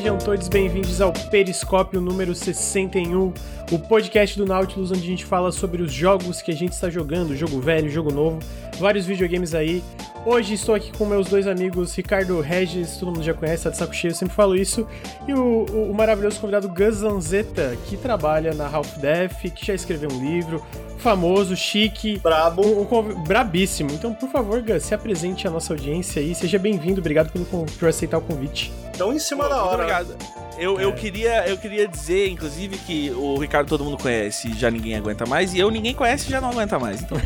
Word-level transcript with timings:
sejam 0.00 0.16
todos 0.16 0.48
bem-vindos 0.48 0.98
ao 1.02 1.12
Periscópio 1.12 2.00
número 2.00 2.34
61, 2.34 3.34
o 3.70 3.78
podcast 3.78 4.38
do 4.38 4.46
Nautilus 4.46 4.90
onde 4.90 5.02
a 5.02 5.06
gente 5.06 5.26
fala 5.26 5.52
sobre 5.52 5.82
os 5.82 5.92
jogos 5.92 6.40
que 6.40 6.50
a 6.50 6.54
gente 6.54 6.72
está 6.72 6.88
jogando, 6.88 7.36
jogo 7.36 7.60
velho, 7.60 7.90
jogo 7.90 8.10
novo, 8.10 8.38
vários 8.78 9.04
videogames 9.04 9.54
aí. 9.54 9.84
Hoje 10.24 10.54
estou 10.54 10.74
aqui 10.74 10.90
com 10.90 11.04
meus 11.04 11.28
dois 11.28 11.46
amigos 11.46 11.94
Ricardo 11.94 12.40
Regis, 12.40 12.96
todo 12.96 13.12
mundo 13.12 13.22
já 13.22 13.34
conhece, 13.34 13.64
tá 13.64 13.68
de 13.70 13.76
saco 13.76 13.94
cheio, 13.94 14.12
eu 14.12 14.14
sempre 14.14 14.34
falo 14.34 14.56
isso, 14.56 14.88
e 15.28 15.34
o, 15.34 15.66
o, 15.70 15.90
o 15.90 15.94
maravilhoso 15.94 16.40
convidado 16.40 16.66
Gus 16.66 17.02
Lanzetta, 17.02 17.76
que 17.84 17.98
trabalha 17.98 18.54
na 18.54 18.74
Half 18.74 18.96
Def, 18.96 19.50
que 19.54 19.66
já 19.66 19.74
escreveu 19.74 20.10
um 20.10 20.24
livro, 20.24 20.64
famoso, 20.96 21.54
chique, 21.54 22.18
Brabo. 22.20 22.62
um, 22.62 22.98
um, 22.98 23.22
brabíssimo. 23.24 23.90
Então, 23.92 24.14
por 24.14 24.30
favor, 24.30 24.62
Gus, 24.62 24.82
se 24.82 24.94
apresente 24.94 25.46
à 25.46 25.50
nossa 25.50 25.74
audiência 25.74 26.22
aí, 26.22 26.34
seja 26.34 26.58
bem-vindo, 26.58 27.02
obrigado 27.02 27.30
por, 27.30 27.66
por 27.78 27.86
aceitar 27.86 28.16
o 28.16 28.22
convite. 28.22 28.72
Tão 29.00 29.14
em 29.14 29.18
cima 29.18 29.44
Pô, 29.44 29.48
da 29.48 29.56
muito 29.56 29.68
hora. 29.70 29.82
Obrigado. 29.82 30.40
Eu, 30.58 30.78
eu, 30.78 30.92
queria, 30.92 31.48
eu 31.48 31.56
queria 31.56 31.88
dizer, 31.88 32.28
inclusive, 32.28 32.76
que 32.76 33.10
o 33.12 33.38
Ricardo 33.38 33.66
todo 33.66 33.82
mundo 33.82 33.96
conhece 33.96 34.52
já 34.52 34.70
ninguém 34.70 34.94
aguenta 34.94 35.24
mais, 35.24 35.54
e 35.54 35.58
eu 35.58 35.70
ninguém 35.70 35.94
conhece 35.94 36.30
já 36.30 36.38
não 36.38 36.50
aguenta 36.50 36.78
mais. 36.78 37.00
Então. 37.00 37.16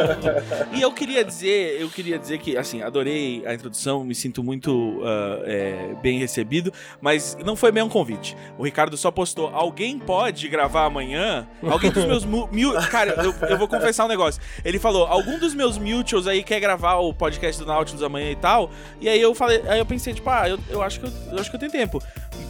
e 0.72 0.80
eu 0.80 0.90
queria 0.90 1.22
dizer, 1.22 1.78
eu 1.78 1.90
queria 1.90 2.18
dizer 2.18 2.38
que, 2.38 2.56
assim, 2.56 2.80
adorei 2.80 3.44
a 3.44 3.52
introdução, 3.52 4.02
me 4.02 4.14
sinto 4.14 4.42
muito 4.42 4.72
uh, 5.02 5.42
é, 5.44 5.94
bem 6.00 6.18
recebido, 6.18 6.72
mas 6.98 7.36
não 7.44 7.54
foi 7.56 7.70
bem 7.70 7.82
um 7.82 7.90
convite. 7.90 8.34
O 8.56 8.64
Ricardo 8.64 8.96
só 8.96 9.10
postou, 9.10 9.48
alguém 9.48 9.98
pode 9.98 10.48
gravar 10.48 10.86
amanhã? 10.86 11.46
Alguém 11.62 11.90
dos 11.90 12.06
meus 12.06 12.24
mil... 12.24 12.72
Cara, 12.90 13.22
eu, 13.22 13.34
eu 13.50 13.58
vou 13.58 13.68
confessar 13.68 14.06
um 14.06 14.08
negócio. 14.08 14.40
Ele 14.64 14.78
falou, 14.78 15.06
algum 15.06 15.38
dos 15.38 15.52
meus 15.52 15.76
mutuals 15.76 16.26
aí 16.26 16.42
quer 16.42 16.58
gravar 16.58 16.96
o 16.96 17.12
podcast 17.12 17.60
do 17.60 17.66
Nautilus 17.66 18.02
amanhã 18.02 18.30
e 18.30 18.36
tal, 18.36 18.70
e 18.98 19.10
aí 19.10 19.20
eu 19.20 19.34
falei, 19.34 19.62
aí 19.68 19.78
eu 19.78 19.84
pensei, 19.84 20.14
tipo, 20.14 20.30
ah, 20.30 20.48
eu, 20.48 20.58
eu 20.70 20.80
acho 20.80 21.01
que 21.02 21.28
eu, 21.28 21.32
eu 21.32 21.38
acho 21.38 21.50
que 21.50 21.56
eu 21.56 21.60
tenho 21.60 21.72
tempo 21.72 22.02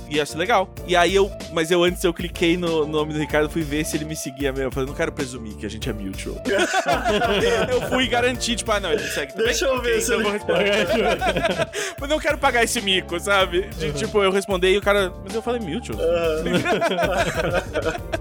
ia 0.08 0.26
ser 0.26 0.36
legal. 0.36 0.68
E 0.86 0.94
aí 0.94 1.14
eu. 1.14 1.30
Mas 1.52 1.70
eu 1.70 1.82
antes 1.82 2.04
eu 2.04 2.12
cliquei 2.12 2.56
no 2.56 2.86
nome 2.86 3.14
do 3.14 3.18
Ricardo 3.18 3.48
fui 3.48 3.62
ver 3.62 3.84
se 3.84 3.96
ele 3.96 4.04
me 4.04 4.14
seguia 4.14 4.52
mesmo. 4.52 4.66
Eu 4.66 4.72
falei, 4.72 4.86
não 4.88 4.94
quero 4.94 5.10
presumir 5.10 5.54
que 5.56 5.64
a 5.64 5.70
gente 5.70 5.88
é 5.88 5.92
mutual. 5.92 6.36
eu 7.72 7.80
fui 7.88 8.06
garantir, 8.06 8.56
tipo, 8.56 8.70
ah, 8.72 8.78
não, 8.80 8.92
ele 8.92 9.02
segue 9.08 9.32
também. 9.32 9.46
Deixa 9.46 9.64
eu 9.64 9.80
ver 9.80 9.92
Ok, 9.92 10.00
se 10.02 10.14
então 10.14 10.20
ele- 10.20 10.20
eu 10.20 10.24
vou 10.24 10.32
responder. 10.32 11.68
mas 11.98 12.10
não 12.10 12.18
quero 12.18 12.36
pagar 12.38 12.62
esse 12.62 12.80
mico, 12.82 13.18
sabe? 13.18 13.68
De 13.78 13.92
tipo, 13.92 14.22
eu 14.22 14.30
respondi 14.30 14.68
e 14.68 14.76
o 14.76 14.82
cara. 14.82 15.12
Mas 15.24 15.34
eu 15.34 15.40
falei 15.42 15.60
mutual. 15.60 15.98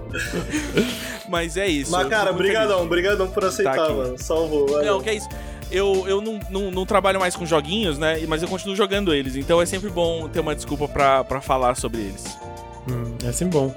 mas 1.28 1.56
é 1.56 1.66
isso. 1.66 1.90
Mas, 1.92 2.08
cara, 2.08 2.32
brigadão, 2.32 2.86
brigadão 2.86 3.30
por 3.30 3.44
aceitar, 3.44 3.76
Tá 3.76 3.88
mano. 3.90 4.18
Salvou. 4.18 4.68
valeu. 4.68 4.94
Não, 4.94 5.00
que 5.02 5.10
é 5.10 5.14
isso. 5.14 5.28
Eu, 5.72 6.06
eu 6.06 6.20
não, 6.20 6.38
não, 6.50 6.70
não 6.70 6.86
trabalho 6.86 7.18
mais 7.18 7.34
com 7.34 7.46
joguinhos, 7.46 7.98
né? 7.98 8.20
Mas 8.28 8.42
eu 8.42 8.48
continuo 8.48 8.76
jogando 8.76 9.14
eles. 9.14 9.36
Então 9.36 9.60
é 9.60 9.66
sempre 9.66 9.88
bom 9.90 10.28
ter 10.28 10.40
uma 10.40 10.54
desculpa 10.54 10.86
pra 10.86 11.40
falar 11.40 11.74
sobre 11.76 12.02
eles. 12.02 12.36
Hum, 12.88 13.16
é 13.24 13.32
sempre 13.32 13.58
bom. 13.58 13.74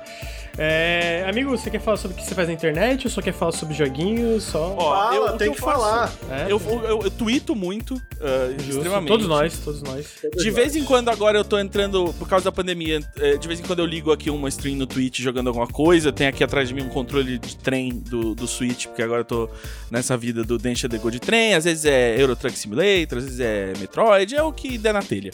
É, 0.58 1.26
amigo, 1.28 1.50
você 1.50 1.70
quer 1.70 1.82
falar 1.82 1.98
sobre 1.98 2.16
o 2.16 2.20
que 2.20 2.26
você 2.26 2.34
faz 2.34 2.48
na 2.48 2.54
internet 2.54 3.06
ou 3.06 3.12
só 3.12 3.22
quer 3.22 3.34
falar 3.34 3.52
sobre 3.52 3.74
joguinhos? 3.76 4.44
Só. 4.44 4.74
Ó, 4.78 4.92
Fala, 4.96 5.16
eu- 5.16 5.24
o 5.34 5.38
tem 5.38 5.48
eu 5.48 5.54
que 5.54 5.60
falar. 5.60 6.14
É, 6.30 6.46
Eu, 6.52 6.62
eu, 6.66 7.02
eu 7.04 7.12
tweeto 7.12 7.54
muito, 7.56 7.96
uh, 7.96 8.00
justo. 8.60 8.72
extremamente. 8.78 9.08
Todos 9.10 9.28
nós, 9.28 9.60
todos 9.60 9.82
nós. 9.82 10.06
De 10.38 10.50
vez 10.52 10.76
em 10.76 10.84
quando 10.86 11.10
agora 11.10 11.38
eu 11.38 11.44
tô 11.44 11.60
entrando, 11.60 12.14
por 12.18 12.28
causa 12.30 12.46
da 12.46 12.52
pandemia, 12.54 13.00
eh, 13.20 13.38
de 13.38 13.48
vez 13.48 13.60
em 13.60 13.64
quando 13.64 13.80
eu 13.80 13.86
ligo 13.86 14.12
aqui 14.14 14.30
uma 14.30 14.48
stream 14.48 14.78
no 14.78 14.86
Twitch 14.88 15.20
jogando 15.20 15.48
alguma 15.48 15.68
coisa. 15.68 16.12
Tem 16.14 16.28
aqui 16.28 16.44
atrás 16.44 16.70
de 16.70 16.74
mim 16.74 16.84
um 16.84 16.90
controle 16.90 17.38
de 17.38 17.58
trem 17.58 17.90
do, 17.90 18.34
do 18.34 18.48
Switch, 18.48 18.86
porque 18.88 19.02
agora 19.02 19.22
eu 19.22 19.26
tô 19.26 19.50
nessa 19.92 20.16
vida 20.16 20.44
do 20.44 20.58
Densha 20.58 20.88
The 20.88 20.98
Go 20.98 21.12
de 21.12 21.20
trem. 21.20 21.54
Às 21.54 21.66
vezes 21.66 21.84
é 21.86 22.16
Euro 22.20 22.36
Truck 22.36 22.58
Simulator, 22.58 23.18
às 23.18 23.26
vezes 23.26 23.40
é 23.42 23.74
Metroid, 23.78 24.34
é 24.36 24.42
o 24.44 24.54
que 24.54 24.78
der 24.78 24.94
na 24.94 25.02
telha. 25.02 25.32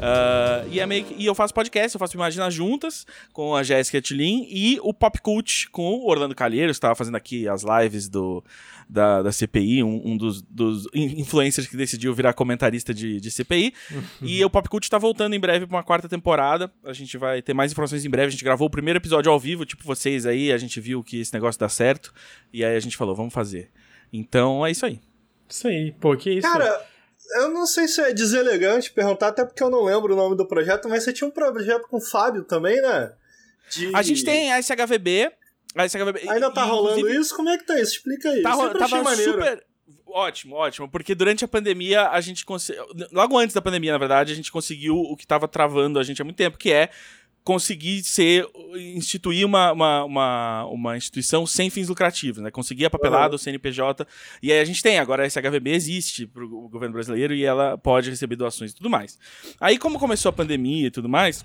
Ah, 0.00 0.64
e, 0.70 0.80
é 0.80 0.86
meio 0.86 1.04
que- 1.04 1.14
e 1.16 1.26
eu 1.26 1.34
faço 1.34 1.54
podcast, 1.54 1.94
eu 1.94 1.98
faço 2.00 2.16
Imagina 2.16 2.50
Juntas 2.50 3.06
com 3.32 3.54
a 3.54 3.62
Jéssica 3.62 4.00
Tilin 4.02 4.46
e 4.50 4.63
o 4.82 4.92
Pop 4.94 5.20
Cult 5.20 5.68
com 5.70 5.94
o 5.94 6.08
Orlando 6.08 6.34
Calheiros, 6.34 6.76
que 6.76 6.80
tava 6.82 6.94
fazendo 6.94 7.16
aqui 7.16 7.48
as 7.48 7.62
lives 7.62 8.08
do, 8.08 8.42
da, 8.88 9.22
da 9.22 9.32
CPI, 9.32 9.82
um, 9.82 10.00
um 10.04 10.16
dos, 10.16 10.40
dos 10.42 10.86
in- 10.94 11.20
influencers 11.20 11.66
que 11.66 11.76
decidiu 11.76 12.14
virar 12.14 12.32
comentarista 12.32 12.92
de, 12.94 13.20
de 13.20 13.30
CPI. 13.30 13.74
E 14.22 14.44
o 14.44 14.50
Pop 14.50 14.68
Cult 14.68 14.88
tá 14.88 14.98
voltando 14.98 15.34
em 15.34 15.40
breve 15.40 15.66
pra 15.66 15.76
uma 15.76 15.82
quarta 15.82 16.08
temporada. 16.08 16.70
A 16.84 16.92
gente 16.92 17.16
vai 17.18 17.42
ter 17.42 17.52
mais 17.54 17.72
informações 17.72 18.04
em 18.04 18.10
breve. 18.10 18.28
A 18.28 18.30
gente 18.30 18.44
gravou 18.44 18.66
o 18.68 18.70
primeiro 18.70 18.98
episódio 18.98 19.30
ao 19.30 19.38
vivo, 19.38 19.64
tipo 19.66 19.84
vocês 19.84 20.24
aí. 20.26 20.50
A 20.52 20.58
gente 20.58 20.80
viu 20.80 21.02
que 21.02 21.20
esse 21.20 21.32
negócio 21.34 21.58
dá 21.60 21.68
certo. 21.68 22.12
E 22.52 22.64
aí 22.64 22.74
a 22.76 22.80
gente 22.80 22.96
falou, 22.96 23.14
vamos 23.14 23.34
fazer. 23.34 23.70
Então 24.12 24.64
é 24.64 24.70
isso 24.70 24.86
aí. 24.86 25.00
Isso 25.48 25.68
aí, 25.68 25.92
pô, 26.00 26.16
que 26.16 26.30
isso? 26.30 26.42
Cara, 26.50 26.80
eu 27.36 27.48
não 27.50 27.66
sei 27.66 27.86
se 27.88 28.00
é 28.00 28.12
deselegante 28.12 28.92
perguntar, 28.92 29.28
até 29.28 29.44
porque 29.44 29.62
eu 29.62 29.70
não 29.70 29.82
lembro 29.84 30.14
o 30.14 30.16
nome 30.16 30.36
do 30.36 30.46
projeto, 30.46 30.88
mas 30.88 31.02
você 31.04 31.12
tinha 31.12 31.28
um 31.28 31.30
projeto 31.32 31.86
com 31.88 31.96
o 31.98 32.00
Fábio 32.00 32.44
também, 32.44 32.80
né? 32.80 33.12
De- 33.70 33.90
A 33.94 34.02
gente 34.02 34.24
tem 34.24 34.52
a 34.52 34.58
SHVB. 34.62 35.30
A 35.76 35.84
SHVB 35.88 36.28
Ainda 36.28 36.50
tá 36.52 36.64
e, 36.66 36.68
rolando 36.68 37.08
isso? 37.08 37.34
Como 37.34 37.48
é 37.48 37.58
que 37.58 37.64
tá 37.66 37.78
isso? 37.80 37.92
Explica 37.96 38.28
aí. 38.30 38.42
Tá, 38.42 38.50
Eu 38.50 38.56
ro- 38.56 38.62
sempre 38.68 38.82
achei 38.84 38.98
tava 38.98 39.10
maneiro. 39.10 39.32
super. 39.32 39.64
Ótimo, 40.06 40.54
ótimo. 40.54 40.88
Porque 40.88 41.14
durante 41.14 41.44
a 41.44 41.48
pandemia 41.48 42.08
a 42.10 42.20
gente 42.20 42.44
conseguiu. 42.44 42.84
Logo 43.10 43.36
antes 43.36 43.52
da 43.54 43.60
pandemia, 43.60 43.90
na 43.92 43.98
verdade, 43.98 44.32
a 44.32 44.36
gente 44.36 44.52
conseguiu 44.52 44.94
o 44.96 45.16
que 45.16 45.26
tava 45.26 45.48
travando 45.48 45.98
a 45.98 46.04
gente 46.04 46.22
há 46.22 46.24
muito 46.24 46.36
tempo, 46.36 46.56
que 46.56 46.70
é 46.70 46.88
conseguir 47.42 48.02
ser. 48.04 48.46
instituir 48.94 49.44
uma, 49.44 49.72
uma, 49.72 50.04
uma, 50.04 50.64
uma 50.66 50.96
instituição 50.96 51.44
sem 51.46 51.68
fins 51.68 51.88
lucrativos, 51.88 52.40
né? 52.42 52.50
Conseguir 52.52 52.84
a 52.86 52.90
papelada, 52.90 53.34
o 53.34 53.38
CNPJ. 53.38 54.06
E 54.40 54.52
aí 54.52 54.60
a 54.60 54.64
gente 54.64 54.82
tem, 54.82 54.98
agora 55.00 55.24
a 55.24 55.28
SHVB 55.28 55.70
existe 55.72 56.26
pro 56.26 56.48
governo 56.68 56.92
brasileiro 56.94 57.34
e 57.34 57.44
ela 57.44 57.76
pode 57.76 58.08
receber 58.08 58.36
doações 58.36 58.70
e 58.70 58.74
tudo 58.76 58.88
mais. 58.88 59.18
Aí, 59.60 59.76
como 59.78 59.98
começou 59.98 60.30
a 60.30 60.32
pandemia 60.32 60.86
e 60.86 60.90
tudo 60.92 61.08
mais, 61.08 61.44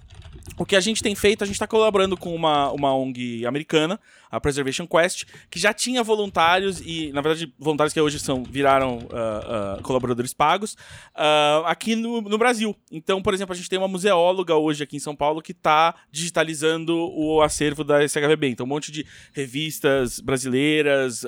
o 0.57 0.66
que 0.66 0.75
a 0.75 0.79
gente 0.79 1.01
tem 1.01 1.16
feito, 1.16 1.44
a 1.44 1.47
gente 1.47 1.56
está 1.56 1.66
colaborando 1.66 2.17
com 2.17 2.35
uma, 2.35 2.72
uma 2.72 2.94
ONG 2.94 3.45
americana, 3.45 4.00
a 4.29 4.40
Preservation 4.40 4.85
Quest, 4.85 5.25
que 5.50 5.57
já 5.57 5.73
tinha 5.73 6.03
voluntários 6.03 6.81
e, 6.81 7.12
na 7.13 7.22
verdade, 7.22 7.53
voluntários 7.57 7.94
que 7.94 8.01
hoje 8.01 8.19
são 8.19 8.44
viraram 8.44 9.07
ah, 9.12 9.78
ah, 9.78 9.81
colaboradores 9.81 10.34
pagos 10.34 10.78
ah, 11.16 11.63
aqui 11.66 11.95
no, 11.95 12.22
no 12.22 12.38
Brasil. 12.38 12.75
Então, 12.91 13.22
por 13.22 13.34
exemplo, 13.34 13.53
a 13.53 13.56
gente 13.56 13.69
tem 13.69 13.79
uma 13.79 13.88
museóloga 13.88 14.56
hoje 14.56 14.84
aqui 14.84 14.97
em 14.97 15.00
São 15.00 15.16
Paulo 15.16 15.41
que 15.41 15.53
está 15.53 15.95
digitalizando 16.12 16.94
o 16.95 17.41
acervo 17.41 17.84
da 17.84 18.06
SHVB. 18.07 18.50
Então, 18.50 18.66
um 18.66 18.69
monte 18.69 18.91
de 18.91 19.06
revistas 19.34 20.19
brasileiras, 20.19 21.25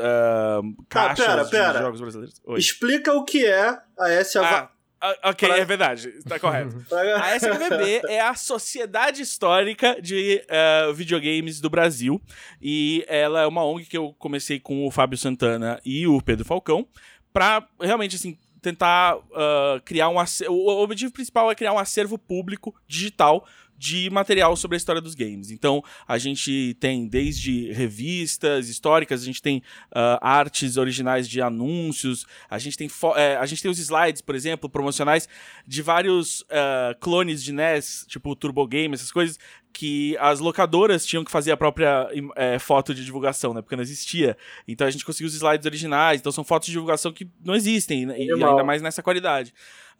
caixas 0.89 1.25
pera, 1.25 1.43
de 1.43 1.49
pera. 1.51 1.79
jogos 1.79 2.01
brasileiros. 2.01 2.41
Oi. 2.45 2.59
Explica 2.59 3.13
o 3.13 3.23
que 3.23 3.45
é 3.45 3.77
a 3.97 4.09
S. 4.09 4.37
Ah, 4.37 4.41
ah, 4.43 4.80
ok, 5.23 5.47
Pra- 5.47 5.57
é 5.57 5.65
verdade, 5.65 6.11
tá 6.27 6.39
correto. 6.39 6.85
A 7.21 7.39
SHVB 7.39 8.01
é 8.07 8.19
a 8.21 8.35
Sociedade 8.35 9.21
Histórica 9.21 9.99
de 10.01 10.43
eh, 10.47 10.91
Videogames 10.93 11.59
do 11.59 11.69
Brasil. 11.69 12.21
E 12.61 13.03
ela 13.07 13.41
é 13.41 13.47
uma 13.47 13.65
ONG 13.65 13.85
que 13.85 13.97
eu 13.97 14.13
comecei 14.19 14.59
com 14.59 14.85
o 14.85 14.91
Fábio 14.91 15.17
Santana 15.17 15.79
e 15.85 16.05
o 16.07 16.21
Pedro 16.21 16.45
Falcão. 16.45 16.87
Pra 17.33 17.65
realmente, 17.79 18.15
assim, 18.15 18.37
tentar 18.61 19.17
ah, 19.33 19.81
criar 19.83 20.09
um 20.09 20.19
acervo. 20.19 20.53
O 20.53 20.83
objetivo 20.83 21.11
principal 21.11 21.49
é 21.51 21.55
criar 21.55 21.73
um 21.73 21.79
acervo 21.79 22.17
público 22.17 22.75
digital 22.87 23.45
de 23.81 24.11
material 24.11 24.55
sobre 24.55 24.75
a 24.75 24.77
história 24.77 25.01
dos 25.01 25.15
games. 25.15 25.49
Então, 25.49 25.83
a 26.07 26.19
gente 26.19 26.77
tem 26.79 27.07
desde 27.07 27.71
revistas 27.71 28.69
históricas, 28.69 29.23
a 29.23 29.25
gente 29.25 29.41
tem 29.41 29.63
ah, 29.91 30.19
artes 30.21 30.77
originais 30.77 31.27
de 31.27 31.41
anúncios, 31.41 32.27
a 32.47 32.59
gente 32.59 32.77
tem 32.77 32.87
eh, 33.15 33.37
a 33.37 33.45
gente 33.47 33.59
tem 33.59 33.71
os 33.71 33.79
slides, 33.79 34.21
por 34.21 34.35
exemplo, 34.35 34.69
promocionais 34.69 35.27
de 35.65 35.81
vários 35.81 36.45
ah, 36.51 36.95
clones 36.99 37.43
de 37.43 37.51
NES, 37.51 38.05
tipo 38.07 38.35
Turbo 38.35 38.67
Game, 38.67 38.93
essas 38.93 39.11
coisas, 39.11 39.39
que 39.73 40.17
as 40.19 40.39
locadoras 40.39 41.05
tinham 41.05 41.23
que 41.23 41.31
fazer 41.31 41.51
a 41.51 41.57
própria 41.57 42.07
eh, 42.35 42.59
foto 42.59 42.93
de 42.93 43.03
divulgação, 43.05 43.53
né? 43.53 43.61
Porque 43.61 43.75
não 43.75 43.83
existia. 43.83 44.37
Então 44.67 44.85
a 44.85 44.91
gente 44.91 45.05
conseguiu 45.05 45.27
os 45.27 45.33
slides 45.33 45.65
originais, 45.65 46.19
então 46.19 46.31
são 46.31 46.43
fotos 46.43 46.67
de 46.67 46.73
divulgação 46.73 47.11
que 47.11 47.27
não 47.43 47.55
existem, 47.55 48.05
né? 48.05 48.19
e, 48.19 48.27
e 48.27 48.31
ainda 48.31 48.63
mais 48.63 48.81
nessa 48.81 49.01
qualidade. 49.01 49.53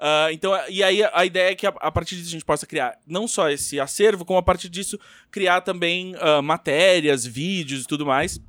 Ah, 0.04 0.30
então, 0.32 0.52
e 0.68 0.84
aí 0.84 1.04
a 1.14 1.24
ideia 1.24 1.52
é 1.52 1.56
que 1.56 1.68
a, 1.68 1.70
a 1.80 1.92
partir 1.92 2.16
disso 2.16 2.30
a 2.30 2.32
gente 2.32 2.46
possa 2.46 2.66
criar 2.66 2.98
não 3.06 3.28
só 3.28 3.50
esse 3.52 3.80
acervo, 3.80 4.26
como 4.26 4.40
a 4.40 4.44
partir 4.44 4.68
disso 4.68 5.00
criar 5.30 5.62
também 5.62 6.16
ah, 6.20 6.42
matérias, 6.42 7.24
vídeos 7.24 7.84
e 7.84 7.88
tudo 7.88 8.04
mais. 8.04 8.42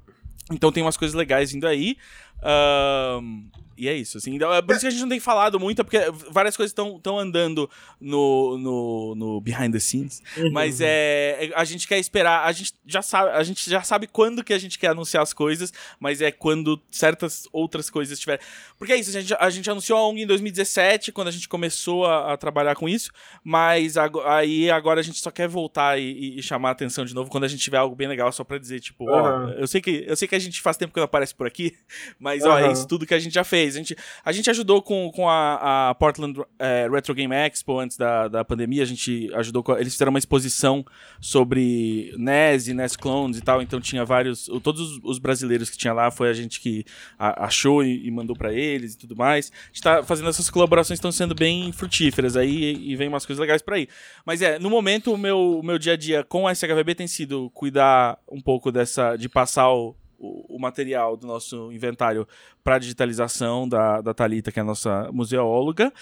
Então 0.51 0.73
tem 0.73 0.83
umas 0.83 0.97
coisas 0.97 1.15
legais 1.15 1.53
vindo 1.53 1.67
aí. 1.67 1.97
Ahn, 2.43 3.45
e 3.83 3.89
é 3.89 3.95
isso, 3.97 4.19
assim. 4.19 4.35
Então, 4.35 4.53
é 4.53 4.63
por 4.63 4.73
isso 4.73 4.81
que 4.83 4.87
a 4.87 4.91
gente 4.91 5.01
não 5.03 5.09
tem 5.09 5.21
falado 5.21 5.59
muito, 5.59 5.81
é 5.81 5.85
porque 5.85 5.99
várias 6.31 6.57
coisas 6.57 6.71
estão 6.71 7.19
andando 7.19 7.69
no, 8.01 8.59
no, 8.59 9.15
no 9.15 9.41
behind 9.41 9.73
the 9.73 9.81
scenes. 9.81 10.23
Mas 10.53 10.81
é, 10.81 11.47
é- 11.47 11.53
a 11.55 11.65
gente 11.65 11.87
quer 11.89 11.99
esperar, 11.99 12.45
a 12.47 12.53
gente 12.53 12.73
já 12.87 13.03
sabe, 13.03 13.31
a 13.31 13.43
gente 13.43 13.69
já 13.69 13.83
sabe 13.83 14.07
quando 14.07 14.43
que 14.45 14.53
a 14.53 14.59
gente 14.59 14.79
quer 14.79 14.89
anunciar 14.89 15.23
as 15.23 15.33
coisas, 15.33 15.73
mas 16.01 16.21
é 16.23 16.31
quando 16.31 16.81
certas 16.91 17.49
outras 17.53 17.91
coisas 17.91 18.13
estiverem. 18.19 18.45
Porque 18.79 18.93
é 18.93 18.97
isso, 18.97 19.17
a 19.17 19.21
gente, 19.21 19.35
a 19.39 19.51
gente 19.51 19.71
anunciou 19.71 19.99
a 19.99 20.09
ONG 20.09 20.23
em 20.23 20.27
2017, 20.27 21.13
quando 21.13 21.29
a 21.29 21.33
gente 21.33 21.49
começou 21.49 22.07
a, 22.07 22.33
a 22.33 22.37
trabalhar 22.37 22.75
com 22.75 22.89
isso, 22.89 23.11
mas 23.45 23.97
ago- 23.97 24.23
aí 24.23 24.71
agora 24.71 25.01
a 25.01 25.03
gente 25.03 25.19
só 25.21 25.31
quer 25.31 25.49
voltar 25.49 25.99
e, 25.99 26.03
e- 26.13 26.39
e 26.39 26.43
chamar 26.43 26.71
a 26.71 26.73
atenção 26.73 27.05
de 27.05 27.15
novo 27.15 27.31
quando 27.31 27.45
a 27.45 27.49
gente 27.49 27.61
tiver 27.63 27.79
algo 27.79 27.95
bem 27.97 28.09
legal 28.09 28.31
só 28.33 28.45
pra 28.45 28.59
dizer, 28.59 28.81
tipo, 28.81 29.09
ó, 29.09 29.19
Aham. 29.27 29.55
eu 29.59 29.67
sei 29.67 29.81
que 29.81 30.05
eu 30.07 30.17
sei 30.17 30.27
que 30.29 30.35
é 30.35 30.41
gente 30.41 30.61
faz 30.61 30.77
tempo 30.77 30.93
que 30.93 30.99
não 31.01 31.05
aparece 31.05 31.35
por 31.35 31.47
aqui, 31.47 31.75
mas 32.19 32.45
ó, 32.45 32.59
é 32.59 32.73
isso 32.73 32.87
tudo 32.87 33.07
que 33.07 33.15
a 33.15 33.19
gente 33.19 33.33
já 33.35 33.45
fez. 33.45 33.72
A 33.77 33.79
gente, 33.79 33.97
a 34.25 34.33
gente 34.33 34.51
ajudou 34.51 34.83
com, 34.83 35.11
com 35.13 35.29
a, 35.29 35.91
a 35.91 35.95
Portland 35.95 36.41
é, 36.59 36.89
Retro 36.91 37.15
Game 37.15 37.35
Expo 37.35 37.79
antes 37.79 37.97
da, 37.97 38.29
da 38.29 38.45
pandemia, 38.45 38.83
a 38.83 38.87
gente 38.87 39.31
ajudou 39.35 39.63
com, 39.63 39.77
eles 39.77 39.93
fizeram 39.93 40.11
uma 40.11 40.19
exposição 40.19 40.85
sobre 41.21 42.15
NES 42.17 42.69
e 42.69 42.75
NES 42.75 42.97
Clones 42.97 43.39
e 43.39 43.41
tal, 43.41 43.63
então 43.63 43.81
tinha 43.81 44.05
vários, 44.05 44.47
todos 44.63 45.01
os 45.03 45.19
brasileiros 45.19 45.71
que 45.71 45.77
tinha 45.77 45.93
lá 45.93 46.11
foi 46.11 46.29
a 46.29 46.33
gente 46.33 46.61
que 46.61 46.85
achou 47.19 47.85
e, 47.85 48.07
e 48.07 48.11
mandou 48.11 48.37
para 48.37 48.53
eles 48.53 48.95
e 48.95 48.99
tudo 48.99 49.17
mais. 49.17 49.51
A 49.51 49.67
gente 49.67 49.83
tá 49.83 50.03
fazendo 50.03 50.29
essas 50.29 50.51
colaborações 50.51 50.99
estão 50.99 51.13
sendo 51.13 51.35
bem 51.35 51.73
frutíferas 51.73 52.37
aí 52.37 52.75
e, 52.75 52.93
e 52.93 52.97
vem 52.97 53.09
umas 53.09 53.27
coisas 53.27 53.41
legais 53.41 53.63
para 53.63 53.77
aí. 53.77 53.89
Mas 54.25 54.43
é, 54.43 54.59
no 54.59 54.71
momento 54.71 55.13
o 55.13 55.19
meu, 55.19 55.61
meu 55.63 55.79
dia 55.79 55.95
a 55.95 55.97
dia 55.97 56.25
com 56.25 56.47
a 56.47 56.55
SHVB 56.55 56.95
tem 56.95 57.07
sido 57.07 57.51
cuidar 57.51 58.19
um 58.31 58.41
pouco 58.41 58.71
dessa 58.71 59.17
de 59.17 59.29
passar 59.29 59.71
o, 59.73 59.95
o, 60.23 60.59
material 60.59 61.17
do 61.17 61.27
nosso 61.27 61.73
inventário 61.73 62.27
para 62.63 62.79
digitalização 62.79 63.69
da, 63.69 64.01
da 64.01 64.15
Talita, 64.15 64.53
que 64.53 64.61
é 64.61 64.63
a 64.63 64.65
nossa 64.65 65.11
museóloga, 65.13 65.93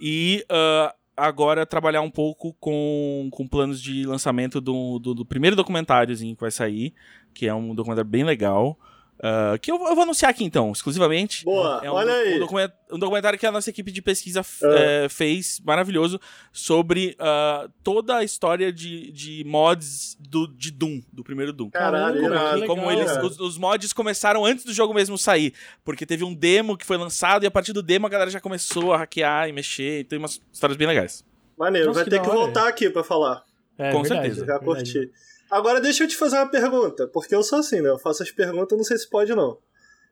e 0.00 0.44
uh, 0.50 0.92
agora 1.16 1.64
trabalhar 1.64 2.02
um 2.02 2.10
pouco 2.10 2.54
com, 2.60 3.28
com 3.32 3.48
planos 3.48 3.80
de 3.80 4.04
lançamento 4.04 4.60
do, 4.60 4.98
do, 4.98 5.14
do 5.14 5.24
primeiro 5.24 5.56
documentáriozinho 5.56 6.34
que 6.34 6.42
vai 6.42 6.50
sair, 6.50 6.94
que 7.34 7.46
é 7.46 7.54
um 7.54 7.74
documentário 7.74 8.08
bem 8.10 8.24
legal. 8.24 8.78
Uh, 9.20 9.58
que 9.58 9.70
eu, 9.70 9.76
eu, 9.76 9.94
vou 9.94 10.04
anunciar 10.04 10.30
aqui 10.30 10.42
então, 10.44 10.72
exclusivamente. 10.72 11.44
Boa, 11.44 11.82
é 11.84 11.90
um, 11.90 11.94
olha 11.94 12.10
aí. 12.10 12.36
Um, 12.36 12.38
document, 12.38 12.72
um, 12.90 12.98
documentário 12.98 13.38
que 13.38 13.44
a 13.44 13.52
nossa 13.52 13.68
equipe 13.68 13.92
de 13.92 14.00
pesquisa 14.00 14.40
é. 14.62 15.08
fez, 15.10 15.60
maravilhoso, 15.62 16.18
sobre 16.50 17.14
uh, 17.20 17.70
toda 17.84 18.16
a 18.16 18.24
história 18.24 18.72
de, 18.72 19.12
de 19.12 19.44
mods 19.44 20.16
do, 20.18 20.46
de 20.48 20.70
Doom, 20.70 21.02
do 21.12 21.22
primeiro 21.22 21.52
Doom. 21.52 21.68
Caralho, 21.68 22.18
como, 22.18 22.34
irado, 22.34 22.66
como 22.66 22.86
legal, 22.86 23.02
eles, 23.02 23.22
os, 23.22 23.38
os, 23.38 23.58
mods 23.58 23.92
começaram 23.92 24.46
antes 24.46 24.64
do 24.64 24.72
jogo 24.72 24.94
mesmo 24.94 25.18
sair, 25.18 25.52
porque 25.84 26.06
teve 26.06 26.24
um 26.24 26.32
demo 26.32 26.74
que 26.74 26.86
foi 26.86 26.96
lançado 26.96 27.44
e 27.44 27.46
a 27.46 27.50
partir 27.50 27.74
do 27.74 27.82
demo 27.82 28.06
a 28.06 28.10
galera 28.10 28.30
já 28.30 28.40
começou 28.40 28.94
a 28.94 28.96
hackear 28.96 29.50
e 29.50 29.52
mexer, 29.52 30.00
e 30.00 30.04
tem 30.04 30.18
umas 30.18 30.40
histórias 30.50 30.78
bem 30.78 30.88
legais. 30.88 31.22
Maneiro, 31.58 31.88
Nossa, 31.88 32.00
vai 32.00 32.08
ter 32.08 32.22
que 32.22 32.26
voltar 32.26 32.66
aqui 32.66 32.88
pra 32.88 33.04
falar. 33.04 33.44
É, 33.76 33.92
Com 33.92 34.02
verdade, 34.02 34.34
certeza. 34.34 34.46
Já 34.46 34.58
curti. 34.58 35.10
Agora 35.50 35.80
deixa 35.80 36.04
eu 36.04 36.08
te 36.08 36.16
fazer 36.16 36.36
uma 36.36 36.48
pergunta, 36.48 37.08
porque 37.08 37.34
eu 37.34 37.42
sou 37.42 37.58
assim, 37.58 37.80
né? 37.80 37.88
Eu 37.88 37.98
faço 37.98 38.22
as 38.22 38.30
perguntas, 38.30 38.78
não 38.78 38.84
sei 38.84 38.96
se 38.96 39.10
pode 39.10 39.34
não. 39.34 39.58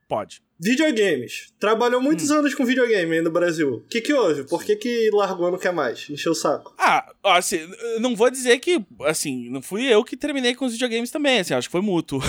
Pode. 0.09 0.43
Videogames. 0.61 1.53
Trabalhou 1.61 2.01
muitos 2.01 2.31
hum. 2.31 2.39
anos 2.39 2.53
com 2.53 2.65
videogame 2.65 3.17
aí 3.17 3.23
no 3.23 3.31
Brasil. 3.31 3.75
O 3.75 3.89
que 3.89 4.01
que 4.01 4.13
houve? 4.13 4.43
Por 4.43 4.65
que 4.65 4.75
que 4.75 5.09
largou 5.13 5.53
não 5.53 5.59
quer 5.59 5.73
mais? 5.73 6.11
Encheu 6.11 6.33
o 6.33 6.35
saco? 6.35 6.75
Ah, 6.77 7.07
assim, 7.25 7.61
não 8.01 8.17
vou 8.17 8.29
dizer 8.29 8.59
que, 8.59 8.85
assim, 9.05 9.49
não 9.51 9.63
fui 9.63 9.85
eu 9.85 10.03
que 10.03 10.17
terminei 10.17 10.57
com 10.57 10.65
os 10.65 10.73
videogames 10.73 11.13
também, 11.13 11.39
assim, 11.39 11.55
acho 11.55 11.69
que 11.69 11.73
foi 11.73 11.81
mútuo. 11.81 12.21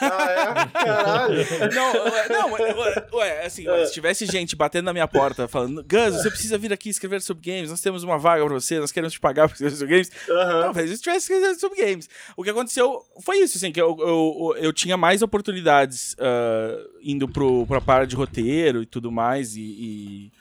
Ah, 0.00 0.30
é? 0.30 0.84
Caralho. 0.84 1.46
Não, 1.72 2.50
não, 2.50 3.18
ué, 3.18 3.46
assim, 3.46 3.68
é. 3.68 3.86
se 3.86 3.92
tivesse 3.92 4.26
gente 4.26 4.56
batendo 4.56 4.86
na 4.86 4.92
minha 4.92 5.06
porta 5.06 5.46
falando, 5.46 5.84
Gus, 5.84 6.16
você 6.16 6.30
precisa 6.30 6.58
vir 6.58 6.72
aqui 6.72 6.88
escrever 6.88 7.22
sobre 7.22 7.52
games, 7.52 7.70
nós 7.70 7.80
temos 7.80 8.02
uma 8.02 8.18
vaga 8.18 8.44
pra 8.44 8.54
você, 8.54 8.80
nós 8.80 8.90
queremos 8.90 9.12
te 9.12 9.20
pagar 9.20 9.46
pra 9.46 9.54
escrever 9.54 9.76
sobre 9.76 9.94
games. 9.94 10.10
Uhum. 10.28 10.60
Talvez 10.62 10.88
eu 10.88 10.94
estivesse 10.94 11.32
escrevendo 11.32 11.60
sobre 11.60 11.86
games. 11.86 12.08
O 12.36 12.42
que 12.42 12.50
aconteceu 12.50 13.00
foi 13.22 13.38
isso, 13.38 13.58
assim, 13.58 13.70
que 13.70 13.80
eu, 13.80 13.96
eu, 14.00 14.56
eu 14.58 14.72
tinha 14.72 14.96
mais 14.96 15.22
oportunidades 15.22 16.14
uh, 16.14 16.96
indo 17.00 17.25
pro, 17.28 17.66
pra 17.66 17.80
parte 17.80 18.10
de 18.10 18.16
roteiro 18.16 18.82
e 18.82 18.86
tudo 18.86 19.10
mais. 19.10 19.56
E, 19.56 19.60
e, 19.60 20.32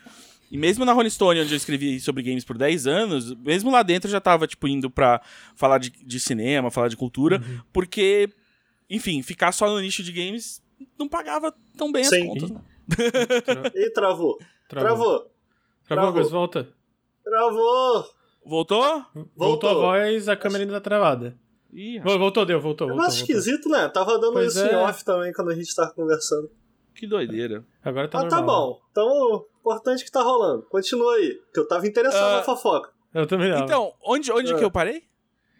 e, 0.52 0.58
mesmo 0.58 0.86
na 0.86 0.94
Rolling 0.94 1.10
Stone, 1.10 1.42
onde 1.42 1.54
eu 1.54 1.58
escrevi 1.58 2.00
sobre 2.00 2.24
games 2.24 2.44
por 2.44 2.58
10 2.58 2.88
anos, 2.88 3.34
mesmo 3.36 3.72
lá 3.72 3.84
dentro 3.84 4.08
eu 4.08 4.12
já 4.12 4.22
tava, 4.22 4.48
tipo, 4.48 4.68
indo 4.68 4.90
pra 4.90 5.22
falar 5.56 5.78
de, 5.78 5.90
de 5.90 6.20
cinema, 6.20 6.72
falar 6.72 6.88
de 6.88 6.98
cultura, 6.98 7.38
uhum. 7.38 7.60
porque, 7.72 8.30
enfim, 8.90 9.22
ficar 9.22 9.52
só 9.52 9.70
no 9.70 9.80
nicho 9.80 10.04
de 10.04 10.12
games 10.12 10.62
não 10.98 11.08
pagava 11.08 11.54
tão 11.78 11.92
bem 11.92 12.04
Sim. 12.04 12.22
as 12.22 12.28
contas. 12.28 12.52
Né? 12.52 12.62
E 13.74 13.90
travou. 13.92 14.38
Travou. 14.70 15.32
Travou, 15.88 16.14
Gus, 16.14 16.32
volta. 16.32 16.68
Travou. 17.24 18.06
Voltou? 18.46 18.84
Voltou? 18.84 19.32
Voltou 19.36 19.70
a 19.70 19.74
voz, 19.74 20.30
a 20.30 20.36
câmera 20.36 20.64
ainda 20.64 20.74
tá 20.74 20.82
travada. 20.82 21.36
Ih, 21.74 22.00
voltou, 22.00 22.46
deu, 22.46 22.62
voltou. 22.62 22.88
voltou, 22.88 22.88
voltou. 22.88 23.08
esquisito, 23.08 23.68
né? 23.68 23.90
Tava 23.90 24.18
dando 24.18 24.34
pois 24.34 24.56
isso 24.56 24.64
é. 24.64 24.72
em 24.72 24.76
off 24.76 25.04
também 25.04 25.34
quando 25.34 25.52
a 25.52 25.56
gente 25.56 25.76
tava 25.76 25.92
conversando. 25.92 26.50
Que 26.96 27.06
doideira. 27.06 27.66
Agora 27.84 28.08
tá 28.08 28.22
ah, 28.22 28.28
tá 28.28 28.42
bom. 28.42 28.80
Então, 28.90 29.46
importante 29.60 30.06
que 30.06 30.12
tá 30.12 30.22
rolando. 30.22 30.64
Continua 30.64 31.16
aí, 31.16 31.40
que 31.54 31.60
eu 31.60 31.68
tava 31.68 31.86
interessado 31.86 32.34
uh, 32.34 32.38
na 32.38 32.44
fofoca. 32.44 32.90
Eu 33.14 33.28
também 33.28 33.50
não. 33.50 33.64
Então, 33.64 33.94
onde, 34.04 34.32
onde 34.32 34.54
é. 34.54 34.58
que 34.58 34.64
eu 34.64 34.72
parei? 34.72 35.04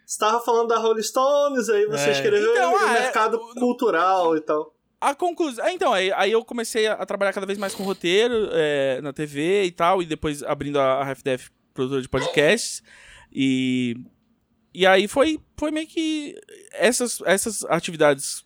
Você 0.06 0.18
tava 0.18 0.40
falando 0.40 0.68
da 0.68 0.78
Rolling 0.78 1.02
Stones, 1.02 1.68
aí 1.68 1.84
você 1.86 2.08
é. 2.08 2.12
escreveu 2.12 2.52
então, 2.52 2.76
ah, 2.76 2.92
mercado 2.92 3.36
é, 3.36 3.60
cultural 3.60 4.36
e 4.36 4.40
tal. 4.40 4.72
A 5.00 5.14
conclusão. 5.14 5.64
É, 5.66 5.72
então, 5.72 5.92
aí, 5.92 6.12
aí 6.12 6.32
eu 6.32 6.44
comecei 6.44 6.86
a, 6.86 7.04
trabalhar 7.04 7.32
cada 7.32 7.46
vez 7.46 7.58
mais 7.58 7.74
com 7.74 7.82
roteiro 7.82 8.48
é, 8.52 9.00
na 9.02 9.12
TV 9.12 9.64
e 9.64 9.72
tal, 9.72 10.00
e 10.00 10.06
depois 10.06 10.42
abrindo 10.42 10.78
a, 10.78 11.02
a 11.02 11.10
FDF 11.10 11.50
produtora 11.74 12.00
de 12.00 12.08
podcasts. 12.08 12.82
E. 13.32 13.96
E 14.72 14.86
aí 14.86 15.08
foi, 15.08 15.40
foi 15.56 15.70
meio 15.70 15.86
que. 15.86 16.38
Essas, 16.72 17.20
essas 17.24 17.64
atividades 17.64 18.45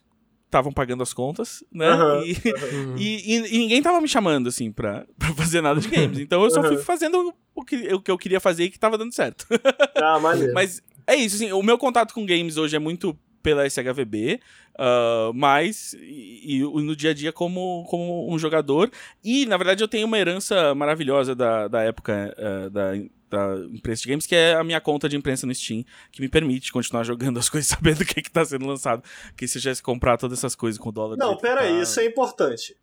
estavam 0.51 0.71
pagando 0.73 1.01
as 1.01 1.13
contas, 1.13 1.63
né? 1.71 1.89
Uhum, 1.93 2.23
e, 2.23 2.31
uhum. 2.75 2.95
E, 2.97 3.33
e, 3.33 3.55
e, 3.55 3.57
ninguém 3.57 3.81
tava 3.81 4.01
me 4.01 4.07
chamando, 4.07 4.49
assim, 4.49 4.69
pra, 4.69 5.05
pra 5.17 5.33
fazer 5.33 5.61
nada 5.61 5.79
de 5.79 5.87
games. 5.87 6.19
Então 6.19 6.43
eu 6.43 6.51
só 6.51 6.61
fui 6.61 6.77
fazendo 6.77 7.33
o 7.55 7.63
que, 7.63 7.93
o 7.93 8.01
que 8.01 8.11
eu 8.11 8.17
queria 8.17 8.39
fazer 8.39 8.65
e 8.65 8.69
que 8.69 8.77
tava 8.77 8.97
dando 8.97 9.13
certo. 9.13 9.47
Ah, 9.95 10.19
maneiro. 10.19 10.51
Mas 10.53 10.83
é 11.07 11.15
isso, 11.15 11.37
assim, 11.37 11.51
o 11.53 11.63
meu 11.63 11.77
contato 11.77 12.13
com 12.13 12.25
games 12.25 12.57
hoje 12.57 12.75
é 12.75 12.79
muito 12.79 13.17
pela 13.41 13.69
SHVB, 13.69 14.35
uh, 14.35 14.77
ah, 14.77 15.31
mas 15.33 15.93
e, 15.93 16.57
e, 16.57 16.59
no 16.61 16.95
dia 16.95 17.11
a 17.11 17.13
dia 17.13 17.31
como, 17.31 17.85
como 17.89 18.33
um 18.33 18.37
jogador. 18.37 18.91
E, 19.23 19.45
na 19.45 19.57
verdade, 19.57 19.83
eu 19.83 19.87
tenho 19.87 20.07
uma 20.07 20.17
herança 20.17 20.73
maravilhosa 20.75 21.35
da, 21.35 21.67
da 21.67 21.81
época 21.83 22.35
uh, 22.37 22.69
da 22.69 22.93
da 23.31 23.55
imprensa 23.71 24.03
de 24.03 24.09
games, 24.09 24.27
que 24.27 24.35
é 24.35 24.53
a 24.53 24.63
minha 24.63 24.81
conta 24.81 25.07
de 25.07 25.15
imprensa 25.15 25.47
no 25.47 25.55
Steam, 25.55 25.85
que 26.11 26.21
me 26.21 26.27
permite 26.27 26.71
continuar 26.71 27.03
jogando 27.03 27.39
as 27.39 27.47
coisas 27.49 27.69
sabendo 27.69 28.01
o 28.01 28.05
que, 28.05 28.19
é 28.19 28.23
que 28.23 28.29
tá 28.29 28.43
sendo 28.43 28.65
lançado. 28.67 29.01
Que 29.37 29.47
se 29.47 29.57
eu 29.57 29.61
tivesse 29.61 29.81
comprar 29.81 30.17
todas 30.17 30.37
essas 30.37 30.53
coisas 30.53 30.77
com 30.77 30.91
dólar. 30.91 31.15
Não, 31.17 31.37
pera 31.37 31.61
aí, 31.61 31.77
tá... 31.77 31.81
isso 31.81 31.99
é 31.99 32.05
importante. 32.05 32.75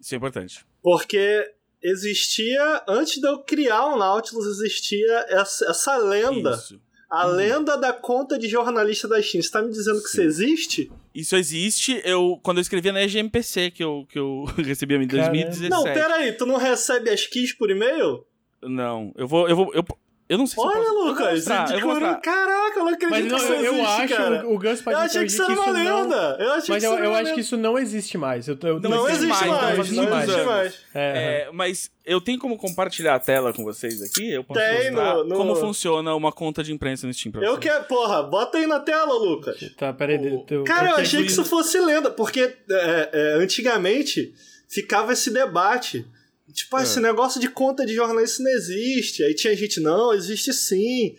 Isso 0.00 0.14
é 0.14 0.16
importante. 0.16 0.66
Porque 0.82 1.48
existia, 1.82 2.82
antes 2.88 3.20
de 3.20 3.26
eu 3.26 3.38
criar 3.38 3.86
o 3.86 3.96
Nautilus, 3.96 4.46
existia 4.46 5.26
essa, 5.28 5.70
essa 5.70 5.96
lenda. 5.96 6.50
Isso. 6.50 6.80
A 7.10 7.26
hum. 7.26 7.30
lenda 7.30 7.76
da 7.76 7.92
conta 7.92 8.38
de 8.38 8.48
jornalista 8.48 9.08
da 9.08 9.20
Steam. 9.22 9.42
Você 9.42 9.50
tá 9.50 9.62
me 9.62 9.70
dizendo 9.70 10.02
que 10.02 10.08
Sim. 10.08 10.22
isso 10.26 10.42
existe? 10.42 10.92
Isso 11.14 11.36
existe. 11.36 12.02
Eu, 12.04 12.38
quando 12.42 12.58
eu 12.58 12.62
escrevia 12.62 12.92
na 12.92 13.02
EGMPC, 13.02 13.70
que 13.70 13.82
eu, 13.82 14.06
que 14.08 14.18
eu 14.18 14.44
recebi 14.58 14.94
em 14.94 15.06
2017. 15.06 15.70
Não, 15.70 15.84
pera 15.84 16.16
aí, 16.16 16.32
tu 16.32 16.44
não 16.44 16.56
recebe 16.56 17.10
as 17.10 17.26
keys 17.26 17.52
por 17.52 17.70
e-mail? 17.70 18.24
Não, 18.62 19.12
eu 19.16 19.26
vou. 19.26 19.48
Eu, 19.48 19.56
vou, 19.56 19.74
eu, 19.74 19.84
eu 20.28 20.36
não 20.36 20.46
sei 20.46 20.62
Olha, 20.62 20.72
se 20.72 20.90
Olha, 20.90 20.90
Lucas, 20.90 21.46
eu 21.72 21.80
vou 21.80 21.88
mostrar. 21.88 22.16
Caraca, 22.16 22.78
eu 22.78 22.84
não 22.84 22.92
acredito 22.92 23.10
Mas 23.10 23.24
não, 23.24 23.38
que 23.38 23.44
isso 23.44 23.52
eu, 23.52 23.74
existe, 23.74 24.02
acho, 24.02 24.14
cara. 24.14 24.46
o 24.46 24.58
Gus 24.58 24.82
pode 24.82 24.96
Eu 24.96 25.02
achei 25.02 25.20
que 25.24 25.32
isso 25.32 25.42
era 25.42 25.52
uma 25.52 25.70
lenda. 25.70 26.36
Eu 26.38 26.52
achei 26.52 26.74
mas 26.74 26.82
que 26.82 26.86
eu, 26.86 26.98
eu 26.98 27.14
acho 27.14 27.34
que 27.34 27.40
isso 27.40 27.56
não 27.56 27.78
existe 27.78 28.18
mais. 28.18 28.46
Eu, 28.46 28.58
eu, 28.62 28.78
não, 28.78 28.90
não, 28.90 29.08
existe 29.08 29.26
mais, 29.26 29.46
mais, 29.46 29.62
não, 29.62 29.80
existe 29.84 29.96
não 29.96 30.10
mais. 30.10 30.44
Mais. 30.44 30.74
É, 30.94 31.46
é, 31.46 31.50
mas 31.50 31.90
eu 32.04 32.20
tenho 32.20 32.38
como 32.38 32.58
compartilhar 32.58 33.14
a 33.14 33.18
tela 33.18 33.54
com 33.54 33.64
vocês 33.64 34.02
aqui? 34.02 34.30
Eu 34.30 34.44
posso 34.44 34.60
Tem 34.60 34.90
no, 34.90 35.24
no... 35.24 35.36
como 35.36 35.56
funciona 35.56 36.14
uma 36.14 36.30
conta 36.30 36.62
de 36.62 36.74
imprensa 36.74 37.06
no 37.06 37.14
Steam 37.14 37.32
pra 37.32 37.42
Eu 37.42 37.56
quero, 37.56 37.84
porra, 37.84 38.22
bota 38.22 38.58
aí 38.58 38.66
na 38.66 38.80
tela, 38.80 39.14
Lucas. 39.14 39.58
Tá, 39.78 39.94
peraí. 39.94 40.18
O... 40.18 40.40
Teu, 40.40 40.64
cara, 40.64 40.90
eu 40.90 40.96
achei 40.96 41.22
que 41.22 41.30
isso 41.30 41.44
fosse 41.44 41.80
lenda, 41.80 42.10
porque 42.10 42.54
é, 42.70 43.08
é, 43.12 43.32
antigamente 43.42 44.34
ficava 44.68 45.14
esse 45.14 45.30
debate 45.30 46.06
Tipo, 46.52 46.76
ah, 46.76 46.80
é. 46.80 46.82
esse 46.82 47.00
negócio 47.00 47.40
de 47.40 47.48
conta 47.48 47.84
de 47.84 47.94
jornalista 47.94 48.42
não 48.42 48.50
existe. 48.50 49.22
Aí 49.22 49.34
tinha 49.34 49.54
gente, 49.56 49.80
não, 49.80 50.12
existe 50.12 50.52
sim. 50.52 51.16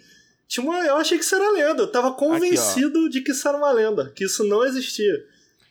Tinha 0.48 0.66
uma, 0.66 0.80
eu 0.80 0.96
achei 0.96 1.18
que 1.18 1.24
isso 1.24 1.36
era 1.36 1.52
lenda. 1.52 1.84
Eu 1.84 1.92
tava 1.92 2.12
convencido 2.14 3.00
Aqui, 3.00 3.10
de 3.10 3.22
que 3.22 3.32
isso 3.32 3.48
era 3.48 3.58
uma 3.58 3.72
lenda, 3.72 4.12
que 4.16 4.26
isso 4.26 4.44
não 4.44 4.64
existia. 4.66 5.14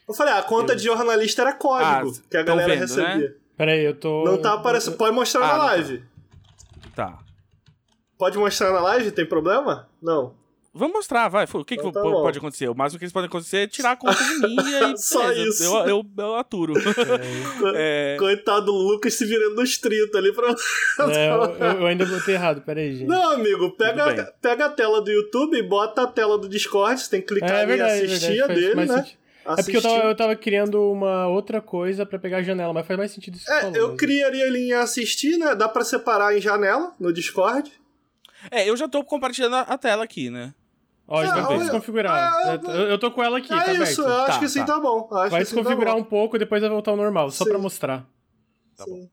Eu 0.08 0.14
falei, 0.14 0.32
ah, 0.32 0.38
a 0.38 0.42
conta 0.42 0.72
eu... 0.72 0.76
de 0.76 0.84
jornalista 0.84 1.42
era 1.42 1.52
código 1.52 2.10
ah, 2.16 2.28
que 2.30 2.36
a 2.36 2.42
galera 2.42 2.72
vendo, 2.72 2.80
recebia. 2.80 3.28
Né? 3.28 3.34
Peraí, 3.56 3.84
eu 3.84 3.94
tô. 3.94 4.24
Não 4.24 4.40
tá 4.40 4.54
aparecendo. 4.54 4.96
Pode 4.96 5.14
mostrar 5.14 5.44
ah, 5.44 5.48
na 5.48 5.64
live. 5.64 6.04
Tá. 6.94 7.18
Pode 8.16 8.38
mostrar 8.38 8.72
na 8.72 8.80
live? 8.80 9.10
Tem 9.10 9.26
problema? 9.26 9.88
Não. 10.00 10.34
Vamos 10.78 10.94
mostrar, 10.94 11.28
vai. 11.28 11.44
O 11.52 11.64
que, 11.64 11.74
então, 11.74 11.88
que 11.88 11.92
tá 11.92 12.00
pode 12.00 12.38
acontecer? 12.38 12.68
O 12.68 12.74
máximo 12.74 12.98
que 12.98 13.04
eles 13.04 13.12
podem 13.12 13.26
acontecer 13.26 13.58
é 13.58 13.66
tirar 13.66 13.92
a 13.92 13.96
conta 13.96 14.22
de 14.22 14.38
mim 14.38 14.56
e 14.56 14.76
aí. 14.76 14.96
Só 14.96 15.26
beleza, 15.26 15.48
isso. 15.48 15.64
Eu, 15.64 15.86
eu, 15.86 16.06
eu 16.16 16.36
aturo. 16.36 16.74
É. 17.74 18.16
Coitado 18.18 18.66
do 18.66 18.72
Lucas 18.72 19.14
se 19.14 19.26
virando 19.26 19.56
nos 19.56 19.76
30 19.78 20.16
ali 20.16 20.32
pra. 20.32 20.54
É, 21.10 21.30
eu, 21.30 21.80
eu, 21.80 21.86
ainda 21.86 22.06
botei 22.06 22.34
errado, 22.34 22.62
peraí, 22.62 22.94
gente. 22.94 23.08
Não, 23.08 23.32
amigo, 23.32 23.72
pega, 23.72 24.32
pega 24.40 24.66
a 24.66 24.68
tela 24.68 25.00
do 25.00 25.10
YouTube 25.10 25.56
e 25.56 25.62
bota 25.62 26.02
a 26.02 26.06
tela 26.06 26.38
do 26.38 26.48
Discord. 26.48 27.00
Você 27.00 27.10
tem 27.10 27.20
que 27.20 27.26
clicar 27.26 27.50
é, 27.50 27.66
verdade, 27.66 28.00
em 28.00 28.04
assistir 28.04 28.42
a 28.42 28.46
dele, 28.46 28.74
né? 28.74 28.86
Sentido. 28.86 29.18
É 29.44 29.62
porque 29.62 29.76
eu 29.78 29.82
tava, 29.82 30.04
eu 30.04 30.14
tava, 30.14 30.36
criando 30.36 30.92
uma 30.92 31.26
outra 31.26 31.60
coisa 31.60 32.04
para 32.04 32.18
pegar 32.18 32.38
a 32.38 32.42
janela, 32.42 32.72
mas 32.72 32.86
faz 32.86 32.98
mais 32.98 33.10
sentido 33.10 33.36
isso. 33.36 33.50
É, 33.50 33.62
falou, 33.62 33.76
eu 33.76 33.96
criaria 33.96 34.46
ele 34.46 34.58
em 34.58 34.72
assistir, 34.74 35.38
né? 35.38 35.54
Dá 35.54 35.68
para 35.68 35.84
separar 35.84 36.36
em 36.36 36.40
janela 36.40 36.92
no 37.00 37.12
Discord. 37.12 37.72
É, 38.50 38.68
eu 38.68 38.76
já 38.76 38.86
tô 38.86 39.02
compartilhando 39.02 39.56
a 39.56 39.78
tela 39.78 40.04
aqui, 40.04 40.28
né? 40.30 40.52
Ó, 41.10 41.22
então 41.22 41.38
Ah, 41.38 41.40
vai 41.42 41.50
olha- 41.52 41.58
desconfigurar. 41.60 42.12
ah, 42.12 42.60
eu, 42.64 42.70
eu 42.90 42.98
tô 42.98 43.10
com 43.10 43.22
ela 43.24 43.38
aqui, 43.38 43.48
tá 43.48 43.56
é 43.56 43.70
aberto. 43.70 43.82
isso, 43.90 44.02
eu 44.02 44.06
acho 44.14 44.26
Tá, 44.32 44.38
que 44.38 44.44
assim 44.44 44.60
tá. 44.60 44.66
tá, 44.74 44.78
bom. 44.80 45.08
eu 45.10 45.18
Acho 45.18 45.30
Vai 45.30 45.30
que 45.30 45.30
tá 45.36 45.38
desconfigurar 45.56 45.94
bom. 45.94 46.00
um 46.00 46.04
pouco 46.04 46.36
e 46.36 46.38
depois 46.38 46.60
vai 46.60 46.68
voltar 46.70 46.90
ao 46.90 46.96
normal, 46.98 47.30
só 47.30 47.44
Sim. 47.44 47.50
pra 47.50 47.58
mostrar. 47.58 48.06
Tá 48.76 48.84
Sim. 48.84 49.08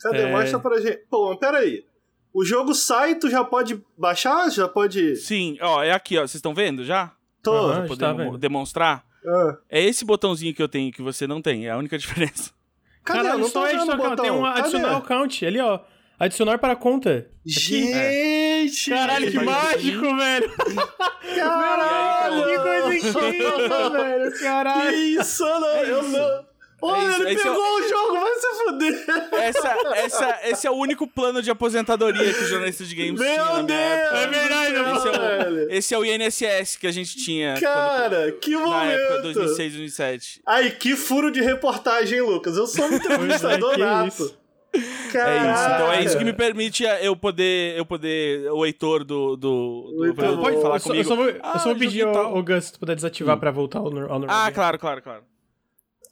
Cadê? 0.00 0.18
É. 0.22 0.30
Mostra 0.30 0.60
pra 0.60 0.80
gente. 0.80 0.98
Pô, 1.10 1.30
mas 1.30 1.38
peraí. 1.38 1.84
O 2.32 2.44
jogo 2.44 2.74
sai, 2.74 3.16
tu 3.16 3.28
já 3.28 3.42
pode 3.44 3.82
baixar? 3.98 4.50
Já 4.50 4.68
pode. 4.68 5.16
Sim, 5.16 5.56
ó, 5.60 5.82
é 5.82 5.92
aqui, 5.92 6.16
ó. 6.16 6.22
Vocês 6.22 6.36
estão 6.36 6.54
vendo 6.54 6.84
já? 6.84 7.12
Tô. 7.42 7.68
Pra 7.68 7.76
gente 7.80 7.88
poder 7.88 8.04
tá 8.30 8.36
demonstrar? 8.38 9.04
Ah. 9.26 9.56
É 9.68 9.80
esse 9.82 10.04
botãozinho 10.04 10.54
que 10.54 10.62
eu 10.62 10.68
tenho 10.68 10.92
que 10.92 11.02
você 11.02 11.26
não 11.26 11.40
tem. 11.42 11.66
É 11.66 11.70
a 11.70 11.76
única 11.76 11.96
diferença. 11.98 12.52
Cadê? 13.04 13.20
Caralho, 13.22 13.38
não 13.40 13.50
tô 13.50 13.60
só 13.60 13.66
vendo 13.66 13.78
o 13.78 13.82
adicionar, 13.82 14.10
botão. 14.10 14.24
tem 14.24 14.30
um 14.32 14.42
Cadê? 14.42 14.60
adicional 14.60 14.96
account 14.96 15.46
ali, 15.46 15.60
ó. 15.60 15.80
Adicionar 16.18 16.58
para 16.58 16.72
a 16.74 16.76
conta. 16.76 17.26
Gente! 17.44 18.90
Caralho, 18.90 19.30
que 19.30 19.36
Faz 19.36 19.46
mágico, 19.46 20.16
velho. 20.16 20.52
Caralho! 21.36 22.44
Que 22.46 22.58
coisa 22.58 22.94
incrível, 22.96 23.90
velho. 23.92 24.32
Que 24.32 24.38
Caralho. 24.38 24.96
isso, 24.96 25.44
não, 25.44 25.76
eu 25.82 26.02
não. 26.04 26.54
Olha, 26.82 27.10
isso, 27.12 27.22
ele 27.22 27.30
esse 27.32 27.40
é 27.48 27.50
pegou 27.50 27.76
o 27.76 27.88
jogo, 27.88 28.20
vai 28.20 28.34
se 28.34 28.64
fuder! 28.64 29.04
Essa, 29.32 29.76
essa, 29.94 30.38
esse 30.44 30.66
é 30.66 30.70
o 30.70 30.74
único 30.74 31.06
plano 31.06 31.40
de 31.40 31.50
aposentadoria 31.50 32.32
que 32.34 32.40
os 32.42 32.48
jornalistas 32.48 32.88
de 32.88 32.94
games 32.94 33.18
Meu 33.18 33.44
minha 33.44 33.62
Deus! 33.62 33.80
época. 33.80 34.18
É 34.18 34.26
verdade, 34.26 34.74
Esse 34.74 35.08
é, 35.08 35.18
velho. 35.18 35.56
o, 35.66 35.70
esse 35.70 35.94
é 35.94 35.98
o 35.98 36.04
INSS 36.04 36.76
que 36.76 36.86
a 36.86 36.92
gente 36.92 37.16
tinha 37.16 37.58
Cara, 37.58 38.32
que 38.32 38.52
quando, 38.52 38.68
na 38.68 38.84
época 38.84 39.08
momento! 39.16 39.22
2006, 39.34 39.72
2007. 39.72 40.42
Ai, 40.46 40.70
que 40.72 40.94
furo 40.94 41.30
de 41.30 41.40
reportagem, 41.40 42.18
hein, 42.18 42.24
Lucas? 42.26 42.54
Eu 42.56 42.66
sou 42.66 42.84
um 42.84 42.92
entrevistador 42.94 43.74
é, 43.74 43.78
nato. 43.78 44.36
É 44.74 44.78
isso. 44.78 45.12
Caraca. 45.12 45.74
Então 45.74 45.92
é 45.92 46.04
isso 46.04 46.18
que 46.18 46.24
me 46.24 46.32
permite 46.32 46.84
eu 47.00 47.14
poder, 47.16 47.76
eu 47.78 47.86
poder 47.86 48.50
o 48.50 48.64
Heitor 48.66 49.04
do, 49.04 49.36
do, 49.36 49.94
do 49.96 50.14
pode 50.14 50.60
falar 50.60 50.76
eu, 50.76 50.80
só, 50.80 50.88
comigo. 50.88 51.00
eu 51.02 51.04
só 51.04 51.16
vou, 51.16 51.32
Ah, 51.42 51.52
eu 51.54 51.60
só 51.60 51.68
vou 51.70 51.78
pedir 51.78 52.00
joguinho 52.00 52.18
ao, 52.18 52.36
ao 52.36 52.42
Gus 52.42 52.64
se 52.64 52.72
tu 52.72 52.78
puder 52.80 52.96
desativar 52.96 53.38
pra 53.38 53.50
voltar 53.50 53.78
ao, 53.78 53.86
ao 53.86 53.92
normal. 53.92 54.26
Ah, 54.28 54.50
claro, 54.52 54.78
claro, 54.78 55.02
claro. 55.02 55.22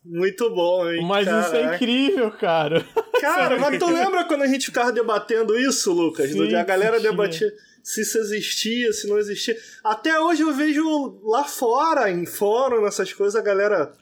Muito 0.05 0.51
bom, 0.51 0.91
hein? 0.91 1.05
Mas 1.07 1.27
isso 1.27 1.57
é 1.57 1.63
Caraca. 1.63 1.77
incrível, 1.77 2.31
cara. 2.33 2.85
Cara, 3.21 3.57
mas 3.57 3.79
tu 3.79 3.87
lembra 3.87 4.25
quando 4.25 4.43
a 4.43 4.49
gente 4.49 4.67
ficava 4.67 4.91
debatendo 4.91 5.57
isso, 5.57 5.93
Lucas? 5.93 6.29
Sim, 6.33 6.57
a 6.57 6.65
galera 6.65 6.99
tinha. 6.99 7.13
debatia 7.13 7.53
se 7.81 8.03
isso 8.03 8.19
existia, 8.19 8.93
se 8.93 9.09
não 9.09 9.17
existia. 9.19 9.57
Até 9.85 10.19
hoje 10.19 10.43
eu 10.43 10.53
vejo 10.53 11.21
lá 11.23 11.45
fora, 11.45 12.11
em 12.11 12.27
fórum, 12.27 12.83
nessas 12.83 13.13
coisas, 13.13 13.37
a 13.37 13.43
galera. 13.43 13.93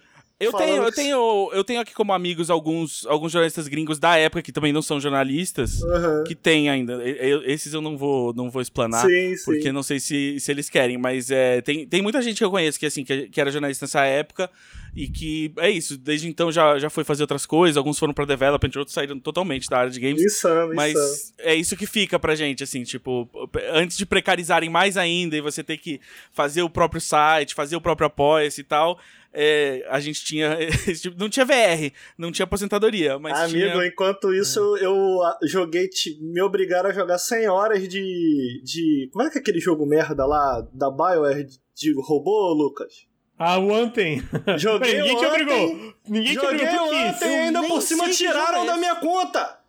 Eu 0.40 0.50
Falando 0.52 0.68
tenho, 0.68 0.82
eu 0.84 0.92
tenho, 0.92 1.50
eu 1.52 1.62
tenho 1.64 1.80
aqui 1.82 1.92
como 1.92 2.14
amigos 2.14 2.48
alguns, 2.48 3.04
alguns 3.06 3.30
jornalistas 3.30 3.68
gringos 3.68 3.98
da 3.98 4.16
época 4.16 4.40
que 4.40 4.50
também 4.50 4.72
não 4.72 4.80
são 4.80 4.98
jornalistas, 4.98 5.82
Aham. 5.84 6.24
que 6.24 6.34
tem 6.34 6.70
ainda. 6.70 6.94
Eu- 6.94 7.42
esses 7.44 7.74
eu 7.74 7.82
não 7.82 7.98
vou, 7.98 8.32
não 8.32 8.50
vou 8.50 8.62
explanar. 8.62 9.04
sim, 9.06 9.36
sim. 9.36 9.44
Porque 9.44 9.70
não 9.70 9.82
sei 9.82 10.00
se, 10.00 10.40
se 10.40 10.50
eles 10.50 10.70
querem, 10.70 10.96
mas 10.96 11.30
é, 11.30 11.60
tem, 11.60 11.86
tem 11.86 12.00
muita 12.00 12.22
gente 12.22 12.38
que 12.38 12.44
eu 12.44 12.50
conheço 12.50 12.80
que, 12.80 12.86
assim, 12.86 13.04
que, 13.04 13.28
que 13.28 13.38
era 13.38 13.50
jornalista 13.52 13.84
nessa 13.84 14.02
época 14.06 14.50
e 14.96 15.08
que 15.08 15.52
é 15.58 15.70
isso, 15.70 15.96
desde 15.98 16.26
então 16.26 16.50
já, 16.50 16.76
já 16.78 16.88
foi 16.90 17.04
fazer 17.04 17.22
outras 17.22 17.44
coisas, 17.46 17.76
alguns 17.76 17.98
foram 17.98 18.12
pra 18.14 18.24
development, 18.24 18.70
outros 18.78 18.94
saíram 18.94 19.20
totalmente 19.20 19.68
da 19.68 19.78
área 19.80 19.90
de 19.90 20.00
games. 20.00 20.22
Insano, 20.22 20.72
insano. 20.72 20.74
Mas 20.74 21.34
é 21.38 21.54
isso 21.54 21.76
que 21.76 21.86
fica 21.86 22.18
pra 22.18 22.34
gente, 22.34 22.64
assim, 22.64 22.82
tipo, 22.82 23.28
antes 23.72 23.96
de 23.96 24.06
precarizarem 24.06 24.70
mais 24.70 24.96
ainda 24.96 25.36
e 25.36 25.40
você 25.42 25.62
ter 25.62 25.76
que 25.76 26.00
fazer 26.32 26.62
o 26.62 26.70
próprio 26.70 27.00
site, 27.00 27.54
fazer 27.54 27.76
o 27.76 27.80
próprio 27.80 28.06
apoia-se 28.06 28.62
e 28.62 28.64
tal, 28.64 28.98
é, 29.32 29.86
a 29.88 30.00
gente 30.00 30.24
tinha. 30.24 30.56
tipo- 31.00 31.16
não 31.18 31.28
tinha 31.28 31.44
VR, 31.44 31.92
não 32.18 32.32
tinha 32.32 32.44
aposentadoria, 32.44 33.18
mas 33.18 33.38
Amigo, 33.38 33.72
tinha. 33.72 33.86
enquanto 33.86 34.34
isso, 34.34 34.58
eu, 34.58 34.76
eu, 34.78 35.22
ah, 35.22 35.38
joguei. 35.44 35.88
Me 36.20 36.42
obrigaram 36.42 36.90
a 36.90 36.92
jogar 36.92 37.18
100 37.18 37.48
horas 37.48 37.88
de. 37.88 38.60
de. 38.64 39.08
Como 39.12 39.24
é 39.24 39.30
que 39.30 39.38
é 39.38 39.40
aquele 39.40 39.60
jogo 39.60 39.86
merda 39.86 40.26
lá 40.26 40.66
da 40.72 40.90
BioWare 40.90 41.44
de, 41.44 41.58
de 41.74 41.94
robô, 42.02 42.52
Lucas? 42.52 43.08
Ah, 43.38 43.58
ontem. 43.58 44.22
Joguei 44.58 44.96
Ninguém 45.00 45.16
te 45.16 45.24
ontem. 45.24 45.42
obrigou. 45.42 45.94
Ninguém 46.08 46.32
te 46.32 46.38
obrigou, 46.44 46.94
ontem 46.94 47.38
ainda 47.38 47.62
por 47.62 47.80
cima 47.80 48.10
tiraram 48.10 48.64
é 48.64 48.66
da 48.66 48.76
minha 48.76 48.96
conta! 48.96 49.59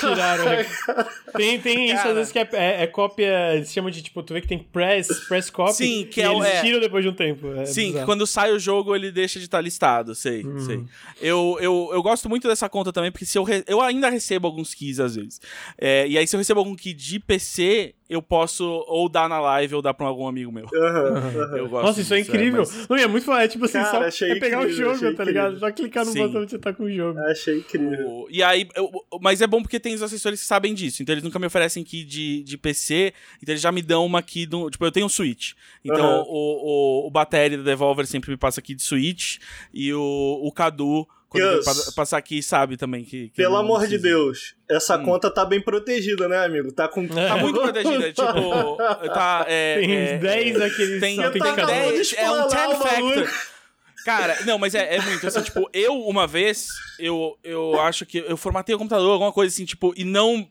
Tiraram, 0.00 0.44
né? 0.44 0.66
Tem, 1.36 1.60
tem 1.60 1.90
isso, 1.90 2.08
às 2.08 2.14
vezes, 2.14 2.32
que 2.32 2.38
é, 2.38 2.48
é- 2.52 2.82
é 2.82 2.86
cópia, 2.86 3.54
eles 3.54 3.70
chamam 3.72 3.90
de, 3.90 4.02
tipo, 4.02 4.22
tu 4.22 4.32
vê 4.34 4.40
que 4.40 4.48
tem 4.48 4.58
press, 4.58 5.06
press 5.28 5.50
copy. 5.50 5.74
Sim, 5.74 6.08
que 6.10 6.20
é 6.22 6.28
o- 6.30 6.42
eles 6.42 6.54
é. 6.54 6.60
tiram 6.62 6.80
depois 6.80 7.04
de 7.04 7.10
um 7.10 7.12
tempo. 7.14 7.52
é 7.54 7.66
Sim, 7.66 7.80
que 7.82 7.86
bizarro. 7.88 8.06
quando 8.06 8.26
sai 8.26 8.50
o 8.52 8.58
jogo 8.58 8.96
ele 8.96 9.12
deixa 9.12 9.38
de 9.38 9.44
estar 9.44 9.60
listado, 9.60 10.14
sei, 10.14 10.42
Uhum. 10.42 10.58
sei. 10.60 10.84
Eu, 11.20 11.58
eu, 11.60 11.90
eu 11.92 12.02
gosto 12.02 12.28
muito 12.28 12.48
dessa 12.48 12.68
conta 12.68 12.92
também, 12.92 13.12
porque 13.12 13.26
se 13.26 13.36
eu, 13.38 13.44
re- 13.44 13.62
eu 13.66 13.80
ainda 13.80 14.08
recebo 14.08 14.46
alguns 14.46 14.74
keys 14.74 14.98
às 14.98 15.14
vezes. 15.16 15.40
É, 15.76 16.08
e 16.08 16.16
aí, 16.18 16.26
se 16.26 16.34
eu 16.34 16.38
recebo 16.38 16.60
algum 16.60 16.74
key 16.74 16.92
de 16.94 17.20
PC, 17.20 17.94
eu 18.08 18.22
posso 18.22 18.64
ou 18.88 19.08
dar 19.08 19.28
na 19.28 19.38
live 19.40 19.74
ou 19.74 19.82
dar 19.82 19.92
pra 19.94 20.06
algum 20.06 20.26
amigo 20.26 20.50
meu. 20.50 20.66
Aham, 20.74 21.16
aham. 21.16 21.56
Eu 21.58 21.68
gosto 21.68 21.86
Nossa, 21.86 22.00
isso 22.00 22.14
é 22.14 22.18
disso, 22.18 22.30
incrível. 22.30 22.60
mas- 22.66 22.88
Não, 22.88 22.96
é 22.96 23.06
muito 23.06 23.24
foda. 23.24 23.44
É 23.44 23.48
tipo 23.48 23.64
assim, 23.66 23.74
Cara, 23.74 24.10
só 24.10 24.24
é 24.26 24.34
pegar 24.38 24.58
o 24.60 24.62
incrível, 24.62 24.84
jogo, 24.86 24.96
achei 24.96 25.14
tá 25.14 25.24
ligado? 25.24 25.46
incrível. 25.56 25.68
Só 25.68 25.74
clicar 25.74 26.04
no 26.06 26.12
Sim. 26.12 26.18
botão 26.26 26.42
e 26.44 26.48
você 26.48 26.58
tá 26.58 26.72
com 26.72 26.84
o 26.84 26.90
jogo. 26.90 27.18
Achei 27.20 27.58
incrível. 27.58 28.08
O- 28.08 28.28
E 28.30 28.42
aí, 28.42 28.66
eu- 28.74 28.90
mas 29.20 29.40
é 29.42 29.46
bom 29.46 29.60
porque 29.62 29.78
tem 29.78 29.94
os 29.94 30.02
assessores 30.02 30.40
que 30.40 30.46
sabem 30.46 30.72
disso. 30.74 31.02
Então 31.02 31.12
eles 31.14 31.22
nunca 31.24 31.38
me 31.38 31.46
oferecem 31.46 31.84
key 31.84 32.04
de, 32.04 32.42
de 32.42 32.56
PC, 32.56 33.12
então 33.42 33.52
eles 33.52 33.60
já 33.62 33.70
me 33.72 33.82
dão 33.82 34.06
uma 34.06 34.22
key 34.22 34.46
do. 34.46 34.70
Tipo, 34.70 34.84
eu 34.84 34.92
tenho 34.92 35.06
um 35.06 35.08
Switch. 35.10 35.52
Então 35.84 35.96
Aham. 36.04 36.24
o, 36.28 37.04
o, 37.04 37.06
o 37.06 37.10
Battery 37.10 37.56
da 37.58 37.62
Devolver 37.62 38.06
sempre 38.06 38.30
me 38.30 38.36
passa 38.36 38.62
key 38.62 38.74
de 38.74 38.82
Switch. 38.82 39.38
E 39.72 39.92
o, 39.92 40.40
o 40.42 40.50
Cadu, 40.52 41.06
quando 41.28 41.94
passar 41.94 42.16
aqui, 42.18 42.42
sabe 42.42 42.76
também 42.76 43.04
que. 43.04 43.28
que 43.28 43.36
Pelo 43.36 43.56
amor 43.56 43.86
de. 43.86 43.98
Deus, 43.98 44.54
essa 44.68 44.96
Hum. 44.96 45.04
conta 45.04 45.30
tá 45.30 45.44
bem 45.44 45.60
protegida, 45.60 46.26
né, 46.28 46.44
amigo? 46.44 46.72
Tá 46.72 46.88
com. 46.88 47.06
Tá 47.06 47.36
muito 47.36 47.60
protegida. 47.60 48.10
tipo, 48.12 48.76
tá. 49.12 49.44
É, 49.46 49.80
Tem 49.80 49.96
é, 49.96 50.18
10 50.18 50.60
aqueles 50.60 51.00
Tem, 51.00 51.16
Você 51.16 51.30
tem 51.30 51.42
tá 51.42 51.52
acabando 51.52 51.90
de 51.90 51.92
10. 51.92 52.12
É 52.14 52.30
um 52.30 52.46
explanar 52.46 52.48
10 52.48 52.80
o 52.80 52.82
bagulho. 52.84 53.26
factor. 53.26 53.48
Cara, 54.04 54.38
não, 54.46 54.58
mas 54.58 54.74
é, 54.74 54.96
é 54.96 55.00
muito. 55.02 55.26
Assim, 55.26 55.42
tipo, 55.42 55.68
eu, 55.72 55.94
uma 56.00 56.26
vez, 56.26 56.68
eu, 56.98 57.36
eu 57.44 57.78
acho 57.80 58.06
que 58.06 58.18
eu 58.18 58.36
formatei 58.36 58.74
o 58.74 58.78
computador, 58.78 59.10
alguma 59.12 59.32
coisa 59.32 59.52
assim, 59.54 59.64
tipo, 59.66 59.92
e 59.96 60.04
não. 60.04 60.48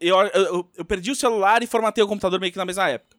Eu, 0.00 0.18
eu, 0.18 0.68
eu 0.76 0.84
perdi 0.84 1.10
o 1.10 1.14
celular 1.14 1.62
e 1.62 1.66
formatei 1.66 2.02
o 2.02 2.08
computador 2.08 2.38
meio 2.40 2.50
que 2.52 2.58
na 2.58 2.64
mesma 2.64 2.88
época. 2.90 3.15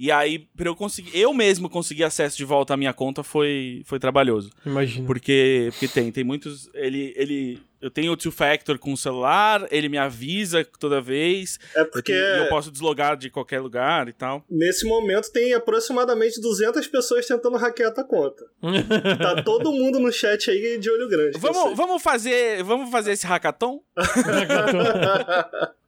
E 0.00 0.10
aí, 0.10 0.38
pra 0.56 0.66
eu 0.66 0.74
conseguir, 0.74 1.14
eu 1.14 1.34
mesmo 1.34 1.68
conseguir 1.68 2.04
acesso 2.04 2.34
de 2.34 2.44
volta 2.46 2.72
à 2.72 2.76
minha 2.76 2.94
conta 2.94 3.22
foi, 3.22 3.82
foi 3.84 3.98
trabalhoso. 3.98 4.50
Imagina. 4.64 5.06
Porque, 5.06 5.68
porque 5.72 5.86
tem, 5.88 6.10
tem 6.10 6.24
muitos. 6.24 6.70
Ele. 6.72 7.12
ele 7.14 7.60
eu 7.82 7.90
tenho 7.90 8.12
o 8.12 8.16
two 8.16 8.32
factor 8.32 8.78
com 8.78 8.92
o 8.92 8.96
celular, 8.96 9.66
ele 9.70 9.88
me 9.88 9.96
avisa 9.96 10.64
toda 10.78 11.00
vez. 11.00 11.58
É 11.74 11.82
porque 11.84 12.12
eu 12.12 12.48
posso 12.48 12.70
deslogar 12.70 13.16
de 13.16 13.30
qualquer 13.30 13.60
lugar 13.60 14.08
e 14.08 14.12
tal. 14.12 14.44
nesse 14.50 14.86
momento 14.86 15.30
tem 15.32 15.54
aproximadamente 15.54 16.40
200 16.40 16.86
pessoas 16.88 17.26
tentando 17.26 17.56
hackear 17.56 17.90
a 17.90 17.94
tua 17.94 18.04
conta. 18.04 18.44
Tá 19.18 19.42
todo 19.42 19.72
mundo 19.72 19.98
no 19.98 20.12
chat 20.12 20.50
aí 20.50 20.78
de 20.78 20.90
olho 20.90 21.08
grande. 21.08 21.38
Vamos, 21.38 21.76
vamos 21.76 22.02
fazer. 22.02 22.62
Vamos 22.62 22.90
fazer 22.90 23.12
esse 23.12 23.26
hackathon? 23.26 23.80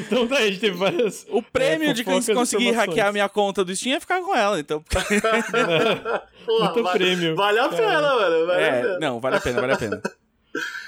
então 0.00 0.26
tá, 0.28 0.36
a 0.36 0.46
gente 0.46 0.58
teve 0.60 0.76
várias. 0.76 1.26
O 1.30 1.42
prêmio 1.42 1.90
É, 1.90 1.92
de 1.92 2.04
quem 2.04 2.22
conseguir 2.34 2.70
hackear 2.72 3.08
a 3.08 3.12
minha 3.12 3.28
conta 3.28 3.64
do 3.64 3.74
Steam 3.74 3.96
é 3.96 4.00
ficar 4.00 4.20
com 4.22 4.34
ela, 4.34 4.58
então. 4.60 4.82
Pô, 6.46 6.60
Muito 6.64 6.82
va- 6.82 6.92
prêmio. 6.92 7.34
Vale 7.36 7.58
a 7.58 7.68
pena, 7.68 8.00
mano. 8.02 8.46
Vale 8.46 8.62
a 8.64 8.66
É, 8.66 8.82
pena. 8.82 8.98
não, 9.00 9.20
vale 9.20 9.36
a 9.36 9.40
pena, 9.40 9.60
vale 9.60 9.72
a 9.72 9.76
pena. 9.76 10.02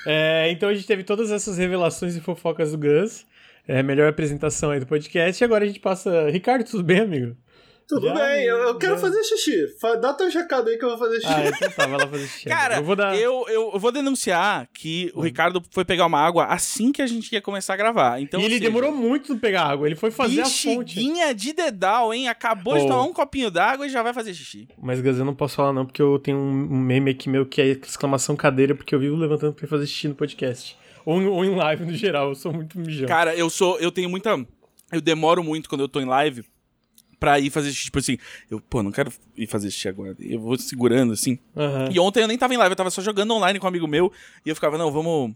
É, 0.06 0.50
então 0.50 0.68
a 0.68 0.74
gente 0.74 0.86
teve 0.86 1.02
todas 1.04 1.30
essas 1.30 1.58
revelações 1.58 2.16
e 2.16 2.20
fofocas 2.20 2.72
do 2.72 2.78
Gus. 2.78 3.26
É, 3.66 3.82
melhor 3.82 4.08
apresentação 4.08 4.70
aí 4.70 4.80
do 4.80 4.86
podcast. 4.86 5.42
E 5.42 5.44
agora 5.44 5.64
a 5.64 5.66
gente 5.66 5.80
passa. 5.80 6.30
Ricardo, 6.30 6.64
tudo 6.64 6.82
bem, 6.82 7.00
amigo? 7.00 7.36
Tudo 7.88 8.06
Já- 8.08 8.14
bem, 8.14 8.44
eu, 8.44 8.56
eu 8.58 8.74
quero 8.76 8.98
fazer 8.98 9.22
xixi. 9.24 9.64
Dá 10.02 10.12
teu 10.12 10.28
recado 10.30 10.68
aí 10.68 10.76
que 10.76 10.84
eu 10.84 10.90
vou 10.90 10.98
fazer 10.98 11.20
xixi. 11.22 11.32
Ah, 11.32 11.46
então 11.48 11.70
tá, 11.70 11.86
vai 11.86 11.98
lá 11.98 12.06
fazer 12.06 12.26
xixi. 12.26 12.44
Cara, 12.46 12.76
eu 12.76 12.84
vou 12.84 12.94
dar. 12.94 13.16
eu, 13.16 13.46
eu 13.48 13.78
vou 13.78 13.90
denunciar 13.90 14.68
que 14.74 15.10
o 15.14 15.22
Ricardo 15.22 15.62
foi 15.70 15.86
pegar 15.86 16.04
uma 16.04 16.20
água 16.20 16.44
assim 16.44 16.92
que 16.92 17.00
a 17.00 17.06
gente 17.06 17.32
ia 17.32 17.40
começar 17.40 17.72
a 17.72 17.76
gravar. 17.78 18.20
Então, 18.20 18.38
e 18.40 18.44
ele 18.44 18.54
seja, 18.58 18.66
demorou 18.66 18.92
muito 18.92 19.28
pra 19.28 19.36
pegar 19.48 19.62
água. 19.62 19.86
Ele 19.88 19.96
foi 19.96 20.10
fazer 20.10 20.42
a 20.42 20.46
fonte. 20.46 21.00
De 21.34 21.52
dedal, 21.54 22.12
hein? 22.12 22.28
Acabou 22.28 22.76
de 22.76 22.84
Oh. 22.84 22.88
tomar 22.88 23.02
um 23.04 23.12
copinho 23.14 23.50
d'água 23.50 23.86
e 23.86 23.90
já 23.90 24.02
vai 24.02 24.12
fazer 24.12 24.34
xixi. 24.34 24.68
Mas, 24.80 25.00
Gus, 25.00 25.18
eu 25.18 25.24
não 25.24 25.34
posso 25.34 25.56
falar 25.56 25.72
não, 25.72 25.86
porque 25.86 26.02
eu 26.02 26.18
tenho 26.18 26.36
um 26.36 26.78
meme 26.78 27.10
aqui 27.12 27.28
meu 27.30 27.46
que 27.46 27.60
é 27.62 27.66
exclamação 27.68 28.36
cadeira, 28.36 28.74
porque 28.74 28.94
eu 28.94 28.98
vivo 29.00 29.16
levantando 29.16 29.54
pra 29.54 29.64
ir 29.64 29.68
fazer 29.68 29.86
xixi 29.86 30.08
no 30.08 30.14
podcast. 30.14 30.76
Ou, 31.06 31.22
em- 31.22 31.26
ou 31.26 31.42
em 31.42 31.54
live, 31.54 31.86
no 31.86 31.94
geral. 31.94 32.28
Eu 32.28 32.34
sou 32.34 32.52
muito 32.52 32.78
mijão. 32.78 33.06
Cara, 33.08 33.34
eu 33.34 33.48
sou. 33.48 33.78
Eu 33.78 33.90
tenho 33.90 34.10
muita. 34.10 34.38
Eu 34.92 35.00
demoro 35.00 35.42
muito 35.42 35.70
quando 35.70 35.80
eu 35.80 35.88
tô 35.88 36.00
em 36.00 36.04
live 36.04 36.44
pra 37.18 37.38
ir 37.38 37.50
fazer 37.50 37.70
xixi. 37.70 37.84
Tipo 37.84 37.98
assim, 37.98 38.18
eu, 38.50 38.60
pô, 38.60 38.82
não 38.82 38.92
quero 38.92 39.12
ir 39.36 39.46
fazer 39.46 39.70
xixi 39.70 39.88
agora. 39.88 40.14
Eu 40.20 40.40
vou 40.40 40.58
segurando 40.58 41.12
assim. 41.12 41.38
Aham. 41.56 41.88
E 41.92 41.98
ontem 41.98 42.22
eu 42.22 42.28
nem 42.28 42.38
tava 42.38 42.54
em 42.54 42.56
live, 42.56 42.72
eu 42.72 42.76
tava 42.76 42.90
só 42.90 43.02
jogando 43.02 43.32
online 43.34 43.58
com 43.58 43.66
um 43.66 43.68
amigo 43.68 43.86
meu. 43.86 44.12
E 44.44 44.48
eu 44.48 44.54
ficava, 44.54 44.78
não, 44.78 44.90
vamos. 44.90 45.34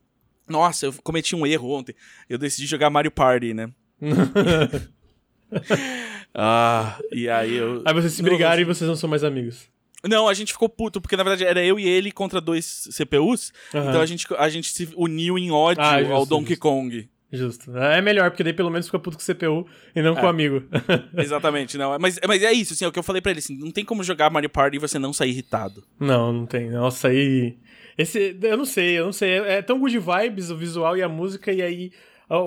Nossa, 0.49 0.87
eu 0.87 0.93
cometi 1.03 1.35
um 1.37 1.47
erro 1.47 1.71
ontem. 1.71 1.95
Eu 2.29 2.39
decidi 2.39 2.67
jogar 2.67 2.91
Mario 2.91 3.11
Party, 3.11 3.55
né? 3.55 3.71
ah, 6.35 6.99
e 7.13 7.29
aí 7.29 7.55
eu. 7.55 7.83
Aí 7.85 7.95
vocês 7.95 8.13
se 8.15 8.23
Não, 8.23 8.29
brigaram 8.29 8.61
e 8.61 8.65
vocês 8.65 8.89
não 8.89 8.97
são 8.97 9.09
mais 9.09 9.23
amigos. 9.25 9.71
Não, 10.05 10.29
a 10.29 10.35
gente 10.35 10.53
ficou 10.53 10.69
puto, 10.69 11.01
porque 11.01 11.17
na 11.17 11.23
verdade 11.23 11.45
era 11.45 11.65
eu 11.65 11.79
e 11.79 11.87
ele 11.87 12.11
contra 12.11 12.41
dois 12.41 12.89
CPUs. 12.91 13.53
Aham. 13.73 13.89
Então 13.89 14.01
a 14.01 14.07
gente, 14.07 14.27
a 14.37 14.49
gente 14.49 14.73
se 14.73 14.89
uniu 14.97 15.39
em 15.39 15.53
ódio 15.53 15.83
Ah, 15.83 16.01
ao 16.13 16.27
Donkey. 16.27 16.57
Kong. 16.57 17.09
Justo. 17.33 17.77
É 17.77 18.03
melhor, 18.03 18.31
porque 18.31 18.45
daí 18.45 18.53
pelo 18.53 18.71
menos 18.71 18.87
fica 18.87 18.99
puto 18.99 19.17
com 19.17 19.23
o 19.23 19.35
CPU 19.35 19.67
e 19.97 20.03
não 20.03 20.13
é. 20.13 20.21
com 20.21 20.27
o 20.27 20.29
amigo. 20.29 20.63
Exatamente, 21.17 21.79
não. 21.79 21.99
Mas, 21.99 22.21
mas 22.29 22.43
é 22.43 22.53
isso, 22.53 22.75
assim, 22.75 22.85
é 22.85 22.89
o 22.89 22.93
que 22.93 22.99
eu 22.99 23.03
falei 23.03 23.23
pra 23.23 23.31
ele, 23.31 23.39
assim, 23.39 23.57
não 23.57 23.71
tem 23.71 23.85
como 23.85 24.05
jogar 24.05 24.31
Mario 24.31 24.51
Party 24.51 24.77
e 24.77 24.81
você 24.81 24.99
não 24.99 25.13
sair 25.13 25.31
irritado. 25.31 25.83
Não, 25.99 26.33
não 26.33 26.47
tem. 26.47 26.71
Nossa, 26.71 27.09
aí... 27.09 27.57
Esse, 27.97 28.37
eu 28.43 28.57
não 28.57 28.65
sei, 28.65 28.99
eu 28.99 29.07
não 29.07 29.13
sei. 29.13 29.31
É, 29.31 29.55
é 29.55 29.63
tão 29.63 29.79
good 29.79 29.99
vibes 29.99 30.51
o 30.51 30.57
visual 30.57 30.97
e 30.97 31.03
a 31.03 31.09
música, 31.09 31.53
e 31.53 31.61
aí 31.63 31.93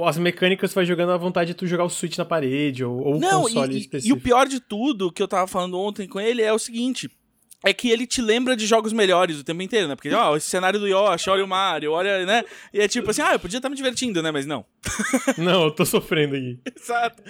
as 0.03 0.17
mecânicas 0.17 0.73
vai 0.73 0.85
jogando 0.85 1.11
à 1.11 1.17
vontade 1.17 1.49
de 1.49 1.53
tu 1.53 1.67
jogar 1.67 1.83
o 1.83 1.89
Switch 1.89 2.17
na 2.17 2.25
parede 2.25 2.83
ou, 2.83 2.97
ou 2.99 3.19
não, 3.19 3.41
o 3.41 3.43
console 3.43 3.75
e, 3.75 3.79
específico. 3.79 4.15
E 4.15 4.19
o 4.19 4.21
pior 4.21 4.47
de 4.47 4.59
tudo, 4.59 5.11
que 5.11 5.21
eu 5.21 5.27
tava 5.27 5.45
falando 5.47 5.79
ontem 5.79 6.07
com 6.07 6.19
ele, 6.19 6.41
é 6.41 6.51
o 6.51 6.57
seguinte 6.57 7.09
é 7.65 7.73
que 7.73 7.89
ele 7.89 8.05
te 8.05 8.21
lembra 8.21 8.55
de 8.55 8.67
jogos 8.67 8.93
melhores 8.93 9.39
o 9.39 9.43
tempo 9.43 9.59
inteiro, 9.63 9.87
né? 9.87 9.95
Porque, 9.95 10.13
ó, 10.13 10.37
esse 10.37 10.47
cenário 10.47 10.79
do 10.79 10.87
Yoshi, 10.87 11.31
olha 11.31 11.43
o 11.43 11.47
Mario, 11.47 11.91
olha, 11.91 12.23
né? 12.23 12.43
E 12.71 12.79
é 12.79 12.87
tipo 12.87 13.09
assim, 13.09 13.23
ah, 13.23 13.33
eu 13.33 13.39
podia 13.39 13.57
estar 13.57 13.69
me 13.69 13.75
divertindo, 13.75 14.21
né? 14.21 14.29
Mas 14.29 14.45
não. 14.45 14.63
não, 15.35 15.63
eu 15.63 15.71
tô 15.71 15.83
sofrendo 15.83 16.35
aqui. 16.35 16.59
Exato. 16.79 17.23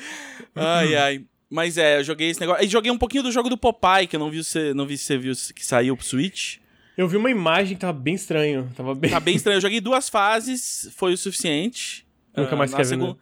Ai, 0.54 0.94
ai. 0.94 1.26
Mas 1.50 1.78
é, 1.78 2.00
eu 2.00 2.04
joguei 2.04 2.30
esse 2.30 2.42
negócio. 2.42 2.66
E 2.66 2.68
joguei 2.68 2.92
um 2.92 2.98
pouquinho 2.98 3.24
do 3.24 3.32
jogo 3.32 3.48
do 3.48 3.58
Popeye, 3.58 4.08
que 4.08 4.18
eu 4.18 4.20
não 4.20 4.30
vi 4.30 4.44
se, 4.44 4.74
não 4.74 4.86
vi 4.86 4.98
se 4.98 5.06
você 5.06 5.18
viu 5.18 5.34
que 5.56 5.66
saiu 5.66 5.96
pro 5.96 6.06
Switch. 6.06 6.58
Eu 6.98 7.08
vi 7.08 7.16
uma 7.16 7.32
imagem 7.32 7.76
que 7.76 7.82
tava 7.82 7.94
bem 7.94 8.16
estranho. 8.16 8.70
Tava 8.76 8.94
bem... 8.94 9.12
Tá 9.12 9.22
bem 9.22 9.36
estranho. 9.38 9.56
Eu 9.58 9.62
joguei 9.64 9.80
duas 9.80 10.10
fases, 10.10 10.92
foi 10.98 11.14
o 11.14 11.18
suficiente. 11.18 12.06
Nunca 12.36 12.58
mais 12.58 12.74
uh, 12.74 12.76
quer 12.76 12.86
ver, 12.86 12.98
né? 12.98 13.16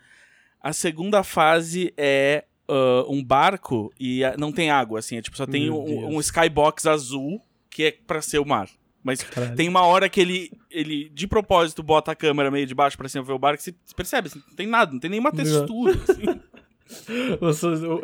A 0.60 0.74
segunda 0.74 1.24
fase 1.24 1.94
é 1.96 2.46
uh, 2.68 3.12
um 3.12 3.24
barco 3.24 3.94
e 4.00 4.22
não 4.38 4.52
tem 4.52 4.70
água, 4.70 5.00
assim. 5.00 5.18
É 5.18 5.22
tipo, 5.22 5.38
só 5.38 5.46
tem 5.46 5.70
um, 5.70 6.16
um, 6.16 6.20
skybox 6.20 6.86
azul 6.86 7.42
que 7.70 7.84
é 7.84 7.92
para 7.92 8.22
ser 8.22 8.40
o 8.40 8.46
mar. 8.46 8.70
Mas 9.04 9.22
Caralho. 9.22 9.56
tem 9.56 9.68
uma 9.68 9.86
hora 9.86 10.08
que 10.08 10.22
ele, 10.22 10.52
ele, 10.72 11.10
de 11.10 11.28
propósito, 11.28 11.84
bota 11.84 12.12
a 12.12 12.16
câmera 12.16 12.50
meio 12.50 12.66
de 12.66 12.74
baixo 12.74 12.98
pra 12.98 13.10
cima 13.10 13.24
ver 13.24 13.34
o 13.34 13.40
barco 13.40 13.62
e 13.62 13.64
você 13.64 13.76
percebe, 13.96 14.28
assim, 14.28 14.42
não 14.48 14.56
tem 14.56 14.68
nada, 14.68 14.94
não 14.94 15.00
tem 15.00 15.10
nenhuma 15.10 15.32
textura, 15.32 16.00
assim. 16.08 16.40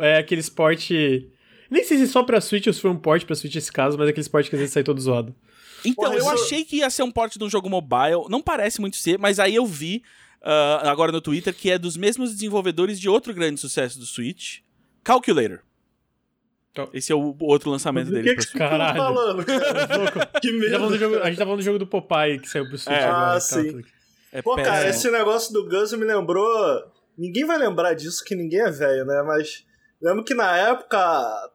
é 0.00 0.18
aquele 0.18 0.42
esporte... 0.42 1.30
Nem 1.70 1.84
sei 1.84 1.98
se 1.98 2.08
só 2.08 2.22
pra 2.22 2.40
Switch 2.40 2.66
ou 2.66 2.72
se 2.72 2.80
foi 2.80 2.90
um 2.90 2.96
port 2.96 3.24
pra 3.24 3.34
Switch 3.34 3.54
esse 3.54 3.72
caso, 3.72 3.96
mas 3.96 4.08
é 4.08 4.10
aquele 4.10 4.22
esporte 4.22 4.50
que 4.50 4.56
às 4.56 4.60
vezes 4.60 4.74
sai 4.74 4.82
todo 4.82 5.00
zoado. 5.00 5.34
Então, 5.84 6.04
Porra, 6.04 6.16
eu 6.16 6.28
achei 6.28 6.64
que 6.64 6.76
ia 6.78 6.90
ser 6.90 7.02
um 7.02 7.10
port 7.10 7.34
de 7.34 7.44
um 7.44 7.48
jogo 7.48 7.70
mobile, 7.70 8.26
não 8.28 8.42
parece 8.42 8.80
muito 8.80 8.96
ser, 8.96 9.18
mas 9.18 9.38
aí 9.38 9.54
eu 9.54 9.64
vi 9.64 10.02
uh, 10.42 10.86
agora 10.88 11.12
no 11.12 11.20
Twitter, 11.20 11.54
que 11.54 11.70
é 11.70 11.78
dos 11.78 11.96
mesmos 11.96 12.32
desenvolvedores 12.32 13.00
de 13.00 13.08
outro 13.08 13.34
grande 13.34 13.60
sucesso 13.60 13.98
do 13.98 14.06
Switch, 14.06 14.60
Calculator. 15.02 15.60
Então, 16.72 16.88
Esse 16.92 17.10
é 17.10 17.14
o 17.14 17.36
outro 17.40 17.70
lançamento 17.70 18.10
dele. 18.10 18.30
O 18.32 18.36
que, 18.36 18.58
tá 18.58 18.94
falando, 18.94 19.44
cara? 19.44 20.26
que 20.40 20.52
medo. 20.52 20.76
A 20.76 20.88
gente, 20.88 20.98
jogo, 20.98 21.18
a 21.18 21.26
gente 21.26 21.38
tá 21.38 21.44
falando 21.44 21.58
do 21.58 21.64
jogo 21.64 21.78
do 21.78 21.86
Popeye 21.86 22.38
que 22.38 22.48
saiu 22.48 22.68
pro 22.68 22.78
Switch 22.78 22.96
é. 22.96 23.04
agora. 23.04 23.32
Ah, 23.32 23.40
sim. 23.40 23.82
É 24.32 24.40
Pô, 24.40 24.54
cara, 24.54 24.88
esse 24.88 25.10
negócio 25.10 25.52
do 25.52 25.68
Gus 25.68 25.92
me 25.92 26.04
lembrou... 26.04 26.46
Ninguém 27.18 27.44
vai 27.44 27.58
lembrar 27.58 27.94
disso, 27.94 28.24
que 28.24 28.36
ninguém 28.36 28.60
é 28.60 28.70
velho, 28.70 29.04
né? 29.04 29.20
Mas 29.26 29.64
lembro 30.00 30.24
que 30.24 30.32
na 30.32 30.56
época 30.56 30.98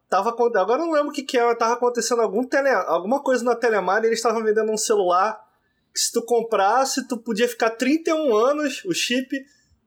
tava... 0.10 0.30
Agora 0.32 0.82
eu 0.82 0.86
não 0.86 0.92
lembro 0.92 1.10
o 1.10 1.13
que 1.13 1.24
que 1.24 1.38
era, 1.38 1.56
tava 1.56 1.75
acontecendo 1.75 2.22
algum 2.22 2.46
tele... 2.46 2.68
alguma 2.70 3.24
coisa 3.24 3.44
na 3.44 3.56
Telemar 3.56 4.04
e 4.04 4.08
eles 4.08 4.20
estavam 4.20 4.44
vendendo 4.44 4.70
um 4.70 4.77
celular 4.77 5.39
se 5.96 6.12
tu 6.12 6.22
comprasse, 6.22 7.08
tu 7.08 7.18
podia 7.18 7.48
ficar 7.48 7.72
31 7.72 8.36
anos, 8.36 8.84
o 8.86 8.94
chip, 8.94 9.30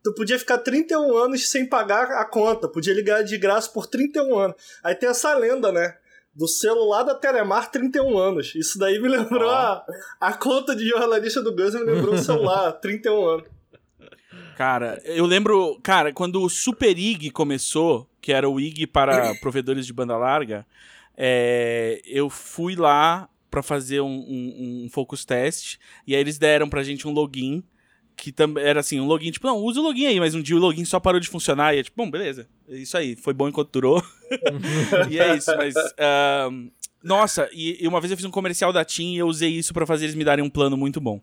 tu 0.03 0.15
podia 0.15 0.39
ficar 0.39 0.59
31 0.59 1.17
anos 1.17 1.49
sem 1.49 1.67
pagar 1.67 2.11
a 2.13 2.25
conta, 2.25 2.69
podia 2.69 2.95
ligar 2.95 3.23
de 3.23 3.37
graça 3.37 3.71
por 3.71 3.87
31 3.87 4.39
anos. 4.39 4.57
Aí 4.83 4.95
tem 4.95 5.09
essa 5.09 5.35
lenda, 5.35 5.71
né? 5.71 5.97
Do 6.35 6.47
celular 6.47 7.03
da 7.03 7.15
Telemar 7.15 7.71
31 7.71 8.17
anos. 8.17 8.55
Isso 8.55 8.79
daí 8.79 8.99
me 9.01 9.09
lembrou 9.09 9.51
a, 9.51 9.85
a 10.21 10.33
conta 10.33 10.75
de 10.75 10.89
jornalista 10.89 11.43
do 11.43 11.55
Gus, 11.55 11.75
me 11.75 11.81
lembrou 11.81 12.15
o 12.15 12.19
celular, 12.19 12.73
31 12.81 13.27
anos. 13.27 13.47
Cara, 14.57 15.01
eu 15.05 15.25
lembro, 15.25 15.79
cara, 15.83 16.13
quando 16.13 16.43
o 16.43 16.49
Super 16.49 16.99
IG 16.99 17.31
começou, 17.31 18.09
que 18.21 18.33
era 18.33 18.49
o 18.49 18.59
IG 18.59 18.87
para 18.87 19.35
provedores 19.41 19.87
de 19.87 19.93
banda 19.93 20.17
larga, 20.17 20.67
é, 21.17 22.01
eu 22.05 22.31
fui 22.31 22.77
lá 22.77 23.29
para 23.59 23.63
fazer 23.63 24.01
um, 24.01 24.07
um, 24.07 24.85
um, 24.85 24.89
focus 24.91 25.25
test. 25.25 25.79
E 26.07 26.15
aí 26.15 26.21
eles 26.21 26.39
deram 26.39 26.69
pra 26.69 26.83
gente 26.83 27.07
um 27.07 27.13
login. 27.13 27.63
Que 28.17 28.33
também 28.33 28.65
era 28.65 28.81
assim, 28.81 28.99
um 28.99 29.07
login, 29.07 29.31
tipo, 29.31 29.47
não, 29.47 29.59
usa 29.59 29.79
o 29.79 29.83
login 29.83 30.07
aí, 30.07 30.19
mas 30.19 30.35
um 30.35 30.43
dia 30.43 30.57
o 30.57 30.59
login 30.59 30.85
só 30.85 30.99
parou 30.99 31.21
de 31.21 31.29
funcionar. 31.29 31.75
E 31.75 31.79
é 31.79 31.83
tipo, 31.85 31.97
bom, 31.97 32.11
beleza. 32.11 32.49
É 32.69 32.77
isso 32.77 32.97
aí. 32.97 33.15
Foi 33.15 33.33
bom 33.33 33.49
enquanto 33.49 33.71
durou. 33.71 34.03
e 35.09 35.21
é 35.21 35.37
isso, 35.37 35.57
mas. 35.57 35.75
Uh, 35.77 36.69
nossa, 37.03 37.49
e, 37.53 37.83
e, 37.83 37.87
uma 37.87 38.01
vez 38.01 38.11
eu 38.11 38.17
fiz 38.17 38.27
um 38.27 38.31
comercial 38.31 38.73
da 38.73 38.85
TIM 38.85 39.15
e 39.15 39.19
eu 39.19 39.29
usei 39.29 39.51
isso 39.51 39.73
para 39.73 39.87
fazer 39.87 40.07
eles 40.07 40.17
me 40.17 40.25
darem 40.25 40.45
um 40.45 40.51
plano 40.51 40.77
muito 40.77 41.01
bom. 41.01 41.21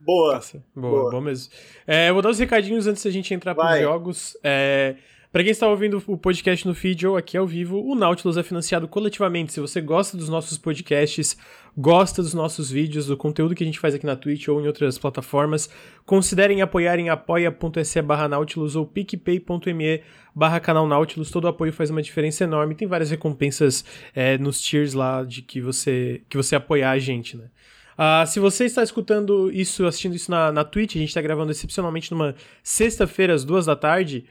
Boa. 0.00 0.34
Nossa, 0.34 0.64
boa, 0.74 1.10
boa, 1.10 1.22
mesmo. 1.22 1.52
É, 1.86 2.08
eu 2.08 2.14
vou 2.14 2.22
dar 2.22 2.30
os 2.30 2.38
recadinhos 2.40 2.88
antes 2.88 3.04
da 3.04 3.10
gente 3.10 3.32
entrar 3.32 3.54
Vai. 3.54 3.78
pros 3.78 3.92
jogos. 3.92 4.36
É. 4.42 4.96
Para 5.32 5.44
quem 5.44 5.52
está 5.52 5.66
ouvindo 5.66 6.02
o 6.06 6.18
podcast 6.18 6.68
no 6.68 6.74
feed 6.74 7.06
ou 7.06 7.16
aqui 7.16 7.38
ao 7.38 7.46
vivo, 7.46 7.82
o 7.82 7.94
Nautilus 7.94 8.36
é 8.36 8.42
financiado 8.42 8.86
coletivamente. 8.86 9.54
Se 9.54 9.60
você 9.60 9.80
gosta 9.80 10.14
dos 10.14 10.28
nossos 10.28 10.58
podcasts, 10.58 11.38
gosta 11.74 12.22
dos 12.22 12.34
nossos 12.34 12.70
vídeos, 12.70 13.06
do 13.06 13.16
conteúdo 13.16 13.54
que 13.54 13.64
a 13.64 13.66
gente 13.66 13.80
faz 13.80 13.94
aqui 13.94 14.04
na 14.04 14.14
Twitch 14.14 14.48
ou 14.48 14.60
em 14.60 14.66
outras 14.66 14.98
plataformas, 14.98 15.70
considerem 16.04 16.60
apoiar 16.60 16.98
em 16.98 17.08
apoia.se 17.08 18.02
barra 18.02 18.28
Nautilus 18.28 18.76
ou 18.76 18.86
picpay.me 18.86 20.02
barra 20.34 20.60
canal 20.60 20.86
Nautilus. 20.86 21.30
Todo 21.30 21.48
apoio 21.48 21.72
faz 21.72 21.88
uma 21.88 22.02
diferença 22.02 22.44
enorme. 22.44 22.74
Tem 22.74 22.86
várias 22.86 23.10
recompensas 23.10 23.86
é, 24.14 24.36
nos 24.36 24.60
tiers 24.60 24.92
lá 24.92 25.24
de 25.24 25.40
que 25.40 25.62
você, 25.62 26.20
que 26.28 26.36
você 26.36 26.56
apoiar 26.56 26.90
a 26.90 26.98
gente, 26.98 27.38
né? 27.38 27.46
Uh, 27.92 28.26
se 28.26 28.38
você 28.38 28.66
está 28.66 28.82
escutando 28.82 29.50
isso, 29.50 29.86
assistindo 29.86 30.14
isso 30.14 30.30
na, 30.30 30.52
na 30.52 30.64
Twitch, 30.64 30.96
a 30.96 30.98
gente 30.98 31.08
está 31.08 31.22
gravando 31.22 31.52
excepcionalmente 31.52 32.10
numa 32.10 32.34
sexta-feira 32.62 33.32
às 33.32 33.44
duas 33.44 33.64
da 33.64 33.76
tarde 33.76 34.26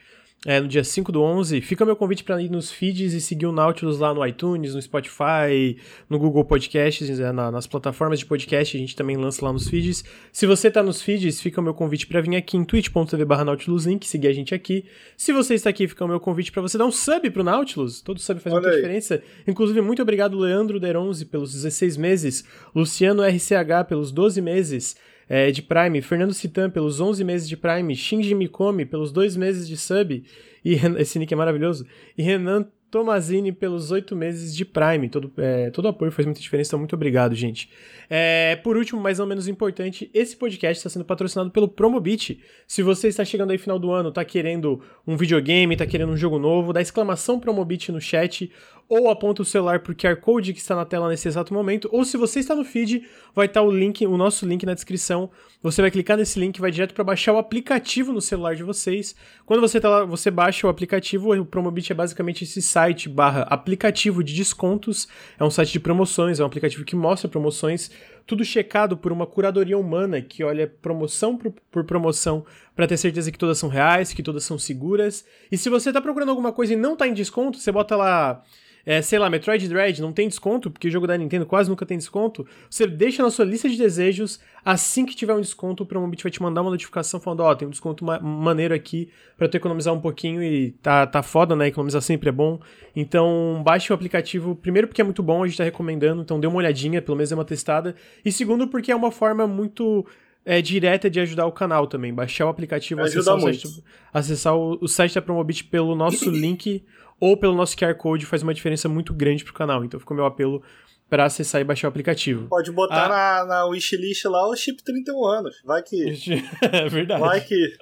é, 0.46 0.60
no 0.60 0.68
dia 0.68 0.84
5 0.84 1.12
do 1.12 1.22
11. 1.22 1.62
Fica 1.62 1.86
meu 1.86 1.96
convite 1.96 2.24
para 2.24 2.42
ir 2.42 2.50
nos 2.50 2.72
feeds 2.72 3.14
e 3.14 3.22
seguir 3.22 3.46
o 3.46 3.52
Nautilus 3.52 4.00
lá 4.00 4.14
no 4.14 4.26
iTunes, 4.26 4.74
no 4.74 4.82
Spotify, 4.82 5.78
no 6.10 6.18
Google 6.18 6.44
Podcasts, 6.44 7.20
é, 7.20 7.32
na, 7.32 7.52
nas 7.52 7.68
plataformas 7.68 8.20
de 8.20 8.26
podcast, 8.26 8.76
a 8.76 8.80
gente 8.80 8.96
também 8.96 9.18
lança 9.18 9.46
lá 9.46 9.54
nos 9.54 9.68
feeds. 9.68 10.04
Se 10.32 10.48
você 10.48 10.70
está 10.70 10.82
nos 10.82 11.02
feeds, 11.02 11.40
fica 11.40 11.62
o 11.62 11.64
meu 11.64 11.74
convite 11.74 12.08
para 12.08 12.22
vir 12.22 12.36
aqui 12.36 12.58
em 12.58 12.64
twitch.tv 12.64 13.26
barra 13.26 13.46
Link, 13.86 14.08
seguir 14.08 14.28
a 14.28 14.34
gente 14.34 14.56
aqui. 14.56 14.86
Se 15.16 15.32
você 15.32 15.54
está 15.54 15.70
aqui, 15.70 15.88
fica 15.88 16.04
o 16.04 16.08
meu 16.08 16.20
convite 16.20 16.52
para 16.52 16.62
você 16.62 16.78
dar 16.78 16.86
um 16.86 16.92
sub 16.92 17.30
pro 17.30 17.44
Nautilus. 17.44 18.02
Todo 18.02 18.20
sub 18.20 18.40
faz 18.40 18.54
Olha 18.54 18.62
muita 18.62 18.76
aí. 18.76 18.82
diferença. 18.82 19.22
Inclusive, 19.48 19.80
muito 19.82 20.02
obrigado, 20.02 20.40
Leandro 20.40 20.80
Deronze, 20.80 21.26
pelos 21.26 21.54
16 21.54 21.98
meses, 21.98 22.44
Luciano 22.74 23.24
RCH 23.24 23.88
pelos 23.88 24.12
12 24.12 24.42
meses, 24.42 24.96
é, 25.34 25.50
de 25.50 25.62
Prime, 25.62 26.02
Fernando 26.02 26.34
Citan 26.34 26.70
pelos 26.70 27.00
11 27.00 27.24
meses 27.24 27.48
de 27.48 27.56
Prime, 27.56 27.96
Shinji 27.96 28.36
Mikami 28.36 28.86
pelos 28.86 29.14
2 29.14 29.38
meses 29.38 29.66
de 29.66 29.78
sub, 29.78 30.26
e 30.66 30.74
esse 31.00 31.18
nick 31.18 31.34
é 31.34 31.38
maravilhoso, 31.38 31.88
e 32.18 32.22
Renan 32.22 32.68
Tomazini 32.92 33.54
pelos 33.54 33.90
8 33.90 34.14
meses 34.16 34.54
de 34.54 34.66
Prime. 34.66 35.08
Todo, 35.08 35.32
é, 35.38 35.70
todo 35.72 35.88
apoio 35.88 36.12
faz 36.12 36.26
muita 36.26 36.42
diferença, 36.42 36.70
então 36.70 36.80
muito 36.80 36.94
obrigado, 36.94 37.34
gente. 37.34 37.70
É, 38.10 38.58
por 38.58 38.76
último, 38.76 39.00
mas 39.00 39.18
não 39.18 39.26
menos 39.26 39.48
importante, 39.48 40.12
esse 40.14 40.36
podcast 40.36 40.78
está 40.78 40.90
sendo 40.90 41.06
patrocinado 41.06 41.50
pelo 41.50 41.70
Promobit. 41.70 42.42
Se 42.68 42.84
você 42.84 43.08
está 43.08 43.24
chegando 43.24 43.52
aí 43.52 43.58
final 43.58 43.80
do 43.80 43.92
ano, 43.92 44.10
está 44.10 44.26
querendo 44.26 44.82
um 45.08 45.16
videogame, 45.16 45.74
está 45.74 45.86
querendo 45.86 46.12
um 46.12 46.18
jogo 46.18 46.38
novo, 46.38 46.74
dá 46.74 46.82
exclamação 46.82 47.40
Promobit 47.40 47.92
no 47.92 48.02
chat 48.02 48.52
ou 48.92 49.10
aponta 49.10 49.42
o 49.42 49.46
celular 49.46 49.82
o 49.88 49.96
QR 49.96 50.18
Code 50.18 50.52
que 50.52 50.60
está 50.60 50.76
na 50.76 50.84
tela 50.84 51.08
nesse 51.08 51.26
exato 51.26 51.54
momento, 51.54 51.88
ou 51.94 52.04
se 52.04 52.18
você 52.18 52.42
está 52.42 52.54
no 52.54 52.66
feed, 52.66 53.08
vai 53.34 53.46
estar 53.46 53.62
o 53.62 53.72
link, 53.72 54.06
o 54.06 54.18
nosso 54.18 54.46
link 54.46 54.66
na 54.66 54.74
descrição. 54.74 55.32
Você 55.64 55.82
vai 55.82 55.90
clicar 55.90 56.18
nesse 56.18 56.38
link, 56.38 56.60
vai 56.60 56.72
direto 56.72 56.94
para 56.94 57.06
baixar 57.06 57.32
o 57.32 57.38
aplicativo 57.38 58.12
no 58.12 58.20
celular 58.20 58.54
de 58.54 58.64
vocês. 58.64 59.16
Quando 59.46 59.62
você 59.62 59.80
tá 59.80 59.88
lá, 59.88 60.04
você 60.04 60.30
baixa 60.30 60.68
o 60.68 60.70
aplicativo, 60.70 61.34
o 61.34 61.46
Promobit 61.46 61.90
é 61.90 61.96
basicamente 61.96 62.44
esse 62.44 62.62
site 62.82 63.08
barra 63.08 63.44
aplicativo 63.44 64.24
de 64.24 64.34
descontos. 64.34 65.08
É 65.40 65.44
um 65.44 65.52
site 65.52 65.74
de 65.74 65.80
promoções, 65.80 66.40
é 66.40 66.44
um 66.44 66.48
aplicativo 66.48 66.84
que 66.84 66.96
mostra 66.96 67.30
promoções, 67.30 67.92
tudo 68.26 68.44
checado 68.44 68.98
por 68.98 69.12
uma 69.12 69.28
curadoria 69.28 69.78
humana 69.78 70.22
que 70.22 70.44
olha 70.44 70.68
promoção 70.68 71.38
por, 71.38 71.54
por 71.70 71.84
promoção 71.84 72.44
para 72.76 72.88
ter 72.88 72.98
certeza 72.98 73.32
que 73.32 73.38
todas 73.38 73.60
são 73.60 73.70
reais, 73.70 74.14
que 74.14 74.24
todas 74.24 74.44
são 74.44 74.58
seguras. 74.58 75.24
E 75.52 75.58
se 75.58 75.70
você 75.70 75.90
está 75.90 76.02
procurando 76.02 76.30
alguma 76.30 76.52
coisa 76.52 76.74
e 76.74 76.76
não 76.76 76.94
está 76.94 77.08
em 77.08 77.14
desconto, 77.14 77.60
você 77.60 77.72
bota 77.72 77.96
lá 77.96 78.44
é, 78.86 79.02
sei 79.02 79.20
lá, 79.20 79.30
Metroid 79.30 79.68
Dread 79.68 80.02
não 80.02 80.12
tem 80.12 80.28
desconto, 80.28 80.70
porque 80.72 80.88
o 80.88 80.92
jogo 80.92 81.08
da 81.08 81.18
Nintendo 81.18 81.46
quase 81.46 81.70
nunca 81.70 81.86
tem 81.86 81.98
desconto, 81.98 82.46
você 82.70 82.88
deixa 82.88 83.22
na 83.22 83.30
sua 83.30 83.46
lista 83.46 83.70
de 83.70 83.78
desejos, 83.78 84.40
assim 84.66 85.06
que 85.06 85.16
tiver 85.16 85.34
um 85.34 85.42
desconto, 85.42 85.84
o 85.84 85.86
Promobit 85.86 86.24
vai 86.24 86.32
te 86.32 86.42
mandar 86.42 86.62
uma 86.62 86.72
notificação 86.72 87.20
falando, 87.20 87.42
ó, 87.42 87.52
oh, 87.52 87.56
tem 87.56 87.68
um 87.68 87.72
desconto 87.72 88.04
ma 88.04 88.20
maneiro 88.20 88.74
aqui 88.74 89.10
para 89.38 89.48
tu 89.48 89.56
economizar 89.56 89.94
um 89.94 90.02
pouquinho 90.02 90.42
e 90.42 90.72
tá, 90.82 91.06
tá 91.08 91.24
foda, 91.24 91.56
né? 91.56 91.68
Economizar 91.68 92.02
sempre 92.02 92.30
é 92.30 92.32
bom. 92.32 92.60
Então, 92.96 93.62
baixe 93.64 93.92
o 93.92 93.96
aplicativo, 93.96 94.56
primeiro 94.56 94.88
porque 94.88 95.02
é 95.02 95.04
muito 95.04 95.24
bom, 95.24 95.44
a 95.44 95.48
gente 95.48 95.58
tá 95.58 95.64
recomendando, 95.64 96.22
então 96.22 96.40
dê 96.40 96.48
uma 96.48 96.58
olhadinha, 96.58 97.02
pelo 97.02 97.18
menos 97.18 97.30
dê 97.30 97.36
uma 97.36 97.46
testada, 97.46 97.96
e 98.24 98.32
segundo 98.32 98.68
porque 98.68 98.92
é 98.92 98.96
uma 98.96 99.12
forma 99.12 99.48
muito 99.48 100.06
é, 100.46 100.62
direta 100.62 101.10
de 101.10 101.20
ajudar 101.20 101.46
o 101.46 101.52
canal 101.52 101.88
também. 101.88 102.14
Baixar 102.14 102.46
o 102.46 102.50
aplicativo, 102.50 103.02
acessar, 103.02 103.36
o 103.36 103.42
site, 103.42 103.84
acessar 104.14 104.56
o, 104.56 104.78
o, 104.82 104.88
site 104.88 105.16
da 105.16 105.22
Promobit 105.22 105.66
pelo 105.66 105.96
nosso 105.96 106.30
link 106.32 106.84
ou 107.22 107.38
pelo 107.38 107.56
nosso 107.56 107.78
QR 107.78 107.94
Code 107.94 108.26
faz 108.26 108.42
uma 108.42 108.54
diferença 108.54 108.90
muito 108.90 109.14
grande 109.14 109.44
pro 109.44 109.54
canal. 109.54 109.86
Então 109.86 110.00
ficou 110.00 110.18
meu 110.18 110.26
apelo 110.26 110.64
para 111.08 111.26
acessar 111.26 111.62
e 111.62 111.64
baixar 111.64 111.88
o 111.88 111.90
aplicativo. 111.90 112.48
Pode 112.48 112.72
botar 112.72 113.06
ah. 113.06 113.10
na, 113.10 113.46
na 113.46 113.66
wishlist 113.68 114.26
lá 114.26 114.50
o 114.50 114.56
chip 114.56 114.84
31 114.84 115.26
anos. 115.26 115.62
Vai 115.64 115.84
que. 115.84 116.18
é 116.62 116.90
verdade. 116.90 117.22
Vai 117.22 117.42
que. 117.42 117.78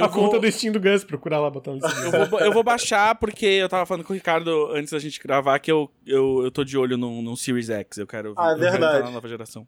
a 0.00 0.06
vou... 0.06 0.08
conta 0.08 0.38
do 0.38 0.52
Steam 0.52 0.72
do 0.72 0.78
Gus, 0.78 1.02
procurar 1.02 1.40
lá 1.40 1.50
botando 1.50 1.82
eu 1.82 2.26
vou, 2.26 2.40
eu 2.40 2.52
vou 2.52 2.62
baixar 2.62 3.16
porque 3.16 3.44
eu 3.44 3.68
tava 3.68 3.84
falando 3.84 4.04
com 4.04 4.12
o 4.12 4.16
Ricardo 4.16 4.70
antes 4.72 4.92
da 4.92 4.98
gente 4.98 5.20
gravar 5.20 5.58
que 5.58 5.70
eu, 5.70 5.90
eu, 6.06 6.42
eu 6.44 6.50
tô 6.50 6.64
de 6.64 6.78
olho 6.78 6.96
num, 6.96 7.20
num 7.20 7.34
Series 7.34 7.68
X. 7.68 7.98
Eu 7.98 8.06
quero, 8.06 8.34
ah, 8.38 8.52
é 8.52 8.56
verdade. 8.56 9.04
na 9.04 9.10
nova 9.10 9.28
geração. 9.28 9.66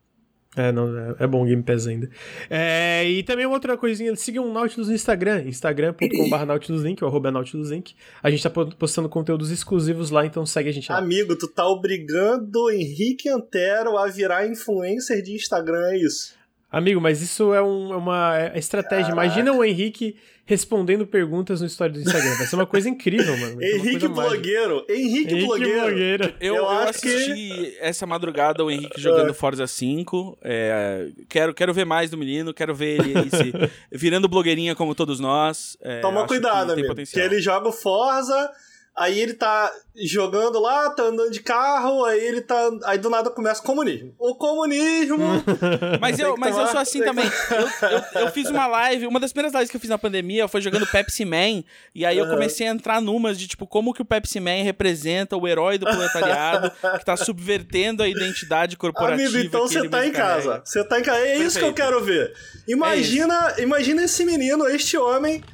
É, 0.57 0.73
não, 0.73 0.99
é, 0.99 1.16
é 1.21 1.27
bom 1.27 1.42
o 1.42 1.47
Game 1.47 1.62
Pass 1.62 1.87
ainda. 1.87 2.09
É, 2.49 3.07
e 3.07 3.23
também 3.23 3.45
uma 3.45 3.55
outra 3.55 3.77
coisinha, 3.77 4.16
sigam 4.16 4.49
o 4.49 4.53
Nautilus 4.53 4.88
no 4.88 4.95
Instagram, 4.95 5.42
instagram.com.br 5.42 6.45
nautiluslink, 6.47 7.05
ou 7.05 7.11
arroba 7.11 7.31
nautiluslink. 7.31 7.95
A 8.23 8.31
gente 8.31 8.42
tá 8.42 8.51
postando 8.51 9.09
conteúdos 9.09 9.51
exclusivos 9.51 10.11
lá, 10.11 10.25
então 10.25 10.47
segue 10.47 10.71
a 10.71 10.73
gente 10.73 10.90
lá. 10.90 10.97
Amigo, 10.97 11.37
tu 11.37 11.47
tá 11.47 11.69
obrigando 11.69 12.71
Henrique 12.71 13.29
Antero 13.29 13.99
a 13.99 14.07
virar 14.07 14.47
influencer 14.47 15.23
de 15.23 15.35
Instagram, 15.35 15.90
é 15.90 15.99
isso? 15.99 16.36
Amigo, 16.70 17.00
mas 17.00 17.22
isso 17.22 17.55
é, 17.55 17.62
um, 17.62 17.92
é 17.92 17.96
uma 17.96 18.38
é 18.38 18.59
estratégia. 18.59 19.07
Caraca. 19.07 19.24
Imagina 19.24 19.52
o 19.52 19.64
Henrique 19.64 20.16
respondendo 20.44 21.05
perguntas 21.07 21.61
no 21.61 21.66
story 21.66 21.92
do 21.92 22.00
Instagram. 22.00 22.37
Vai 22.37 22.46
ser 22.46 22.57
uma 22.57 22.66
coisa 22.66 22.88
incrível, 22.88 23.37
mano. 23.37 23.62
Henrique 23.62 24.07
Blogueiro. 24.09 24.85
Henrique, 24.88 25.33
Henrique 25.33 25.46
Blogueiro. 25.46 25.81
Blogueiro. 25.81 26.35
Eu, 26.40 26.55
eu, 26.57 26.68
assisti 26.68 27.35
que... 27.35 27.76
essa 27.81 28.07
madrugada 28.07 28.64
o 28.64 28.70
Henrique 28.70 29.00
jogando 29.00 29.35
Forza 29.35 29.66
5. 29.66 30.38
É, 30.42 31.09
quero, 31.29 31.52
quero 31.52 31.74
ver 31.74 31.85
mais 31.85 32.11
do 32.11 32.16
menino, 32.16 32.55
quero 32.55 32.74
ver 32.74 33.00
ele 33.00 33.31
se, 33.31 33.52
virando 33.90 34.29
blogueirinha 34.29 34.74
como 34.76 34.94
todos 34.94 35.18
nós. 35.18 35.76
É, 35.81 36.00
Toma 36.00 36.26
cuidado, 36.26 36.74
que 36.74 36.81
amigo. 36.81 36.94
Que 36.94 37.20
ele 37.20 37.40
joga 37.40 37.68
o 37.68 37.72
Forza 37.72 38.50
Aí 38.99 39.21
ele 39.21 39.35
tá 39.35 39.71
jogando 39.95 40.59
lá, 40.59 40.89
tá 40.89 41.03
andando 41.03 41.31
de 41.31 41.41
carro, 41.41 42.03
aí 42.07 42.19
ele 42.19 42.41
tá. 42.41 42.71
Aí 42.85 42.97
do 42.97 43.11
nada 43.11 43.29
começa 43.29 43.61
o 43.61 43.65
comunismo. 43.65 44.15
O 44.19 44.35
comunismo! 44.35 45.19
mas 46.01 46.19
eu, 46.19 46.35
mas 46.39 46.57
eu 46.57 46.67
sou 46.67 46.81
assim 46.81 47.03
também. 47.05 47.27
Eu, 47.51 47.89
eu, 47.91 48.23
eu, 48.23 48.31
fiz 48.31 48.49
uma 48.49 48.67
live, 48.67 49.07
uma 49.07 49.21
das 49.21 49.35
primeiras 49.35 49.53
lives 49.53 49.71
que 49.71 49.77
eu 49.77 49.81
fiz 49.81 49.91
na 49.91 49.99
pandemia 49.99 50.49
foi 50.49 50.63
jogando 50.63 50.87
Pepsi 50.87 51.27
Man. 51.27 51.63
E 51.95 52.07
aí 52.07 52.17
eu 52.17 52.27
comecei 52.27 52.67
a 52.67 52.71
entrar 52.71 53.03
numas 53.03 53.39
de 53.39 53.47
tipo, 53.47 53.67
como 53.67 53.93
que 53.93 54.01
o 54.01 54.05
Pepsi 54.05 54.41
Man 54.41 54.63
representa 54.63 55.37
o 55.37 55.47
herói 55.47 55.77
do 55.77 55.85
proletariado 55.85 56.73
que 56.99 57.05
tá 57.05 57.19
subvertendo 57.19 58.03
a 58.03 58.09
identidade 58.09 58.79
corporativa. 58.79 59.29
Amigo, 59.29 59.47
então 59.47 59.69
você 59.69 59.87
tá 59.91 60.07
em 60.07 60.13
casa. 60.13 60.63
Você 60.65 60.83
tá 60.83 60.99
em 60.99 61.03
casa. 61.03 61.19
É 61.19 61.23
Perfeito. 61.23 61.47
isso 61.47 61.59
que 61.59 61.65
eu 61.67 61.75
quero 61.75 62.03
ver. 62.03 62.33
Imagina, 62.67 63.55
é 63.59 63.63
imagina 63.63 64.05
esse 64.05 64.25
menino, 64.25 64.67
este 64.67 64.97
homem 64.97 65.45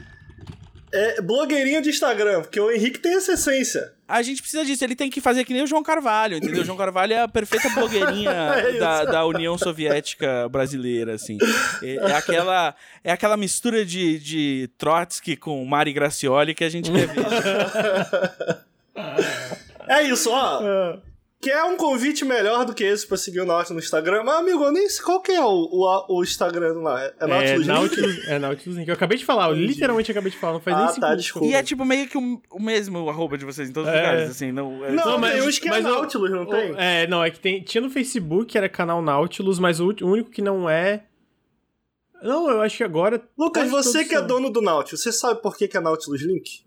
é 0.92 1.20
blogueirinho 1.20 1.80
de 1.80 1.90
Instagram, 1.90 2.42
porque 2.42 2.60
o 2.60 2.70
Henrique 2.70 2.98
tem 2.98 3.16
essa 3.16 3.32
essência. 3.32 3.92
A 4.06 4.20
gente 4.20 4.42
precisa 4.42 4.64
disso, 4.64 4.84
ele 4.84 4.94
tem 4.94 5.08
que 5.08 5.22
fazer 5.22 5.42
que 5.44 5.54
nem 5.54 5.62
o 5.62 5.66
João 5.66 5.82
Carvalho, 5.82 6.36
entendeu? 6.36 6.60
O 6.60 6.64
João 6.64 6.76
Carvalho 6.76 7.14
é 7.14 7.22
a 7.22 7.28
perfeita 7.28 7.70
blogueirinha 7.70 8.30
é 8.60 8.78
da, 8.78 9.04
da 9.04 9.26
União 9.26 9.56
Soviética 9.56 10.48
brasileira, 10.50 11.14
assim. 11.14 11.38
É, 11.82 11.94
é, 11.94 12.12
aquela, 12.16 12.74
é 13.02 13.10
aquela 13.10 13.38
mistura 13.38 13.86
de, 13.86 14.18
de 14.18 14.70
Trotsky 14.76 15.34
com 15.34 15.64
Mari 15.64 15.94
Gracioli 15.94 16.54
que 16.54 16.64
a 16.64 16.68
gente 16.68 16.90
quer 16.92 17.06
ver. 17.06 17.24
é 19.88 20.02
isso, 20.02 20.30
ó. 20.30 20.98
É. 21.42 21.50
Quer 21.50 21.64
um 21.64 21.76
convite 21.76 22.24
melhor 22.24 22.64
do 22.64 22.72
que 22.72 22.84
esse 22.84 23.06
pra 23.06 23.16
seguir 23.16 23.40
o 23.40 23.46
Nautilus 23.46 23.70
no 23.70 23.78
Instagram? 23.78 24.22
Mas, 24.24 24.36
amigo, 24.36 24.62
eu 24.64 24.72
nem 24.72 24.88
sei 24.88 25.04
qual 25.04 25.20
que 25.20 25.32
é 25.32 25.40
o, 25.40 25.68
o, 25.70 26.16
o 26.18 26.22
Instagram 26.22 26.80
lá. 26.80 27.02
É 27.02 27.26
Nautilus, 27.26 27.68
é, 27.68 27.72
Nautilus 27.72 28.28
É 28.28 28.38
Nautilus 28.38 28.78
Link. 28.78 28.88
Eu 28.88 28.94
acabei 28.94 29.18
de 29.18 29.24
falar, 29.24 29.48
eu 29.48 29.54
literalmente 29.54 30.10
acabei 30.10 30.30
de 30.30 30.38
falar, 30.38 30.54
não 30.54 30.60
faz 30.60 30.76
ah, 30.76 30.78
nem 30.78 30.86
tá, 30.86 30.92
cinco 30.94 31.16
desculpa. 31.16 31.48
E 31.48 31.54
é 31.54 31.62
tipo 31.62 31.84
meio 31.84 32.08
que 32.08 32.16
o, 32.16 32.40
o 32.50 32.62
mesmo 32.62 33.08
arroba 33.08 33.36
de 33.36 33.44
vocês 33.44 33.68
em 33.68 33.72
todos 33.72 33.88
os 33.88 33.94
é. 33.94 33.98
lugares, 33.98 34.30
assim. 34.30 34.52
Não, 34.52 34.84
é... 34.84 34.92
não, 34.92 35.04
não 35.04 35.18
mas, 35.18 35.38
eu 35.38 35.48
acho 35.48 35.60
que 35.60 35.68
é 35.68 35.80
Nautilus, 35.80 36.30
não 36.30 36.46
tem? 36.46 36.74
É, 36.76 37.06
não, 37.06 37.24
é 37.24 37.30
que 37.30 37.40
tem, 37.40 37.62
tinha 37.62 37.80
no 37.80 37.90
Facebook, 37.90 38.56
era 38.56 38.68
canal 38.68 39.02
Nautilus, 39.02 39.58
mas 39.58 39.80
o, 39.80 39.86
o 39.86 40.06
único 40.06 40.30
que 40.30 40.42
não 40.42 40.68
é... 40.70 41.04
Não, 42.22 42.48
eu 42.48 42.62
acho 42.62 42.76
que 42.76 42.84
agora... 42.84 43.20
Lucas, 43.36 43.68
você 43.68 44.04
que 44.04 44.14
é 44.14 44.22
dono 44.22 44.48
do 44.48 44.62
Nautilus, 44.62 45.02
você 45.02 45.10
sabe 45.10 45.42
por 45.42 45.56
que, 45.56 45.66
que 45.66 45.76
é 45.76 45.80
Nautilus 45.80 46.22
Link? 46.22 46.62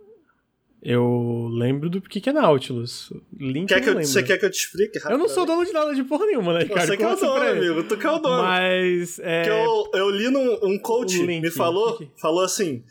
Eu 0.87 1.49
lembro 1.51 1.89
do 1.89 1.99
que, 1.99 2.21
que 2.21 2.29
é 2.29 2.33
Nautilus. 2.33 3.11
Link 3.35 3.69
quer 3.69 3.81
que 3.81 3.89
eu, 3.89 3.95
Você 3.95 4.21
quer 4.21 4.37
que 4.37 4.45
eu 4.45 4.51
te 4.51 4.59
explique? 4.59 4.99
Eu 5.03 5.17
não 5.17 5.27
sou 5.27 5.43
dono 5.43 5.65
de 5.65 5.73
nada 5.73 5.95
de 5.95 6.03
porra 6.03 6.27
nenhuma, 6.27 6.53
né, 6.53 6.65
cara? 6.65 6.85
Você 6.85 6.95
que 6.95 7.01
é 7.01 7.11
o 7.11 7.15
dono, 7.15 7.41
amigo. 7.41 7.83
Tu 7.85 7.97
que 7.97 8.05
é 8.05 8.11
o 8.11 8.19
dono. 8.19 8.43
Mas. 8.43 9.17
É... 9.17 9.49
eu, 9.49 9.89
eu 9.95 10.09
li 10.11 10.29
num 10.29 10.59
um 10.61 10.77
coach 10.77 11.23
me 11.23 11.49
falou, 11.49 11.99
falou 12.21 12.43
assim. 12.43 12.83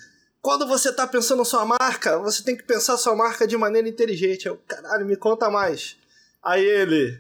Quando 0.43 0.67
você 0.67 0.93
tá 0.93 1.07
pensando 1.07 1.39
na 1.39 1.45
sua 1.45 1.65
marca, 1.65 2.19
você 2.19 2.43
tem 2.43 2.57
que 2.57 2.65
pensar 2.65 2.97
sua 2.97 3.15
marca 3.15 3.47
de 3.47 3.57
maneira 3.57 3.89
inteligente. 3.89 4.47
Eu, 4.47 4.59
caralho, 4.67 5.07
me 5.07 5.15
conta 5.15 5.49
mais. 5.49 5.97
Aí 6.43 6.65
ele. 6.65 7.17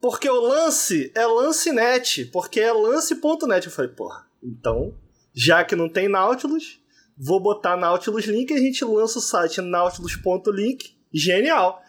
Porque 0.00 0.28
o 0.28 0.40
lance 0.40 1.12
é 1.14 1.24
lance 1.24 1.70
net, 1.70 2.24
porque 2.26 2.58
é 2.58 2.72
lance.net. 2.72 3.66
Eu 3.66 3.72
falei, 3.72 3.92
porra, 3.92 4.26
então, 4.42 4.92
já 5.32 5.62
que 5.62 5.76
não 5.76 5.88
tem 5.88 6.08
Nautilus, 6.08 6.79
vou 7.20 7.38
botar 7.38 7.76
Nautilus 7.76 8.24
Link 8.24 8.50
e 8.50 8.54
a 8.54 8.58
gente 8.58 8.82
lança 8.82 9.18
o 9.18 9.22
site 9.22 9.60
nautilus.link. 9.60 10.96
Genial! 11.12 11.82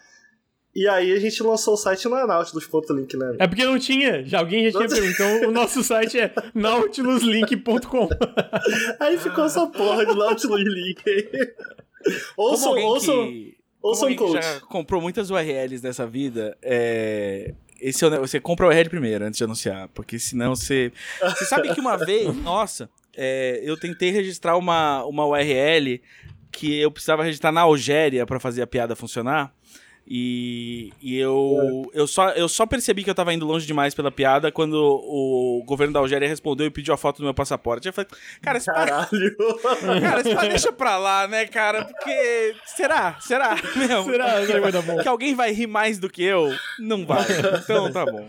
E 0.74 0.88
aí 0.88 1.12
a 1.12 1.20
gente 1.20 1.42
lançou 1.42 1.74
o 1.74 1.76
site 1.76 2.08
na 2.08 2.26
nautilus.link, 2.26 3.16
né? 3.16 3.36
É 3.38 3.46
porque 3.46 3.64
não 3.64 3.78
tinha, 3.78 4.24
já 4.24 4.38
alguém 4.38 4.70
já 4.70 4.78
tinha 4.78 4.88
perguntado. 4.88 5.30
Então 5.36 5.48
o 5.48 5.52
nosso 5.52 5.82
site 5.82 6.18
é 6.18 6.32
nautiluslink.com. 6.54 8.08
aí 9.00 9.18
ficou 9.18 9.44
essa 9.44 9.66
porra 9.66 10.06
de 10.06 10.14
Nautilus 10.14 10.62
Link. 10.62 11.02
ouçam, 12.36 12.72
ouçam, 12.72 13.26
que, 13.26 13.56
ouçam 13.82 14.16
coach. 14.16 14.42
já 14.42 14.60
comprou 14.60 15.00
muitas 15.00 15.30
URLs 15.30 15.82
nessa 15.82 16.06
vida, 16.06 16.56
é... 16.62 17.54
Esse 17.78 18.04
é 18.04 18.18
você 18.18 18.38
compra 18.38 18.66
o 18.66 18.68
URL 18.68 18.88
primeiro 18.88 19.24
antes 19.24 19.38
de 19.38 19.44
anunciar, 19.44 19.88
porque 19.88 20.16
senão 20.16 20.54
você. 20.54 20.92
Você 21.20 21.44
sabe 21.44 21.74
que 21.74 21.80
uma 21.80 21.96
vez, 21.96 22.32
nossa, 22.36 22.88
é, 23.16 23.60
eu 23.62 23.76
tentei 23.78 24.10
registrar 24.10 24.56
uma, 24.56 25.04
uma 25.04 25.26
URL 25.26 26.00
que 26.50 26.78
eu 26.78 26.90
precisava 26.90 27.24
registrar 27.24 27.50
na 27.50 27.62
Algéria 27.62 28.26
para 28.26 28.38
fazer 28.38 28.62
a 28.62 28.66
piada 28.66 28.94
funcionar. 28.94 29.52
E, 30.06 30.92
e 31.00 31.16
eu, 31.16 31.88
é. 31.94 32.00
eu, 32.00 32.06
só, 32.08 32.30
eu 32.30 32.48
só 32.48 32.66
percebi 32.66 33.04
que 33.04 33.10
eu 33.10 33.14
tava 33.14 33.32
indo 33.32 33.46
longe 33.46 33.66
demais 33.66 33.94
pela 33.94 34.10
piada 34.10 34.50
quando 34.50 34.74
o 34.74 35.62
governo 35.64 35.94
da 35.94 36.00
Algéria 36.00 36.28
respondeu 36.28 36.66
e 36.66 36.70
pediu 36.70 36.92
a 36.92 36.96
foto 36.96 37.18
do 37.18 37.24
meu 37.24 37.32
passaporte. 37.32 37.86
Eu 37.86 37.92
falei, 37.92 38.10
cara, 38.42 38.58
esse 38.58 38.66
Caralho! 38.66 39.08
Cara, 40.02 40.20
esse 40.20 40.48
deixa 40.48 40.72
pra 40.72 40.98
lá, 40.98 41.28
né, 41.28 41.46
cara? 41.46 41.84
Porque. 41.84 42.54
Será? 42.66 43.16
Será? 43.20 43.56
Meu, 43.76 44.04
será? 44.04 44.44
Que, 44.44 44.60
vai 44.60 45.02
que 45.02 45.08
alguém 45.08 45.34
vai 45.34 45.52
rir 45.52 45.66
mais 45.66 45.98
do 45.98 46.10
que 46.10 46.22
eu? 46.22 46.52
Não 46.78 47.06
vai. 47.06 47.26
Então 47.62 47.92
tá 47.92 48.04
bom. 48.04 48.28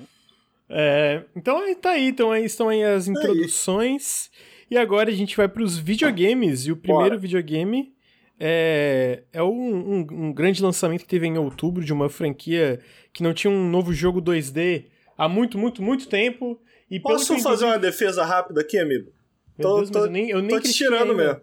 É, 0.69 1.23
então 1.35 1.61
tá 1.75 1.91
aí, 1.91 2.07
então 2.07 2.31
aí 2.31 2.45
estão 2.45 2.69
aí 2.69 2.83
as 2.83 3.07
introduções. 3.07 4.29
E 4.73 4.77
agora 4.77 5.11
a 5.11 5.13
gente 5.13 5.37
vai 5.37 5.47
para 5.47 5.61
os 5.61 5.77
videogames. 5.77 6.65
E 6.65 6.71
o 6.71 6.75
primeiro 6.75 7.11
Bora. 7.11 7.19
videogame 7.19 7.93
é, 8.39 9.21
é 9.31 9.43
um, 9.43 9.47
um, 9.47 10.07
um, 10.09 10.33
grande 10.33 10.63
lançamento 10.63 11.01
que 11.01 11.07
teve 11.07 11.27
em 11.27 11.37
outubro 11.37 11.85
de 11.85 11.93
uma 11.93 12.09
franquia 12.09 12.79
que 13.13 13.21
não 13.21 13.35
tinha 13.35 13.53
um 13.53 13.69
novo 13.69 13.93
jogo 13.93 14.19
2D 14.19 14.85
há 15.15 15.29
muito, 15.29 15.59
muito, 15.59 15.83
muito 15.83 16.07
tempo. 16.07 16.59
E 16.89 16.99
Posso 16.99 17.37
fazer 17.43 17.65
uma 17.65 17.77
defesa 17.77 18.25
rápida 18.25 18.61
aqui, 18.61 18.79
amigo? 18.79 19.11
Meu 19.59 19.69
tô, 19.69 19.75
Deus, 19.75 19.89
tô, 19.91 19.99
eu 20.05 20.09
nem, 20.09 20.31
eu 20.31 20.41
nem 20.41 20.49
tô 20.49 20.59
te 20.59 20.73
tirando 20.73 21.13
mesmo. 21.13 21.39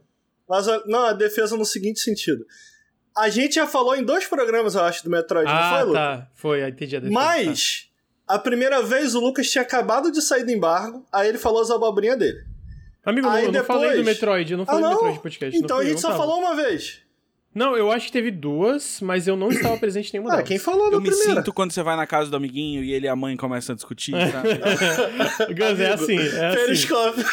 Mas 0.48 0.66
não, 0.86 1.04
a 1.04 1.12
defesa 1.12 1.56
no 1.56 1.64
seguinte 1.64 2.00
sentido. 2.00 2.44
A 3.16 3.28
gente 3.28 3.54
já 3.54 3.66
falou 3.68 3.94
em 3.94 4.02
dois 4.02 4.26
programas, 4.26 4.74
eu 4.74 4.82
acho, 4.82 5.04
do 5.04 5.10
Metroid, 5.10 5.48
ah, 5.48 5.54
não 5.54 5.70
foi, 5.70 5.84
Lucas? 5.86 6.02
tá. 6.02 6.30
Foi, 6.34 6.64
aí 6.64 6.72
entendi 6.72 6.96
a 6.96 6.98
defesa. 6.98 7.14
Mas, 7.14 7.88
tá. 8.26 8.34
a 8.34 8.38
primeira 8.40 8.82
vez 8.82 9.14
o 9.14 9.20
Lucas 9.20 9.48
tinha 9.48 9.62
acabado 9.62 10.10
de 10.10 10.20
sair 10.20 10.42
do 10.42 10.50
embargo, 10.50 11.06
aí 11.12 11.28
ele 11.28 11.38
falou 11.38 11.62
as 11.62 11.70
abobrinhas 11.70 12.18
dele. 12.18 12.49
Amigo, 13.04 13.28
Aí 13.28 13.44
eu 13.44 13.52
não 13.52 13.60
depois... 13.60 13.80
falei 13.80 13.96
do 13.96 14.04
Metroid, 14.04 14.52
eu 14.52 14.58
não 14.58 14.66
falei 14.66 14.84
ah, 14.84 14.88
não? 14.88 14.90
do 14.90 15.04
Metroid 15.04 15.20
podcast. 15.20 15.58
Então 15.58 15.78
a 15.78 15.84
gente 15.84 16.00
só 16.00 16.16
falou 16.16 16.38
uma 16.38 16.54
vez. 16.54 17.02
Não, 17.52 17.76
eu 17.76 17.90
acho 17.90 18.06
que 18.06 18.12
teve 18.12 18.30
duas, 18.30 19.00
mas 19.00 19.26
eu 19.26 19.36
não 19.36 19.48
estava 19.50 19.76
presente 19.76 20.10
em 20.10 20.12
nenhuma 20.14 20.30
ah, 20.30 20.36
delas. 20.36 20.48
quem 20.48 20.58
falou 20.58 20.92
Eu 20.92 21.00
primeira? 21.00 21.16
me 21.16 21.36
sinto 21.36 21.52
quando 21.52 21.72
você 21.72 21.82
vai 21.82 21.96
na 21.96 22.06
casa 22.06 22.30
do 22.30 22.36
amiguinho 22.36 22.84
e 22.84 22.92
ele 22.92 23.06
e 23.06 23.08
a 23.08 23.16
mãe 23.16 23.36
começam 23.36 23.72
a 23.72 23.76
discutir, 23.76 24.12
sabe? 24.12 24.50
Gus, 25.54 25.80
é 25.80 25.90
assim, 25.92 26.18
é 26.18 26.46
assim. 26.46 26.56
Periscope. 26.56 27.24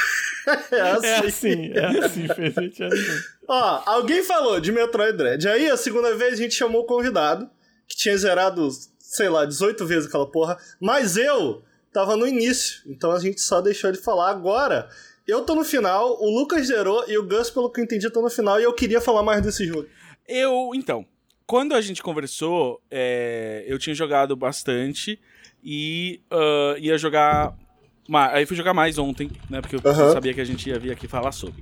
É 0.71 0.82
assim. 0.82 1.08
É 1.08 1.19
assim, 1.19 1.71
é 1.73 1.86
assim, 2.06 2.84
é 2.84 2.88
assim. 2.88 3.23
Ó, 3.47 3.84
alguém 3.86 4.23
falou 4.23 4.60
de 4.60 4.71
Metroid 4.71 5.17
Dread. 5.17 5.47
Aí, 5.47 5.69
a 5.69 5.77
segunda 5.77 6.15
vez, 6.15 6.34
a 6.34 6.38
gente 6.38 6.56
chamou 6.56 6.82
o 6.82 6.86
convidado, 6.86 7.49
que 7.88 7.95
tinha 7.95 8.17
zerado, 8.17 8.69
sei 8.97 9.30
lá, 9.30 9.45
18 9.45 9.86
vezes 9.86 10.08
aquela 10.08 10.30
porra, 10.30 10.58
mas 10.80 11.17
eu 11.17 11.63
tava 11.91 12.15
no 12.15 12.27
início, 12.27 12.82
então 12.88 13.12
a 13.12 13.19
gente 13.19 13.41
só 13.41 13.60
deixou 13.62 13.89
ele 13.89 13.97
falar 13.97 14.30
agora. 14.30 14.89
Eu 15.27 15.41
tô 15.41 15.55
no 15.55 15.65
final, 15.65 16.17
o 16.21 16.29
Lucas 16.29 16.67
zerou 16.67 17.03
e 17.05 17.17
o 17.17 17.27
Gus, 17.27 17.49
pelo 17.49 17.69
que 17.69 17.81
eu 17.81 17.83
entendi, 17.83 18.09
tô 18.09 18.21
no 18.21 18.29
final 18.29 18.59
e 18.61 18.63
eu 18.63 18.73
queria 18.73 19.01
falar 19.01 19.23
mais 19.23 19.41
desse 19.41 19.65
jogo. 19.65 19.85
Eu, 20.25 20.71
então, 20.73 21.05
quando 21.45 21.75
a 21.75 21.81
gente 21.81 22.01
conversou, 22.01 22.81
é, 22.89 23.65
eu 23.67 23.77
tinha 23.77 23.93
jogado 23.93 24.37
bastante 24.37 25.19
e 25.61 26.21
uh, 26.31 26.77
ia 26.77 26.97
jogar 26.97 27.57
Aí 28.32 28.46
fui 28.46 28.56
jogar 28.56 28.74
mais 28.74 28.98
ontem, 28.98 29.30
né? 29.50 29.60
Porque 29.62 29.76
eu 29.76 29.82
sabia 30.13 30.34
que 30.34 30.39
a 30.41 30.46
gente 30.46 30.70
ia 30.70 30.80
vir 30.80 30.91
aqui 30.91 31.08
falar 31.08 31.32
sobre. 31.32 31.62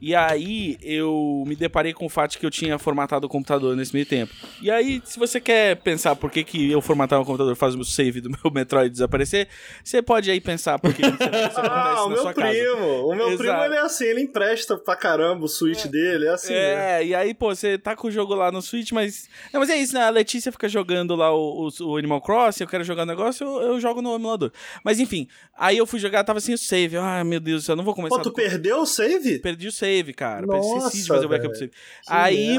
E 0.00 0.14
aí 0.14 0.78
eu 0.82 1.42
me 1.46 1.56
deparei 1.56 1.92
com 1.92 2.06
o 2.06 2.08
fato 2.08 2.32
de 2.32 2.38
que 2.38 2.46
eu 2.46 2.50
tinha 2.50 2.78
formatado 2.78 3.26
o 3.26 3.30
computador 3.30 3.76
nesse 3.76 3.92
meio 3.92 4.06
tempo. 4.06 4.32
E 4.62 4.70
aí, 4.70 5.02
se 5.04 5.18
você 5.18 5.40
quer 5.40 5.76
pensar 5.76 6.14
por 6.16 6.30
que, 6.30 6.44
que 6.44 6.70
eu 6.70 6.80
formatar 6.80 7.20
o 7.20 7.24
computador 7.24 7.54
faz 7.56 7.74
o 7.74 7.84
save 7.84 8.20
do 8.20 8.30
meu 8.30 8.38
Metroid 8.54 8.90
desaparecer, 8.90 9.48
você 9.82 10.00
pode 10.00 10.30
aí 10.30 10.40
pensar 10.40 10.78
por 10.78 10.94
que 10.94 11.02
isso, 11.02 11.12
isso 11.12 11.22
acontece 11.60 11.60
Ah, 11.98 12.04
o 12.04 12.08
meu 12.08 12.22
primo. 12.32 12.34
casa. 12.34 13.04
O 13.04 13.14
meu 13.14 13.36
primo, 13.36 13.62
ele 13.64 13.74
é 13.74 13.80
assim, 13.80 14.04
ele 14.04 14.20
empresta 14.22 14.76
pra 14.78 14.94
caramba 14.96 15.44
o 15.44 15.48
Switch 15.48 15.86
dele, 15.86 16.26
é 16.26 16.30
assim. 16.30 16.52
né? 16.52 17.00
É, 17.00 17.06
e 17.06 17.14
aí, 17.14 17.34
pô, 17.34 17.54
você 17.54 17.76
tá 17.76 17.96
com 17.96 18.08
o 18.08 18.10
jogo 18.10 18.34
lá 18.34 18.50
no 18.52 18.62
Switch, 18.62 18.92
mas. 18.92 19.28
Não, 19.52 19.60
mas 19.60 19.68
é 19.70 19.76
isso, 19.76 19.94
né? 19.94 20.02
A 20.04 20.10
Letícia 20.10 20.52
fica 20.52 20.68
jogando 20.68 21.14
lá 21.16 21.34
o, 21.34 21.68
o- 21.68 21.84
o 21.92 21.96
Animal 21.96 22.20
Crossing, 22.20 22.62
eu 22.64 22.68
quero 22.68 22.84
jogar 22.84 23.02
o 23.02 23.06
negócio, 23.06 23.44
eu, 23.46 23.62
eu 23.72 23.80
jogo 23.80 24.00
no 24.00 24.14
emulador. 24.14 24.52
Mas 24.84 24.98
enfim, 25.00 25.26
aí 25.58 25.79
eu 25.80 25.86
fui 25.86 25.98
jogar, 25.98 26.22
tava 26.24 26.40
sem 26.40 26.54
o 26.54 26.58
save. 26.58 26.96
Ai, 26.96 27.24
meu 27.24 27.40
Deus 27.40 27.62
do 27.62 27.66
céu, 27.66 27.72
eu 27.72 27.76
não 27.76 27.84
vou 27.84 27.94
começar 27.94 28.16
Pô, 28.16 28.22
tu 28.22 28.32
perdeu 28.32 28.80
o 28.80 28.86
save? 28.86 29.38
Perdi 29.38 29.68
o 29.68 29.72
save, 29.72 30.12
cara. 30.12 30.46
Nossa, 30.46 30.78
Esqueci 30.88 31.02
de 31.02 31.08
fazer 31.08 31.26
o 31.26 31.28
backup 31.28 31.52
do 31.52 31.58
save. 31.58 31.72
Aí, 32.06 32.58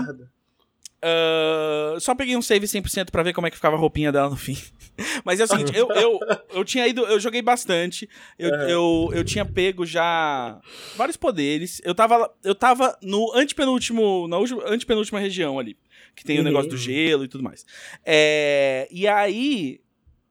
ah, 1.03 1.97
só 1.99 2.13
peguei 2.13 2.35
um 2.37 2.41
save 2.41 2.67
100% 2.67 3.09
pra 3.11 3.23
ver 3.23 3.33
como 3.33 3.47
é 3.47 3.49
que 3.49 3.55
ficava 3.55 3.75
a 3.75 3.79
roupinha 3.79 4.11
dela 4.11 4.29
no 4.29 4.37
fim. 4.37 4.57
Mas 5.25 5.39
é 5.39 5.43
o 5.45 5.47
seguinte, 5.47 5.71
eu, 5.75 5.89
eu, 5.93 6.19
eu 6.53 6.63
tinha 6.63 6.87
ido, 6.87 7.01
eu 7.05 7.19
joguei 7.19 7.41
bastante. 7.41 8.07
Eu, 8.37 8.53
Aham. 8.53 8.69
eu, 8.69 9.09
eu 9.13 9.23
tinha 9.23 9.43
pego 9.43 9.85
já 9.85 10.59
vários 10.95 11.17
poderes. 11.17 11.81
Eu 11.83 11.95
tava, 11.95 12.31
eu 12.43 12.53
tava 12.53 12.95
no 13.01 13.33
antepenúltimo, 13.33 14.27
na 14.27 14.37
última, 14.37 14.63
antepenúltima 14.67 15.19
região 15.19 15.57
ali. 15.57 15.75
Que 16.15 16.23
tem 16.23 16.35
o 16.37 16.39
Uhum. 16.39 16.45
negócio 16.45 16.69
do 16.69 16.77
gelo 16.77 17.23
e 17.23 17.27
tudo 17.27 17.43
mais. 17.43 17.65
É, 18.05 18.87
e 18.91 19.07
aí, 19.07 19.79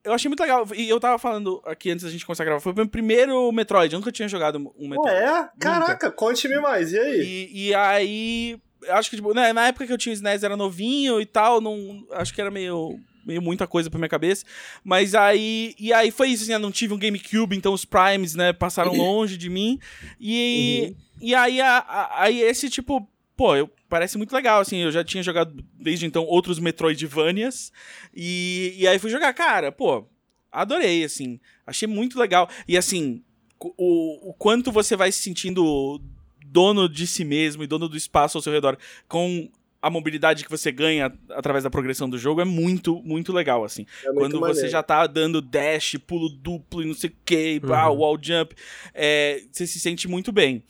eu 0.05 0.13
achei 0.13 0.29
muito 0.29 0.41
legal. 0.41 0.67
E 0.75 0.89
eu 0.89 0.99
tava 1.01 1.19
falando 1.19 1.61
aqui 1.65 1.91
antes 1.91 2.05
da 2.05 2.11
gente 2.11 2.25
começar 2.27 2.43
a 2.43 2.47
gravar. 2.47 2.61
Foi 2.61 2.73
o 2.73 2.77
meu 2.77 2.89
primeiro 2.89 3.51
Metroid. 3.53 3.93
Eu 3.93 3.99
nunca 4.01 4.13
tinha 4.13 4.29
jogado 4.29 4.57
um 4.79 4.89
Metroid. 4.89 5.17
é? 5.17 5.49
Caraca, 5.59 6.11
conte-me 6.11 6.59
mais, 6.61 6.93
e 6.93 6.99
aí? 6.99 7.21
E, 7.53 7.69
e 7.69 7.75
aí, 7.75 8.61
acho 8.89 9.11
que, 9.11 9.17
tipo, 9.17 9.35
né, 9.35 9.53
na 9.53 9.69
época 9.69 9.87
que 9.87 9.93
eu 9.93 9.99
tinha 9.99 10.13
o 10.13 10.17
SNES 10.17 10.43
era 10.43 10.57
novinho 10.57 11.21
e 11.21 11.27
tal, 11.27 11.61
não, 11.61 12.07
acho 12.13 12.33
que 12.35 12.41
era 12.41 12.51
meio, 12.51 12.99
meio 13.27 13.43
muita 13.43 13.67
coisa 13.67 13.91
pra 13.91 13.99
minha 13.99 14.09
cabeça. 14.09 14.45
Mas 14.83 15.15
aí, 15.15 15.75
e 15.79 15.93
aí 15.93 16.11
foi 16.11 16.29
isso, 16.29 16.45
assim, 16.45 16.53
eu 16.53 16.59
não 16.59 16.71
tive 16.73 16.95
um 16.95 16.99
GameCube, 16.99 17.57
então 17.57 17.73
os 17.73 17.85
Primes, 17.85 18.35
né, 18.35 18.53
passaram 18.53 18.93
longe 18.99 19.37
de 19.37 19.51
mim. 19.51 19.79
E, 20.19 20.95
e 21.21 21.35
aí, 21.35 21.61
a- 21.61 21.79
a- 21.79 22.23
aí 22.23 22.41
esse, 22.41 22.71
tipo, 22.71 23.07
pô, 23.40 23.57
eu, 23.57 23.70
parece 23.88 24.18
muito 24.18 24.35
legal, 24.35 24.61
assim, 24.61 24.81
eu 24.83 24.92
já 24.92 25.03
tinha 25.03 25.22
jogado 25.22 25.64
desde 25.72 26.05
então 26.05 26.26
outros 26.26 26.59
Metroidvanias. 26.59 27.72
E, 28.14 28.74
e 28.76 28.87
aí 28.87 28.98
fui 28.98 29.09
jogar, 29.09 29.33
cara, 29.33 29.72
pô, 29.72 30.07
adorei, 30.53 31.03
assim, 31.05 31.40
achei 31.66 31.88
muito 31.88 32.18
legal. 32.18 32.50
E 32.68 32.76
assim, 32.76 33.22
o, 33.59 34.29
o 34.29 34.35
quanto 34.35 34.70
você 34.70 34.94
vai 34.94 35.11
se 35.11 35.20
sentindo 35.20 35.98
dono 36.44 36.87
de 36.87 37.07
si 37.07 37.24
mesmo 37.24 37.62
e 37.62 37.66
dono 37.66 37.88
do 37.88 37.96
espaço 37.96 38.37
ao 38.37 38.42
seu 38.42 38.53
redor 38.53 38.76
com 39.09 39.48
a 39.81 39.88
mobilidade 39.88 40.44
que 40.44 40.50
você 40.50 40.70
ganha 40.70 41.11
através 41.31 41.64
da 41.64 41.70
progressão 41.70 42.11
do 42.11 42.18
jogo 42.18 42.42
é 42.42 42.44
muito, 42.44 43.03
muito 43.03 43.33
legal, 43.33 43.64
assim. 43.64 43.87
É 44.05 44.09
muito 44.09 44.18
Quando 44.18 44.33
você 44.38 44.48
maneiro. 44.48 44.68
já 44.68 44.83
tá 44.83 45.07
dando 45.07 45.40
dash, 45.40 45.96
pulo 46.07 46.29
duplo 46.29 46.83
e 46.83 46.87
não 46.87 46.92
sei 46.94 47.09
o 47.09 47.16
que, 47.24 47.59
Uhum. 47.64 47.70
wall 47.70 48.18
jump, 48.20 48.55
é, 48.92 49.42
você 49.50 49.66
se 49.66 49.81
sente 49.81 50.07
muito 50.07 50.31
bem. 50.31 50.62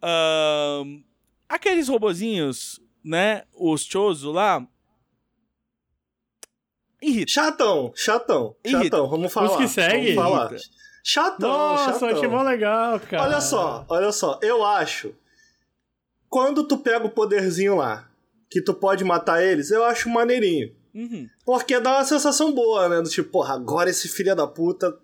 Ahn, 0.00 1.02
aqueles 1.48 1.88
robozinhos, 1.88 2.80
né, 3.04 3.44
os 3.54 3.84
Chozo 3.84 4.32
lá, 4.32 4.66
irrita. 7.02 7.30
Chatão, 7.32 7.92
chatão, 7.94 8.56
Irrita. 8.64 8.84
chatão, 8.84 9.08
vamos 9.08 9.32
falar. 9.32 9.56
que 9.58 9.68
segue? 9.68 10.14
Vamos 10.14 10.30
falar. 10.32 10.50
Irrita. 10.52 10.68
Chatão, 11.06 11.48
Nossa, 11.50 11.90
eu 11.90 11.92
chatão. 12.00 12.08
achei 12.16 12.28
mó 12.28 12.42
legal, 12.42 12.98
cara. 13.00 13.22
Olha 13.24 13.40
só, 13.40 13.84
olha 13.88 14.10
só, 14.10 14.38
eu 14.42 14.64
acho. 14.64 15.14
Quando 16.30 16.66
tu 16.66 16.78
pega 16.78 17.04
o 17.06 17.10
poderzinho 17.10 17.76
lá, 17.76 18.08
que 18.50 18.62
tu 18.62 18.72
pode 18.72 19.04
matar 19.04 19.42
eles, 19.42 19.70
eu 19.70 19.84
acho 19.84 20.08
maneirinho. 20.08 20.74
Uhum. 20.94 21.28
Porque 21.44 21.78
dá 21.78 21.96
uma 21.96 22.04
sensação 22.04 22.52
boa, 22.54 22.88
né? 22.88 23.02
Do 23.02 23.08
tipo, 23.10 23.28
porra, 23.30 23.54
agora 23.54 23.90
esse 23.90 24.08
filho 24.08 24.34
da 24.34 24.46
puta. 24.46 24.96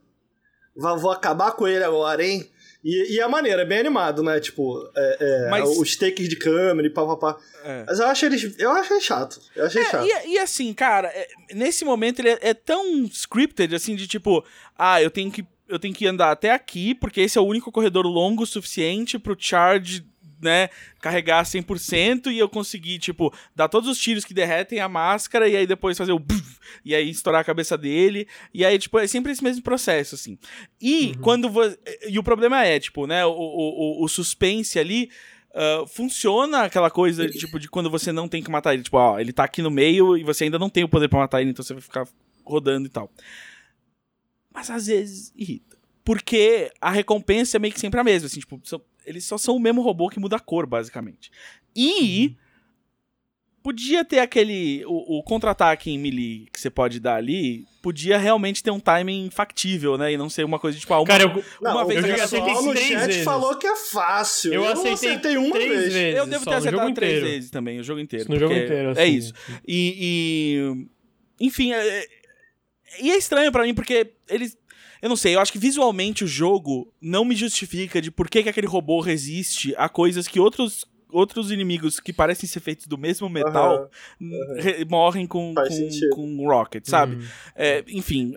Vou 0.75 1.11
acabar 1.11 1.53
com 1.53 1.69
ele 1.69 1.85
agora, 1.85 2.25
hein? 2.25 2.49
E, 2.83 3.17
e 3.17 3.21
a 3.21 3.29
maneira, 3.29 3.63
é 3.63 3.65
bem 3.65 3.79
animado, 3.81 4.23
né? 4.23 4.41
Tipo, 4.41 4.91
é, 4.97 5.17
é, 5.21 5.51
Mas- 5.51 5.69
os 5.79 5.97
takes 5.97 6.29
de 6.29 6.37
câmera 6.37 6.87
e 6.87 6.91
papapá. 6.91 7.37
É. 7.63 7.85
Mas 7.87 7.99
eu 8.01 8.07
acho 8.07 8.27
eles. 8.27 8.59
Eu 8.59 8.71
achei 8.71 9.01
chato. 9.01 9.41
Eu 9.55 9.67
achei 9.67 9.85
chato. 9.85 10.07
E, 10.07 10.33
e 10.35 10.39
assim, 10.39 10.73
cara, 10.73 11.09
é- 11.09 11.29
nesse 11.53 11.85
momento 11.85 12.21
ele 12.21 12.31
é, 12.31 12.39
é 12.41 12.55
tão 12.55 13.05
scripted, 13.05 13.75
assim, 13.75 13.95
de 13.95 14.07
tipo, 14.07 14.45
ah, 14.79 15.03
eu 15.03 15.11
tenho 15.11 15.31
que 15.31 15.45
eu 15.69 15.79
tenho 15.79 15.95
que 15.95 16.05
andar 16.05 16.33
até 16.33 16.51
aqui, 16.51 16.97
porque 16.97 17.21
esse 17.21 17.39
é 17.39 17.41
o 17.41 17.47
único 17.47 17.71
corredor 17.71 18.05
longo 18.05 18.43
o 18.43 18.47
suficiente 18.47 19.21
pro 19.21 19.37
charge, 19.39 20.05
né, 20.41 20.69
carregar 21.01 21.45
100% 21.45 22.31
e 22.33 22.39
eu 22.39 22.49
conseguir, 22.49 22.99
tipo, 22.99 23.33
dar 23.55 23.69
todos 23.69 23.89
os 23.89 23.99
tiros 23.99 24.25
que 24.25 24.33
derretem 24.35 24.81
a 24.81 24.89
máscara 24.89 25.49
e 25.49 25.57
aí 25.57 25.67
depois 25.67 25.97
fazer 25.99 26.13
o 26.13 26.23
e 26.85 26.95
aí 26.95 27.11
estourar 27.11 27.41
a 27.41 27.45
cabeça 27.45 27.77
dele. 27.77 28.27
E 28.55 28.65
aí, 28.65 28.79
tipo, 28.79 28.99
é 28.99 29.07
sempre 29.07 29.33
esse 29.33 29.43
mesmo 29.45 29.63
processo, 29.63 30.15
assim. 30.15 30.39
E 30.81 31.15
quando 31.21 31.49
você. 31.51 31.79
E 32.09 32.19
o 32.19 32.23
problema 32.23 32.65
é, 32.65 32.79
tipo, 32.81 33.07
né, 33.07 33.25
o, 33.27 33.31
o, 33.31 34.05
o- 34.05 34.09
suspense 34.09 34.79
ali. 34.79 35.11
ah, 35.55 35.85
funciona 35.89 36.63
aquela 36.63 36.91
coisa, 36.91 37.29
tipo, 37.29 37.59
de 37.59 37.69
quando 37.69 37.91
você 37.91 38.13
não 38.13 38.29
tem 38.29 38.43
que 38.43 38.51
matar 38.51 38.73
ele. 38.75 38.83
Tipo, 38.83 38.97
ó, 38.99 39.19
ele 39.19 39.33
tá 39.33 39.45
aqui 39.45 39.63
no 39.63 39.71
meio 39.71 40.17
e 40.17 40.23
você 40.25 40.45
ainda 40.45 40.59
não 40.59 40.71
tem 40.71 40.85
o 40.85 40.89
poder 40.89 41.09
pra 41.09 41.19
matar 41.19 41.41
ele, 41.41 41.51
então 41.51 41.65
você 41.65 41.75
vai 41.75 41.83
ficar 41.83 42.07
rodando 42.45 42.87
e 42.87 42.91
tal. 42.91 43.11
Mas 44.53 44.71
às 44.71 44.87
vezes 44.87 45.33
irrita. 45.37 45.77
Porque 46.05 46.71
a 46.81 46.91
recompensa 46.91 47.57
é 47.57 47.61
meio 47.61 47.73
que 47.75 47.79
sempre 47.81 48.01
a 48.01 48.05
mesma, 48.05 48.27
assim, 48.27 48.41
tipo, 48.41 48.61
eles 49.11 49.25
só 49.25 49.37
são 49.37 49.57
o 49.57 49.61
mesmo 49.61 49.83
robô 49.83 50.09
que 50.09 50.19
muda 50.21 50.37
a 50.37 50.41
cor, 50.41 50.67
basicamente. 50.67 51.31
E 51.77 52.37
podia 53.63 54.05
ter 54.05 54.21
aquele. 54.21 54.85
O, 54.87 55.19
o 55.19 55.23
contra-ataque 55.23 55.91
em 55.91 55.99
melee 55.99 56.47
que 56.53 56.59
você 56.61 56.71
pode 56.71 56.99
dar 56.99 57.17
ali, 57.17 57.67
podia 57.83 58.17
realmente 58.17 58.63
ter 58.63 58.71
um 58.71 58.81
timing 58.81 59.29
factível, 59.31 59.99
né? 59.99 60.13
E 60.13 60.17
não 60.17 60.31
ser 60.31 60.45
uma 60.45 60.59
coisa 60.59 60.77
de, 60.77 60.81
tipo, 60.81 60.95
ah, 60.95 61.01
uma, 61.01 61.07
Cara, 61.07 61.25
eu, 61.25 61.45
Não, 61.61 61.73
uma 61.73 61.85
vez 61.87 62.03
o 62.03 62.07
eu 62.07 62.17
já 62.17 62.25
aceitei 62.25 62.55
no 62.55 62.71
três 62.73 62.87
chat 62.89 63.07
vezes. 63.07 63.25
falou 63.25 63.57
que 63.59 63.67
é 63.67 63.77
fácil. 63.77 64.55
eu 64.55 64.63
não 64.65 64.73
aceitei 64.73 64.93
acertei 65.11 65.37
uma 65.37 65.53
três 65.53 65.69
vez. 65.69 65.93
vezes. 65.93 66.19
Eu 66.19 66.27
devo 66.27 66.45
só, 66.45 66.51
ter 66.51 66.57
acertado 66.57 66.95
três 66.95 67.13
inteiro. 67.13 67.27
vezes 67.35 67.51
também, 67.51 67.79
o 67.81 67.85
jogo 67.85 68.01
inteiro. 68.01 68.27
No 68.29 68.39
jogo 68.39 68.55
inteiro, 68.55 68.89
É 68.97 69.03
assim. 69.03 69.13
isso. 69.15 69.35
E. 69.67 70.87
e- 71.39 71.47
enfim, 71.47 71.73
é, 71.73 72.07
e 73.01 73.11
é 73.11 73.17
estranho 73.17 73.51
pra 73.53 73.65
mim, 73.65 73.75
porque 73.75 74.13
eles. 74.29 74.57
Eu 75.03 75.09
não 75.09 75.17
sei, 75.17 75.35
eu 75.35 75.41
acho 75.41 75.53
que 75.53 75.59
visualmente 75.59 76.25
o 76.25 76.29
jogo 76.29 76.93
não 77.01 77.25
me 77.25 77.35
justifica 77.35 78.01
de 78.03 78.11
por 78.11 78.29
que, 78.29 78.43
que 78.43 78.49
aquele 78.49 78.67
robô 78.67 79.01
resiste 79.01 79.75
a 79.77 79.89
coisas 79.89 80.27
que 80.29 80.39
outros. 80.41 80.85
Outros 81.13 81.51
inimigos 81.51 81.99
que 81.99 82.13
parecem 82.13 82.49
ser 82.49 82.61
feitos 82.61 82.87
do 82.87 82.97
mesmo 82.97 83.29
metal 83.29 83.91
Aham. 84.23 84.55
re- 84.61 84.85
morrem 84.85 85.27
com, 85.27 85.53
com, 85.53 86.15
com 86.15 86.47
Rocket, 86.49 86.87
sabe? 86.89 87.17
Uhum. 87.17 87.27
É, 87.57 87.85
enfim. 87.89 88.33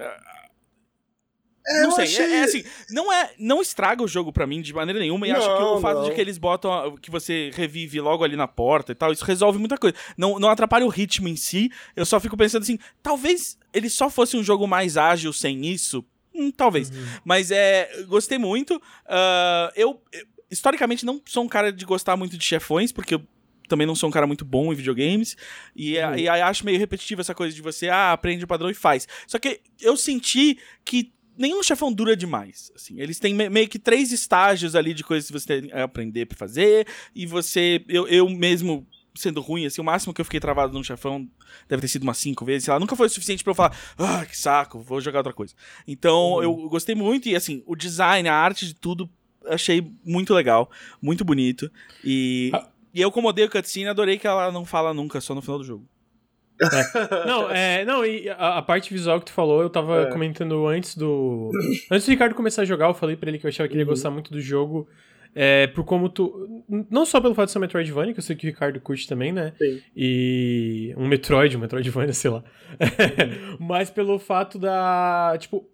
É, 1.65 1.83
não 1.83 1.91
sei, 1.91 2.03
achei- 2.05 2.25
é, 2.25 2.35
é 2.39 2.43
assim, 2.43 2.63
não 2.89 3.13
é, 3.13 3.31
não 3.37 3.61
estraga 3.61 4.03
o 4.03 4.07
jogo 4.07 4.33
pra 4.33 4.45
mim 4.47 4.59
de 4.59 4.73
maneira 4.73 4.99
nenhuma 4.99 5.27
e 5.27 5.31
acho 5.31 5.47
que 5.55 5.61
Não, 5.61 5.75
o 5.75 5.81
fato 5.81 5.99
não. 5.99 6.09
de 6.09 6.15
que 6.15 6.19
eles 6.19 6.37
botam 6.39 6.97
que 6.97 7.09
você 7.11 7.51
revive 7.53 8.01
logo 8.01 8.23
ali 8.23 8.35
na 8.35 8.47
porta 8.47 8.91
e 8.91 8.95
tal, 8.95 9.13
isso 9.13 9.23
resolve 9.23 9.59
muita 9.59 9.77
coisa. 9.77 9.95
Não, 10.17 10.39
não 10.39 10.49
atrapalha 10.49 10.83
o 10.85 10.89
ritmo 10.89 11.27
em 11.27 11.35
si. 11.35 11.71
Eu 11.95 12.05
só 12.07 12.19
fico 12.19 12.35
pensando 12.35 12.63
assim, 12.63 12.79
talvez 13.03 13.55
ele 13.71 13.87
só 13.89 14.09
fosse 14.09 14.35
um 14.35 14.43
jogo 14.43 14.67
mais 14.67 14.97
ágil 14.97 15.31
sem 15.31 15.65
isso. 15.67 16.03
Hum, 16.35 16.51
talvez. 16.51 16.91
Mas 17.23 17.51
é, 17.51 18.03
gostei 18.07 18.37
muito. 18.37 18.81
Ah, 19.05 19.71
eu, 19.75 20.01
eu, 20.11 20.25
historicamente 20.49 21.05
não 21.05 21.21
sou 21.25 21.43
um 21.43 21.47
cara 21.49 21.71
de 21.71 21.85
gostar 21.85 22.15
muito 22.17 22.37
de 22.37 22.43
chefões, 22.45 22.91
porque 22.91 23.15
eu 23.15 23.21
também 23.69 23.87
não 23.87 23.95
sou 23.95 24.09
um 24.09 24.11
cara 24.11 24.27
muito 24.27 24.43
bom 24.45 24.71
em 24.71 24.75
videogames. 24.75 25.35
E, 25.75 25.97
Uhum. 25.97 26.15
e 26.17 26.27
aí 26.29 26.41
acho 26.41 26.65
meio 26.65 26.77
repetitivo 26.79 27.21
essa 27.21 27.33
coisa 27.33 27.55
de 27.55 27.61
você, 27.61 27.89
ah, 27.89 28.11
aprende 28.11 28.43
o 28.43 28.47
padrão 28.47 28.69
e 28.69 28.73
faz. 28.73 29.07
Só 29.27 29.39
que 29.39 29.61
eu 29.81 29.95
senti 29.95 30.57
que 30.83 31.11
nenhum 31.37 31.63
chefão 31.63 31.91
dura 31.91 32.15
demais. 32.15 32.71
Assim, 32.75 32.99
eles 32.99 33.19
têm 33.19 33.33
me- 33.33 33.49
meio 33.49 33.67
que 33.67 33.79
três 33.79 34.11
estágios 34.11 34.75
ali 34.75 34.93
de 34.93 35.03
coisas 35.03 35.27
que 35.27 35.33
você 35.33 35.47
tem 35.61 35.69
que 35.69 35.73
aprender 35.75 36.25
pra 36.27 36.37
fazer. 36.37 36.85
E 37.15 37.25
você. 37.25 37.83
Eu, 37.87 38.07
eu 38.07 38.29
mesmo. 38.29 38.85
Sendo 39.15 39.41
ruim, 39.41 39.65
assim, 39.65 39.79
o 39.79 39.83
máximo 39.83 40.11
que 40.13 40.19
eu 40.21 40.25
fiquei 40.25 40.39
travado 40.39 40.73
num 40.73 40.83
chefão 40.83 41.29
deve 41.69 41.81
ter 41.81 41.87
sido 41.87 42.01
umas 42.03 42.17
cinco 42.17 42.43
vezes, 42.43 42.63
sei 42.65 42.73
lá, 42.73 42.79
nunca 42.79 42.95
foi 42.95 43.05
o 43.05 43.09
suficiente 43.09 43.43
pra 43.43 43.51
eu 43.51 43.55
falar, 43.55 43.77
ah, 43.97 44.25
que 44.25 44.35
saco, 44.35 44.79
vou 44.81 44.99
jogar 44.99 45.19
outra 45.19 45.33
coisa. 45.33 45.53
Então, 45.87 46.41
eu 46.41 46.55
gostei 46.67 46.95
muito, 46.95 47.29
e 47.29 47.35
assim, 47.35 47.61
o 47.67 47.75
design, 47.75 48.27
a 48.27 48.33
arte 48.35 48.65
de 48.65 48.73
tudo, 48.73 49.07
achei 49.45 49.87
muito 50.03 50.33
legal, 50.33 50.69
muito 50.99 51.23
bonito. 51.23 51.71
E, 52.03 52.49
Ah. 52.55 52.67
e 52.91 53.01
eu, 53.01 53.11
como 53.11 53.27
odeio 53.27 53.49
cutscene, 53.51 53.87
adorei 53.87 54.17
que 54.17 54.25
ela 54.25 54.51
não 54.51 54.65
fala 54.65 54.93
nunca, 54.95 55.21
só 55.21 55.35
no 55.35 55.41
final 55.43 55.59
do 55.59 55.63
jogo. 55.63 55.87
Não, 57.25 57.49
é, 57.51 57.83
não, 57.85 58.05
e 58.05 58.29
a, 58.29 58.57
a 58.57 58.61
parte 58.61 58.93
visual 58.93 59.19
que 59.19 59.25
tu 59.25 59.31
falou, 59.33 59.61
eu 59.61 59.69
tava 59.69 60.03
É. 60.03 60.05
comentando 60.11 60.65
antes 60.67 60.95
do. 60.95 61.51
Antes 61.91 62.05
do 62.05 62.09
Ricardo 62.11 62.35
começar 62.35 62.61
a 62.61 62.65
jogar, 62.65 62.87
eu 62.87 62.93
falei 62.93 63.15
pra 63.15 63.29
ele 63.29 63.37
que 63.39 63.45
eu 63.45 63.49
achava 63.49 63.67
que 63.67 63.73
ele 63.73 63.81
ia 63.81 63.85
Uhum. 63.85 63.89
gostar 63.91 64.09
muito 64.11 64.31
do 64.31 64.39
jogo. 64.39 64.87
É, 65.35 65.67
por 65.67 65.83
como 65.83 66.09
tu. 66.09 66.63
Não 66.89 67.05
só 67.05 67.19
pelo 67.19 67.33
fato 67.33 67.47
de 67.47 67.53
ser 67.53 67.59
Metroidvania, 67.59 68.13
que 68.13 68.19
eu 68.19 68.23
sei 68.23 68.35
que 68.35 68.45
o 68.45 68.49
Ricardo 68.49 68.79
curte 68.79 69.07
também, 69.07 69.31
né? 69.31 69.53
Sim. 69.57 69.81
E. 69.95 70.93
Um 70.97 71.07
Metroid, 71.07 71.57
um 71.57 71.59
Metroidvania, 71.59 72.13
sei 72.13 72.29
lá. 72.29 72.43
mas 73.59 73.89
pelo 73.89 74.19
fato 74.19 74.59
da. 74.59 75.35
Tipo. 75.39 75.67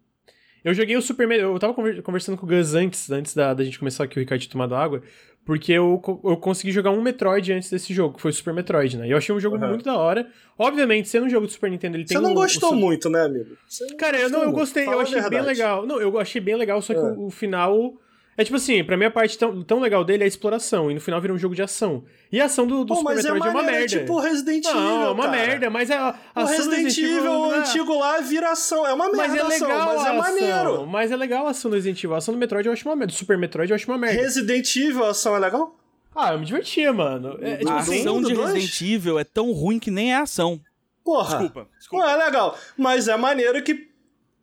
Eu 0.63 0.74
joguei 0.74 0.98
o 0.98 1.02
Super 1.02 1.30
Eu 1.32 1.58
tava 1.58 1.74
conversando 1.74 2.38
com 2.38 2.45
o 2.45 2.50
Gus 2.50 2.74
antes, 2.74 3.10
antes 3.10 3.34
da, 3.34 3.54
da 3.54 3.63
gente 3.63 3.80
começar 3.80 4.04
aqui 4.04 4.17
o 4.17 4.19
Ricardo 4.19 4.45
tomado 4.45 4.76
água, 4.76 5.02
porque 5.45 5.72
eu, 5.72 6.02
eu 6.26 6.36
consegui 6.36 6.72
jogar 6.72 6.91
um 6.91 7.02
Metroid 7.02 7.54
antes 7.54 7.69
desse 7.69 7.93
jogo, 7.93 8.15
que 8.15 8.22
foi 8.22 8.32
o 8.32 8.34
Super 8.34 8.54
Metroid, 8.54 8.98
né? 8.98 9.08
E 9.08 9.12
eu 9.12 9.17
achei 9.17 9.34
um 9.34 9.39
jogo 9.39 9.58
uhum. 9.58 9.69
muito 9.69 9.86
da 9.86 9.95
hora. 9.95 10.30
Obviamente, 10.58 11.08
sendo 11.08 11.28
um 11.28 11.30
jogo 11.30 11.48
do 11.48 11.52
Super 11.52 11.72
Nintendo, 11.72 11.95
ele 11.95 12.04
tem 12.04 12.17
Você 12.17 12.22
não 12.22 12.32
o, 12.32 12.36
gostou 12.36 12.76
muito, 12.76 13.10
né, 13.10 13.24
amigo? 13.24 13.58
Cara, 13.98 14.19
eu 14.19 14.30
não, 14.30 14.43
eu 14.43 14.52
gostei, 14.52 14.86
eu 14.86 15.00
achei 15.00 15.22
bem 15.30 15.41
legal. 15.41 15.86
Não, 15.86 16.02
eu 16.02 16.19
achei 16.19 16.41
bem 16.41 16.56
legal, 16.56 16.82
só 16.82 16.93
que 16.93 17.00
é. 17.00 17.04
o, 17.04 17.28
o 17.28 17.30
final 17.32 17.98
é 18.39 18.43
tipo 18.45 18.56
assim, 18.56 18.82
pra 18.86 18.95
mim 18.95 19.04
a 19.04 19.12
parte 19.12 19.38
tão, 19.38 19.62
tão 19.62 19.82
legal 19.82 20.02
dele 20.06 20.23
é 20.23 20.25
a 20.25 20.28
exploração, 20.28 20.89
e 20.89 20.93
no 20.93 21.02
final 21.02 21.19
vira 21.19 21.34
um 21.34 21.38
jogo 21.38 21.54
de 21.54 21.62
ação. 21.62 22.06
E 22.32 22.39
a 22.39 22.45
ação 22.45 22.65
do, 22.65 22.86
do 22.86 22.93
Pô, 22.93 22.95
Super 22.95 23.15
Metroid 23.17 23.43
é, 23.43 23.47
é, 23.47 23.52
uma 23.52 23.63
merda. 23.63 23.84
É 23.84 23.99
tipo 23.99 24.17
Resident 24.17 24.65
Evil. 24.65 24.80
Não, 24.80 25.04
é 25.04 25.10
uma 25.10 25.25
cara. 25.25 25.38
merda, 25.38 25.69
mas 25.69 25.91
a, 25.91 26.17
a 26.34 26.43
o 26.43 26.45
Resident, 26.45 26.84
Resident 26.84 27.17
Evil 27.17 27.32
o 27.34 27.52
antigo 27.52 27.99
lá 27.99 28.21
vira 28.21 28.52
ação. 28.52 28.88
É 28.88 28.93
uma 28.93 29.12
merda 29.12 29.28
mas 29.28 29.36
é 29.36 29.43
legal 29.43 29.89
ação, 29.89 29.97
mas 29.97 30.06
é 30.06 30.17
maneiro. 30.17 30.88
Mas 30.88 31.12
é 31.12 31.17
legal 31.17 31.47
a 31.47 31.49
ação 31.49 31.69
do 31.69 31.75
Resident 31.75 32.02
Evil. 32.02 32.15
A 32.15 32.19
ação 32.19 32.34
do 32.34 32.38
Metroid 32.38 32.65
eu 32.65 32.71
acho 32.71 32.88
uma 32.88 32.95
merda. 32.95 33.12
Do 33.12 33.17
Super 33.17 33.38
Metroid 33.38 33.69
eu 33.69 33.75
acho 33.75 33.91
uma 33.91 33.97
merda. 33.97 34.21
Resident 34.21 34.73
Evil, 34.73 35.04
a 35.04 35.10
ação 35.10 35.36
é 35.36 35.39
legal? 35.39 35.78
Ah, 36.15 36.32
eu 36.32 36.39
me 36.39 36.45
divertia, 36.45 36.93
mano. 36.93 37.38
É, 37.41 37.58
tipo, 37.58 37.71
a 37.71 37.80
assim, 37.80 37.99
ação 37.99 38.21
de 38.21 38.34
Resident 38.34 38.82
Evil 38.82 39.19
é 39.19 39.25
tão 39.25 39.52
ruim 39.52 39.80
que 39.80 39.91
nem 39.91 40.13
é 40.13 40.15
ação. 40.15 40.62
Porra. 41.04 41.39
Desculpa, 41.39 41.67
desculpa. 41.78 42.06
Não, 42.06 42.12
é 42.13 42.25
legal. 42.25 42.58
Mas 42.78 43.10
é 43.10 43.17
maneiro 43.17 43.62
que. 43.63 43.89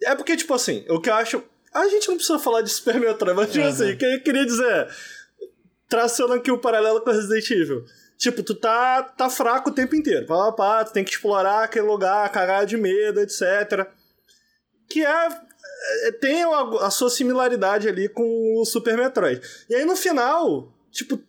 É 0.02 0.14
porque, 0.14 0.36
tipo 0.36 0.52
assim, 0.52 0.84
o 0.90 1.00
que 1.00 1.08
eu 1.08 1.14
acho 1.14 1.42
a 1.80 1.88
gente 1.88 2.08
não 2.08 2.16
precisa 2.16 2.38
falar 2.38 2.62
de 2.62 2.70
Super 2.70 2.98
Metroid, 2.98 3.36
mas, 3.36 3.50
tipo 3.50 3.64
uhum. 3.64 3.70
assim, 3.70 3.92
o 3.92 3.96
que 3.96 4.04
eu 4.04 4.22
queria 4.22 4.44
dizer, 4.44 4.88
traçando 5.88 6.32
aqui 6.32 6.50
o 6.50 6.58
paralelo 6.58 7.00
com 7.00 7.10
Resident 7.10 7.50
Evil. 7.50 7.84
Tipo, 8.16 8.42
tu 8.42 8.54
tá, 8.54 9.02
tá 9.02 9.28
fraco 9.28 9.70
o 9.70 9.74
tempo 9.74 9.94
inteiro. 9.94 10.26
Pá, 10.26 10.50
pá, 10.52 10.84
tu 10.84 10.92
tem 10.92 11.04
que 11.04 11.10
explorar 11.10 11.64
aquele 11.64 11.86
lugar, 11.86 12.30
cagar 12.32 12.64
de 12.64 12.76
medo, 12.76 13.20
etc. 13.20 13.86
Que 14.88 15.04
é, 15.04 15.28
é. 16.04 16.12
Tem 16.12 16.42
a, 16.42 16.60
a 16.80 16.90
sua 16.90 17.10
similaridade 17.10 17.88
ali 17.88 18.08
com 18.08 18.60
o 18.60 18.64
Super 18.64 18.96
Metroid. 18.96 19.40
E 19.68 19.74
aí 19.74 19.84
no 19.84 19.94
final, 19.94 20.72
tipo, 20.90 21.20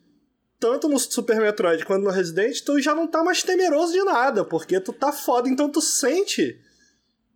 tanto 0.60 0.88
no 0.88 0.98
Super 0.98 1.38
Metroid 1.42 1.86
quanto 1.86 2.04
no 2.04 2.10
Resident, 2.10 2.62
tu 2.62 2.80
já 2.80 2.96
não 2.96 3.06
tá 3.06 3.22
mais 3.24 3.44
temeroso 3.44 3.92
de 3.92 4.04
nada, 4.04 4.46
porque 4.46 4.80
tu 4.80 4.94
tá 4.94 5.12
foda, 5.12 5.50
então 5.50 5.70
tu 5.70 5.82
sente 5.82 6.58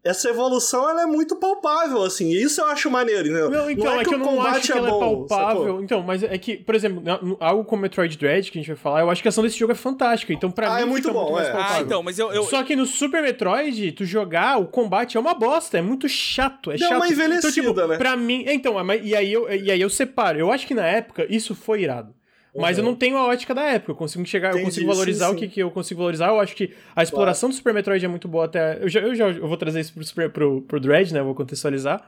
essa 0.03 0.29
evolução 0.29 0.89
ela 0.89 1.03
é 1.03 1.05
muito 1.05 1.35
palpável, 1.35 2.01
assim. 2.01 2.31
E 2.31 2.41
isso 2.41 2.59
eu 2.59 2.67
acho 2.67 2.89
maneiro, 2.89 3.27
entendeu? 3.27 3.51
Não, 3.51 3.69
então, 3.69 3.85
não 3.85 3.93
é, 3.93 3.95
é 3.95 4.03
que, 4.03 4.09
que 4.09 4.15
eu 4.15 4.19
não 4.19 4.41
acho 4.41 4.61
que 4.61 4.71
é 4.71 4.77
ela 4.77 4.87
é, 4.87 4.91
bom, 4.91 4.97
é 4.97 4.99
palpável. 4.99 5.61
Sacou? 5.63 5.83
Então, 5.83 6.01
mas 6.01 6.23
é 6.23 6.37
que, 6.39 6.57
por 6.57 6.73
exemplo, 6.73 7.03
algo 7.39 7.63
como 7.63 7.83
Metroid 7.83 8.17
Dread, 8.17 8.51
que 8.51 8.57
a 8.57 8.61
gente 8.61 8.67
vai 8.67 8.77
falar, 8.77 9.01
eu 9.01 9.09
acho 9.11 9.21
que 9.21 9.27
a 9.27 9.29
ação 9.29 9.43
desse 9.43 9.59
jogo 9.59 9.73
é 9.73 9.75
fantástica. 9.75 10.33
Então, 10.33 10.49
pra 10.49 10.73
ah, 10.73 10.77
mim, 10.77 10.81
é 10.81 10.85
muito 10.85 11.13
bom, 11.13 11.31
muito 11.31 11.45
é. 11.45 11.51
Ah, 11.53 11.81
então, 11.81 12.01
mas 12.01 12.17
eu, 12.17 12.31
eu, 12.31 12.43
Só 12.45 12.63
que 12.63 12.75
no 12.75 12.85
Super 12.85 13.21
Metroid, 13.21 13.91
tu 13.91 14.03
jogar, 14.03 14.57
o 14.59 14.65
combate 14.65 15.17
é 15.17 15.19
uma 15.19 15.35
bosta, 15.35 15.77
é 15.77 15.81
muito 15.81 16.09
chato. 16.09 16.71
É 16.71 16.77
Deu 16.77 16.87
chato. 16.87 16.97
uma 16.97 17.07
envelhecida, 17.07 17.61
então, 17.61 17.73
tipo, 17.73 17.87
né? 17.87 17.97
Pra 17.97 18.15
mim. 18.17 18.43
Então, 18.47 18.75
e 19.03 19.15
aí, 19.15 19.31
eu, 19.31 19.51
e 19.51 19.69
aí 19.69 19.79
eu 19.79 19.89
separo. 19.89 20.39
Eu 20.39 20.51
acho 20.51 20.65
que 20.65 20.73
na 20.73 20.85
época 20.85 21.27
isso 21.29 21.53
foi 21.53 21.83
irado. 21.83 22.13
Mas 22.55 22.77
uhum. 22.77 22.83
eu 22.83 22.89
não 22.89 22.95
tenho 22.95 23.17
a 23.17 23.27
ótica 23.27 23.53
da 23.55 23.63
época. 23.63 23.91
Eu 23.91 23.95
consigo 23.95 24.25
chegar, 24.25 24.49
Entendi, 24.49 24.63
eu 24.63 24.65
consigo 24.65 24.87
valorizar 24.87 25.25
sim, 25.27 25.31
sim. 25.31 25.37
o 25.37 25.39
que, 25.39 25.47
que 25.47 25.59
eu 25.61 25.71
consigo 25.71 25.99
valorizar. 25.99 26.27
Eu 26.27 26.39
acho 26.39 26.55
que 26.55 26.73
a 26.95 27.01
exploração 27.01 27.47
claro. 27.47 27.53
do 27.53 27.57
Super 27.57 27.73
Metroid 27.73 28.03
é 28.03 28.07
muito 28.07 28.27
boa 28.27 28.45
até. 28.45 28.83
Eu 28.83 28.89
já, 28.89 28.99
eu 28.99 29.15
já 29.15 29.29
eu 29.29 29.47
vou 29.47 29.57
trazer 29.57 29.79
isso 29.79 29.93
pro, 29.93 30.03
Super, 30.03 30.29
pro, 30.29 30.61
pro 30.61 30.79
Dread, 30.79 31.13
né? 31.13 31.21
Eu 31.21 31.25
vou 31.25 31.35
contextualizar. 31.35 32.05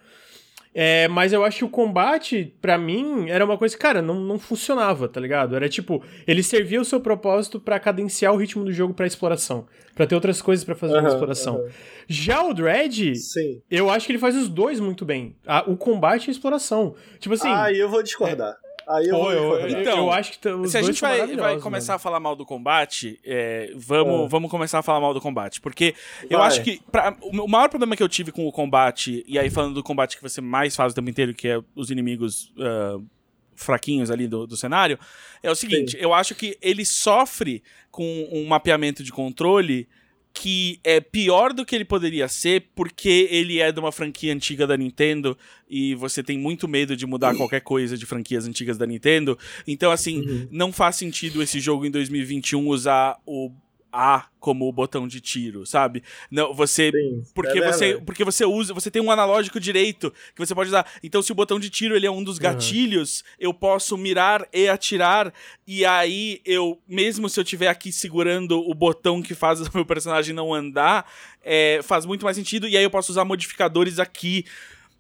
É, 0.76 1.08
mas 1.08 1.32
eu 1.32 1.46
acho 1.46 1.60
que 1.60 1.66
o 1.66 1.70
combate, 1.70 2.56
para 2.60 2.80
mim, 2.80 3.30
era 3.30 3.46
uma 3.46 3.58
coisa 3.58 3.76
que, 3.76 3.82
cara, 3.82 4.02
não, 4.02 4.16
não 4.16 4.40
funcionava, 4.40 5.08
tá 5.08 5.20
ligado? 5.20 5.56
Era 5.56 5.70
tipo, 5.70 6.04
ele 6.26 6.42
servia 6.42 6.82
o 6.82 6.86
seu 6.86 7.00
propósito 7.00 7.60
para 7.60 7.80
cadenciar 7.80 8.34
o 8.34 8.38
ritmo 8.38 8.66
do 8.66 8.74
jogo 8.74 8.94
pra 8.94 9.06
exploração. 9.06 9.68
para 9.94 10.08
ter 10.08 10.16
outras 10.16 10.42
coisas 10.42 10.66
para 10.66 10.74
fazer 10.74 10.96
uhum, 10.96 11.04
na 11.04 11.10
exploração. 11.10 11.58
Uhum. 11.58 11.70
Já 12.08 12.44
o 12.44 12.54
Dread, 12.54 13.16
Sim. 13.16 13.62
eu 13.70 13.90
acho 13.92 14.08
que 14.08 14.14
ele 14.14 14.20
faz 14.20 14.36
os 14.36 14.50
dois 14.50 14.80
muito 14.80 15.06
bem. 15.06 15.36
A, 15.46 15.70
o 15.70 15.78
combate 15.78 16.26
e 16.26 16.30
a 16.30 16.32
exploração. 16.32 16.96
Tipo 17.20 17.36
assim. 17.36 17.50
Ah, 17.50 17.72
eu 17.72 17.88
vou 17.88 18.02
discordar. 18.02 18.52
É, 18.52 18.63
Aí 18.88 19.08
eu, 19.08 19.18
Pô, 19.18 19.32
eu, 19.32 19.70
então, 19.70 19.98
eu 19.98 20.12
acho 20.12 20.38
que 20.38 20.50
os 20.50 20.72
se 20.72 20.78
a 20.78 20.82
gente 20.82 21.00
vai, 21.00 21.26
vai 21.36 21.60
começar 21.60 21.96
a 21.96 22.00
falar 22.00 22.20
mal 22.20 22.36
do 22.36 22.46
combate, 22.46 23.20
é, 23.24 23.72
vamos, 23.76 24.26
é. 24.26 24.28
vamos 24.28 24.52
começar 24.52 24.80
a 24.80 24.84
falar 24.84 25.00
mal 25.00 25.14
do 25.14 25.22
combate. 25.22 25.62
Porque 25.62 25.96
vai. 26.22 26.28
eu 26.30 26.42
acho 26.42 26.64
que 26.64 26.82
pra, 26.92 27.16
o 27.22 27.48
maior 27.48 27.70
problema 27.70 27.96
que 27.96 28.04
eu 28.04 28.10
tive 28.10 28.32
com 28.32 28.46
o 28.48 28.52
combate, 28.52 29.24
e 29.28 29.40
aí 29.40 29.50
falando 29.50 29.76
do 29.76 29.84
combate 29.84 30.18
que 30.18 30.24
você 30.24 30.42
mais 30.42 30.76
faz 30.76 30.92
o 30.92 30.96
tempo 30.96 31.10
inteiro, 31.10 31.34
que 31.34 31.48
é 31.48 31.60
os 31.76 31.90
inimigos 31.90 32.54
uh, 32.58 33.04
fraquinhos 33.56 34.12
ali 34.12 34.28
do, 34.28 34.46
do 34.46 34.58
cenário, 34.58 35.00
é 35.42 35.50
o 35.50 35.56
seguinte: 35.56 35.92
Sim. 35.92 35.98
eu 36.00 36.14
acho 36.14 36.36
que 36.36 36.58
ele 36.62 36.86
sofre 36.86 37.64
com 37.90 38.28
um 38.32 38.46
mapeamento 38.46 39.04
de 39.04 39.12
controle 39.12 39.88
que 40.34 40.80
é 40.84 41.00
pior 41.00 41.54
do 41.54 41.64
que 41.64 41.76
ele 41.76 41.86
poderia 41.86 42.28
ser, 42.28 42.66
porque 42.76 43.28
ele 43.30 43.60
é 43.60 43.72
de 43.72 43.80
uma 43.80 43.92
franquia 43.92 44.34
antiga 44.34 44.66
da 44.66 44.76
Nintendo 44.76 45.38
e 45.70 45.94
você 45.94 46.24
tem 46.24 46.40
muito 46.40 46.68
medo 46.68 46.98
de 46.98 47.06
mudar 47.06 47.36
qualquer 47.36 47.62
coisa 47.62 47.96
de 47.96 48.06
franquias 48.06 48.48
antigas 48.48 48.78
da 48.78 48.86
Nintendo. 48.86 49.38
Então, 49.68 49.92
assim, 49.92 50.22
uhum. 50.22 50.48
não 50.50 50.74
faz 50.74 50.96
sentido 50.96 51.42
esse 51.42 51.60
jogo 51.60 51.86
em 51.86 51.92
2021 51.92 52.68
usar 52.68 53.20
o 53.26 53.52
a 53.94 54.26
como 54.40 54.68
o 54.68 54.74
botão 54.74 55.08
de 55.08 55.22
tiro, 55.22 55.66
sabe? 55.66 56.04
Não, 56.30 56.54
você 56.54 56.92
Sim, 56.92 57.24
porque 57.34 57.60
é 57.60 57.72
você 57.72 58.02
porque 58.04 58.24
você 58.26 58.44
usa, 58.44 58.74
você 58.74 58.90
tem 58.90 59.02
um 59.02 59.12
analógico 59.12 59.60
direito 59.60 60.12
que 60.36 60.46
você 60.46 60.56
pode 60.56 60.70
usar. 60.70 60.86
Então 61.04 61.22
se 61.22 61.32
o 61.32 61.36
botão 61.36 61.60
de 61.60 61.70
tiro 61.70 61.96
ele 61.96 62.08
é 62.08 62.12
um 62.12 62.24
dos 62.24 62.40
gatilhos, 62.40 63.20
uhum. 63.20 63.26
eu 63.40 63.54
posso 63.54 63.96
mirar 63.96 64.48
e 64.52 64.68
atirar 64.68 65.32
e 65.68 65.86
aí 65.86 66.42
eu 66.44 66.82
mesmo 66.88 67.30
se 67.30 67.40
eu 67.40 67.44
tiver 67.44 67.68
aqui 67.68 67.92
segurando 67.92 68.60
o 68.60 68.74
botão 68.74 69.22
que 69.22 69.36
faz 69.36 69.62
o 69.62 69.70
meu 69.74 69.86
personagem 69.86 70.34
não 70.34 70.54
andar, 70.54 71.06
é, 71.44 71.80
faz 71.84 72.06
muito 72.06 72.26
mais 72.26 72.36
sentido 72.36 72.68
e 72.68 72.76
aí 72.76 72.84
eu 72.84 72.90
posso 72.90 73.12
usar 73.12 73.24
modificadores 73.24 74.00
aqui 74.00 74.46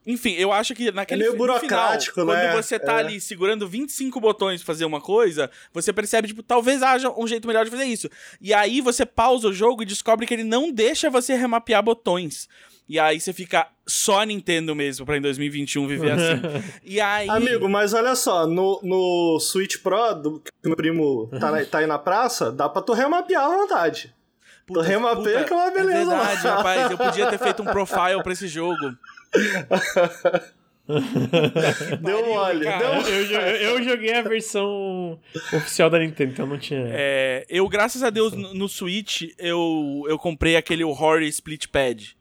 enfim, 0.06 0.34
eu 0.34 0.52
acho 0.52 0.76
que 0.76 0.92
naquele 0.92 1.24
é 1.24 1.26
meio 1.26 1.38
burocrático, 1.38 2.22
final, 2.22 2.36
né? 2.36 2.52
Quando 2.52 2.64
você 2.64 2.78
tá 2.78 2.94
é. 2.94 3.00
ali 3.00 3.22
segurando 3.22 3.68
25 3.68 4.20
botões 4.20 4.62
pra 4.62 4.74
fazer 4.74 4.86
uma 4.86 5.00
coisa, 5.00 5.50
você 5.74 5.94
percebe, 5.94 6.28
tipo, 6.28 6.44
talvez 6.44 6.84
haja 6.84 7.10
um 7.12 7.28
jeito 7.28 7.48
melhor 7.48 7.64
de 7.66 7.72
fazer 7.72 7.86
isso. 7.86 8.10
E 8.42 8.54
aí 8.54 8.82
você 8.82 9.06
pausa 9.06 9.48
o 9.48 9.54
jogo 9.54 9.84
e 9.84 9.86
descobre 9.86 10.26
que 10.26 10.34
ele 10.34 10.44
não 10.44 10.72
deixa 10.72 11.10
você 11.10 11.36
remapear 11.36 11.82
botões. 11.82 12.48
E 12.88 13.00
aí 13.00 13.20
você 13.20 13.32
fica 13.32 13.68
só 13.88 14.24
Nintendo 14.24 14.76
mesmo 14.76 15.06
pra 15.06 15.18
em 15.18 15.22
2021 15.22 15.88
viver 15.88 16.12
assim. 16.14 16.42
e 16.84 17.00
aí. 17.00 17.30
Amigo, 17.30 17.70
mas 17.70 17.94
olha 17.94 18.16
só, 18.16 18.46
no, 18.46 18.80
no 18.84 19.40
Switch 19.40 19.78
Pro, 19.82 20.14
do, 20.16 20.40
que 20.40 20.52
meu 20.68 20.76
primo 20.76 21.30
tá, 21.40 21.66
tá 21.66 21.78
aí 21.80 21.88
na 21.88 21.98
praça, 21.98 22.52
dá 22.52 22.68
pra 22.68 22.82
tu 22.82 22.94
remapear 22.94 23.46
à 23.46 23.50
vontade. 23.50 24.14
Puta, 24.66 24.80
tu 24.80 24.86
remapeia 24.86 25.44
que 25.44 25.54
é 25.54 25.56
uma 25.56 25.72
beleza. 25.72 25.92
É 25.92 26.06
verdade, 26.06 26.48
rapaz. 26.48 26.92
Eu 26.92 26.98
podia 26.98 27.30
ter 27.30 27.38
feito 27.38 27.62
um 27.62 27.66
profile 27.72 28.22
pra 28.24 28.34
esse 28.34 28.48
jogo. 28.48 28.96
Deu 32.02 32.26
mole. 32.26 32.66
Deu... 32.66 32.92
Eu, 33.08 33.40
eu, 33.56 33.84
joguei 33.84 34.14
a 34.14 34.22
versão 34.22 35.20
oficial 35.54 35.90
da 35.90 36.00
Nintendo, 36.00 36.34
então 36.34 36.46
não 36.46 36.58
tinha. 36.58 36.86
É, 36.92 37.46
eu, 37.50 37.68
graças 37.70 38.04
a 38.04 38.10
Deus, 38.10 38.34
no, 38.34 38.54
no 38.54 38.68
Switch, 38.68 39.24
eu, 39.38 40.04
eu 40.08 40.18
comprei 40.18 40.56
aquele 40.56 40.84
Horror 40.84 41.22
Split 41.24 41.68
Pad. 41.68 42.18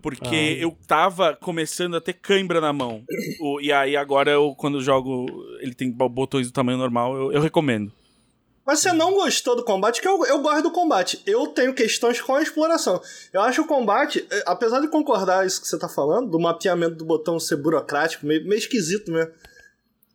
Porque 0.00 0.56
ah. 0.58 0.62
eu 0.62 0.76
tava 0.86 1.34
começando 1.34 1.96
a 1.96 2.00
ter 2.00 2.12
cãibra 2.12 2.60
na 2.60 2.72
mão. 2.72 3.02
o, 3.40 3.60
e 3.60 3.72
aí 3.72 3.96
agora 3.96 4.30
eu, 4.30 4.54
quando 4.56 4.80
jogo, 4.80 5.26
ele 5.60 5.74
tem 5.74 5.90
botões 5.90 6.46
do 6.46 6.52
tamanho 6.52 6.78
normal, 6.78 7.16
eu, 7.16 7.32
eu 7.32 7.40
recomendo. 7.40 7.92
Mas 8.68 8.80
você 8.80 8.92
não 8.92 9.14
gostou 9.14 9.56
do 9.56 9.64
combate, 9.64 9.98
que 9.98 10.06
eu, 10.06 10.26
eu 10.26 10.42
gosto 10.42 10.64
do 10.64 10.70
combate. 10.70 11.22
Eu 11.24 11.46
tenho 11.46 11.72
questões 11.72 12.20
com 12.20 12.34
a 12.34 12.42
exploração. 12.42 13.00
Eu 13.32 13.40
acho 13.40 13.62
o 13.62 13.66
combate, 13.66 14.26
é, 14.30 14.42
apesar 14.44 14.80
de 14.80 14.88
concordar 14.88 15.46
isso 15.46 15.58
que 15.58 15.66
você 15.66 15.78
tá 15.78 15.88
falando, 15.88 16.30
do 16.30 16.38
mapeamento 16.38 16.94
do 16.94 17.02
botão 17.06 17.40
ser 17.40 17.56
burocrático, 17.56 18.26
meio, 18.26 18.46
meio 18.46 18.58
esquisito 18.58 19.10
mesmo. 19.10 19.32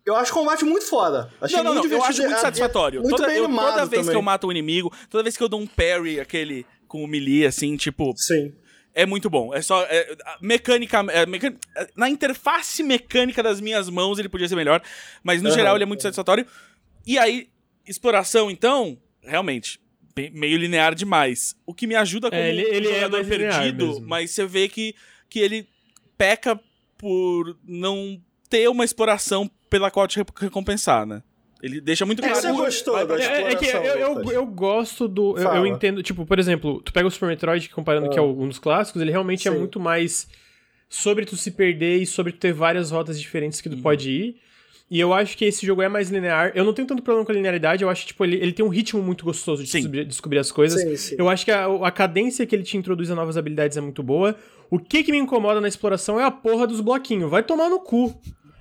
Eu 0.05 0.15
acho 0.15 0.31
o 0.31 0.35
combate 0.35 0.63
muito 0.65 0.85
foda. 0.85 1.33
Achei 1.41 1.57
não, 1.57 1.63
não, 1.63 1.73
muito 1.73 1.89
não, 1.89 1.97
eu 1.97 2.03
acho 2.03 2.21
muito 2.21 2.35
é, 2.35 2.37
satisfatório. 2.37 2.99
É, 2.99 3.01
muito 3.01 3.15
toda, 3.15 3.27
bem 3.27 3.37
eu, 3.37 3.49
toda 3.49 3.85
vez 3.87 3.89
também. 3.89 4.11
que 4.11 4.15
eu 4.15 4.21
mato 4.21 4.45
um 4.45 4.51
inimigo, 4.51 4.93
toda 5.09 5.23
vez 5.23 5.35
que 5.35 5.41
eu 5.41 5.49
dou 5.49 5.59
um 5.59 5.65
parry, 5.65 6.19
aquele 6.19 6.63
com 6.87 7.03
o 7.03 7.07
melee, 7.07 7.47
assim, 7.47 7.75
tipo. 7.75 8.13
Sim. 8.15 8.53
É 8.93 9.03
muito 9.03 9.31
bom. 9.31 9.51
É 9.51 9.63
só. 9.63 9.81
É, 9.89 10.15
mecânica, 10.39 11.03
é, 11.09 11.25
mecan... 11.25 11.55
Na 11.95 12.07
interface 12.07 12.83
mecânica 12.83 13.41
das 13.41 13.59
minhas 13.59 13.89
mãos 13.89 14.19
ele 14.19 14.29
podia 14.29 14.47
ser 14.47 14.55
melhor. 14.55 14.79
Mas 15.23 15.41
no 15.41 15.49
uhum, 15.49 15.55
geral 15.55 15.75
ele 15.75 15.85
é 15.85 15.87
muito 15.87 16.03
satisfatório. 16.03 16.45
E 17.05 17.17
aí, 17.17 17.47
exploração, 17.85 18.49
então, 18.49 18.97
realmente, 19.21 19.79
meio 20.33 20.57
linear 20.57 20.93
demais. 20.93 21.55
O 21.65 21.73
que 21.73 21.87
me 21.87 21.95
ajuda 21.95 22.29
como 22.29 22.41
é, 22.41 22.49
ele, 22.49 22.61
ele 22.61 22.87
é 22.89 22.95
jogador 22.95 23.19
é 23.19 23.23
perdido, 23.23 24.01
mas 24.01 24.31
você 24.31 24.45
vê 24.45 24.69
que, 24.69 24.95
que 25.29 25.39
ele 25.39 25.67
peca 26.17 26.59
por 26.97 27.57
não 27.67 28.21
ter 28.49 28.69
uma 28.69 28.85
exploração 28.85 29.49
pela 29.69 29.89
qual 29.89 30.07
te 30.07 30.23
recompensar, 30.39 31.05
né? 31.05 31.23
Ele 31.61 31.79
deixa 31.79 32.05
muito 32.05 32.21
claro. 32.21 32.37
É, 32.37 32.41
você 32.41 32.51
gostou 32.51 33.07
da 33.07 33.17
é, 33.17 33.53
é 33.53 33.55
que 33.55 33.65
eu, 33.65 33.81
eu, 33.81 34.31
eu, 34.31 34.45
gosto 34.45 35.07
do. 35.07 35.37
Eu, 35.37 35.49
eu, 35.55 35.65
entendo. 35.65 36.03
Tipo, 36.03 36.25
por 36.25 36.37
exemplo, 36.37 36.81
tu 36.81 36.91
pega 36.91 37.07
o 37.07 37.11
Super 37.11 37.27
Metroid, 37.27 37.69
comparando 37.69 38.07
ah. 38.07 38.09
que 38.09 38.19
é 38.19 38.21
um 38.21 38.47
dos 38.49 38.59
clássicos, 38.59 39.01
ele 39.01 39.11
realmente 39.11 39.47
é 39.47 39.51
Sim. 39.51 39.55
é 39.55 39.59
muito 39.59 39.79
mais 39.79 40.27
sobre 40.89 41.25
tu 41.25 41.37
se 41.37 41.51
perder 41.51 42.01
e 42.01 42.05
sobre 42.05 42.33
tu 42.33 42.39
ter 42.39 42.51
várias 42.51 42.91
rotas 42.91 43.19
diferentes 43.19 43.61
que 43.61 43.69
tu 43.69 43.77
uhum. 43.77 43.81
pode 43.81 44.11
ir. 44.11 44.41
E 44.93 44.99
eu 44.99 45.11
acho 45.11 45.35
que 45.35 45.43
esse 45.43 45.65
jogo 45.65 45.81
é 45.81 45.89
mais 45.89 46.11
linear. 46.11 46.51
Eu 46.53 46.63
não 46.63 46.71
tenho 46.71 46.87
tanto 46.87 47.01
problema 47.01 47.25
com 47.25 47.31
a 47.31 47.35
linearidade, 47.35 47.83
eu 47.83 47.89
acho 47.89 48.01
que 48.01 48.09
tipo, 48.09 48.23
ele, 48.23 48.35
ele 48.35 48.51
tem 48.51 48.63
um 48.63 48.69
ritmo 48.69 49.01
muito 49.01 49.25
gostoso 49.25 49.63
de 49.63 49.71
descobrir, 49.71 50.05
descobrir, 50.05 50.37
as 50.37 50.51
coisas. 50.51 50.79
Sim, 50.79 50.95
sim. 50.95 51.15
Eu 51.17 51.27
acho 51.29 51.43
que 51.43 51.51
a, 51.51 51.65
a 51.65 51.89
cadência 51.89 52.45
que 52.45 52.55
ele 52.55 52.61
te 52.61 52.77
introduz 52.77 53.09
a 53.09 53.15
novas 53.15 53.35
habilidades 53.35 53.75
é 53.75 53.81
muito 53.81 54.03
boa. 54.03 54.35
O 54.69 54.77
que 54.77 55.03
que 55.03 55.11
me 55.11 55.17
incomoda 55.17 55.59
na 55.59 55.67
exploração 55.67 56.19
é 56.19 56.23
a 56.23 56.29
porra 56.29 56.67
dos 56.67 56.79
bloquinhos. 56.79 57.27
Vai 57.31 57.41
tomar 57.41 57.71
no 57.71 57.79
cu. 57.79 58.15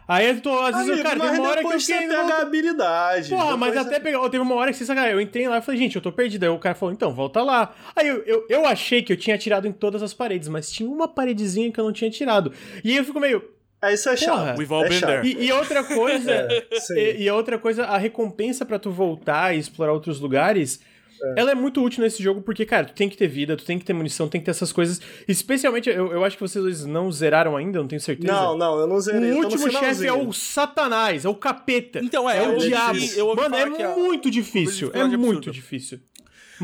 Aí 0.08 0.26
eu 0.26 0.40
tô, 0.40 0.58
às 0.58 0.74
vezes, 0.74 0.90
Amigo, 0.92 1.02
cara, 1.02 1.20
tem 1.20 1.38
uma 1.38 1.48
hora 1.50 1.60
que 1.60 1.66
eu 1.66 1.80
você 1.80 1.98
pega 1.98 2.34
a 2.34 2.40
habilidade. 2.40 3.28
Porra, 3.28 3.56
mas 3.58 3.76
até 3.76 4.00
pegar. 4.00 4.26
Teve 4.30 4.42
uma 4.42 4.54
hora 4.54 4.72
que 4.72 4.78
você 4.78 4.86
sabe, 4.86 5.12
eu 5.12 5.20
entrei 5.20 5.46
lá 5.46 5.58
e 5.58 5.62
falei, 5.62 5.78
gente, 5.78 5.96
eu 5.96 6.02
tô 6.02 6.10
perdido. 6.10 6.44
Aí 6.44 6.48
o 6.48 6.58
cara 6.58 6.74
falou, 6.74 6.94
então, 6.94 7.12
volta 7.12 7.42
lá. 7.42 7.74
Aí 7.94 8.08
eu, 8.08 8.22
eu, 8.22 8.46
eu 8.48 8.64
achei 8.64 9.02
que 9.02 9.12
eu 9.12 9.18
tinha 9.18 9.36
tirado 9.36 9.68
em 9.68 9.72
todas 9.72 10.02
as 10.02 10.14
paredes, 10.14 10.48
mas 10.48 10.72
tinha 10.72 10.88
uma 10.88 11.06
paredezinha 11.06 11.70
que 11.70 11.78
eu 11.78 11.84
não 11.84 11.92
tinha 11.92 12.10
tirado. 12.10 12.54
E 12.82 12.92
aí 12.92 12.96
eu 12.96 13.04
fico 13.04 13.20
meio. 13.20 13.42
É 13.82 13.92
isso 13.92 14.08
é 14.08 14.16
chato. 14.16 14.58
We've 14.58 14.72
all 14.72 14.84
é 14.84 14.88
been 14.88 15.00
there. 15.00 15.26
E, 15.26 15.46
e, 15.46 15.52
outra 15.52 15.82
coisa, 15.84 16.30
é, 16.30 16.66
e, 16.96 17.22
e, 17.24 17.30
outra 17.30 17.58
coisa, 17.58 17.84
a 17.84 17.98
recompensa 17.98 18.64
para 18.64 18.78
tu 18.78 18.90
voltar 18.90 19.54
e 19.54 19.58
explorar 19.58 19.92
outros 19.92 20.20
lugares 20.20 20.80
é. 21.22 21.40
Ela 21.40 21.52
é 21.52 21.54
muito 21.54 21.82
útil 21.82 22.02
nesse 22.02 22.22
jogo 22.22 22.42
porque, 22.42 22.66
cara, 22.66 22.86
tu 22.86 22.94
tem 22.94 23.08
que 23.08 23.16
ter 23.16 23.28
vida, 23.28 23.56
tu 23.56 23.64
tem 23.64 23.78
que 23.78 23.84
ter 23.84 23.92
munição, 23.92 24.28
tem 24.28 24.40
que 24.40 24.44
ter 24.44 24.50
essas 24.50 24.72
coisas. 24.72 25.00
Especialmente, 25.28 25.88
eu, 25.88 26.12
eu 26.12 26.24
acho 26.24 26.36
que 26.36 26.42
vocês 26.42 26.62
dois 26.62 26.84
não 26.84 27.10
zeraram 27.12 27.56
ainda, 27.56 27.78
não 27.78 27.86
tenho 27.86 28.00
certeza. 28.00 28.32
Não, 28.32 28.56
não, 28.56 28.80
eu 28.80 28.86
não 28.86 29.00
zerei. 29.00 29.32
O 29.32 29.36
último 29.36 29.70
chefe 29.70 30.06
é 30.06 30.12
o 30.12 30.32
Satanás, 30.32 31.24
é 31.24 31.28
o 31.28 31.34
capeta. 31.34 32.00
Então, 32.02 32.28
é, 32.28 32.44
é 32.44 32.48
o 32.48 32.58
diabo. 32.58 32.98
Mano, 33.36 33.54
é, 33.54 33.82
é 33.82 33.96
muito 33.96 34.30
difícil. 34.30 34.90
É 34.92 35.04
muito 35.04 35.50
difícil. 35.50 36.00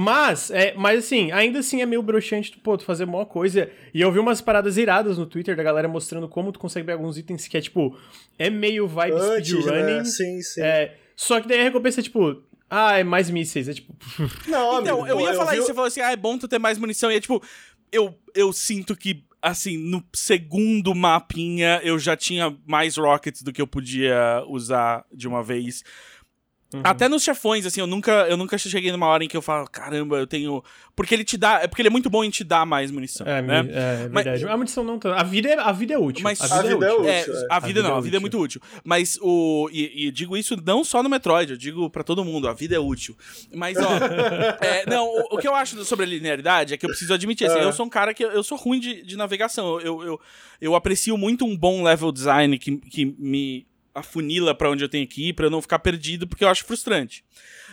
Mas, 0.00 0.52
é, 0.52 0.74
mas 0.76 1.04
assim, 1.04 1.32
ainda 1.32 1.58
assim 1.58 1.82
é 1.82 1.86
meio 1.86 2.00
broxante 2.00 2.52
tu, 2.52 2.60
pô, 2.60 2.78
tu 2.78 2.84
fazer 2.84 3.02
uma 3.02 3.26
coisa. 3.26 3.68
E 3.92 4.00
eu 4.00 4.12
vi 4.12 4.20
umas 4.20 4.40
paradas 4.40 4.76
iradas 4.76 5.18
no 5.18 5.26
Twitter 5.26 5.56
da 5.56 5.62
galera 5.64 5.88
mostrando 5.88 6.28
como 6.28 6.52
tu 6.52 6.58
consegue 6.60 6.86
pegar 6.86 7.00
alguns 7.00 7.18
itens 7.18 7.48
que 7.48 7.56
é 7.56 7.60
tipo. 7.60 7.98
É 8.38 8.48
meio 8.48 8.86
vibe 8.86 9.18
speedrunning. 9.18 9.96
Né? 9.96 10.04
Sim, 10.04 10.40
sim. 10.40 10.62
É, 10.62 10.96
só 11.16 11.40
que 11.40 11.48
daí 11.48 11.58
a 11.58 11.64
recompensa 11.64 11.98
é 11.98 12.04
tipo, 12.04 12.40
ah, 12.70 12.96
é 12.96 13.02
mais 13.02 13.28
mísseis. 13.28 13.68
É 13.68 13.74
tipo. 13.74 13.92
Não, 14.46 14.80
então, 14.80 15.00
amigo, 15.00 15.18
eu 15.18 15.20
ia 15.20 15.34
falar 15.34 15.56
eu 15.56 15.58
isso, 15.58 15.66
você 15.66 15.74
falou 15.74 15.88
assim, 15.88 16.00
ah, 16.00 16.12
é 16.12 16.16
bom 16.16 16.38
tu 16.38 16.46
ter 16.46 16.60
mais 16.60 16.78
munição. 16.78 17.10
E 17.10 17.16
é 17.16 17.20
tipo, 17.20 17.42
eu, 17.90 18.16
eu 18.36 18.52
sinto 18.52 18.94
que, 18.94 19.24
assim, 19.42 19.76
no 19.76 20.00
segundo 20.14 20.94
mapinha 20.94 21.80
eu 21.82 21.98
já 21.98 22.16
tinha 22.16 22.56
mais 22.64 22.96
rockets 22.96 23.42
do 23.42 23.52
que 23.52 23.60
eu 23.60 23.66
podia 23.66 24.44
usar 24.46 25.04
de 25.12 25.26
uma 25.26 25.42
vez. 25.42 25.82
Uhum. 26.72 26.82
Até 26.84 27.08
nos 27.08 27.22
chefões, 27.22 27.64
assim, 27.64 27.80
eu 27.80 27.86
nunca, 27.86 28.12
eu 28.28 28.36
nunca 28.36 28.58
cheguei 28.58 28.92
numa 28.92 29.06
hora 29.06 29.24
em 29.24 29.28
que 29.28 29.36
eu 29.36 29.40
falo, 29.40 29.66
caramba, 29.66 30.18
eu 30.18 30.26
tenho. 30.26 30.62
Porque 30.94 31.14
ele 31.14 31.24
te 31.24 31.38
dá. 31.38 31.62
É 31.62 31.66
porque 31.66 31.80
ele 31.80 31.88
é 31.88 31.90
muito 31.90 32.10
bom 32.10 32.22
em 32.22 32.28
te 32.28 32.44
dar 32.44 32.66
mais 32.66 32.90
munição. 32.90 33.26
É, 33.26 33.40
né? 33.40 33.56
é, 33.56 33.60
é 33.60 34.08
verdade. 34.08 34.44
Mas, 34.44 34.52
a 34.52 34.56
munição 34.56 34.84
não 34.84 34.98
tá. 34.98 35.18
A 35.18 35.22
vida 35.22 35.48
é, 35.48 35.58
a 35.58 35.72
vida 35.72 35.94
é 35.94 35.98
útil. 35.98 36.22
Mas, 36.22 36.40
a, 36.42 36.60
vida 36.60 36.86
é 36.86 36.92
útil. 36.92 37.08
É, 37.08 37.20
é, 37.20 37.46
a 37.48 37.58
vida 37.58 37.82
não, 37.82 37.96
a 37.96 38.00
vida 38.02 38.18
é 38.18 38.20
muito 38.20 38.38
útil. 38.38 38.60
Mas 38.84 39.18
o. 39.22 39.70
E, 39.72 40.08
e, 40.08 40.10
digo 40.10 40.36
isso 40.36 40.56
não 40.62 40.84
só 40.84 41.02
no 41.02 41.08
Metroid, 41.08 41.52
eu 41.52 41.56
digo 41.56 41.88
para 41.88 42.04
todo 42.04 42.22
mundo, 42.22 42.46
a 42.46 42.52
vida 42.52 42.76
é 42.76 42.78
útil. 42.78 43.16
Mas, 43.54 43.78
ó. 43.78 43.88
não, 44.90 45.06
o, 45.06 45.36
o, 45.36 45.38
que 45.38 45.48
eu 45.48 45.54
acho 45.54 45.82
sobre 45.86 46.04
a 46.04 46.08
linearidade 46.08 46.74
é 46.74 46.76
que 46.76 46.84
eu 46.84 46.90
preciso 46.90 47.14
admitir, 47.14 47.46
assim, 47.46 47.60
eu 47.60 47.72
sou 47.72 47.86
um 47.86 47.90
cara 47.90 48.12
que 48.12 48.22
eu, 48.22 48.30
eu 48.30 48.42
sou 48.42 48.58
ruim 48.58 48.78
de, 48.78 49.02
de 49.02 49.16
navegação. 49.16 49.80
Eu, 49.80 50.02
eu, 50.02 50.20
eu 50.60 50.74
aprecio 50.74 51.16
muito 51.16 51.46
um 51.46 51.56
bom 51.56 51.82
level 51.82 52.12
design 52.12 52.58
que, 52.58 52.76
que 52.76 53.06
me 53.18 53.67
afunila 53.94 54.54
para 54.54 54.70
onde 54.70 54.84
eu 54.84 54.88
tenho 54.88 55.06
que 55.06 55.28
ir, 55.28 55.32
pra 55.32 55.46
eu 55.46 55.50
não 55.50 55.62
ficar 55.62 55.78
perdido, 55.78 56.26
porque 56.26 56.44
eu 56.44 56.48
acho 56.48 56.64
frustrante. 56.64 57.24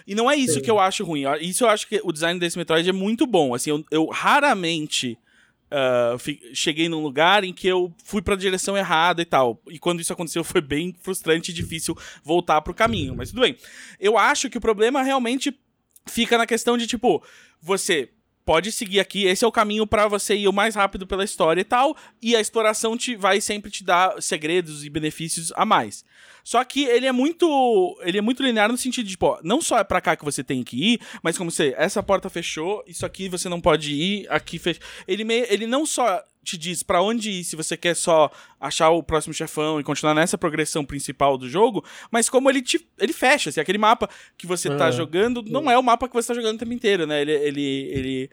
E 0.08 0.14
não 0.14 0.30
é 0.30 0.36
isso 0.36 0.56
Sim. 0.56 0.62
que 0.62 0.70
eu 0.70 0.80
acho 0.80 1.04
ruim. 1.04 1.24
Isso 1.42 1.64
eu 1.64 1.70
acho 1.70 1.88
que 1.88 2.00
o 2.04 2.12
design 2.12 2.40
desse 2.40 2.58
Metroid 2.58 2.88
é 2.88 2.94
muito 2.94 3.26
bom. 3.26 3.54
Assim, 3.54 3.72
eu, 3.72 3.86
eu 3.90 4.06
raramente 4.08 5.18
uh, 5.66 6.54
cheguei 6.54 6.88
num 6.88 7.02
lugar 7.02 7.44
em 7.44 7.54
que 7.54 7.68
eu 7.68 7.94
fui 8.04 8.22
pra 8.22 8.36
direção 8.36 8.78
errada 8.78 9.22
e 9.22 9.26
tal. 9.26 9.62
E 9.70 9.80
quando 9.80 10.02
isso 10.02 10.14
aconteceu 10.14 10.44
foi 10.44 10.62
bem 10.62 10.96
frustrante 11.02 11.52
e 11.52 11.54
difícil 11.54 11.98
voltar 12.24 12.62
pro 12.62 12.74
caminho. 12.74 13.16
Mas 13.16 13.30
tudo 13.30 13.42
bem. 13.42 13.58
Eu 14.00 14.18
acho 14.18 14.50
que 14.50 14.58
o 14.58 14.62
problema 14.62 15.02
realmente 15.02 15.58
fica 16.06 16.38
na 16.38 16.46
questão 16.46 16.78
de, 16.78 16.86
tipo, 16.86 17.24
você 17.62 18.10
pode 18.46 18.72
seguir 18.72 19.00
aqui, 19.00 19.26
esse 19.26 19.44
é 19.44 19.48
o 19.48 19.52
caminho 19.52 19.88
para 19.88 20.08
você 20.08 20.36
ir 20.36 20.48
o 20.48 20.54
mais 20.54 20.76
rápido 20.76 21.08
pela 21.08 21.24
história 21.24 21.62
e 21.62 21.64
tal, 21.66 21.98
e 22.22 22.36
a 22.36 22.40
exploração 22.40 22.96
te 22.96 23.16
vai 23.16 23.42
sempre 23.42 23.72
te 23.72 23.84
dar 23.84 24.22
segredos 24.22 24.86
e 24.86 24.90
benefícios 24.90 25.52
a 25.56 25.66
mais. 25.66 26.06
Só 26.44 26.64
que 26.64 26.84
ele 26.84 27.08
é 27.08 27.12
muito, 27.12 28.00
ele 28.04 28.20
é 28.20 28.22
muito 28.22 28.44
linear 28.44 28.72
no 28.72 28.78
sentido 28.78 29.08
de, 29.08 29.18
pô, 29.18 29.40
não 29.44 29.60
só 29.60 29.80
é 29.80 29.84
para 29.84 30.00
cá 30.00 30.16
que 30.16 30.24
você 30.24 30.44
tem 30.44 30.64
que 30.64 30.94
ir, 30.94 31.02
mas 31.24 31.38
como 31.38 31.50
você, 31.50 31.74
essa 31.76 32.04
porta 32.04 32.30
fechou, 32.30 32.84
isso 32.86 33.04
aqui 33.04 33.28
você 33.28 33.50
não 33.50 33.60
pode 33.60 33.92
ir, 33.92 34.28
aqui 34.30 34.60
fechou. 34.60 34.84
Ele 35.08 35.24
me, 35.24 35.40
ele 35.50 35.66
não 35.66 35.88
só 35.88 36.24
te 36.46 36.58
diz 36.58 36.84
para 36.84 37.02
onde 37.02 37.30
ir 37.30 37.44
se 37.44 37.56
você 37.56 37.76
quer 37.76 37.96
só 37.96 38.32
achar 38.60 38.90
o 38.92 39.04
próximo 39.04 39.34
chefão 39.34 39.80
e 39.80 39.84
continuar 39.84 40.14
nessa 40.14 40.38
progressão 40.38 40.86
principal 40.86 41.38
do 41.38 41.50
jogo, 41.50 41.84
mas 42.10 42.30
como 42.30 42.50
ele 42.50 42.62
te 42.62 42.88
ele 42.98 43.12
fecha, 43.12 43.50
assim, 43.50 43.60
aquele 43.60 43.78
mapa 43.78 44.10
que 44.38 44.48
você 44.48 44.70
tá 44.70 44.92
jogando 44.92 45.42
não 45.42 45.70
é 45.70 45.78
o 45.78 45.84
mapa 45.84 46.08
que 46.08 46.14
você 46.14 46.28
tá 46.30 46.34
jogando 46.34 46.56
o 46.56 46.60
tempo 46.60 46.74
inteiro, 46.74 47.06
né? 47.06 47.22
Ele 47.22 47.32
ele 47.32 47.90
ele 47.92 48.30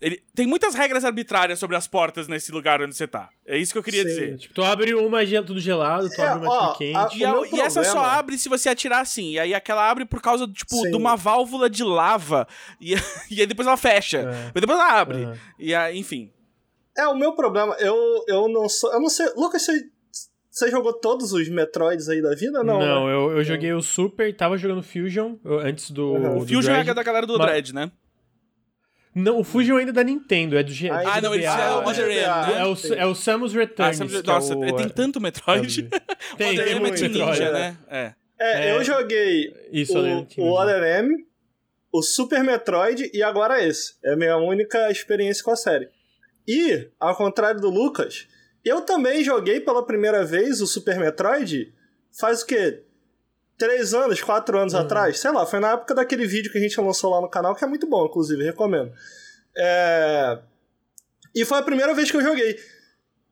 ele 0.00 0.22
tem 0.34 0.46
muitas 0.46 0.74
regras 0.74 1.04
arbitrárias 1.04 1.58
sobre 1.58 1.74
as 1.74 1.88
portas 1.88 2.28
nesse 2.28 2.52
lugar 2.52 2.82
onde 2.82 2.94
você 2.94 3.06
tá. 3.06 3.30
É 3.46 3.56
isso 3.56 3.72
que 3.72 3.78
eu 3.78 3.82
queria 3.82 4.02
Sim, 4.02 4.08
dizer. 4.08 4.36
Tipo, 4.36 4.54
tu 4.54 4.62
abre 4.62 4.94
uma 4.94 5.24
gel 5.24 5.44
tudo 5.44 5.58
gelado, 5.58 6.10
tu 6.10 6.20
é, 6.20 6.28
abre 6.28 6.46
uma 6.46 6.70
ó, 6.70 6.74
quente. 6.74 6.96
A, 6.96 7.08
e, 7.14 7.24
a, 7.24 7.34
e 7.52 7.60
essa 7.60 7.82
só 7.82 8.04
abre 8.04 8.36
se 8.36 8.48
você 8.48 8.68
atirar 8.68 9.00
assim. 9.00 9.32
E 9.32 9.38
aí 9.38 9.54
aquela 9.54 9.88
abre 9.88 10.04
por 10.04 10.20
causa, 10.20 10.46
tipo, 10.46 10.76
Sim. 10.76 10.90
de 10.90 10.96
uma 10.96 11.16
válvula 11.16 11.70
de 11.70 11.82
lava. 11.82 12.46
E, 12.78 12.94
e 13.30 13.40
aí 13.40 13.46
depois 13.46 13.66
ela 13.66 13.76
fecha. 13.76 14.18
É. 14.18 14.50
E 14.54 14.60
depois 14.60 14.78
ela 14.78 15.00
abre. 15.00 15.28
E 15.58 15.74
aí, 15.74 15.98
enfim. 15.98 16.30
É, 16.96 17.06
o 17.06 17.14
meu 17.14 17.34
problema, 17.34 17.76
eu, 17.78 17.96
eu 18.26 18.48
não 18.48 18.68
sou. 18.68 18.92
Eu 18.92 19.00
não 19.00 19.08
sei. 19.08 19.26
Lucas, 19.36 19.62
você, 19.62 19.84
você 20.50 20.70
jogou 20.70 20.92
todos 20.92 21.32
os 21.32 21.48
Metroids 21.48 22.08
aí 22.08 22.22
da 22.22 22.34
vida? 22.34 22.62
Não, 22.64 22.78
não 22.78 23.06
né? 23.06 23.14
eu, 23.14 23.36
eu 23.36 23.44
joguei 23.44 23.72
o 23.72 23.82
Super, 23.82 24.34
tava 24.34 24.56
jogando 24.56 24.82
Fusion 24.82 25.36
antes 25.44 25.90
do. 25.90 26.12
Uhum. 26.12 26.38
O 26.38 26.40
Fusion 26.40 26.62
Dread, 26.62 26.90
é 26.90 26.94
da 26.94 27.02
galera 27.02 27.26
do 27.26 27.36
mas... 27.36 27.46
Dread, 27.46 27.74
né? 27.74 27.90
Não, 29.14 29.38
o 29.38 29.44
Fusion 29.44 29.78
ainda 29.78 29.92
é 29.92 29.94
da 29.94 30.04
Nintendo, 30.04 30.58
é 30.58 30.62
do 30.62 30.70
G. 30.70 30.90
Ah, 30.90 31.22
não, 31.22 31.34
ele 31.34 31.44
é 31.44 31.50
o 31.50 31.82
Mother 31.82 32.04
M, 32.04 32.12
né? 32.12 32.60
É 32.60 32.64
o, 32.66 32.94
é 32.96 33.06
o 33.06 33.14
Samus 33.14 33.54
Returns. 33.54 33.98
Ah, 33.98 34.06
Samus, 34.06 34.22
nossa, 34.22 34.52
é 34.52 34.56
o, 34.56 34.76
tem 34.76 34.88
tanto 34.90 35.22
Metroid. 35.22 35.88
tem, 36.36 36.54
tem 36.54 36.76
M 36.76 36.86
é 36.86 37.08
Ninja, 37.08 37.50
né? 37.50 37.78
É. 37.88 38.12
É, 38.38 38.72
eu 38.72 38.84
joguei 38.84 39.54
Isso, 39.72 39.98
o, 39.98 40.42
o 40.42 40.60
Other 40.60 40.82
M, 41.00 41.16
o 41.90 42.02
Super 42.02 42.44
Metroid 42.44 43.10
e 43.12 43.22
agora 43.22 43.64
esse. 43.64 43.94
É 44.04 44.12
a 44.12 44.16
minha 44.16 44.36
única 44.36 44.90
experiência 44.90 45.42
com 45.42 45.50
a 45.50 45.56
série. 45.56 45.88
E, 46.46 46.88
ao 46.98 47.16
contrário 47.16 47.60
do 47.60 47.68
Lucas, 47.68 48.26
eu 48.64 48.80
também 48.82 49.22
joguei 49.24 49.60
pela 49.60 49.84
primeira 49.84 50.24
vez 50.24 50.60
o 50.60 50.66
Super 50.66 50.98
Metroid 50.98 51.72
faz 52.12 52.42
o 52.42 52.46
quê? 52.46 52.82
Três 53.58 53.94
anos, 53.94 54.20
quatro 54.20 54.58
anos 54.58 54.74
uhum. 54.74 54.80
atrás? 54.80 55.18
Sei 55.18 55.30
lá, 55.30 55.46
foi 55.46 55.60
na 55.60 55.72
época 55.72 55.94
daquele 55.94 56.26
vídeo 56.26 56.52
que 56.52 56.58
a 56.58 56.60
gente 56.60 56.80
lançou 56.80 57.10
lá 57.10 57.20
no 57.20 57.28
canal, 57.28 57.54
que 57.54 57.64
é 57.64 57.66
muito 57.66 57.86
bom, 57.86 58.06
inclusive, 58.06 58.44
recomendo. 58.44 58.92
É... 59.56 60.38
E 61.34 61.44
foi 61.44 61.58
a 61.58 61.62
primeira 61.62 61.94
vez 61.94 62.10
que 62.10 62.16
eu 62.16 62.22
joguei. 62.22 62.58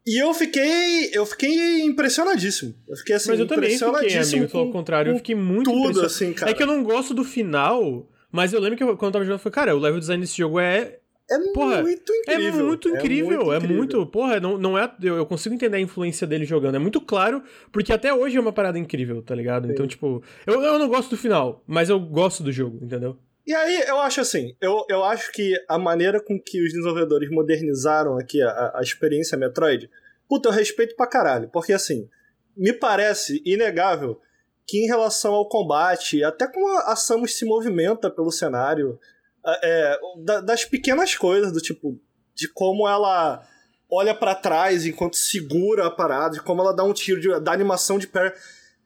E 0.07 0.23
eu 0.23 0.33
fiquei. 0.35 1.11
Eu 1.13 1.25
fiquei 1.25 1.83
impressionadíssimo. 1.83 2.75
Eu 2.87 2.97
fiquei 2.97 3.17
assim, 3.17 3.31
Mas 3.31 3.41
eu 3.41 3.47
também 3.47 3.79
fiquei, 3.79 4.19
amigo, 4.19 4.49
com, 4.51 4.59
ao 4.59 4.71
contrário, 4.71 5.13
eu 5.13 5.17
fiquei 5.17 5.35
muito 5.35 5.71
tudo, 5.71 6.03
assim, 6.03 6.33
cara. 6.33 6.51
É 6.51 6.55
que 6.55 6.63
eu 6.63 6.67
não 6.67 6.83
gosto 6.83 7.15
do 7.15 7.25
final, 7.25 8.07
mas 8.31 8.53
eu 8.53 8.61
lembro 8.61 8.77
que 8.77 8.85
eu, 8.85 8.97
quando 8.97 9.07
eu 9.07 9.13
tava 9.13 9.25
jogando, 9.25 9.39
eu 9.39 9.43
falei, 9.43 9.55
cara, 9.55 9.77
o 9.77 9.79
level 9.79 9.99
design 9.99 10.21
desse 10.23 10.37
jogo 10.37 10.61
é 10.61 10.99
é 11.31 11.39
porra, 11.53 11.83
muito 11.83 12.13
incrível. 12.13 12.61
É 12.61 12.63
muito 12.63 12.89
incrível. 12.89 13.53
É 13.53 13.59
muito, 13.59 13.73
é 13.73 13.77
muito 13.77 14.07
porra, 14.07 14.41
não, 14.41 14.59
não 14.59 14.79
é. 14.79 14.93
Eu, 15.03 15.17
eu, 15.17 15.27
consigo 15.27 15.55
entender 15.55 15.79
a 15.79 15.81
influência 15.81 16.27
dele 16.27 16.45
jogando. 16.45 16.75
É 16.75 16.79
muito 16.79 17.01
claro, 17.01 17.43
porque 17.73 17.93
até 17.93 18.13
hoje 18.13 18.37
é 18.37 18.41
uma 18.41 18.53
parada 18.53 18.79
incrível, 18.79 19.23
tá 19.23 19.35
ligado? 19.35 19.67
Sim. 19.67 19.73
Então, 19.73 19.87
tipo, 19.87 20.23
eu, 20.47 20.63
eu 20.63 20.79
não 20.79 20.89
gosto 20.89 21.11
do 21.11 21.17
final, 21.17 21.63
mas 21.67 21.89
eu 21.89 21.99
gosto 21.99 22.43
do 22.43 22.53
jogo, 22.53 22.79
entendeu? 22.83 23.17
E 23.47 23.55
aí, 23.55 23.85
eu 23.87 23.99
acho 24.01 24.21
assim, 24.21 24.57
eu, 24.61 24.85
eu 24.89 25.05
acho 25.05 25.31
que 25.33 25.53
a 25.69 25.79
maneira 25.79 26.19
com 26.19 26.41
que 26.41 26.63
os 26.63 26.73
desenvolvedores 26.73 27.31
modernizaram 27.31 28.19
aqui 28.19 28.43
a, 28.43 28.73
a 28.77 28.81
experiência 28.83 29.37
Metroid, 29.37 29.91
puta, 30.29 30.49
eu 30.49 30.53
respeito 30.53 30.97
pra 30.97 31.07
caralho. 31.07 31.49
Porque 31.51 31.73
assim, 31.73 32.09
me 32.57 32.73
parece 32.73 33.43
inegável 33.45 34.21
que 34.67 34.79
em 34.79 34.87
relação 34.87 35.35
ao 35.35 35.49
combate, 35.49 36.25
até 36.25 36.47
como 36.47 36.67
a 36.79 36.97
Samus 36.97 37.37
se 37.37 37.45
movimenta 37.45 38.11
pelo 38.11 38.31
cenário, 38.31 38.99
é, 39.47 39.99
das 40.43 40.65
pequenas 40.65 41.15
coisas, 41.15 41.53
do 41.53 41.61
tipo, 41.61 41.99
de 42.35 42.49
como 42.49 42.89
ela 42.89 43.47
olha 43.91 44.15
para 44.15 44.35
trás 44.35 44.87
enquanto 44.87 45.17
segura 45.17 45.87
a 45.87 45.91
parada, 45.91 46.35
de 46.35 46.43
como 46.43 46.63
ela 46.63 46.75
dá 46.75 46.83
um 46.83 46.93
tiro, 46.93 47.21
de, 47.21 47.41
da 47.41 47.53
animação 47.53 47.99
de 47.99 48.07
pé 48.07 48.35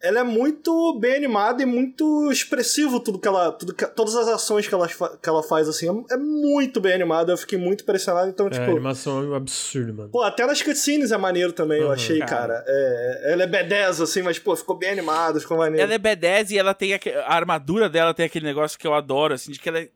ela 0.00 0.20
é 0.20 0.22
muito 0.22 0.96
bem 1.00 1.16
animada 1.16 1.62
e 1.62 1.66
muito 1.66 2.30
expressivo 2.30 3.00
tudo 3.00 3.18
que 3.18 3.26
ela. 3.26 3.50
Tudo 3.52 3.74
que, 3.74 3.84
todas 3.86 4.14
as 4.14 4.28
ações 4.28 4.66
que 4.68 4.74
ela, 4.74 4.86
que 4.86 5.28
ela 5.28 5.42
faz, 5.42 5.68
assim. 5.68 5.88
É, 5.88 6.14
é 6.14 6.16
muito 6.16 6.80
bem 6.80 6.94
animada, 6.94 7.32
eu 7.32 7.36
fiquei 7.36 7.58
muito 7.58 7.82
impressionado. 7.82 8.28
Então, 8.28 8.46
é, 8.46 8.50
tipo. 8.50 8.64
A 8.64 8.68
animação 8.68 9.32
é 9.32 9.36
absurda, 9.36 9.92
mano. 9.92 10.08
Pô, 10.10 10.22
até 10.22 10.46
nas 10.46 10.62
cutscenes 10.62 11.10
é 11.10 11.16
maneiro 11.16 11.52
também, 11.52 11.80
uhum, 11.80 11.86
eu 11.86 11.92
achei, 11.92 12.18
cara. 12.20 12.28
cara. 12.28 12.64
É, 12.66 13.32
ela 13.32 13.42
é 13.42 13.46
B10, 13.46 14.02
assim, 14.02 14.22
mas, 14.22 14.38
pô, 14.38 14.54
ficou 14.54 14.76
bem 14.76 14.90
animada, 14.90 15.40
ficou 15.40 15.58
maneiro. 15.58 15.82
Ela 15.82 15.94
é 15.94 15.98
B10 15.98 16.52
e 16.52 16.58
ela 16.58 16.74
tem. 16.74 16.94
A, 16.94 17.00
a 17.26 17.34
armadura 17.34 17.88
dela 17.88 18.14
tem 18.14 18.26
aquele 18.26 18.46
negócio 18.46 18.78
que 18.78 18.86
eu 18.86 18.94
adoro, 18.94 19.34
assim, 19.34 19.50
de 19.50 19.58
que 19.58 19.68
ela 19.68 19.80
é 19.80 19.88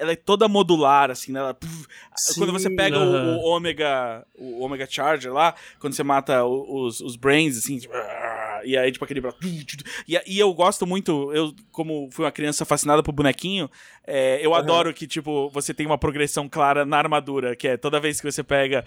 ela 0.00 0.12
é 0.12 0.16
toda 0.16 0.48
modular, 0.48 1.10
assim, 1.10 1.30
né? 1.30 1.40
Ela, 1.40 1.54
Sim, 2.16 2.40
quando 2.40 2.54
você 2.54 2.74
pega 2.74 2.98
uh 2.98 3.02
-huh. 3.02 3.36
o, 3.36 3.40
o, 3.40 3.56
Omega, 3.56 4.26
o 4.34 4.64
Omega 4.64 4.86
Charger 4.88 5.30
lá, 5.30 5.54
quando 5.78 5.92
você 5.92 6.02
mata 6.02 6.42
os, 6.42 7.02
os 7.02 7.16
Brains, 7.16 7.58
assim, 7.58 7.76
tipo, 7.76 7.92
e 8.64 8.76
aí, 8.76 8.90
tipo, 8.92 9.04
aquele. 9.04 9.22
E, 10.08 10.20
e 10.26 10.38
eu 10.38 10.52
gosto 10.54 10.86
muito, 10.86 11.32
eu, 11.32 11.54
como 11.70 12.08
fui 12.10 12.24
uma 12.24 12.32
criança 12.32 12.64
fascinada 12.64 13.02
por 13.02 13.12
bonequinho, 13.12 13.70
é, 14.06 14.44
eu 14.44 14.50
uhum. 14.50 14.56
adoro 14.56 14.94
que, 14.94 15.06
tipo, 15.06 15.48
você 15.50 15.72
tem 15.74 15.86
uma 15.86 15.98
progressão 15.98 16.48
clara 16.48 16.84
na 16.84 16.98
armadura, 16.98 17.54
que 17.54 17.68
é 17.68 17.76
toda 17.76 18.00
vez 18.00 18.20
que 18.20 18.30
você 18.30 18.42
pega, 18.42 18.84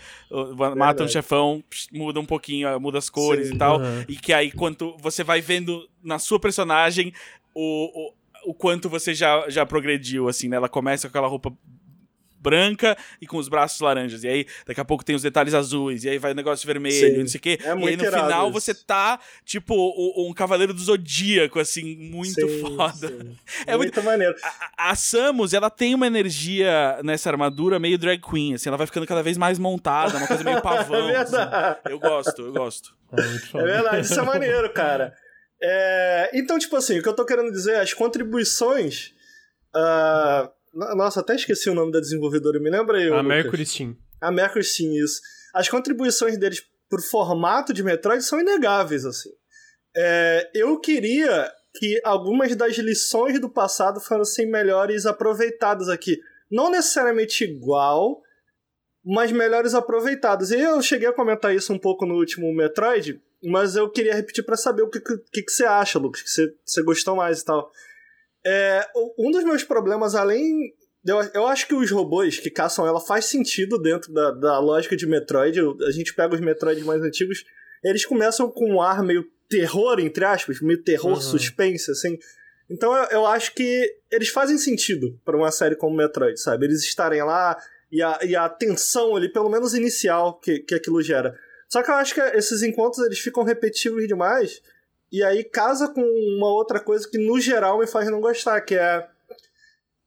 mata 0.75 1.03
um 1.03 1.07
chefão, 1.07 1.63
muda 1.91 2.19
um 2.19 2.25
pouquinho, 2.25 2.79
muda 2.79 2.97
as 2.97 3.09
cores 3.09 3.49
Sim, 3.49 3.55
e 3.55 3.57
tal. 3.57 3.79
Uhum. 3.79 4.05
E 4.07 4.15
que 4.15 4.33
aí, 4.33 4.51
quanto 4.51 4.95
você 4.99 5.23
vai 5.23 5.41
vendo 5.41 5.87
na 6.03 6.19
sua 6.19 6.39
personagem 6.39 7.13
o, 7.53 8.09
o 8.09 8.13
o 8.45 8.53
quanto 8.53 8.89
você 8.89 9.13
já, 9.13 9.49
já 9.49 9.65
progrediu, 9.65 10.27
assim, 10.27 10.47
né? 10.47 10.57
Ela 10.57 10.69
começa 10.69 11.07
com 11.07 11.11
aquela 11.11 11.27
roupa 11.27 11.53
branca 12.43 12.97
e 13.21 13.25
com 13.25 13.37
os 13.37 13.47
braços 13.47 13.79
laranjas. 13.79 14.23
E 14.23 14.27
aí, 14.27 14.45
daqui 14.67 14.81
a 14.81 14.85
pouco 14.85 15.03
tem 15.03 15.15
os 15.15 15.21
detalhes 15.21 15.53
azuis, 15.53 16.03
e 16.03 16.09
aí 16.09 16.17
vai 16.17 16.33
o 16.33 16.35
negócio 16.35 16.67
vermelho, 16.67 17.15
Sim. 17.15 17.19
não 17.19 17.27
sei 17.27 17.37
o 17.39 17.41
quê. 17.41 17.59
É 17.63 17.75
e 17.75 17.87
aí 17.87 17.95
no 17.95 18.03
final 18.03 18.49
isso. 18.49 18.53
você 18.53 18.73
tá, 18.73 19.19
tipo, 19.45 19.73
um, 19.73 20.29
um 20.29 20.33
cavaleiro 20.33 20.73
do 20.73 20.81
zodíaco, 20.81 21.59
assim, 21.59 21.95
muito 21.95 22.41
sim, 22.41 22.61
foda. 22.61 23.07
Sim. 23.07 23.37
É 23.65 23.77
muito, 23.77 23.93
muito 23.93 24.03
maneiro. 24.03 24.35
A, 24.77 24.91
a, 24.91 24.95
Samus, 24.95 25.53
ela 25.53 25.69
tem 25.69 25.95
uma 25.95 26.05
energia 26.05 26.99
nessa 27.03 27.29
armadura 27.29 27.79
meio 27.79 27.97
drag 27.97 28.21
queen, 28.21 28.55
assim, 28.55 28.67
ela 28.67 28.77
vai 28.77 28.87
ficando 28.87 29.07
cada 29.07 29.23
vez 29.23 29.37
mais 29.37 29.57
montada, 29.57 30.17
uma 30.17 30.27
coisa 30.27 30.43
meio 30.43 30.59
pavão. 30.61 31.09
é 31.09 31.17
assim. 31.17 31.35
Eu 31.89 31.99
gosto, 31.99 32.41
eu 32.41 32.51
gosto. 32.51 32.93
É, 33.13 33.57
é 33.57 33.63
verdade, 33.63 34.05
isso 34.05 34.19
é 34.19 34.23
maneiro, 34.23 34.69
cara. 34.73 35.15
É, 35.61 36.31
então, 36.33 36.59
tipo 36.59 36.75
assim, 36.75 36.99
o 36.99 37.03
que 37.03 37.07
eu 37.07 37.15
tô 37.15 37.25
querendo 37.25 37.51
dizer, 37.51 37.77
as 37.77 37.93
contribuições. 37.93 39.13
Uh, 39.75 40.49
nossa, 40.73 41.19
até 41.19 41.35
esqueci 41.35 41.69
o 41.69 41.75
nome 41.75 41.91
da 41.91 41.99
desenvolvedora, 41.99 42.59
me 42.59 42.69
lembra 42.69 42.97
aí. 42.97 43.07
A 43.07 43.21
Lucas. 43.21 43.25
Mercury 43.25 43.65
Steam. 43.65 43.97
A 44.19 44.31
Mercury 44.31 44.63
Steam, 44.63 44.93
isso. 44.93 45.21
As 45.53 45.69
contribuições 45.69 46.37
deles 46.37 46.63
por 46.89 47.01
formato 47.01 47.73
de 47.73 47.83
Metroid 47.83 48.23
são 48.23 48.39
inegáveis, 48.39 49.05
assim. 49.05 49.29
É, 49.95 50.49
eu 50.53 50.79
queria 50.79 51.51
que 51.75 51.99
algumas 52.03 52.55
das 52.55 52.77
lições 52.77 53.39
do 53.39 53.49
passado 53.49 53.99
fossem 53.99 54.49
melhores 54.49 55.05
aproveitadas 55.05 55.89
aqui. 55.89 56.19
Não 56.51 56.69
necessariamente 56.69 57.43
igual, 57.43 58.21
mas 59.03 59.31
melhores 59.31 59.73
aproveitadas. 59.73 60.51
E 60.51 60.59
eu 60.59 60.81
cheguei 60.81 61.07
a 61.07 61.13
comentar 61.13 61.53
isso 61.53 61.73
um 61.73 61.79
pouco 61.79 62.05
no 62.05 62.15
último 62.15 62.53
Metroid, 62.53 63.21
mas 63.43 63.75
eu 63.75 63.89
queria 63.89 64.15
repetir 64.15 64.45
para 64.45 64.55
saber 64.55 64.83
o 64.83 64.89
que, 64.89 64.99
que, 64.99 65.43
que, 65.43 65.51
você 65.51 65.65
acha, 65.65 65.99
Lucas, 65.99 66.21
que 66.21 66.29
você, 66.29 66.53
você 66.63 66.83
gostou 66.83 67.15
mais 67.15 67.41
e 67.41 67.45
tal. 67.45 67.71
É, 68.45 68.85
um 69.17 69.31
dos 69.31 69.43
meus 69.43 69.63
problemas, 69.63 70.15
além. 70.15 70.73
Eu, 71.05 71.17
eu 71.33 71.47
acho 71.47 71.67
que 71.67 71.73
os 71.73 71.91
robôs 71.91 72.39
que 72.39 72.49
caçam 72.49 72.87
ela 72.87 72.99
faz 72.99 73.25
sentido 73.25 73.77
dentro 73.77 74.13
da, 74.13 74.31
da 74.31 74.59
lógica 74.59 74.95
de 74.95 75.05
Metroid. 75.05 75.59
A 75.85 75.91
gente 75.91 76.13
pega 76.13 76.33
os 76.33 76.41
Metroids 76.41 76.83
mais 76.83 77.01
antigos, 77.01 77.43
eles 77.83 78.05
começam 78.05 78.49
com 78.49 78.75
um 78.75 78.81
ar 78.81 79.03
meio 79.03 79.25
terror, 79.49 79.99
entre 79.99 80.23
aspas, 80.23 80.61
meio 80.61 80.81
terror, 80.81 81.13
uhum. 81.13 81.21
suspense, 81.21 81.91
assim. 81.91 82.17
Então 82.69 82.95
eu, 82.95 83.03
eu 83.11 83.25
acho 83.25 83.53
que 83.53 83.97
eles 84.09 84.29
fazem 84.29 84.57
sentido 84.57 85.19
para 85.25 85.35
uma 85.37 85.51
série 85.51 85.75
como 85.75 85.95
Metroid, 85.95 86.39
sabe? 86.39 86.65
Eles 86.65 86.83
estarem 86.83 87.21
lá 87.21 87.57
e 87.91 88.01
a, 88.01 88.19
e 88.23 88.35
a 88.35 88.49
tensão 88.49 89.15
ali, 89.15 89.31
pelo 89.31 89.49
menos 89.49 89.73
inicial, 89.73 90.39
que, 90.39 90.59
que 90.59 90.73
aquilo 90.73 91.01
gera. 91.01 91.37
Só 91.69 91.83
que 91.83 91.91
eu 91.91 91.95
acho 91.95 92.15
que 92.15 92.21
esses 92.21 92.63
encontros 92.63 93.05
eles 93.05 93.19
ficam 93.19 93.43
repetitivos 93.43 94.07
demais. 94.07 94.61
E 95.13 95.23
aí 95.23 95.43
casa 95.43 95.87
com 95.87 96.01
uma 96.01 96.47
outra 96.47 96.79
coisa 96.79 97.07
que 97.07 97.19
no 97.19 97.39
geral 97.39 97.77
me 97.77 97.85
faz 97.85 98.09
não 98.09 98.19
gostar, 98.19 98.59
que 98.61 98.73
é 98.73 99.07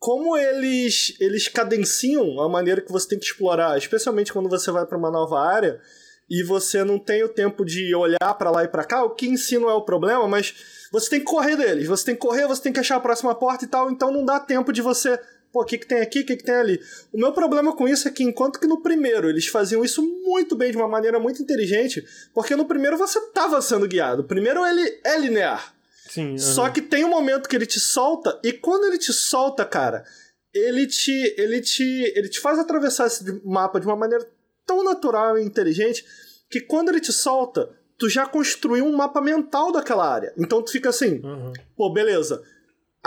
como 0.01 0.37
eles 0.37 1.17
eles 1.21 1.47
cadenciam 1.47 2.41
a 2.41 2.49
maneira 2.49 2.81
que 2.81 2.91
você 2.91 3.11
tem 3.11 3.19
que 3.21 3.25
explorar, 3.25 3.79
especialmente 3.79 4.33
quando 4.33 4.49
você 4.49 4.69
vai 4.73 4.85
para 4.85 4.99
uma 4.99 5.09
nova 5.09 5.41
área 5.41 5.81
e 6.29 6.43
você 6.43 6.83
não 6.83 6.99
tem 6.99 7.23
o 7.23 7.29
tempo 7.29 7.65
de 7.65 7.95
olhar 7.95 8.35
para 8.37 8.51
lá 8.51 8.65
e 8.65 8.69
para 8.69 8.83
cá, 8.83 9.05
o 9.05 9.11
que 9.11 9.29
em 9.29 9.37
si 9.37 9.57
não 9.59 9.71
é 9.71 9.75
o 9.75 9.85
problema, 9.85 10.27
mas 10.27 10.89
você 10.91 11.09
tem 11.09 11.21
que 11.21 11.27
correr 11.27 11.57
deles, 11.57 11.87
você 11.87 12.07
tem 12.07 12.15
que 12.17 12.21
correr, 12.21 12.49
você 12.49 12.63
tem 12.63 12.73
que 12.73 12.81
achar 12.81 12.97
a 12.97 13.01
próxima 13.01 13.33
porta 13.33 13.65
e 13.65 13.69
tal, 13.69 13.89
então 13.89 14.11
não 14.11 14.25
dá 14.25 14.41
tempo 14.41 14.73
de 14.73 14.83
você 14.83 15.21
pô, 15.57 15.63
o 15.63 15.65
que, 15.65 15.79
que 15.79 15.87
tem 15.87 16.01
aqui, 16.01 16.21
o 16.21 16.27
que, 16.27 16.37
que 16.37 16.45
tem 16.45 16.55
ali. 16.55 16.79
O 17.11 17.19
meu 17.19 17.33
problema 17.33 17.75
com 17.75 17.89
isso 17.89 18.07
é 18.07 18.11
que, 18.11 18.23
enquanto 18.23 18.61
que 18.61 18.67
no 18.67 18.83
primeiro 18.83 19.31
eles 19.31 19.47
faziam 19.47 19.83
isso 19.83 20.03
muito 20.03 20.55
bem, 20.55 20.71
de 20.71 20.77
uma 20.77 20.87
maneira 20.87 21.19
muito 21.19 21.43
inteligente, 21.43 22.05
porque 22.35 22.55
no 22.55 22.67
primeiro 22.67 22.99
você 22.99 23.19
tava 23.31 23.63
sendo 23.63 23.89
guiado. 23.89 24.21
O 24.21 24.27
primeiro 24.27 24.67
ele 24.67 25.01
é 25.03 25.19
linear. 25.19 25.75
Sim. 26.11 26.33
Uhum. 26.33 26.39
Só 26.39 26.69
que 26.69 26.83
tem 26.83 27.07
um 27.07 27.09
momento 27.09 27.49
que 27.49 27.57
ele 27.57 27.65
te 27.65 27.81
solta, 27.81 28.39
e 28.45 28.53
quando 28.53 28.85
ele 28.85 28.99
te 28.99 29.15
solta, 29.15 29.65
cara, 29.65 30.05
ele 30.53 30.87
te, 30.87 31.35
ele 31.39 31.63
te, 31.63 32.13
ele 32.15 32.29
te 32.29 32.39
faz 32.39 32.59
atravessar 32.59 33.07
esse 33.07 33.25
mapa 33.43 33.81
de 33.81 33.87
uma 33.87 33.97
maneira 33.97 34.29
tão 34.67 34.85
natural 34.85 35.39
e 35.39 35.43
inteligente 35.43 36.05
que 36.51 36.61
quando 36.61 36.91
ele 36.91 37.01
te 37.01 37.13
solta, 37.15 37.71
tu 37.99 38.11
já 38.11 38.27
construiu 38.27 38.85
um 38.85 38.95
mapa 38.95 39.23
mental 39.23 39.73
daquela 39.73 40.07
área. 40.07 40.35
Então 40.37 40.61
tu 40.61 40.71
fica 40.71 40.91
assim, 40.91 41.21
uhum. 41.25 41.53
pô, 41.75 41.91
beleza 41.91 42.43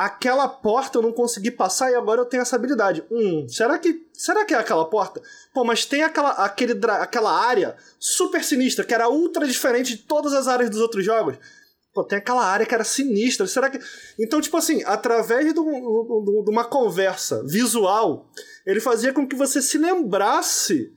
aquela 0.06 0.48
porta 0.48 0.98
eu 0.98 1.02
não 1.02 1.12
consegui 1.12 1.52
passar 1.52 1.92
e 1.92 1.96
agora 1.96 2.22
eu 2.22 2.26
tenho 2.26 2.42
essa 2.42 2.56
habilidade. 2.56 3.04
Hum, 3.12 3.48
será 3.48 3.78
que 3.78 4.08
será 4.14 4.46
que 4.46 4.54
é 4.54 4.58
aquela 4.58 4.86
porta? 4.86 5.22
Pô, 5.54 5.64
mas 5.64 5.86
tem 5.86 6.04
aquela, 6.04 6.32
aquele, 6.32 6.74
aquela 6.90 7.32
área 7.32 7.76
super 8.00 8.44
sinistra 8.44 8.86
que 8.86 8.94
era 8.94 9.10
ultra 9.10 9.48
diferente 9.48 9.96
de 9.96 10.04
todas 10.04 10.34
as 10.34 10.48
áreas 10.48 10.70
dos 10.70 10.80
outros 10.80 11.04
jogos. 11.06 11.38
Pô, 11.94 12.04
tem 12.04 12.20
aquela 12.20 12.46
área 12.46 12.66
que 12.66 12.74
era 12.74 12.84
sinistra. 12.84 13.48
Será 13.48 13.70
que. 13.70 13.80
Então, 14.20 14.40
tipo 14.40 14.56
assim, 14.58 14.84
através 14.86 15.54
de, 15.54 15.60
uma 15.60 16.64
conversa 16.64 17.44
visual, 17.46 18.30
ele 18.66 18.80
fazia 18.80 19.12
com 19.12 19.28
que 19.28 19.36
você 19.36 19.62
se 19.62 19.78
lembrasse 19.78 20.94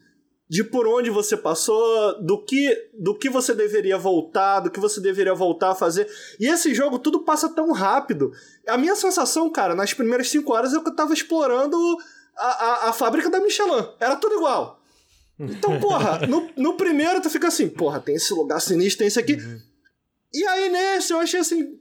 de 0.52 0.62
por 0.62 0.86
onde 0.86 1.08
você 1.08 1.34
passou, 1.34 2.22
do 2.22 2.36
que, 2.44 2.90
do 2.92 3.14
que 3.14 3.30
você 3.30 3.54
deveria 3.54 3.96
voltar, 3.96 4.60
do 4.60 4.70
que 4.70 4.78
você 4.78 5.00
deveria 5.00 5.34
voltar 5.34 5.70
a 5.70 5.74
fazer. 5.74 6.06
E 6.38 6.46
esse 6.46 6.74
jogo 6.74 6.98
tudo 6.98 7.20
passa 7.20 7.48
tão 7.48 7.72
rápido. 7.72 8.30
A 8.68 8.76
minha 8.76 8.94
sensação, 8.94 9.48
cara, 9.48 9.74
nas 9.74 9.94
primeiras 9.94 10.28
5 10.28 10.52
horas 10.52 10.74
eu 10.74 10.84
tava 10.94 11.14
explorando 11.14 11.78
a, 12.36 12.46
a, 12.46 12.88
a, 12.90 12.92
fábrica 12.92 13.30
da 13.30 13.40
Michelin. 13.40 13.88
Era 13.98 14.14
tudo 14.16 14.34
igual. 14.34 14.78
Então, 15.40 15.80
porra, 15.80 16.26
no, 16.28 16.50
no 16.54 16.74
primeiro 16.74 17.22
tu 17.22 17.30
fica 17.30 17.48
assim, 17.48 17.66
porra, 17.66 17.98
tem 17.98 18.16
esse 18.16 18.34
lugar 18.34 18.60
sinistro, 18.60 18.98
tem 18.98 19.06
esse 19.06 19.18
aqui. 19.18 19.36
Uhum. 19.36 19.58
E 20.34 20.44
aí 20.44 20.68
nesse 20.68 21.14
eu 21.14 21.18
achei 21.18 21.40
assim. 21.40 21.78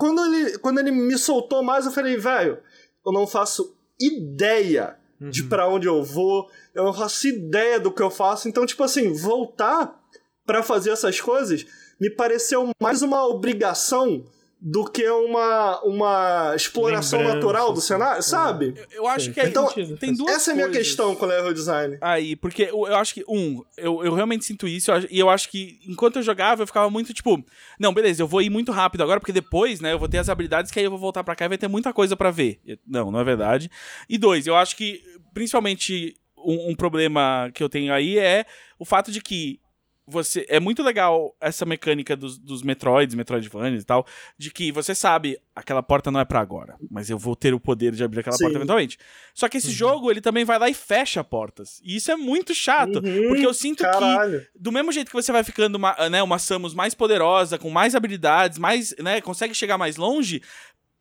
Quando 0.00 0.24
ele, 0.24 0.58
quando 0.58 0.80
ele 0.80 0.90
me 0.90 1.16
soltou 1.16 1.62
mais, 1.62 1.86
eu 1.86 1.92
falei, 1.92 2.16
velho, 2.16 2.58
eu 3.06 3.12
não 3.12 3.24
faço 3.24 3.76
ideia 4.00 4.96
uhum. 5.20 5.30
de 5.30 5.44
para 5.44 5.68
onde 5.68 5.86
eu 5.86 6.02
vou, 6.02 6.50
eu 6.74 6.84
não 6.84 6.92
faço 6.92 7.28
ideia 7.28 7.78
do 7.78 7.92
que 7.92 8.02
eu 8.02 8.10
faço. 8.10 8.48
Então, 8.48 8.66
tipo 8.66 8.82
assim, 8.82 9.12
voltar 9.12 10.00
para 10.44 10.62
fazer 10.62 10.90
essas 10.90 11.20
coisas 11.20 11.64
me 12.00 12.10
pareceu 12.10 12.70
mais 12.80 13.02
uma 13.02 13.26
obrigação 13.26 14.24
do 14.64 14.84
que 14.84 15.08
uma, 15.08 15.80
uma 15.82 16.52
exploração 16.54 17.18
Lembrança, 17.18 17.36
natural 17.36 17.72
do 17.72 17.80
cenário, 17.80 18.22
sabe? 18.22 18.74
Eu, 18.76 18.98
eu 18.98 19.06
acho 19.08 19.32
que 19.32 19.40
é, 19.40 19.48
então, 19.48 19.68
tem 19.98 20.14
duas 20.14 20.36
Essa 20.36 20.50
é 20.50 20.52
a 20.52 20.56
minha 20.56 20.70
questão 20.70 21.16
com 21.16 21.24
o 21.24 21.28
level 21.28 21.52
design. 21.52 21.98
Aí, 22.00 22.36
porque 22.36 22.62
eu, 22.64 22.86
eu 22.86 22.94
acho 22.94 23.14
que, 23.14 23.24
um, 23.28 23.64
eu, 23.76 24.04
eu 24.04 24.14
realmente 24.14 24.44
sinto 24.44 24.68
isso, 24.68 24.92
e 25.10 25.18
eu 25.18 25.28
acho 25.28 25.48
que 25.48 25.80
enquanto 25.84 26.16
eu 26.16 26.22
jogava, 26.22 26.62
eu 26.62 26.66
ficava 26.66 26.88
muito 26.88 27.12
tipo, 27.12 27.44
não, 27.78 27.92
beleza, 27.92 28.22
eu 28.22 28.28
vou 28.28 28.40
ir 28.40 28.50
muito 28.50 28.70
rápido 28.70 29.02
agora, 29.02 29.18
porque 29.18 29.32
depois, 29.32 29.80
né, 29.80 29.94
eu 29.94 29.98
vou 29.98 30.08
ter 30.08 30.18
as 30.18 30.28
habilidades 30.28 30.70
que 30.70 30.78
aí 30.78 30.84
eu 30.84 30.90
vou 30.90 31.00
voltar 31.00 31.24
para 31.24 31.34
cá 31.34 31.46
e 31.46 31.48
vai 31.48 31.58
ter 31.58 31.66
muita 31.66 31.92
coisa 31.92 32.16
para 32.16 32.30
ver. 32.30 32.60
Não, 32.86 33.10
não 33.10 33.18
é 33.18 33.24
verdade. 33.24 33.68
E 34.08 34.16
dois, 34.16 34.46
eu 34.46 34.54
acho 34.54 34.76
que, 34.76 35.02
principalmente, 35.34 36.16
um, 36.44 36.70
um 36.70 36.74
problema 36.74 37.50
que 37.54 37.62
eu 37.62 37.68
tenho 37.68 37.92
aí 37.92 38.18
é 38.18 38.44
o 38.78 38.84
fato 38.84 39.10
de 39.10 39.20
que 39.20 39.60
você 40.06 40.44
é 40.48 40.58
muito 40.58 40.82
legal 40.82 41.34
essa 41.40 41.64
mecânica 41.64 42.16
dos, 42.16 42.36
dos 42.38 42.62
Metroids, 42.62 43.14
Metroidvanias 43.14 43.82
e 43.82 43.86
tal, 43.86 44.06
de 44.36 44.50
que 44.50 44.72
você 44.72 44.94
sabe, 44.94 45.38
aquela 45.54 45.82
porta 45.82 46.10
não 46.10 46.18
é 46.18 46.24
para 46.24 46.40
agora, 46.40 46.76
mas 46.90 47.08
eu 47.08 47.16
vou 47.16 47.36
ter 47.36 47.54
o 47.54 47.60
poder 47.60 47.92
de 47.92 48.02
abrir 48.02 48.20
aquela 48.20 48.36
Sim. 48.36 48.44
porta 48.44 48.58
eventualmente. 48.58 48.98
Só 49.32 49.48
que 49.48 49.58
esse 49.58 49.68
uhum. 49.68 49.72
jogo, 49.72 50.10
ele 50.10 50.20
também 50.20 50.44
vai 50.44 50.58
lá 50.58 50.68
e 50.68 50.74
fecha 50.74 51.22
portas. 51.22 51.80
E 51.84 51.96
isso 51.96 52.10
é 52.10 52.16
muito 52.16 52.54
chato, 52.54 52.96
uhum, 52.96 53.28
porque 53.28 53.46
eu 53.46 53.54
sinto 53.54 53.84
caralho. 53.84 54.40
que 54.40 54.46
do 54.58 54.72
mesmo 54.72 54.90
jeito 54.90 55.08
que 55.08 55.14
você 55.14 55.30
vai 55.30 55.44
ficando 55.44 55.76
uma, 55.76 55.94
né, 56.08 56.22
uma 56.22 56.38
Samus 56.38 56.74
mais 56.74 56.94
poderosa, 56.94 57.58
com 57.58 57.70
mais 57.70 57.94
habilidades, 57.94 58.58
mais, 58.58 58.94
né, 58.98 59.20
consegue 59.20 59.54
chegar 59.54 59.78
mais 59.78 59.96
longe, 59.96 60.42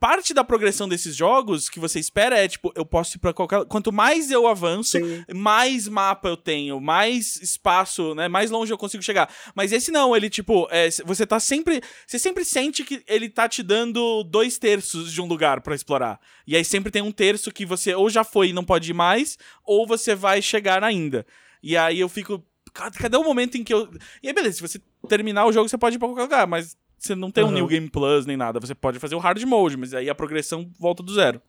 parte 0.02 0.34
da 0.34 0.44
progressão 0.44 0.90
desses 0.90 1.16
jogos 1.16 1.70
que 1.70 1.80
você 1.80 2.00
espera 2.00 2.36
é, 2.36 2.48
tipo, 2.48 2.74
eu 2.76 2.84
posso 2.84 3.18
ir 3.18 3.20
pra 3.20 3.32
qualquer. 3.32 3.64
Quanto 3.66 3.94
mais 3.94 4.32
eu 4.32 4.48
avanço, 4.48 4.98
Sim. 4.98 5.24
mais 5.32 5.88
mapa 5.88 6.28
eu 6.28 6.36
tenho, 6.36 6.82
mais 6.82 7.36
espaço, 7.36 8.16
né? 8.16 8.28
Mais 8.28 8.50
longe 8.50 8.74
eu 8.74 8.80
consigo 8.80 9.04
chegar. 9.04 9.32
Mas 9.54 9.72
esse 9.72 9.92
não, 9.92 10.16
ele, 10.16 10.28
tipo, 10.28 10.68
é, 10.72 10.90
você 11.06 11.24
tá 11.24 11.40
sempre. 11.40 11.82
Você 12.08 12.18
sempre 12.18 12.44
sente 12.44 12.84
que 12.84 13.04
ele 13.08 13.30
tá 13.30 13.48
te 13.48 13.62
dando 13.62 14.24
dois 14.24 14.58
terços 14.58 15.14
de 15.14 15.22
um 15.22 15.28
lugar 15.28 15.62
para 15.62 15.76
explorar. 15.76 16.20
E 16.48 16.56
aí 16.56 16.66
sempre 16.66 16.92
tem 16.92 17.04
um 17.04 17.12
terço 17.12 17.52
que 17.52 17.64
você 17.64 17.94
ou 17.94 18.10
já 18.10 18.24
foi 18.24 18.50
e 18.50 18.54
não 18.54 18.64
pode 18.64 18.90
ir 18.90 18.96
mais, 18.96 19.38
ou 19.64 19.86
você 19.86 20.16
vai 20.16 20.42
chegar 20.42 20.84
ainda. 20.84 21.24
E 21.62 21.78
aí 21.78 22.00
eu 22.00 22.10
fico. 22.10 22.44
Cadê 22.74 23.18
o 23.18 23.24
momento 23.24 23.56
em 23.56 23.64
que 23.64 23.74
eu. 23.74 23.88
E 24.24 24.30
aí, 24.30 24.34
beleza, 24.34 24.56
se 24.56 24.62
você 24.62 24.82
terminar 25.08 25.46
o 25.46 25.52
jogo, 25.52 25.70
você 25.70 25.78
pode 25.78 25.98
ir 25.98 26.00
pra 26.00 26.08
qualquer 26.08 26.24
lugar, 26.24 26.48
mas 26.48 26.76
você 27.02 27.16
não 27.16 27.32
tem 27.32 27.44
uhum. 27.44 27.50
um 27.50 27.54
New 27.54 27.68
Game 27.68 27.90
Plus 27.90 28.26
nem 28.26 28.38
nada. 28.38 28.60
Você 28.60 28.76
pode 28.76 29.00
fazer 29.00 29.16
o 29.16 29.20
hard 29.20 29.42
mode, 29.44 29.76
mas 29.78 29.94
aí 29.94 30.10
a 30.10 30.16
progressão 30.16 30.70
volta 30.80 31.02
do 31.02 31.14
zero. 31.14 31.42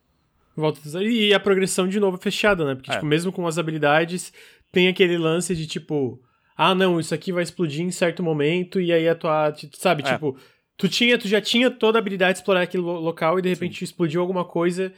Volta 0.55 0.81
do 0.81 0.89
zero. 0.89 1.05
E 1.07 1.33
a 1.33 1.39
progressão 1.39 1.87
de 1.87 1.99
novo 1.99 2.17
é 2.17 2.19
fechada, 2.19 2.65
né? 2.65 2.75
Porque, 2.75 2.89
é. 2.91 2.95
tipo, 2.95 3.05
mesmo 3.05 3.31
com 3.31 3.45
as 3.47 3.57
habilidades, 3.57 4.33
tem 4.71 4.87
aquele 4.87 5.17
lance 5.17 5.55
de 5.55 5.67
tipo. 5.67 6.21
ah, 6.57 6.73
não, 6.75 6.99
isso 6.99 7.13
aqui 7.13 7.31
vai 7.31 7.43
explodir 7.43 7.81
em 7.81 7.91
certo 7.91 8.21
momento, 8.23 8.79
e 8.81 8.91
aí 8.91 9.07
a 9.07 9.15
tua. 9.15 9.53
Sabe, 9.73 10.03
É. 10.05 10.13
tipo, 10.13 10.37
tu 10.77 10.87
tinha, 10.89 11.17
tu 11.17 11.27
já 11.27 11.39
tinha 11.41 11.69
toda 11.71 11.97
a 11.97 12.01
habilidade 12.01 12.33
de 12.33 12.39
explorar 12.39 12.61
aquele 12.61 12.83
lo- 12.83 12.99
local 12.99 13.37
e 13.39 13.41
de 13.41 13.49
repente 13.49 13.83
explodiu 13.83 14.21
alguma 14.21 14.45
coisa. 14.45 14.91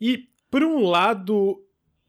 E, 0.00 0.24
por 0.50 0.62
um 0.62 0.84
lado, 0.86 1.58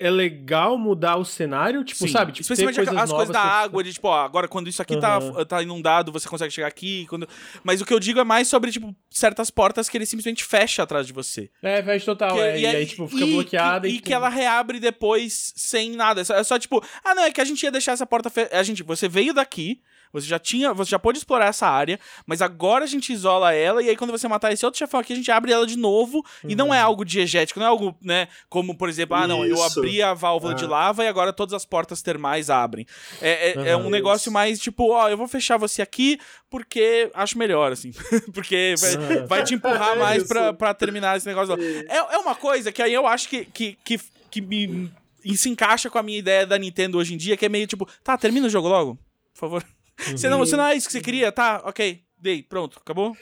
é 0.03 0.09
legal 0.09 0.77
mudar 0.77 1.15
o 1.15 1.23
cenário, 1.23 1.81
tipo, 1.83 2.05
Sim. 2.05 2.09
sabe? 2.09 2.33
Tipo, 2.33 2.41
Especialmente 2.41 2.75
coisas 2.75 2.95
as 2.95 3.09
coisas 3.09 3.33
da 3.33 3.41
água, 3.41 3.81
de 3.81 3.93
tipo, 3.93 4.09
ó, 4.09 4.25
agora 4.25 4.49
quando 4.49 4.67
isso 4.67 4.81
aqui 4.81 4.95
Aham. 4.95 5.31
tá, 5.33 5.45
tá 5.45 5.63
inundado, 5.63 6.11
você 6.11 6.27
consegue 6.27 6.51
chegar 6.51 6.67
aqui. 6.67 7.05
Quando... 7.07 7.27
Mas 7.63 7.79
o 7.79 7.85
que 7.85 7.93
eu 7.93 7.99
digo 7.99 8.19
é 8.19 8.23
mais 8.25 8.49
sobre, 8.49 8.69
tipo, 8.69 8.93
certas 9.09 9.49
portas 9.49 9.87
que 9.87 9.97
ele 9.97 10.05
simplesmente 10.05 10.43
fecha 10.43 10.83
atrás 10.83 11.07
de 11.07 11.13
você. 11.13 11.49
É, 11.61 11.81
fecha 11.81 12.05
total. 12.05 12.35
Que- 12.35 12.41
é, 12.41 12.59
e, 12.59 12.65
aí, 12.65 12.85
tipo, 12.85 13.07
fica 13.07 13.25
bloqueada. 13.25 13.87
E, 13.87 13.95
e 13.95 13.99
que 14.01 14.13
ela 14.13 14.27
reabre 14.27 14.77
depois 14.79 15.53
sem 15.55 15.91
nada. 15.91 16.19
É 16.19 16.23
só, 16.25 16.35
é 16.35 16.43
só, 16.43 16.59
tipo, 16.59 16.83
ah, 17.03 17.15
não, 17.15 17.23
é 17.23 17.31
que 17.31 17.39
a 17.39 17.45
gente 17.45 17.63
ia 17.63 17.71
deixar 17.71 17.93
essa 17.93 18.05
porta. 18.05 18.29
Fe... 18.29 18.49
A 18.51 18.61
gente, 18.61 18.83
você 18.83 19.07
veio 19.07 19.33
daqui, 19.33 19.81
você 20.13 20.27
já 20.27 20.37
tinha. 20.39 20.73
Você 20.73 20.91
já 20.91 20.99
pôde 20.99 21.17
explorar 21.17 21.47
essa 21.47 21.67
área, 21.67 21.99
mas 22.25 22.41
agora 22.41 22.85
a 22.85 22.87
gente 22.87 23.11
isola 23.11 23.53
ela, 23.53 23.81
e 23.83 23.89
aí 23.89 23.97
quando 23.97 24.11
você 24.11 24.27
matar 24.27 24.53
esse 24.53 24.63
outro 24.63 24.77
chefão 24.77 24.99
aqui, 24.99 25.11
a 25.11 25.15
gente 25.15 25.31
abre 25.31 25.51
ela 25.51 25.65
de 25.67 25.75
novo. 25.75 26.23
E 26.47 26.55
não 26.55 26.73
é 26.73 26.79
algo 26.79 27.03
diegético, 27.03 27.59
não 27.59 27.65
é 27.65 27.69
algo, 27.69 27.97
né? 28.01 28.27
Como, 28.47 28.77
por 28.77 28.87
exemplo, 28.87 29.17
ah, 29.17 29.27
não, 29.27 29.43
eu 29.45 29.55
Isso. 29.55 29.79
abri 29.79 30.01
a 30.01 30.13
válvula 30.13 30.53
de 30.53 30.65
Ah. 30.65 30.69
lava 30.69 31.03
e 31.03 31.07
agora 31.07 31.33
todas 31.33 31.53
as 31.53 31.65
portas 31.65 32.01
termais 32.01 32.49
abrem. 32.49 32.85
É, 33.21 33.49
é, 33.49 33.69
é 33.71 33.77
um 33.77 33.89
negócio 33.89 34.25
Isso. 34.27 34.31
mais 34.31 34.59
tipo, 34.59 34.91
ó, 34.91 35.09
eu 35.09 35.17
vou 35.17 35.27
fechar 35.27 35.57
você 35.57 35.81
aqui 35.81 36.19
porque 36.49 37.09
acho 37.15 37.37
melhor, 37.37 37.71
assim. 37.71 37.91
porque 38.33 38.75
vai, 38.79 38.95
Aham. 38.95 39.25
vai 39.25 39.43
te 39.43 39.55
empurrar 39.55 39.93
É 39.97 39.99
mais 39.99 40.23
pra, 40.27 40.53
pra 40.53 40.73
terminar 40.73 41.17
esse 41.17 41.25
negócio. 41.25 41.55
É, 41.89 41.97
é 41.97 42.17
uma 42.19 42.35
coisa 42.35 42.71
que 42.71 42.81
aí 42.81 42.93
eu 42.93 43.07
acho 43.07 43.27
que, 43.27 43.45
que, 43.45 43.77
que, 43.83 43.99
que 44.29 44.41
me 44.41 44.91
e 45.25 45.37
se 45.37 45.49
encaixa 45.49 45.89
com 45.89 45.97
a 45.97 46.03
minha 46.03 46.19
ideia 46.19 46.45
da 46.45 46.57
Nintendo 46.57 46.97
hoje 46.97 47.13
em 47.13 47.17
dia, 47.17 47.37
que 47.37 47.45
é 47.45 47.49
meio 47.49 47.65
tipo, 47.65 47.87
tá, 48.03 48.17
termina 48.17 48.45
o 48.45 48.49
jogo 48.49 48.67
logo, 48.67 48.99
por 49.33 49.39
favor. 49.39 49.63
Você, 49.97 50.27
não, 50.29 50.39
você 50.39 50.55
não 50.55 50.65
é 50.65 50.75
isso 50.75 50.87
que 50.87 50.93
você 50.93 51.01
queria? 51.01 51.31
Tá, 51.31 51.61
ok, 51.65 52.01
dei, 52.17 52.41
pronto, 52.43 52.79
acabou? 52.79 53.15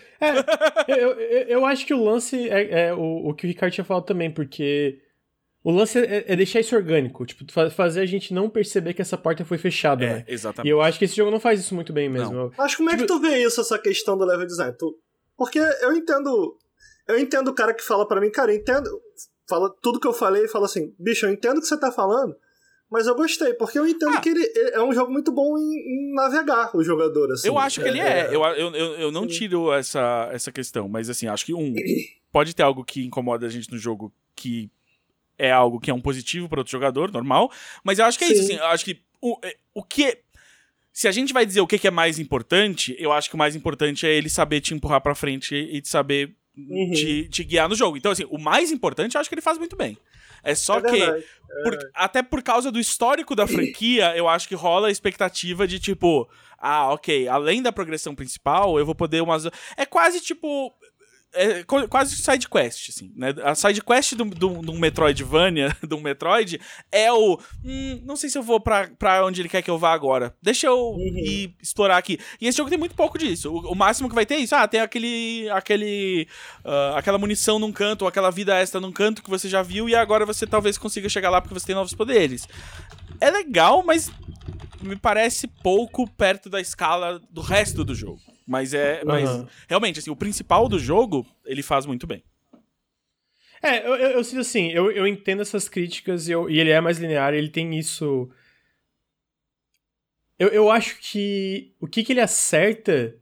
eu, 0.87 0.97
eu, 1.19 1.47
eu 1.47 1.65
acho 1.65 1.85
que 1.85 1.93
o 1.93 2.03
lance 2.03 2.49
é, 2.49 2.87
é 2.87 2.93
o, 2.93 3.29
o 3.29 3.33
que 3.33 3.45
o 3.45 3.47
Ricardo 3.49 3.73
tinha 3.73 3.83
falado 3.85 4.05
também, 4.05 4.31
porque 4.31 4.99
o 5.63 5.71
lance 5.71 5.99
é, 5.99 6.25
é 6.31 6.35
deixar 6.35 6.59
isso 6.59 6.75
orgânico, 6.75 7.25
tipo, 7.25 7.51
fa- 7.51 7.69
fazer 7.69 8.01
a 8.01 8.05
gente 8.05 8.33
não 8.33 8.49
perceber 8.49 8.93
que 8.93 9.01
essa 9.01 9.17
porta 9.17 9.45
foi 9.45 9.57
fechada, 9.57 10.05
né? 10.05 10.25
E 10.27 10.33
exatamente. 10.33 10.71
eu 10.71 10.81
acho 10.81 10.97
que 10.97 11.05
esse 11.05 11.15
jogo 11.15 11.29
não 11.31 11.39
faz 11.39 11.59
isso 11.59 11.75
muito 11.75 11.93
bem 11.93 12.09
mesmo. 12.09 12.33
Eu- 12.33 12.53
Mas 12.57 12.75
como 12.75 12.89
é 12.89 12.97
que 12.97 13.05
tu 13.05 13.19
vê 13.19 13.43
isso, 13.43 13.61
essa 13.61 13.77
questão 13.77 14.17
do 14.17 14.25
level 14.25 14.45
design? 14.45 14.73
Tu... 14.77 14.97
Porque 15.37 15.59
eu 15.59 15.93
entendo. 15.93 16.57
Eu 17.07 17.19
entendo 17.19 17.49
o 17.49 17.53
cara 17.53 17.73
que 17.73 17.83
fala 17.83 18.07
pra 18.07 18.21
mim, 18.21 18.29
cara, 18.31 18.51
eu 18.53 18.57
entendo. 18.57 18.89
Fala 19.49 19.73
tudo 19.81 19.99
que 19.99 20.07
eu 20.07 20.13
falei 20.13 20.45
e 20.45 20.47
fala 20.47 20.65
assim, 20.65 20.93
bicho, 20.97 21.25
eu 21.25 21.31
entendo 21.31 21.57
o 21.57 21.61
que 21.61 21.67
você 21.67 21.77
tá 21.77 21.91
falando, 21.91 22.33
mas 22.91 23.07
eu 23.07 23.15
gostei, 23.15 23.53
porque 23.53 23.79
eu 23.79 23.87
entendo 23.87 24.15
Ah. 24.15 24.19
que 24.19 24.29
ele 24.29 24.45
é 24.73 24.83
um 24.83 24.93
jogo 24.93 25.11
muito 25.11 25.31
bom 25.31 25.57
em, 25.57 26.11
em 26.11 26.13
navegar 26.13 26.75
o 26.75 26.83
jogador, 26.83 27.31
assim. 27.31 27.47
Eu 27.47 27.57
acho 27.57 27.81
que 27.81 27.87
ele 27.87 27.99
é. 27.99 28.27
Eu, 28.27 28.43
eu, 28.43 28.75
eu, 28.75 28.93
eu 28.95 29.11
não 29.11 29.25
tiro 29.25 29.71
essa, 29.73 30.29
essa 30.33 30.51
questão, 30.51 30.87
mas 30.89 31.09
assim, 31.09 31.27
acho 31.27 31.45
que 31.45 31.53
um. 31.53 31.73
Pode 32.31 32.55
ter 32.55 32.63
algo 32.63 32.83
que 32.85 33.03
incomoda 33.05 33.45
a 33.45 33.49
gente 33.49 33.69
no 33.71 33.77
jogo 33.77 34.13
que 34.35 34.69
é 35.37 35.51
algo 35.51 35.79
que 35.79 35.89
é 35.89 35.93
um 35.93 35.99
positivo 36.01 36.47
para 36.47 36.59
outro 36.59 36.71
jogador, 36.71 37.11
normal. 37.11 37.51
Mas 37.83 37.99
eu 37.99 38.05
acho 38.05 38.17
que 38.17 38.23
é 38.25 38.27
isso, 38.31 38.43
Sim. 38.43 38.53
assim. 38.53 38.55
Eu 38.61 38.65
acho 38.67 38.85
que 38.85 39.01
o, 39.21 39.37
é- 39.43 39.57
o 39.73 39.83
que. 39.83 40.17
Se 40.93 41.07
a 41.07 41.11
gente 41.11 41.31
vai 41.33 41.45
dizer 41.45 41.61
o 41.61 41.67
que 41.67 41.79
que 41.79 41.87
é 41.87 41.91
mais 41.91 42.19
importante, 42.19 42.95
eu 42.99 43.11
acho 43.13 43.29
que 43.29 43.35
o 43.35 43.37
mais 43.37 43.55
importante 43.55 44.05
é 44.05 44.13
ele 44.13 44.29
saber 44.29 44.59
te 44.61 44.73
empurrar 44.73 44.99
pra 45.01 45.15
frente 45.15 45.55
e 45.55 45.81
te 45.81 45.87
saber 45.89 46.35
Uhum. 46.57 46.91
te, 46.91 47.29
te 47.29 47.43
guiar 47.45 47.69
no 47.69 47.75
jogo. 47.75 47.95
Então, 47.95 48.11
assim, 48.11 48.25
o 48.29 48.37
mais 48.37 48.71
importante 48.73 49.15
eu 49.15 49.21
acho 49.21 49.29
que 49.29 49.33
ele 49.33 49.41
faz 49.41 49.57
muito 49.57 49.75
bem. 49.77 49.97
É 50.43 50.55
só 50.55 50.77
É 50.77 50.81
que. 50.81 50.97
verdade. 50.97 51.25
Por- 51.63 51.77
até 51.93 52.23
por 52.23 52.41
causa 52.41 52.71
do 52.71 52.79
histórico 52.79 53.35
da 53.35 53.45
franquia, 53.45 54.15
eu 54.15 54.27
acho 54.29 54.47
que 54.47 54.55
rola 54.55 54.87
a 54.87 54.91
expectativa 54.91 55.67
de 55.67 55.79
tipo, 55.81 56.29
ah, 56.57 56.93
ok, 56.93 57.27
além 57.27 57.61
da 57.61 57.73
progressão 57.73 58.15
principal, 58.15 58.79
eu 58.79 58.85
vou 58.85 58.95
poder 58.95 59.21
umas. 59.21 59.45
É 59.75 59.85
quase 59.85 60.21
tipo. 60.21 60.73
É 61.33 61.63
quase 61.63 62.17
side 62.17 62.49
quest, 62.49 62.89
assim, 62.89 63.11
né? 63.15 63.33
A 63.43 63.55
side 63.55 63.81
quest 63.81 64.15
do, 64.15 64.25
do, 64.25 64.61
do 64.61 64.73
Metroidvania, 64.73 65.75
do 65.81 65.99
Metroid, 65.99 66.59
é 66.91 67.11
o. 67.11 67.39
Hum, 67.63 68.01
não 68.03 68.17
sei 68.17 68.29
se 68.29 68.37
eu 68.37 68.43
vou 68.43 68.59
pra, 68.59 68.89
pra 68.99 69.25
onde 69.25 69.41
ele 69.41 69.47
quer 69.47 69.61
que 69.61 69.69
eu 69.69 69.77
vá 69.77 69.93
agora. 69.93 70.35
Deixa 70.41 70.67
eu 70.67 70.95
ir 70.99 71.55
explorar 71.61 71.97
aqui. 71.97 72.19
E 72.39 72.47
esse 72.47 72.57
jogo 72.57 72.69
tem 72.69 72.77
muito 72.77 72.95
pouco 72.95 73.17
disso. 73.17 73.49
O, 73.49 73.71
o 73.71 73.75
máximo 73.75 74.09
que 74.09 74.15
vai 74.15 74.25
ter 74.25 74.35
é 74.35 74.39
isso. 74.39 74.55
Ah, 74.55 74.67
tem 74.67 74.81
aquele. 74.81 75.49
aquele 75.51 76.27
ah, 76.65 76.95
aquela 76.97 77.17
munição 77.17 77.57
num 77.59 77.71
canto, 77.71 78.01
ou 78.01 78.07
aquela 78.09 78.29
vida 78.29 78.57
extra 78.57 78.81
num 78.81 78.91
canto 78.91 79.23
que 79.23 79.29
você 79.29 79.47
já 79.47 79.61
viu, 79.61 79.87
e 79.87 79.95
agora 79.95 80.25
você 80.25 80.45
talvez 80.45 80.77
consiga 80.77 81.07
chegar 81.07 81.29
lá 81.29 81.39
porque 81.39 81.53
você 81.53 81.67
tem 81.67 81.75
novos 81.75 81.93
poderes. 81.93 82.47
É 83.21 83.29
legal, 83.29 83.83
mas 83.83 84.11
me 84.81 84.95
parece 84.95 85.47
pouco 85.47 86.09
perto 86.09 86.49
da 86.49 86.59
escala 86.59 87.21
do 87.29 87.41
resto 87.41 87.83
do 87.83 87.95
jogo. 87.95 88.19
Mas 88.51 88.73
é. 88.73 89.01
Mas 89.05 89.45
realmente, 89.69 89.99
assim, 89.99 90.11
o 90.11 90.15
principal 90.15 90.67
do 90.67 90.77
jogo, 90.77 91.25
ele 91.45 91.63
faz 91.63 91.85
muito 91.85 92.05
bem. 92.05 92.21
É, 93.63 93.87
eu, 93.87 93.95
eu, 93.95 94.09
eu 94.11 94.23
sinto 94.25 94.41
assim, 94.41 94.71
eu, 94.71 94.91
eu 94.91 95.07
entendo 95.07 95.41
essas 95.41 95.69
críticas 95.69 96.27
e, 96.27 96.31
eu- 96.33 96.49
e 96.49 96.59
ele 96.59 96.69
é 96.69 96.81
mais 96.81 96.97
linear, 96.97 97.33
ele 97.33 97.47
tem 97.47 97.79
isso. 97.79 98.29
Eu, 100.37 100.49
eu 100.49 100.69
acho 100.69 100.97
que 100.99 101.73
o 101.79 101.87
que, 101.87 102.03
que 102.03 102.11
ele 102.11 102.19
acerta 102.19 103.15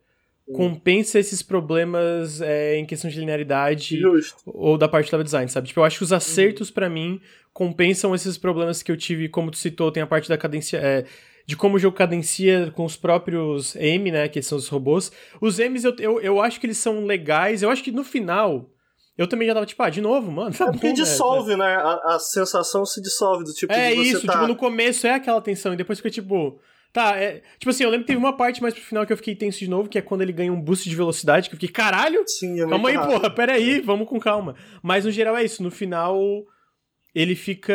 compensa 0.52 1.20
esses 1.20 1.44
problemas 1.44 2.42
é, 2.42 2.78
em 2.78 2.86
questão 2.86 3.08
de 3.08 3.20
linearidade 3.20 4.00
Justo. 4.00 4.42
ou 4.48 4.80
da 4.80 4.88
parte 4.90 5.12
do 5.12 5.14
level 5.14 5.26
design, 5.26 5.48
sabe? 5.48 5.68
Tipo, 5.68 5.82
eu 5.82 5.84
acho 5.84 6.00
que 6.00 6.04
os 6.06 6.12
acertos 6.12 6.72
pra 6.72 6.90
mim 6.90 7.22
compensam 7.54 8.16
esses 8.16 8.36
problemas 8.36 8.82
que 8.82 8.92
eu 8.92 8.98
tive, 8.98 9.30
como 9.30 9.52
tu 9.52 9.58
citou, 9.58 9.92
tem 9.92 10.02
a 10.02 10.08
parte 10.08 10.28
da 10.28 10.40
cadência. 10.40 10.78
é, 10.78 11.06
de 11.50 11.58
como 11.58 11.78
o 11.78 11.80
jogo 11.80 11.98
cadencia 11.98 12.72
com 12.76 12.86
os 12.86 12.96
próprios 12.96 13.76
M, 13.76 14.12
né? 14.12 14.28
Que 14.28 14.40
são 14.40 14.56
os 14.56 14.68
robôs. 14.68 15.12
Os 15.42 15.58
M's 15.58 15.84
eu, 15.84 15.96
eu, 15.98 16.22
eu 16.22 16.40
acho 16.40 16.60
que 16.60 16.68
eles 16.68 16.78
são 16.78 17.04
legais. 17.06 17.64
Eu 17.64 17.72
acho 17.72 17.84
que 17.84 17.92
no 17.92 18.04
final. 18.04 18.70
Eu 19.18 19.26
também 19.26 19.48
já 19.48 19.56
tava 19.56 19.66
tipo, 19.66 19.82
ah, 19.82 19.90
de 19.90 20.00
novo, 20.00 20.32
mano. 20.32 20.54
Tá 20.56 20.66
É 20.66 20.72
porque 20.72 20.90
bom, 20.92 20.94
né? 20.96 21.02
dissolve, 21.04 21.56
né? 21.56 21.66
A, 21.66 22.14
a 22.14 22.20
sensação 22.20 22.86
se 22.86 23.02
dissolve, 23.02 23.44
do 23.46 23.52
tipo 23.52 23.74
É 23.74 23.92
isso, 23.92 24.28
tá... 24.28 24.34
tipo, 24.34 24.46
no 24.48 24.56
começo 24.56 25.08
é 25.08 25.16
aquela 25.16 25.42
tensão, 25.42 25.74
e 25.74 25.76
depois 25.76 25.98
fica 25.98 26.12
tipo. 26.12 26.60
Tá, 26.94 27.18
é. 27.18 27.42
Tipo 27.58 27.72
assim, 27.72 27.84
eu 27.84 27.90
lembro 27.90 28.04
que 28.06 28.14
teve 28.14 28.20
uma 28.20 28.38
parte 28.38 28.62
mais 28.62 28.76
pro 28.76 28.84
final 28.84 29.04
que 29.08 29.12
eu 29.12 29.18
fiquei 29.18 29.34
tenso 29.36 29.58
de 29.58 29.68
novo, 29.68 29.90
que 29.90 29.98
é 29.98 30.02
quando 30.04 30.22
ele 30.22 30.32
ganha 30.32 30.54
um 30.54 30.62
boost 30.62 30.88
de 30.88 30.96
velocidade, 30.96 31.50
que 31.50 31.56
eu 31.56 31.60
fiquei, 31.60 31.74
caralho! 31.74 32.24
Sim, 32.28 32.62
é 32.62 32.68
Calma 32.68 32.90
aí, 32.90 32.96
rápido. 32.96 33.12
porra, 33.12 33.30
peraí, 33.32 33.82
vamos 33.82 34.08
com 34.08 34.20
calma. 34.20 34.54
Mas 34.84 35.04
no 35.04 35.10
geral 35.12 35.36
é 35.36 35.44
isso, 35.44 35.64
no 35.64 35.72
final 35.72 36.46
ele 37.14 37.36
fica 37.36 37.74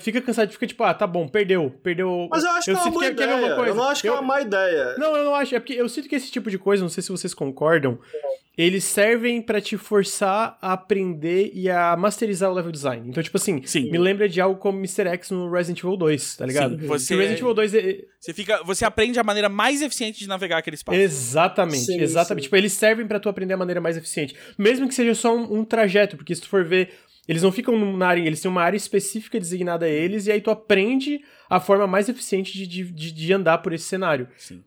fica 0.00 0.20
cansado, 0.20 0.50
fica 0.52 0.66
tipo, 0.66 0.82
ah, 0.84 0.94
tá 0.94 1.06
bom, 1.06 1.26
perdeu, 1.28 1.70
perdeu. 1.82 2.28
Mas 2.30 2.44
eu 2.44 2.50
acho 2.50 2.64
que 2.66 2.70
é 2.70 2.74
uma 2.74 2.90
boa 2.90 3.04
é- 3.04 3.06
é 3.06 3.10
a 3.10 3.12
ideia. 3.12 3.36
mesma 3.36 3.54
coisa. 3.56 3.70
Eu 3.70 3.74
não 3.74 3.88
acho 3.88 4.00
que 4.02 4.08
é 4.08 4.12
uma 4.12 4.22
má 4.22 4.40
ideia. 4.40 4.94
Não, 4.98 5.16
eu 5.16 5.24
não 5.24 5.34
acho, 5.34 5.54
é 5.54 5.60
porque 5.60 5.74
eu 5.74 5.88
sinto 5.88 6.08
que 6.08 6.14
esse 6.14 6.30
tipo 6.30 6.50
de 6.50 6.58
coisa, 6.58 6.82
não 6.82 6.88
sei 6.90 7.02
se 7.02 7.10
vocês 7.10 7.34
concordam, 7.34 7.98
eles 8.56 8.82
servem 8.82 9.40
pra 9.40 9.60
te 9.60 9.76
forçar 9.76 10.58
a 10.60 10.72
aprender 10.72 11.52
e 11.54 11.70
a 11.70 11.96
masterizar 11.96 12.50
o 12.50 12.54
level 12.54 12.72
design. 12.72 13.08
Então, 13.08 13.22
tipo 13.22 13.36
assim, 13.36 13.62
Sim. 13.64 13.88
me 13.90 13.98
lembra 13.98 14.28
de 14.28 14.40
algo 14.40 14.58
como 14.58 14.78
Mr. 14.78 15.06
X 15.10 15.30
no 15.30 15.48
Resident 15.48 15.78
Evil 15.78 15.96
2, 15.96 16.36
tá 16.36 16.44
ligado? 16.44 16.76
Sim, 16.80 16.86
você- 16.86 17.14
Que 17.14 17.20
Resident 17.20 17.40
Evil 17.40 17.54
2 17.54 17.74
é- 17.74 17.98
Você 18.20 18.34
fica. 18.34 18.60
Você 18.64 18.84
aprende 18.84 19.16
a 19.20 19.22
maneira 19.22 19.48
mais 19.48 19.80
eficiente 19.80 20.18
de 20.18 20.26
navegar 20.28 20.58
aquele 20.58 20.74
espaço. 20.74 20.98
Exatamente, 20.98 21.84
Sim, 21.84 22.00
exatamente. 22.00 22.42
sim. 22.42 22.46
Tipo, 22.46 22.56
eles 22.56 22.72
servem 22.72 23.06
pra 23.06 23.20
tu 23.20 23.28
aprender 23.28 23.54
a 23.54 23.56
maneira 23.56 23.80
mais 23.80 23.96
eficiente. 23.96 24.34
Mesmo 24.58 24.88
que 24.88 24.94
seja 24.94 25.14
só 25.14 25.32
um, 25.36 25.58
um 25.60 25.64
trajeto, 25.64 26.16
porque 26.16 26.34
se 26.34 26.40
tu 26.40 26.48
for 26.48 26.64
ver, 26.64 26.90
eles 27.28 27.42
não 27.42 27.52
ficam 27.52 27.96
na 27.96 28.08
área, 28.08 28.22
eles 28.22 28.40
têm 28.40 28.50
uma 28.50 28.62
área 28.62 28.76
específica 28.76 29.38
designada 29.38 29.84
a 29.86 29.88
eles, 29.88 30.26
e 30.26 30.32
aí 30.32 30.40
tu 30.40 30.50
aprende 30.50 31.20
a 31.48 31.60
forma 31.60 31.86
mais 31.86 32.08
eficiente 32.08 32.52
de, 32.56 32.66
de, 32.66 33.12
de- 33.12 33.32
andar 33.32 33.58
por 33.58 33.72
esse 33.74 33.84
cenário. 33.84 34.26
Sim. 34.36 34.64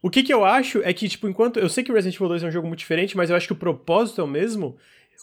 O 0.00 0.08
que 0.08 0.22
que 0.22 0.32
eu 0.32 0.44
acho 0.44 0.80
é 0.84 0.92
que, 0.92 1.08
tipo, 1.08 1.26
enquanto. 1.28 1.58
Eu 1.58 1.68
sei 1.68 1.82
que 1.82 1.90
o 1.90 1.94
Resident 1.94 2.14
Evil 2.16 2.28
2 2.28 2.42
é 2.44 2.46
um 2.46 2.50
jogo 2.50 2.68
muito 2.68 2.78
diferente, 2.80 3.16
mas 3.16 3.30
eu 3.30 3.36
acho 3.36 3.46
que 3.46 3.52
o 3.52 3.56
propósito 3.56 4.20
é 4.20 4.24
o 4.24 4.28
mesmo. 4.28 4.76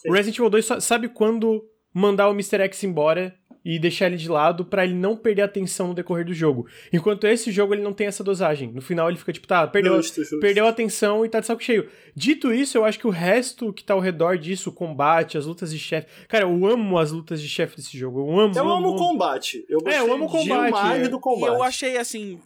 O 0.06 0.12
Resident 0.12 0.36
Evil 0.38 0.50
2 0.50 0.64
só- 0.64 0.80
sabe 0.80 1.08
quando 1.08 1.64
mandar 1.94 2.28
o 2.28 2.32
Mr. 2.32 2.60
X 2.62 2.82
embora 2.84 3.34
e 3.64 3.78
deixar 3.78 4.06
ele 4.06 4.16
de 4.16 4.28
lado 4.28 4.64
pra 4.64 4.84
ele 4.84 4.94
não 4.94 5.16
perder 5.16 5.42
a 5.42 5.44
atenção 5.44 5.88
no 5.88 5.94
decorrer 5.94 6.24
do 6.24 6.34
jogo. 6.34 6.66
Enquanto 6.92 7.26
esse 7.26 7.50
jogo 7.52 7.74
ele 7.74 7.82
não 7.82 7.92
tem 7.92 8.06
essa 8.06 8.24
dosagem. 8.24 8.72
No 8.72 8.80
final 8.82 9.08
ele 9.08 9.18
fica 9.18 9.32
tipo, 9.32 9.46
tá, 9.46 9.66
perdeu, 9.66 9.96
Justo, 9.96 10.20
justo. 10.20 10.40
perdeu 10.40 10.66
a 10.66 10.70
atenção 10.70 11.24
e 11.24 11.28
tá 11.28 11.40
de 11.40 11.46
saco 11.46 11.62
cheio. 11.62 11.88
Dito 12.14 12.52
isso, 12.52 12.76
eu 12.76 12.84
acho 12.84 12.98
que 12.98 13.06
o 13.06 13.10
resto 13.10 13.72
que 13.72 13.84
tá 13.84 13.94
ao 13.94 14.00
redor 14.00 14.36
disso, 14.36 14.70
o 14.70 14.72
combate, 14.72 15.38
as 15.38 15.46
lutas 15.46 15.70
de 15.72 15.78
chefe. 15.78 16.06
Cara, 16.28 16.44
eu 16.44 16.66
amo 16.66 16.98
as 16.98 17.12
lutas 17.12 17.40
de 17.40 17.48
chefe 17.48 17.76
desse 17.76 17.96
jogo. 17.96 18.20
Eu 18.20 18.38
amo. 18.40 18.54
Eu 18.56 18.68
amo 18.68 18.88
o 18.90 18.96
combate. 18.96 19.64
Eu 19.68 19.78
É, 19.86 19.98
eu 20.00 20.12
amo 20.12 20.24
o 20.24 20.28
gostei 20.28 20.48
combate, 20.48 20.66
demais 20.66 21.02
é. 21.06 21.08
do 21.08 21.16
E 21.16 21.20
combate. 21.20 21.54
eu 21.54 21.62
achei 21.62 21.96
assim. 21.96 22.40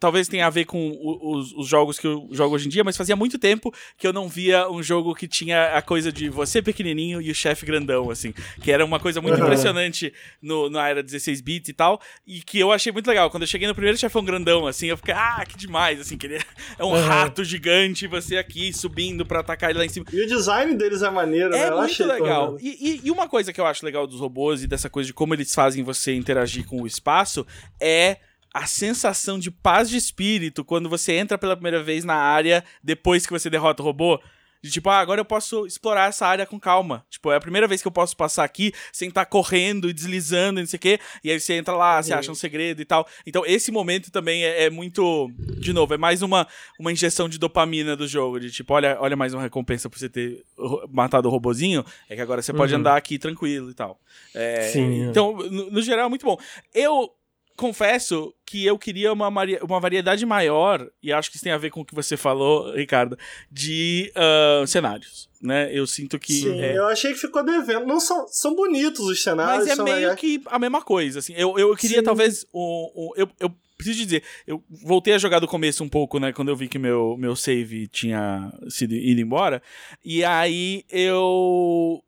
Talvez 0.00 0.28
tenha 0.28 0.46
a 0.46 0.50
ver 0.50 0.64
com 0.64 0.96
os, 1.00 1.52
os 1.54 1.66
jogos 1.66 1.98
que 1.98 2.06
eu 2.06 2.28
jogo 2.30 2.54
hoje 2.54 2.66
em 2.66 2.70
dia, 2.70 2.84
mas 2.84 2.96
fazia 2.96 3.16
muito 3.16 3.38
tempo 3.38 3.74
que 3.96 4.06
eu 4.06 4.12
não 4.12 4.28
via 4.28 4.70
um 4.70 4.80
jogo 4.82 5.14
que 5.14 5.26
tinha 5.26 5.74
a 5.76 5.82
coisa 5.82 6.12
de 6.12 6.28
você 6.28 6.62
pequenininho 6.62 7.20
e 7.20 7.30
o 7.30 7.34
chefe 7.34 7.66
grandão, 7.66 8.10
assim. 8.10 8.32
Que 8.62 8.70
era 8.70 8.84
uma 8.84 9.00
coisa 9.00 9.20
muito 9.20 9.36
Uhum. 9.38 9.42
impressionante 9.44 10.12
no, 10.40 10.70
na 10.70 10.88
era 10.88 11.02
16 11.02 11.40
bits 11.40 11.68
e 11.68 11.72
tal. 11.72 12.00
E 12.26 12.40
que 12.40 12.58
eu 12.58 12.70
achei 12.70 12.92
muito 12.92 13.08
legal. 13.08 13.28
Quando 13.30 13.42
eu 13.42 13.46
cheguei 13.48 13.66
no 13.66 13.74
primeiro 13.74 13.98
chefão 13.98 14.24
grandão, 14.24 14.66
assim, 14.66 14.86
eu 14.86 14.96
fiquei, 14.96 15.14
ah, 15.14 15.44
que 15.48 15.56
demais, 15.56 16.00
assim. 16.00 16.16
Que 16.16 16.26
ele 16.26 16.36
é 16.78 16.84
um 16.84 16.88
Uhum. 16.92 17.00
rato 17.06 17.42
gigante, 17.42 18.06
você 18.06 18.36
aqui 18.36 18.72
subindo 18.72 19.26
pra 19.26 19.40
atacar 19.40 19.70
ele 19.70 19.80
lá 19.80 19.84
em 19.84 19.88
cima. 19.88 20.06
E 20.12 20.22
o 20.22 20.26
design 20.28 20.74
deles 20.76 21.02
é 21.02 21.10
maneiro, 21.10 21.50
né? 21.50 21.58
É 21.58 21.68
Eu 21.68 21.76
muito 21.78 21.90
achei 21.90 22.06
legal. 22.06 22.56
E, 22.60 22.68
e- 22.68 23.00
e 23.06 23.10
uma 23.10 23.28
coisa 23.28 23.52
que 23.52 23.60
eu 23.60 23.66
acho 23.66 23.84
legal 23.84 24.06
dos 24.06 24.20
robôs 24.20 24.62
e 24.62 24.66
dessa 24.68 24.88
coisa 24.88 25.06
de 25.08 25.12
como 25.12 25.34
eles 25.34 25.52
fazem 25.54 25.82
você 25.82 26.14
interagir 26.14 26.64
com 26.66 26.82
o 26.82 26.86
espaço 26.86 27.46
é 27.80 28.18
a 28.52 28.66
sensação 28.66 29.38
de 29.38 29.50
paz 29.50 29.88
de 29.88 29.96
espírito 29.96 30.64
quando 30.64 30.88
você 30.88 31.12
entra 31.12 31.38
pela 31.38 31.56
primeira 31.56 31.82
vez 31.82 32.04
na 32.04 32.16
área 32.16 32.64
depois 32.82 33.26
que 33.26 33.32
você 33.32 33.50
derrota 33.50 33.82
o 33.82 33.84
robô. 33.84 34.20
De 34.60 34.72
tipo, 34.72 34.90
ah, 34.90 34.98
agora 34.98 35.20
eu 35.20 35.24
posso 35.24 35.66
explorar 35.66 36.08
essa 36.08 36.26
área 36.26 36.44
com 36.44 36.58
calma. 36.58 37.06
Tipo, 37.08 37.30
é 37.30 37.36
a 37.36 37.40
primeira 37.40 37.68
vez 37.68 37.80
que 37.80 37.86
eu 37.86 37.92
posso 37.92 38.16
passar 38.16 38.42
aqui 38.42 38.72
sem 38.92 39.08
estar 39.08 39.24
tá 39.24 39.30
correndo 39.30 39.88
e 39.88 39.92
deslizando 39.92 40.58
e 40.58 40.62
não 40.62 40.66
sei 40.66 40.76
o 40.76 40.80
quê. 40.80 40.98
E 41.22 41.30
aí 41.30 41.38
você 41.38 41.54
entra 41.54 41.76
lá, 41.76 42.02
você 42.02 42.12
acha 42.12 42.32
um 42.32 42.34
segredo 42.34 42.82
e 42.82 42.84
tal. 42.84 43.06
Então, 43.24 43.44
esse 43.46 43.70
momento 43.70 44.10
também 44.10 44.44
é, 44.44 44.64
é, 44.64 44.70
muito. 44.70 45.30
De 45.58 45.72
novo, 45.72 45.94
é 45.94 45.96
mais 45.96 46.22
uma, 46.22 46.46
uma 46.78 46.90
injeção 46.90 47.28
de 47.28 47.38
dopamina 47.38 47.94
do 47.94 48.08
jogo. 48.08 48.40
De 48.40 48.50
tipo, 48.50 48.74
olha, 48.74 48.98
olha 49.00 49.14
mais 49.14 49.32
uma 49.32 49.42
recompensa 49.42 49.88
por 49.88 49.96
você 49.96 50.08
ter 50.08 50.44
matado 50.90 51.28
o 51.28 51.30
robozinho. 51.30 51.84
É 52.08 52.16
que 52.16 52.20
agora 52.20 52.42
você 52.42 52.52
pode 52.52 52.74
uhum. 52.74 52.80
andar 52.80 52.96
aqui 52.96 53.16
tranquilo 53.16 53.70
e 53.70 53.74
tal. 53.74 54.00
É, 54.34 54.62
Sim. 54.72 55.08
Então, 55.08 55.36
no, 55.36 55.70
no 55.70 55.82
geral, 55.82 56.06
é 56.06 56.08
muito 56.08 56.26
bom. 56.26 56.36
Eu 56.74 57.12
confesso 57.58 58.32
que 58.46 58.64
eu 58.64 58.78
queria 58.78 59.12
uma, 59.12 59.28
uma 59.28 59.80
variedade 59.80 60.24
maior, 60.24 60.88
e 61.02 61.12
acho 61.12 61.28
que 61.28 61.36
isso 61.36 61.44
tem 61.44 61.52
a 61.52 61.58
ver 61.58 61.70
com 61.70 61.80
o 61.80 61.84
que 61.84 61.94
você 61.94 62.16
falou, 62.16 62.72
Ricardo, 62.72 63.18
de 63.50 64.12
uh, 64.14 64.66
cenários. 64.66 65.28
Né? 65.42 65.70
Eu 65.72 65.86
sinto 65.86 66.18
que. 66.18 66.32
Sim, 66.32 66.60
é... 66.60 66.78
eu 66.78 66.86
achei 66.86 67.12
que 67.12 67.18
ficou 67.18 67.44
devendo. 67.44 67.86
Não 67.86 68.00
são, 68.00 68.26
são 68.28 68.54
bonitos 68.54 69.00
os 69.00 69.22
cenários. 69.22 69.68
Mas 69.68 69.78
é 69.78 69.82
meio 69.82 69.96
legais. 69.96 70.18
que 70.18 70.40
a 70.46 70.58
mesma 70.58 70.82
coisa. 70.82 71.18
Assim. 71.18 71.34
Eu, 71.36 71.58
eu 71.58 71.76
queria, 71.76 71.98
Sim. 71.98 72.04
talvez. 72.04 72.46
O, 72.52 73.10
o, 73.10 73.14
eu, 73.16 73.28
eu 73.38 73.52
preciso 73.76 74.04
dizer, 74.04 74.22
eu 74.46 74.62
voltei 74.68 75.14
a 75.14 75.18
jogar 75.18 75.38
do 75.38 75.46
começo 75.46 75.84
um 75.84 75.88
pouco, 75.88 76.18
né? 76.18 76.32
Quando 76.32 76.48
eu 76.48 76.56
vi 76.56 76.68
que 76.68 76.78
meu, 76.78 77.16
meu 77.16 77.36
save 77.36 77.86
tinha 77.86 78.52
sido 78.68 78.94
ido 78.94 79.20
embora. 79.20 79.62
E 80.04 80.24
aí 80.24 80.84
eu 80.90 82.02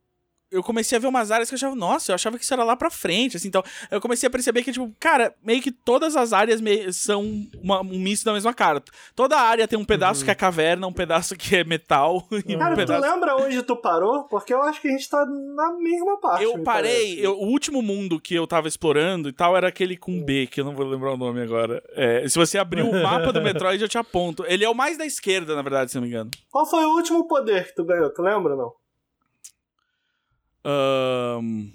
eu 0.51 0.63
comecei 0.63 0.97
a 0.97 1.01
ver 1.01 1.07
umas 1.07 1.31
áreas 1.31 1.49
que 1.49 1.55
eu 1.55 1.57
achava, 1.57 1.77
nossa, 1.77 2.11
eu 2.11 2.15
achava 2.15 2.37
que 2.37 2.45
isso 2.45 2.53
era 2.53 2.65
lá 2.65 2.75
pra 2.75 2.91
frente, 2.91 3.37
assim, 3.37 3.49
então 3.49 3.63
eu 3.91 4.01
comecei 4.01 4.27
a 4.27 4.31
perceber 4.31 4.63
que, 4.63 4.73
tipo, 4.73 4.93
cara, 4.99 5.35
meio 5.43 5.63
que 5.63 5.71
todas 5.71 6.17
as 6.17 6.33
áreas 6.33 6.61
são 6.97 7.49
uma, 7.63 7.81
um 7.81 7.99
misto 7.99 8.25
da 8.25 8.33
mesma 8.33 8.53
cara. 8.53 8.83
Toda 9.15 9.39
área 9.39 9.69
tem 9.69 9.79
um 9.79 9.85
pedaço 9.85 10.21
uhum. 10.21 10.25
que 10.25 10.31
é 10.31 10.35
caverna, 10.35 10.87
um 10.87 10.93
pedaço 10.93 11.37
que 11.37 11.57
é 11.57 11.65
metal. 11.65 12.27
E 12.51 12.57
cara, 12.57 12.73
um 12.73 12.77
pedaço... 12.77 13.01
tu 13.01 13.07
lembra 13.07 13.37
onde 13.37 13.63
tu 13.63 13.77
parou? 13.77 14.25
Porque 14.25 14.53
eu 14.53 14.63
acho 14.63 14.81
que 14.81 14.89
a 14.89 14.91
gente 14.91 15.09
tá 15.09 15.25
na 15.27 15.73
mesma 15.75 16.19
parte. 16.19 16.43
Eu 16.43 16.59
parei, 16.65 17.25
eu, 17.25 17.39
o 17.39 17.47
último 17.47 17.81
mundo 17.81 18.19
que 18.19 18.35
eu 18.35 18.47
tava 18.47 18.67
explorando 18.67 19.29
e 19.29 19.33
tal 19.33 19.57
era 19.57 19.69
aquele 19.69 19.97
com 19.97 20.21
B, 20.21 20.47
que 20.47 20.61
eu 20.61 20.65
não 20.65 20.75
vou 20.75 20.87
lembrar 20.87 21.13
o 21.13 21.17
nome 21.17 21.41
agora. 21.43 21.83
É, 21.91 22.27
se 22.29 22.37
você 22.37 22.59
abrir 22.59 22.83
o 22.83 22.93
mapa 23.03 23.33
do 23.33 23.41
Metroid, 23.41 23.81
eu 23.81 23.89
te 23.89 23.99
aponto. 23.99 24.45
Ele 24.49 24.65
é 24.65 24.69
o 24.69 24.75
mais 24.75 24.97
da 24.97 25.07
esquerda, 25.07 25.55
na 25.55 25.63
verdade, 25.63 25.91
se 25.91 25.97
não 25.97 26.03
me 26.03 26.09
engano. 26.09 26.31
Qual 26.51 26.67
foi 26.67 26.85
o 26.85 26.97
último 26.97 27.29
poder 27.29 27.69
que 27.69 27.75
tu 27.75 27.85
ganhou? 27.85 28.11
Tu 28.11 28.23
lembra, 28.23 28.57
não? 28.57 28.80
Um, 30.65 31.71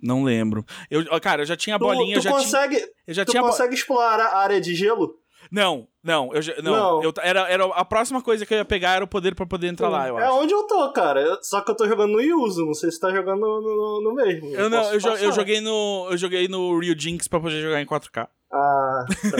não 0.00 0.22
lembro. 0.22 0.64
Eu, 0.90 1.04
cara, 1.20 1.42
eu 1.42 1.46
já 1.46 1.56
tinha 1.56 1.76
a 1.76 1.78
bolinha. 1.78 2.16
Tu, 2.16 2.20
tu 2.20 2.24
já 2.24 2.30
consegue, 2.30 2.76
tinha, 2.76 2.88
eu 3.06 3.14
já 3.14 3.24
tu 3.24 3.30
tinha 3.30 3.42
consegue 3.42 3.74
explorar 3.74 4.26
a 4.26 4.38
área 4.38 4.60
de 4.60 4.74
gelo? 4.74 5.18
Não, 5.50 5.88
não, 6.02 6.32
eu 6.34 6.42
já, 6.42 6.54
não, 6.62 6.72
não. 6.72 7.02
Eu, 7.02 7.12
era, 7.22 7.48
era 7.48 7.64
a 7.64 7.84
próxima 7.84 8.20
coisa 8.20 8.44
que 8.44 8.52
eu 8.52 8.58
ia 8.58 8.64
pegar 8.64 8.96
era 8.96 9.04
o 9.04 9.08
poder 9.08 9.34
para 9.34 9.46
poder 9.46 9.68
entrar 9.68 9.88
lá, 9.88 10.06
eu 10.08 10.18
é 10.18 10.24
acho. 10.24 10.32
É 10.32 10.34
onde 10.34 10.52
eu 10.52 10.64
tô, 10.64 10.92
cara. 10.92 11.38
Só 11.42 11.60
que 11.60 11.70
eu 11.70 11.76
tô 11.76 11.88
jogando 11.88 12.12
no 12.12 12.20
Yuzu, 12.20 12.66
não 12.66 12.74
sei 12.74 12.90
se 12.90 13.00
tá 13.00 13.10
jogando 13.10 13.40
no, 13.40 13.60
no, 13.60 14.00
no 14.02 14.14
mesmo. 14.14 14.48
Eu, 14.48 14.60
eu 14.60 14.70
não, 14.70 14.92
eu, 14.92 15.00
jo, 15.00 15.08
eu, 15.08 15.32
joguei 15.32 15.60
no 15.60 16.08
eu 16.10 16.16
joguei 16.16 16.48
no 16.48 16.78
Rio 16.78 16.98
Jinx 16.98 17.28
para 17.28 17.40
poder 17.40 17.62
jogar 17.62 17.80
em 17.80 17.86
4K. 17.86 18.28
Ah, 18.52 19.04
tá. 19.08 19.36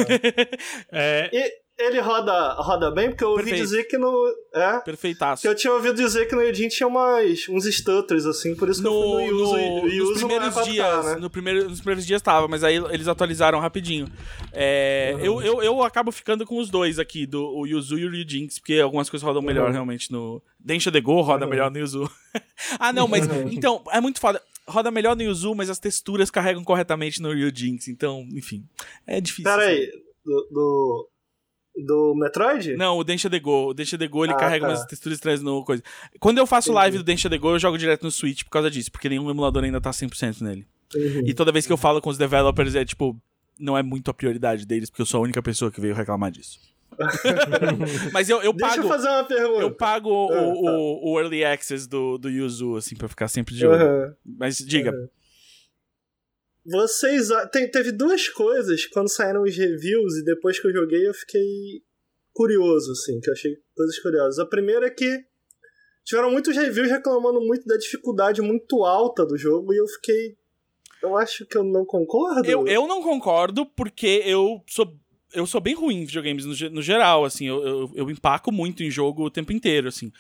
é... 0.93 1.31
E 1.33 1.53
ele 1.79 2.01
roda, 2.01 2.55
roda 2.55 2.91
bem, 2.91 3.09
porque 3.09 3.23
eu 3.23 3.31
ouvi 3.31 3.45
Perfeito. 3.45 3.63
dizer 3.63 3.85
que 3.85 3.97
no. 3.97 4.35
É? 4.53 4.81
Perfeitaço. 4.81 5.43
Que 5.43 5.49
eu 5.49 5.55
tinha 5.55 5.73
ouvido 5.73 5.95
dizer 5.95 6.27
que 6.27 6.35
no 6.35 6.43
Edin 6.43 6.67
tinha 6.69 6.87
umas, 6.87 7.49
uns 7.49 7.65
stutters, 7.67 8.27
assim, 8.27 8.57
por 8.57 8.69
isso 8.69 8.83
que 8.83 8.89
no, 8.89 9.21
eu 9.21 9.29
fui 9.29 9.31
no, 9.31 9.87
no 9.87 10.11
nos 10.11 10.19
primeiros 10.19 10.65
dias. 10.65 11.05
né? 11.05 11.15
no 11.17 11.31
primeiro, 11.31 11.69
nos 11.69 11.79
primeiros 11.79 12.05
dias 12.05 12.21
tava, 12.21 12.49
mas 12.49 12.65
aí 12.65 12.77
eles 12.91 13.07
atualizaram 13.07 13.61
rapidinho. 13.61 14.09
É, 14.53 15.13
uhum. 15.15 15.25
eu, 15.25 15.43
eu, 15.43 15.63
eu 15.63 15.83
acabo 15.85 16.11
ficando 16.11 16.45
com 16.45 16.59
os 16.59 16.69
dois 16.69 16.99
aqui, 16.99 17.27
do 17.27 17.49
o 17.49 17.65
Yuzu 17.65 17.97
e 17.99 18.07
o 18.07 18.11
Ryujinx, 18.11 18.59
porque 18.59 18.81
algumas 18.81 19.09
coisas 19.09 19.25
rodam 19.25 19.41
melhor 19.41 19.67
uhum. 19.67 19.73
realmente 19.73 20.11
no. 20.11 20.43
Densha 20.59 20.91
de 20.91 21.01
Go 21.01 21.21
roda 21.21 21.45
uhum. 21.45 21.51
melhor 21.51 21.71
no 21.71 21.79
Yuzu. 21.79 22.11
ah, 22.81 22.93
não, 22.93 23.07
mas. 23.07 23.25
Então, 23.53 23.85
é 23.93 24.01
muito 24.01 24.19
foda 24.19 24.43
roda 24.67 24.91
melhor 24.91 25.17
no 25.17 25.23
Yuzu, 25.23 25.55
mas 25.55 25.71
as 25.71 25.79
texturas 25.79 26.31
carregam 26.31 26.63
corretamente 26.63 27.23
no 27.23 27.33
Ryujinx. 27.33 27.89
Então, 27.89 28.27
enfim, 28.33 28.69
é 29.07 29.21
difícil. 29.21 29.51
Pera 29.51 29.63
assim. 29.63 29.73
aí, 29.73 29.93
do, 30.25 30.49
do, 30.51 31.09
do 31.85 32.15
Metroid? 32.15 32.77
Não, 32.77 32.99
o 32.99 33.05
Densha 33.05 33.29
de 33.29 33.39
Go. 33.39 33.69
O 33.69 33.75
Densha 33.75 33.97
de 33.97 34.09
Go, 34.09 34.25
ele 34.25 34.33
ah, 34.33 34.37
carrega 34.37 34.67
tá. 34.67 34.73
umas 34.73 34.85
texturas 34.85 35.17
estranhas 35.17 35.43
no 35.43 35.65
coisa. 35.65 35.83
Quando 36.19 36.39
eu 36.39 36.47
faço 36.47 36.69
Entendi. 36.69 36.77
live 36.77 36.99
do 36.99 37.05
Densha 37.05 37.29
de 37.29 37.39
Go, 37.39 37.51
eu 37.51 37.59
jogo 37.59 37.79
direto 37.79 38.03
no 38.03 38.11
Switch 38.11 38.45
por 38.45 38.51
causa 38.51 38.71
disso, 38.71 38.91
porque 38.91 39.09
nenhum 39.09 39.31
emulador 39.31 39.65
ainda 39.65 39.81
tá 39.81 39.91
100% 39.91 40.41
nele. 40.41 40.67
Uhum. 40.95 41.23
E 41.27 41.35
toda 41.35 41.53
vez 41.53 41.67
que 41.67 41.73
eu 41.73 41.77
falo 41.77 42.01
com 42.01 42.11
os 42.11 42.19
developers, 42.19 42.75
é 42.75 42.85
tipo, 42.85 43.17
não 43.59 43.77
é 43.77 43.83
muito 43.83 44.11
a 44.11 44.15
prioridade 44.15 44.67
deles, 44.67 44.91
porque 44.91 45.03
eu 45.03 45.07
sou 45.07 45.19
a 45.19 45.23
única 45.23 45.43
pessoa 45.43 45.71
que 45.71 45.81
veio 45.81 45.95
reclamar 45.95 46.31
disso. 46.31 46.59
Mas 48.13 48.29
eu, 48.29 48.43
eu 48.43 48.53
pago. 48.55 48.75
Deixa 48.75 48.81
eu 48.81 48.89
fazer 48.89 49.09
uma 49.09 49.25
pergunta. 49.25 49.61
Eu 49.61 49.71
pago 49.71 50.11
o, 50.11 50.33
ah, 50.33 50.43
o, 50.43 50.65
tá. 50.65 50.73
o, 51.03 51.21
Early 51.21 51.45
Access 51.45 51.89
do, 51.89 52.19
do 52.19 52.29
Yuzu, 52.29 52.77
assim, 52.77 52.97
pra 52.97 53.09
ficar 53.09 53.29
sempre 53.29 53.55
de 53.55 53.67
olho. 53.67 53.85
Uhum. 53.85 54.15
Mas 54.39 54.59
diga. 54.59 54.91
Uhum. 54.91 55.09
Vocês. 56.71 57.29
Tem, 57.51 57.71
teve 57.71 57.93
duas 57.93 58.29
coisas 58.29 58.85
quando 58.87 59.09
saíram 59.09 59.43
os 59.43 59.57
reviews 59.57 60.19
e 60.19 60.25
depois 60.25 60.61
que 60.61 60.67
eu 60.67 60.73
joguei 60.73 61.09
eu 61.09 61.15
fiquei 61.15 61.83
curioso, 62.33 62.93
assim, 62.93 63.19
que 63.21 63.31
eu 63.31 63.35
achei 63.35 63.57
coisas 63.75 63.99
curiosas. 63.99 64.39
A 64.39 64.47
primeira 64.47 64.87
é 64.87 64.91
que 64.91 65.25
tiveram 66.05 66.31
muitos 66.31 66.57
reviews 66.57 66.91
reclamando 66.91 67.41
muito 67.41 67.67
da 67.67 67.77
dificuldade 67.77 68.41
muito 68.43 68.85
alta 68.85 69.25
do 69.27 69.37
jogo 69.37 69.73
e 69.73 69.77
eu 69.77 69.87
fiquei. 69.87 70.37
Eu 71.03 71.17
acho 71.17 71.47
que 71.47 71.57
eu 71.57 71.65
não 71.65 71.85
concordo. 71.85 72.49
Eu, 72.49 72.67
eu 72.67 72.87
não 72.87 73.03
concordo 73.03 73.65
porque 73.65 74.23
eu 74.25 74.63
sou 74.67 74.97
eu 75.33 75.47
sou 75.47 75.61
bem 75.61 75.75
ruim 75.75 76.03
em 76.03 76.05
videogames 76.07 76.45
no, 76.45 76.71
no 76.71 76.83
geral, 76.83 77.25
assim, 77.25 77.47
eu, 77.47 77.63
eu, 77.63 77.93
eu, 77.95 78.11
empaco 78.11 78.51
muito 78.51 78.83
em 78.83 78.91
jogo 78.91 79.25
o 79.25 79.31
tempo 79.31 79.53
inteiro, 79.53 79.89
assim. 79.89 80.11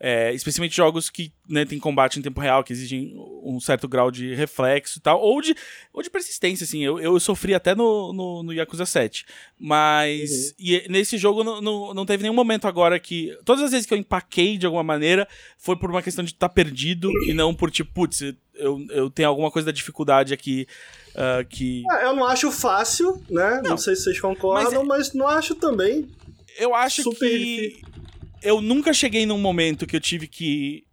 É, 0.00 0.32
especialmente 0.32 0.76
jogos 0.76 1.10
que 1.10 1.32
né, 1.48 1.64
tem 1.64 1.76
combate 1.76 2.20
em 2.20 2.22
tempo 2.22 2.40
real, 2.40 2.62
que 2.62 2.72
exigem 2.72 3.14
um 3.42 3.58
certo 3.58 3.88
grau 3.88 4.12
de 4.12 4.32
reflexo 4.32 4.98
e 4.98 5.02
tal, 5.02 5.20
ou 5.20 5.42
de, 5.42 5.56
ou 5.92 6.00
de 6.00 6.08
persistência, 6.08 6.62
assim. 6.62 6.84
Eu, 6.84 7.00
eu 7.00 7.18
sofri 7.18 7.52
até 7.52 7.74
no, 7.74 8.12
no, 8.12 8.42
no 8.44 8.52
Yakuza 8.52 8.86
7. 8.86 9.26
Mas 9.58 10.30
uhum. 10.30 10.54
e 10.60 10.86
nesse 10.88 11.18
jogo 11.18 11.42
não, 11.42 11.60
não, 11.60 11.94
não, 11.94 12.06
teve 12.06 12.22
nenhum 12.22 12.34
momento 12.34 12.68
agora 12.68 13.00
que. 13.00 13.36
Todas 13.44 13.64
as 13.64 13.72
vezes 13.72 13.86
que 13.86 13.94
eu 13.94 13.98
empaquei 13.98 14.56
de 14.56 14.66
alguma 14.66 14.84
maneira, 14.84 15.26
foi 15.56 15.76
por 15.76 15.90
uma 15.90 16.02
questão 16.02 16.24
de 16.24 16.30
estar 16.30 16.48
tá 16.48 16.54
perdido 16.54 17.10
e 17.26 17.34
não 17.34 17.52
por 17.52 17.68
tipo, 17.68 17.92
putz, 17.92 18.20
eu, 18.54 18.86
eu 18.90 19.10
tenho 19.10 19.28
alguma 19.28 19.50
coisa 19.50 19.66
da 19.66 19.72
dificuldade 19.72 20.32
aqui. 20.32 20.68
Uh, 21.10 21.44
que... 21.48 21.82
É, 21.90 22.04
eu 22.04 22.14
não 22.14 22.24
acho 22.24 22.52
fácil, 22.52 23.20
né? 23.28 23.60
Não, 23.64 23.70
não 23.70 23.78
sei 23.78 23.96
se 23.96 24.04
vocês 24.04 24.20
concordam, 24.20 24.84
mas, 24.84 25.08
mas, 25.08 25.12
não 25.12 25.26
acho 25.26 25.56
também. 25.56 26.08
Eu 26.56 26.72
acho 26.72 27.02
que. 27.10 27.70
Difícil 27.70 27.97
eu 28.42 28.60
nunca 28.60 28.92
cheguei 28.92 29.26
num 29.26 29.38
momento 29.38 29.86
que 29.86 29.96
eu 29.96 30.00
tive 30.00 30.26
que 30.26 30.84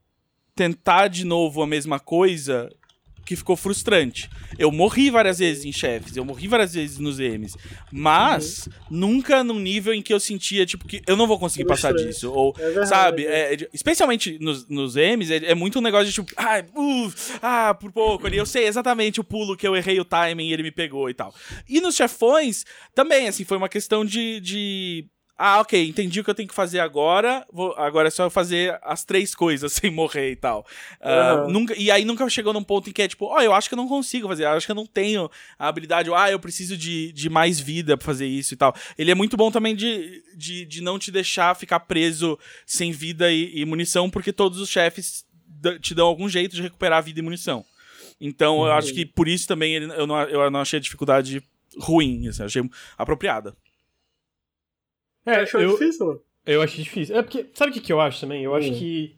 tentar 0.56 1.08
de 1.08 1.26
novo 1.26 1.62
a 1.62 1.68
mesma 1.68 2.00
coisa 2.00 2.70
que 3.26 3.36
ficou 3.36 3.58
frustrante. 3.58 4.30
Eu 4.58 4.72
morri 4.72 5.10
várias 5.10 5.40
vezes 5.40 5.66
em 5.66 5.72
chefes, 5.72 6.16
eu 6.16 6.24
morri 6.24 6.48
várias 6.48 6.76
vezes 6.76 7.00
nos 7.00 7.20
M's, 7.20 7.58
mas 7.92 8.68
uhum. 8.68 8.74
nunca 8.92 9.44
num 9.44 9.60
nível 9.60 9.94
em 9.94 10.02
que 10.02 10.14
eu 10.14 10.20
sentia, 10.20 10.66
tipo, 10.66 10.88
que 10.88 11.02
eu 11.08 11.18
não 11.18 11.26
vou 11.26 11.40
conseguir 11.40 11.66
passar 11.66 11.92
disso. 11.94 12.32
Ou, 12.32 12.56
é 12.58 12.86
sabe, 12.86 13.26
é. 13.26 13.56
É, 13.56 13.70
especialmente 13.74 14.38
nos, 14.40 14.68
nos 14.70 14.96
M's, 14.96 15.32
é, 15.32 15.38
é, 15.38 15.56
muito 15.56 15.80
um 15.80 15.82
negócio 15.82 16.06
de 16.06 16.14
tipo, 16.14 16.32
ah, 16.38 16.64
uh, 16.76 17.14
ah, 17.42 17.74
por 17.74 17.92
pouco 17.92 18.28
ali, 18.28 18.38
eu 18.38 18.46
sei 18.46 18.68
exatamente 18.68 19.20
o 19.20 19.24
pulo 19.24 19.58
que 19.58 19.68
eu 19.68 19.76
errei 19.76 20.00
o 20.00 20.06
timing 20.06 20.48
e 20.48 20.54
ele 20.54 20.64
me 20.64 20.72
pegou 20.72 21.10
e 21.10 21.14
tal. 21.14 21.34
E 21.68 21.82
nos 21.82 21.96
chefões, 21.96 22.64
também, 22.94 23.28
assim, 23.28 23.44
foi 23.44 23.58
uma 23.58 23.70
questão 23.70 24.06
de, 24.06 24.40
de 24.40 25.06
ah, 25.38 25.60
ok, 25.60 25.88
entendi 25.88 26.22
o 26.22 26.24
que 26.24 26.30
eu 26.30 26.36
tenho 26.36 26.48
que 26.48 26.56
fazer 26.56 26.80
agora. 26.80 27.46
Vou, 27.52 27.74
agora 27.74 28.08
é 28.08 28.12
só 28.12 28.30
fazer 28.30 28.80
as 28.82 29.04
três 29.04 29.36
coisas 29.36 29.72
sem 29.74 29.92
morrer 29.92 30.32
e 30.32 30.36
tal. 30.36 30.66
Uh, 31.02 31.50
nunca, 31.50 31.76
e 31.78 31.92
aí 31.92 32.06
nunca 32.06 32.28
chegou 32.30 32.54
num 32.54 32.64
ponto 32.64 32.90
em 32.90 32.94
que 32.94 33.02
é 33.02 33.08
tipo, 33.08 33.26
ó, 33.26 33.36
oh, 33.36 33.42
eu 33.42 33.54
acho 33.54 33.68
que 33.68 33.74
eu 33.74 33.78
não 33.78 33.88
consigo 33.88 34.30
fazer, 34.30 34.46
eu 34.46 34.52
acho 34.52 34.66
que 34.66 34.72
eu 34.72 34.76
não 34.76 34.86
tenho 34.86 35.30
a 35.60 35.68
habilidade, 35.68 36.10
ah, 36.14 36.32
eu 36.32 36.40
preciso 36.40 36.78
de, 36.78 37.12
de 37.12 37.30
mais 37.30 37.60
vida 37.60 37.98
pra 37.98 38.06
fazer 38.06 38.28
isso 38.28 38.54
e 38.54 38.58
tal. 38.58 38.74
Ele 38.98 39.12
é 39.12 39.16
muito 39.16 39.36
bom 39.36 39.52
também 39.52 39.76
de, 39.76 40.24
de, 40.38 40.66
de 40.66 40.82
não 40.82 40.98
te 40.98 41.12
deixar 41.12 41.54
ficar 41.56 41.82
preso 41.82 42.40
sem 42.66 42.94
vida 42.94 43.30
e, 43.30 43.60
e 43.60 43.66
munição, 43.66 44.10
porque 44.10 44.32
todos 44.32 44.60
os 44.60 44.70
chefes 44.70 45.26
te 45.82 45.94
dão 45.94 46.08
algum 46.08 46.30
jeito 46.30 46.56
de 46.56 46.62
recuperar 46.62 47.04
vida 47.04 47.20
e 47.20 47.24
munição. 47.24 47.66
Então 48.22 48.60
uhum. 48.60 48.68
eu 48.68 48.72
acho 48.72 48.94
que 48.94 49.06
por 49.06 49.28
isso 49.28 49.48
também 49.48 49.76
ele, 49.76 49.92
eu, 49.94 50.08
não, 50.08 50.22
eu 50.22 50.50
não 50.50 50.62
achei 50.62 50.78
a 50.78 50.82
dificuldade 50.82 51.44
ruim, 51.78 52.30
assim, 52.30 52.44
achei 52.44 52.64
apropriada. 52.98 53.54
É, 55.26 55.36
achou 55.38 55.62
eu, 55.62 55.72
difícil, 55.72 56.06
mano? 56.06 56.22
Eu 56.46 56.62
achei 56.62 56.84
difícil. 56.84 57.18
É 57.18 57.22
porque, 57.22 57.48
sabe 57.54 57.72
o 57.72 57.74
que, 57.74 57.82
que 57.82 57.92
eu 57.92 58.00
acho 58.00 58.22
também? 58.22 58.44
Eu 58.44 58.52
hum. 58.52 58.56
acho 58.56 58.72
que. 58.74 59.16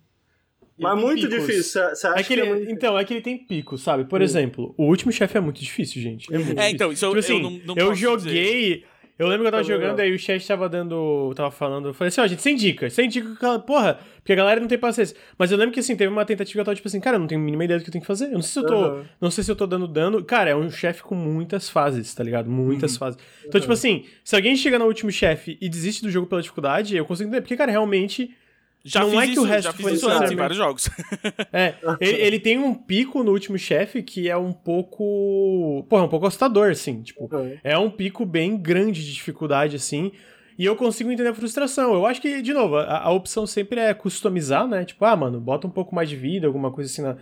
Mas 0.80 1.02
muito 1.02 1.28
picos. 1.28 1.48
difícil. 1.48 1.82
Você 1.90 2.08
acha 2.08 2.20
é 2.20 2.24
que, 2.24 2.34
ele, 2.34 2.42
que 2.44 2.48
é 2.48 2.54
muito 2.54 2.72
Então, 2.72 2.98
é 2.98 3.04
que 3.04 3.14
ele 3.14 3.22
tem 3.22 3.38
pico, 3.38 3.78
sabe? 3.78 4.06
Por 4.06 4.22
hum. 4.22 4.24
exemplo, 4.24 4.76
o 4.78 4.86
último 4.86 5.12
chefe 5.12 5.38
é 5.38 5.42
muito 5.42 5.60
difícil, 5.60 6.02
gente. 6.02 6.34
É, 6.34 6.38
muito 6.38 6.60
é 6.60 6.70
então, 6.70 6.92
isso 6.92 7.06
tipo 7.06 7.16
eu, 7.16 7.20
assim, 7.20 7.38
eu 7.38 7.42
não, 7.42 7.76
não 7.76 7.76
Eu 7.76 7.96
joguei. 7.96 8.86
Eu 9.20 9.28
lembro 9.28 9.44
que 9.44 9.48
eu 9.48 9.52
tava 9.52 9.64
jogando, 9.64 10.00
aí 10.00 10.14
o 10.14 10.20
chat 10.20 10.46
tava 10.48 10.70
dando. 10.70 11.34
tava 11.36 11.50
falando. 11.50 11.88
Eu 11.88 11.94
falei 11.94 12.10
assim, 12.10 12.22
ó, 12.22 12.28
gente, 12.28 12.42
sem 12.42 12.56
dica, 12.56 12.88
sem 12.90 13.10
dica, 13.10 13.58
porra, 13.60 14.00
porque 14.18 14.32
a 14.32 14.36
galera 14.36 14.60
não 14.60 14.68
tem 14.68 14.78
paciência. 14.78 15.18
Mas 15.38 15.52
eu 15.52 15.58
lembro 15.58 15.74
que 15.74 15.80
assim, 15.80 15.96
teve 15.96 16.12
uma 16.12 16.24
tentativa 16.24 16.54
que 16.54 16.60
eu 16.60 16.66
tava 16.66 16.76
tipo 16.76 16.88
assim, 16.88 17.00
cara, 17.00 17.16
eu 17.16 17.20
não 17.20 17.28
tenho 17.28 17.42
a 17.42 17.44
mínima 17.44 17.66
ideia 17.66 17.80
do 17.80 17.84
que 17.84 17.90
eu 17.90 17.92
tenho 17.92 18.04
que 18.04 18.08
fazer. 18.08 18.26
Eu 18.26 18.34
não 18.34 18.42
sei 18.44 18.52
se 18.52 18.60
eu 18.60 18.66
tô. 18.66 18.90
Uhum. 18.90 19.04
Não 19.20 19.32
sei 19.32 19.44
se 19.44 19.52
eu 19.52 19.56
tô 19.56 19.66
dando 19.66 19.88
dano. 19.88 20.24
Cara, 20.24 20.52
é 20.52 20.56
um 20.56 20.70
chefe 20.70 21.02
com 21.02 21.16
muitas 21.16 21.68
fases, 21.68 22.14
tá 22.14 22.24
ligado? 22.24 22.48
Muitas 22.48 22.94
uhum. 22.94 23.00
fases. 23.00 23.20
Então, 23.40 23.58
uhum. 23.58 23.62
tipo 23.62 23.74
assim, 23.74 24.06
se 24.24 24.36
alguém 24.36 24.56
chega 24.56 24.78
no 24.78 24.86
último 24.86 25.12
chefe 25.12 25.58
e 25.60 25.68
desiste 25.68 26.04
do 26.04 26.12
jogo 26.12 26.28
pela 26.28 26.42
dificuldade, 26.42 26.96
eu 26.96 27.06
consigo 27.06 27.28
entender. 27.28 27.42
Porque, 27.42 27.58
cara, 27.58 27.72
realmente 27.72 28.36
já 28.88 29.02
não 29.02 29.20
é 29.20 29.26
que 29.26 29.34
isso, 29.34 29.42
o 29.42 29.44
resto 29.44 29.64
já 29.64 29.74
fiz 29.74 29.88
isso 29.94 30.10
antes 30.10 30.32
em 30.32 30.36
vários 30.36 30.58
jogos. 30.58 30.90
é, 31.52 31.76
ele, 32.00 32.22
ele, 32.22 32.40
tem 32.40 32.58
um 32.58 32.74
pico 32.74 33.24
no 33.24 33.32
último 33.32 33.58
chefe 33.58 34.02
que 34.02 34.30
é 34.30 34.38
um 34.38 34.54
pouco. 34.54 35.86
Porra, 35.90 36.04
um 36.04 36.08
pouco 36.08 36.26
assustador, 36.26 36.72
assim. 36.72 37.02
Tipo, 37.02 37.30
uhum. 37.32 37.58
é 37.64 37.78
um 37.78 37.90
pico 37.90 38.26
bem 38.26 38.58
grande 38.58 39.06
de 39.06 39.14
dificuldade, 39.14 39.76
assim. 39.76 40.12
E 40.58 40.66
eu 40.66 40.76
consigo 40.76 41.12
entender 41.12 41.30
a 41.30 41.36
frustração. 41.36 41.94
Eu 41.94 42.06
acho 42.06 42.22
que, 42.22 42.42
de 42.42 42.54
novo, 42.54 42.78
a, 42.78 43.00
a, 43.04 43.12
opção 43.12 43.46
sempre 43.46 43.80
é 43.80 43.94
customizar, 43.94 44.68
né? 44.68 44.86
Tipo, 44.86 45.06
ah, 45.06 45.16
mano, 45.16 45.40
bota 45.40 45.68
um 45.68 45.72
pouco 45.72 45.94
mais 45.94 46.10
de 46.10 46.16
vida, 46.16 46.48
alguma 46.48 46.72
coisa 46.72 46.90
assim 46.90 47.02
na, 47.02 47.18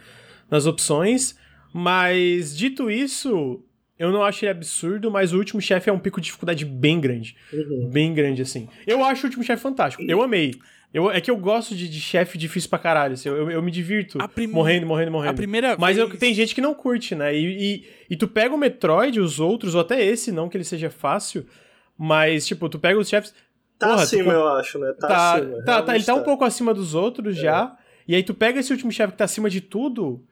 nas 0.50 0.66
opções. 0.66 1.36
Mas, 1.74 2.56
dito 2.56 2.90
isso, 2.90 3.60
eu 3.98 4.12
não 4.12 4.24
acho 4.24 4.44
ele 4.44 4.52
absurdo, 4.52 5.10
mas 5.10 5.34
o 5.34 5.38
último 5.38 5.62
chefe 5.62 5.90
é 5.90 5.94
um 5.94 6.00
pico 6.00 6.20
de 6.20 6.26
dificuldade 6.26 6.66
bem 6.66 7.00
grande. 7.00 7.36
Uhum. 7.52 7.90
Bem 7.90 8.14
grande, 8.14 8.42
assim. 8.42 8.68
Eu 8.86 9.04
acho 9.04 9.24
o 9.24 9.26
último 9.28 9.44
chefe 9.44 9.62
fantástico. 9.62 10.04
Eu 10.04 10.22
amei. 10.22 10.54
Eu, 10.94 11.12
é 11.12 11.20
que 11.20 11.30
eu 11.30 11.36
gosto 11.36 11.76
de, 11.76 11.90
de 11.90 12.00
chefe 12.00 12.38
difícil 12.38 12.70
pra 12.70 12.80
caralho. 12.80 13.14
Assim, 13.14 13.28
eu, 13.28 13.36
eu, 13.36 13.52
eu, 13.52 13.62
me 13.62 13.72
divirto 13.72 14.18
prim... 14.30 14.48
morrendo, 14.48 14.86
morrendo, 14.86 15.12
morrendo. 15.12 15.32
A 15.32 15.34
primeira 15.34 15.76
Mas 15.78 15.98
vez... 15.98 16.10
eu, 16.10 16.18
tem 16.18 16.34
gente 16.34 16.56
que 16.56 16.62
não 16.62 16.74
curte, 16.74 17.16
né? 17.16 17.36
E, 17.36 17.46
e, 17.46 17.88
e, 18.12 18.16
tu 18.16 18.28
pega 18.28 18.56
o 18.56 18.58
Metroid, 18.58 19.20
os 19.20 19.40
outros, 19.40 19.76
ou 19.76 19.82
até 19.82 20.02
esse, 20.02 20.32
não 20.32 20.48
que 20.48 20.56
ele 20.56 20.64
seja 20.64 20.90
fácil, 20.90 21.46
mas, 21.98 22.46
tipo, 22.48 22.70
tu 22.70 22.80
pega 22.80 22.98
os 22.98 23.10
chefes. 23.10 23.34
Tá 23.78 23.90
porra, 23.90 24.04
acima, 24.04 24.32
tu... 24.32 24.32
eu 24.32 24.48
acho, 24.50 24.80
né? 24.80 24.94
Tá, 24.94 25.08
tá 25.08 25.34
acima. 25.34 25.64
Tá, 25.64 25.82
tá, 25.82 25.96
ele 25.96 26.06
tá, 26.06 26.14
um 26.14 26.20
tá. 26.20 26.24
pouco 26.24 26.46
acima 26.46 26.74
dos 26.74 26.96
outros 26.96 27.38
é. 27.38 27.42
já. 27.42 27.78
E 28.08 28.16
aí 28.16 28.24
tu 28.24 28.34
pega 28.34 28.60
esse 28.60 28.72
último 28.72 28.92
chefe 28.92 29.12
que 29.12 29.18
tá 29.18 29.26
acima 29.26 29.50
de 29.50 29.60
tudo. 29.60 30.24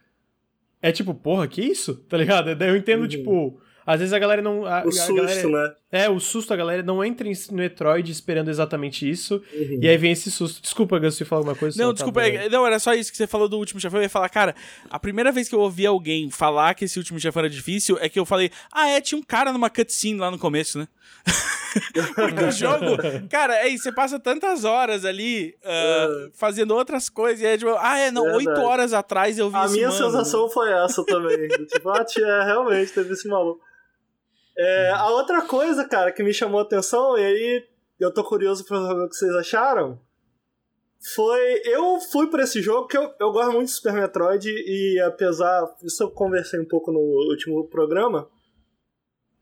É 0.83 0.91
tipo, 0.91 1.15
porra, 1.15 1.47
que 1.47 1.61
isso? 1.61 1.95
Tá 1.95 2.17
ligado? 2.17 2.49
Eu 2.49 2.77
entendo, 2.77 3.03
uhum. 3.03 3.07
tipo 3.07 3.59
às 3.85 3.99
vezes 3.99 4.13
a 4.13 4.19
galera 4.19 4.41
não. 4.41 4.65
A, 4.65 4.85
o 4.85 4.91
susto, 4.91 5.13
galera, 5.13 5.49
né? 5.49 5.75
É, 5.91 6.09
o 6.09 6.19
susto, 6.19 6.53
a 6.53 6.55
galera 6.55 6.81
não 6.81 7.03
entra 7.03 7.27
em 7.27 7.33
Metroid 7.51 8.09
esperando 8.09 8.49
exatamente 8.49 9.09
isso. 9.09 9.41
Uhum. 9.53 9.79
E 9.81 9.87
aí 9.87 9.97
vem 9.97 10.11
esse 10.11 10.31
susto. 10.31 10.61
Desculpa, 10.61 10.97
Gus, 10.99 11.15
você 11.15 11.25
falar 11.25 11.41
alguma 11.41 11.55
coisa. 11.55 11.81
Não, 11.81 11.93
desculpa. 11.93 12.21
Tá 12.21 12.27
é, 12.27 12.49
não, 12.49 12.65
era 12.65 12.79
só 12.79 12.93
isso 12.93 13.11
que 13.11 13.17
você 13.17 13.27
falou 13.27 13.49
do 13.49 13.57
último 13.57 13.81
chefão. 13.81 13.99
Eu 13.99 14.03
ia 14.03 14.09
falar, 14.09 14.29
cara, 14.29 14.55
a 14.89 14.97
primeira 14.97 15.31
vez 15.31 15.49
que 15.49 15.55
eu 15.55 15.59
ouvi 15.59 15.85
alguém 15.85 16.29
falar 16.29 16.73
que 16.75 16.85
esse 16.85 16.97
último 16.97 17.19
chefão 17.19 17.41
era 17.41 17.49
difícil 17.49 17.97
é 17.99 18.07
que 18.07 18.17
eu 18.17 18.25
falei, 18.25 18.49
ah, 18.71 18.87
é, 18.87 19.01
tinha 19.01 19.19
um 19.19 19.23
cara 19.23 19.51
numa 19.51 19.69
cutscene 19.69 20.17
lá 20.17 20.31
no 20.31 20.39
começo, 20.39 20.79
né? 20.79 20.87
Porque 22.15 22.43
o 22.43 22.51
jogo, 22.51 22.97
cara, 23.29 23.55
é 23.67 23.75
você 23.75 23.91
passa 23.91 24.19
tantas 24.19 24.63
horas 24.63 25.05
ali 25.05 25.55
uh, 25.63 26.31
fazendo 26.33 26.75
outras 26.75 27.09
coisas, 27.09 27.41
e 27.41 27.45
é 27.45 27.57
tipo, 27.57 27.75
ah, 27.79 27.97
é, 27.97 28.11
não, 28.11 28.23
oito 28.35 28.61
horas 28.61 28.93
atrás 28.93 29.37
eu 29.37 29.49
vi 29.49 29.55
A 29.55 29.67
minha 29.67 29.89
mano. 29.89 30.05
sensação 30.05 30.49
foi 30.49 30.71
essa 30.71 31.03
também. 31.05 31.47
tipo, 31.47 31.89
ah, 31.89 32.03
tia, 32.03 32.43
realmente, 32.43 32.91
teve 32.91 33.13
esse 33.13 33.27
maluco. 33.27 33.61
É, 34.55 34.91
a 34.91 35.09
outra 35.09 35.41
coisa, 35.41 35.87
cara, 35.87 36.11
que 36.11 36.23
me 36.23 36.33
chamou 36.33 36.59
a 36.59 36.63
atenção, 36.63 37.17
e 37.17 37.25
aí 37.25 37.63
eu 37.99 38.13
tô 38.13 38.23
curioso 38.23 38.63
pra 38.65 38.77
saber 38.85 39.01
o 39.01 39.09
que 39.09 39.15
vocês 39.15 39.33
acharam, 39.35 39.99
foi. 41.15 41.61
Eu 41.65 41.99
fui 41.99 42.29
pra 42.29 42.43
esse 42.43 42.61
jogo, 42.61 42.87
que 42.87 42.97
eu, 42.97 43.11
eu 43.19 43.31
gosto 43.31 43.51
muito 43.51 43.67
de 43.67 43.73
Super 43.73 43.93
Metroid, 43.93 44.47
e 44.47 44.99
apesar. 45.01 45.63
Isso 45.83 46.03
eu 46.03 46.11
conversei 46.11 46.59
um 46.59 46.67
pouco 46.67 46.91
no 46.91 46.99
último 46.99 47.67
programa. 47.67 48.29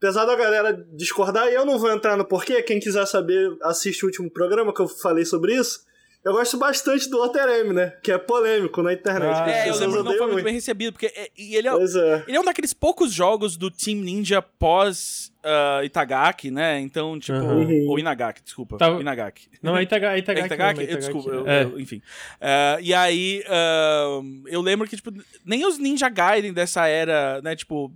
Apesar 0.02 0.24
da 0.24 0.34
galera 0.34 0.84
discordar, 0.92 1.46
e 1.46 1.54
eu 1.54 1.64
não 1.64 1.78
vou 1.78 1.88
entrar 1.92 2.16
no 2.16 2.24
porquê, 2.24 2.60
quem 2.60 2.80
quiser 2.80 3.06
saber, 3.06 3.56
assiste 3.62 4.02
o 4.02 4.06
último 4.06 4.28
programa 4.28 4.74
que 4.74 4.82
eu 4.82 4.88
falei 4.88 5.24
sobre 5.24 5.54
isso. 5.54 5.78
Eu 6.24 6.32
gosto 6.32 6.58
bastante 6.58 7.08
do 7.08 7.18
Outer 7.18 7.48
M, 7.48 7.72
né? 7.72 7.92
Que 8.02 8.10
é 8.10 8.18
polêmico 8.18 8.82
na 8.82 8.92
internet. 8.92 9.32
Ah, 9.32 9.48
é, 9.48 9.70
eu 9.70 9.76
lembro 9.76 10.02
que 10.02 10.10
não 10.10 10.18
foi 10.18 10.32
muito 10.32 10.44
bem 10.44 10.54
recebido, 10.54 10.92
porque 10.92 11.06
é, 11.06 11.30
e 11.38 11.54
ele, 11.54 11.68
é, 11.68 11.70
é. 11.70 12.24
ele 12.26 12.36
é 12.36 12.40
um 12.40 12.44
daqueles 12.44 12.74
poucos 12.74 13.12
jogos 13.12 13.56
do 13.56 13.70
Team 13.70 13.98
Ninja 13.98 14.42
pós 14.42 15.32
uh, 15.44 15.84
Itagaki, 15.84 16.50
né? 16.50 16.80
Então, 16.80 17.16
tipo. 17.20 17.38
Uhum. 17.38 17.86
Ou 17.88 17.96
Inagaki, 17.96 18.42
desculpa. 18.42 18.78
Tá... 18.78 18.88
Inagaki. 18.90 19.48
Não, 19.62 19.76
é 19.76 19.84
Itagaki. 19.84 20.18
Itagaki, 20.18 20.42
é 20.42 20.46
Itagaki? 20.46 20.80
Não, 20.80 20.80
é 20.80 20.84
Itagaki 20.84 21.00
desculpa, 21.00 21.30
eu, 21.30 21.48
é. 21.48 21.62
eu, 21.62 21.78
enfim. 21.78 21.98
Uh, 22.40 22.80
e 22.80 22.92
aí, 22.92 23.44
uh, 23.46 24.48
eu 24.48 24.60
lembro 24.60 24.88
que, 24.88 24.96
tipo, 24.96 25.12
nem 25.44 25.64
os 25.64 25.78
Ninja 25.78 26.08
Gaiden 26.08 26.52
dessa 26.52 26.88
era, 26.88 27.40
né? 27.42 27.54
Tipo, 27.54 27.92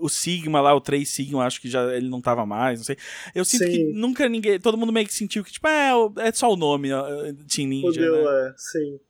o 0.00 0.08
Sigma 0.08 0.60
lá, 0.60 0.74
o 0.74 0.80
3 0.80 1.08
Sigma, 1.08 1.44
acho 1.44 1.60
que 1.60 1.68
já 1.68 1.94
ele 1.94 2.08
não 2.08 2.20
tava 2.20 2.46
mais, 2.46 2.80
não 2.80 2.84
sei. 2.84 2.96
Eu 3.34 3.44
sinto 3.44 3.64
sim. 3.64 3.70
que 3.70 3.84
nunca 3.92 4.28
ninguém. 4.28 4.58
Todo 4.58 4.78
mundo 4.78 4.92
meio 4.92 5.06
que 5.06 5.14
sentiu 5.14 5.44
que, 5.44 5.52
tipo, 5.52 5.68
é, 5.68 5.90
é 6.18 6.32
só 6.32 6.50
o 6.50 6.56
nome, 6.56 6.88
Team 7.48 7.68
Ninja. 7.68 7.88
Fudeu, 7.88 8.24
né? 8.24 8.48
é, 8.48 8.54
sim. 8.56 9.00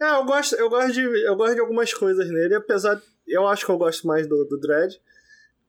É, 0.00 0.10
eu 0.10 0.24
gosto, 0.24 0.54
eu, 0.56 0.68
gosto 0.68 0.92
de, 0.92 1.00
eu 1.00 1.36
gosto 1.36 1.54
de 1.54 1.60
algumas 1.60 1.92
coisas 1.92 2.28
nele, 2.28 2.54
apesar. 2.54 3.00
Eu 3.26 3.46
acho 3.46 3.64
que 3.64 3.70
eu 3.70 3.78
gosto 3.78 4.06
mais 4.06 4.26
do, 4.26 4.44
do 4.44 4.58
Dread. 4.58 5.00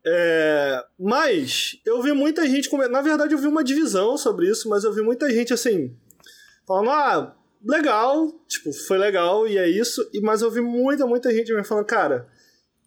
É, 0.06 0.84
mas 1.00 1.80
eu 1.86 2.02
vi 2.02 2.12
muita 2.12 2.48
gente. 2.48 2.70
Na 2.90 3.02
verdade, 3.02 3.34
eu 3.34 3.40
vi 3.40 3.48
uma 3.48 3.64
divisão 3.64 4.18
sobre 4.18 4.50
isso, 4.50 4.70
mas 4.70 4.84
eu 4.84 4.94
vi 4.94 5.02
muita 5.02 5.30
gente 5.32 5.54
assim. 5.54 5.96
Falando, 6.68 6.90
ah, 6.92 7.36
legal, 7.64 8.32
tipo, 8.48 8.72
foi 8.72 8.98
legal 8.98 9.48
e 9.48 9.58
é 9.58 9.68
isso. 9.68 10.08
E, 10.14 10.22
mas 10.22 10.42
eu 10.42 10.52
vi 10.52 10.62
muita, 10.62 11.08
muita 11.08 11.34
gente 11.34 11.54
me 11.54 11.64
falando, 11.64 11.86
cara, 11.86 12.28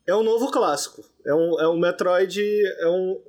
é 0.08 0.16
um 0.16 0.22
novo 0.22 0.50
clássico. 0.50 1.04
É 1.24 1.34
um, 1.34 1.60
é 1.60 1.68
um 1.68 1.78
Metroid. 1.78 2.42
É 2.80 2.88
um. 2.88 3.20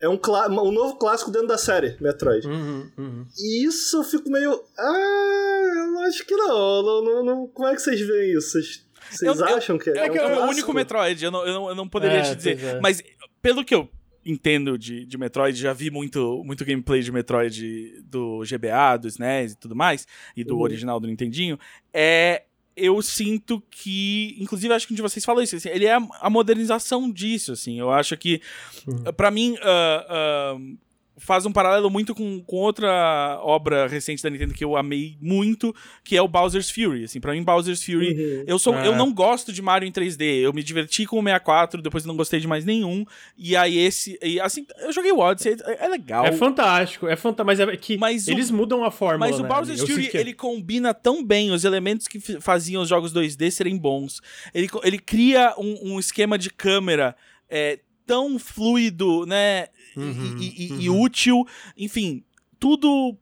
É 0.00 0.08
um, 0.08 0.18
um 0.62 0.72
novo 0.72 0.96
clássico 0.96 1.30
dentro 1.30 1.48
da 1.48 1.56
série 1.56 1.96
Metroid. 2.00 2.46
Uhum, 2.46 2.90
uhum. 2.98 3.26
E 3.38 3.66
isso 3.66 3.98
eu 3.98 4.04
fico 4.04 4.30
meio. 4.30 4.62
Ah, 4.78 5.72
eu 5.88 5.98
acho 6.00 6.24
que 6.26 6.34
não. 6.34 6.82
não, 6.82 7.04
não, 7.04 7.24
não 7.24 7.46
como 7.48 7.68
é 7.68 7.74
que 7.74 7.80
vocês 7.80 8.00
veem 8.00 8.32
isso? 8.32 8.52
Vocês, 8.52 8.86
vocês 9.10 9.40
eu, 9.40 9.44
acham 9.44 9.76
eu, 9.76 9.80
que 9.80 9.90
é? 9.90 9.98
É, 9.98 10.06
é, 10.06 10.26
um 10.26 10.30
é 10.30 10.46
o 10.46 10.50
único 10.50 10.72
Metroid, 10.72 11.22
eu 11.22 11.30
não, 11.30 11.46
eu 11.46 11.54
não, 11.54 11.68
eu 11.68 11.74
não 11.74 11.88
poderia 11.88 12.18
é, 12.18 12.22
te 12.22 12.34
dizer. 12.34 12.62
É. 12.62 12.80
Mas 12.80 13.02
pelo 13.40 13.64
que 13.64 13.74
eu 13.74 13.88
entendo 14.24 14.76
de, 14.76 15.06
de 15.06 15.16
Metroid, 15.16 15.58
já 15.58 15.72
vi 15.72 15.90
muito, 15.90 16.42
muito 16.44 16.64
gameplay 16.64 17.00
de 17.00 17.12
Metroid 17.12 18.00
do 18.02 18.40
GBA, 18.40 18.98
do 19.00 19.08
SNES 19.08 19.52
e 19.52 19.56
tudo 19.56 19.76
mais, 19.76 20.06
e 20.36 20.44
do 20.44 20.56
uhum. 20.56 20.62
original 20.62 20.98
do 20.98 21.06
Nintendinho, 21.06 21.58
é 21.92 22.42
eu 22.76 23.00
sinto 23.00 23.62
que, 23.70 24.36
inclusive 24.38 24.74
acho 24.74 24.86
que 24.86 24.92
um 24.92 24.96
de 24.96 25.02
vocês 25.02 25.24
falou 25.24 25.42
isso, 25.42 25.56
assim, 25.56 25.68
ele 25.70 25.86
é 25.86 25.94
a 25.94 26.30
modernização 26.30 27.10
disso, 27.10 27.52
assim, 27.52 27.78
eu 27.78 27.90
acho 27.90 28.16
que, 28.16 28.40
uhum. 28.86 29.12
para 29.14 29.30
mim, 29.30 29.54
uh, 29.54 30.56
uh, 30.58 30.78
faz 31.18 31.46
um 31.46 31.52
paralelo 31.52 31.88
muito 31.88 32.14
com, 32.14 32.40
com 32.42 32.56
outra 32.56 33.38
obra 33.42 33.86
recente 33.86 34.22
da 34.22 34.28
Nintendo 34.28 34.52
que 34.52 34.64
eu 34.64 34.76
amei 34.76 35.16
muito, 35.20 35.74
que 36.04 36.16
é 36.16 36.22
o 36.22 36.28
Bowser's 36.28 36.70
Fury. 36.70 37.04
Assim, 37.04 37.20
para 37.20 37.32
mim 37.32 37.42
Bowser's 37.42 37.82
Fury, 37.82 38.12
uhum. 38.12 38.44
eu 38.46 38.58
sou 38.58 38.74
eu 38.74 38.92
é. 38.92 38.96
não 38.96 39.12
gosto 39.12 39.52
de 39.52 39.62
Mario 39.62 39.88
em 39.88 39.92
3D. 39.92 40.40
Eu 40.40 40.52
me 40.52 40.62
diverti 40.62 41.06
com 41.06 41.18
o 41.18 41.22
64, 41.22 41.80
depois 41.80 42.04
não 42.04 42.16
gostei 42.16 42.38
de 42.38 42.46
mais 42.46 42.64
nenhum. 42.64 43.04
E 43.36 43.56
aí 43.56 43.78
esse, 43.78 44.18
e 44.22 44.38
assim, 44.40 44.66
eu 44.80 44.92
joguei 44.92 45.12
o 45.12 45.18
Odyssey, 45.18 45.56
é, 45.64 45.86
é 45.86 45.88
legal. 45.88 46.26
É 46.26 46.32
fantástico, 46.32 47.06
é 47.06 47.16
fantástico, 47.16 47.46
mas 47.46 47.60
é 47.60 47.76
que 47.76 47.96
mas 47.96 48.28
eles 48.28 48.50
o, 48.50 48.54
mudam 48.54 48.84
a 48.84 48.90
forma, 48.90 49.26
Mas 49.26 49.38
né? 49.38 49.44
o 49.44 49.48
Bowser's 49.48 49.80
Fury, 49.80 50.08
que... 50.08 50.16
ele 50.16 50.34
combina 50.34 50.92
tão 50.92 51.24
bem 51.24 51.50
os 51.50 51.64
elementos 51.64 52.06
que 52.06 52.20
faziam 52.40 52.82
os 52.82 52.88
jogos 52.88 53.12
2D 53.12 53.50
serem 53.50 53.76
bons. 53.76 54.20
Ele, 54.54 54.68
ele 54.82 54.98
cria 54.98 55.54
um, 55.56 55.92
um 55.92 55.98
esquema 55.98 56.36
de 56.36 56.50
câmera 56.50 57.16
é, 57.48 57.78
tão 58.06 58.38
fluido, 58.38 59.26
né? 59.26 59.66
Uhum, 59.96 60.36
e, 60.38 60.66
e, 60.66 60.72
uhum. 60.72 60.80
e, 60.80 60.90
útil. 60.90 61.46
Enfim, 61.76 62.22
tudo 62.58 63.16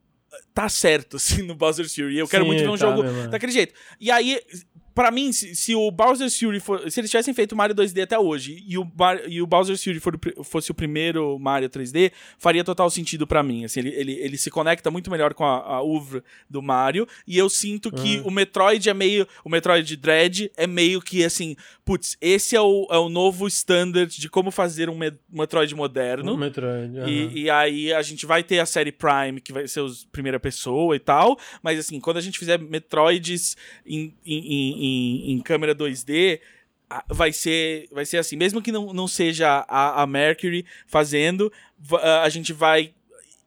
tá 0.52 0.68
certo, 0.68 1.16
assim, 1.18 1.42
no 1.42 1.54
Bowser's 1.54 1.94
Fury. 1.94 2.18
Eu 2.18 2.28
quero 2.28 2.44
Sim, 2.44 2.48
muito 2.48 2.60
ver 2.60 2.68
um 2.68 2.76
tá 2.76 2.86
jogo 2.86 3.02
daquele 3.28 3.52
jeito. 3.52 3.74
E 4.00 4.10
aí, 4.10 4.40
para 4.94 5.10
mim, 5.10 5.32
se, 5.32 5.56
se, 5.56 5.74
o 5.74 5.90
Bowser's 5.90 6.38
Fury 6.38 6.60
for, 6.60 6.90
se 6.90 7.00
eles 7.00 7.10
tivessem 7.10 7.34
feito 7.34 7.56
Mario 7.56 7.74
2D 7.74 8.02
até 8.02 8.18
hoje 8.18 8.62
e 8.66 8.78
o, 8.78 8.86
e 9.26 9.42
o 9.42 9.46
Bowser's 9.46 9.82
Fury 9.82 9.98
for, 9.98 10.18
fosse 10.44 10.70
o 10.70 10.74
primeiro 10.74 11.36
Mario 11.38 11.68
3D, 11.68 12.12
faria 12.38 12.62
total 12.62 12.88
sentido 12.88 13.26
para 13.26 13.42
mim. 13.42 13.64
Assim, 13.64 13.80
ele, 13.80 13.88
ele, 13.90 14.12
ele 14.12 14.38
se 14.38 14.50
conecta 14.50 14.90
muito 14.90 15.10
melhor 15.10 15.34
com 15.34 15.44
a, 15.44 15.58
a 15.58 15.82
oeuvre 15.82 16.22
do 16.48 16.62
Mario 16.62 17.08
e 17.26 17.36
eu 17.36 17.50
sinto 17.50 17.90
que 17.90 18.18
uhum. 18.18 18.28
o 18.28 18.30
Metroid 18.30 18.88
é 18.88 18.94
meio. 18.94 19.26
O 19.44 19.48
Metroid 19.48 19.96
Dread 19.96 20.50
é 20.56 20.66
meio 20.66 21.00
que 21.00 21.24
assim, 21.24 21.56
putz, 21.84 22.16
esse 22.20 22.54
é 22.54 22.60
o, 22.60 22.86
é 22.90 22.98
o 22.98 23.08
novo 23.08 23.48
standard 23.48 24.16
de 24.16 24.28
como 24.28 24.52
fazer 24.52 24.88
um 24.88 24.98
Metroid 25.28 25.74
moderno. 25.74 26.34
Um 26.34 26.36
Metroid, 26.36 27.00
uhum. 27.00 27.08
e, 27.08 27.42
e 27.42 27.50
aí 27.50 27.92
a 27.92 28.02
gente 28.02 28.26
vai 28.26 28.44
ter 28.44 28.60
a 28.60 28.66
série 28.66 28.92
Prime, 28.92 29.40
que 29.40 29.52
vai 29.52 29.66
ser 29.66 29.80
os 29.80 30.04
primeira 30.04 30.38
pessoa 30.38 30.94
e 30.94 31.00
tal, 31.00 31.36
mas 31.62 31.78
assim, 31.78 31.98
quando 31.98 32.18
a 32.18 32.20
gente 32.20 32.38
fizer 32.38 32.58
Metroids 32.58 33.56
em, 33.84 34.14
em, 34.24 34.83
em 34.83 34.83
em, 34.84 35.32
em 35.32 35.40
câmera 35.40 35.74
2D, 35.74 36.40
vai 37.08 37.32
ser, 37.32 37.88
vai 37.90 38.04
ser 38.04 38.18
assim. 38.18 38.36
Mesmo 38.36 38.60
que 38.62 38.72
não, 38.72 38.92
não 38.92 39.08
seja 39.08 39.64
a, 39.68 40.02
a 40.02 40.06
Mercury 40.06 40.64
fazendo, 40.86 41.52
a 42.22 42.28
gente 42.28 42.52
vai. 42.52 42.92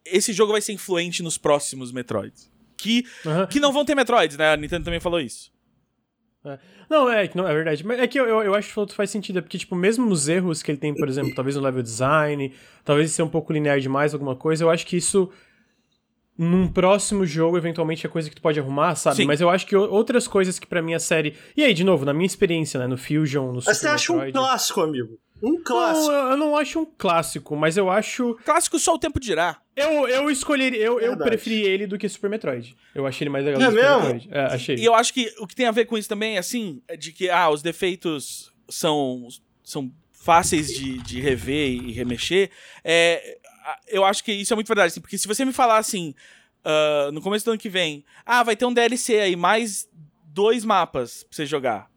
Esse 0.04 0.32
jogo 0.32 0.52
vai 0.52 0.60
ser 0.60 0.72
influente 0.72 1.22
nos 1.22 1.38
próximos 1.38 1.92
Metroids. 1.92 2.50
Que, 2.76 3.04
uhum. 3.24 3.46
que 3.46 3.58
não 3.58 3.72
vão 3.72 3.84
ter 3.84 3.94
Metroids, 3.94 4.36
né? 4.36 4.52
A 4.52 4.56
Nintendo 4.56 4.84
também 4.84 5.00
falou 5.00 5.20
isso. 5.20 5.52
É. 6.44 6.58
Não, 6.88 7.10
é, 7.10 7.30
não, 7.34 7.46
é 7.46 7.52
verdade. 7.52 7.84
Mas 7.84 7.98
é 7.98 8.06
que 8.06 8.18
eu, 8.18 8.26
eu, 8.26 8.42
eu 8.42 8.54
acho 8.54 8.86
que 8.86 8.94
faz 8.94 9.10
sentido, 9.10 9.38
é 9.38 9.42
porque, 9.42 9.58
tipo, 9.58 9.74
mesmo 9.74 10.08
os 10.10 10.28
erros 10.28 10.62
que 10.62 10.70
ele 10.70 10.78
tem, 10.78 10.94
por 10.94 11.08
exemplo, 11.08 11.34
talvez 11.34 11.56
no 11.56 11.62
level 11.62 11.82
design, 11.82 12.54
talvez 12.84 13.10
ser 13.10 13.22
um 13.22 13.28
pouco 13.28 13.52
linear 13.52 13.78
demais, 13.80 14.14
alguma 14.14 14.34
coisa, 14.34 14.64
eu 14.64 14.70
acho 14.70 14.86
que 14.86 14.96
isso 14.96 15.30
num 16.38 16.68
próximo 16.68 17.26
jogo, 17.26 17.58
eventualmente, 17.58 18.06
é 18.06 18.08
coisa 18.08 18.30
que 18.30 18.36
tu 18.36 18.40
pode 18.40 18.60
arrumar, 18.60 18.94
sabe? 18.94 19.16
Sim. 19.16 19.24
Mas 19.24 19.40
eu 19.40 19.50
acho 19.50 19.66
que 19.66 19.74
outras 19.74 20.28
coisas 20.28 20.56
que 20.56 20.66
para 20.68 20.80
mim 20.80 20.94
a 20.94 21.00
série. 21.00 21.34
E 21.56 21.64
aí, 21.64 21.74
de 21.74 21.82
novo, 21.82 22.04
na 22.04 22.14
minha 22.14 22.26
experiência, 22.26 22.78
né? 22.78 22.86
No 22.86 22.96
Fusion, 22.96 23.52
no 23.52 23.60
Super 23.60 23.70
Mas 23.70 23.78
você 23.78 23.88
acha 23.88 24.12
um 24.12 24.30
clássico, 24.30 24.80
amigo? 24.80 25.18
Um 25.42 25.60
clássico. 25.62 26.12
Não, 26.12 26.30
eu 26.30 26.36
não 26.36 26.56
acho 26.56 26.80
um 26.80 26.86
clássico, 26.86 27.56
mas 27.56 27.76
eu 27.76 27.90
acho. 27.90 28.36
Clássico 28.44 28.78
só 28.78 28.94
o 28.94 28.98
tempo 28.98 29.18
dirá. 29.18 29.56
Eu, 29.76 30.08
eu 30.08 30.30
escolheria. 30.30 30.80
Eu, 30.80 31.00
eu 31.00 31.16
preferi 31.16 31.62
ele 31.62 31.86
do 31.86 31.98
que 31.98 32.08
Super 32.08 32.30
Metroid. 32.30 32.76
Eu 32.94 33.06
achei 33.06 33.24
ele 33.24 33.30
mais 33.30 33.44
legal 33.44 33.60
é 33.60 33.64
do 33.64 33.70
que 33.70 33.80
Super 33.80 33.96
Metroid. 33.96 34.28
É, 34.30 34.40
achei. 34.42 34.76
E 34.76 34.84
eu 34.84 34.94
acho 34.94 35.12
que 35.12 35.32
o 35.40 35.46
que 35.46 35.56
tem 35.56 35.66
a 35.66 35.72
ver 35.72 35.86
com 35.86 35.98
isso 35.98 36.08
também, 36.08 36.38
assim, 36.38 36.80
é 36.86 36.96
de 36.96 37.12
que, 37.12 37.28
ah, 37.30 37.50
os 37.50 37.62
defeitos 37.62 38.52
são, 38.68 39.26
são 39.62 39.90
fáceis 40.12 40.68
de, 40.68 40.98
de 40.98 41.20
rever 41.20 41.68
e 41.68 41.92
remexer. 41.92 42.50
É, 42.84 43.38
eu 43.86 44.04
acho 44.04 44.22
que 44.22 44.32
isso 44.32 44.52
é 44.52 44.56
muito 44.56 44.68
verdade, 44.68 44.88
assim, 44.88 45.00
porque 45.00 45.18
se 45.18 45.28
você 45.28 45.44
me 45.44 45.52
falar 45.52 45.78
assim. 45.78 46.14
Uh, 46.58 47.12
no 47.12 47.22
começo 47.22 47.44
do 47.44 47.52
ano 47.52 47.58
que 47.58 47.68
vem, 47.68 48.04
ah, 48.26 48.42
vai 48.42 48.56
ter 48.56 48.66
um 48.66 48.74
DLC 48.74 49.20
aí, 49.20 49.36
mais 49.36 49.88
dois 50.24 50.64
mapas 50.64 51.22
pra 51.22 51.36
você 51.36 51.46
jogar. 51.46 51.88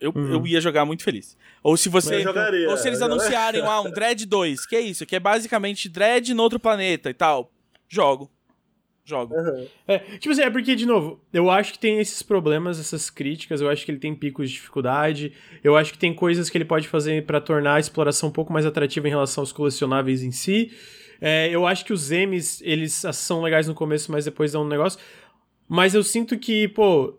Eu, 0.00 0.12
uhum. 0.14 0.34
eu 0.34 0.46
ia 0.46 0.60
jogar 0.60 0.84
muito 0.84 1.02
feliz. 1.02 1.36
Ou 1.62 1.76
se 1.76 1.88
você. 1.88 2.22
Jogaria, 2.22 2.68
ou 2.68 2.76
se 2.76 2.88
eles 2.88 3.02
anunciarem 3.02 3.62
ah, 3.62 3.80
um 3.80 3.90
Dread 3.90 4.26
2, 4.26 4.66
que 4.66 4.76
é 4.76 4.80
isso, 4.80 5.06
que 5.06 5.16
é 5.16 5.20
basicamente 5.20 5.88
Dread 5.88 6.34
no 6.34 6.42
outro 6.42 6.60
planeta 6.60 7.10
e 7.10 7.14
tal. 7.14 7.50
Jogo. 7.88 8.30
Jogo. 9.06 9.36
Uhum. 9.36 9.66
É, 9.86 9.98
tipo 10.18 10.32
assim, 10.32 10.42
é 10.42 10.50
porque, 10.50 10.74
de 10.74 10.84
novo, 10.84 11.20
eu 11.32 11.48
acho 11.48 11.72
que 11.72 11.78
tem 11.78 12.00
esses 12.00 12.22
problemas, 12.24 12.80
essas 12.80 13.08
críticas, 13.08 13.60
eu 13.60 13.70
acho 13.70 13.84
que 13.84 13.92
ele 13.92 14.00
tem 14.00 14.12
picos 14.12 14.50
de 14.50 14.56
dificuldade, 14.56 15.32
eu 15.62 15.76
acho 15.76 15.92
que 15.92 15.98
tem 15.98 16.12
coisas 16.12 16.50
que 16.50 16.58
ele 16.58 16.64
pode 16.64 16.88
fazer 16.88 17.24
para 17.24 17.40
tornar 17.40 17.74
a 17.74 17.80
exploração 17.80 18.30
um 18.30 18.32
pouco 18.32 18.52
mais 18.52 18.66
atrativa 18.66 19.06
em 19.06 19.10
relação 19.10 19.42
aos 19.42 19.52
colecionáveis 19.52 20.24
em 20.24 20.32
si. 20.32 20.72
É, 21.20 21.48
eu 21.48 21.64
acho 21.66 21.84
que 21.84 21.92
os 21.92 22.10
M's, 22.10 22.60
eles 22.62 23.04
são 23.12 23.42
legais 23.42 23.68
no 23.68 23.74
começo, 23.74 24.10
mas 24.10 24.24
depois 24.24 24.52
dão 24.52 24.64
um 24.64 24.68
negócio. 24.68 24.98
Mas 25.68 25.94
eu 25.94 26.02
sinto 26.02 26.36
que, 26.36 26.66
pô, 26.66 27.16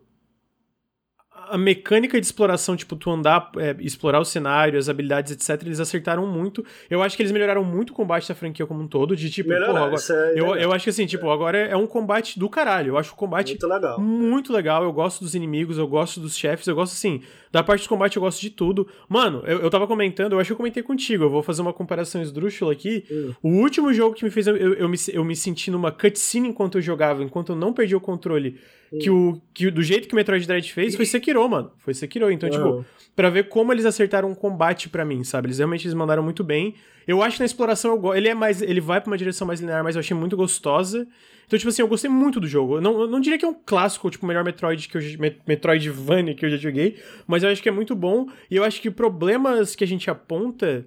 a 1.50 1.58
mecânica 1.58 2.20
de 2.20 2.26
exploração, 2.26 2.76
tipo, 2.76 2.96
tu 2.96 3.10
andar, 3.10 3.52
é, 3.58 3.76
explorar 3.80 4.20
o 4.20 4.26
cenário, 4.26 4.78
as 4.78 4.90
habilidades, 4.90 5.32
etc., 5.32 5.66
eles 5.66 5.80
acertaram 5.80 6.28
muito. 6.28 6.66
Eu 6.90 7.02
acho 7.02 7.16
que 7.16 7.22
eles 7.22 7.32
melhoraram 7.32 7.64
muito 7.64 7.92
o 7.92 7.94
combate 7.94 8.28
da 8.28 8.36
franquia 8.36 8.66
como 8.66 8.82
um 8.82 8.88
todo, 8.88 9.16
de 9.16 9.30
tipo, 9.30 9.50
Melhorar, 9.50 9.86
agora, 9.86 9.96
é 10.10 10.40
eu, 10.40 10.56
eu 10.56 10.74
acho 10.74 10.84
que 10.84 10.90
assim, 10.90 11.06
tipo, 11.06 11.30
agora 11.30 11.58
é 11.58 11.76
um 11.76 11.88
combate 11.88 12.40
do 12.40 12.50
caralho. 12.50 12.90
Eu 12.90 12.98
acho 12.98 13.14
o 13.14 13.16
combate 13.16 13.50
muito 13.50 13.68
legal. 13.68 14.00
muito 14.00 14.54
legal. 14.54 14.84
Eu 14.84 14.92
gosto 14.94 15.24
dos 15.24 15.36
inimigos, 15.36 15.78
eu 15.78 15.88
gosto 15.88 16.20
dos 16.20 16.36
chefes, 16.38 16.68
eu 16.68 16.76
gosto 16.76 16.94
assim, 16.94 17.22
da 17.52 17.64
parte 17.64 17.84
do 17.84 17.90
combate 17.90 18.18
eu 18.18 18.22
gosto 18.22 18.42
de 18.42 18.50
tudo. 18.50 18.88
Mano, 19.08 19.44
eu, 19.46 19.60
eu 19.60 19.70
tava 19.70 19.88
comentando, 19.88 20.34
eu 20.34 20.40
acho 20.40 20.48
que 20.48 20.54
eu 20.54 20.58
comentei 20.58 20.84
contigo, 20.84 21.24
eu 21.24 21.30
vou 21.30 21.44
fazer 21.44 21.62
uma 21.62 21.74
comparação 21.74 22.22
esdrúxula 22.22 22.72
aqui. 22.72 23.06
Hum. 23.10 23.34
O 23.42 23.50
último 23.62 23.94
jogo 23.94 24.16
que 24.16 24.24
me 24.24 24.32
fez 24.32 24.48
eu, 24.48 24.56
eu, 24.56 24.74
eu, 24.74 24.90
me, 24.90 24.98
eu 25.14 25.24
me 25.24 25.36
senti 25.36 25.72
numa 25.72 25.92
cutscene 25.92 26.48
enquanto 26.50 26.78
eu 26.78 26.82
jogava, 26.82 27.24
enquanto 27.24 27.54
eu 27.54 27.56
não 27.56 27.74
perdi 27.74 27.96
o 27.96 28.02
controle 28.02 28.60
que, 28.90 29.10
o, 29.10 29.42
que 29.54 29.70
do 29.70 29.84
jeito 29.84 30.08
que 30.08 30.14
o 30.14 30.16
Metroid 30.16 30.48
Dread 30.48 30.72
fez 30.72 30.96
foi 30.96 31.06
Sekiro, 31.06 31.48
mano. 31.50 31.72
Foi 31.78 31.94
Sekiro. 31.94 32.32
Então, 32.32 32.50
uhum. 32.50 32.56
tipo, 32.56 32.86
pra 33.16 33.30
ver 33.30 33.50
como 33.50 33.74
eles 33.74 33.86
acertaram 33.86 34.30
um 34.30 34.36
combate 34.36 34.90
para 34.90 35.04
mim, 35.04 35.24
sabe? 35.24 35.48
Eles 35.48 35.58
realmente 35.58 35.86
eles 35.86 35.94
mandaram 35.94 36.24
muito 36.24 36.44
bem. 36.44 36.76
Eu 37.08 37.22
acho 37.22 37.38
que 37.38 37.42
na 37.42 37.46
exploração 37.46 37.96
eu, 37.96 38.16
ele 38.16 38.30
é 38.30 38.34
mais. 38.34 38.62
Ele 38.62 38.80
vai 38.80 39.02
pra 39.02 39.10
uma 39.10 39.18
direção 39.18 39.46
mais 39.48 39.60
linear, 39.60 39.84
mas 39.84 39.96
eu 39.96 40.00
achei 40.00 40.16
muito 40.16 40.38
gostosa. 40.38 41.08
Então, 41.46 41.58
tipo 41.58 41.70
assim, 41.70 41.82
eu 41.82 41.88
gostei 41.88 42.10
muito 42.10 42.40
do 42.40 42.48
jogo. 42.48 42.78
Eu 42.78 42.82
não, 42.82 43.02
eu 43.02 43.08
não 43.08 43.22
diria 43.22 43.38
que 43.38 43.46
é 43.46 43.48
um 43.48 43.54
clássico, 43.54 44.10
tipo, 44.10 44.26
o 44.26 44.28
melhor 44.28 44.44
Metroid 44.44 44.88
que 44.88 44.98
eu 44.98 45.02
Metroidvania 45.48 46.36
que 46.36 46.46
eu 46.46 46.50
já 46.50 46.58
joguei, 46.58 46.98
mas 47.26 47.44
eu 47.44 47.50
acho 47.50 47.64
que 47.64 47.70
é 47.70 47.72
muito 47.72 47.96
bom. 47.96 48.28
E 48.52 48.56
eu 48.56 48.64
acho 48.64 48.82
que 48.82 48.92
problemas 48.92 49.76
que 49.76 49.84
a 49.84 49.88
gente 49.88 50.10
aponta 50.10 50.86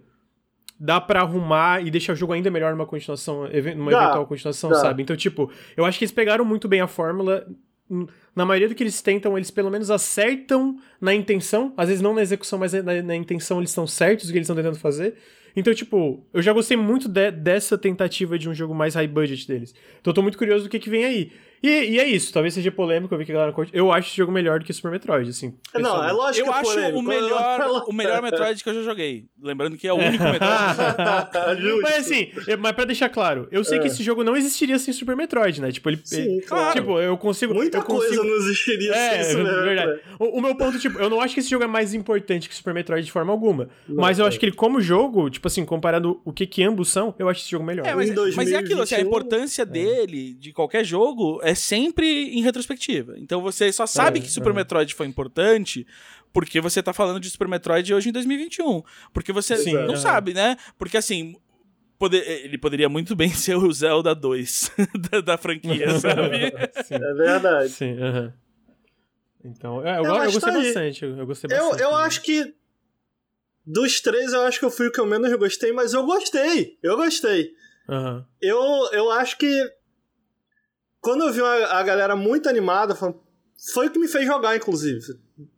dá 0.78 1.00
para 1.00 1.20
arrumar 1.20 1.84
e 1.84 1.90
deixar 1.90 2.14
o 2.14 2.16
jogo 2.16 2.32
ainda 2.32 2.50
melhor 2.50 2.72
numa 2.72 2.86
continuação, 2.86 3.42
numa 3.76 3.90
dá, 3.90 4.02
eventual 4.02 4.26
continuação, 4.26 4.70
dá. 4.70 4.76
sabe? 4.76 5.02
Então, 5.02 5.14
tipo, 5.14 5.50
eu 5.76 5.84
acho 5.84 5.98
que 5.98 6.04
eles 6.04 6.12
pegaram 6.12 6.44
muito 6.44 6.68
bem 6.68 6.80
a 6.80 6.86
fórmula 6.86 7.46
na 8.34 8.46
maioria 8.46 8.68
do 8.68 8.74
que 8.74 8.82
eles 8.82 9.02
tentam, 9.02 9.36
eles 9.36 9.50
pelo 9.50 9.70
menos 9.70 9.90
acertam 9.90 10.78
na 11.00 11.14
intenção. 11.14 11.72
Às 11.76 11.88
vezes 11.88 12.02
não 12.02 12.14
na 12.14 12.22
execução, 12.22 12.58
mas 12.58 12.72
na, 12.72 13.02
na 13.02 13.16
intenção 13.16 13.58
eles 13.58 13.70
estão 13.70 13.86
certos 13.86 14.26
do 14.26 14.32
que 14.32 14.38
eles 14.38 14.46
estão 14.46 14.56
tentando 14.56 14.78
fazer. 14.78 15.14
Então, 15.54 15.74
tipo, 15.74 16.24
eu 16.32 16.40
já 16.40 16.52
gostei 16.52 16.76
muito 16.76 17.08
de, 17.08 17.30
dessa 17.30 17.76
tentativa 17.76 18.38
de 18.38 18.48
um 18.48 18.54
jogo 18.54 18.74
mais 18.74 18.94
high 18.94 19.08
budget 19.08 19.48
deles. 19.48 19.74
Então 20.00 20.12
eu 20.12 20.14
tô 20.14 20.22
muito 20.22 20.38
curioso 20.38 20.64
do 20.64 20.70
que, 20.70 20.78
que 20.78 20.88
vem 20.88 21.04
aí. 21.04 21.32
E, 21.62 21.68
e, 21.68 22.00
é 22.00 22.04
isso, 22.06 22.32
talvez 22.32 22.54
seja 22.54 22.72
polêmico, 22.72 23.14
eu 23.14 23.18
vi 23.18 23.26
que 23.26 23.32
a 23.32 23.34
galera 23.34 23.52
curte. 23.52 23.70
Eu 23.74 23.92
acho 23.92 24.08
esse 24.08 24.16
jogo 24.16 24.32
melhor 24.32 24.58
do 24.58 24.64
que 24.64 24.72
Super 24.72 24.90
Metroid, 24.90 25.28
assim. 25.28 25.54
Não, 25.74 26.02
é 26.02 26.10
lógico 26.10 26.48
Eu 26.48 26.52
que 26.52 26.58
é 26.58 26.60
acho 26.60 26.70
polêmico. 26.70 26.98
o 26.98 27.02
melhor, 27.02 27.84
o 27.86 27.92
melhor 27.92 28.22
Metroid 28.22 28.62
que 28.62 28.68
eu 28.70 28.74
já 28.74 28.82
joguei. 28.82 29.26
Lembrando 29.40 29.76
que 29.76 29.86
é 29.86 29.92
o 29.92 29.96
único 29.96 30.24
Metroid. 30.24 31.82
mas 31.82 31.94
assim, 31.98 32.30
mas 32.58 32.72
pra 32.72 32.84
deixar 32.84 33.10
claro, 33.10 33.46
eu 33.50 33.62
sei 33.62 33.78
é. 33.78 33.80
que 33.82 33.88
esse 33.88 34.02
jogo 34.02 34.24
não 34.24 34.36
existiria 34.36 34.78
sem 34.78 34.94
Super 34.94 35.14
Metroid, 35.16 35.60
né? 35.60 35.70
Tipo, 35.70 35.90
ele. 35.90 36.00
Sim, 36.04 36.22
ele, 36.22 36.42
claro. 36.42 36.80
Tipo, 36.80 36.98
eu 36.98 37.16
consigo. 37.18 37.52
Muita 37.52 37.78
eu 37.78 37.82
consigo... 37.82 38.16
coisa 38.16 38.24
não 38.24 38.36
existiria 38.36 38.94
é, 38.94 39.10
sem 39.10 39.20
isso, 39.20 39.42
né? 39.44 39.50
Verdade. 39.50 40.00
O, 40.18 40.38
o, 40.38 40.40
meu 40.40 40.54
ponto, 40.54 40.78
tipo, 40.78 40.98
eu 40.98 41.10
não 41.10 41.20
acho 41.20 41.34
que 41.34 41.40
esse 41.40 41.50
jogo 41.50 41.64
é 41.64 41.66
mais 41.66 41.92
importante 41.92 42.48
que 42.48 42.54
Super 42.54 42.72
Metroid 42.72 43.04
de 43.04 43.12
forma 43.12 43.32
alguma. 43.32 43.68
Não, 43.86 43.96
mas 43.96 44.18
eu 44.18 44.24
é. 44.24 44.28
acho 44.28 44.38
que 44.38 44.46
ele, 44.46 44.52
como 44.52 44.80
jogo, 44.80 45.28
tipo 45.28 45.46
assim, 45.46 45.64
comparado 45.64 46.20
o 46.24 46.32
que, 46.32 46.46
que 46.46 46.62
ambos 46.62 46.88
são, 46.88 47.14
eu 47.18 47.28
acho 47.28 47.42
esse 47.42 47.50
jogo 47.50 47.64
melhor. 47.64 47.86
É, 47.86 47.94
mas, 47.94 48.10
mas 48.34 48.50
é 48.50 48.56
aquilo, 48.56 48.82
assim, 48.82 48.94
a 48.94 49.00
importância 49.00 49.66
dele, 49.66 50.34
de 50.34 50.52
qualquer 50.52 50.84
jogo, 50.84 51.40
é 51.42 51.49
sempre 51.54 52.30
em 52.30 52.42
retrospectiva. 52.42 53.14
Então 53.18 53.40
você 53.40 53.72
só 53.72 53.86
sabe 53.86 54.18
é, 54.18 54.22
que 54.22 54.30
Super 54.30 54.50
é. 54.50 54.54
Metroid 54.54 54.94
foi 54.94 55.06
importante 55.06 55.86
porque 56.32 56.60
você 56.60 56.82
tá 56.82 56.92
falando 56.92 57.20
de 57.20 57.28
Super 57.30 57.48
Metroid 57.48 57.92
hoje 57.92 58.08
em 58.08 58.12
2021. 58.12 58.82
Porque 59.12 59.32
você 59.32 59.56
Sim, 59.56 59.72
não 59.72 59.94
é. 59.94 59.96
sabe, 59.96 60.32
né? 60.34 60.56
Porque 60.78 60.96
assim, 60.96 61.34
Poder, 62.00 62.26
ele 62.46 62.56
poderia 62.56 62.88
muito 62.88 63.14
bem 63.14 63.28
ser 63.36 63.56
o 63.56 63.70
Zelda 63.70 64.14
2 64.14 64.72
da, 65.10 65.20
da, 65.20 65.36
franquia, 65.36 65.90
sabe? 66.00 66.50
Sim. 66.82 66.94
É 66.94 67.12
verdade. 67.12 67.68
Sim, 67.68 67.92
uh 67.92 67.98
-huh. 67.98 68.32
Então, 69.44 69.86
é, 69.86 69.98
eu, 69.98 70.04
eu, 70.04 70.14
eu, 70.14 70.32
gostei 70.32 70.52
bastante. 70.52 71.04
Eu, 71.04 71.26
gostei 71.26 71.50
bastante. 71.50 71.82
Eu, 71.82 71.88
eu 71.90 71.96
acho 71.96 72.22
que. 72.22 72.54
Dos 73.66 74.00
três, 74.00 74.32
eu 74.32 74.40
acho 74.42 74.58
que 74.58 74.64
eu 74.64 74.70
fui 74.70 74.88
o 74.88 74.90
que 74.92 74.98
eu 74.98 75.04
menos 75.04 75.30
gostei, 75.34 75.72
mas 75.72 75.92
eu 75.92 76.04
gostei. 76.06 76.78
Eu 76.82 76.96
gostei. 76.96 77.52
Uhum. 77.86 78.24
Eu, 78.40 78.58
eu 78.92 79.10
acho 79.10 79.36
que 79.36 79.70
quando 81.00 81.24
eu 81.24 81.32
vi 81.32 81.40
a, 81.40 81.82
galera 81.82 82.14
muito 82.14 82.48
animada, 82.48 82.94
foi 82.94 83.86
o 83.86 83.90
que 83.90 83.98
me 83.98 84.08
fez 84.08 84.26
jogar, 84.26 84.56
inclusive. 84.56 85.00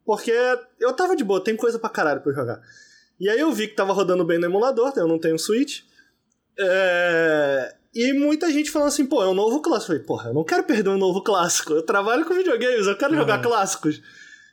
Porque 0.05 0.33
eu 0.81 0.93
tava 0.93 1.17
de 1.17 1.25
boa, 1.25 1.43
tem 1.43 1.57
coisa 1.57 1.79
pra 1.79 1.91
caralho 1.91 2.21
pra 2.21 2.31
eu 2.31 2.37
jogar. 2.37 2.61
E 3.19 3.29
aí 3.29 3.39
eu 3.39 3.53
vi 3.53 3.69
que 3.69 3.75
tava 3.75 3.93
rodando 3.93 4.25
bem 4.25 4.39
no 4.39 4.47
emulador, 4.47 4.93
eu 4.97 5.07
não 5.07 5.19
tenho 5.19 5.39
Switch. 5.39 5.83
É... 6.59 7.75
E 7.95 8.13
muita 8.15 8.51
gente 8.51 8.71
falando 8.71 8.89
assim, 8.89 9.05
pô, 9.05 9.23
é 9.23 9.29
um 9.29 9.35
novo 9.35 9.61
clássico. 9.61 9.93
Eu 9.93 9.97
falei, 9.97 10.07
porra, 10.07 10.31
eu 10.31 10.35
não 10.35 10.45
quero 10.45 10.65
perder 10.65 10.91
um 10.91 10.99
novo 10.99 11.23
clássico. 11.23 11.75
Eu 11.75 11.83
trabalho 11.83 12.25
com 12.25 12.35
videogames, 12.35 12.87
eu 12.87 12.97
quero 12.97 13.13
uhum. 13.13 13.19
jogar 13.19 13.43
clássicos. 13.43 14.01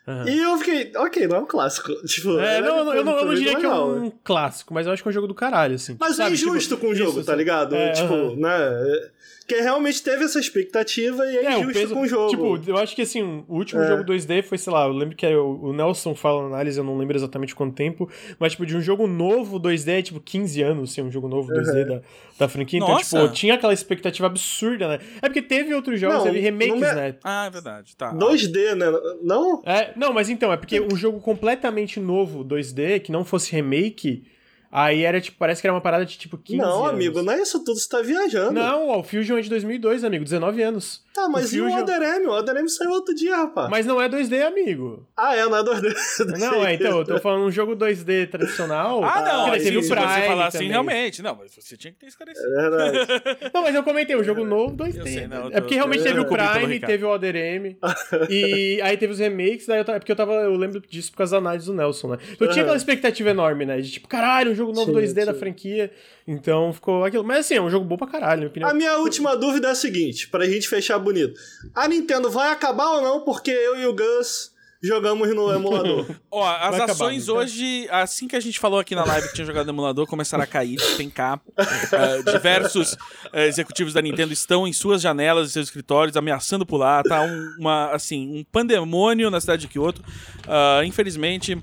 Uhum. 0.05 0.27
E 0.27 0.39
eu 0.39 0.57
fiquei, 0.57 0.91
ok, 0.95 1.27
não 1.27 1.37
é 1.37 1.39
um 1.39 1.45
clássico. 1.45 1.93
Tipo, 2.05 2.37
é, 2.39 2.61
não, 2.61 2.83
não, 2.83 2.93
eu, 2.93 3.03
não, 3.03 3.17
eu 3.19 3.25
não 3.25 3.35
diria 3.35 3.55
que 3.55 3.65
é 3.65 3.69
um 3.69 4.11
clássico, 4.23 4.73
mas 4.73 4.87
eu 4.87 4.93
acho 4.93 5.03
que 5.03 5.07
é 5.07 5.11
um 5.11 5.13
jogo 5.13 5.27
do 5.27 5.35
caralho, 5.35 5.75
assim. 5.75 5.95
Mas 5.99 6.15
sabe? 6.15 6.31
é 6.31 6.33
injusto 6.33 6.75
tipo, 6.75 6.87
com 6.87 6.91
o 6.91 6.95
jogo, 6.95 7.19
isso, 7.19 7.25
tá 7.25 7.35
ligado? 7.35 7.75
É, 7.75 7.91
tipo, 7.91 8.13
uhum. 8.13 8.35
né? 8.35 9.09
Porque 9.49 9.63
realmente 9.63 10.03
teve 10.03 10.25
essa 10.25 10.39
expectativa 10.39 11.25
e 11.25 11.37
é, 11.37 11.45
é 11.45 11.59
injusto 11.59 11.73
peso, 11.73 11.93
com 11.95 12.01
o 12.01 12.07
jogo. 12.07 12.29
Tipo, 12.29 12.69
eu 12.69 12.77
acho 12.77 12.95
que 12.95 13.01
assim, 13.01 13.43
o 13.47 13.55
último 13.55 13.81
é. 13.81 13.87
jogo 13.87 14.03
2D 14.03 14.43
foi, 14.43 14.59
sei 14.59 14.71
lá, 14.71 14.85
eu 14.85 14.93
lembro 14.93 15.15
que 15.15 15.25
o, 15.25 15.73
Nelson 15.73 16.13
fala 16.13 16.43
na 16.43 16.47
análise, 16.49 16.77
eu 16.77 16.83
não 16.83 16.95
lembro 16.95 17.17
exatamente 17.17 17.55
quanto 17.55 17.73
tempo, 17.73 18.07
mas 18.37 18.51
tipo, 18.51 18.63
de 18.63 18.77
um 18.77 18.81
jogo 18.81 19.07
novo 19.07 19.59
2D 19.59 19.87
é 19.87 20.01
tipo 20.03 20.19
15 20.19 20.61
anos, 20.61 20.91
assim, 20.91 21.01
um 21.01 21.09
jogo 21.09 21.27
novo 21.27 21.51
2D 21.51 21.83
da, 21.83 22.01
da 22.37 22.47
franquia. 22.47 22.77
Então, 22.77 22.89
Nossa. 22.89 23.21
tipo, 23.21 23.33
tinha 23.33 23.55
aquela 23.55 23.73
expectativa 23.73 24.27
absurda, 24.27 24.87
né? 24.87 24.99
É 25.19 25.27
porque 25.27 25.41
teve 25.41 25.73
outros 25.73 25.99
jogos 25.99 26.27
ali, 26.27 26.39
remakes, 26.39 26.83
é... 26.83 26.95
né? 26.95 27.15
Ah, 27.23 27.47
é 27.47 27.49
verdade, 27.49 27.95
tá. 27.95 28.13
2D, 28.13 28.75
né? 28.75 28.85
Não? 29.23 29.63
É, 29.65 29.93
não, 29.95 30.13
mas 30.13 30.29
então, 30.29 30.53
é 30.53 30.57
porque 30.57 30.79
um 30.79 30.95
jogo 30.95 31.19
completamente 31.19 31.99
novo 31.99 32.45
2D, 32.45 32.99
que 32.99 33.11
não 33.11 33.25
fosse 33.25 33.51
remake 33.51 34.25
Aí 34.71 35.03
era 35.03 35.19
tipo, 35.19 35.37
parece 35.37 35.61
que 35.61 35.67
era 35.67 35.73
uma 35.73 35.81
parada 35.81 36.05
de 36.05 36.15
tipo 36.15 36.37
15 36.37 36.57
Não, 36.61 36.83
anos. 36.83 36.93
amigo, 36.93 37.23
não 37.23 37.33
é 37.33 37.41
isso 37.41 37.63
tudo, 37.63 37.79
você 37.79 37.89
tá 37.89 38.01
viajando. 38.01 38.51
Não, 38.51 38.99
o 38.99 39.03
Fusion 39.03 39.37
é 39.37 39.41
de 39.41 39.49
2002, 39.49 40.03
amigo, 40.03 40.23
19 40.23 40.61
anos. 40.61 41.03
Tá, 41.11 41.27
mas 41.27 41.51
o 41.51 41.55
e 41.55 41.59
Fusion... 41.59 41.77
o 41.77 41.81
Other 41.81 42.01
M? 42.01 42.27
O 42.27 42.31
Other 42.31 42.55
M 42.55 42.69
saiu 42.69 42.91
outro 42.91 43.15
dia, 43.15 43.35
rapaz. 43.35 43.69
Mas 43.69 43.85
não 43.87 43.99
é 43.99 44.07
2D, 44.07 44.45
amigo. 44.45 45.07
Ah, 45.17 45.35
é, 45.35 45.43
não 45.43 45.57
é 45.57 45.63
2D. 45.63 46.37
não, 46.37 46.65
é, 46.65 46.75
então, 46.75 46.99
eu 46.99 47.05
tô 47.05 47.19
falando 47.19 47.45
um 47.45 47.51
jogo 47.51 47.75
2D 47.75 48.29
tradicional. 48.29 49.03
ah, 49.03 49.21
não, 49.21 49.51
que 49.51 49.59
teve 49.59 49.77
o 49.77 49.81
Prime 49.81 50.01
você 50.01 50.21
falar 50.27 50.45
assim, 50.47 50.57
também. 50.59 50.71
realmente. 50.71 51.21
Não, 51.23 51.35
mas 51.35 51.55
você 51.55 51.75
tinha 51.75 51.91
que 51.91 51.99
ter 51.99 52.05
esclarecido. 52.05 52.47
É 52.47 52.69
verdade. 52.69 53.49
não, 53.51 53.63
mas 53.63 53.73
eu 53.73 53.83
comentei, 53.83 54.15
o 54.15 54.23
jogo 54.23 54.45
novo 54.45 54.75
2D. 54.75 55.03
Sei, 55.03 55.27
não, 55.27 55.47
é 55.47 55.59
porque 55.59 55.73
realmente 55.73 56.03
teve 56.03 56.19
o 56.19 56.25
Prime, 56.25 56.79
teve 56.79 57.03
o 57.03 57.09
Other 57.09 57.35
M, 57.35 57.75
e 58.29 58.79
aí 58.83 58.95
teve 58.97 59.13
os 59.13 59.19
remakes, 59.19 59.65
daí 59.65 59.79
eu, 59.79 59.93
é 59.93 59.99
porque 59.99 60.11
eu 60.11 60.15
tava, 60.15 60.33
eu 60.33 60.55
lembro 60.55 60.79
disso 60.87 61.11
por 61.11 61.17
causa 61.17 61.31
da 61.31 61.37
análise 61.39 61.65
do 61.65 61.73
Nelson, 61.73 62.09
né? 62.09 62.17
Eu 62.39 62.49
tinha 62.49 62.61
aquela 62.61 62.77
expectativa 62.77 63.31
enorme, 63.31 63.65
né? 63.65 63.81
De 63.81 63.89
tipo, 63.91 64.07
caralho, 64.07 64.51
um 64.51 64.58
jogo 64.59 64.73
novo 64.73 64.91
sim, 64.91 64.97
2D 64.97 65.19
sim. 65.19 65.25
da 65.25 65.33
franquia. 65.33 65.91
Então 66.27 66.71
ficou 66.71 67.03
aquilo. 67.03 67.23
Mas 67.23 67.39
assim, 67.39 67.55
é 67.55 67.61
um 67.61 67.69
jogo 67.69 67.85
bom 67.85 67.97
pra 67.97 68.07
caralho, 68.07 68.41
minha 68.41 68.49
opinião. 68.49 68.69
A 68.69 68.73
minha 68.73 68.97
última 68.97 69.35
dúvida 69.35 69.69
é 69.69 69.71
a 69.71 69.75
seguinte, 69.75 70.29
pra 70.29 70.45
gente 70.45 70.67
fechar 70.67 70.99
bonito. 70.99 71.39
A 71.73 71.87
Nintendo 71.87 72.29
vai 72.29 72.51
acabar 72.51 72.89
ou 72.91 73.01
não? 73.01 73.21
Porque 73.21 73.51
eu 73.51 73.75
e 73.77 73.85
o 73.85 73.95
Gus 73.95 74.51
jogamos 74.81 75.27
no 75.35 75.51
emulador. 75.53 76.05
Ó, 76.31 76.45
as 76.47 76.59
Vai 76.59 76.67
acabar, 76.81 76.91
ações 76.93 77.23
então. 77.23 77.35
hoje, 77.35 77.87
assim 77.91 78.27
que 78.27 78.35
a 78.35 78.39
gente 78.39 78.59
falou 78.59 78.79
aqui 78.79 78.95
na 78.95 79.03
live 79.03 79.27
que 79.27 79.33
tinha 79.35 79.45
jogado 79.45 79.65
no 79.67 79.73
emulador, 79.73 80.05
começaram 80.07 80.43
a 80.43 80.47
cair, 80.47 80.75
despencar. 80.77 81.39
Uh, 81.49 82.31
diversos 82.31 82.93
uh, 82.93 83.39
executivos 83.39 83.93
da 83.93 84.01
Nintendo 84.01 84.31
estão 84.31 84.67
em 84.67 84.73
suas 84.73 85.01
janelas 85.01 85.49
e 85.49 85.53
seus 85.53 85.67
escritórios 85.67 86.15
ameaçando 86.15 86.65
pular. 86.65 87.03
Tá 87.03 87.21
um, 87.21 87.55
uma, 87.59 87.91
assim, 87.91 88.39
um 88.39 88.43
pandemônio 88.51 89.29
na 89.29 89.41
cidade 89.41 89.61
de 89.63 89.67
Kyoto. 89.67 90.01
Uh, 90.01 90.83
infelizmente, 90.85 91.57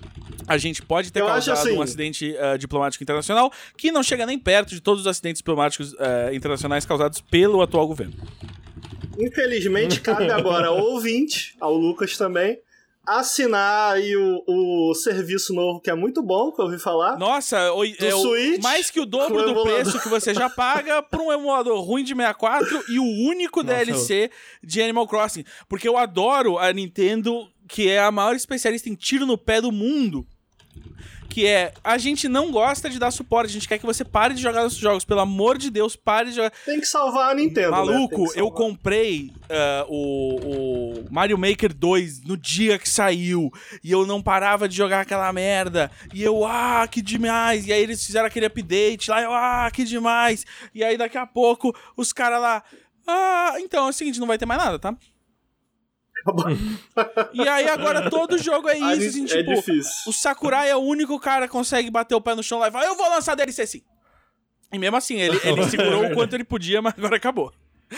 a 0.47 0.59
gente 0.59 0.83
pode 0.83 1.11
ter 1.12 1.21
Eu 1.21 1.27
causado 1.27 1.59
assim- 1.59 1.73
um 1.73 1.83
acidente 1.83 2.35
uh, 2.35 2.59
diplomático 2.59 3.03
internacional 3.03 3.51
que 3.77 3.91
não 3.91 4.03
chega 4.03 4.27
nem 4.27 4.39
perto 4.39 4.71
de 4.71 4.81
todos 4.81 5.01
os 5.03 5.07
acidentes 5.07 5.41
diplomáticos 5.41 5.93
uh, 5.95 6.33
internacionais 6.35 6.85
causados 6.85 7.21
pelo 7.21 7.62
atual 7.62 7.87
governo. 7.89 8.14
Infelizmente, 9.19 10.01
cabe 10.01 10.31
agora 10.31 10.69
ao 10.69 10.79
ouvinte, 10.79 11.57
ao 11.61 11.75
Lucas 11.75 12.17
também, 12.19 12.59
assinar 13.07 13.94
aí 13.94 14.16
o, 14.16 14.42
o 14.46 14.94
serviço 14.94 15.54
novo, 15.54 15.80
que 15.80 15.88
é 15.90 15.94
muito 15.94 16.22
bom, 16.22 16.50
que 16.50 16.61
eu 16.61 16.64
ouvi 16.66 16.78
falar. 16.78 17.16
Nossa, 17.18 17.72
o, 17.72 17.84
é 17.84 18.14
o- 18.14 18.20
Switch 18.20 18.62
mais 18.62 18.90
que 18.90 18.98
o 19.00 19.07
dobro 19.07 19.38
o 19.50 19.54
do 19.54 19.62
preço 19.62 20.00
que 20.00 20.09
você 20.09 20.34
já 20.34 20.50
paga 20.50 21.00
pra 21.04 21.22
um 21.22 21.32
emulador 21.32 21.80
ruim 21.80 22.02
de 22.02 22.14
64 22.14 22.84
e 22.88 22.98
o 22.98 23.04
único 23.04 23.62
Nossa, 23.62 23.74
DLC 23.76 24.30
de 24.62 24.82
Animal 24.82 25.07
Crossing. 25.07 25.44
Porque 25.68 25.88
eu 25.88 25.96
adoro 25.96 26.59
a 26.59 26.72
Nintendo, 26.72 27.48
que 27.68 27.88
é 27.88 28.00
a 28.00 28.11
maior 28.11 28.34
especialista 28.34 28.88
em 28.88 28.94
tiro 28.94 29.24
no 29.24 29.38
pé 29.38 29.61
do 29.61 29.70
mundo. 29.70 30.26
Que 31.29 31.47
é, 31.47 31.72
a 31.83 31.99
gente 31.99 32.29
não 32.29 32.51
gosta 32.51 32.89
de 32.89 32.99
dar 32.99 33.11
suporte, 33.11 33.51
a 33.51 33.53
gente 33.53 33.68
quer 33.68 33.79
que 33.79 33.87
você 33.87 34.05
pare 34.05 34.35
de 34.35 34.43
jogar 34.43 34.62
nossos 34.62 34.79
jogos. 34.79 35.05
Pelo 35.05 35.20
amor 35.20 35.59
de 35.59 35.70
Deus, 35.70 35.97
pare 35.97 36.31
de 36.31 36.37
jogar. 36.37 36.53
Tem 36.64 36.81
que 36.81 36.87
salvar 36.87 37.33
a 37.33 37.35
Nintendo. 37.35 37.70
né? 37.70 37.77
Maluco, 37.77 38.33
que 38.33 38.41
eu 38.41 38.51
comprei 38.51 39.31
ah, 39.51 39.85
o, 39.89 40.37
o 40.37 41.05
Mario 41.11 41.39
Maker 41.39 41.72
2 41.72 42.22
no 42.24 42.37
dia 42.37 42.79
que 42.79 42.89
saiu 42.89 43.53
e 43.83 43.93
eu 43.93 44.07
não 44.07 44.22
parava 44.22 44.68
de 44.68 44.77
jogar 44.77 45.03
aquela 45.03 45.33
merda. 45.33 45.91
E 46.12 46.22
eu, 46.22 46.45
ah, 46.45 46.87
que 46.91 47.03
demais. 47.03 47.66
E 47.66 47.72
aí 47.72 47.83
eles 47.83 48.05
fizeram 48.05 48.27
aquele 48.27 48.47
update 48.47 49.11
lá, 49.11 49.22
eu, 49.22 49.33
ah, 49.33 49.70
que 49.72 49.85
demais. 49.85 50.45
E 50.74 50.83
aí 50.83 50.97
daqui 50.97 51.18
a 51.18 51.27
pouco 51.27 51.74
os 51.97 52.12
caras 52.12 52.41
lá, 52.41 52.62
ah, 53.07 53.55
então 53.59 53.87
é 53.87 53.91
o 53.91 53.93
seguinte, 53.93 54.18
não 54.18 54.27
vai 54.27 54.39
ter 54.39 54.47
mais 54.47 54.62
nada, 54.62 54.79
tá? 54.79 54.97
E 57.33 57.49
aí 57.49 57.68
agora 57.68 58.11
todo 58.11 58.39
jogo 58.39 58.68
é 58.68 58.77
isso, 58.97 59.09
assim, 59.09 59.24
é 59.24 59.27
tipo, 59.27 59.55
difícil. 59.55 59.91
o 60.07 60.12
Sakurai 60.12 60.70
é 60.70 60.77
o 60.77 60.81
único 60.81 61.18
cara 61.20 61.47
que 61.47 61.53
consegue 61.53 61.91
bater 61.91 62.14
o 62.14 62.20
pé 62.20 62.35
no 62.35 62.43
chão 62.43 62.59
lá 62.59 62.68
e 62.68 62.70
falar, 62.72 62.87
eu 62.87 62.97
vou 62.97 63.09
lançar 63.09 63.35
DLC 63.35 63.66
sim. 63.66 63.83
E 64.72 64.79
mesmo 64.79 64.97
assim, 64.97 65.14
ele, 65.20 65.39
ele 65.45 65.64
segurou 65.70 66.07
o 66.07 66.14
quanto 66.14 66.35
ele 66.35 66.45
podia, 66.45 66.83
mas 66.83 66.95
agora 66.97 67.16
acabou. 67.16 67.53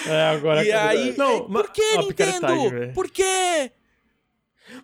É, 0.07 0.23
agora 0.31 0.63
E 0.65 0.71
acabou. 0.71 0.91
aí, 0.91 1.17
Não, 1.17 1.37
é, 1.37 1.41
por 1.49 1.71
que, 1.73 1.97
Nintendo? 1.99 2.93
Por 2.95 3.11
quê? 3.11 3.73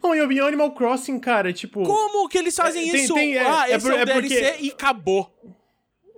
Não, 0.02 0.14
e 0.14 0.40
o 0.40 0.46
Animal 0.46 0.72
Crossing, 0.72 1.18
cara, 1.20 1.52
tipo. 1.52 1.82
Como 1.82 2.26
que 2.26 2.38
eles 2.38 2.56
fazem 2.56 2.88
É, 2.88 2.92
tem- 2.92 3.04
isso? 3.04 3.12
tem- 3.14 3.36
é, 3.36 3.46
ah, 3.46 3.64
é 3.68 3.74
esse 3.76 3.86
por- 3.86 3.92
é, 3.94 3.98
o 3.98 4.00
é 4.00 4.06
porque- 4.14 4.28
DLC 4.40 4.56
e 4.62 4.70
acabou. 4.70 5.30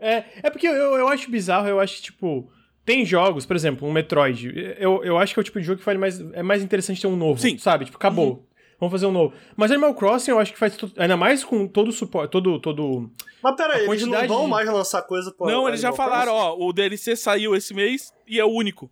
É, 0.00 0.24
é 0.44 0.50
porque 0.50 0.68
eu, 0.68 0.72
eu 0.74 1.08
acho 1.08 1.28
bizarro, 1.28 1.66
eu 1.66 1.80
acho 1.80 1.96
que, 1.96 2.02
tipo. 2.02 2.48
Tem 2.86 3.04
jogos, 3.04 3.44
por 3.44 3.56
exemplo, 3.56 3.86
um 3.86 3.92
Metroid. 3.92 4.48
Eu, 4.78 5.02
eu 5.04 5.18
acho 5.18 5.34
que 5.34 5.40
é 5.40 5.42
o 5.42 5.44
tipo 5.44 5.60
de 5.60 5.66
jogo 5.66 5.78
que 5.78 5.84
faz 5.84 5.98
mais, 5.98 6.20
é 6.32 6.42
mais 6.42 6.62
interessante 6.62 7.00
ter 7.00 7.08
um 7.08 7.16
novo. 7.16 7.38
Sim. 7.40 7.52
Uhum. 7.52 7.58
Sabe? 7.58 7.84
Tipo, 7.84 7.96
acabou. 7.98 8.46
Vamos 8.78 8.92
fazer 8.92 9.06
um 9.06 9.10
novo. 9.12 9.34
Mas 9.56 9.70
Animal 9.72 9.94
Crossing 9.94 10.30
eu 10.30 10.38
acho 10.38 10.52
que 10.52 10.58
faz. 10.58 10.76
Ainda 10.96 11.16
mais 11.16 11.42
com 11.42 11.66
todo 11.66 11.88
o 11.88 11.92
suporte. 11.92 12.30
Todo, 12.30 12.60
todo. 12.60 13.10
Mas 13.42 13.56
peraí, 13.56 13.86
eles 13.86 14.06
não 14.06 14.26
vão 14.28 14.44
de- 14.44 14.50
mais 14.50 14.68
lançar 14.68 15.02
coisa 15.02 15.32
pro 15.36 15.46
não, 15.46 15.66
eles 15.68 15.80
já 15.80 15.92
falaram, 15.92 16.32
Crossing? 16.32 16.62
ó, 16.62 16.66
o 16.68 16.72
DLC 16.72 17.16
saiu 17.16 17.56
esse 17.56 17.74
mês 17.74 18.12
e 18.26 18.38
é 18.38 18.44
o 18.44 18.48
único 18.50 18.90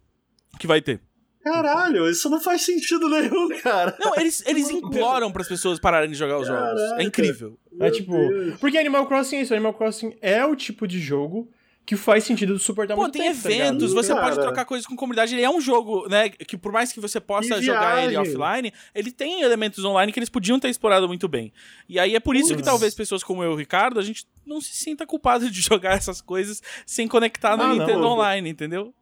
que 0.59 0.66
vai 0.66 0.80
ter. 0.80 1.01
Caralho, 1.42 2.09
isso 2.09 2.30
não 2.30 2.40
faz 2.40 2.62
sentido 2.64 3.07
nenhum, 3.11 3.49
cara. 3.62 3.95
Não, 4.01 4.16
eles, 4.16 4.42
eles 4.49 4.70
imploram 4.70 5.30
pras 5.30 5.47
pessoas 5.47 5.78
pararem 5.78 6.11
de 6.11 6.16
jogar 6.16 6.38
os 6.38 6.47
jogos. 6.49 6.80
Caraca. 6.80 7.03
É 7.03 7.05
incrível. 7.05 7.59
É 7.78 7.90
tipo. 7.90 8.12
Deus. 8.16 8.59
Porque 8.59 8.78
Animal 8.78 9.07
Crossing 9.07 9.36
é 9.36 9.40
isso. 9.42 9.53
Animal 9.53 9.74
Crossing 9.74 10.16
é 10.22 10.42
o 10.45 10.57
tipo 10.57 10.88
de 10.88 10.99
jogo 10.99 11.51
que 11.87 11.97
faz 11.97 12.24
sentido 12.24 12.59
suportar 12.59 12.95
Pô, 12.95 13.03
muito 13.03 13.12
tem 13.12 13.30
tempo, 13.30 13.43
tá 13.43 13.51
eventos, 13.51 13.93
você 13.93 14.14
Cara. 14.14 14.24
pode 14.24 14.41
trocar 14.41 14.64
coisas 14.64 14.87
com 14.87 14.97
comunidade. 14.97 15.35
Ele 15.35 15.43
é 15.43 15.51
um 15.51 15.61
jogo, 15.61 16.09
né, 16.09 16.30
que 16.30 16.57
por 16.57 16.72
mais 16.72 16.93
que 16.93 16.99
você 17.01 17.20
possa 17.20 17.61
jogar 17.61 18.05
ele 18.05 18.16
offline, 18.16 18.72
ele 18.95 19.11
tem 19.11 19.43
elementos 19.43 19.85
online 19.85 20.11
que 20.11 20.18
eles 20.18 20.30
podiam 20.30 20.59
ter 20.59 20.68
explorado 20.70 21.07
muito 21.07 21.28
bem. 21.28 21.53
E 21.89 21.99
aí 21.99 22.14
é 22.14 22.20
por 22.20 22.37
isso 22.37 22.57
que 22.57 22.62
talvez 22.62 22.95
pessoas 22.95 23.22
como 23.22 23.43
eu 23.45 23.51
e 23.51 23.55
o 23.55 23.57
Ricardo, 23.57 24.01
a 24.01 24.03
gente 24.03 24.26
não 24.47 24.61
se 24.61 24.72
sinta 24.72 25.07
culpado 25.07 25.49
de 25.51 25.61
jogar 25.61 25.93
essas 25.97 26.20
coisas 26.20 26.62
sem 26.87 27.07
conectar 27.07 27.57
no 27.57 27.64
Ah, 27.64 27.68
não. 27.68 27.76
Nintendo 27.76 28.07
Online, 28.07 28.49
entendeu? 28.49 28.95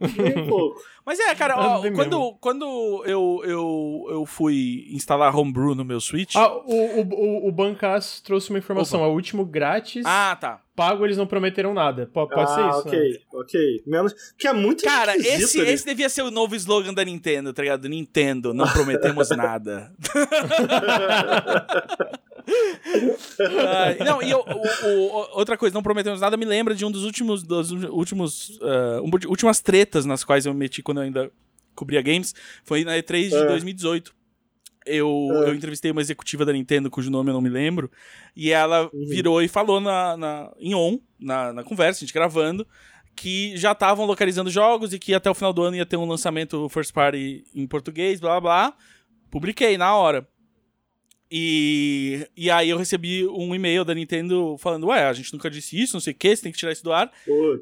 Mas 1.06 1.20
é, 1.20 1.34
cara, 1.34 1.54
Ah, 1.54 1.78
ó, 1.78 1.80
quando, 1.80 1.96
mesmo. 1.96 2.38
quando 2.40 3.02
eu, 3.06 3.40
eu, 3.44 4.06
eu 4.10 4.26
fui 4.26 4.86
instalar 4.90 5.34
Homebrew 5.36 5.74
no 5.74 5.84
meu 5.84 6.00
Switch. 6.00 6.34
Ah, 6.34 6.52
o, 6.52 6.72
o, 6.72 7.00
o, 7.02 7.48
o 7.48 7.52
Bancas 7.52 8.20
trouxe 8.20 8.50
uma 8.50 8.58
informação. 8.58 9.04
É 9.04 9.06
o 9.06 9.12
último 9.12 9.44
grátis. 9.44 10.02
Ah, 10.04 10.36
tá. 10.40 10.60
Pago, 10.74 11.06
eles 11.06 11.16
não 11.16 11.26
prometeram 11.26 11.72
nada. 11.72 12.10
Pode, 12.12 12.30
pode 12.34 12.50
ah, 12.50 12.54
ser 12.54 12.68
isso. 12.68 12.88
ok, 12.88 13.10
né? 13.10 13.18
ok. 13.32 13.82
Menos. 13.86 14.14
Que 14.36 14.48
é 14.48 14.52
muito 14.52 14.84
Cara, 14.84 15.16
esse, 15.16 15.60
ali. 15.60 15.70
esse 15.70 15.86
devia 15.86 16.08
ser 16.08 16.22
o 16.22 16.30
novo 16.30 16.54
slogan 16.56 16.92
da 16.92 17.04
Nintendo, 17.04 17.52
tá 17.52 17.62
ligado? 17.62 17.88
Nintendo, 17.88 18.52
não 18.52 18.66
prometemos 18.72 19.30
nada. 19.30 19.92
Ai, 23.68 23.96
não, 24.04 24.22
e 24.22 24.30
eu- 24.30 24.40
o- 24.40 24.86
o- 24.88 25.38
outra 25.38 25.56
coisa, 25.56 25.74
não 25.74 25.82
prometemos 25.82 26.20
nada, 26.20 26.36
me 26.36 26.44
lembra 26.44 26.74
de 26.74 26.84
um 26.84 26.90
dos 26.90 27.04
últimos, 27.04 27.42
dos 27.42 27.70
últimos, 27.70 28.58
ah, 28.62 29.00
um 29.02 29.10
últimas 29.28 29.60
tretas 29.60 30.04
nas 30.06 30.24
quais 30.24 30.46
eu 30.46 30.52
me 30.52 30.60
meti 30.60 30.82
quando 30.82 30.98
eu 30.98 31.04
ainda 31.04 31.30
cobria 31.74 32.00
games, 32.02 32.34
foi 32.64 32.84
na 32.84 32.96
E3 32.96 33.28
de 33.30 33.36
É. 33.36 33.46
2018. 33.46 34.14
Eu, 34.88 35.08
É. 35.44 35.48
eu 35.50 35.54
entrevistei 35.54 35.90
uma 35.90 36.00
executiva 36.00 36.44
da 36.44 36.52
Nintendo, 36.52 36.88
cujo 36.90 37.10
nome 37.10 37.30
eu 37.30 37.34
não 37.34 37.40
me 37.40 37.48
lembro, 37.48 37.90
e 38.36 38.52
ela 38.52 38.84
Uhum. 38.92 39.06
virou 39.08 39.42
e 39.42 39.48
falou 39.48 39.80
na, 39.80 40.16
na, 40.16 40.52
em 40.60 40.74
on, 40.76 40.98
na, 41.18 41.52
na 41.52 41.64
conversa, 41.64 41.98
a 41.98 42.00
gente 42.06 42.14
gravando, 42.14 42.66
que 43.16 43.56
já 43.56 43.72
estavam 43.72 44.04
localizando 44.06 44.48
jogos 44.50 44.92
e 44.92 44.98
que 44.98 45.12
até 45.12 45.28
o 45.28 45.34
final 45.34 45.52
do 45.52 45.62
ano 45.62 45.76
ia 45.76 45.86
ter 45.86 45.96
um 45.96 46.06
lançamento 46.06 46.68
first 46.68 46.92
party 46.92 47.42
em 47.54 47.66
português, 47.66 48.20
blá 48.20 48.40
blá 48.40 48.68
blá. 48.68 48.76
Publiquei 49.30 49.76
na 49.76 49.94
hora. 49.96 50.26
E, 51.28 52.24
e 52.36 52.48
aí 52.50 52.70
eu 52.70 52.78
recebi 52.78 53.26
um 53.26 53.52
e-mail 53.52 53.84
da 53.84 53.92
Nintendo 53.92 54.56
falando, 54.58 54.86
ué, 54.86 55.04
a 55.04 55.12
gente 55.12 55.32
nunca 55.32 55.50
disse 55.50 55.80
isso, 55.80 55.94
não 55.94 56.00
sei 56.00 56.12
o 56.12 56.16
que, 56.16 56.36
você 56.36 56.42
tem 56.42 56.52
que 56.52 56.58
tirar 56.58 56.70
isso 56.70 56.84
do 56.84 56.92
ar. 56.92 57.10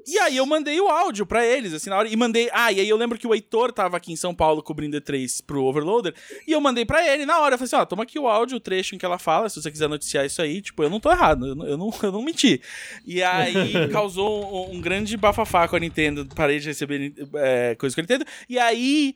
E 0.07 0.19
aí 0.19 0.37
eu 0.37 0.45
mandei 0.45 0.79
o 0.81 0.89
áudio 0.89 1.25
pra 1.25 1.47
eles, 1.47 1.73
assim, 1.73 1.89
na 1.89 1.97
hora. 1.97 2.09
E 2.09 2.17
mandei. 2.17 2.51
Ah, 2.53 2.71
e 2.71 2.81
aí 2.81 2.89
eu 2.89 2.97
lembro 2.97 3.19
que 3.19 3.27
o 3.27 3.35
Heitor 3.35 3.73
tava 3.73 3.97
aqui 3.97 4.12
em 4.12 4.17
São 4.17 4.35
Paulo 4.35 4.62
cobrindo 4.62 5.01
E3 5.01 5.43
pro 5.47 5.65
Overloader. 5.65 6.15
E 6.47 6.53
eu 6.53 6.61
mandei 6.61 6.85
pra 6.85 7.07
ele 7.11 7.25
na 7.25 7.41
hora. 7.41 7.55
Eu 7.55 7.59
falei 7.59 7.67
assim: 7.67 7.77
ó, 7.77 7.87
toma 7.87 8.03
aqui 8.03 8.19
o 8.19 8.29
áudio, 8.29 8.59
o 8.59 8.61
trecho 8.61 8.95
em 8.95 8.99
que 8.99 9.07
ela 9.07 9.19
fala. 9.19 9.49
Se 9.49 9.61
você 9.61 9.71
quiser 9.71 9.89
noticiar 9.89 10.27
isso 10.27 10.43
aí, 10.43 10.61
tipo, 10.61 10.83
eu 10.83 10.91
não 10.91 11.01
tô 11.01 11.11
errado, 11.11 11.47
eu 11.47 11.55
não, 11.55 11.67
eu 11.67 11.79
não, 11.79 11.91
eu 12.03 12.12
não 12.12 12.23
menti. 12.23 12.61
E 13.07 13.23
aí 13.23 13.89
causou 13.91 14.71
um, 14.71 14.77
um 14.77 14.81
grande 14.81 15.17
bafafá 15.17 15.67
com 15.67 15.77
a 15.77 15.81
Nintendo. 15.81 16.27
Parei 16.35 16.59
de 16.59 16.67
receber 16.67 17.15
é, 17.37 17.75
coisa 17.77 17.95
com 17.95 18.01
a 18.01 18.03
Nintendo. 18.03 18.27
E 18.47 18.59
aí, 18.59 19.15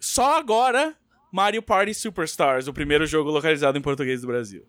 só 0.00 0.36
agora. 0.36 0.96
Mario 1.32 1.62
Party 1.62 1.94
Superstars, 1.94 2.66
o 2.68 2.72
primeiro 2.72 3.06
jogo 3.06 3.30
localizado 3.30 3.78
em 3.78 3.82
português 3.82 4.20
do 4.20 4.26
Brasil. 4.26 4.64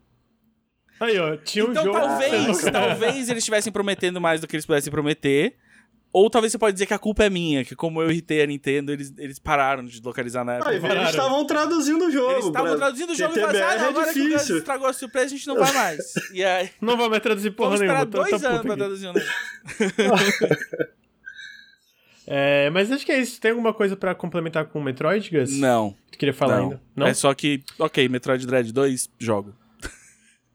Aí, 1.00 1.18
ó, 1.18 1.36
tinha 1.36 1.64
um 1.66 1.70
Então 1.72 1.84
jogo. 1.84 1.98
talvez, 1.98 2.60
talvez 2.70 3.16
eles 3.28 3.38
estivessem 3.42 3.72
prometendo 3.72 4.20
mais 4.20 4.40
do 4.40 4.46
que 4.46 4.54
eles 4.54 4.64
pudessem 4.66 4.90
prometer. 4.90 5.56
Ou 6.14 6.28
talvez 6.28 6.52
você 6.52 6.58
pode 6.58 6.74
dizer 6.74 6.84
que 6.84 6.92
a 6.92 6.98
culpa 6.98 7.24
é 7.24 7.30
minha, 7.30 7.64
que 7.64 7.74
como 7.74 8.02
eu 8.02 8.10
irritei 8.10 8.42
a 8.42 8.46
Nintendo, 8.46 8.92
eles, 8.92 9.14
eles 9.16 9.38
pararam 9.38 9.82
de 9.82 9.98
localizar 10.02 10.44
na 10.44 10.56
época. 10.56 10.70
Ah, 10.70 10.74
eles 10.74 11.08
estavam 11.08 11.46
traduzindo 11.46 12.04
o 12.04 12.10
jogo. 12.10 12.32
Eles 12.32 12.44
estavam 12.44 12.76
traduzindo 12.76 13.10
o 13.12 13.14
jogo 13.16 13.32
e 13.34 13.40
falaram 13.40 13.58
assim, 13.58 13.58
TTBR 13.64 13.78
ah, 13.78 13.82
não, 13.82 13.88
agora 13.88 14.10
é 14.10 14.12
que 14.12 14.20
o 14.20 14.28
difícil. 14.28 14.58
estragou 14.58 14.86
a 14.88 14.92
surpresa, 14.92 15.26
a 15.26 15.28
gente 15.30 15.46
não 15.48 15.56
vai 15.56 15.72
mais. 15.72 15.98
E 16.34 16.44
aí, 16.44 16.70
Não 16.82 16.98
vai 16.98 17.08
mais 17.08 17.22
traduzir 17.22 17.50
porra 17.52 17.70
vamos 17.70 17.80
nenhuma. 17.80 18.02
esperar 18.02 18.12
tô- 18.24 18.24
tô 18.24 18.30
dois 18.30 18.44
anos 18.44 18.60
pra 18.60 18.76
traduzir 18.76 19.06
o 19.06 19.12
negócio. 19.14 20.48
É, 22.26 22.70
mas 22.70 22.90
acho 22.92 23.04
que 23.04 23.12
é 23.12 23.18
isso. 23.18 23.40
Tem 23.40 23.50
alguma 23.50 23.72
coisa 23.74 23.96
pra 23.96 24.14
complementar 24.14 24.64
com 24.66 24.78
o 24.78 24.82
Metroid, 24.82 25.28
Gus? 25.30 25.56
Não, 25.58 25.94
Tu 26.10 26.18
queria 26.18 26.32
falar 26.32 26.56
não. 26.58 26.62
ainda? 26.64 26.82
Não? 26.94 27.06
É 27.06 27.14
só 27.14 27.32
que, 27.34 27.62
ok, 27.78 28.08
Metroid 28.08 28.46
Dread 28.46 28.72
2, 28.72 29.08
jogo. 29.18 29.54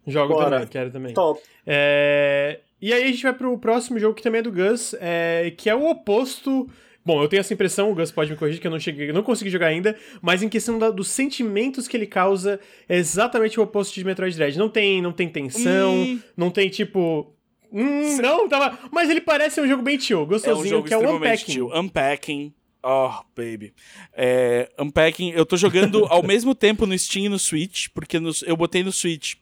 Jogo 0.07 0.34
Bora. 0.36 0.49
também, 0.51 0.68
quero 0.68 0.89
também. 0.91 1.13
Top. 1.13 1.41
É, 1.65 2.60
E 2.81 2.94
aí 2.94 3.03
a 3.03 3.07
gente 3.07 3.23
vai 3.23 3.34
pro 3.34 3.57
próximo 3.57 3.99
jogo 3.99 4.14
que 4.15 4.22
também 4.23 4.39
é 4.39 4.41
do 4.41 4.52
Gus, 4.52 4.95
é, 5.02 5.52
que 5.57 5.69
é 5.69 5.76
o 5.76 5.89
oposto. 5.89 6.69
Bom, 7.06 7.22
eu 7.22 7.27
tenho 7.27 7.39
essa 7.41 7.53
impressão, 7.53 7.91
o 7.91 7.95
Gus 7.95 8.11
pode 8.11 8.31
me 8.31 8.38
corrigir, 8.38 8.60
que 8.61 8.68
eu 8.68 8.72
não 8.72 8.80
cheguei, 8.80 9.11
não 9.11 9.23
consegui 9.23 9.49
jogar 9.49 9.68
ainda, 9.68 9.95
mas 10.22 10.44
em 10.44 10.49
questão 10.49 10.77
da- 10.77 10.89
dos 10.91 11.07
sentimentos 11.10 11.88
que 11.88 11.95
ele 11.98 12.06
causa, 12.06 12.60
é 12.88 12.98
exatamente 12.98 13.60
o 13.60 13.64
oposto 13.64 13.94
de 13.95 14.03
Metroid 14.06 14.35
Dread. 14.35 14.57
Não 14.57 14.69
tem, 14.69 15.02
não 15.02 15.11
tem 15.14 15.27
tensão, 15.30 15.94
Hum. 15.94 16.19
não 16.38 16.49
tem 16.49 16.69
tipo. 16.69 17.34
Hum, 17.72 18.18
não, 18.22 18.48
tava. 18.48 18.77
Mas 18.91 19.10
ele 19.10 19.22
parece 19.22 19.60
um 19.61 19.68
jogo 19.68 19.81
bem 19.84 19.99
chill, 19.99 20.19
É 20.19 20.23
um 20.23 20.26
gostosinho, 20.26 20.68
jogo 20.69 20.88
que 20.88 20.94
é 20.94 20.98
o 20.98 21.15
Unpacking. 21.15 21.52
chill. 21.53 21.68
Unpacking. 21.73 22.53
Oh, 22.84 23.11
baby. 23.35 23.73
É, 24.14 24.69
Unpacking, 24.80 25.31
eu 25.31 25.45
tô 25.45 25.57
jogando 25.57 26.06
ao 26.06 26.22
mesmo 26.23 26.56
tempo 26.56 26.85
no 26.85 26.98
Steam 26.98 27.26
e 27.26 27.30
no 27.30 27.39
Switch, 27.39 27.88
porque 27.94 28.19
no- 28.19 28.31
eu 28.45 28.56
botei 28.56 28.84
no 28.84 28.91
Switch 28.91 29.34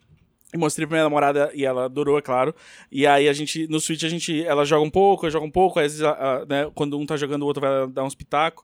E 0.54 0.58
mostrei 0.58 0.88
pra 0.88 0.96
minha 0.96 1.04
namorada 1.04 1.52
e 1.54 1.66
ela 1.66 1.86
adorou, 1.86 2.18
é 2.18 2.22
claro. 2.22 2.56
E 2.92 3.06
aí 3.06 3.28
a 3.28 3.34
gente, 3.34 3.68
no 3.68 3.80
Switch, 3.80 4.04
a 4.04 4.10
gente, 4.10 4.44
ela 4.46 4.64
joga 4.64 4.86
um 4.86 4.90
pouco, 4.90 5.26
eu 5.26 5.32
jogo 5.32 5.46
um 5.46 5.52
pouco, 5.52 5.80
às 5.80 5.92
vezes, 5.92 6.02
a, 6.02 6.12
a, 6.12 6.46
né, 6.46 6.72
quando 6.74 6.98
um 6.98 7.06
tá 7.06 7.18
jogando, 7.18 7.42
o 7.44 7.46
outro 7.46 7.60
vai 7.62 7.88
dar 7.88 8.04
uns 8.06 8.16
pitacos. 8.16 8.64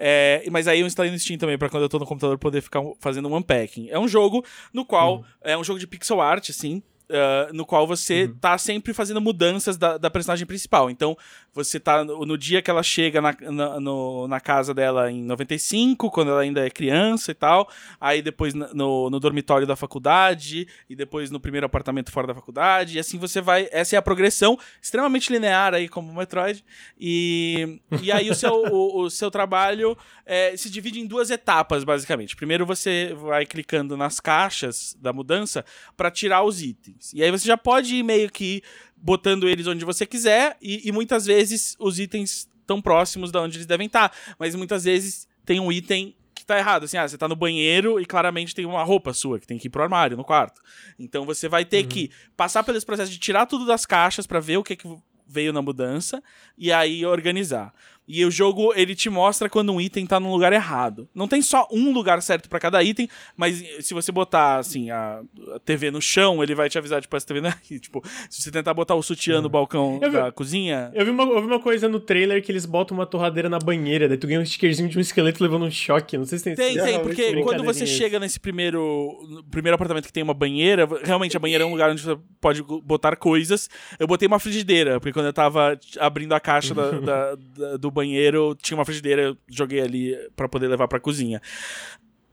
É, 0.00 0.44
mas 0.50 0.66
aí 0.68 0.80
eu 0.80 0.86
instalei 0.86 1.10
no 1.12 1.18
Steam 1.18 1.38
também, 1.38 1.56
pra 1.56 1.68
quando 1.70 1.84
eu 1.84 1.88
tô 1.88 1.98
no 1.98 2.06
computador 2.06 2.38
poder 2.38 2.60
ficar 2.60 2.82
fazendo 3.00 3.28
um 3.28 3.36
unpacking. 3.36 3.88
É 3.88 3.98
um 3.98 4.08
jogo 4.08 4.44
no 4.72 4.84
qual, 4.84 5.18
uhum. 5.18 5.24
é 5.42 5.56
um 5.56 5.62
jogo 5.64 5.78
de 5.78 5.86
pixel 5.86 6.20
art, 6.20 6.50
assim, 6.50 6.82
Uh, 7.10 7.50
no 7.54 7.64
qual 7.64 7.86
você 7.86 8.24
uhum. 8.24 8.36
tá 8.38 8.58
sempre 8.58 8.92
fazendo 8.92 9.18
mudanças 9.18 9.78
da, 9.78 9.96
da 9.96 10.10
personagem 10.10 10.44
principal. 10.44 10.90
Então, 10.90 11.16
você 11.54 11.80
tá 11.80 12.04
no, 12.04 12.24
no 12.26 12.36
dia 12.38 12.60
que 12.60 12.70
ela 12.70 12.82
chega 12.82 13.20
na, 13.20 13.34
na, 13.40 13.80
no, 13.80 14.28
na, 14.28 14.38
casa 14.40 14.74
dela 14.74 15.10
em 15.10 15.24
95, 15.24 16.10
quando 16.10 16.30
ela 16.30 16.40
ainda 16.40 16.64
é 16.64 16.70
criança 16.70 17.30
e 17.30 17.34
tal. 17.34 17.68
Aí 18.00 18.20
depois 18.20 18.54
no, 18.54 19.08
no, 19.10 19.18
dormitório 19.18 19.66
da 19.66 19.74
faculdade, 19.74 20.68
e 20.88 20.94
depois 20.94 21.30
no 21.30 21.40
primeiro 21.40 21.66
apartamento 21.66 22.12
fora 22.12 22.26
da 22.26 22.34
faculdade. 22.34 22.96
E 22.96 22.98
assim 23.00 23.18
você 23.18 23.40
vai. 23.40 23.68
Essa 23.72 23.96
é 23.96 23.98
a 23.98 24.02
progressão 24.02 24.58
extremamente 24.80 25.32
linear 25.32 25.74
aí, 25.74 25.88
como 25.88 26.12
o 26.12 26.14
Metroid. 26.14 26.64
E, 27.00 27.80
e 28.02 28.12
aí 28.12 28.30
o 28.30 28.34
seu, 28.34 28.52
o, 28.52 29.02
o, 29.02 29.10
seu 29.10 29.30
trabalho 29.30 29.96
é, 30.26 30.56
se 30.56 30.70
divide 30.70 31.00
em 31.00 31.06
duas 31.06 31.30
etapas, 31.30 31.84
basicamente. 31.84 32.36
Primeiro 32.36 32.66
você 32.66 33.14
vai 33.14 33.46
clicando 33.46 33.96
nas 33.96 34.20
caixas 34.20 34.94
da 35.00 35.12
mudança 35.12 35.64
para 35.96 36.10
tirar 36.10 36.44
os 36.44 36.62
itens 36.62 36.97
itens. 36.98 37.12
E 37.14 37.22
aí 37.22 37.30
você 37.30 37.46
já 37.46 37.56
pode 37.56 37.94
ir 37.94 38.02
meio 38.02 38.30
que 38.30 38.62
botando 38.96 39.48
eles 39.48 39.66
onde 39.66 39.84
você 39.84 40.04
quiser, 40.04 40.56
e, 40.60 40.88
e 40.88 40.92
muitas 40.92 41.24
vezes 41.24 41.76
os 41.78 41.98
itens 41.98 42.48
estão 42.60 42.82
próximos 42.82 43.30
de 43.30 43.38
onde 43.38 43.56
eles 43.56 43.66
devem 43.66 43.86
estar. 43.86 44.08
Tá, 44.08 44.16
mas 44.38 44.54
muitas 44.54 44.84
vezes 44.84 45.26
tem 45.44 45.60
um 45.60 45.72
item 45.72 46.14
que 46.34 46.44
tá 46.44 46.58
errado. 46.58 46.84
Assim, 46.84 46.96
ah, 46.96 47.08
você 47.08 47.16
tá 47.16 47.28
no 47.28 47.36
banheiro 47.36 48.00
e 48.00 48.04
claramente 48.04 48.54
tem 48.54 48.66
uma 48.66 48.82
roupa 48.82 49.12
sua 49.12 49.38
que 49.38 49.46
tem 49.46 49.58
que 49.58 49.68
ir 49.68 49.70
pro 49.70 49.82
armário, 49.82 50.16
no 50.16 50.24
quarto. 50.24 50.60
Então 50.98 51.24
você 51.24 51.48
vai 51.48 51.64
ter 51.64 51.82
uhum. 51.82 51.88
que 51.88 52.10
passar 52.36 52.62
pelo 52.62 52.84
processo 52.84 53.10
de 53.10 53.18
tirar 53.18 53.46
tudo 53.46 53.64
das 53.64 53.86
caixas 53.86 54.26
para 54.26 54.40
ver 54.40 54.56
o 54.58 54.64
que, 54.64 54.76
que 54.76 54.88
veio 55.26 55.52
na 55.52 55.62
mudança 55.62 56.22
e 56.56 56.72
aí 56.72 57.04
organizar. 57.04 57.72
E 58.08 58.24
o 58.24 58.30
jogo, 58.30 58.72
ele 58.74 58.94
te 58.94 59.10
mostra 59.10 59.50
quando 59.50 59.70
um 59.70 59.78
item 59.78 60.06
tá 60.06 60.18
num 60.18 60.32
lugar 60.32 60.50
errado. 60.50 61.06
Não 61.14 61.28
tem 61.28 61.42
só 61.42 61.68
um 61.70 61.92
lugar 61.92 62.22
certo 62.22 62.48
para 62.48 62.58
cada 62.58 62.82
item, 62.82 63.06
mas 63.36 63.62
se 63.80 63.92
você 63.92 64.10
botar, 64.10 64.56
assim, 64.56 64.90
a, 64.90 65.20
TV 65.64 65.90
no 65.90 66.00
chão, 66.00 66.42
ele 66.42 66.54
vai 66.54 66.70
te 66.70 66.78
avisar, 66.78 67.02
tipo, 67.02 67.14
essa 67.14 67.26
TV 67.26 67.42
não 67.42 67.50
é 67.50 67.52
aqui. 67.52 67.78
Tipo, 67.78 68.02
se 68.30 68.40
você 68.40 68.50
tentar 68.50 68.72
botar 68.72 68.94
o 68.94 69.02
sutiã 69.02 69.36
uhum. 69.36 69.42
no 69.42 69.48
balcão 69.50 70.00
eu 70.00 70.10
da 70.10 70.26
vi, 70.26 70.32
cozinha... 70.32 70.90
Eu 70.94 71.04
vi, 71.04 71.10
uma, 71.10 71.24
eu 71.24 71.40
vi 71.42 71.46
uma 71.46 71.60
coisa 71.60 71.86
no 71.86 72.00
trailer 72.00 72.42
que 72.42 72.50
eles 72.50 72.64
botam 72.64 72.96
uma 72.96 73.04
torradeira 73.04 73.50
na 73.50 73.58
banheira, 73.58 74.08
daí 74.08 74.16
tu 74.16 74.26
ganha 74.26 74.40
um 74.40 74.46
stickerzinho 74.46 74.88
de 74.88 74.96
um 74.96 75.00
esqueleto 75.02 75.42
levando 75.42 75.66
um 75.66 75.70
choque. 75.70 76.16
Não 76.16 76.24
sei 76.24 76.38
se 76.38 76.44
tem... 76.44 76.54
Tem, 76.54 76.76
tem, 76.76 77.00
porque 77.00 77.42
quando 77.42 77.62
você 77.62 77.86
chega 77.86 78.18
nesse 78.18 78.40
primeiro, 78.40 79.44
primeiro 79.50 79.74
apartamento 79.74 80.06
que 80.06 80.12
tem 80.12 80.22
uma 80.22 80.34
banheira, 80.34 80.88
realmente 81.04 81.36
a 81.36 81.40
banheira 81.40 81.62
é 81.62 81.66
um 81.66 81.72
lugar 81.72 81.90
onde 81.90 82.02
você 82.02 82.18
pode 82.40 82.62
botar 82.62 83.16
coisas. 83.16 83.68
Eu 83.98 84.06
botei 84.06 84.26
uma 84.26 84.38
frigideira, 84.38 84.98
porque 84.98 85.12
quando 85.12 85.26
eu 85.26 85.32
tava 85.32 85.78
abrindo 85.98 86.32
a 86.32 86.40
caixa 86.40 86.74
da, 86.74 86.90
da, 87.00 87.34
da, 87.34 87.76
do 87.76 87.90
banheiro, 87.98 88.56
tinha 88.60 88.76
uma 88.76 88.84
frigideira, 88.84 89.22
eu 89.22 89.38
joguei 89.48 89.80
ali 89.80 90.16
para 90.36 90.48
poder 90.48 90.68
levar 90.68 90.88
pra 90.88 91.00
cozinha. 91.00 91.40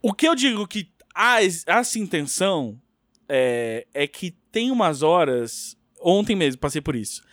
O 0.01 0.13
que 0.13 0.27
eu 0.27 0.35
digo 0.35 0.67
que 0.67 0.89
há 1.13 1.39
essa 1.43 1.99
intenção 1.99 2.79
é, 3.27 3.87
é 3.93 4.07
que 4.07 4.35
tem 4.51 4.71
umas 4.71 5.01
horas. 5.01 5.77
Ontem 6.01 6.35
mesmo 6.35 6.59
passei 6.59 6.81
por 6.81 6.95
isso. 6.95 7.23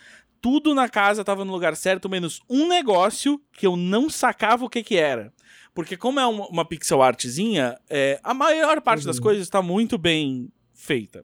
Tudo 0.41 0.73
na 0.73 0.89
casa 0.89 1.23
tava 1.23 1.45
no 1.45 1.53
lugar 1.53 1.75
certo, 1.75 2.09
menos 2.09 2.41
um 2.49 2.67
negócio 2.67 3.39
que 3.53 3.65
eu 3.65 3.75
não 3.75 4.09
sacava 4.09 4.65
o 4.65 4.69
que 4.69 4.83
que 4.83 4.97
era. 4.97 5.31
Porque 5.73 5.95
como 5.95 6.19
é 6.19 6.25
uma, 6.25 6.47
uma 6.47 6.65
pixel 6.65 7.01
artzinha, 7.01 7.77
é, 7.89 8.19
a 8.23 8.33
maior 8.33 8.81
parte 8.81 9.01
uhum. 9.01 9.07
das 9.07 9.19
coisas 9.19 9.43
está 9.43 9.61
muito 9.61 9.97
bem 9.97 10.49
feita. 10.73 11.23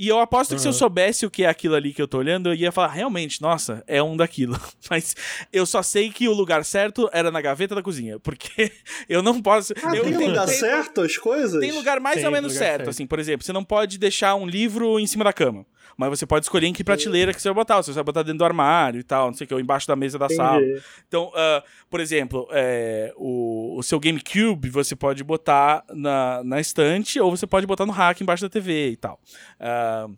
E 0.00 0.08
eu 0.08 0.18
aposto 0.18 0.52
uhum. 0.52 0.56
que 0.56 0.62
se 0.62 0.66
eu 0.66 0.72
soubesse 0.72 1.26
o 1.26 1.30
que 1.30 1.44
é 1.44 1.46
aquilo 1.46 1.74
ali 1.74 1.92
que 1.92 2.00
eu 2.00 2.08
tô 2.08 2.16
olhando, 2.16 2.48
eu 2.48 2.54
ia 2.54 2.72
falar, 2.72 2.88
realmente, 2.88 3.42
nossa, 3.42 3.84
é 3.86 4.02
um 4.02 4.16
daquilo. 4.16 4.58
Mas 4.88 5.14
eu 5.52 5.66
só 5.66 5.82
sei 5.82 6.08
que 6.08 6.26
o 6.26 6.32
lugar 6.32 6.64
certo 6.64 7.06
era 7.12 7.30
na 7.30 7.38
gaveta 7.38 7.74
da 7.74 7.82
cozinha. 7.82 8.18
Porque 8.18 8.72
eu 9.10 9.22
não 9.22 9.42
posso. 9.42 9.74
Ah, 9.82 9.94
eu 9.94 10.04
tem 10.04 10.14
lugar 10.14 10.46
tem, 10.46 10.56
certo 10.56 11.02
as 11.02 11.18
coisas? 11.18 11.60
Tem 11.60 11.70
lugar 11.72 12.00
mais 12.00 12.16
tem 12.16 12.24
ou 12.24 12.32
menos 12.32 12.54
certo, 12.54 12.76
certo, 12.76 12.88
assim. 12.88 13.06
Por 13.06 13.18
exemplo, 13.18 13.44
você 13.44 13.52
não 13.52 13.62
pode 13.62 13.98
deixar 13.98 14.34
um 14.36 14.46
livro 14.46 14.98
em 14.98 15.06
cima 15.06 15.22
da 15.22 15.34
cama. 15.34 15.66
Mas 15.96 16.10
você 16.10 16.26
pode 16.26 16.44
escolher 16.44 16.66
em 16.66 16.72
que 16.72 16.84
prateleira 16.84 17.32
que 17.32 17.40
você 17.40 17.48
vai 17.48 17.54
botar. 17.54 17.82
Se 17.82 17.92
você 17.92 17.96
vai 17.96 18.04
botar 18.04 18.22
dentro 18.22 18.38
do 18.38 18.44
armário 18.44 19.00
e 19.00 19.02
tal, 19.02 19.28
não 19.28 19.34
sei 19.34 19.44
o 19.44 19.48
que, 19.48 19.54
ou 19.54 19.60
embaixo 19.60 19.86
da 19.86 19.96
mesa 19.96 20.18
da 20.18 20.26
Entendi. 20.26 20.36
sala. 20.36 20.62
Então, 21.06 21.28
uh, 21.28 21.62
por 21.88 22.00
exemplo, 22.00 22.48
é, 22.50 23.12
o, 23.16 23.76
o, 23.78 23.82
seu 23.82 23.98
GameCube 24.00 24.70
você 24.70 24.96
pode 24.96 25.22
botar 25.24 25.84
na, 25.90 26.42
na 26.44 26.60
estante 26.60 27.20
ou 27.20 27.30
você 27.34 27.46
pode 27.46 27.66
botar 27.66 27.86
no 27.86 27.92
rack 27.92 28.22
embaixo 28.22 28.42
da 28.42 28.48
TV 28.48 28.90
e 28.90 28.96
tal. 28.96 29.20
Uh, 29.60 30.16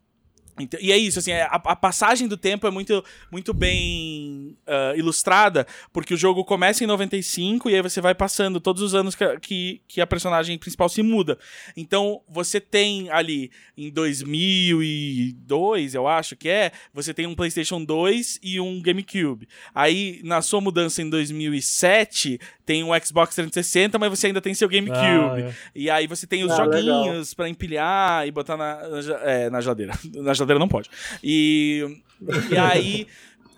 então, 0.58 0.78
e 0.82 0.92
é 0.92 0.98
isso, 0.98 1.18
assim, 1.18 1.32
é, 1.32 1.42
a, 1.42 1.54
a, 1.54 1.76
passagem 1.76 2.28
do 2.28 2.36
tempo 2.36 2.66
é 2.66 2.70
muito, 2.70 3.02
muito 3.30 3.54
bem 3.54 4.54
uh, 4.66 4.94
ilustrada, 4.96 5.66
porque 5.92 6.12
o 6.12 6.16
jogo 6.16 6.44
começa 6.44 6.84
em 6.84 6.86
95 6.86 7.70
e 7.70 7.74
aí 7.74 7.80
você 7.80 8.02
vai 8.02 8.14
passando 8.14 8.60
todos 8.60 8.82
os 8.82 8.94
anos 8.94 9.14
que, 9.14 9.38
que, 9.38 9.80
que, 9.88 10.00
a 10.00 10.06
personagem 10.06 10.58
principal 10.58 10.90
se 10.90 11.02
muda. 11.02 11.38
Então, 11.74 12.20
você 12.28 12.60
tem 12.60 13.08
ali 13.10 13.50
em 13.76 13.90
2002, 13.90 15.94
eu 15.94 16.06
acho 16.06 16.36
que 16.36 16.50
é, 16.50 16.70
você 16.92 17.14
tem 17.14 17.26
um 17.26 17.34
PlayStation 17.34 17.82
2 17.82 18.38
e 18.42 18.60
um 18.60 18.82
GameCube. 18.82 19.48
Aí, 19.74 20.20
na 20.22 20.42
sua 20.42 20.60
mudança 20.60 21.00
em 21.00 21.08
2007, 21.08 22.38
tem 22.66 22.84
um 22.84 22.90
Xbox 23.02 23.34
360, 23.34 23.98
mas 23.98 24.10
você 24.10 24.26
ainda 24.26 24.40
tem 24.40 24.52
seu 24.52 24.68
GameCube. 24.68 25.00
Ah, 25.00 25.40
é. 25.40 25.54
E 25.74 25.88
aí 25.88 26.06
você 26.06 26.26
tem 26.26 26.44
os 26.44 26.52
ah, 26.52 26.56
joguinhos 26.56 27.32
para 27.32 27.48
empilhar 27.48 28.26
e 28.26 28.30
botar 28.30 28.58
na, 28.58 28.86
na, 28.86 28.98
é, 29.22 29.50
na 29.50 29.60
geladeira. 29.60 29.92
Na 30.22 30.34
geladeira 30.34 30.41
não 30.46 30.68
pode. 30.68 30.90
E, 31.22 31.98
e 32.50 32.56
aí 32.56 33.06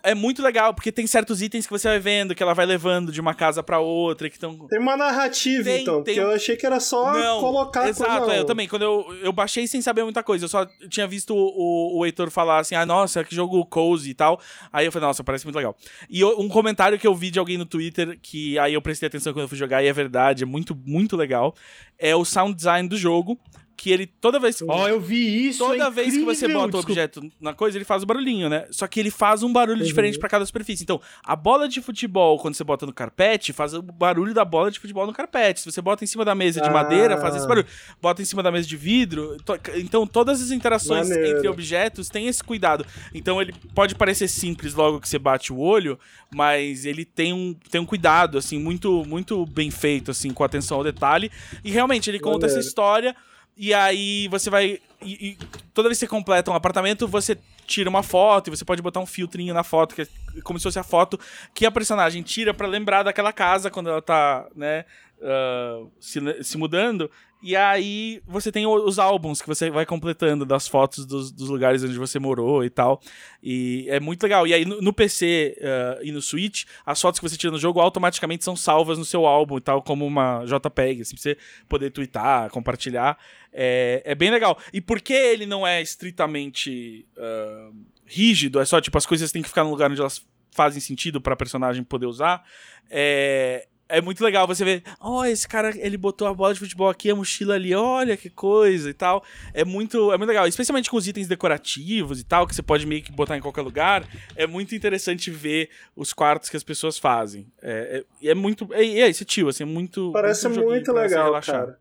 é 0.05 0.15
muito 0.15 0.43
legal, 0.43 0.75
porque 0.75 0.93
tem 0.93 1.07
certos 1.07 1.41
itens 1.41 1.67
que 1.67 1.73
você 1.73 1.89
vai 1.89 1.99
vendo, 1.99 2.35
que 2.35 2.43
ela 2.43 2.53
vai 2.53 2.67
levando 2.67 3.11
de 3.11 3.23
uma 3.23 3.33
casa 3.33 3.63
para 3.63 3.81
outra, 3.81 4.29
que 4.29 4.37
estão... 4.37 4.55
Tem 4.69 4.79
uma 4.79 4.99
narrativa, 4.99 5.65
tem, 5.65 5.81
então, 5.81 6.03
tem... 6.03 6.15
porque 6.15 6.21
eu 6.21 6.31
achei 6.31 6.57
que 6.57 6.67
era 6.67 6.79
só 6.79 7.11
não, 7.15 7.41
colocar... 7.41 7.89
Exato, 7.89 8.31
é, 8.31 8.39
eu 8.39 8.45
também, 8.45 8.69
quando 8.69 8.83
eu, 8.83 9.17
eu 9.23 9.33
baixei 9.33 9.67
sem 9.67 9.81
saber 9.81 10.05
muita 10.05 10.23
coisa, 10.23 10.45
eu 10.45 10.49
só 10.49 10.67
tinha 10.91 11.07
visto 11.07 11.35
o, 11.35 11.99
o 11.99 12.05
Heitor 12.05 12.31
falar 12.31 12.59
assim, 12.59 12.75
ah, 12.75 12.85
nossa, 12.85 13.25
que 13.25 13.35
jogo 13.35 13.65
cozy 13.65 14.11
e 14.11 14.15
tal, 14.15 14.39
aí 14.71 14.85
eu 14.85 14.93
falei, 14.93 15.09
nossa, 15.09 15.25
parece 15.25 15.47
muito 15.47 15.57
legal. 15.57 15.75
E 16.11 16.21
eu, 16.21 16.39
um 16.39 16.51
comentário 16.51 16.99
que 16.99 17.07
eu 17.07 17.15
vi 17.15 17.31
de 17.31 17.39
alguém 17.39 17.57
no 17.57 17.65
Twitter, 17.65 18.19
que 18.21 18.59
aí 18.59 18.75
eu 18.75 18.83
prestei 18.83 19.07
atenção 19.07 19.33
quando 19.33 19.45
eu 19.45 19.49
fui 19.49 19.57
jogar, 19.57 19.83
e 19.83 19.87
é 19.87 19.93
verdade, 19.93 20.43
é 20.43 20.47
muito, 20.47 20.79
muito 20.85 21.17
legal, 21.17 21.55
é 21.99 22.15
o 22.15 22.27
sound 22.27 22.55
design 22.55 22.87
do 22.87 22.99
jogo, 22.99 23.41
que 23.77 23.91
ele 23.91 24.07
toda 24.07 24.39
vez 24.39 24.63
Ó, 24.63 24.85
oh, 24.85 24.89
eu 24.89 25.01
vi 25.01 25.49
isso. 25.49 25.59
Toda 25.59 25.85
é 25.85 25.91
vez 25.91 26.15
que 26.15 26.25
você 26.25 26.49
bota 26.49 26.77
o 26.77 26.81
objeto 26.81 27.21
na 27.41 27.53
coisa, 27.53 27.77
ele 27.77 27.85
faz 27.85 28.03
o 28.03 28.07
barulhinho, 28.07 28.49
né? 28.49 28.67
Só 28.71 28.87
que 28.87 29.01
ele 29.01 29.11
faz 29.11 29.43
um 29.43 29.53
barulho 29.53 29.81
uhum. 29.81 29.87
diferente 29.87 30.19
para 30.19 30.29
cada 30.29 30.47
superfície. 30.47 30.83
Então, 30.83 31.01
a 31.25 31.35
bola 31.35 31.69
de 31.69 31.81
futebol, 31.81 32.39
quando 32.39 32.55
você 32.55 32.65
bota 32.65 32.87
no 32.87 32.93
carpete, 32.93 33.53
faz 33.53 33.75
o 33.75 33.83
barulho 33.83 34.33
da 34.33 34.45
bola 34.45 34.71
de 34.71 34.79
futebol 34.79 35.07
no 35.07 35.13
carpete. 35.13 35.61
Se 35.61 35.71
você 35.71 35.81
bota 35.81 36.05
em 36.05 36.07
cima 36.07 36.25
da 36.25 36.35
mesa 36.35 36.61
de 36.61 36.69
ah. 36.69 36.73
madeira, 36.73 37.19
faz 37.19 37.37
esse 37.37 37.47
barulho. 37.47 37.67
Bota 38.01 38.23
em 38.23 38.25
cima 38.25 38.43
da 38.43 38.51
mesa 38.51 38.67
de 38.67 38.77
vidro. 38.77 39.37
To... 39.45 39.59
Então, 39.77 40.07
todas 40.07 40.41
as 40.41 40.51
interações 40.51 41.09
Maneiro. 41.09 41.37
entre 41.37 41.49
objetos 41.49 42.09
têm 42.09 42.27
esse 42.27 42.43
cuidado. 42.43 42.87
Então, 43.13 43.41
ele 43.41 43.55
pode 43.75 43.95
parecer 43.95 44.29
simples 44.29 44.75
logo 44.75 45.01
que 45.01 45.09
você 45.09 45.19
bate 45.19 45.53
o 45.53 45.59
olho, 45.59 45.99
mas 46.35 46.85
ele 46.85 47.05
tem 47.05 47.33
um, 47.33 47.55
tem 47.71 47.81
um 47.81 47.87
cuidado, 47.87 48.39
assim, 48.39 48.59
muito, 48.59 49.05
muito 49.07 49.45
bem 49.47 49.71
feito, 49.71 50.11
assim, 50.11 50.31
com 50.31 50.45
atenção 50.45 50.79
ao 50.79 50.85
detalhe. 50.85 51.31
E 51.65 51.71
realmente, 51.71 52.11
ele 52.11 52.19
conta 52.19 52.47
Maneiro. 52.47 52.59
essa 52.59 52.69
história 52.69 53.15
e 53.57 53.73
aí 53.73 54.29
você 54.29 54.51
vai. 54.51 54.81
E, 55.03 55.29
e, 55.31 55.39
toda 55.73 55.89
vez 55.89 55.99
que 55.99 56.07
você 56.07 56.09
completa 56.09 56.51
um 56.51 56.55
apartamento, 56.55 57.07
você 57.07 57.39
tira 57.67 57.89
uma 57.89 58.03
foto 58.03 58.49
e 58.49 58.51
você 58.51 58.65
pode 58.65 58.83
botar 58.83 59.01
um 59.01 59.07
filtrinho 59.07 59.55
na 59.55 59.63
foto, 59.63 59.95
que 59.95 60.03
é 60.03 60.07
como 60.43 60.59
se 60.59 60.65
fosse 60.65 60.79
a 60.79 60.83
foto 60.83 61.19
que 61.55 61.65
a 61.65 61.71
personagem 61.71 62.23
tira 62.23 62.53
para 62.53 62.67
lembrar 62.67 63.03
daquela 63.03 63.33
casa 63.33 63.71
quando 63.71 63.89
ela 63.89 64.03
tá, 64.03 64.47
né, 64.55 64.85
uh, 65.19 65.91
se, 66.01 66.21
se 66.43 66.59
mudando. 66.59 67.11
E 67.47 67.55
aí 67.55 68.23
você 68.27 68.51
tem 68.51 68.67
os 68.67 68.99
álbuns 68.99 69.43
que 69.43 69.47
você 69.47 69.69
vai 69.69 69.85
completando 69.85 70.47
das 70.47 70.67
fotos 70.67 71.05
dos, 71.05 71.31
dos, 71.31 71.51
lugares 71.51 71.85
onde 71.85 71.99
você 71.99 72.19
morou 72.19 72.65
e 72.65 72.71
tal. 72.71 73.03
E 73.43 73.85
é 73.91 74.01
muito 74.01 74.23
legal. 74.23 74.47
E 74.47 74.55
aí 74.55 74.65
no, 74.65 74.81
no 74.81 74.95
PC 74.95 75.55
uh, 75.61 76.03
e 76.03 76.11
no 76.11 76.23
Switch, 76.23 76.65
as 76.87 76.99
fotos 76.99 77.21
que 77.21 77.29
você 77.29 77.37
tira 77.37 77.53
no 77.53 77.59
jogo 77.59 77.81
automaticamente 77.81 78.43
são 78.43 78.57
salvas 78.57 78.97
no 78.97 79.05
seu 79.05 79.27
álbum 79.27 79.59
e 79.59 79.61
tal, 79.61 79.83
como 79.83 80.07
uma 80.07 80.43
JPEG, 80.47 81.03
assim, 81.03 81.17
pra 81.17 81.23
você 81.23 81.37
poder 81.69 81.91
twittar, 81.91 82.49
compartilhar. 82.49 83.19
É, 83.53 84.01
é 84.07 84.15
bem 84.15 84.31
legal. 84.31 84.59
E 84.73 84.81
por 84.81 84.99
que 85.03 85.13
ele 85.13 85.45
não 85.45 85.67
é 85.67 85.83
estritamente 85.83 87.07
uh, 87.19 87.77
rígido, 88.07 88.59
é 88.59 88.65
só 88.65 88.81
tipo 88.81 88.97
as 88.97 89.05
coisas 89.05 89.31
têm 89.31 89.43
que 89.43 89.49
ficar 89.49 89.65
no 89.65 89.71
lugar 89.71 89.91
onde 89.91 90.01
elas 90.01 90.27
fazem 90.51 90.81
sentido 90.81 91.21
para 91.21 91.35
a 91.35 91.37
personagem 91.37 91.85
poder 91.85 92.07
usar. 92.07 92.43
É, 92.91 93.69
é 93.89 94.01
muito 94.01 94.25
legal 94.25 94.47
você 94.47 94.65
ver, 94.65 94.83
ó, 94.99 95.21
oh, 95.21 95.25
esse 95.25 95.47
cara, 95.47 95.73
ele 95.77 95.97
botou 95.97 96.27
a 96.27 96.35
bola 96.35 96.55
de 96.55 96.61
futebol 96.61 96.89
aqui, 96.89 97.11
a 97.11 97.15
mochila 97.15 97.55
ali, 97.55 97.75
olha 97.75 98.17
que 98.17 98.31
coisa 98.31 98.89
e 98.89 98.95
tal. 98.95 99.23
É 99.53 99.65
muito, 99.65 100.13
é 100.13 100.17
muito 100.17 100.29
legal, 100.29 100.47
especialmente 100.47 100.91
com 100.91 100.97
os 100.97 101.07
itens 101.07 101.29
decorativos 101.29 102.21
e 102.21 102.25
tal, 102.25 102.47
que 102.47 102.55
você 102.55 102.63
pode 102.63 102.87
meio 102.87 103.03
que 103.03 103.13
botar 103.13 103.37
em 103.37 103.41
qualquer 103.41 103.63
lugar. 103.63 104.09
É 104.37 104.47
muito 104.47 104.75
interessante 104.75 105.31
ver 105.31 105.69
os 105.95 106.13
quartos 106.13 106.49
que 106.49 106.57
as 106.57 106.65
pessoas 106.65 106.99
fazem. 106.99 107.47
É, 107.61 108.05
é, 108.23 108.29
é 108.29 108.35
muito, 108.35 108.69
é, 108.73 108.85
é 108.85 109.09
esse 109.09 109.25
tio, 109.25 109.49
assim, 109.49 109.65
é 109.65 109.67
muito 109.67 110.11
Parece 110.13 110.49
muito, 110.49 110.65
muito 110.65 110.93
legal, 110.93 111.41
cara. 111.43 111.79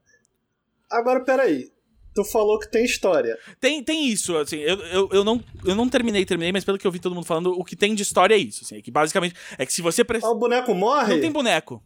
Agora, 0.91 1.21
peraí. 1.21 1.71
tu 2.13 2.23
falou 2.25 2.59
que 2.59 2.69
tem 2.69 2.83
história. 2.83 3.37
Tem, 3.59 3.81
tem 3.81 4.07
isso, 4.07 4.35
assim, 4.37 4.57
eu, 4.57 4.77
eu, 4.85 5.09
eu, 5.11 5.23
não, 5.23 5.43
eu 5.65 5.73
não 5.73 5.89
terminei, 5.89 6.25
terminei, 6.25 6.51
mas 6.51 6.63
pelo 6.63 6.77
que 6.77 6.85
eu 6.85 6.91
vi 6.91 6.99
todo 6.99 7.15
mundo 7.15 7.25
falando, 7.25 7.51
o 7.57 7.63
que 7.63 7.75
tem 7.75 7.95
de 7.95 8.03
história 8.03 8.35
é 8.35 8.37
isso, 8.37 8.63
assim, 8.63 8.77
é 8.77 8.81
que 8.81 8.91
basicamente, 8.91 9.35
é 9.57 9.65
que 9.65 9.73
se 9.73 9.81
você... 9.81 10.03
Pre... 10.03 10.19
Ah, 10.21 10.29
o 10.29 10.35
boneco 10.35 10.75
morre? 10.75 11.13
Não 11.13 11.21
tem 11.21 11.31
boneco. 11.31 11.81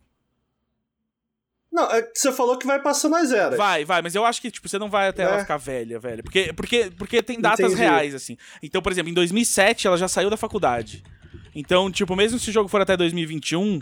Não, 1.78 1.92
é 1.92 2.02
que 2.02 2.18
você 2.18 2.32
falou 2.32 2.58
que 2.58 2.66
vai 2.66 2.82
passando 2.82 3.16
as 3.16 3.32
eras. 3.32 3.56
Vai, 3.56 3.86
vai, 3.86 4.02
mas 4.02 4.16
eu 4.16 4.26
acho 4.26 4.42
que, 4.42 4.50
tipo, 4.50 4.68
você 4.68 4.80
não 4.80 4.90
vai 4.90 5.10
até 5.10 5.22
ela 5.22 5.36
É. 5.38 5.40
ficar 5.42 5.58
velha, 5.58 6.00
velho. 6.00 6.24
Porque, 6.24 6.52
porque, 6.54 6.92
porque 6.98 7.22
tem 7.22 7.40
datas 7.40 7.60
Entendi. 7.68 7.82
reais, 7.82 8.16
assim. 8.16 8.36
Então, 8.64 8.82
por 8.82 8.92
exemplo, 8.92 9.12
em 9.12 9.14
2007 9.14 9.86
ela 9.86 9.96
já 9.96 10.08
saiu 10.08 10.30
da 10.32 10.38
faculdade. 10.38 11.04
Então, 11.54 11.92
tipo, 11.92 12.16
mesmo 12.16 12.40
se 12.40 12.50
o 12.50 12.54
jogo 12.54 12.68
for 12.68 12.82
até 12.82 12.98
2021, 12.98 13.80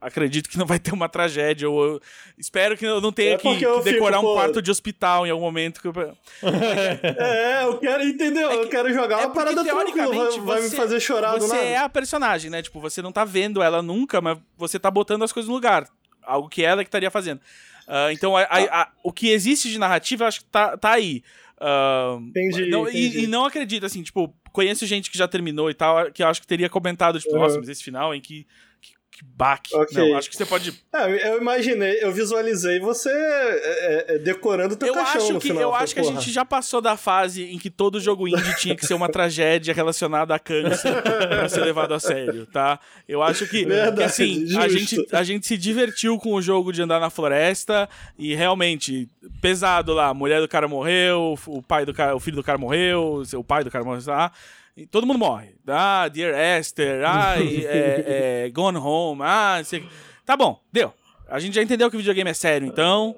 acredito 0.00 0.48
que 0.50 0.58
não 0.58 0.66
vai 0.66 0.78
ter 0.78 0.92
uma 0.92 1.08
tragédia. 1.08 1.68
Ou 1.68 2.00
espero 2.38 2.76
que 2.76 2.84
eu 2.84 3.00
não 3.00 3.10
tenha 3.12 3.34
É 3.34 3.38
que, 3.38 3.56
que 3.56 3.80
decorar 3.82 4.18
fico, 4.18 4.30
um 4.30 4.34
quarto 4.34 4.60
de 4.62 4.70
hospital 4.70 5.26
em 5.26 5.30
algum 5.30 5.44
momento. 5.44 5.80
Que 5.80 5.88
eu... 5.88 5.92
É, 6.42 7.64
eu 7.64 7.78
quero, 7.78 8.02
entendeu? 8.04 8.50
eu 8.50 8.68
quero 8.68 8.92
jogar 8.92 9.20
É 9.22 9.26
uma 9.26 9.34
parada 9.34 9.56
vai, 9.56 9.64
teoricamente, 9.64 10.40
vai 10.40 10.60
me 10.60 10.68
você- 10.68 10.76
fazer 10.76 11.00
chorar 11.00 11.38
Você 11.38 11.56
é 11.56 11.78
a 11.78 11.88
personagem, 11.88 12.50
né? 12.50 12.62
Tipo, 12.62 12.80
você 12.80 13.00
não 13.02 13.12
tá 13.12 13.24
vendo 13.24 13.62
ela 13.62 13.80
nunca, 13.82 14.20
mas 14.20 14.38
você 14.56 14.78
tá 14.78 14.90
botando 14.90 15.22
as 15.22 15.32
coisas 15.32 15.48
no 15.48 15.54
lugar. 15.54 15.88
Algo 16.26 16.48
que 16.48 16.62
ela 16.64 16.82
que 16.84 16.88
estaria 16.88 17.10
fazendo. 17.10 17.40
Ah, 17.86 18.12
então, 18.12 18.36
a- 18.36 18.42
a- 18.42 18.82
a- 18.82 18.88
o 19.02 19.12
que 19.12 19.28
existe 19.30 19.68
de 19.70 19.78
narrativa, 19.78 20.26
acho 20.26 20.40
que 20.40 20.46
tá, 20.46 20.76
tá 20.76 20.92
aí. 20.92 21.22
Ah, 21.60 22.16
Entendi, 22.20 22.66
não- 22.70 22.86
e- 22.88 23.06
entendi. 23.08 23.24
E, 23.24 23.26
não 23.26 23.44
acredito, 23.44 23.84
assim, 23.86 24.02
tipo, 24.02 24.34
conheço 24.52 24.86
gente 24.86 25.10
que 25.10 25.18
já 25.18 25.28
terminou 25.28 25.70
e 25.70 25.74
tal, 25.74 26.10
que 26.12 26.22
eu 26.22 26.26
acho 26.28 26.40
que 26.40 26.46
teria 26.46 26.68
comentado, 26.68 27.18
tipo, 27.20 27.34
Uhum. 27.34 27.40
nossa, 27.42 27.58
mas 27.58 27.68
esse 27.68 27.82
final, 27.84 28.14
em 28.14 28.20
que 28.20 28.46
baque. 29.22 29.74
Ok. 29.76 29.96
Não, 29.96 30.16
acho 30.16 30.30
que 30.30 30.36
você 30.36 30.46
pode 30.46 30.82
É, 30.92 31.28
eu 31.30 31.40
imaginei, 31.40 31.98
eu 32.00 32.12
visualizei 32.12 32.80
você 32.80 33.10
é, 33.10 33.60
é, 34.10 34.14
é, 34.14 34.18
decorando 34.18 34.74
o 34.74 34.76
teu 34.76 34.88
Eu 34.88 34.94
caixão 34.94 35.20
acho 35.20 35.34
que, 35.38 35.48
final. 35.48 35.62
eu 35.62 35.74
acho 35.74 35.94
que 35.94 36.00
a 36.00 36.02
porra. 36.02 36.20
gente 36.20 36.32
já 36.32 36.44
passou 36.44 36.80
da 36.80 36.96
fase 36.96 37.44
em 37.44 37.58
que 37.58 37.70
todo 37.70 38.00
jogo 38.00 38.26
indie 38.26 38.54
tinha 38.58 38.74
que 38.74 38.86
ser 38.86 38.94
uma 38.94 39.08
tragédia 39.08 39.74
relacionada 39.74 40.34
a 40.34 40.38
câncer 40.38 41.02
pra 41.02 41.48
ser 41.48 41.60
levado 41.60 41.94
a 41.94 42.00
sério, 42.00 42.46
tá? 42.46 42.80
Eu 43.08 43.22
acho 43.22 43.46
que, 43.46 43.64
Verdade, 43.64 43.96
que, 43.96 44.02
assim, 44.02 44.58
a 44.58 44.68
gente, 44.68 45.06
a 45.12 45.22
gente 45.22 45.46
se 45.46 45.56
divertiu 45.56 46.18
com 46.18 46.34
o 46.34 46.42
jogo 46.42 46.72
de 46.72 46.82
andar 46.82 46.98
na 47.00 47.10
floresta 47.10 47.88
e 48.18 48.34
realmente, 48.34 49.08
pesado 49.40 49.92
lá, 49.92 50.08
a 50.08 50.14
mulher 50.14 50.40
do 50.40 50.48
cara 50.48 50.66
morreu, 50.66 51.38
o 51.46 51.62
pai 51.62 51.84
do 51.84 51.92
cara, 51.92 52.16
o 52.16 52.20
filho 52.20 52.36
do 52.36 52.42
cara 52.42 52.58
morreu, 52.58 53.22
o 53.34 53.44
pai 53.44 53.62
do 53.62 53.70
cara 53.70 53.84
morreu, 53.84 54.02
lá. 54.06 54.32
E 54.76 54.86
todo 54.86 55.06
mundo 55.06 55.18
morre. 55.18 55.54
Ah, 55.66 56.08
Dear 56.08 56.34
Esther, 56.58 57.02
ah, 57.06 57.38
e, 57.40 57.64
é, 57.64 58.44
é, 58.46 58.50
Gone 58.50 58.78
Home, 58.78 59.22
ah, 59.22 59.54
não 59.58 59.64
sei. 59.64 59.84
Tá 60.26 60.36
bom, 60.36 60.60
deu. 60.72 60.92
A 61.28 61.38
gente 61.38 61.54
já 61.54 61.62
entendeu 61.62 61.88
que 61.90 61.96
o 61.96 61.98
videogame 61.98 62.30
é 62.30 62.34
sério, 62.34 62.66
então. 62.66 63.16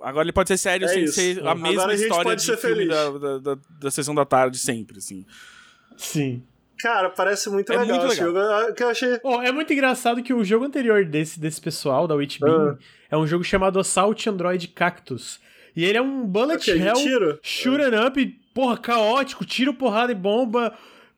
Agora 0.00 0.24
ele 0.24 0.32
pode 0.32 0.48
ser 0.48 0.58
sério 0.58 0.84
É 0.84 0.88
sem 0.88 1.04
isso. 1.04 1.14
ser 1.14 1.38
a 1.38 1.52
Agora 1.52 1.54
mesma 1.56 1.84
a 1.86 1.90
gente 1.96 2.02
história 2.02 2.24
pode 2.24 2.40
de 2.40 2.46
ser 2.46 2.56
filme 2.58 2.76
feliz. 2.76 2.88
da, 2.94 3.10
da, 3.10 3.38
da, 3.38 3.60
da 3.80 3.90
sessão 3.90 4.14
da 4.14 4.24
tarde 4.24 4.58
sempre, 4.58 4.98
assim. 4.98 5.24
Sim. 5.96 6.42
Cara, 6.78 7.08
parece 7.08 7.48
muito 7.48 7.72
É 7.72 7.78
legal 7.78 7.98
muito 8.00 8.12
esse 8.12 8.22
legal. 8.22 8.44
jogo. 8.44 8.66
Eu- 8.68 8.74
Que 8.74 8.82
eu 8.82 8.88
achei. 8.90 9.20
Oh, 9.24 9.40
é 9.40 9.50
muito 9.50 9.72
engraçado 9.72 10.22
que 10.22 10.34
o 10.34 10.44
jogo 10.44 10.66
anterior 10.66 11.04
desse, 11.06 11.40
desse 11.40 11.60
pessoal, 11.60 12.06
da 12.06 12.14
Witchbeam, 12.14 12.70
Ah. 12.70 12.76
é 13.10 13.16
um 13.16 13.26
jogo 13.26 13.42
chamado 13.42 13.78
Assault 13.80 14.28
Android 14.28 14.68
Cactus. 14.68 15.40
E 15.74 15.84
ele 15.84 15.96
é 15.98 16.02
um 16.02 16.26
bullet 16.26 16.56
Ok, 16.70 16.74
de 16.78 16.86
hell, 16.86 16.94
tiro? 16.94 17.38
shooting 17.42 17.96
up, 18.06 18.26
porra, 18.52 18.76
caótico, 18.76 19.44
tiro, 19.46 19.72
porrada 19.72 20.12
e 20.12 20.14
bomba, 20.14 20.74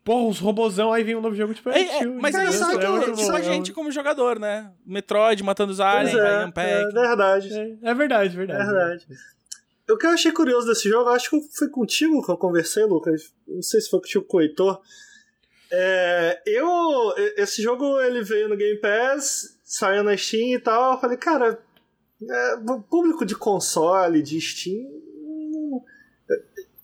porra, 0.08 0.26
uns 0.26 0.38
robozão, 0.38 0.90
aí 0.90 1.04
vem 1.04 1.14
um 1.14 1.20
novo 1.20 1.36
jogo 1.36 1.52
tipo... 1.52 1.68
É, 1.68 1.82
é, 1.82 2.06
mas 2.06 2.34
é 2.34 2.44
isso 2.44 2.64
é, 2.64 2.80
sabe 2.80 3.14
tipo 3.14 3.32
a 3.32 3.40
gente 3.42 3.72
como 3.74 3.92
jogador, 3.92 4.38
né? 4.38 4.72
Metroid 4.86 5.42
matando 5.42 5.70
os 5.70 5.80
aliens, 5.80 6.16
é, 6.16 6.46
Unpack. 6.46 6.66
é 6.66 6.84
verdade. 6.86 7.52
É, 7.52 7.90
é 7.90 7.94
verdade, 7.94 8.34
verdade. 8.34 8.62
É 8.62 8.64
verdade. 8.64 9.06
O 9.90 9.98
que 9.98 10.06
eu 10.06 10.10
achei 10.10 10.32
curioso 10.32 10.66
desse 10.66 10.88
jogo, 10.88 11.10
acho 11.10 11.28
que 11.28 11.40
foi 11.54 11.68
contigo 11.68 12.24
que 12.24 12.30
eu 12.30 12.38
conversei, 12.38 12.84
Lucas. 12.84 13.34
Não 13.46 13.60
sei 13.60 13.82
se 13.82 13.90
foi 13.90 14.00
contigo 14.00 14.24
com 14.24 14.38
o 14.38 14.40
Heitor. 14.40 14.80
É, 15.70 16.42
eu. 16.46 17.14
Esse 17.36 17.60
jogo 17.62 18.00
ele 18.00 18.22
veio 18.22 18.48
no 18.48 18.56
Game 18.56 18.78
Pass, 18.80 19.58
saiu 19.62 20.02
na 20.02 20.16
Steam 20.16 20.54
e 20.54 20.58
tal. 20.58 20.94
Eu 20.94 21.00
falei, 21.00 21.18
cara, 21.18 21.58
é, 22.22 22.54
o 22.54 22.80
público 22.80 23.26
de 23.26 23.34
console, 23.34 24.22
de 24.22 24.40
Steam. 24.40 24.86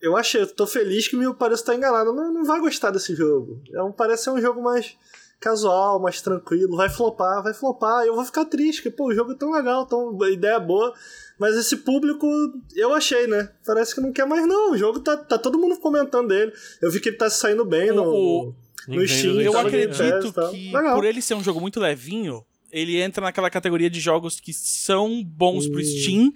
Eu 0.05 0.17
achei, 0.17 0.43
eu 0.43 0.47
tô 0.47 0.67
feliz 0.67 1.09
que 1.09 1.17
meu 1.17 1.35
parece 1.35 1.63
estar 1.63 1.75
enganado. 1.75 2.13
Não, 2.13 2.33
não 2.33 2.45
vai 2.45 2.61
gostar 2.61 2.91
desse 2.91 3.15
jogo. 3.15 3.61
É 3.73 3.83
um, 3.83 3.91
parece 3.93 4.25
ser 4.25 4.31
um 4.31 4.41
jogo 4.41 4.63
mais 4.63 4.97
casual, 5.41 6.01
mais 6.01 6.21
tranquilo. 6.21 6.77
Vai 6.77 6.89
flopar, 6.89 7.43
vai 7.43 7.53
flopar. 7.55 8.05
Eu 8.05 8.15
vou 8.15 8.25
ficar 8.25 8.45
triste, 8.45 8.83
porque 8.83 8.97
pô, 8.97 9.09
o 9.09 9.15
jogo 9.15 9.33
é 9.33 9.37
tão 9.37 9.51
legal, 9.51 9.87
tão, 9.87 10.21
a 10.23 10.31
ideia 10.31 10.55
é 10.57 10.61
boa. 10.61 10.93
Mas 11.39 11.57
esse 11.57 11.79
público, 11.79 12.27
eu 12.77 12.93
achei, 12.95 13.27
né? 13.27 13.51
Parece 13.67 13.95
que 13.95 14.01
não 14.01 14.13
quer 14.13 14.27
mais, 14.27 14.47
não. 14.47 14.73
O 14.73 14.77
jogo 14.79 15.01
tá, 15.01 15.17
tá 15.17 15.37
todo 15.39 15.59
mundo 15.59 15.77
comentando 15.79 16.29
dele. 16.29 16.53
Eu 16.81 16.91
vi 16.91 17.01
que 17.01 17.09
ele 17.09 17.17
tá 17.17 17.29
saindo 17.29 17.65
bem 17.65 17.91
no, 17.93 18.03
O- 18.05 18.55
no, 18.89 18.97
no 18.97 19.09
Steam. 19.09 19.41
Eu 19.41 19.53
tá 19.53 19.63
acredito 19.63 20.33
tal. 20.33 20.51
que, 20.51 20.73
Legal. 20.73 20.95
por 20.95 21.05
ele 21.05 21.21
ser 21.21 21.35
um 21.35 21.43
jogo 21.43 21.61
muito 21.61 21.81
levinho, 21.81 22.45
ele 22.71 23.01
entra 23.01 23.23
naquela 23.25 23.51
categoria 23.51 23.91
de 23.91 24.01
jogos 24.01 24.39
que 24.41 24.53
são 24.53 25.23
bons 25.25 25.67
pro 25.69 25.81
Hum. 25.81 25.85
Steam, 25.85 26.33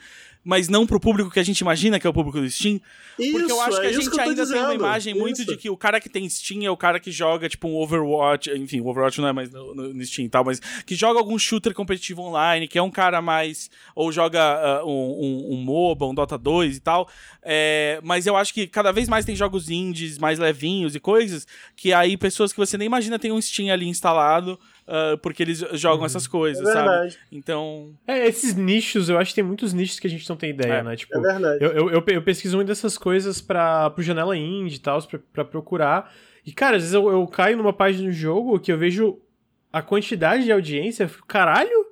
mas 0.48 0.66
não 0.66 0.86
pro 0.86 0.98
público 0.98 1.30
que 1.30 1.38
a 1.38 1.42
gente 1.42 1.58
imagina 1.58 2.00
que 2.00 2.06
é 2.06 2.10
o 2.10 2.12
público 2.14 2.40
do 2.40 2.50
Steam. 2.50 2.80
Porque 3.16 3.32
eu 3.32 3.46
Isso, 3.48 3.60
acho 3.60 3.80
que 3.80 3.86
é 3.86 3.88
a 3.88 3.92
isso 3.92 4.02
gente 4.04 4.18
ainda 4.18 4.46
tem 4.46 4.54
uma 4.54 4.62
dizendo. 4.68 4.74
imagem 4.76 5.14
muito 5.14 5.42
Isso. 5.42 5.50
de 5.50 5.58
que 5.58 5.68
o 5.68 5.76
cara 5.76 6.00
que 6.00 6.08
tem 6.08 6.26
Steam 6.26 6.64
é 6.64 6.70
o 6.70 6.76
cara 6.76 6.98
que 6.98 7.10
joga, 7.10 7.50
tipo, 7.50 7.68
um 7.68 7.76
Overwatch. 7.76 8.50
Enfim, 8.56 8.80
o 8.80 8.86
Overwatch 8.86 9.20
não 9.20 9.28
é 9.28 9.32
mais 9.34 9.50
no, 9.52 9.74
no- 9.74 10.06
Steam 10.06 10.24
e 10.24 10.28
tal, 10.30 10.46
mas 10.46 10.58
que 10.86 10.94
joga 10.94 11.18
algum 11.18 11.38
shooter 11.38 11.74
competitivo 11.74 12.22
online, 12.22 12.66
que 12.66 12.78
é 12.78 12.82
um 12.82 12.90
cara 12.90 13.20
mais. 13.20 13.68
Ou 13.94 14.10
joga 14.10 14.40
ah, 14.42 14.86
um, 14.86 14.88
um, 14.90 15.48
um 15.52 15.56
MOBA, 15.62 16.06
um 16.06 16.14
Dota 16.14 16.38
2 16.38 16.78
e 16.78 16.80
tal. 16.80 17.10
É, 17.42 18.00
mas 18.02 18.26
eu 18.26 18.34
acho 18.34 18.54
que 18.54 18.66
cada 18.66 18.90
vez 18.90 19.06
mais 19.06 19.26
tem 19.26 19.36
jogos 19.36 19.68
indies 19.68 20.16
mais 20.16 20.38
levinhos 20.38 20.94
e 20.94 21.00
coisas 21.00 21.46
que 21.76 21.92
aí 21.92 22.16
pessoas 22.16 22.54
que 22.54 22.58
você 22.58 22.78
nem 22.78 22.86
imagina 22.86 23.18
tem 23.18 23.30
um 23.32 23.40
Steam 23.40 23.70
ali 23.70 23.86
instalado. 23.86 24.58
Ah, 24.88 25.16
porque 25.22 25.42
eles 25.42 25.58
jogam 25.74 26.06
essas 26.06 26.26
coisas, 26.26 26.66
É 26.66 26.72
sabe? 26.72 26.88
verdade. 26.88 27.18
Então. 27.30 27.94
É, 28.06 28.26
esses 28.26 28.54
nichos, 28.54 29.08
eu 29.08 29.18
acho 29.18 29.30
que 29.30 29.34
tem 29.36 29.44
muitos 29.44 29.72
nichos 29.72 30.00
que 30.00 30.06
a 30.06 30.10
gente 30.10 30.28
não 30.28 30.36
tem 30.36 30.50
ideia, 30.50 30.72
É, 30.74 30.82
né? 30.82 30.96
Tipo, 30.96 31.18
É 31.18 31.20
verdade. 31.20 31.62
eu, 31.64 31.70
eu, 31.72 31.90
eu, 31.90 32.04
eu 32.06 32.22
pesquiso 32.22 32.56
muito 32.56 32.68
dessas 32.68 32.96
coisas 32.96 33.40
pra, 33.40 33.90
pro 33.90 34.02
Janela 34.02 34.36
Indie 34.36 34.76
e 34.76 34.80
tal, 34.80 35.00
pra, 35.02 35.18
pra 35.32 35.44
procurar. 35.44 36.12
E, 36.44 36.52
cara, 36.52 36.76
às 36.76 36.82
vezes 36.82 36.94
eu, 36.94 37.08
eu 37.10 37.26
caio 37.26 37.56
numa 37.58 37.72
página 37.72 38.08
do 38.08 38.12
jogo 38.12 38.58
que 38.58 38.72
eu 38.72 38.78
vejo 38.78 39.18
a 39.70 39.82
quantidade 39.82 40.44
de 40.44 40.52
audiência, 40.52 41.04
eu 41.04 41.08
fico, 41.08 41.26
caralho? 41.26 41.86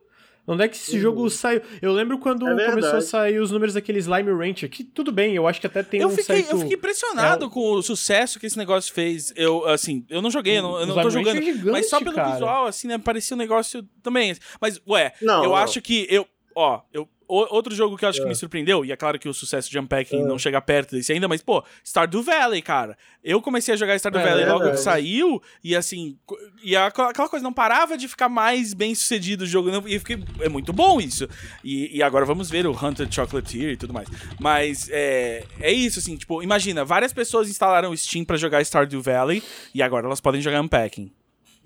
Onde 0.46 0.62
é 0.64 0.68
que 0.68 0.76
esse 0.76 0.94
Uhum. 0.96 1.00
jogo 1.02 1.28
saiu? 1.30 1.60
Eu 1.82 1.92
lembro 1.92 2.18
quando 2.18 2.48
É 2.48 2.70
começou 2.70 2.98
a 2.98 3.00
sair 3.00 3.40
os 3.40 3.50
números 3.50 3.74
daquele 3.74 3.98
Slime 3.98 4.30
Rancher, 4.30 4.70
que 4.70 4.84
tudo 4.84 5.10
bem, 5.10 5.34
eu 5.34 5.48
acho 5.48 5.60
que 5.60 5.66
até 5.66 5.82
tem 5.82 6.00
Eu 6.00 6.08
um 6.08 6.10
fiquei, 6.10 6.36
certo... 6.36 6.50
eu 6.52 6.58
fiquei 6.58 6.76
impressionado 6.76 7.50
com 7.50 7.72
o 7.72 7.82
sucesso 7.82 8.38
que 8.38 8.46
esse 8.46 8.56
negócio 8.56 8.94
fez. 8.94 9.32
Eu, 9.36 9.66
assim, 9.66 10.04
eu 10.08 10.22
não 10.22 10.30
joguei, 10.30 10.58
eu 10.58 10.62
não, 10.62 10.80
eu 10.80 10.86
não 10.86 10.94
tô 11.02 11.10
jogando. 11.10 11.38
É 11.38 11.42
gigante, 11.42 11.66
mas 11.70 11.88
só 11.90 11.98
pelo 11.98 12.14
cara. 12.14 12.32
visual, 12.32 12.66
assim, 12.66 12.86
né? 12.86 12.96
Parecia 12.98 13.34
um 13.34 13.38
negócio 13.38 13.82
também. 14.02 14.36
Mas, 14.60 14.80
ué, 14.88 15.12
Não, 15.20 15.42
eu 15.42 15.50
não. 15.50 15.56
acho 15.56 15.80
que 15.82 16.06
eu. 16.08 16.26
Ó, 16.54 16.80
eu. 16.92 17.08
O- 17.28 17.54
Outro 17.56 17.74
jogo 17.74 17.96
que 17.96 18.04
eu 18.04 18.08
acho 18.08 18.20
que 18.20 18.28
me 18.28 18.34
surpreendeu, 18.34 18.84
e 18.84 18.92
é 18.92 18.96
claro 18.96 19.18
que 19.18 19.28
o 19.28 19.34
sucesso 19.34 19.70
de 19.70 19.78
Unpacking 19.78 20.22
não 20.24 20.38
chega 20.38 20.60
perto 20.60 20.94
desse 20.96 21.12
ainda, 21.12 21.26
mas, 21.28 21.40
pô, 21.42 21.64
Stardew 21.84 22.22
Valley, 22.22 22.62
cara. 22.62 22.96
Eu 23.24 23.40
comecei 23.42 23.74
a 23.74 23.76
jogar 23.76 23.96
Stardew 23.98 24.20
É 24.20 24.24
Valley 24.24 24.46
logo 24.46 24.70
que 24.70 24.76
saiu, 24.76 25.42
e 25.62 25.74
assim, 25.74 26.16
e 26.62 26.76
a- 26.76 26.86
aquela 26.86 27.28
coisa 27.28 27.42
não 27.42 27.52
parava 27.52 27.96
de 27.98 28.06
ficar 28.08 28.28
mais 28.28 28.72
bem 28.74 28.94
sucedido 28.94 29.44
o 29.44 29.46
jogo, 29.46 29.70
não- 29.70 29.86
e 29.88 29.98
fiquei, 29.98 30.18
é 30.40 30.48
muito 30.48 30.72
bom 30.72 31.00
isso. 31.00 31.28
E, 31.64 31.96
e 31.96 32.02
agora 32.02 32.24
vamos 32.24 32.48
ver 32.50 32.66
o 32.66 32.72
Hunter 32.72 33.10
Chocolatier 33.10 33.70
e 33.72 33.76
tudo 33.76 33.92
mais. 33.92 34.08
Mas 34.38 34.88
é, 34.90 35.44
é 35.60 35.72
isso, 35.72 35.98
assim, 35.98 36.16
tipo, 36.16 36.42
imagina, 36.42 36.84
várias 36.84 37.12
pessoas 37.12 37.48
instalaram 37.48 37.90
o 37.90 37.96
Steam 37.96 38.24
pra 38.24 38.36
jogar 38.36 38.62
Stardew 38.64 39.02
Valley, 39.02 39.42
e 39.74 39.82
agora 39.82 40.06
elas 40.06 40.20
podem 40.20 40.40
jogar 40.40 40.60
Unpacking. 40.60 41.10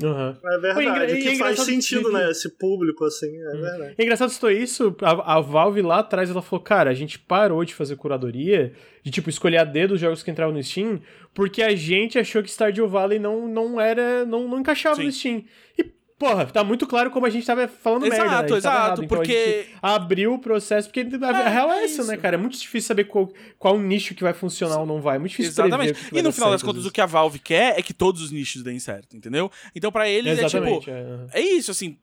Aham. 0.02 0.38
É 0.44 0.58
verdade. 0.58 1.12
O 1.14 1.16
que 1.22 1.28
é 1.28 1.36
faz 1.36 1.60
sentido, 1.60 2.06
que- 2.06 2.12
né? 2.12 2.30
Esse 2.30 2.48
público, 2.56 3.04
assim, 3.04 3.28
é 3.36 3.52
verdade. 3.56 3.94
É 3.98 4.02
engraçado 4.02 4.30
citou 4.30 4.50
isso, 4.50 4.96
a, 5.02 5.36
a 5.36 5.40
Valve 5.40 5.82
lá 5.82 5.98
atrás, 5.98 6.30
ela 6.30 6.40
falou, 6.42 6.62
cara, 6.62 6.90
a 6.90 6.94
gente 6.94 7.18
parou 7.18 7.64
de 7.64 7.74
fazer 7.74 7.96
curadoria, 7.96 8.72
de, 9.02 9.10
tipo, 9.10 9.28
escolher 9.28 9.58
a 9.58 9.64
dedo 9.64 9.94
os 9.94 10.00
jogos 10.00 10.22
que 10.22 10.30
entravam 10.30 10.54
no 10.54 10.62
Steam, 10.62 11.00
porque 11.34 11.62
a 11.62 11.74
gente 11.74 12.18
achou 12.18 12.42
que 12.42 12.50
Stardew 12.50 12.88
Valley 12.88 13.18
não, 13.18 13.46
não 13.46 13.80
era, 13.80 14.24
não, 14.24 14.48
não 14.48 14.60
encaixava 14.60 14.96
Sim. 14.96 15.04
no 15.04 15.12
Steam. 15.12 15.44
E, 15.78 15.92
porra, 16.20 16.44
tá 16.44 16.62
muito 16.62 16.86
claro 16.86 17.10
como 17.10 17.24
a 17.24 17.30
gente 17.30 17.46
tava 17.46 17.66
falando 17.66 18.04
Exato, 18.04 18.20
merda, 18.22 18.42
né? 18.52 18.58
Exato, 18.58 18.76
errado. 18.76 19.04
Então 19.04 19.16
porque- 19.16 19.70
abriu 19.80 20.34
o 20.34 20.38
processo, 20.38 20.86
porque 20.88 21.00
a, 21.00 21.28
É, 21.40 21.48
real 21.48 21.72
é 21.72 21.80
é 21.80 21.84
essa, 21.84 22.04
né, 22.04 22.14
cara? 22.18 22.36
É 22.36 22.38
muito 22.38 22.58
difícil 22.58 22.86
saber 22.86 23.04
qual, 23.04 23.32
qual 23.58 23.78
nicho 23.78 24.14
que 24.14 24.22
vai 24.22 24.34
funcionar 24.34 24.78
ou 24.78 24.84
não 24.86 25.00
vai. 25.00 25.16
É 25.16 25.18
muito 25.18 25.30
difícil 25.30 25.52
Exatamente. 25.52 25.98
E 26.12 26.20
no 26.20 26.30
final 26.30 26.50
das 26.50 26.62
contas, 26.62 26.84
o 26.84 26.90
que 26.90 27.00
a 27.00 27.06
Valve 27.06 27.38
quer 27.38 27.78
é 27.78 27.82
que 27.82 27.94
todos 27.94 28.20
os 28.20 28.30
nichos 28.30 28.62
deem 28.62 28.78
certo, 28.78 29.16
entendeu? 29.16 29.50
Então, 29.74 29.90
pra 29.90 30.06
eles 30.06 30.38
é 30.38 30.44
tipo. 30.44 30.58
Exatamente, 30.58 30.90
é. 30.90 31.26
É 31.32 31.40
isso, 31.40 31.70
assim. 31.70 31.96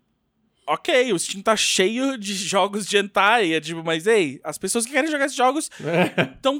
Ok, 0.70 1.14
o 1.14 1.20
Steam 1.20 1.42
tá 1.44 1.56
cheio 1.56 2.18
de 2.18 2.34
jogos 2.36 2.88
de 2.88 2.98
hentai, 2.98 3.54
é 3.54 3.62
tipo, 3.62 3.84
mas 3.86 4.06
ei, 4.08 4.42
as 4.44 4.58
pessoas 4.58 4.86
que 4.86 4.92
querem 4.92 5.10
jogar 5.10 5.26
esses 5.26 5.38
jogos 5.38 5.70
tão, 6.42 6.60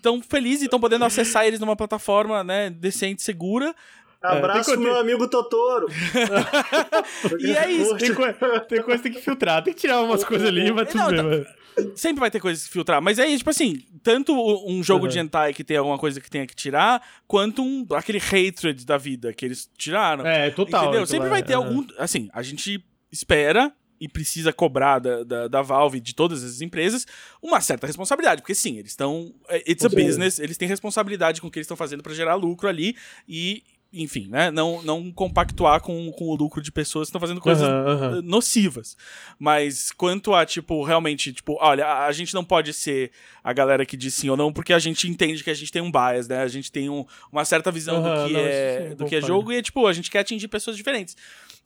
tão 0.00 0.22
felizes 0.22 0.62
e 0.62 0.64
estão 0.66 0.78
podendo 0.78 1.04
acessar 1.04 1.44
eles 1.46 1.58
numa 1.58 1.74
plataforma, 1.74 2.44
né, 2.44 2.68
decente, 2.70 3.22
segura. 3.22 3.74
Abraço 4.20 4.70
tem 4.70 4.74
pro 4.74 4.82
meu 4.82 4.96
amigo 4.96 5.28
Totoro. 5.28 5.86
E 7.38 7.52
é 7.52 7.70
isso. 7.70 7.96
Tem, 7.96 8.14
coi- 8.14 8.34
tem 8.68 8.82
coisa 8.82 9.02
que 9.02 9.08
tem 9.08 9.12
que 9.12 9.20
filtrar, 9.20 9.62
tem 9.62 9.72
que 9.72 9.80
tirar 9.80 10.02
umas 10.02 10.24
coisas 10.24 10.48
ali, 10.48 10.70
mas 10.72 10.88
tudo 10.88 11.12
Não, 11.12 11.30
bem, 11.30 11.44
tá- 11.44 11.58
sempre 11.94 12.20
vai 12.20 12.30
ter 12.30 12.40
coisas 12.40 12.66
que 12.66 12.72
filtrar. 12.72 13.00
Mas 13.00 13.18
aí, 13.18 13.36
tipo 13.36 13.50
assim, 13.50 13.82
tanto 14.02 14.32
um 14.66 14.82
jogo 14.82 15.04
uhum. 15.04 15.10
de 15.10 15.18
hentai 15.18 15.54
que 15.54 15.62
tem 15.64 15.76
alguma 15.76 15.98
coisa 15.98 16.20
que 16.20 16.30
tenha 16.30 16.46
que 16.46 16.54
tirar, 16.54 17.02
quanto 17.26 17.62
um, 17.62 17.86
aquele 17.92 18.18
hatred 18.18 18.84
da 18.84 18.96
vida 18.96 19.32
que 19.32 19.44
eles 19.44 19.70
tiraram. 19.76 20.26
É, 20.26 20.50
total. 20.50 20.84
Entendeu? 20.84 21.06
Sempre 21.06 21.28
vai 21.28 21.42
ter 21.42 21.56
uhum. 21.56 21.64
algum. 21.64 21.86
Assim, 21.98 22.28
a 22.32 22.42
gente 22.42 22.84
espera 23.10 23.72
e 24.00 24.08
precisa 24.08 24.52
cobrar 24.52 24.98
da, 24.98 25.24
da, 25.24 25.48
da 25.48 25.62
Valve 25.62 26.00
de 26.00 26.14
todas 26.14 26.44
as 26.44 26.60
empresas 26.60 27.06
uma 27.42 27.60
certa 27.60 27.86
responsabilidade, 27.86 28.42
porque 28.42 28.54
sim, 28.54 28.78
eles 28.78 28.92
estão. 28.92 29.34
É, 29.48 29.70
it's 29.70 29.84
a 29.84 29.88
business, 29.88 30.38
eles 30.38 30.56
têm 30.56 30.68
responsabilidade 30.68 31.40
com 31.40 31.48
o 31.48 31.50
que 31.50 31.58
eles 31.58 31.64
estão 31.64 31.76
fazendo 31.76 32.02
para 32.02 32.14
gerar 32.14 32.34
lucro 32.34 32.68
ali 32.68 32.96
e. 33.28 33.62
Enfim, 33.90 34.28
né? 34.28 34.50
Não, 34.50 34.82
não 34.82 35.10
compactuar 35.10 35.80
com, 35.80 36.12
com 36.12 36.26
o 36.26 36.34
lucro 36.34 36.60
de 36.60 36.70
pessoas 36.70 37.06
que 37.06 37.08
estão 37.08 37.20
fazendo 37.20 37.40
coisas 37.40 37.66
uhum, 37.66 38.16
uhum. 38.16 38.22
nocivas. 38.22 38.94
Mas 39.38 39.90
quanto 39.90 40.34
a, 40.34 40.44
tipo, 40.44 40.84
realmente, 40.84 41.32
tipo, 41.32 41.56
olha, 41.58 41.86
a, 41.86 42.06
a, 42.06 42.12
gente 42.12 42.34
não 42.34 42.44
pode 42.44 42.74
ser 42.74 43.10
a 43.42 43.50
galera 43.50 43.86
que 43.86 43.96
diz 43.96 44.12
sim 44.12 44.28
ou 44.28 44.36
não, 44.36 44.52
porque 44.52 44.74
a 44.74 44.78
gente 44.78 45.08
entende 45.08 45.42
que 45.42 45.48
a 45.48 45.54
gente 45.54 45.72
tem 45.72 45.80
um 45.80 45.90
bias, 45.90 46.28
né? 46.28 46.42
A 46.42 46.48
gente 46.48 46.70
tem 46.70 46.90
um, 46.90 47.06
uma 47.32 47.46
certa 47.46 47.72
visão 47.72 47.96
uhum, 47.96 48.02
do 48.02 48.26
que, 48.26 48.32
não, 48.34 48.40
é, 48.40 48.94
do 48.94 49.06
que 49.06 49.16
é 49.16 49.20
jogo 49.22 49.52
e 49.52 49.62
tipo, 49.62 49.86
a 49.86 49.92
gente 49.94 50.10
quer 50.10 50.18
atingir 50.18 50.48
pessoas 50.48 50.76
diferentes. 50.76 51.16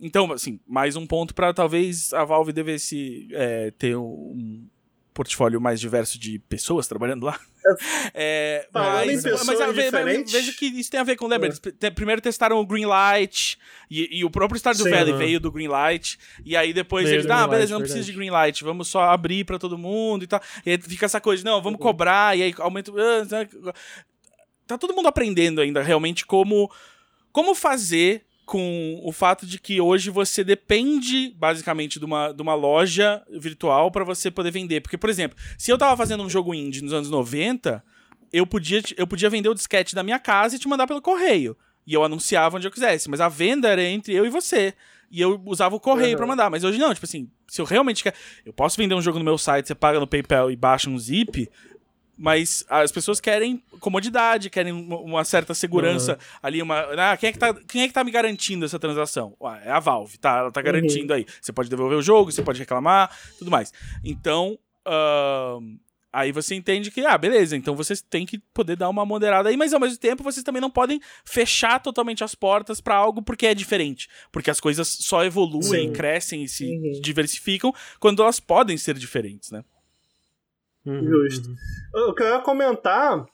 Então, 0.00 0.30
assim, 0.32 0.60
mais 0.66 0.94
um 0.94 1.06
ponto 1.06 1.34
para 1.34 1.52
talvez 1.52 2.12
a 2.12 2.24
Valve 2.24 2.52
devesse 2.52 3.28
é, 3.32 3.72
ter 3.72 3.96
um 3.96 4.64
portfólio 5.12 5.60
mais 5.60 5.80
diverso 5.80 6.18
de 6.18 6.38
pessoas 6.38 6.86
trabalhando 6.86 7.24
lá. 7.24 7.38
É, 8.12 8.66
mas, 8.74 9.24
mas, 9.24 9.46
mas, 9.46 10.32
veja 10.32 10.52
que 10.52 10.66
isso 10.66 10.90
tem 10.90 10.98
a 10.98 11.04
ver 11.04 11.14
com, 11.14 11.28
lembra, 11.28 11.48
é. 11.80 11.90
primeiro 11.90 12.20
testaram 12.20 12.58
o 12.58 12.66
Greenlight 12.66 13.56
e, 13.88 14.18
e 14.18 14.24
o 14.24 14.30
próprio 14.30 14.58
Stardew 14.58 14.90
Valley 14.90 15.12
veio 15.12 15.38
do 15.38 15.50
Greenlight 15.50 16.18
e 16.44 16.56
aí 16.56 16.72
depois 16.72 17.04
veio 17.04 17.20
eles, 17.20 17.30
ah, 17.30 17.46
beleza, 17.46 17.72
não 17.72 17.80
precisa 17.80 18.02
de 18.02 18.12
Greenlight, 18.12 18.64
vamos 18.64 18.88
só 18.88 19.02
abrir 19.04 19.44
para 19.44 19.60
todo 19.60 19.78
mundo 19.78 20.24
e 20.24 20.26
tal. 20.26 20.42
E 20.66 20.72
aí 20.72 20.78
fica 20.78 21.06
essa 21.06 21.20
coisa, 21.20 21.44
não, 21.44 21.62
vamos 21.62 21.78
uhum. 21.78 21.86
cobrar 21.86 22.36
e 22.36 22.42
aí 22.42 22.54
aumenta... 22.58 22.90
Ah, 22.92 23.72
tá 24.66 24.76
todo 24.76 24.92
mundo 24.92 25.06
aprendendo 25.06 25.60
ainda 25.60 25.82
realmente 25.82 26.26
como 26.26 26.68
como 27.30 27.54
fazer 27.54 28.24
com 28.52 29.00
o 29.02 29.10
fato 29.12 29.46
de 29.46 29.58
que 29.58 29.80
hoje 29.80 30.10
você 30.10 30.44
depende 30.44 31.34
basicamente 31.38 31.98
de 31.98 32.04
uma, 32.04 32.32
de 32.32 32.42
uma 32.42 32.54
loja 32.54 33.22
virtual 33.30 33.90
para 33.90 34.04
você 34.04 34.30
poder 34.30 34.50
vender. 34.50 34.82
Porque, 34.82 34.98
por 34.98 35.08
exemplo, 35.08 35.38
se 35.56 35.70
eu 35.70 35.78
tava 35.78 35.96
fazendo 35.96 36.22
um 36.22 36.28
jogo 36.28 36.52
indie 36.52 36.82
nos 36.82 36.92
anos 36.92 37.08
90, 37.08 37.82
eu 38.30 38.46
podia, 38.46 38.82
eu 38.98 39.06
podia 39.06 39.30
vender 39.30 39.48
o 39.48 39.54
disquete 39.54 39.94
da 39.94 40.02
minha 40.02 40.18
casa 40.18 40.54
e 40.54 40.58
te 40.58 40.68
mandar 40.68 40.86
pelo 40.86 41.00
correio. 41.00 41.56
E 41.86 41.94
eu 41.94 42.04
anunciava 42.04 42.58
onde 42.58 42.66
eu 42.66 42.70
quisesse. 42.70 43.08
Mas 43.08 43.22
a 43.22 43.28
venda 43.30 43.70
era 43.70 43.82
entre 43.82 44.12
eu 44.12 44.26
e 44.26 44.28
você. 44.28 44.74
E 45.10 45.18
eu 45.18 45.40
usava 45.46 45.74
o 45.74 45.80
correio 45.80 46.10
uhum. 46.10 46.16
para 46.18 46.26
mandar. 46.26 46.50
Mas 46.50 46.62
hoje 46.62 46.76
não, 46.76 46.92
tipo 46.92 47.06
assim, 47.06 47.30
se 47.48 47.58
eu 47.58 47.64
realmente 47.64 48.02
quero. 48.02 48.16
Eu 48.44 48.52
posso 48.52 48.76
vender 48.76 48.94
um 48.94 49.00
jogo 49.00 49.18
no 49.18 49.24
meu 49.24 49.38
site, 49.38 49.66
você 49.66 49.74
paga 49.74 49.98
no 49.98 50.06
PayPal 50.06 50.50
e 50.50 50.56
baixa 50.56 50.90
um 50.90 50.98
zip 50.98 51.48
mas 52.16 52.64
as 52.68 52.92
pessoas 52.92 53.20
querem 53.20 53.62
comodidade, 53.80 54.50
querem 54.50 54.72
uma 54.72 55.24
certa 55.24 55.54
segurança 55.54 56.12
uhum. 56.12 56.38
ali, 56.42 56.62
uma. 56.62 56.80
Ah, 56.80 57.16
quem 57.16 57.28
é, 57.28 57.32
que 57.32 57.38
tá, 57.38 57.54
quem 57.54 57.82
é 57.82 57.88
que 57.88 57.94
tá 57.94 58.04
me 58.04 58.10
garantindo 58.10 58.64
essa 58.64 58.78
transação? 58.78 59.34
Ué, 59.40 59.62
é 59.64 59.70
a 59.70 59.80
Valve, 59.80 60.18
tá? 60.18 60.38
Ela 60.38 60.52
tá 60.52 60.60
uhum. 60.60 60.64
garantindo 60.64 61.12
uhum. 61.12 61.18
aí. 61.18 61.26
Você 61.40 61.52
pode 61.52 61.68
devolver 61.68 61.98
o 61.98 62.02
jogo, 62.02 62.30
você 62.30 62.42
pode 62.42 62.58
reclamar, 62.58 63.10
tudo 63.38 63.50
mais. 63.50 63.72
Então. 64.04 64.58
Uh, 64.86 65.78
aí 66.12 66.30
você 66.30 66.54
entende 66.54 66.90
que, 66.90 67.00
ah, 67.06 67.16
beleza, 67.16 67.56
então 67.56 67.74
vocês 67.74 68.02
têm 68.02 68.26
que 68.26 68.38
poder 68.52 68.76
dar 68.76 68.88
uma 68.88 69.06
moderada 69.06 69.48
aí, 69.48 69.56
mas 69.56 69.72
ao 69.72 69.80
mesmo 69.80 69.96
tempo 69.96 70.22
vocês 70.22 70.44
também 70.44 70.60
não 70.60 70.70
podem 70.70 71.00
fechar 71.24 71.80
totalmente 71.80 72.22
as 72.22 72.34
portas 72.34 72.80
para 72.80 72.96
algo 72.96 73.22
porque 73.22 73.46
é 73.46 73.54
diferente. 73.54 74.08
Porque 74.30 74.50
as 74.50 74.60
coisas 74.60 74.88
só 74.88 75.24
evoluem, 75.24 75.86
Sim. 75.86 75.92
crescem 75.92 76.42
e 76.42 76.48
se 76.48 76.64
uhum. 76.66 77.00
diversificam 77.00 77.72
quando 77.98 78.22
elas 78.22 78.38
podem 78.38 78.76
ser 78.76 78.98
diferentes, 78.98 79.50
né? 79.50 79.64
Uhum, 80.84 81.04
Justo. 81.04 81.48
Uhum. 81.48 82.10
O 82.10 82.14
que 82.14 82.22
eu 82.22 82.28
ia 82.28 82.40
comentar, 82.40 83.24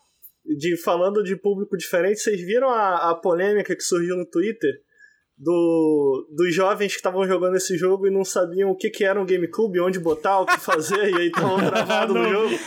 de, 0.44 0.76
falando 0.76 1.22
de 1.22 1.36
público 1.36 1.76
diferente, 1.76 2.20
vocês 2.20 2.40
viram 2.40 2.68
a, 2.68 3.10
a 3.10 3.14
polêmica 3.14 3.74
que 3.74 3.82
surgiu 3.82 4.16
no 4.16 4.26
Twitter? 4.26 4.72
Do, 5.40 6.26
dos 6.34 6.52
jovens 6.52 6.90
que 6.90 6.96
estavam 6.96 7.24
jogando 7.24 7.56
esse 7.56 7.78
jogo 7.78 8.08
e 8.08 8.10
não 8.10 8.24
sabiam 8.24 8.70
o 8.70 8.76
que, 8.76 8.90
que 8.90 9.04
era 9.04 9.20
um 9.20 9.24
GameCube, 9.24 9.78
onde 9.78 10.00
botar, 10.00 10.40
o 10.40 10.46
que 10.46 10.58
fazer, 10.58 11.10
e 11.10 11.14
aí 11.14 11.26
estavam 11.28 11.58
travados 11.64 12.16
no 12.16 12.28
jogo 12.28 12.58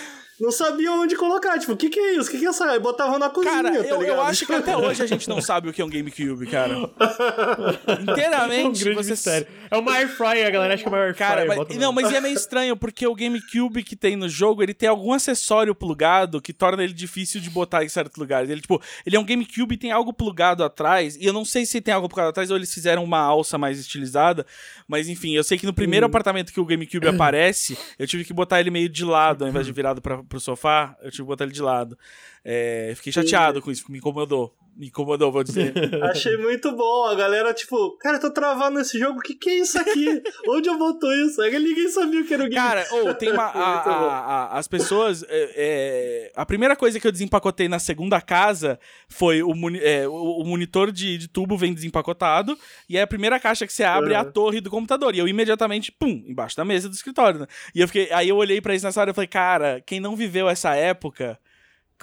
não 0.41 0.51
sabia 0.51 0.91
onde 0.91 1.15
colocar. 1.15 1.59
Tipo, 1.59 1.73
o 1.73 1.77
que, 1.77 1.87
que 1.87 1.99
é 1.99 2.13
isso? 2.15 2.27
O 2.27 2.31
que, 2.31 2.39
que 2.39 2.45
é 2.47 2.49
essa? 2.49 2.79
Botavam 2.79 3.19
na 3.19 3.29
cozinha, 3.29 3.61
cara, 3.61 3.83
tá 3.83 3.89
eu, 3.89 4.01
eu, 4.01 4.21
acho 4.21 4.45
que 4.45 4.53
até 4.53 4.75
hoje 4.75 5.03
a 5.03 5.05
gente 5.05 5.29
não 5.29 5.39
sabe 5.39 5.69
o 5.69 5.73
que 5.73 5.81
é 5.81 5.85
um 5.85 5.89
GameCube, 5.89 6.47
cara. 6.47 6.89
Inteiramente. 8.01 8.87
É 8.87 8.91
um 8.91 8.95
você... 8.95 9.11
mistério. 9.11 9.47
É 9.69 9.77
uma 9.77 9.93
air 9.93 10.09
fryer, 10.09 10.47
a 10.47 10.49
galera 10.49 10.73
acha 10.73 10.81
que 10.81 10.89
é 10.89 10.91
uma 10.91 10.97
air 10.97 11.15
fryer. 11.15 11.29
Cara, 11.29 11.45
mas, 11.45 11.77
não, 11.77 11.93
mas 11.93 12.11
é 12.11 12.19
meio 12.19 12.33
estranho, 12.35 12.75
porque 12.75 13.05
o 13.05 13.13
GameCube 13.13 13.83
que 13.83 13.95
tem 13.95 14.15
no 14.15 14.27
jogo, 14.27 14.63
ele 14.63 14.73
tem 14.73 14.89
algum 14.89 15.13
acessório 15.13 15.75
plugado 15.75 16.41
que 16.41 16.51
torna 16.51 16.83
ele 16.83 16.93
difícil 16.93 17.39
de 17.39 17.49
botar 17.51 17.83
em 17.85 17.89
certos 17.89 18.17
lugares. 18.17 18.49
Ele, 18.49 18.61
tipo, 18.61 18.81
ele 19.05 19.15
é 19.15 19.19
um 19.19 19.23
GameCube 19.23 19.75
e 19.75 19.77
tem 19.77 19.91
algo 19.91 20.11
plugado 20.11 20.63
atrás, 20.63 21.15
e 21.17 21.25
eu 21.25 21.33
não 21.33 21.45
sei 21.45 21.67
se 21.67 21.79
tem 21.79 21.93
algo 21.93 22.09
plugado 22.09 22.29
atrás 22.29 22.49
ou 22.49 22.57
eles 22.57 22.73
fizeram 22.73 23.03
uma 23.03 23.19
alça 23.19 23.59
mais 23.59 23.79
estilizada, 23.79 24.45
mas 24.87 25.07
enfim, 25.07 25.35
eu 25.35 25.43
sei 25.43 25.57
que 25.57 25.65
no 25.67 25.73
primeiro 25.73 26.05
hum. 26.05 26.09
apartamento 26.09 26.51
que 26.51 26.59
o 26.59 26.65
GameCube 26.65 27.07
aparece, 27.07 27.77
eu 27.99 28.07
tive 28.07 28.25
que 28.25 28.33
botar 28.33 28.59
ele 28.59 28.71
meio 28.71 28.89
de 28.89 29.05
lado, 29.05 29.43
ao 29.43 29.49
invés 29.49 29.67
de 29.67 29.71
virado 29.71 30.01
pra, 30.01 30.23
pro 30.31 30.39
sofá, 30.39 30.97
eu 31.01 31.11
tive 31.11 31.23
que 31.23 31.27
botar 31.27 31.43
ele 31.43 31.53
de 31.53 31.61
lado. 31.61 31.97
É, 32.43 32.93
fiquei 32.95 33.11
chateado 33.11 33.59
e... 33.59 33.61
com 33.61 33.69
isso, 33.69 33.91
me 33.91 33.99
incomodou. 33.99 34.55
Me 34.75 34.87
incomodou, 34.87 35.31
vou 35.31 35.43
dizer. 35.43 35.73
Achei 36.03 36.37
muito 36.37 36.71
bom. 36.75 37.05
A 37.05 37.13
galera, 37.13 37.53
tipo, 37.53 37.97
cara, 37.97 38.17
eu 38.17 38.21
tô 38.21 38.31
travando 38.31 38.79
esse 38.79 38.97
jogo, 38.97 39.19
o 39.19 39.21
que, 39.21 39.35
que 39.35 39.49
é 39.49 39.55
isso 39.59 39.77
aqui? 39.77 40.23
Onde 40.47 40.69
eu 40.69 40.77
botou 40.77 41.11
isso? 41.13 41.41
Aí 41.41 41.51
ninguém 41.59 41.89
sabia 41.89 42.21
o 42.21 42.25
que 42.25 42.33
era 42.33 42.43
o 42.43 42.47
game. 42.47 42.55
Cara, 42.55 42.87
oh, 42.91 43.13
tem 43.13 43.31
uma. 43.31 43.43
a, 43.51 43.79
a, 43.79 44.19
a, 44.19 44.57
as 44.57 44.67
pessoas. 44.67 45.23
É, 45.23 45.51
é, 45.55 46.31
a 46.35 46.45
primeira 46.45 46.75
coisa 46.75 46.99
que 46.99 47.05
eu 47.05 47.11
desempacotei 47.11 47.67
na 47.67 47.79
segunda 47.79 48.21
casa 48.21 48.79
foi 49.09 49.43
o, 49.43 49.53
é, 49.81 50.07
o, 50.07 50.41
o 50.41 50.45
monitor 50.45 50.91
de, 50.91 51.17
de, 51.17 51.27
tubo 51.27 51.57
vem 51.57 51.73
desempacotado. 51.73 52.57
E 52.87 52.95
aí 52.95 53.03
a 53.03 53.07
primeira 53.07 53.39
caixa 53.39 53.67
que 53.67 53.73
você 53.73 53.83
abre 53.83 54.11
uhum. 54.11 54.15
é 54.15 54.19
a 54.19 54.25
torre 54.25 54.61
do 54.61 54.69
computador. 54.69 55.13
E 55.13 55.19
eu 55.19 55.27
imediatamente, 55.27 55.91
pum, 55.91 56.23
embaixo 56.25 56.55
da 56.55 56.63
mesa 56.63 56.87
do 56.87 56.95
escritório. 56.95 57.41
Né? 57.41 57.47
E 57.75 57.81
eu 57.81 57.87
fiquei. 57.87 58.11
Aí 58.11 58.29
eu 58.29 58.37
olhei 58.37 58.61
pra 58.61 58.73
isso 58.73 58.85
nessa 58.85 59.01
hora 59.01 59.11
e 59.11 59.13
falei, 59.13 59.27
cara, 59.27 59.81
quem 59.85 59.99
não 59.99 60.15
viveu 60.15 60.47
essa 60.47 60.73
época 60.75 61.37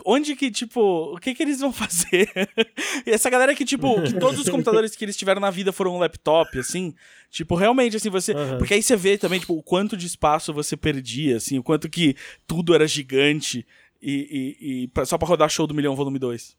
onde 0.05 0.35
que, 0.37 0.51
tipo, 0.51 0.81
o 1.15 1.19
que 1.19 1.35
que 1.35 1.43
eles 1.43 1.61
vão 1.61 1.73
fazer? 1.75 2.31
e 3.07 3.11
essa 3.11 3.29
galera 3.31 3.55
que, 3.55 3.65
tipo, 3.65 4.01
que 4.03 4.15
todos 4.19 4.41
os 4.41 4.49
computadores 4.49 4.95
que 4.95 5.05
eles 5.05 5.17
tiveram 5.17 5.41
na 5.41 5.51
vida 5.51 5.73
foram 5.73 5.97
um 5.97 5.99
laptop, 5.99 6.59
assim, 6.59 6.95
tipo, 7.31 7.55
realmente, 7.55 7.97
assim, 7.97 8.11
você... 8.11 8.33
Uhum. 8.33 8.59
Porque 8.59 8.75
aí 8.75 8.83
você 8.83 8.97
vê 8.97 9.19
também, 9.19 9.41
tipo, 9.41 9.55
o 9.55 9.63
quanto 9.63 9.97
de 9.97 10.07
espaço 10.07 10.53
você 10.53 10.77
perdia, 10.77 11.37
assim, 11.37 11.59
o 11.59 11.63
quanto 11.63 11.89
que 11.89 12.17
tudo 12.47 12.75
era 12.75 12.87
gigante 12.87 13.67
e, 14.01 14.89
e, 14.91 14.91
e 15.03 15.07
só 15.07 15.19
pra 15.19 15.29
rodar 15.29 15.49
Show 15.49 15.67
do 15.67 15.75
Milhão 15.75 15.97
Volume 15.97 16.19
2. 16.19 16.57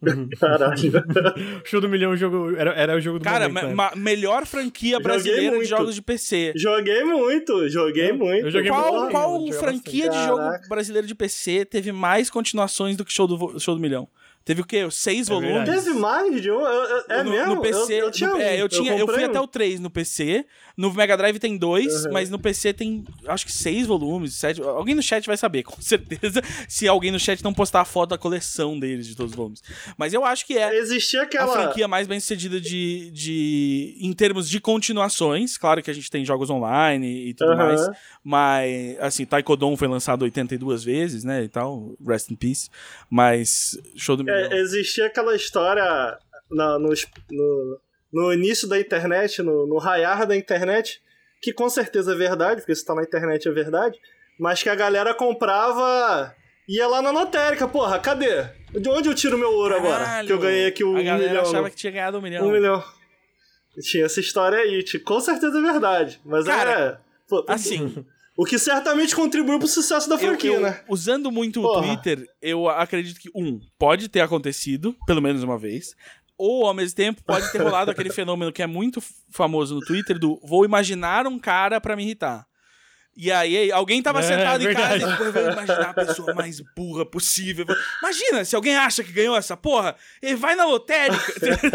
Uhum. 0.00 0.28
Caralho. 0.38 0.92
Show 1.64 1.80
do 1.80 1.88
Milhão 1.88 2.16
jogo, 2.16 2.54
era, 2.56 2.72
era 2.72 2.96
o 2.96 3.00
jogo 3.00 3.18
do 3.18 3.24
Cara, 3.24 3.48
momento, 3.48 3.74
ma 3.74 3.92
melhor 3.96 4.46
franquia 4.46 5.00
brasileira 5.00 5.58
de 5.58 5.64
jogos 5.64 5.94
de 5.94 6.02
PC. 6.02 6.52
Joguei 6.56 7.02
muito, 7.04 7.68
joguei 7.68 8.12
muito. 8.12 8.46
Eu 8.46 8.50
joguei 8.50 8.70
qual 8.70 8.94
muito. 8.94 9.10
qual 9.10 9.52
franquia 9.52 10.08
de 10.08 10.24
jogo 10.24 10.68
brasileiro 10.68 11.06
de 11.06 11.14
PC 11.14 11.64
teve 11.64 11.90
mais 11.92 12.30
continuações 12.30 12.96
do 12.96 13.04
que 13.04 13.12
Show 13.12 13.26
do, 13.26 13.58
Show 13.58 13.74
do 13.74 13.80
Milhão? 13.80 14.08
Teve 14.48 14.62
o 14.62 14.64
quê? 14.64 14.90
Seis 14.90 15.28
é 15.28 15.30
volumes? 15.30 15.56
Verdade. 15.56 15.84
Teve 15.84 15.98
mais 15.98 16.40
de 16.40 16.50
um? 16.50 16.66
É 16.66 17.22
no, 17.22 17.30
mesmo? 17.30 17.54
No 17.56 17.60
PC. 17.60 17.92
Eu, 17.92 18.06
eu 18.06 18.10
tinha, 18.10 18.30
no, 18.30 18.40
é, 18.40 18.62
eu, 18.62 18.66
tinha, 18.66 18.92
eu, 18.92 19.00
eu 19.00 19.06
fui 19.06 19.22
um. 19.22 19.26
até 19.26 19.38
o 19.38 19.46
3 19.46 19.78
no 19.78 19.90
PC. 19.90 20.46
No 20.74 20.90
Mega 20.94 21.18
Drive 21.18 21.38
tem 21.38 21.58
dois, 21.58 22.06
uhum. 22.06 22.12
mas 22.12 22.30
no 22.30 22.38
PC 22.38 22.72
tem 22.72 23.04
acho 23.26 23.44
que 23.44 23.52
seis 23.52 23.86
volumes, 23.86 24.32
sete. 24.36 24.62
Alguém 24.62 24.94
no 24.94 25.02
chat 25.02 25.26
vai 25.26 25.36
saber, 25.36 25.64
com 25.68 25.82
certeza, 25.82 26.40
se 26.66 26.88
alguém 26.88 27.10
no 27.10 27.18
chat 27.18 27.42
não 27.44 27.52
postar 27.52 27.82
a 27.82 27.84
foto 27.84 28.10
da 28.10 28.16
coleção 28.16 28.78
deles 28.78 29.06
de 29.06 29.14
todos 29.14 29.32
os 29.32 29.36
volumes. 29.36 29.62
Mas 29.98 30.14
eu 30.14 30.24
acho 30.24 30.46
que 30.46 30.56
é 30.56 30.78
Existia 30.78 31.24
aquela... 31.24 31.52
a 31.52 31.62
franquia 31.64 31.86
mais 31.86 32.06
bem 32.06 32.18
sucedida 32.18 32.58
de, 32.58 33.10
de. 33.10 33.98
em 34.00 34.14
termos 34.14 34.48
de 34.48 34.60
continuações. 34.60 35.58
Claro 35.58 35.82
que 35.82 35.90
a 35.90 35.94
gente 35.94 36.10
tem 36.10 36.24
jogos 36.24 36.48
online 36.48 37.28
e 37.28 37.34
tudo 37.34 37.50
uhum. 37.50 37.56
mais. 37.58 37.86
Mas, 38.24 38.98
assim, 39.00 39.26
Taekwondo 39.26 39.76
foi 39.76 39.88
lançado 39.88 40.22
82 40.22 40.84
vezes, 40.84 41.22
né? 41.22 41.42
E 41.42 41.48
tal. 41.48 41.96
Rest 42.06 42.30
in 42.30 42.36
peace. 42.36 42.70
Mas. 43.10 43.76
Show 43.94 44.16
do 44.16 44.30
é, 44.30 44.37
Existia 44.56 45.06
aquela 45.06 45.34
história 45.34 46.18
no, 46.50 46.78
no, 46.78 46.88
no 47.30 47.80
no 48.12 48.32
início 48.32 48.68
da 48.68 48.78
internet, 48.80 49.42
no, 49.42 49.66
no 49.66 49.78
raiar 49.78 50.26
da 50.26 50.36
internet, 50.36 51.00
que 51.40 51.52
com 51.52 51.68
certeza 51.68 52.12
é 52.12 52.16
verdade, 52.16 52.60
porque 52.60 52.72
isso 52.72 52.84
tá 52.84 52.94
na 52.94 53.02
internet 53.02 53.46
é 53.46 53.52
verdade, 53.52 53.98
mas 54.38 54.62
que 54.62 54.68
a 54.68 54.74
galera 54.74 55.14
comprava. 55.14 56.34
ia 56.68 56.86
lá 56.86 57.02
na 57.02 57.10
lotérica, 57.10 57.68
porra, 57.68 57.98
cadê? 57.98 58.44
De 58.72 58.88
onde 58.88 59.08
eu 59.08 59.14
tiro 59.14 59.38
meu 59.38 59.52
ouro 59.52 59.74
Caralho, 59.76 59.96
agora? 59.96 60.26
Que 60.26 60.32
eu 60.32 60.38
ganhei 60.38 60.66
aqui 60.66 60.84
um, 60.84 60.96
a 60.96 61.02
galera 61.02 61.28
milhão. 61.28 61.42
achava 61.42 61.70
que 61.70 61.76
tinha 61.76 61.92
ganhado 61.92 62.18
um 62.18 62.22
milhão. 62.22 62.46
Um 62.46 62.52
milhão. 62.52 62.82
Tinha 63.80 64.06
essa 64.06 64.20
história 64.20 64.58
aí, 64.58 64.82
com 65.00 65.20
certeza 65.20 65.58
é 65.58 65.62
verdade. 65.62 66.20
Mas 66.24 66.44
Cara, 66.44 67.00
é. 67.02 67.28
Pô, 67.28 67.44
assim. 67.48 68.04
O 68.38 68.44
que 68.44 68.56
certamente 68.56 69.16
contribuiu 69.16 69.58
pro 69.58 69.66
sucesso 69.66 70.08
da 70.08 70.16
franquia, 70.16 70.50
eu, 70.50 70.54
eu, 70.54 70.60
né? 70.60 70.80
Usando 70.88 71.28
muito 71.32 71.60
Porra. 71.60 71.80
o 71.80 71.82
Twitter, 71.82 72.24
eu 72.40 72.68
acredito 72.68 73.18
que, 73.18 73.28
um, 73.34 73.58
pode 73.76 74.08
ter 74.08 74.20
acontecido, 74.20 74.94
pelo 75.08 75.20
menos 75.20 75.42
uma 75.42 75.58
vez. 75.58 75.96
Ou, 76.38 76.64
ao 76.68 76.72
mesmo 76.72 76.94
tempo, 76.94 77.20
pode 77.24 77.50
ter 77.50 77.60
rolado 77.60 77.90
aquele 77.90 78.10
fenômeno 78.14 78.52
que 78.52 78.62
é 78.62 78.66
muito 78.68 79.02
famoso 79.32 79.74
no 79.74 79.80
Twitter 79.80 80.20
do 80.20 80.38
vou 80.44 80.64
imaginar 80.64 81.26
um 81.26 81.36
cara 81.36 81.80
para 81.80 81.96
me 81.96 82.04
irritar. 82.04 82.46
E 83.16 83.32
aí, 83.32 83.72
alguém 83.72 84.00
tava 84.00 84.20
É, 84.20 84.22
sentado 84.22 84.62
em 84.62 84.66
verdade. 84.66 85.00
casa 85.00 85.20
e, 85.20 85.26
eu 85.26 85.32
vou 85.32 85.42
imaginar 85.42 85.90
a 85.90 85.94
pessoa 85.94 86.32
mais 86.32 86.60
burra 86.76 87.04
possível. 87.04 87.66
Imagina, 88.00 88.44
se 88.44 88.54
alguém 88.54 88.76
acha 88.76 89.02
que 89.02 89.10
ganhou 89.10 89.36
essa 89.36 89.56
porra, 89.56 89.96
ele 90.22 90.36
vai 90.36 90.54
na 90.54 90.64
lotérica. 90.64 91.32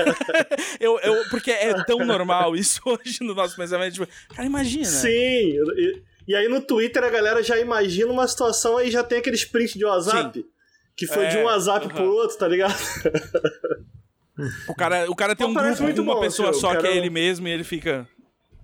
eu, 0.79 0.97
eu, 1.01 1.25
porque 1.29 1.51
é 1.51 1.73
tão 1.83 1.99
normal 2.05 2.55
isso 2.55 2.79
hoje 2.87 3.17
no 3.19 3.35
nosso 3.35 3.57
pensamento. 3.57 3.95
Tipo, 3.95 4.07
cara, 4.33 4.45
imagina. 4.45 4.85
Sim. 4.85 5.09
E, 5.09 6.01
e 6.27 6.35
aí 6.35 6.47
no 6.47 6.61
Twitter 6.61 7.03
a 7.03 7.09
galera 7.09 7.41
já 7.43 7.57
imagina 7.59 8.11
uma 8.11 8.27
situação 8.27 8.77
aí 8.77 8.89
já 8.91 9.03
tem 9.03 9.17
aqueles 9.19 9.43
prints 9.45 9.73
de 9.75 9.85
WhatsApp. 9.85 10.45
Que 10.95 11.07
foi 11.07 11.25
É, 11.25 11.29
de 11.29 11.37
um 11.37 11.43
WhatsApp 11.43 11.87
aham. 11.87 11.95
pro 11.95 12.03
outro, 12.05 12.37
tá 12.37 12.47
ligado? 12.47 12.73
O 14.67 14.73
cara, 14.73 15.09
o 15.11 15.15
cara 15.15 15.35
tem 15.35 15.45
Pô, 15.45 15.51
um 15.51 15.63
grupo 15.63 15.83
muito 15.83 15.97
com 15.97 16.01
uma 16.01 16.15
bom, 16.15 16.21
pessoa 16.21 16.49
tio, 16.51 16.59
só 16.59 16.69
o 16.69 16.75
que 16.75 16.81
cara- 16.81 16.93
é 16.95 16.97
ele 16.97 17.11
mesmo 17.11 17.47
e 17.47 17.51
ele 17.51 17.63
fica. 17.63 18.07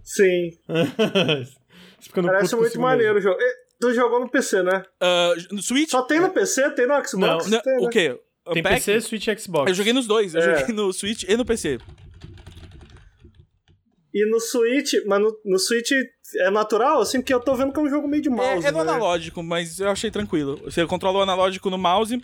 Sim. 0.03 0.49
Parece 2.25 2.55
muito 2.55 2.79
maneiro 2.81 3.11
o 3.11 3.15
mesmo. 3.15 3.29
jogo. 3.29 3.39
E, 3.39 3.69
Tu 3.79 3.93
jogou 3.93 4.19
no 4.19 4.27
PC, 4.29 4.63
né? 4.63 4.83
Ah, 4.99 5.33
no 5.51 5.61
Switch? 5.61 5.91
Só 5.91 6.01
tem 6.01 6.19
no 6.19 6.31
PC? 6.31 6.71
Tem 6.71 6.87
no 6.87 6.95
Xbox? 7.07 7.13
Não, 7.13 7.37
Não, 7.49 7.61
Tem, 7.61 7.73
né? 7.77 7.85
o 7.85 7.87
quê? 7.89 8.19
Tem? 8.51 8.63
PC, 8.63 8.99
Switch 9.01 9.27
e 9.27 9.37
Xbox. 9.39 9.69
Eu 9.69 9.75
joguei 9.75 9.93
nos 9.93 10.07
dois. 10.07 10.33
Eu 10.33 10.41
É. 10.41 10.59
joguei 10.59 10.73
no 10.75 10.91
Switch 10.91 11.23
e 11.23 11.37
no 11.37 11.45
PC. 11.45 11.77
E 14.13 14.25
no 14.29 14.39
Switch, 14.39 14.93
mas 15.05 15.21
no, 15.21 15.39
no 15.45 15.59
Switch 15.59 15.91
é 16.37 16.49
natural, 16.49 17.01
assim, 17.01 17.19
porque 17.19 17.33
eu 17.33 17.39
tô 17.39 17.55
vendo 17.55 17.71
que 17.73 17.79
é 17.79 17.83
um 17.83 17.89
jogo 17.89 18.07
meio 18.07 18.21
de 18.21 18.29
mouse. 18.29 18.65
é, 18.65 18.69
é 18.69 18.71
no 18.71 18.83
né? 18.83 18.91
analógico, 18.91 19.41
mas 19.43 19.79
eu 19.79 19.89
achei 19.89 20.09
tranquilo. 20.11 20.59
Você 20.65 20.85
controla 20.85 21.19
o 21.19 21.21
analógico 21.21 21.69
no 21.69 21.77
mouse 21.77 22.21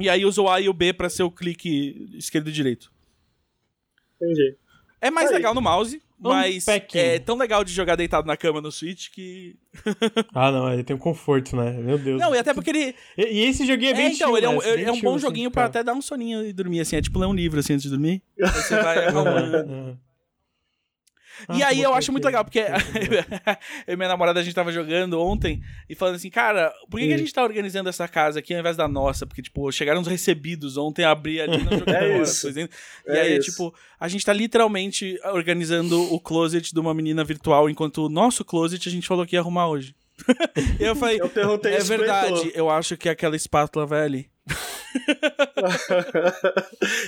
e 0.00 0.08
aí 0.08 0.24
usa 0.24 0.40
o 0.42 0.48
A 0.48 0.60
e 0.60 0.68
o 0.68 0.72
B 0.72 0.92
pra 0.92 1.08
ser 1.10 1.22
o 1.22 1.30
clique 1.30 2.08
esquerdo 2.14 2.48
e 2.48 2.52
direito. 2.52 2.90
Entendi. 4.20 4.56
É 5.00 5.10
mais 5.10 5.30
Aí. 5.30 5.34
legal 5.34 5.52
no 5.52 5.60
mouse, 5.60 6.00
mas 6.16 6.64
é 6.94 7.18
tão 7.18 7.36
legal 7.36 7.64
de 7.64 7.72
jogar 7.72 7.96
deitado 7.96 8.24
na 8.24 8.36
cama 8.36 8.60
no 8.60 8.70
Switch 8.70 9.08
que. 9.10 9.56
Ah, 10.32 10.52
não, 10.52 10.72
ele 10.72 10.84
tem 10.84 10.94
um 10.94 10.98
conforto, 10.98 11.56
né? 11.56 11.72
Meu 11.72 11.98
Deus. 11.98 12.20
Não, 12.20 12.32
e 12.32 12.38
até 12.38 12.54
porque 12.54 12.70
ele. 12.70 12.94
E, 13.18 13.22
e 13.24 13.44
esse 13.46 13.66
joguinho 13.66 13.90
é 13.90 13.94
É, 13.94 13.96
bem 13.96 14.12
então, 14.12 14.28
chill, 14.28 14.36
ele 14.36 14.46
é 14.46 14.48
um, 14.48 14.62
ele 14.62 14.76
Bem 14.76 14.84
é 14.84 14.90
um 14.92 14.94
chill, 14.94 15.02
bom 15.02 15.14
assim, 15.16 15.22
joguinho 15.22 15.50
pra 15.50 15.64
ficar. 15.64 15.80
até 15.80 15.84
dar 15.84 15.94
um 15.94 16.00
soninho 16.00 16.46
e 16.46 16.52
dormir, 16.52 16.80
assim. 16.80 16.94
É 16.94 17.02
tipo 17.02 17.18
ler 17.18 17.26
um 17.26 17.34
livro 17.34 17.58
assim 17.58 17.72
antes 17.72 17.82
de 17.82 17.90
dormir. 17.90 18.22
Você 18.38 18.80
vai 18.80 19.08
acalmando. 19.08 19.98
Ah. 21.48 21.56
E 21.56 21.62
Ah, 21.62 21.68
aí 21.68 21.82
eu 21.82 21.94
acho 21.94 22.12
muito 22.12 22.24
legal, 22.24 22.44
porque 22.44 22.60
eu 23.86 23.94
e 23.94 23.96
minha 23.96 24.08
namorada 24.08 24.40
a 24.40 24.42
gente 24.42 24.54
tava 24.54 24.72
jogando 24.72 25.20
ontem 25.20 25.62
e 25.88 25.94
falando 25.94 26.16
assim, 26.16 26.30
cara, 26.30 26.72
por 26.90 26.98
que, 27.00 27.06
que 27.06 27.12
a 27.12 27.16
Hum. 27.16 27.18
gente 27.18 27.32
tá 27.32 27.42
organizando 27.42 27.88
essa 27.88 28.06
casa 28.08 28.38
aqui 28.38 28.52
ao 28.54 28.60
invés 28.60 28.76
da 28.76 28.86
nossa? 28.88 29.26
Porque, 29.26 29.42
tipo, 29.42 29.70
chegaram 29.72 30.00
uns 30.00 30.06
recebidos 30.06 30.76
ontem, 30.76 31.04
abri 31.04 31.40
ali 31.40 31.58
não 31.64 31.78
joguei 31.78 31.94
É 31.94 32.22
isso. 32.22 32.42
coisa 32.42 32.60
ainda. 32.60 32.70
E 33.06 33.10
É 33.10 33.20
aí 33.20 33.32
é 33.32 33.38
isso. 33.38 33.50
tipo, 33.50 33.74
a 33.98 34.08
gente 34.08 34.24
tá 34.24 34.32
literalmente 34.32 35.18
organizando 35.24 36.12
o 36.12 36.20
closet 36.20 36.72
de 36.72 36.80
uma 36.80 36.92
menina 36.94 37.24
virtual, 37.24 37.68
enquanto 37.70 38.06
o 38.06 38.08
nosso 38.08 38.44
closet 38.44 38.88
a 38.88 38.92
gente 38.92 39.06
falou 39.06 39.26
que 39.26 39.36
ia 39.36 39.40
arrumar 39.40 39.68
hoje. 39.68 39.94
e 40.78 40.84
eu 40.84 40.94
falei, 40.94 41.18
Eu 41.20 41.26
é 41.64 41.78
verdade, 41.82 42.52
eu 42.54 42.70
acho 42.70 42.96
que 42.96 43.08
aquela 43.08 43.34
espátula 43.34 43.86
vai 43.86 44.02
ali. 44.04 44.30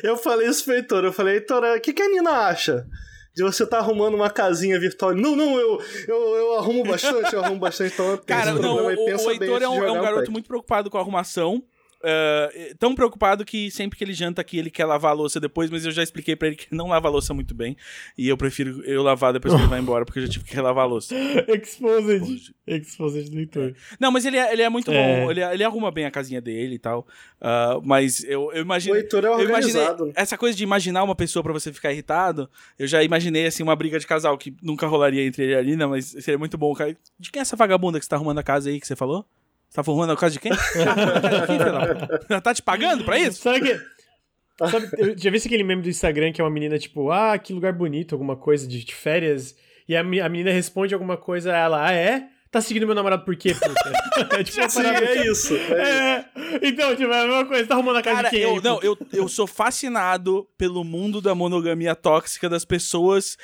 eu 0.02 0.16
falei 0.16 0.48
isso 0.48 0.64
pro 0.64 0.74
Heitor. 0.74 1.04
Eu 1.04 1.12
falei, 1.12 1.34
Heitor, 1.36 1.62
o 1.64 1.80
que, 1.80 1.92
que 1.92 2.02
a 2.02 2.08
Nina 2.08 2.30
acha? 2.48 2.86
De 3.34 3.42
você 3.42 3.66
tá 3.66 3.78
arrumando 3.78 4.14
uma 4.14 4.30
casinha 4.30 4.78
virtual. 4.78 5.14
Não, 5.14 5.34
não, 5.34 5.58
eu, 5.58 5.82
eu, 6.06 6.36
eu 6.36 6.54
arrumo 6.54 6.84
bastante, 6.84 7.34
eu 7.34 7.42
arrumo 7.42 7.58
bastante. 7.58 7.92
Então, 7.94 8.16
Cara, 8.24 8.52
não, 8.52 8.86
o, 8.86 9.04
pensa 9.04 9.24
o 9.24 9.38
bem 9.38 9.48
Heitor 9.48 9.62
é 9.62 9.68
um, 9.68 9.84
é 9.84 9.90
um 9.90 10.00
garoto 10.00 10.20
pack. 10.20 10.30
muito 10.30 10.46
preocupado 10.46 10.88
com 10.88 10.98
a 10.98 11.00
arrumação. 11.00 11.62
Eh, 12.04 12.74
tão 12.78 12.94
preocupado 12.94 13.44
que 13.44 13.70
sempre 13.70 13.98
que 13.98 14.04
ele 14.04 14.12
janta 14.12 14.40
aqui 14.40 14.58
ele 14.58 14.70
quer 14.70 14.84
lavar 14.84 15.10
a 15.12 15.14
louça 15.14 15.40
depois, 15.40 15.70
mas 15.70 15.84
eu 15.84 15.90
já 15.92 16.02
expliquei 16.02 16.36
pra 16.36 16.48
ele 16.48 16.56
que 16.56 16.66
não 16.74 16.88
lava 16.88 17.08
a 17.08 17.10
louça 17.10 17.32
muito 17.34 17.54
bem. 17.54 17.76
E 18.16 18.28
eu 18.28 18.36
prefiro 18.36 18.82
eu 18.84 19.02
lavar 19.02 19.32
depois 19.32 19.52
que 19.54 19.60
ele 19.60 19.68
vai 19.68 19.80
embora, 19.80 20.04
porque 20.04 20.18
eu 20.20 20.26
já 20.26 20.32
tive 20.32 20.44
que 20.44 20.54
relavar 20.54 20.84
a 20.84 20.86
louça. 20.86 21.14
Exposed. 21.48 22.54
Exposed 22.66 23.30
do 23.30 23.38
Heitor. 23.38 23.74
Não, 23.98 24.10
mas 24.10 24.24
ele 24.24 24.36
é, 24.36 24.52
ele 24.52 24.62
é 24.62 24.68
muito 24.68 24.90
É. 24.90 25.20
bom, 25.24 25.30
ele, 25.30 25.42
ele 25.42 25.64
arruma 25.64 25.90
bem 25.90 26.04
a 26.04 26.10
casinha 26.10 26.40
dele 26.40 26.74
e 26.76 26.78
tal. 26.78 27.06
Ah, 27.40 27.78
mas 27.82 28.22
eu, 28.24 28.50
eu 28.52 28.58
O 28.62 28.64
imaginei. 28.64 29.00
Heitor 29.00 29.24
é 29.24 29.30
organizado. 29.30 30.12
essa 30.14 30.36
coisa 30.38 30.56
de 30.56 30.62
imaginar 30.62 31.02
uma 31.02 31.14
pessoa 31.14 31.42
pra 31.42 31.52
você 31.52 31.72
ficar 31.72 31.92
irritado, 31.92 32.48
eu 32.78 32.86
já 32.86 33.02
imaginei, 33.02 33.46
assim, 33.46 33.62
uma 33.62 33.76
briga 33.76 33.98
de 33.98 34.06
casal 34.06 34.36
que 34.38 34.54
nunca 34.62 34.86
rolaria 34.86 35.24
entre 35.24 35.42
ele 35.44 35.52
e 35.52 35.54
a 35.56 35.58
Alina, 35.58 35.88
mas 35.88 36.06
seria 36.06 36.38
muito 36.38 36.56
bom. 36.56 36.72
Cara. 36.74 36.96
De 37.18 37.30
quem 37.30 37.40
é 37.40 37.42
essa 37.42 37.56
vagabunda 37.56 37.98
que 37.98 38.04
você 38.04 38.08
tá 38.10 38.16
arrumando 38.16 38.38
a 38.38 38.42
casa 38.42 38.70
aí 38.70 38.80
que 38.80 38.86
você 38.86 38.96
falou? 38.96 39.26
Você 39.74 39.82
tá 39.82 39.90
arrumando 39.90 40.12
a 40.12 40.16
casa 40.16 40.34
de 40.34 40.38
quem? 40.38 40.52
Tá? 40.54 42.18
Ela 42.30 42.40
tá 42.40 42.54
te 42.54 42.62
pagando 42.62 43.02
pra 43.04 43.18
isso? 43.18 43.42
Sabe 43.42 43.60
que. 43.60 43.80
Sabe, 44.70 44.88
eu 44.98 45.18
já 45.18 45.30
vi 45.30 45.38
aquele 45.38 45.64
meme 45.64 45.82
do 45.82 45.88
Instagram 45.88 46.30
que 46.32 46.40
é 46.40 46.44
uma 46.44 46.50
menina 46.50 46.78
tipo, 46.78 47.10
ah, 47.10 47.36
que 47.36 47.52
lugar 47.52 47.72
bonito, 47.72 48.14
alguma 48.14 48.36
coisa 48.36 48.68
de, 48.68 48.84
de 48.84 48.94
férias. 48.94 49.56
E 49.88 49.96
a, 49.96 50.04
me- 50.04 50.20
a 50.20 50.28
menina 50.28 50.52
responde 50.52 50.94
alguma 50.94 51.16
coisa, 51.16 51.52
ela, 51.52 51.88
ah, 51.88 51.92
é? 51.92 52.28
Tá 52.52 52.60
seguindo 52.60 52.86
meu 52.86 52.94
namorado 52.94 53.24
por 53.24 53.34
quê, 53.34 53.52
puta? 53.52 53.92
é 54.38 54.44
tipo 54.44 54.70
Sim, 54.70 54.82
parada. 54.84 55.04
é 55.04 55.26
isso. 55.26 55.54
É 55.54 55.58
isso. 55.58 55.74
É, 55.74 56.24
então, 56.62 56.94
tipo, 56.94 57.12
é 57.12 57.20
a 57.20 57.26
mesma 57.26 57.44
coisa, 57.46 57.66
tá 57.66 57.74
arrumando 57.74 57.96
a 57.96 58.02
casa 58.02 58.16
Cara, 58.16 58.28
de 58.30 58.36
quem? 58.36 58.44
eu, 58.44 58.54
aí, 58.54 58.62
não, 58.62 58.80
eu, 58.80 58.96
eu 59.12 59.28
sou 59.28 59.48
fascinado 59.48 60.48
pelo 60.56 60.84
mundo 60.84 61.20
da 61.20 61.34
monogamia 61.34 61.96
tóxica 61.96 62.48
das 62.48 62.64
pessoas 62.64 63.36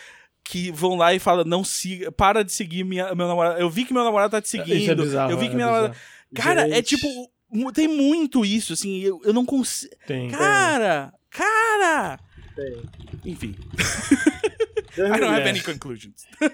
que 0.45 0.71
vão 0.71 0.95
lá 0.97 1.13
e 1.13 1.19
falam, 1.19 1.45
não 1.45 1.65
siga, 1.65 2.13
para 2.13 2.45
de 2.45 2.53
seguir 2.53 2.85
minha, 2.85 3.13
meu 3.17 3.27
namorado. 3.27 3.59
Eu 3.61 3.69
vi 3.69 3.85
que 3.85 3.93
meu 3.93 4.05
namorado 4.05 4.31
tá 4.31 4.41
te 4.41 4.49
seguindo. 4.49 4.77
Isso 4.77 4.93
é 4.93 4.95
bizarro, 4.95 5.33
eu 5.33 5.37
vi 5.39 5.47
que 5.49 5.53
é 5.53 5.57
minha 5.57 5.67
namorada. 5.67 5.97
Cara, 6.35 6.69
é 6.69 6.83
tipo. 6.83 7.07
Tem 7.75 7.89
muito 7.89 8.45
isso, 8.45 8.73
assim. 8.73 9.01
Eu, 9.01 9.21
eu 9.25 9.33
não 9.33 9.45
consigo. 9.45 9.93
Tem. 10.07 10.31
Cara! 10.31 11.13
Cara! 11.31 12.19
Tem. 12.55 12.83
Enfim. 13.33 13.57
I 14.97 15.19
don't 15.19 15.25
have 15.25 15.49
any 15.49 15.61
conclusions. 15.63 16.27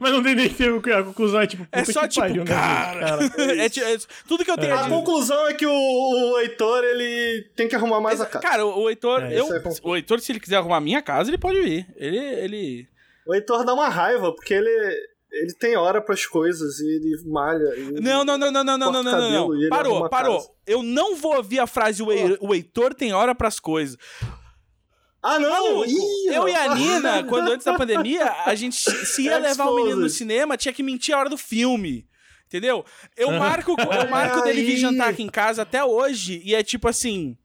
Mas 0.00 0.12
não 0.12 0.22
tem 0.22 0.34
nem 0.34 0.48
que 0.48 0.54
ter 0.56 0.94
a 0.94 1.02
conclusão, 1.04 1.40
é 1.40 1.46
tipo, 1.46 1.64
puta 1.64 1.78
É 1.78 1.84
só 1.84 2.08
tipo, 2.08 2.20
pariu, 2.26 2.44
né, 2.44 2.50
cara. 2.50 3.18
é, 3.56 3.68
ti- 3.68 3.82
é 3.82 3.96
tudo 4.26 4.44
que 4.44 4.50
eu 4.50 4.58
tenho 4.58 4.74
A 4.74 4.80
a 4.80 4.82
dizer. 4.82 4.90
conclusão 4.94 5.46
é 5.48 5.54
que 5.54 5.64
o, 5.66 5.70
o 5.72 6.38
Heitor, 6.40 6.82
ele 6.84 7.48
tem 7.54 7.68
que 7.68 7.76
arrumar 7.76 8.00
mais 8.00 8.20
a 8.20 8.26
casa. 8.26 8.40
Cara, 8.44 8.66
o, 8.66 8.80
o 8.82 8.90
Heitor, 8.90 9.22
É, 9.22 9.38
eu, 9.38 9.46
é 9.54 9.62
o 9.84 9.94
Heitor, 9.96 10.20
se 10.20 10.32
ele 10.32 10.40
quiser 10.40 10.56
arrumar 10.56 10.78
a 10.78 10.80
minha 10.80 11.00
casa, 11.00 11.30
ele 11.30 11.38
pode 11.38 11.60
vir. 11.62 11.86
Ele, 11.96 12.18
ele... 12.18 12.88
O 13.26 13.32
Heitor 13.34 13.64
dá 13.64 13.72
uma 13.74 13.88
raiva, 13.88 14.34
porque 14.34 14.54
ele, 14.54 14.96
ele 15.32 15.54
tem 15.54 15.76
hora 15.76 16.00
pras 16.02 16.26
coisas 16.26 16.78
e 16.80 16.86
ele 16.86 17.22
malha. 17.30 17.64
e- 17.76 18.00
Não, 18.00 18.24
não, 18.24 18.36
não, 18.36 18.50
não, 18.52 18.64
não, 18.64 18.78
não, 18.78 18.92
não, 18.92 19.02
não, 19.02 19.48
não, 19.48 19.68
Parou, 19.68 20.08
parou. 20.08 20.38
casa. 20.38 20.50
Eu 20.66 20.82
não 20.82 21.14
vou 21.16 21.36
ouvir 21.36 21.58
a 21.60 21.66
frase 21.66 22.02
o, 22.02 22.10
Hei- 22.12 22.36
o 22.40 22.54
Heitor 22.54 22.94
tem 22.94 23.12
hora 23.12 23.34
pras 23.34 23.58
coisas. 23.60 23.96
Ah, 25.22 25.38
não! 25.38 25.84
Ih, 25.84 26.28
eu 26.34 26.48
e 26.48 26.54
a. 26.54 26.74
Nina, 26.74 27.24
quando 27.24 27.52
antes 27.52 27.64
da 27.66 27.76
pandemia, 27.76 28.24
a 28.46 28.54
gente 28.54 28.74
se 28.76 29.22
ia 29.22 29.36
levar 29.38 29.66
o 29.66 29.76
menino 29.76 30.00
no 30.00 30.08
cinema, 30.08 30.56
tinha 30.56 30.72
que 30.72 30.82
mentir 30.82 31.14
a 31.14 31.18
hora 31.18 31.28
do 31.28 31.36
filme. 31.36 32.08
Entendeu? 32.46 32.84
Eu 33.16 33.30
marco, 33.32 33.76
eu 33.78 34.08
marco 34.10 34.40
dele 34.42 34.64
vir 34.64 34.76
jantar 34.78 35.10
aqui 35.10 35.22
em 35.22 35.28
casa 35.28 35.62
até 35.62 35.84
hoje 35.84 36.40
e 36.44 36.54
é 36.54 36.62
tipo 36.62 36.88
assim. 36.88 37.36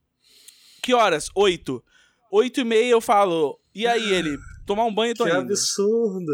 Que 0.81 0.93
horas? 0.93 1.29
Oito. 1.35 1.83
Oito 2.31 2.59
e 2.61 2.63
meia 2.63 2.89
eu 2.91 3.01
falo. 3.01 3.59
E 3.73 3.85
aí 3.85 4.11
ele? 4.13 4.37
Tomar 4.65 4.85
um 4.85 4.93
banho 4.93 5.11
e 5.11 5.13
tô 5.13 5.25
Que 5.25 5.29
indo. 5.31 5.41
absurdo. 5.41 6.31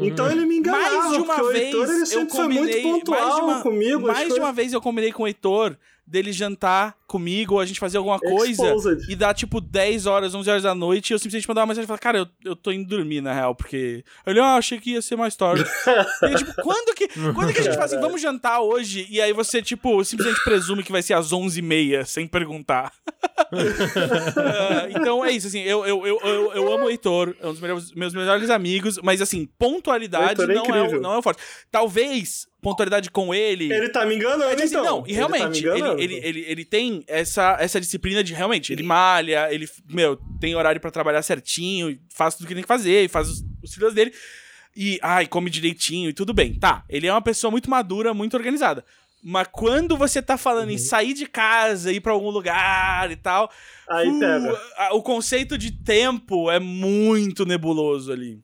Então 0.00 0.30
ele 0.30 0.46
me 0.46 0.56
enganava, 0.58 0.96
Mais 0.96 1.12
de 1.12 1.18
uma 1.18 1.34
porque 1.34 1.42
o 1.42 1.52
vez 1.52 1.64
Heitor 1.64 1.90
ele 1.90 2.06
sempre 2.06 2.30
foi 2.30 2.42
combinei. 2.42 2.82
muito 2.82 3.00
pontual 3.00 3.28
mais 3.28 3.42
uma, 3.42 3.62
comigo. 3.62 4.06
mais 4.06 4.32
de 4.34 4.40
uma 4.40 4.52
vez 4.52 4.72
eu 4.72 4.80
combinei 4.80 5.12
com 5.12 5.22
o 5.24 5.26
Heitor 5.26 5.76
dele 6.10 6.32
jantar 6.32 6.96
comigo, 7.06 7.54
ou 7.54 7.60
a 7.60 7.66
gente 7.66 7.78
fazer 7.80 7.98
alguma 7.98 8.18
coisa. 8.18 8.66
Exposed. 8.74 9.10
E 9.10 9.14
dá 9.16 9.32
tipo 9.32 9.60
10 9.60 10.06
horas, 10.06 10.34
11 10.34 10.50
horas 10.50 10.62
da 10.62 10.74
noite, 10.74 11.10
e 11.10 11.14
eu 11.14 11.18
simplesmente 11.18 11.48
mandar 11.48 11.62
uma 11.62 11.68
mensagem 11.68 11.84
e 11.84 11.86
falar, 11.86 11.98
cara, 11.98 12.18
eu, 12.18 12.26
eu 12.44 12.56
tô 12.56 12.72
indo 12.72 12.88
dormir, 12.88 13.20
na 13.20 13.32
real, 13.32 13.54
porque. 13.54 14.04
Ele, 14.26 14.40
ah, 14.40 14.56
achei 14.56 14.78
que 14.78 14.90
ia 14.92 15.02
ser 15.02 15.16
mais 15.16 15.36
tarde. 15.36 15.64
e 16.22 16.34
tipo, 16.34 16.54
quando 16.62 16.94
que, 16.94 17.08
quando 17.08 17.52
que 17.52 17.60
a 17.60 17.62
gente 17.62 17.74
fala 17.74 17.84
assim, 17.86 18.00
vamos 18.00 18.20
jantar 18.20 18.60
hoje? 18.60 19.06
E 19.08 19.20
aí 19.20 19.32
você, 19.32 19.62
tipo, 19.62 20.04
simplesmente 20.04 20.42
presume 20.42 20.82
que 20.82 20.92
vai 20.92 21.02
ser 21.02 21.14
às 21.14 21.30
11h30, 21.30 22.04
sem 22.04 22.26
perguntar. 22.26 22.92
Ah, 24.36 24.88
então 24.90 25.24
é 25.24 25.30
isso, 25.30 25.46
assim, 25.46 25.60
eu, 25.60 25.84
eu, 25.86 26.06
eu, 26.06 26.20
eu, 26.22 26.52
eu 26.52 26.72
amo 26.72 26.86
o 26.86 26.90
Heitor, 26.90 27.34
é 27.40 27.46
um 27.46 27.52
dos 27.52 27.60
melhores- 27.60 27.92
meus 27.92 28.14
melhores 28.14 28.50
amigos, 28.50 28.98
mas 29.02 29.20
assim, 29.20 29.48
pontualidade 29.58 30.42
é 30.42 30.46
não, 30.46 30.64
é, 30.64 30.98
não 30.98 31.12
é 31.14 31.18
o 31.18 31.22
forte. 31.22 31.40
Talvez 31.70 32.49
pontualidade 32.60 33.10
com 33.10 33.34
ele. 33.34 33.72
Ele 33.72 33.88
tá 33.88 34.04
me 34.04 34.14
enganando, 34.16 34.44
É, 34.60 34.64
então. 34.64 34.84
não, 34.84 34.98
e 35.06 35.10
Ele 35.12 35.20
tá 35.20 35.26
realmente, 35.36 35.66
ele, 35.66 36.02
ele, 36.02 36.14
ele, 36.26 36.40
ele 36.46 36.64
tem 36.64 37.02
essa, 37.06 37.56
essa 37.60 37.80
disciplina 37.80 38.22
de 38.22 38.34
realmente, 38.34 38.72
ele 38.72 38.82
malha, 38.82 39.52
ele, 39.52 39.68
meu, 39.88 40.16
tem 40.40 40.54
horário 40.54 40.80
pra 40.80 40.90
trabalhar 40.90 41.22
certinho, 41.22 41.98
faz 42.14 42.34
tudo 42.34 42.46
que 42.46 42.54
tem 42.54 42.62
que 42.62 42.68
fazer, 42.68 43.04
e 43.04 43.08
faz 43.08 43.28
os, 43.28 43.42
os 43.62 43.74
filhos 43.74 43.94
dele, 43.94 44.12
e, 44.76 44.98
ai, 45.02 45.26
come 45.26 45.48
direitinho, 45.50 46.10
e 46.10 46.12
tudo 46.12 46.32
bem. 46.34 46.54
Tá, 46.54 46.84
ele 46.88 47.06
é 47.06 47.12
uma 47.12 47.22
pessoa 47.22 47.50
muito 47.50 47.68
madura, 47.70 48.12
muito 48.14 48.36
organizada. 48.36 48.84
Mas 49.22 49.48
quando 49.52 49.98
você 49.98 50.22
tá 50.22 50.38
falando 50.38 50.68
Uhum. 50.68 50.74
em 50.74 50.78
sair 50.78 51.12
de 51.12 51.26
casa, 51.26 51.92
ir 51.92 52.00
pra 52.00 52.12
algum 52.12 52.30
lugar 52.30 53.10
e 53.10 53.16
tal, 53.16 53.50
Aí 53.90 54.08
uh, 54.08 54.18
pega. 54.18 54.60
a- 54.78 54.94
o 54.94 55.02
conceito 55.02 55.58
de 55.58 55.70
tempo 55.72 56.50
é 56.50 56.58
muito 56.58 57.44
nebuloso 57.44 58.10
ali. 58.12 58.38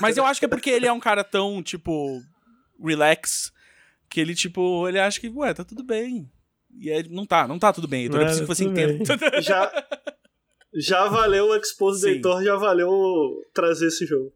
Mas 0.00 0.16
eu 0.16 0.24
acho 0.26 0.40
que 0.40 0.46
é 0.46 0.48
porque 0.48 0.68
ele 0.68 0.86
é 0.86 0.92
um 0.92 0.98
cara 1.00 1.22
tão, 1.24 1.62
tipo, 1.62 2.20
relax, 2.86 3.52
que 4.08 4.20
ele, 4.20 4.34
tipo, 4.34 4.88
ele 4.88 4.98
acha 4.98 5.20
que, 5.20 5.28
ué, 5.28 5.54
tá 5.54 5.64
tudo 5.64 5.82
bem. 5.82 6.30
E 6.78 6.90
aí, 6.90 7.08
não 7.08 7.26
tá, 7.26 7.46
não 7.46 7.58
tá 7.58 7.72
tudo 7.72 7.86
bem. 7.86 8.06
Então 8.06 8.18
eu 8.18 8.22
É, 8.22 8.26
preciso 8.26 8.46
que 8.46 8.54
você 8.54 8.64
entenda. 8.64 9.04
Já, 9.42 9.70
já 10.74 11.06
valeu 11.08 11.48
o 11.48 11.56
expose 11.56 12.00
do. 12.00 12.08
Heitor, 12.08 12.42
já 12.42 12.56
valeu 12.56 12.90
trazer 13.52 13.88
esse 13.88 14.06
jogo. 14.06 14.32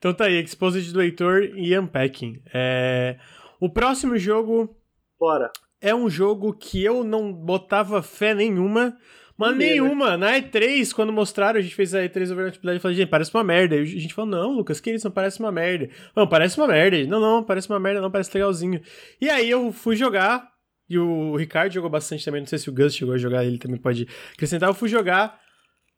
Então 0.00 0.14
tá 0.14 0.24
aí, 0.24 0.42
Exposed 0.42 0.90
do 0.94 1.02
Heitor 1.02 1.42
e 1.42 1.78
Unpacking. 1.78 2.42
É... 2.54 3.18
O 3.60 3.68
próximo 3.68 4.16
jogo. 4.16 4.74
Bora. 5.18 5.52
É 5.78 5.94
um 5.94 6.08
jogo 6.08 6.54
que 6.54 6.82
eu 6.82 7.04
não 7.04 7.30
botava 7.30 8.02
fé 8.02 8.34
nenhuma. 8.34 8.96
Mas 9.40 9.56
Primeiro. 9.56 9.84
nenhuma. 9.84 10.18
Na 10.18 10.32
E3, 10.38 10.92
quando 10.92 11.10
mostraram, 11.10 11.58
a 11.58 11.62
gente 11.62 11.74
fez 11.74 11.94
a 11.94 12.00
E3 12.00 12.30
Overnight 12.30 12.58
e 12.62 12.78
falei, 12.78 12.96
gente, 12.98 13.08
parece 13.08 13.32
uma 13.32 13.42
merda. 13.42 13.74
E 13.74 13.80
a 13.80 13.84
gente 13.86 14.12
falou, 14.12 14.30
não, 14.30 14.52
Lucas, 14.52 14.80
que 14.80 14.90
isso? 14.90 15.06
Não 15.06 15.10
parece 15.10 15.40
uma 15.40 15.50
merda. 15.50 15.88
Não, 16.14 16.26
parece 16.26 16.58
uma 16.58 16.68
merda. 16.68 17.02
Não, 17.06 17.18
não, 17.18 17.42
parece 17.42 17.66
uma 17.70 17.80
merda, 17.80 18.02
não, 18.02 18.10
parece 18.10 18.30
legalzinho. 18.34 18.82
E 19.18 19.30
aí 19.30 19.48
eu 19.48 19.72
fui 19.72 19.96
jogar, 19.96 20.46
e 20.86 20.98
o 20.98 21.34
Ricardo 21.36 21.72
jogou 21.72 21.88
bastante 21.88 22.22
também, 22.22 22.42
não 22.42 22.46
sei 22.46 22.58
se 22.58 22.68
o 22.68 22.72
Gus 22.74 22.94
chegou 22.94 23.14
a 23.14 23.16
jogar, 23.16 23.42
ele 23.42 23.56
também 23.56 23.78
pode 23.78 24.06
acrescentar. 24.34 24.68
Eu 24.68 24.74
fui 24.74 24.90
jogar. 24.90 25.40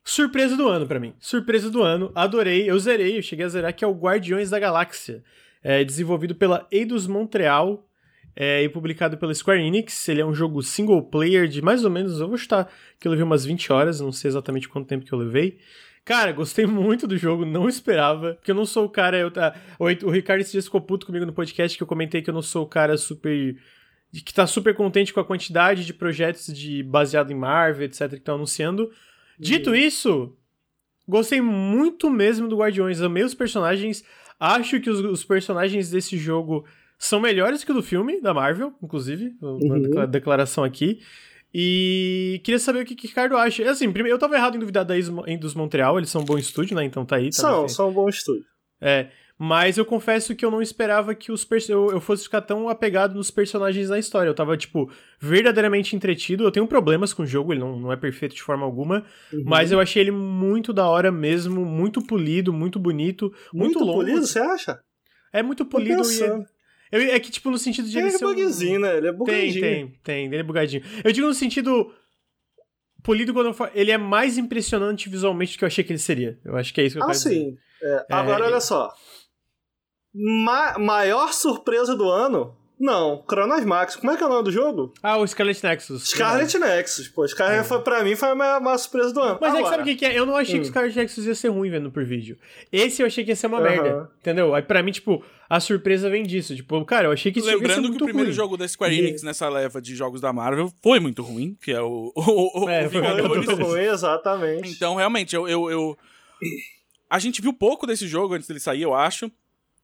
Surpresa 0.05 0.57
do 0.57 0.69
ano 0.69 0.87
pra 0.87 1.01
mim. 1.01 1.13
Surpresa 1.19 1.69
do 1.69 1.83
ano. 1.83 2.13
Adorei. 2.15 2.71
Eu 2.71 2.79
zerei, 2.79 3.19
eu 3.19 3.23
cheguei 3.23 3.45
a 3.45 3.49
zerar, 3.49 3.75
que 3.75 3.85
é 3.85 3.89
o 3.89 3.93
Guardiões 3.93 4.51
da 4.51 4.59
Galáxia. 4.61 5.25
É 5.65 5.83
desenvolvido 5.83 6.37
pela 6.37 6.65
Eidos 6.71 7.09
Montreal 7.09 7.89
é, 8.35 8.63
e 8.63 8.69
publicado 8.69 9.17
pela 9.17 9.35
Square 9.35 9.63
Enix. 9.63 10.09
Ele 10.09 10.21
é 10.21 10.27
um 10.27 10.35
jogo 10.35 10.63
single 10.63 11.03
player 11.03 11.47
de 11.47 11.63
mais 11.63 11.85
ou 11.85 11.91
menos, 11.91 12.21
eu 12.21 12.29
vou 12.29 12.37
chutar 12.37 12.69
que 12.99 13.07
eu 13.07 13.11
levei 13.11 13.25
umas 13.25 13.45
20 13.45 13.73
horas, 13.73 14.01
não 14.01 14.13
sei 14.13 14.29
exatamente 14.29 14.69
quanto 14.69 14.89
tempo 14.89 15.05
que 15.05 15.13
eu 15.13 15.19
levei. 15.19 15.59
Cara, 16.05 16.33
gostei 16.33 16.67
muito 16.67 17.07
do 17.07 17.17
jogo, 17.17 17.45
não 17.45 17.69
esperava, 17.69 18.35
porque 18.35 18.51
eu 18.51 18.55
não 18.55 18.67
sou 18.67 18.85
o 18.85 18.89
cara. 18.89 19.17
Eu, 19.17 19.31
tá, 19.31 19.55
o, 19.79 19.85
o 19.85 20.11
Ricardo 20.11 20.41
esse 20.41 20.53
dia 20.53 20.63
ficou 20.63 20.81
puto 20.81 21.07
comigo 21.07 21.25
no 21.25 21.33
podcast 21.33 21.77
que 21.77 21.83
eu 21.83 21.87
comentei 21.87 22.23
que 22.23 22.31
eu 22.31 22.35
não 22.35 22.43
sou 22.43 22.65
o 22.65 22.69
cara 22.69 22.97
super. 22.97 23.57
que 24.13 24.35
tá 24.35 24.47
super 24.47 24.75
contente 24.75 25.13
com 25.13 25.21
a 25.21 25.25
quantidade 25.25 25.85
de 25.85 25.95
projetos 25.95 26.47
de 26.47 26.83
baseado 26.83 27.31
em 27.31 27.37
Marvel, 27.37 27.85
etc., 27.85 28.11
que 28.11 28.17
estão 28.17 28.35
anunciando. 28.35 28.91
Dito 29.39 29.75
isso, 29.75 30.37
gostei 31.09 31.41
muito 31.41 32.11
mesmo 32.11 32.49
do 32.49 32.57
Guardiões, 32.57 33.01
amei 33.01 33.23
os 33.23 33.35
personagens. 33.35 34.05
Acho 34.39 34.81
que 34.81 34.91
os, 34.91 34.99
os 35.01 35.25
personagens 35.25 35.91
desse 35.91 36.17
jogo 36.17 36.65
são 37.05 37.19
melhores 37.21 37.65
que 37.65 37.71
o 37.71 37.75
do 37.75 37.83
filme, 37.83 38.21
da 38.21 38.33
Marvel, 38.33 38.73
inclusive, 38.83 39.35
uma 39.41 39.75
Uhum. 39.75 39.83
decla- 39.83 40.07
declaração 40.07 40.63
aqui. 40.65 41.01
E 41.55 42.41
queria 42.45 42.59
saber 42.59 42.81
o 42.83 42.85
que 42.85 42.95
o 42.95 43.09
Ricardo 43.09 43.37
acha. 43.37 43.69
Assim, 43.71 43.91
primeiro, 43.93 44.15
eu 44.15 44.19
tava 44.21 44.37
errado 44.37 44.57
em 44.57 44.59
duvidar 44.61 44.85
da 44.85 44.97
dos 45.37 45.55
Montreal, 45.55 45.99
eles 45.99 46.09
são 46.11 46.23
um 46.23 46.25
bom 46.25 46.39
estúdio, 46.39 46.75
né? 46.77 46.85
Então 46.85 47.05
tá 47.05 47.17
aí. 47.17 47.27
Tá 47.31 47.37
São, 47.43 47.69
são 47.69 47.89
um 47.91 47.93
bom 47.93 48.09
estúdio. 48.09 48.45
É, 48.81 49.09
mas 49.39 49.77
eu 49.77 49.85
confesso 49.85 50.35
que 50.35 50.45
eu 50.45 50.51
não 50.51 50.63
esperava 50.63 51.15
que 51.15 51.31
os 51.31 51.45
eu, 51.69 51.91
eu 51.91 52.01
fosse 52.01 52.23
ficar 52.25 52.41
tão 52.41 52.69
apegado 52.69 53.15
nos 53.15 53.31
personagens 53.31 53.89
da 53.91 53.99
história. 53.99 54.31
Eu 54.31 54.35
tava, 54.35 54.57
tipo, 54.57 54.91
verdadeiramente 55.21 55.95
entretido. 55.95 56.45
Eu 56.45 56.51
tenho 56.51 56.67
problemas 56.67 57.13
com 57.13 57.23
o 57.23 57.27
jogo, 57.27 57.53
ele 57.53 57.61
não, 57.61 57.79
não 57.79 57.93
é 57.93 57.97
perfeito 57.97 58.35
de 58.35 58.43
forma 58.43 58.65
alguma. 58.65 59.05
Uhum. 59.33 59.43
Mas 59.45 59.71
eu 59.73 59.79
achei 59.79 60.01
ele 60.03 60.11
muito 60.11 60.73
da 60.73 60.89
hora 60.89 61.13
mesmo, 61.13 61.65
muito 61.67 62.01
polido, 62.01 62.53
muito 62.53 62.79
bonito, 62.79 63.25
muito, 63.53 63.79
Muito 63.79 63.79
longo. 63.85 63.99
polido, 64.01 64.27
você 64.27 64.39
acha? 64.39 64.81
É 65.33 65.43
muito 65.43 65.65
polido 65.67 66.01
e 66.03 66.05
é, 66.93 67.15
é 67.17 67.21
que, 67.21 67.31
tipo, 67.31 67.51
no 67.51 67.59
sentido 67.59 67.89
de 67.89 67.97
Ele 67.99 68.07
ele 68.09 68.15
é 68.15 68.19
ser 68.19 68.27
um- 68.27 68.35
bugzinho, 68.35 68.79
né? 68.81 68.97
Ele 68.99 69.09
é 69.09 69.11
Tem, 69.11 69.19
bugadinho. 69.19 69.61
tem, 69.61 69.99
tem, 70.05 70.25
ele 70.27 70.37
é 70.37 70.43
bugadinho. 70.43 70.83
Eu 71.03 71.11
digo 71.13 71.27
no 71.27 71.35
sentido. 71.35 71.93
Polido 73.03 73.33
quando 73.35 73.47
eu 73.47 73.55
falo. 73.55 73.73
Ele 73.75 73.91
é 73.91 73.99
mais 73.99 74.39
impressionante 74.39 75.09
visualmente 75.09 75.55
do 75.55 75.59
que 75.59 75.65
eu 75.65 75.67
achei 75.67 75.83
que 75.83 75.91
ele 75.93 75.99
seria. 75.99 76.39
Eu 76.45 76.57
acho 76.57 76.73
que 76.73 76.81
é 76.81 76.85
isso 76.85 76.95
que 76.97 77.01
eu 77.01 77.05
Ah, 77.05 77.07
quero 77.09 77.19
sim. 77.19 77.57
É, 77.83 78.07
É, 78.11 78.15
Agora, 78.15 78.45
e- 78.45 78.47
olha 78.47 78.61
só. 78.61 78.93
Ma- 80.15 80.79
maior 80.79 81.33
surpresa 81.33 81.97
do 81.97 82.09
ano? 82.09 82.57
Não, 82.79 83.25
Chronos 83.31 83.65
Max. 83.65 83.95
Como 83.97 84.11
é 84.13 84.17
que 84.17 84.23
é 84.23 84.27
o 84.27 84.29
nome 84.29 84.43
do 84.45 84.51
jogo? 84.51 84.93
Ah, 85.03 85.17
o 85.17 85.27
Scarlet 85.27 85.63
Nexus. 85.65 86.03
Scarlet 86.11 86.59
Nexus. 86.59 87.07
Pô, 87.09 87.27
Scarlet 87.27 87.65
foi, 87.67 87.81
pra 87.81 88.03
mim 88.03 88.17
foi 88.17 88.29
a 88.31 88.35
maior, 88.35 88.61
maior 88.61 88.77
surpresa 88.77 89.13
do 89.13 89.21
ano. 89.21 89.39
Mas 89.41 89.51
é 89.51 89.53
que 89.53 89.59
Agora, 89.61 89.77
sabe 89.77 89.83
o 89.83 89.85
que, 89.87 89.99
que 90.01 90.05
é? 90.05 90.19
Eu 90.19 90.27
não 90.27 90.37
achei 90.37 90.55
que 90.55 90.61
Hum. 90.61 90.63
o 90.63 90.67
Scarlet 90.67 90.97
Nexus 90.97 91.25
ia 91.27 91.35
ser 91.35 91.49
ruim 91.49 91.71
vendo 91.71 91.93
por 91.93 92.05
vídeo. 92.05 92.37
Esse 92.73 93.01
eu 93.01 93.07
achei 93.07 93.23
que 93.25 93.31
ia 93.31 93.37
ser 93.37 93.47
uma 93.47 93.59
Aham. 93.59 93.69
merda. 93.69 94.11
Entendeu? 94.21 94.53
Aí 94.55 94.63
pra 94.63 94.83
mim, 94.83 94.91
tipo, 94.91 95.25
a 95.55 95.61
surpresa 95.61 96.09
vem 96.09 96.23
disso. 96.23 96.55
Tipo, 96.57 96.85
cara, 96.85 97.09
eu 97.09 97.13
achei 97.13 97.31
que 97.31 97.39
isso 97.39 97.49
ia 97.49 97.53
ser 97.55 97.59
Lembrando 97.61 97.83
que 97.83 97.89
muito 97.91 98.03
o 98.03 98.07
primeiro 98.07 98.29
ruim. 98.31 98.37
jogo 98.37 98.57
da 98.57 98.67
Square 98.67 98.97
Enix 98.99 99.23
nessa 99.23 99.49
leva 99.49 99.83
de 99.83 99.95
jogos 99.95 100.21
da 100.21 100.33
Marvel 100.33 100.73
foi 100.83 100.99
muito 100.99 101.23
ruim, 101.23 101.57
que 101.63 101.71
é 101.73 101.81
o, 101.83 102.13
o, 102.15 102.65
o, 102.65 102.69
É, 102.69 102.87
o 102.87 102.91
foi 102.91 103.29
muito 103.29 103.55
ruim, 103.57 103.81
exatamente. 103.83 104.71
Então, 104.71 104.95
realmente, 104.95 105.35
eu, 105.37 105.49
eu, 105.49 105.71
eu- 105.71 105.99
A 107.11 107.19
gente 107.19 107.43
viu 107.43 107.53
pouco 107.53 107.87
desse 107.87 108.07
jogo 108.09 108.35
antes 108.35 108.49
dele 108.49 108.61
sair, 108.61 108.83
eu 108.83 108.95
acho. 108.95 109.31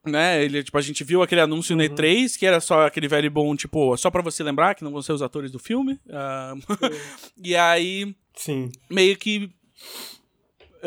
Né? 0.06 0.42
Ele, 0.42 0.62
tipo, 0.62 0.78
a 0.78 0.80
gente 0.80 1.04
viu 1.04 1.22
aquele 1.22 1.40
anúncio 1.42 1.76
Uhum. 1.76 1.82
no 1.82 1.88
E3, 1.88 2.38
que 2.38 2.46
era 2.46 2.60
só 2.60 2.86
aquele 2.86 3.08
velho 3.08 3.30
bom, 3.30 3.54
tipo, 3.54 3.94
só 3.98 4.10
pra 4.10 4.22
você 4.22 4.42
lembrar 4.42 4.74
que 4.74 4.82
não 4.84 4.92
vão 4.92 5.02
ser 5.02 5.12
os 5.12 5.20
atores 5.20 5.50
do 5.50 5.58
filme. 5.58 5.98
Ah, 6.08 6.54
e 7.44 7.54
aí, 7.54 8.14
Sim. 8.34 8.70
meio 8.88 9.16
que. 9.18 9.50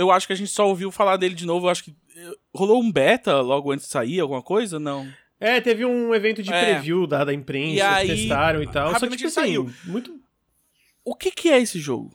Eu 0.02 0.11
acho 0.11 0.28
que 0.28 0.34
a 0.34 0.36
gente 0.36 0.49
só 0.52 0.68
ouviu 0.68 0.91
falar 0.91 1.18
dele 1.18 1.36
de 1.36 1.45
novo. 1.45 1.65
Eu 1.68 1.69
acho 1.69 1.84
que. 1.84 1.95
eh, 2.15 2.32
Rolou 2.53 2.82
um 2.82 2.91
beta 2.91 3.40
logo 3.41 3.72
antes 3.72 3.86
de 3.86 3.91
sair, 3.91 4.19
alguma 4.19 4.41
coisa? 4.41 4.80
Não. 4.80 5.07
É, 5.40 5.60
teve 5.61 5.86
um 5.86 6.14
evento 6.14 6.44
de 6.44 6.52
É. 6.53 6.73
preview 6.76 7.07
da, 7.07 7.23
da 7.23 7.34
imprensa, 7.34 7.73
E 7.76 7.82
aí, 7.82 8.07
testaram 8.07 8.61
e 8.61 8.68
tal. 8.68 8.91
Só 8.91 9.07
que, 9.07 9.15
tipo 9.15 9.28
assim, 9.28 9.30
saiu. 9.30 9.72
muito. 9.86 10.19
O 11.03 11.15
que 11.15 11.32
que 11.32 11.49
é 11.49 11.60
esse 11.60 11.80
jogo? 11.80 12.14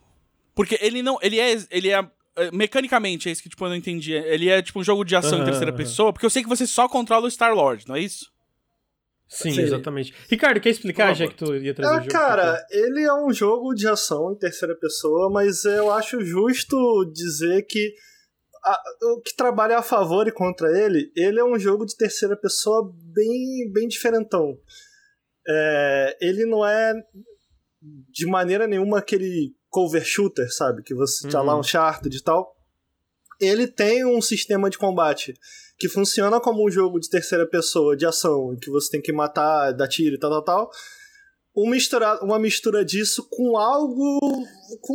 Porque 0.54 0.78
ele 0.80 1.02
não. 1.02 1.18
Ele 1.22 1.40
é. 1.40 1.56
Ele 1.70 1.90
é. 1.90 1.98
eh, 2.36 2.50
Mecanicamente, 2.52 3.28
é 3.28 3.32
isso 3.32 3.42
que 3.42 3.48
tipo, 3.48 3.64
eu 3.64 3.68
não 3.68 3.76
entendi. 3.76 4.12
Ele 4.12 4.48
é 4.48 4.62
tipo 4.62 4.78
um 4.78 4.84
jogo 4.84 5.04
de 5.04 5.16
ação 5.16 5.40
em 5.40 5.44
terceira 5.44 5.72
pessoa, 5.72 6.12
porque 6.12 6.24
eu 6.26 6.30
sei 6.30 6.42
que 6.42 6.48
você 6.48 6.66
só 6.66 6.88
controla 6.88 7.26
o 7.26 7.30
Star-Lord, 7.30 7.86
não 7.88 7.96
é 7.96 8.00
isso? 8.00 8.30
Sim, 9.28 9.50
Sim. 9.52 9.60
exatamente. 9.62 10.14
Ricardo, 10.28 10.60
quer 10.60 10.70
explicar, 10.70 11.12
já 11.14 11.26
que 11.26 11.34
tu 11.34 11.54
ia 11.56 11.74
trazer 11.74 11.92
o 11.92 11.96
Ah, 11.96 12.00
jogo? 12.00 12.10
cara, 12.12 12.66
ele 12.70 13.02
é 13.02 13.12
um 13.12 13.32
jogo 13.32 13.74
de 13.74 13.88
ação 13.88 14.32
em 14.32 14.38
terceira 14.38 14.74
pessoa, 14.76 15.28
mas 15.30 15.64
eu 15.64 15.90
acho 15.90 16.24
justo 16.24 17.04
dizer 17.12 17.62
que 17.66 17.92
a- 18.64 18.82
o 19.14 19.20
que 19.20 19.34
trabalha 19.34 19.78
a 19.78 19.82
favor 19.82 20.26
e 20.28 20.32
contra 20.32 20.68
ele, 20.78 21.10
ele 21.16 21.40
é 21.40 21.44
um 21.44 21.58
jogo 21.58 21.84
de 21.84 21.96
terceira 21.96 22.36
pessoa 22.36 22.88
bem, 23.12 23.70
bem 23.72 23.88
diferentão. 23.88 24.56
É, 25.48 26.16
ele 26.20 26.44
não 26.46 26.64
é 26.66 26.92
de 28.10 28.26
maneira 28.26 28.66
nenhuma 28.66 28.98
aquele 28.98 29.54
cover 29.68 30.04
shooter, 30.04 30.52
sabe? 30.52 30.82
Que 30.82 30.94
você 30.94 31.28
tá 31.28 31.42
lá 31.42 31.52
Uhum. 31.52 31.58
um 31.58 31.60
Uncharted 31.60 32.16
e 32.16 32.22
tal. 32.22 32.54
Ele 33.40 33.66
tem 33.68 34.04
um 34.04 34.20
sistema 34.20 34.70
de 34.70 34.78
combate 34.78 35.34
que 35.78 35.88
funciona 35.88 36.40
como 36.40 36.66
um 36.66 36.70
jogo 36.70 36.98
de 36.98 37.08
terceira 37.08 37.46
pessoa 37.46 37.96
de 37.96 38.06
ação, 38.06 38.52
em 38.52 38.56
que 38.56 38.70
você 38.70 38.90
tem 38.90 39.02
que 39.02 39.12
matar, 39.12 39.72
dar 39.72 39.88
tiro 39.88 40.14
e 40.14 40.18
tal, 40.18 40.30
tal, 40.30 40.42
tal. 40.42 40.70
Uma 41.54 41.70
mistura, 41.70 42.22
uma 42.22 42.38
mistura 42.38 42.84
disso 42.84 43.26
com 43.30 43.56
algo. 43.56 44.18
com 44.82 44.94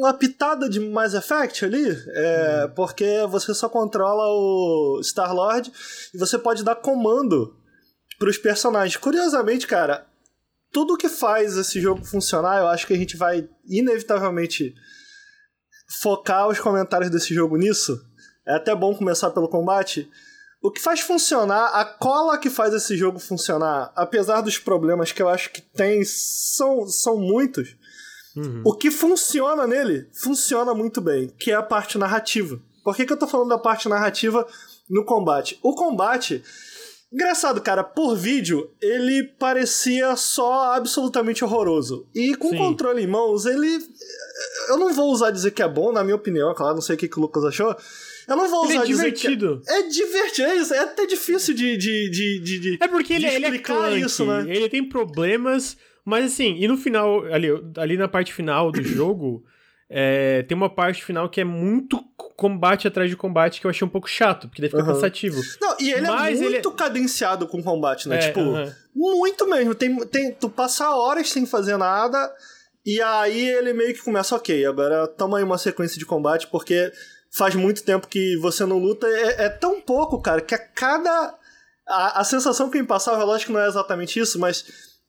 uma 0.00 0.12
pitada 0.12 0.68
de 0.68 0.80
Mass 0.80 1.14
Effect 1.14 1.64
ali. 1.64 1.86
É, 2.08 2.68
Porque 2.74 3.24
você 3.28 3.54
só 3.54 3.68
controla 3.68 4.24
o 4.26 5.00
Star-Lord 5.02 5.72
e 6.12 6.18
você 6.18 6.36
pode 6.36 6.64
dar 6.64 6.76
comando 6.76 7.56
pros 8.18 8.38
personagens. 8.38 8.96
Curiosamente, 8.96 9.66
cara, 9.66 10.06
tudo 10.72 10.96
que 10.96 11.08
faz 11.08 11.56
esse 11.56 11.80
jogo 11.80 12.04
funcionar, 12.04 12.58
eu 12.58 12.66
acho 12.66 12.86
que 12.86 12.94
a 12.94 12.98
gente 12.98 13.16
vai 13.16 13.48
inevitavelmente 13.64 14.74
focar 16.02 16.48
os 16.48 16.58
comentários 16.58 17.10
desse 17.10 17.32
jogo 17.32 17.56
nisso. 17.56 17.96
É 18.46 18.54
até 18.54 18.74
bom 18.74 18.94
começar 18.94 19.30
pelo 19.30 19.48
combate. 19.48 20.10
O 20.62 20.70
que 20.70 20.80
faz 20.80 21.00
funcionar, 21.00 21.66
a 21.74 21.84
cola 21.84 22.38
que 22.38 22.48
faz 22.48 22.72
esse 22.72 22.96
jogo 22.96 23.18
funcionar, 23.18 23.92
apesar 23.94 24.40
dos 24.40 24.58
problemas 24.58 25.12
que 25.12 25.20
eu 25.20 25.28
acho 25.28 25.50
que 25.50 25.60
tem, 25.60 26.02
são, 26.04 26.86
são 26.86 27.18
muitos. 27.18 27.76
Uhum. 28.36 28.62
O 28.64 28.74
que 28.74 28.90
funciona 28.90 29.66
nele, 29.66 30.08
funciona 30.12 30.74
muito 30.74 31.00
bem, 31.00 31.28
que 31.38 31.50
é 31.50 31.54
a 31.54 31.62
parte 31.62 31.98
narrativa. 31.98 32.58
Por 32.82 32.96
que, 32.96 33.06
que 33.06 33.12
eu 33.12 33.18
tô 33.18 33.26
falando 33.26 33.48
da 33.48 33.58
parte 33.58 33.88
narrativa 33.88 34.46
no 34.90 35.04
combate? 35.04 35.58
O 35.62 35.74
combate, 35.74 36.42
engraçado, 37.12 37.60
cara, 37.60 37.84
por 37.84 38.16
vídeo, 38.16 38.70
ele 38.80 39.22
parecia 39.38 40.16
só 40.16 40.74
absolutamente 40.74 41.44
horroroso. 41.44 42.06
E 42.14 42.34
com 42.34 42.48
Sim. 42.48 42.56
o 42.56 42.58
controle 42.58 43.02
em 43.02 43.06
mãos, 43.06 43.46
ele. 43.46 43.78
Eu 44.68 44.76
não 44.76 44.92
vou 44.92 45.10
usar 45.10 45.30
dizer 45.30 45.52
que 45.52 45.62
é 45.62 45.68
bom, 45.68 45.92
na 45.92 46.02
minha 46.02 46.16
opinião, 46.16 46.50
é 46.50 46.54
claro, 46.54 46.74
não 46.74 46.82
sei 46.82 46.96
o 46.96 46.98
que, 46.98 47.08
que 47.08 47.18
o 47.18 47.22
Lucas 47.22 47.44
achou. 47.44 47.76
Eu 48.26 48.36
não 48.36 48.48
vou 48.48 48.64
Ele 48.64 48.72
usar 48.74 48.82
é 48.82 48.86
dizer 48.86 49.12
que. 49.12 49.20
divertido. 49.28 49.62
É 49.66 49.82
divertido, 49.82 50.48
é, 50.48 50.56
isso, 50.56 50.74
é 50.74 50.78
até 50.78 51.06
difícil 51.06 51.54
de. 51.54 51.76
de, 51.76 52.10
de, 52.10 52.60
de, 52.60 52.78
É 52.80 52.88
porque 52.88 53.14
ele, 53.14 53.28
de 53.28 53.34
ele 53.34 53.44
é 53.44 53.48
explicar 53.48 53.74
clunky, 53.88 54.00
isso, 54.00 54.24
né? 54.24 54.44
ele 54.48 54.68
tem 54.68 54.88
problemas, 54.88 55.76
mas 56.04 56.26
assim, 56.32 56.56
e 56.58 56.66
no 56.68 56.76
final, 56.76 57.24
ali, 57.26 57.48
ali 57.76 57.96
na 57.96 58.08
parte 58.08 58.32
final 58.32 58.72
do 58.72 58.82
jogo, 58.82 59.44
é, 59.88 60.42
tem 60.42 60.56
uma 60.56 60.70
parte 60.70 61.04
final 61.04 61.28
que 61.28 61.40
é 61.40 61.44
muito 61.44 62.02
combate 62.36 62.88
atrás 62.88 63.08
de 63.08 63.16
combate 63.16 63.60
que 63.60 63.66
eu 63.66 63.70
achei 63.70 63.86
um 63.86 63.90
pouco 63.90 64.08
chato, 64.08 64.48
porque 64.48 64.60
daí 64.60 64.70
fica 64.70 64.82
Aham. 64.82 64.92
cansativo. 64.94 65.40
Não, 65.60 65.76
e 65.78 65.90
ele 65.92 66.06
Mas 66.06 66.40
é 66.40 66.44
ele 66.44 66.54
muito 66.54 66.72
cadenciado 66.72 67.46
com 67.46 67.62
combate, 67.62 68.08
né? 68.08 68.16
É, 68.16 68.18
tipo, 68.18 68.40
aham. 68.40 68.74
muito 68.94 69.46
mesmo. 69.46 69.74
Tem, 69.74 69.96
tem, 70.06 70.32
tu 70.32 70.48
passa 70.48 70.90
horas 70.90 71.30
sem 71.30 71.46
fazer 71.46 71.76
nada, 71.76 72.32
e 72.84 73.00
aí 73.00 73.48
ele 73.50 73.72
meio 73.72 73.94
que 73.94 74.02
começa, 74.02 74.34
ok, 74.34 74.66
agora 74.66 75.06
toma 75.06 75.38
aí 75.38 75.44
uma 75.44 75.58
sequência 75.58 75.98
de 75.98 76.04
combate, 76.04 76.48
porque 76.48 76.90
faz 77.36 77.54
muito 77.54 77.82
tempo 77.82 78.08
que 78.08 78.36
você 78.36 78.64
não 78.64 78.78
luta. 78.78 79.06
É, 79.06 79.46
é 79.46 79.48
tão 79.48 79.80
pouco, 79.80 80.20
cara, 80.20 80.40
que 80.40 80.54
a 80.54 80.58
cada. 80.58 81.34
A, 81.86 82.20
a 82.20 82.24
sensação 82.24 82.70
que 82.70 82.80
me 82.80 82.86
passava, 82.86 83.22
lógico 83.24 83.48
que 83.48 83.52
não 83.52 83.60
é 83.60 83.68
exatamente 83.68 84.18
isso, 84.18 84.38
mas 84.38 84.64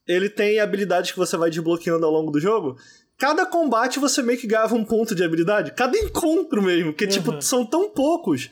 ele 0.05 0.29
tem 0.29 0.59
habilidades 0.59 1.11
que 1.11 1.17
você 1.17 1.37
vai 1.37 1.49
desbloqueando 1.49 2.05
ao 2.05 2.11
longo 2.11 2.31
do 2.31 2.39
jogo. 2.39 2.77
Cada 3.17 3.45
combate 3.45 3.97
você 3.97 4.21
meio 4.21 4.37
que 4.37 4.45
ganhava 4.45 4.75
um 4.75 4.83
ponto 4.83 5.15
de 5.15 5.23
habilidade. 5.23 5.71
Cada 5.71 5.97
encontro 5.97 6.61
mesmo. 6.61 6.93
Que, 6.93 7.07
tipo, 7.07 7.31
Uhum. 7.31 7.41
são 7.41 7.65
tão 7.65 7.89
poucos 7.89 8.49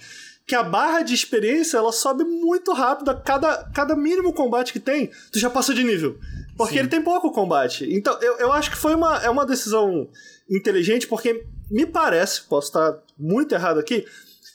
que 0.47 0.55
a 0.55 0.63
barra 0.63 1.01
de 1.01 1.13
experiência 1.13 1.77
ela 1.77 1.91
sobe 1.91 2.23
muito 2.23 2.71
rápido. 2.71 3.11
A 3.11 3.15
cada, 3.15 3.69
cada 3.73 3.93
mínimo 3.93 4.31
combate 4.31 4.71
que 4.71 4.79
tem, 4.79 5.11
tu 5.31 5.37
já 5.37 5.49
passa 5.49 5.73
de 5.73 5.83
nível. 5.83 6.17
Porque 6.55 6.75
Sim. 6.75 6.79
ele 6.79 6.87
tem 6.87 7.01
pouco 7.01 7.29
combate. 7.31 7.85
Então, 7.93 8.17
eu, 8.21 8.37
eu 8.37 8.53
acho 8.53 8.71
que 8.71 8.77
foi 8.77 8.95
uma, 8.95 9.17
é 9.17 9.29
uma 9.29 9.45
decisão 9.45 10.07
inteligente, 10.49 11.07
porque 11.07 11.43
me 11.73 11.87
parece, 11.87 12.43
posso 12.43 12.67
estar 12.67 12.99
muito 13.17 13.55
errado 13.55 13.79
aqui, 13.79 14.05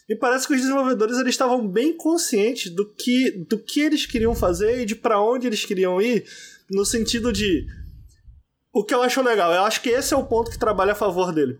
me 0.09 0.15
parece 0.15 0.47
que 0.47 0.55
os 0.55 0.61
desenvolvedores 0.61 1.19
eles 1.19 1.35
estavam 1.35 1.67
bem 1.67 1.97
conscientes 1.97 2.71
do 2.71 2.89
que, 2.95 3.45
do 3.49 3.59
que 3.59 3.81
eles 3.81 4.07
queriam 4.07 4.37
fazer 4.37 4.81
e 4.81 4.87
de 4.87 4.95
para 4.95 5.21
onde 5.21 5.49
eles 5.49 5.65
queriam 5.65 6.01
ir, 6.01 6.25
no 6.71 6.85
sentido 6.85 7.33
de 7.33 7.67
o 8.73 8.85
que 8.85 8.95
eu 8.95 9.03
acho 9.03 9.21
legal. 9.21 9.53
Eu 9.53 9.65
acho 9.65 9.83
que 9.83 9.89
esse 9.89 10.15
é 10.15 10.17
o 10.17 10.25
ponto 10.25 10.51
que 10.51 10.59
trabalha 10.59 10.93
a 10.93 10.95
favor 10.95 11.33
dele. 11.33 11.59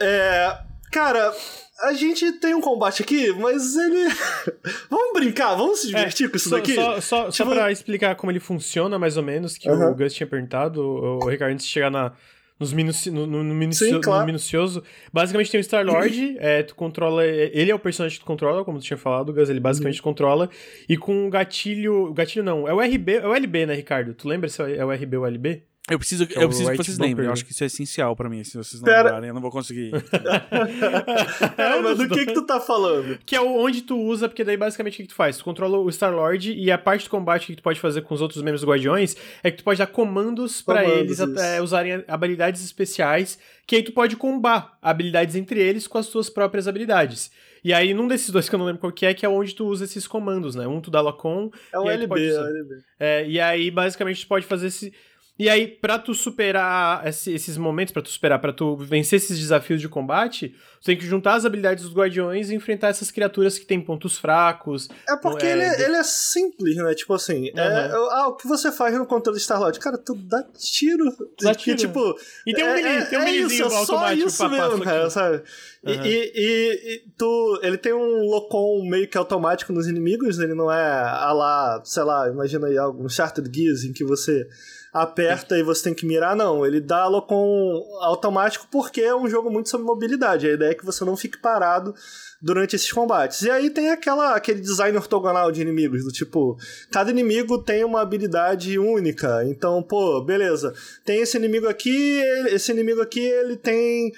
É, 0.00 0.58
cara, 0.90 1.34
a 1.82 1.92
gente 1.92 2.32
tem 2.32 2.54
um 2.54 2.60
combate 2.62 3.02
aqui, 3.02 3.30
mas 3.32 3.76
ele. 3.76 4.08
vamos 4.88 5.12
brincar, 5.12 5.54
vamos 5.54 5.80
se 5.80 5.88
divertir 5.88 6.26
é, 6.26 6.28
com 6.30 6.36
isso 6.36 6.48
só, 6.48 6.56
daqui? 6.56 6.74
Só, 6.74 7.00
só, 7.00 7.20
tipo... 7.24 7.32
só 7.32 7.44
pra 7.44 7.70
explicar 7.70 8.16
como 8.16 8.32
ele 8.32 8.40
funciona, 8.40 8.98
mais 8.98 9.18
ou 9.18 9.22
menos, 9.22 9.58
que 9.58 9.70
uhum. 9.70 9.90
o 9.90 9.94
Gus 9.94 10.14
tinha 10.14 10.26
perguntado, 10.26 10.82
o 10.82 11.28
Ricardo, 11.28 11.52
antes 11.52 11.66
de 11.66 11.72
chegar 11.72 11.90
na, 11.90 12.12
nos 12.60 12.74
minuci 12.74 13.10
no, 13.10 13.26
no, 13.26 13.42
no, 13.42 13.54
minucio 13.54 13.86
Sim, 13.86 14.00
claro. 14.00 14.20
no, 14.20 14.26
minucioso. 14.26 14.84
Basicamente 15.10 15.50
tem 15.50 15.58
o 15.58 15.64
Star-Lord, 15.64 16.36
é, 16.38 16.62
tu 16.62 16.74
controla. 16.74 17.24
Ele 17.24 17.70
é 17.70 17.74
o 17.74 17.78
personagem 17.78 18.18
que 18.18 18.24
tu 18.24 18.26
controla, 18.26 18.62
como 18.64 18.78
tu 18.78 18.84
tinha 18.84 18.98
falado, 18.98 19.30
o 19.30 19.32
Gus, 19.32 19.48
ele 19.48 19.58
basicamente 19.58 19.96
uhum. 19.96 20.04
controla. 20.04 20.50
E 20.86 20.96
com 20.96 21.26
o 21.26 21.30
gatilho. 21.30 22.12
Gatilho 22.12 22.44
não, 22.44 22.68
é 22.68 22.74
o 22.74 22.80
RB, 22.80 23.16
é 23.16 23.26
o 23.26 23.34
LB, 23.34 23.66
né, 23.66 23.74
Ricardo? 23.74 24.12
Tu 24.12 24.28
lembra 24.28 24.48
se 24.50 24.60
é 24.62 24.84
o 24.84 24.92
RB 24.92 25.16
ou 25.16 25.24
o 25.24 25.26
LB? 25.26 25.69
Eu 25.90 25.98
preciso, 25.98 26.22
é 26.22 26.26
eu 26.44 26.48
preciso 26.48 26.70
que 26.70 26.76
vocês 26.76 26.98
lembrem. 26.98 27.26
Eu 27.26 27.32
acho 27.32 27.44
que 27.44 27.50
isso 27.50 27.64
é 27.64 27.66
essencial 27.66 28.14
pra 28.14 28.28
mim. 28.28 28.44
Se 28.44 28.56
vocês 28.56 28.80
não 28.80 28.86
Pera... 28.86 29.02
lembrarem, 29.02 29.28
eu 29.28 29.34
não 29.34 29.40
vou 29.40 29.50
conseguir. 29.50 29.90
é, 31.58 31.80
mas 31.80 31.98
do 31.98 32.08
que 32.08 32.26
que 32.26 32.32
tu 32.32 32.46
tá 32.46 32.60
falando? 32.60 33.18
Que 33.26 33.34
é 33.34 33.40
onde 33.40 33.82
tu 33.82 33.98
usa, 33.98 34.28
porque 34.28 34.44
daí 34.44 34.56
basicamente 34.56 34.94
o 34.94 34.96
que, 34.98 35.02
que 35.02 35.08
tu 35.08 35.16
faz? 35.16 35.36
Tu 35.36 35.44
controla 35.44 35.78
o 35.78 35.90
Star-Lord 35.90 36.52
e 36.52 36.70
a 36.70 36.78
parte 36.78 37.04
do 37.04 37.10
combate 37.10 37.48
que 37.48 37.56
tu 37.56 37.62
pode 37.62 37.80
fazer 37.80 38.02
com 38.02 38.14
os 38.14 38.20
outros 38.20 38.40
membros 38.40 38.60
do 38.60 38.68
Guardiões 38.68 39.16
é 39.42 39.50
que 39.50 39.58
tu 39.58 39.64
pode 39.64 39.78
dar 39.78 39.88
comandos 39.88 40.62
para 40.62 40.84
eles 40.84 41.18
é, 41.18 41.60
usarem 41.60 42.04
habilidades 42.06 42.64
especiais, 42.64 43.36
que 43.66 43.74
aí 43.74 43.82
tu 43.82 43.92
pode 43.92 44.14
combar 44.16 44.78
habilidades 44.80 45.34
entre 45.34 45.60
eles 45.60 45.88
com 45.88 45.98
as 45.98 46.06
tuas 46.06 46.30
próprias 46.30 46.68
habilidades. 46.68 47.32
E 47.62 47.74
aí, 47.74 47.92
num 47.92 48.08
desses 48.08 48.30
dois 48.30 48.48
que 48.48 48.54
eu 48.54 48.58
não 48.58 48.66
lembro 48.66 48.80
qual 48.80 48.92
que 48.92 49.04
é, 49.04 49.12
que 49.12 49.26
é 49.26 49.28
onde 49.28 49.54
tu 49.54 49.66
usa 49.66 49.84
esses 49.84 50.06
comandos, 50.06 50.54
né? 50.54 50.66
Um 50.66 50.80
tu 50.80 50.90
dá 50.90 51.00
Lacon. 51.00 51.50
É 51.72 51.78
o 51.78 51.90
LB, 51.90 52.28
é 52.28 52.40
o 52.40 52.46
LB. 52.46 52.74
É, 52.98 53.28
e 53.28 53.38
aí, 53.38 53.70
basicamente, 53.70 54.22
tu 54.22 54.28
pode 54.28 54.46
fazer 54.46 54.68
esse 54.68 54.92
e 55.40 55.48
aí, 55.48 55.66
pra 55.66 55.98
tu 55.98 56.12
superar 56.12 57.06
esse, 57.06 57.32
esses 57.32 57.56
momentos, 57.56 57.94
pra 57.94 58.02
tu 58.02 58.10
superar, 58.10 58.38
pra 58.38 58.52
tu 58.52 58.76
vencer 58.76 59.16
esses 59.16 59.38
desafios 59.38 59.80
de 59.80 59.88
combate, 59.88 60.54
tu 60.78 60.84
tem 60.84 60.98
que 60.98 61.06
juntar 61.06 61.32
as 61.32 61.46
habilidades 61.46 61.82
dos 61.82 61.94
guardiões 61.94 62.50
e 62.50 62.54
enfrentar 62.54 62.88
essas 62.88 63.10
criaturas 63.10 63.58
que 63.58 63.64
têm 63.64 63.80
pontos 63.80 64.18
fracos. 64.18 64.90
É 65.08 65.16
porque 65.16 65.46
é, 65.46 65.52
ele, 65.52 65.62
é, 65.62 65.84
ele 65.86 65.96
é 65.96 66.02
simples, 66.02 66.76
né? 66.76 66.94
Tipo 66.94 67.14
assim, 67.14 67.50
uhum. 67.52 67.58
é, 67.58 67.90
ah, 67.90 68.28
o 68.28 68.36
que 68.36 68.46
você 68.46 68.70
faz 68.70 68.94
no 68.98 69.06
controle 69.06 69.38
de 69.38 69.42
Star-Lord? 69.42 69.80
Cara, 69.80 69.96
tu 69.96 70.14
dá 70.14 70.44
tiro. 70.58 71.06
Dá 71.40 71.54
tiro. 71.54 71.74
Que, 71.78 71.86
tipo, 71.86 72.14
e 72.46 72.52
tem 72.52 72.62
um, 72.62 72.68
é, 72.68 72.98
é 72.98 73.04
tem 73.06 73.18
um 73.18 73.22
é 73.22 73.30
isso, 73.30 73.62
é 73.62 73.70
só 73.86 74.12
isso 74.12 74.46
mesmo, 74.46 74.84
cara, 74.84 75.08
sabe? 75.08 75.42
Uhum. 75.82 75.92
E, 75.92 76.08
e, 76.08 76.32
e, 76.34 76.96
e, 76.96 77.04
tu, 77.16 77.60
ele 77.62 77.78
tem 77.78 77.94
um 77.94 78.26
locom 78.26 78.86
meio 78.86 79.08
que 79.08 79.16
automático 79.16 79.72
nos 79.72 79.88
inimigos, 79.88 80.38
ele 80.38 80.52
não 80.52 80.70
é 80.70 81.00
a 81.00 81.32
lá, 81.32 81.80
sei 81.82 82.02
lá, 82.02 82.28
imagina 82.28 82.66
aí 82.66 82.76
algum 82.76 83.08
Chartered 83.08 83.50
Gears 83.50 83.84
em 83.84 83.92
que 83.94 84.04
você 84.04 84.46
aperta 84.92 85.56
e 85.56 85.62
você 85.62 85.84
tem 85.84 85.94
que 85.94 86.06
mirar, 86.06 86.34
não. 86.34 86.66
Ele 86.66 86.80
dá 86.80 87.06
com 87.26 87.86
automático 88.00 88.66
porque 88.70 89.00
é 89.00 89.14
um 89.14 89.28
jogo 89.28 89.50
muito 89.50 89.68
sobre 89.68 89.86
mobilidade. 89.86 90.48
A 90.48 90.52
ideia 90.52 90.70
é 90.70 90.74
que 90.74 90.84
você 90.84 91.04
não 91.04 91.16
fique 91.16 91.38
parado 91.38 91.94
durante 92.42 92.74
esses 92.74 92.90
combates. 92.90 93.42
E 93.42 93.50
aí 93.50 93.70
tem 93.70 93.90
aquela, 93.90 94.34
aquele 94.34 94.60
design 94.60 94.96
ortogonal 94.96 95.52
de 95.52 95.62
inimigos, 95.62 96.04
do 96.04 96.10
tipo, 96.10 96.56
cada 96.90 97.10
inimigo 97.10 97.62
tem 97.62 97.84
uma 97.84 98.00
habilidade 98.00 98.78
única. 98.78 99.44
Então, 99.44 99.82
pô, 99.82 100.22
beleza. 100.22 100.74
Tem 101.04 101.20
esse 101.20 101.36
inimigo 101.36 101.68
aqui, 101.68 102.20
esse 102.48 102.72
inimigo 102.72 103.00
aqui, 103.00 103.20
ele 103.20 103.56
tem 103.56 104.12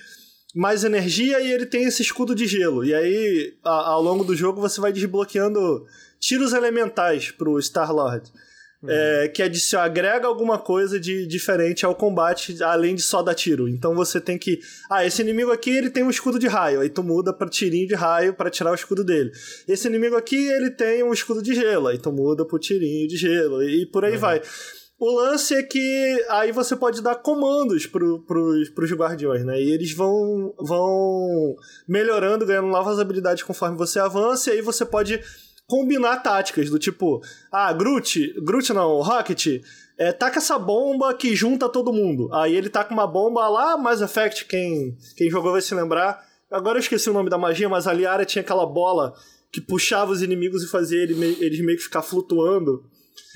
mais 0.55 0.85
energia 0.85 1.41
e 1.41 1.51
ele 1.51 1.67
tem 1.67 1.85
esse 1.85 2.03
escudo 2.03 2.35
de 2.35 2.47
gelo. 2.47 2.85
E 2.85 2.95
aí, 2.95 3.55
ao 3.63 4.03
longo 4.03 4.25
do 4.25 4.37
jogo, 4.37 4.61
você 4.61 4.81
vai 4.81 4.93
desbloqueando 4.93 5.85
tiros 6.21 6.53
elementais 6.53 7.31
pro 7.31 7.61
Star-Lord. 7.61 8.31
Uhum. 8.83 8.91
É, 8.91 9.29
que 9.29 9.43
adiciona, 9.43 9.85
agrega 9.85 10.27
alguma 10.27 10.59
coisa 10.59 10.99
de 10.99 11.25
diferente 11.25 11.87
ao 11.87 11.95
combate, 11.95 12.61
além 12.65 12.97
de 12.97 13.03
só 13.03 13.23
dar 13.23 13.35
tiro. 13.35 13.69
Então 13.69 13.95
você 13.95 14.21
tem 14.21 14.37
que. 14.37 14.59
Ah, 14.91 15.07
esse 15.07 15.23
inimigo 15.23 15.53
aqui 15.53 15.71
ele 15.71 15.89
tem 15.89 16.03
um 16.03 16.11
escudo 16.11 16.39
de 16.39 16.49
raio. 16.49 16.81
Aí 16.81 16.89
tu 16.89 17.03
muda 17.03 17.33
pra 17.33 17.49
tirinho 17.49 17.87
de 17.87 17.95
raio 17.95 18.35
para 18.35 18.51
tirar 18.51 18.73
o 18.73 18.75
escudo 18.75 19.05
dele. 19.05 19.31
Esse 19.69 19.87
inimigo 19.87 20.17
aqui 20.17 20.49
ele 20.49 20.71
tem 20.71 21.03
um 21.05 21.13
escudo 21.13 21.41
de 21.41 21.55
gelo. 21.55 21.87
Aí 21.87 21.99
tu 21.99 22.11
muda 22.11 22.45
pro 22.45 22.59
tirinho 22.59 23.07
de 23.07 23.17
gelo. 23.17 23.63
E 23.63 23.87
por 23.87 24.05
aí 24.05 24.15
uhum. 24.15 24.19
vai. 24.19 24.43
O 24.99 25.11
lance 25.17 25.53
é 25.55 25.63
que 25.65 26.25
aí 26.29 26.53
você 26.53 26.77
pode 26.77 27.03
dar 27.03 27.17
comandos 27.17 27.87
pro, 27.87 28.21
pros, 28.25 28.69
pros 28.69 28.93
guardiões, 28.93 29.45
né? 29.45 29.61
E 29.61 29.73
eles 29.73 29.93
vão, 29.93 30.55
vão 30.59 31.57
melhorando, 31.89 32.47
ganhando 32.47 32.69
novas 32.69 33.01
habilidades 33.01 33.43
conforme 33.43 33.77
você 33.77 33.99
avança. 33.99 34.51
E 34.51 34.55
aí 34.55 34.61
você 34.61 34.85
pode 34.85 35.21
combinar 35.67 36.19
táticas 36.19 36.69
do 36.69 36.79
tipo, 36.79 37.23
ah, 37.51 37.73
Groot, 37.73 38.41
Groot 38.41 38.73
não, 38.73 39.01
Rocket, 39.01 39.63
é, 39.99 40.13
taca 40.13 40.39
essa 40.39 40.59
bomba 40.59 41.15
que 41.15 41.35
junta 41.35 41.69
todo 41.69 41.93
mundo. 41.93 42.33
Aí 42.35 42.55
ele 42.55 42.69
taca 42.69 42.93
uma 42.93 43.07
bomba 43.07 43.49
lá, 43.49 43.77
Mass 43.77 44.01
Effect, 44.01 44.47
quem, 44.47 44.97
quem 45.17 45.31
jogou 45.31 45.53
vai 45.53 45.63
se 45.63 45.75
lembrar. 45.75 46.23
Agora 46.51 46.79
eu 46.79 46.81
esqueci 46.81 47.09
o 47.09 47.15
nome 47.15 47.31
da 47.31 47.39
magia, 47.39 47.69
mas 47.69 47.87
ali 47.87 48.05
a 48.05 48.13
área 48.13 48.27
tinha 48.27 48.43
aquela 48.43 48.67
bola 48.67 49.15
que 49.51 49.61
puxava 49.61 50.13
os 50.13 50.23
inimigos 50.23 50.63
e 50.63 50.69
fazia 50.69 51.03
ele, 51.03 51.15
eles 51.41 51.61
meio 51.61 51.79
que 51.79 51.85
ficar 51.85 52.03
flutuando. 52.03 52.85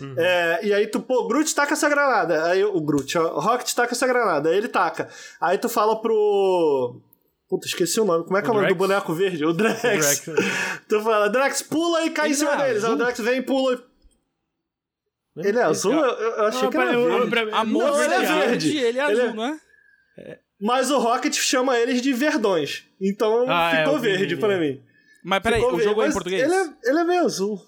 Uhum. 0.00 0.14
É, 0.18 0.60
e 0.66 0.74
aí 0.74 0.86
tu, 0.86 1.00
pô, 1.00 1.26
Groot 1.26 1.54
taca 1.54 1.74
essa 1.74 1.88
granada. 1.88 2.44
Aí 2.46 2.64
o 2.64 2.80
Groot, 2.80 3.16
o 3.18 3.40
Rocket 3.40 3.72
taca 3.74 3.92
essa 3.92 4.06
granada. 4.06 4.50
Aí 4.50 4.56
ele 4.56 4.68
taca. 4.68 5.08
Aí 5.40 5.58
tu 5.58 5.68
fala 5.68 6.00
pro. 6.00 7.00
Puta, 7.48 7.66
esqueci 7.66 8.00
o 8.00 8.04
nome. 8.04 8.24
Como 8.24 8.36
é 8.36 8.42
que 8.42 8.48
o 8.48 8.50
é 8.50 8.52
o 8.52 8.54
nome 8.56 8.68
do 8.68 8.74
boneco 8.74 9.14
verde? 9.14 9.44
O 9.44 9.52
Drex. 9.52 9.78
O 9.78 9.82
Drex. 9.82 10.24
tu 10.88 11.00
fala, 11.00 11.28
Drex, 11.28 11.62
pula 11.62 12.04
e 12.04 12.10
cai 12.10 12.26
ele 12.26 12.34
em 12.34 12.38
cima 12.38 12.54
é 12.54 12.66
deles. 12.66 12.84
Aí 12.84 12.92
o 12.92 12.96
Drex 12.96 13.20
vem, 13.20 13.42
pula 13.42 13.74
e. 13.74 15.46
Ele 15.46 15.58
é 15.58 15.62
azul? 15.62 15.92
Eu, 15.92 16.00
eu 16.00 16.44
achei 16.46 16.62
não, 16.62 16.70
que 16.70 16.76
era 16.76 16.92
eu, 16.92 17.28
verde. 17.28 17.52
A 17.52 17.64
não, 17.64 18.02
ele 18.02 18.14
é 18.14 18.20
verde. 18.20 18.78
Ele 18.78 18.98
é 18.98 19.02
azul, 19.02 19.20
ele 19.20 19.28
é... 19.28 19.34
não 19.34 19.44
é? 19.44 19.58
Mas 20.58 20.90
o 20.90 20.98
Rocket 20.98 21.34
chama 21.34 21.78
eles 21.78 22.00
de 22.00 22.12
verdões. 22.12 22.84
Então 23.00 23.44
ah, 23.46 23.70
é, 23.72 23.78
ficou 23.84 23.98
é, 23.98 24.00
verde 24.00 24.34
vi, 24.34 24.40
pra 24.40 24.58
mim. 24.58 24.80
Mas 25.22 25.42
peraí, 25.42 25.62
o 25.62 25.78
jogo 25.78 26.02
é 26.02 26.08
em 26.08 26.12
português? 26.12 26.42
Ele 26.42 26.54
é, 26.54 26.68
ele 26.84 26.98
é 26.98 27.04
meio 27.04 27.24
azul. 27.24 27.62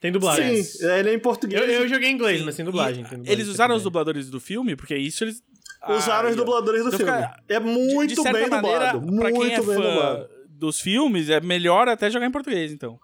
Tem 0.00 0.10
dublagem. 0.10 0.62
Sim, 0.62 0.86
ele 0.86 1.10
é 1.10 1.14
em 1.14 1.18
português. 1.18 1.60
Eu, 1.60 1.68
eu 1.68 1.88
joguei 1.88 2.08
em 2.08 2.14
inglês, 2.14 2.42
mas 2.42 2.56
tem 2.56 2.64
dublagem, 2.64 3.04
tem 3.04 3.18
dublagem. 3.18 3.32
Eles 3.32 3.48
usaram 3.48 3.74
os 3.74 3.82
dubladores 3.82 4.30
do 4.30 4.40
filme? 4.40 4.76
Porque 4.76 4.96
isso 4.96 5.24
eles 5.24 5.42
usaram 5.88 6.28
ah, 6.28 6.30
os 6.30 6.36
dubladores 6.36 6.82
do 6.82 6.88
então 6.88 6.98
filme. 6.98 7.12
Fica, 7.12 7.36
é 7.48 7.60
muito 7.60 8.08
de, 8.08 8.14
de 8.14 8.32
bem 8.32 8.48
maneira, 8.48 8.92
dublado. 8.92 9.00
Pra 9.00 9.30
muito 9.30 9.40
quem 9.40 9.54
é 9.54 9.60
bem 9.60 9.76
dublado. 9.76 10.28
dos 10.48 10.80
filmes, 10.80 11.30
é 11.30 11.40
melhor 11.40 11.88
até 11.88 12.10
jogar 12.10 12.26
em 12.26 12.30
português, 12.30 12.72
então. 12.72 12.98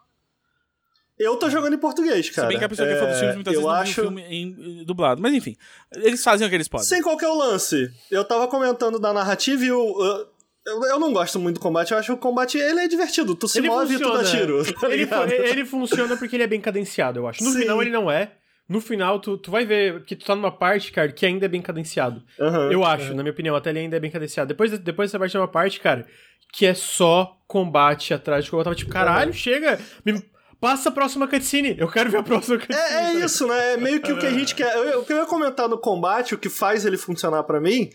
Eu 1.19 1.37
tô 1.37 1.51
jogando 1.51 1.75
em 1.75 1.79
português, 1.79 2.31
cara. 2.31 2.49
Se 2.49 2.49
bem 2.49 2.59
que 2.59 2.65
a 2.65 2.69
pessoa 2.69 2.89
é, 2.89 2.93
que 2.93 2.97
é 2.97 3.01
fã 3.01 3.07
dos 3.11 3.19
filmes 3.19 3.35
muitas 3.35 3.55
eu 3.55 3.61
vezes 3.61 3.75
acho... 3.75 4.05
não 4.05 4.11
viu 4.15 4.25
filme 4.25 4.35
em, 4.35 4.85
dublado. 4.85 5.21
Mas 5.21 5.35
enfim, 5.35 5.55
eles 5.97 6.25
fazem 6.25 6.47
o 6.47 6.49
que 6.49 6.57
eles 6.57 6.67
podem. 6.67 6.87
Sem 6.87 7.03
qualquer 7.03 7.29
lance. 7.29 7.91
Eu 8.11 8.25
tava 8.25 8.49
comentando 8.49 8.99
da 8.99 9.13
narrativa 9.13 9.63
e 9.63 9.71
o... 9.71 10.31
Eu, 10.67 10.85
eu 10.85 10.99
não 10.99 11.13
gosto 11.13 11.39
muito 11.39 11.57
do 11.57 11.61
combate, 11.61 11.93
eu 11.93 11.99
acho 11.99 12.07
que 12.07 12.13
o 12.13 12.17
combate 12.17 12.57
ele 12.57 12.81
é 12.81 12.89
divertido. 12.89 13.35
Tu 13.35 13.49
se 13.49 13.59
ele 13.59 13.69
move 13.69 13.93
funciona. 13.93 14.15
e 14.15 14.19
tu 14.19 14.25
dá 14.25 14.31
tiro. 14.31 14.65
Tá 14.81 14.93
ele, 15.25 15.49
ele, 15.49 15.65
funciona 15.65 16.17
porque 16.17 16.37
ele 16.37 16.43
é 16.43 16.47
bem 16.47 16.61
cadenciado, 16.61 17.19
eu 17.19 17.27
acho. 17.27 17.43
No 17.45 17.51
Sim. 17.51 17.61
final 17.61 17.83
ele 17.83 17.91
não 17.91 18.11
é. 18.11 18.33
No 18.71 18.81
final, 18.81 19.19
tu, 19.19 19.37
tu 19.37 19.51
vai 19.51 19.67
ver 19.67 20.05
que 20.05 20.15
tu 20.15 20.25
tá 20.25 20.37
numa 20.37 20.53
parte, 20.53 20.93
cara, 20.93 21.11
que 21.11 21.27
ainda 21.27 21.45
é 21.45 21.49
bem 21.49 21.61
cadenciado. 21.61 22.23
Uhum, 22.39 22.71
eu 22.71 22.85
acho, 22.85 23.11
uhum. 23.11 23.17
na 23.17 23.25
minha 23.25 23.33
opinião, 23.33 23.57
até 23.57 23.71
ele 23.71 23.81
ainda 23.81 23.97
é 23.97 24.01
bem 24.01 24.13
cadenciado. 24.13 24.47
Depois, 24.47 24.79
depois 24.79 25.11
dessa 25.11 25.19
parte 25.19 25.37
é 25.37 25.41
uma 25.41 25.49
parte, 25.49 25.81
cara, 25.81 26.07
que 26.53 26.65
é 26.65 26.73
só 26.73 27.37
combate 27.49 28.15
atrás. 28.15 28.47
Eu 28.47 28.63
tava 28.63 28.77
tipo, 28.77 28.89
caralho, 28.89 29.33
chega, 29.33 29.77
me 30.05 30.23
passa 30.61 30.89
a 30.89 30.93
próxima 30.93 31.27
cutscene. 31.27 31.75
Eu 31.77 31.89
quero 31.89 32.13
ver 32.13 32.19
a 32.19 32.23
próxima 32.23 32.59
cutscene. 32.59 32.81
É, 32.81 33.23
é 33.23 33.25
isso, 33.25 33.45
né? 33.49 33.73
É 33.73 33.77
meio 33.77 34.01
que 34.01 34.13
o 34.13 34.19
que 34.19 34.27
a 34.27 34.31
gente 34.31 34.55
quer. 34.55 34.73
O 34.97 35.05
que 35.05 35.13
eu 35.13 35.17
ia 35.17 35.27
comentar 35.27 35.69
no 35.69 35.77
combate, 35.77 36.37
o 36.37 36.39
que 36.39 36.49
faz 36.49 36.87
ele 36.87 36.97
funcionar 36.97 37.43
para 37.43 37.61
mim, 37.61 37.91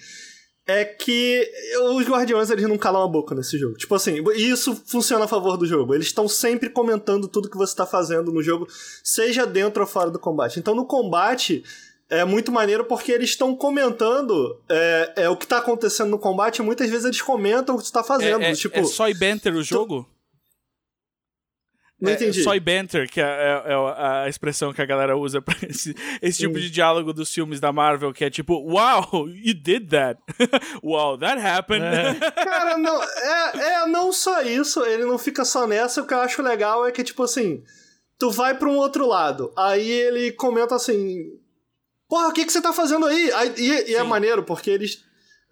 é 0.67 0.83
que 0.83 1.47
os 1.91 2.07
guardiões 2.07 2.49
eles 2.49 2.67
não 2.67 2.77
calam 2.77 3.03
a 3.03 3.07
boca 3.07 3.35
nesse 3.35 3.57
jogo. 3.57 3.75
Tipo 3.77 3.93
assim, 3.95 4.23
isso 4.35 4.75
funciona 4.87 5.25
a 5.25 5.27
favor 5.27 5.57
do 5.57 5.65
jogo. 5.65 5.93
Eles 5.93 6.07
estão 6.07 6.27
sempre 6.27 6.69
comentando 6.69 7.27
tudo 7.27 7.49
que 7.49 7.57
você 7.57 7.73
está 7.73 7.85
fazendo 7.85 8.31
no 8.31 8.41
jogo, 8.41 8.67
seja 9.03 9.45
dentro 9.45 9.81
ou 9.81 9.87
fora 9.87 10.09
do 10.09 10.19
combate. 10.19 10.59
Então 10.59 10.73
no 10.73 10.85
combate 10.85 11.63
é 12.09 12.23
muito 12.25 12.51
maneiro 12.51 12.85
porque 12.85 13.11
eles 13.11 13.29
estão 13.29 13.55
comentando 13.55 14.59
é, 14.69 15.13
é, 15.17 15.29
o 15.29 15.37
que 15.37 15.45
está 15.45 15.57
acontecendo 15.57 16.09
no 16.09 16.19
combate. 16.19 16.59
E 16.59 16.61
muitas 16.63 16.89
vezes 16.89 17.05
eles 17.05 17.21
comentam 17.21 17.75
o 17.75 17.77
que 17.77 17.85
tu 17.85 17.91
tá 17.91 18.03
fazendo. 18.03 18.41
É, 18.41 18.51
é, 18.51 18.53
tipo, 18.53 18.77
é 18.77 18.83
só 18.83 19.07
e 19.07 19.13
banter 19.13 19.53
o 19.53 19.63
jogo? 19.63 20.07
Não 21.99 22.11
é, 22.11 22.15
entendi. 22.15 22.43
Soy 22.43 22.59
banter, 22.59 23.09
que 23.09 23.21
é, 23.21 23.23
é- 23.23 23.71
é 23.71 23.73
a 24.25 24.27
expressão 24.27 24.73
que 24.73 24.81
a 24.81 24.85
galera 24.85 25.15
usa 25.17 25.41
pra 25.41 25.55
esse, 25.69 25.95
esse 26.21 26.39
tipo 26.39 26.59
de 26.59 26.69
diálogo 26.69 27.13
dos 27.13 27.33
filmes 27.33 27.59
da 27.61 27.71
Marvel, 27.71 28.11
que 28.13 28.25
é 28.25 28.29
tipo, 28.29 28.53
wow, 28.69 29.27
you 29.29 29.53
did 29.53 29.89
that. 29.89 30.19
wow, 30.83 31.17
that 31.17 31.39
happened. 31.41 31.85
Cara, 32.35 32.77
não, 32.77 33.01
é, 33.01 33.57
é 33.83 33.87
não 33.87 34.11
só 34.11 34.41
isso, 34.41 34.83
ele 34.85 35.05
não 35.05 35.17
fica 35.17 35.45
só 35.45 35.65
nessa. 35.65 36.01
O 36.01 36.07
que 36.07 36.13
eu 36.13 36.19
acho 36.19 36.41
legal 36.41 36.85
é 36.85 36.91
que, 36.91 37.03
tipo 37.03 37.23
assim, 37.23 37.63
tu 38.19 38.29
vai 38.29 38.57
pra 38.57 38.67
um 38.67 38.75
outro 38.75 39.07
lado. 39.07 39.53
Aí 39.57 39.89
ele 39.89 40.33
comenta 40.33 40.75
assim: 40.75 41.17
Porra, 42.09 42.27
o 42.27 42.33
que, 42.33 42.45
que 42.45 42.51
você 42.51 42.61
tá 42.61 42.73
fazendo 42.73 43.05
aí? 43.05 43.31
Aí- 43.31 43.53
e 43.57 43.91
e 43.91 43.95
é 43.95 44.03
maneiro, 44.03 44.43
porque 44.43 44.69
eles. 44.69 45.03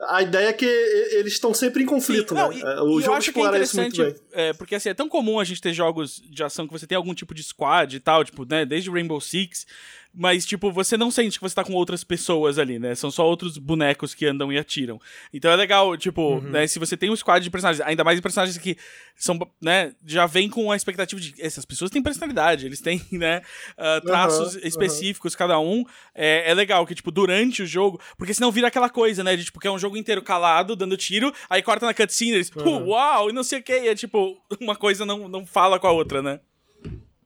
A 0.10 0.22
ideia 0.24 0.48
é 0.50 0.54
que 0.54 0.66
e- 0.66 1.16
eles 1.20 1.34
estão 1.34 1.54
sempre 1.54 1.84
em 1.84 1.86
conflito, 1.86 2.30
Sim, 2.30 2.36
não, 2.36 2.50
né? 2.50 2.58
e- 2.58 2.62
É, 2.62 2.76
e 2.76 2.80
o 2.80 2.98
eu 2.98 3.02
jogo 3.02 3.18
acho 3.18 3.32
que 3.32 3.40
é 3.40 3.42
muito 3.44 3.52
interessante, 3.56 4.04
bem. 4.04 4.16
é, 4.34 4.54
porque 4.54 4.76
assim, 4.76 4.90
é 4.90 4.94
tão 4.94 5.08
comum 5.08 5.40
a 5.40 5.44
gente 5.44 5.62
ter 5.62 5.72
jogos 5.74 6.22
de 6.30 6.44
ação 6.44 6.66
que 6.68 6.74
você 6.74 6.88
tem 6.88 6.96
algum 6.96 7.14
tipo 7.14 7.34
de 7.34 7.44
squad 7.44 7.96
e 7.96 8.00
tal, 8.00 8.24
tipo, 8.26 8.44
né, 8.46 8.66
desde 8.66 8.90
Rainbow 8.90 9.22
Six, 9.22 9.66
mas, 10.14 10.46
tipo, 10.46 10.72
você 10.72 10.96
não 10.96 11.10
sente 11.10 11.40
que 11.40 11.44
você 11.44 11.56
tá 11.56 11.64
com 11.64 11.74
outras 11.74 12.04
pessoas 12.04 12.60
ali, 12.60 12.78
né, 12.78 12.94
são 12.94 13.10
só 13.10 13.26
outros 13.26 13.58
bonecos 13.58 14.14
que 14.14 14.26
andam 14.26 14.52
e 14.54 14.58
atiram. 14.58 15.00
Então 15.34 15.50
é 15.52 15.56
legal, 15.56 15.98
tipo, 15.98 16.42
né, 16.42 16.68
se 16.68 16.78
você 16.78 16.96
tem 16.96 17.10
um 17.10 17.16
squad 17.16 17.44
de 17.44 17.50
personagens, 17.50 17.86
ainda 17.86 18.04
mais 18.04 18.20
em 18.20 18.22
personagens 18.22 18.58
que 18.58 18.78
são, 19.16 19.38
né, 19.62 19.94
já 20.06 20.26
vem 20.26 20.50
com 20.50 20.72
a 20.72 20.76
expectativa 20.76 21.20
de, 21.20 21.34
essas 21.40 21.66
pessoas 21.66 21.90
têm 21.90 22.02
personalidade, 22.04 22.66
eles 22.66 22.80
têm, 22.80 23.02
né, 23.12 23.42
ah, 23.78 24.00
traços 24.06 24.56
Aham, 24.56 24.68
específicos, 24.68 25.36
cada 25.36 25.60
um, 25.60 25.84
é, 26.14 26.52
é 26.52 26.54
legal 26.54 26.86
que, 26.86 26.94
tipo, 26.94 27.10
durante 27.12 27.64
o 27.64 27.66
jogo, 27.66 28.00
porque 28.18 28.34
senão 28.34 28.52
vira 28.52 28.68
aquela 28.68 28.90
coisa, 28.90 29.24
né, 29.24 29.36
de, 29.36 29.46
tipo, 29.46 29.60
que 29.60 29.68
é 29.68 29.72
um 29.72 29.80
jogo 29.80 29.98
inteiro 29.98 30.22
calado, 30.22 30.76
dando 30.76 30.96
tiro, 30.96 31.34
aí 31.50 31.62
corta 31.64 31.86
na 31.86 31.94
cutscene, 31.94 32.34
eles, 32.36 32.52
"Uh, 32.64 32.90
uau, 32.90 33.30
e 33.30 33.34
não 33.34 33.44
sei 33.44 33.60
o 33.60 33.64
que, 33.64 33.74
e 33.74 33.88
é 33.88 33.96
tipo, 33.96 34.40
uma 34.62 34.76
coisa 34.76 35.06
não, 35.06 35.28
não 35.28 35.46
fala 35.46 35.80
com 35.80 35.88
a 35.88 35.92
outra, 35.92 36.22
né? 36.22 36.40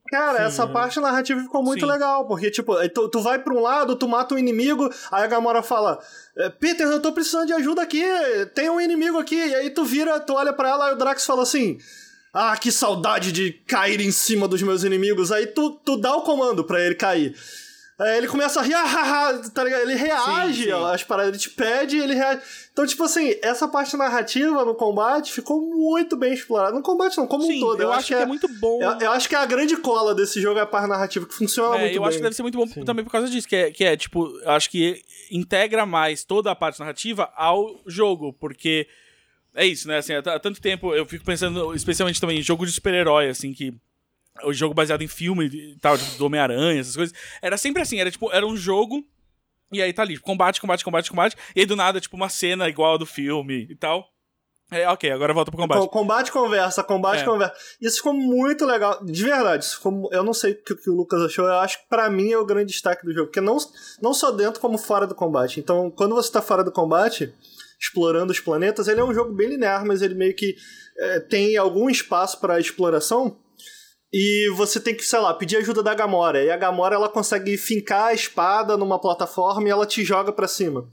Cara, 0.09 0.43
essa 0.43 0.65
parte 0.65 0.99
narrativa 0.99 1.39
ficou 1.41 1.61
muito 1.63 1.85
Sim. 1.85 1.91
legal, 1.91 2.25
porque, 2.27 2.49
tipo, 2.49 2.75
tu, 2.89 3.09
tu 3.09 3.21
vai 3.21 3.39
pra 3.39 3.53
um 3.53 3.61
lado, 3.61 3.95
tu 3.95 4.07
mata 4.07 4.35
um 4.35 4.37
inimigo, 4.37 4.89
aí 5.11 5.23
a 5.23 5.27
Gamora 5.27 5.61
fala: 5.61 5.99
"É, 6.37 6.49
Peter, 6.49 6.87
eu 6.87 7.01
tô 7.01 7.11
precisando 7.11 7.47
de 7.47 7.53
ajuda 7.53 7.81
aqui, 7.81 8.03
tem 8.53 8.69
um 8.69 8.79
inimigo 8.79 9.17
aqui, 9.17 9.35
e 9.35 9.55
aí 9.55 9.69
tu 9.69 9.83
vira, 9.83 10.19
tu 10.19 10.33
olha 10.33 10.53
pra 10.53 10.69
ela 10.69 10.89
e 10.91 10.93
o 10.93 10.97
Drax 10.97 11.25
fala 11.25 11.43
assim. 11.43 11.77
Ah, 12.33 12.55
que 12.55 12.71
saudade 12.71 13.31
de 13.31 13.51
cair 13.51 13.99
em 13.99 14.11
cima 14.11 14.47
dos 14.47 14.61
meus 14.61 14.83
inimigos. 14.83 15.31
Aí 15.31 15.47
tu, 15.47 15.71
tu 15.83 15.97
dá 15.97 16.15
o 16.15 16.21
comando 16.21 16.63
pra 16.63 16.79
ele 16.79 16.93
cair. 16.93 17.35
Aí 17.99 18.17
ele 18.19 18.27
começa 18.27 18.59
a 18.59 18.63
rir, 18.63 18.73
ah, 18.77 18.83
ah, 18.85 19.29
ah, 19.29 19.49
tá 19.49 19.63
ligado? 19.63 19.81
Ele 19.81 19.95
reage 19.95 20.65
Sim, 20.65 20.69
sim. 20.69 20.71
às 20.71 21.03
paradas, 21.03 21.29
ele 21.29 21.39
te 21.39 21.49
pede 21.49 21.97
e 21.97 21.99
ele 21.99 22.13
reage. 22.13 22.41
Então, 22.71 22.85
tipo 22.85 23.03
assim, 23.03 23.33
essa 23.41 23.67
parte 23.67 23.97
narrativa 23.97 24.63
no 24.63 24.75
combate 24.75 25.33
ficou 25.33 25.59
muito 25.61 26.15
bem 26.15 26.31
explorada. 26.31 26.73
No 26.75 26.83
combate 26.83 27.17
não, 27.17 27.25
como 27.25 27.43
Sim, 27.45 27.57
um 27.57 27.59
todo. 27.61 27.81
eu, 27.81 27.91
acho 27.91 28.07
que 28.07 28.13
é, 28.13 28.23
muito 28.25 28.47
bom. 28.59 28.79
Eu, 28.81 28.99
eu 28.99 29.11
acho 29.11 29.27
que 29.27 29.33
a 29.35 29.45
grande 29.47 29.75
cola 29.77 30.13
desse 30.13 30.39
jogo 30.39 30.59
é 30.59 30.61
a 30.61 30.65
parte 30.67 30.87
narrativa, 30.87 31.25
que 31.25 31.33
funciona 31.33 31.75
É, 31.75 31.79
muito 31.81 31.95
eu 31.95 32.01
bem. 32.01 32.07
acho 32.09 32.17
que 32.17 32.23
deve 32.23 32.35
ser 32.35 32.43
muito 32.43 32.57
bom 32.57 32.67
também 32.85 33.03
por 33.03 33.11
causa 33.11 33.27
disso, 33.29 33.47
que 33.47 33.55
é, 33.55 33.71
que 33.71 33.83
é, 33.83 33.97
tipo, 33.97 34.27
eu 34.43 34.51
acho 34.51 34.69
que 34.69 35.01
integra 35.31 35.83
mais 35.85 36.23
toda 36.23 36.51
a 36.51 36.55
parte 36.55 36.79
narrativa 36.79 37.31
ao 37.35 37.81
jogo, 37.87 38.31
porque 38.33 38.87
é 39.55 39.65
isso, 39.65 39.87
né, 39.87 39.97
assim, 39.97 40.13
há 40.13 40.21
tanto 40.39 40.61
tempo 40.61 40.93
eu 40.93 41.03
fico 41.07 41.25
pensando, 41.25 41.73
especialmente 41.73 42.21
também 42.21 42.37
em 42.37 42.43
jogo 42.43 42.63
de 42.63 42.71
super-herói, 42.71 43.27
assim, 43.29 43.53
que 43.53 43.73
o 44.43 44.53
jogo 44.53 44.73
baseado 44.73 45.01
em 45.01 45.07
filme 45.07 45.45
e 45.47 45.77
tal, 45.79 45.97
tipo, 45.97 46.17
do 46.17 46.25
Homem-Aranha, 46.25 46.79
essas 46.79 46.95
coisas, 46.95 47.15
era 47.41 47.57
sempre 47.57 47.81
assim, 47.81 47.99
era 47.99 48.09
tipo, 48.11 48.31
era 48.31 48.45
um 48.45 48.55
jogo 48.57 49.03
e 49.71 49.81
aí 49.81 49.91
tá 49.91 50.01
ali, 50.01 50.17
combate, 50.17 50.61
combate, 50.61 50.83
combate, 50.83 51.09
combate, 51.09 51.35
e 51.55 51.59
aí 51.59 51.65
do 51.65 51.75
nada, 51.75 51.99
tipo, 51.99 52.15
uma 52.15 52.29
cena 52.29 52.69
igual 52.69 52.95
a 52.95 52.97
do 52.97 53.05
filme 53.05 53.67
e 53.69 53.75
tal. 53.75 54.07
É, 54.69 54.85
ok, 54.89 55.09
agora 55.11 55.33
volta 55.33 55.49
pro 55.49 55.59
combate. 55.61 55.79
Com- 55.79 55.87
Combate, 55.87 56.29
conversa, 56.31 56.83
combate, 56.83 57.21
É. 57.21 57.23
conversa. 57.23 57.53
Isso 57.81 57.97
ficou 57.97 58.13
muito 58.13 58.65
legal. 58.65 59.01
De 59.05 59.23
verdade, 59.23 59.65
ficou- 59.65 60.09
eu 60.11 60.23
não 60.25 60.33
sei 60.33 60.51
o 60.53 60.61
que, 60.61 60.89
o 60.89 60.93
Lucas 60.93 61.21
achou, 61.21 61.45
eu 61.45 61.53
acho 61.59 61.79
que 61.81 61.87
pra 61.87 62.09
mim 62.09 62.31
é 62.31 62.37
o 62.37 62.45
grande 62.45 62.73
destaque 62.73 63.05
do 63.05 63.13
jogo. 63.13 63.27
Porque 63.27 63.39
não, 63.39 63.55
não 64.01 64.13
só 64.13 64.29
dentro, 64.29 64.59
como 64.59 64.77
fora 64.77 65.07
do 65.07 65.15
combate. 65.15 65.61
Então, 65.61 65.89
quando 65.91 66.15
você 66.15 66.29
tá 66.29 66.41
fora 66.41 66.65
do 66.65 66.71
combate, 66.71 67.33
explorando 67.79 68.33
os 68.33 68.41
planetas, 68.41 68.89
ele 68.89 68.99
é 68.99 69.03
um 69.05 69.13
jogo 69.13 69.33
bem 69.33 69.47
linear, 69.47 69.85
mas 69.85 70.01
ele 70.01 70.15
meio 70.15 70.35
que 70.35 70.53
é, 70.99 71.19
tem 71.21 71.55
algum 71.55 71.89
espaço 71.89 72.37
pra 72.41 72.59
exploração. 72.59 73.37
E 74.11 74.49
você 74.55 74.79
tem 74.79 74.95
que, 74.95 75.03
sei 75.03 75.19
lá, 75.19 75.33
pedir 75.33 75.57
ajuda 75.57 75.83
da 75.83 75.93
Gamora. 75.93 76.43
E 76.43 76.49
a 76.49 76.57
Gamora 76.57 76.95
ela 76.95 77.09
consegue 77.09 77.57
fincar 77.57 78.07
a 78.07 78.13
espada 78.13 78.77
numa 78.77 78.99
plataforma 78.99 79.67
e 79.67 79.71
ela 79.71 79.85
te 79.85 80.03
joga 80.03 80.31
pra 80.31 80.47
cima. 80.47 80.89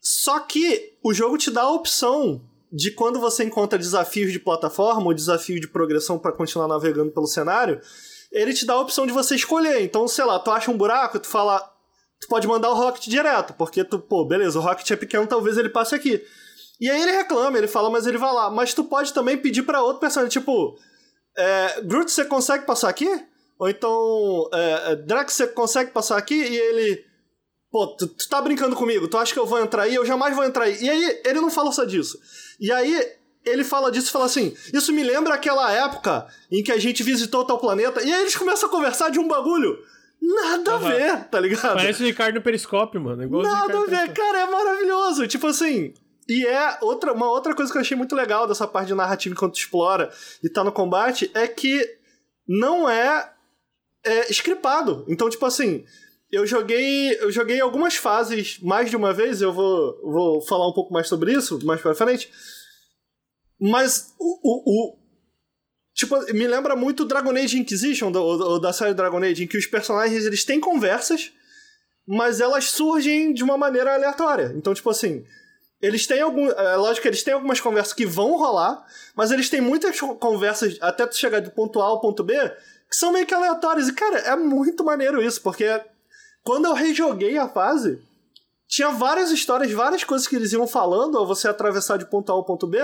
Só 0.00 0.40
que 0.40 0.98
o 1.02 1.12
jogo 1.12 1.36
te 1.36 1.50
dá 1.50 1.62
a 1.62 1.72
opção 1.72 2.42
de 2.72 2.90
quando 2.90 3.20
você 3.20 3.44
encontra 3.44 3.78
desafios 3.78 4.32
de 4.32 4.38
plataforma 4.38 5.06
ou 5.06 5.14
desafio 5.14 5.60
de 5.60 5.68
progressão 5.68 6.18
pra 6.18 6.32
continuar 6.32 6.66
navegando 6.66 7.12
pelo 7.12 7.26
cenário, 7.26 7.80
ele 8.32 8.52
te 8.52 8.66
dá 8.66 8.74
a 8.74 8.80
opção 8.80 9.06
de 9.06 9.12
você 9.12 9.36
escolher. 9.36 9.82
Então, 9.82 10.08
sei 10.08 10.24
lá, 10.24 10.38
tu 10.38 10.50
acha 10.50 10.70
um 10.70 10.76
buraco, 10.76 11.20
tu 11.20 11.28
fala, 11.28 11.60
tu 12.20 12.26
pode 12.26 12.48
mandar 12.48 12.70
o 12.70 12.74
Rocket 12.74 13.06
direto, 13.06 13.54
porque 13.54 13.84
tu, 13.84 13.98
pô, 13.98 14.24
beleza, 14.26 14.58
o 14.58 14.62
Rocket 14.62 14.90
é 14.90 14.96
pequeno, 14.96 15.26
talvez 15.26 15.56
ele 15.56 15.68
passe 15.68 15.94
aqui. 15.94 16.20
E 16.80 16.90
aí 16.90 17.00
ele 17.00 17.12
reclama, 17.12 17.56
ele 17.56 17.68
fala, 17.68 17.88
mas 17.88 18.06
ele 18.06 18.18
vai 18.18 18.32
lá. 18.32 18.50
Mas 18.50 18.74
tu 18.74 18.82
pode 18.82 19.12
também 19.12 19.38
pedir 19.38 19.62
pra 19.62 19.82
outro 19.82 20.00
personagem, 20.00 20.32
tipo, 20.32 20.76
é, 21.36 21.80
Groot, 21.82 22.10
você 22.10 22.24
consegue 22.24 22.64
passar 22.64 22.88
aqui? 22.88 23.08
Ou 23.58 23.68
então, 23.68 24.48
é, 24.52 24.92
é, 24.92 24.96
Drax, 24.96 25.32
você 25.32 25.46
consegue 25.46 25.90
passar 25.90 26.16
aqui? 26.16 26.34
E 26.34 26.56
ele, 26.56 27.04
pô, 27.70 27.86
tu, 27.86 28.06
tu 28.08 28.28
tá 28.28 28.40
brincando 28.42 28.74
comigo, 28.74 29.08
tu 29.08 29.16
acha 29.16 29.32
que 29.32 29.38
eu 29.38 29.46
vou 29.46 29.60
entrar 29.60 29.84
aí? 29.84 29.94
Eu 29.94 30.04
jamais 30.04 30.34
vou 30.34 30.44
entrar 30.44 30.64
aí. 30.64 30.82
E 30.82 30.90
aí 30.90 31.22
ele 31.24 31.40
não 31.40 31.50
fala 31.50 31.72
só 31.72 31.84
disso. 31.84 32.18
E 32.60 32.72
aí 32.72 33.12
ele 33.44 33.62
fala 33.62 33.90
disso 33.90 34.08
e 34.08 34.12
fala 34.12 34.24
assim: 34.24 34.56
Isso 34.72 34.92
me 34.92 35.02
lembra 35.02 35.34
aquela 35.34 35.72
época 35.72 36.26
em 36.50 36.62
que 36.62 36.72
a 36.72 36.78
gente 36.78 37.02
visitou 37.02 37.44
tal 37.44 37.58
planeta. 37.58 38.02
E 38.02 38.12
aí 38.12 38.22
eles 38.22 38.36
começam 38.36 38.68
a 38.68 38.72
conversar 38.72 39.10
de 39.10 39.18
um 39.18 39.28
bagulho. 39.28 39.78
Nada 40.20 40.72
a 40.72 40.74
Aham. 40.76 40.88
ver, 40.88 41.24
tá 41.24 41.38
ligado? 41.38 41.74
Parece 41.74 42.02
o 42.02 42.06
Ricardo 42.06 42.36
no 42.36 42.42
Periscópio, 42.42 43.00
mano. 43.00 43.42
Nada 43.42 43.78
a 43.78 43.86
ver, 43.86 44.12
cara, 44.12 44.40
é 44.40 44.46
maravilhoso. 44.46 45.26
Tipo 45.26 45.48
assim. 45.48 45.92
E 46.28 46.46
é 46.46 46.78
outra, 46.80 47.12
uma 47.12 47.30
outra 47.30 47.54
coisa 47.54 47.70
que 47.70 47.76
eu 47.76 47.82
achei 47.82 47.96
muito 47.96 48.14
legal 48.14 48.46
dessa 48.46 48.66
parte 48.66 48.88
de 48.88 48.94
narrativa 48.94 49.34
enquanto 49.34 49.56
explora 49.58 50.10
e 50.42 50.48
tá 50.48 50.64
no 50.64 50.72
combate 50.72 51.30
é 51.34 51.46
que 51.46 51.86
não 52.48 52.88
é, 52.88 53.30
é 54.04 54.30
scriptado. 54.32 55.04
Então, 55.08 55.28
tipo 55.28 55.44
assim, 55.44 55.84
eu 56.32 56.46
joguei, 56.46 57.14
eu 57.20 57.30
joguei 57.30 57.60
algumas 57.60 57.96
fases 57.96 58.58
mais 58.60 58.88
de 58.88 58.96
uma 58.96 59.12
vez, 59.12 59.42
eu 59.42 59.52
vou, 59.52 60.00
vou 60.02 60.40
falar 60.42 60.66
um 60.68 60.72
pouco 60.72 60.92
mais 60.92 61.08
sobre 61.08 61.32
isso 61.32 61.58
mais 61.64 61.80
pra 61.80 61.94
frente. 61.94 62.30
Mas 63.60 64.14
o, 64.18 64.38
o, 64.42 64.92
o- 64.92 65.04
Tipo, 65.96 66.18
me 66.32 66.48
lembra 66.48 66.74
muito 66.74 67.04
Dragon 67.04 67.30
Age 67.30 67.56
Inquisition, 67.56 68.10
do, 68.10 68.36
do- 68.36 68.58
da 68.58 68.72
série 68.72 68.94
Dragon 68.94 69.22
Age, 69.22 69.44
em 69.44 69.46
que 69.46 69.56
os 69.56 69.66
personagens 69.66 70.24
eles 70.24 70.44
têm 70.44 70.58
conversas, 70.58 71.30
mas 72.04 72.40
elas 72.40 72.64
surgem 72.70 73.32
de 73.32 73.44
uma 73.44 73.56
maneira 73.56 73.94
aleatória. 73.94 74.52
Então, 74.56 74.74
tipo 74.74 74.90
assim, 74.90 75.24
eles 75.84 76.06
têm 76.06 76.20
algum. 76.20 76.48
É 76.48 76.76
lógico 76.76 77.02
que 77.02 77.08
eles 77.08 77.22
têm 77.22 77.34
algumas 77.34 77.60
conversas 77.60 77.92
que 77.92 78.06
vão 78.06 78.36
rolar, 78.36 78.84
mas 79.14 79.30
eles 79.30 79.50
têm 79.50 79.60
muitas 79.60 79.98
conversas 80.00 80.78
até 80.80 81.06
tu 81.06 81.16
chegar 81.16 81.40
do 81.40 81.50
ponto 81.50 81.80
A 81.80 81.84
ao 81.84 82.00
ponto 82.00 82.22
B 82.22 82.34
que 82.88 82.96
são 82.96 83.12
meio 83.12 83.26
que 83.26 83.34
aleatórias. 83.34 83.88
E, 83.88 83.92
cara, 83.92 84.18
é 84.18 84.36
muito 84.36 84.84
maneiro 84.84 85.20
isso, 85.22 85.42
porque 85.42 85.80
quando 86.44 86.66
eu 86.66 86.74
rejoguei 86.74 87.36
a 87.36 87.48
fase, 87.48 88.00
tinha 88.68 88.90
várias 88.90 89.30
histórias, 89.30 89.72
várias 89.72 90.04
coisas 90.04 90.28
que 90.28 90.36
eles 90.36 90.52
iam 90.52 90.66
falando 90.66 91.18
ao 91.18 91.26
você 91.26 91.48
atravessar 91.48 91.98
de 91.98 92.06
ponto 92.06 92.30
A 92.30 92.34
ao 92.34 92.44
ponto 92.44 92.66
B 92.66 92.78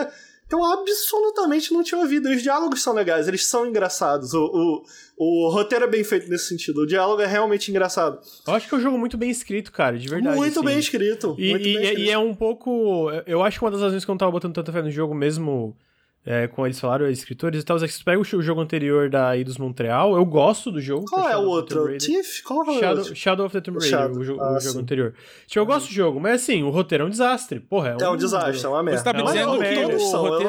que 0.51 0.55
eu 0.57 0.65
absolutamente 0.65 1.73
não 1.73 1.85
tinha 1.85 2.01
ouvido. 2.01 2.29
E 2.29 2.35
os 2.35 2.43
diálogos 2.43 2.83
são 2.83 2.93
legais, 2.93 3.29
eles 3.29 3.47
são 3.47 3.65
engraçados. 3.65 4.35
O, 4.35 4.83
o, 5.17 5.47
o 5.47 5.49
roteiro 5.49 5.85
é 5.85 5.89
bem 5.89 6.03
feito 6.03 6.29
nesse 6.29 6.49
sentido. 6.49 6.81
O 6.83 6.87
diálogo 6.87 7.23
é 7.23 7.27
realmente 7.27 7.71
engraçado. 7.71 8.19
Eu 8.45 8.55
acho 8.55 8.69
que 8.69 8.75
é 8.75 8.79
um 8.79 8.81
jogo 8.81 8.99
muito 8.99 9.17
bem 9.17 9.31
escrito, 9.31 9.71
cara, 9.71 9.97
de 9.97 10.09
verdade. 10.09 10.37
muito 10.37 10.59
assim. 10.59 10.67
bem 10.67 10.79
escrito. 10.81 11.37
E, 11.39 11.51
muito 11.51 11.69
e- 11.69 11.75
bem 11.75 11.83
e- 11.83 11.85
escrito. 11.85 12.01
e 12.03 12.11
é 12.11 12.19
um 12.19 12.35
pouco. 12.35 13.09
Eu 13.27 13.45
acho 13.45 13.61
que 13.61 13.65
uma 13.65 13.71
das 13.71 13.81
razões 13.81 14.05
que 14.05 14.11
eu 14.11 14.13
não 14.13 14.19
tava 14.19 14.33
botando 14.33 14.53
tanta 14.53 14.73
fé 14.73 14.83
no 14.83 14.91
jogo, 14.91 15.15
mesmo 15.15 15.77
é, 16.25 16.47
com 16.47 16.67
eles 16.67 16.79
falaram, 16.79 17.07
os 17.07 17.19
escritores 17.19 17.63
e 17.63 17.65
tal, 17.65 17.77
é 17.79 17.89
se 17.89 17.99
tu 17.99 18.05
pega 18.05 18.21
o 18.21 18.23
jo- 18.25 18.43
jogo 18.43 18.61
anterior 18.61 19.09
da 19.09 19.37
Eidos 19.37 19.57
Montreal, 19.57 20.15
eu 20.15 20.25
gosto 20.25 20.71
do 20.71 20.81
jogo. 20.81 21.07
Qual 21.09 21.21
é 21.27 21.33
Shadow 21.33 21.47
o 21.49 21.59
of 21.59 21.69
the 21.69 21.75
Tomb 21.75 21.81
outro? 21.81 21.85
Raider. 21.85 21.99
Tiff? 22.23 22.43
Qual 22.43 22.59
é 22.59 22.63
o 22.63 22.79
Shadow, 22.79 22.99
outro? 22.99 23.17
Shadow 23.17 23.47
of 23.47 23.53
the 23.55 23.61
Tomb 23.61 23.79
Raider, 23.81 23.99
Shadow. 23.99 24.17
o, 24.19 24.25
jo- 24.25 24.41
Ah, 24.41 24.49
o 24.57 24.61
jogo 24.61 24.75
sim. 24.75 24.81
anterior. 24.81 25.15
Tipo, 25.47 25.61
eu 25.61 25.67
gosto 25.67 25.87
do 25.89 25.93
jogo, 25.95 26.21
mas 26.21 26.43
assim, 26.43 26.63
o 26.63 26.71
roteiro 26.71 27.05
é 27.05 27.07
um 27.07 27.11
desastre. 27.11 27.59
Porra, 27.61 27.89
é 27.91 27.97
um, 27.97 28.01
É 28.01 28.11
um 28.11 28.17
desastre, 28.17 28.65
é 28.65 28.69
uma 28.69 28.83
merda. 28.83 28.99
Você 28.99 29.05
tá 29.05 29.13
me 29.15 29.21
É 29.21 29.25
dizendo 29.25 29.45
que 29.45 29.49
o 29.49 29.53
eu 29.55 29.57
roteiro 29.57 29.99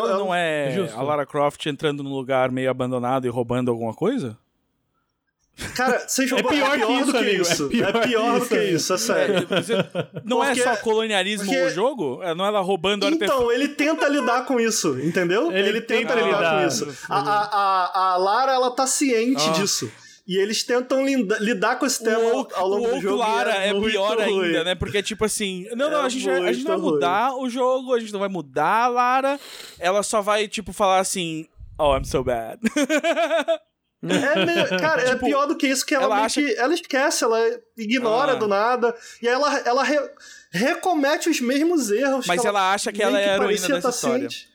não- 0.04 0.08
eu 0.12 0.18
não 0.20 0.36
é 0.36 0.72
Justo. 0.72 1.00
a 1.00 1.02
Lara 1.02 1.26
Croft 1.26 1.66
entrando 1.66 2.04
num 2.04 2.14
lugar 2.14 2.52
meio 2.52 2.70
abandonado 2.70 3.26
e 3.26 3.30
roubando 3.30 3.72
alguma 3.72 3.94
coisa? 3.94 4.38
Cara, 5.76 6.00
você 6.08 6.26
jogou 6.26 6.50
pior 6.50 6.72
que 6.72 6.86
isso, 6.92 7.06
do 7.06 7.12
que 7.12 7.18
amigo, 7.18 7.42
isso. 7.44 7.66
é 7.66 7.70
pior 7.70 7.96
É 7.96 8.08
pior 8.08 8.34
que 8.34 8.40
do 8.40 8.46
que 8.48 8.56
isso, 8.64 8.76
isso, 8.76 8.94
é 8.94 8.98
sério. 8.98 9.36
É, 9.36 10.22
não 10.26 10.38
Porque- 10.40 10.60
é 10.60 10.64
só 10.64 10.76
colonialismo 10.78 11.46
porque- 11.46 11.62
o 11.64 11.70
jogo? 11.70 12.24
É, 12.24 12.34
Não 12.34 12.46
é 12.46 12.48
ela 12.48 12.62
roubando 12.62 13.06
artefatos? 13.06 13.36
Então, 13.36 13.52
ele 13.52 13.68
tenta 13.68 14.08
lidar 14.08 14.46
com 14.46 14.60
isso, 14.60 15.00
entendeu? 15.00 15.52
Ele 15.52 15.80
tenta 15.82 16.14
tenta 16.14 16.16
lidar, 16.16 16.38
lidar. 16.38 16.62
com 16.62 16.68
isso. 16.68 17.06
A, 17.08 17.20
a, 17.20 17.44
a, 17.44 18.14
a 18.14 18.18
Lara, 18.18 18.54
ela 18.54 18.72
tá 18.72 18.88
ciente 18.88 19.44
Ah. 19.50 19.52
disso. 19.54 19.92
E 20.28 20.38
eles 20.38 20.64
tentam 20.64 21.06
linda- 21.06 21.38
lidar 21.40 21.78
com 21.78 21.86
esse 21.86 22.02
tema 22.04 22.20
O 22.24 22.48
ao, 22.56 22.68
longo 22.68 22.88
o 22.88 22.92
do 22.96 23.02
jogo. 23.02 23.18
Lara 23.18 23.52
é, 23.54 23.74
muito 23.74 23.92
pior 23.92 24.18
ruim. 24.18 24.46
ainda, 24.46 24.64
né? 24.64 24.76
Porque, 24.76 25.04
tipo 25.04 25.26
assim, 25.26 25.68
não, 25.76 25.90
não, 25.92 26.02
É 26.02 26.06
a, 26.06 26.10
gente, 26.10 26.26
vai- 26.26 26.48
a 26.48 26.54
gente 26.54 26.64
não 26.64 26.78
vai 26.80 26.92
mudar 26.92 27.36
o 27.36 27.50
jogo, 27.50 27.94
a 27.94 28.00
gente 28.00 28.14
não 28.14 28.20
vai 28.20 28.30
mudar 28.30 28.84
a 28.86 28.88
Lara. 28.88 29.40
Ela 29.80 30.02
só 30.04 30.22
vai, 30.22 30.48
tipo, 30.48 30.72
falar 30.72 31.00
assim: 31.00 31.48
Oh, 31.78 31.96
I'm 31.98 32.06
so 32.06 32.24
bad. 32.24 32.60
É 34.04 34.46
meio, 34.46 34.68
cara, 34.80 35.02
é 35.04 35.14
tipo, 35.14 35.26
é 35.26 35.30
pior 35.30 35.46
do 35.46 35.56
que 35.56 35.68
isso, 35.68 35.86
que 35.86 35.94
ela, 35.94 36.06
ela, 36.06 36.26
acha... 36.26 36.42
que, 36.42 36.56
ela 36.56 36.74
esquece, 36.74 37.24
ela 37.24 37.40
ignora 37.78 38.34
ah. 38.34 38.36
do 38.36 38.48
nada, 38.48 38.96
e 39.22 39.28
aí 39.28 39.34
ela, 39.34 39.60
ela 39.60 39.84
re, 39.84 40.00
recomete 40.52 41.30
os 41.30 41.40
mesmos 41.40 41.92
erros. 41.92 42.26
Mas 42.26 42.44
ela, 42.44 42.60
ela, 42.60 42.74
acha 42.74 42.92
que 42.92 43.02
ela 43.02 43.20
é 43.20 43.32
a 43.32 43.36
heroína 43.36 43.68
dessa 43.68 43.90
história. 43.90 44.30
Ciente. 44.30 44.51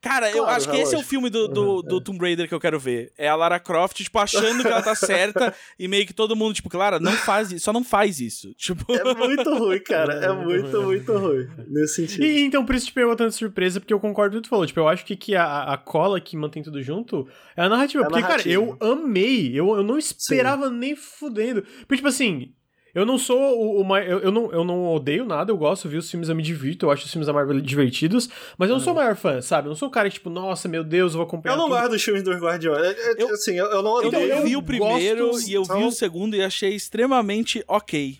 Cara, 0.00 0.30
claro, 0.30 0.36
eu 0.38 0.46
acho 0.46 0.70
que 0.70 0.76
esse 0.78 0.94
é 0.94 0.98
o 0.98 1.02
filme 1.02 1.28
do, 1.28 1.46
do, 1.46 1.82
do, 1.82 2.00
Tomb 2.00 2.18
Raider 2.18 2.48
que 2.48 2.54
eu 2.54 2.60
quero 2.60 2.80
ver. 2.80 3.12
É 3.18 3.28
a 3.28 3.34
Lara 3.34 3.60
Croft, 3.60 4.02
tipo, 4.02 4.18
achando 4.18 4.62
que 4.62 4.68
ela 4.68 4.80
tá 4.80 4.94
certa 4.96 5.54
e 5.78 5.86
meio 5.86 6.06
que 6.06 6.14
todo 6.14 6.34
mundo, 6.34 6.54
tipo, 6.54 6.70
Clara, 6.70 6.98
não 6.98 7.12
faz 7.12 7.52
isso, 7.52 7.66
só 7.66 7.72
não 7.72 7.84
faz 7.84 8.18
isso. 8.18 8.54
Tipo... 8.54 8.90
É 8.94 9.14
muito 9.14 9.54
ruim, 9.54 9.80
cara. 9.80 10.20
É 10.30 10.32
muito, 10.32 10.82
muito 10.82 11.12
ruim. 11.16 11.48
Nesse 11.68 11.94
sentido. 12.06 12.24
E, 12.24 12.42
então, 12.42 12.64
por 12.64 12.74
isso 12.74 12.86
te 12.86 12.92
pegou 12.92 13.14
tanta 13.16 13.30
surpresa, 13.30 13.80
porque 13.80 13.92
eu 13.92 14.00
concordo 14.00 14.32
com 14.32 14.38
o 14.38 14.42
que 14.42 14.48
tu 14.48 14.50
falou. 14.50 14.66
Tipo, 14.66 14.80
eu 14.80 14.88
acho 14.88 15.04
que, 15.04 15.16
que 15.16 15.34
a, 15.34 15.64
a 15.64 15.78
cola 15.78 16.20
que 16.20 16.36
mantém 16.36 16.62
tudo 16.62 16.82
junto 16.82 17.26
é 17.56 17.62
a 17.62 17.68
narrativa. 17.68 18.04
É 18.04 18.06
a 18.06 18.08
porque, 18.08 18.22
narrativa. 18.22 18.76
cara, 18.76 18.82
eu 18.82 18.92
amei. 18.92 19.50
Eu, 19.54 19.74
eu 19.76 19.82
não 19.82 19.98
esperava 19.98 20.68
Sim. 20.68 20.74
nem 20.76 20.96
fudendo. 20.96 21.62
Porque, 21.62 21.96
tipo 21.96 22.08
assim, 22.08 22.52
eu 22.94 23.06
não 23.06 23.18
sou 23.18 23.38
o, 23.38 23.86
o 23.86 23.96
eu, 23.98 24.20
eu, 24.20 24.30
não, 24.30 24.52
eu 24.52 24.64
não 24.64 24.86
odeio 24.92 25.24
nada, 25.24 25.50
eu 25.52 25.56
gosto, 25.56 25.88
vi 25.88 25.96
os 25.96 26.10
filmes, 26.10 26.28
eu 26.28 26.34
me 26.34 26.42
divirto, 26.42 26.86
eu 26.86 26.90
acho 26.90 27.04
os 27.04 27.10
filmes 27.10 27.26
da 27.26 27.32
Marvel 27.32 27.60
divertidos, 27.60 28.28
mas 28.58 28.68
eu 28.68 28.76
não 28.76 28.80
sou 28.82 28.92
o 28.92 28.96
maior 28.96 29.16
fã, 29.16 29.40
sabe? 29.40 29.66
Eu 29.66 29.70
não 29.70 29.76
sou 29.76 29.88
o 29.88 29.90
cara 29.90 30.08
que, 30.08 30.14
tipo, 30.14 30.30
nossa, 30.30 30.68
meu 30.68 30.82
Deus, 30.82 31.12
eu 31.12 31.18
vou 31.18 31.26
acompanhar. 31.26 31.54
Eu 31.54 31.58
não 31.58 31.64
tudo. 31.66 31.76
guardo 31.76 31.92
os 31.92 32.02
filmes 32.02 32.22
dos 32.22 32.36
Guardiões. 32.36 32.80
É, 32.80 33.12
é, 33.12 33.22
eu, 33.22 33.28
assim, 33.28 33.54
eu, 33.54 33.66
eu 33.66 33.82
não 33.82 33.92
odeio. 33.92 34.14
Eu, 34.14 34.36
eu 34.38 34.42
vi 34.44 34.56
o 34.56 34.62
primeiro 34.62 35.28
gosto, 35.28 35.48
e 35.48 35.54
eu 35.54 35.64
vi 35.64 35.84
o 35.84 35.90
segundo 35.90 36.34
e 36.36 36.42
achei 36.42 36.74
extremamente 36.74 37.64
ok. 37.68 38.18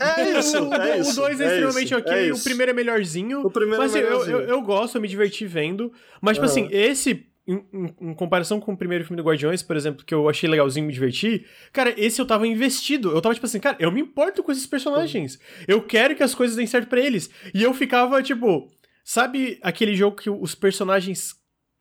É 0.00 0.38
isso, 0.38 0.56
é 0.74 0.98
isso. 0.98 1.12
O 1.12 1.26
2 1.26 1.40
é, 1.40 1.44
é, 1.44 1.46
extremamente 1.46 1.86
isso, 1.86 1.96
ok, 1.96 2.28
é 2.28 2.32
o 2.32 2.38
primeiro 2.42 2.70
é 2.70 2.74
melhorzinho. 2.74 3.46
O 3.46 3.50
primeiro 3.50 3.80
mas, 3.80 3.94
é 3.94 4.02
melhorzinho. 4.02 4.38
Eu, 4.38 4.42
eu, 4.42 4.48
eu, 4.48 4.62
gosto, 4.62 4.96
eu 4.96 5.00
me 5.00 5.06
diverti 5.06 5.46
vendo. 5.46 5.92
Mas, 6.20 6.36
tipo 6.36 6.46
uhum. 6.46 6.50
assim, 6.50 6.68
esse 6.72 7.26
em, 7.46 7.64
em, 7.72 7.94
em, 8.00 8.14
comparação 8.14 8.58
com 8.58 8.72
o 8.72 8.76
primeiro 8.76 9.04
filme 9.04 9.20
do 9.20 9.26
Guardiões, 9.26 9.62
por 9.62 9.76
exemplo, 9.76 10.04
que 10.04 10.14
eu 10.14 10.28
achei 10.28 10.48
legalzinho 10.48 10.86
me 10.86 10.92
divertir, 10.92 11.46
cara, 11.72 11.94
esse 11.96 12.20
eu 12.20 12.26
tava 12.26 12.46
investido. 12.46 13.10
Eu 13.10 13.20
tava 13.20 13.34
tipo 13.34 13.46
assim, 13.46 13.60
cara, 13.60 13.76
eu 13.78 13.92
me 13.92 14.00
importo 14.00 14.42
com 14.42 14.50
esses 14.50 14.66
personagens. 14.66 15.38
Eu 15.68 15.82
quero 15.82 16.16
que 16.16 16.22
as 16.22 16.34
coisas 16.34 16.56
deem 16.56 16.66
certo 16.66 16.88
pra 16.88 17.00
eles. 17.00 17.30
E 17.52 17.62
eu 17.62 17.74
ficava, 17.74 18.22
tipo, 18.22 18.70
sabe 19.04 19.58
aquele 19.62 19.94
jogo 19.94 20.16
que 20.16 20.30
os 20.30 20.54
personagens 20.54 21.34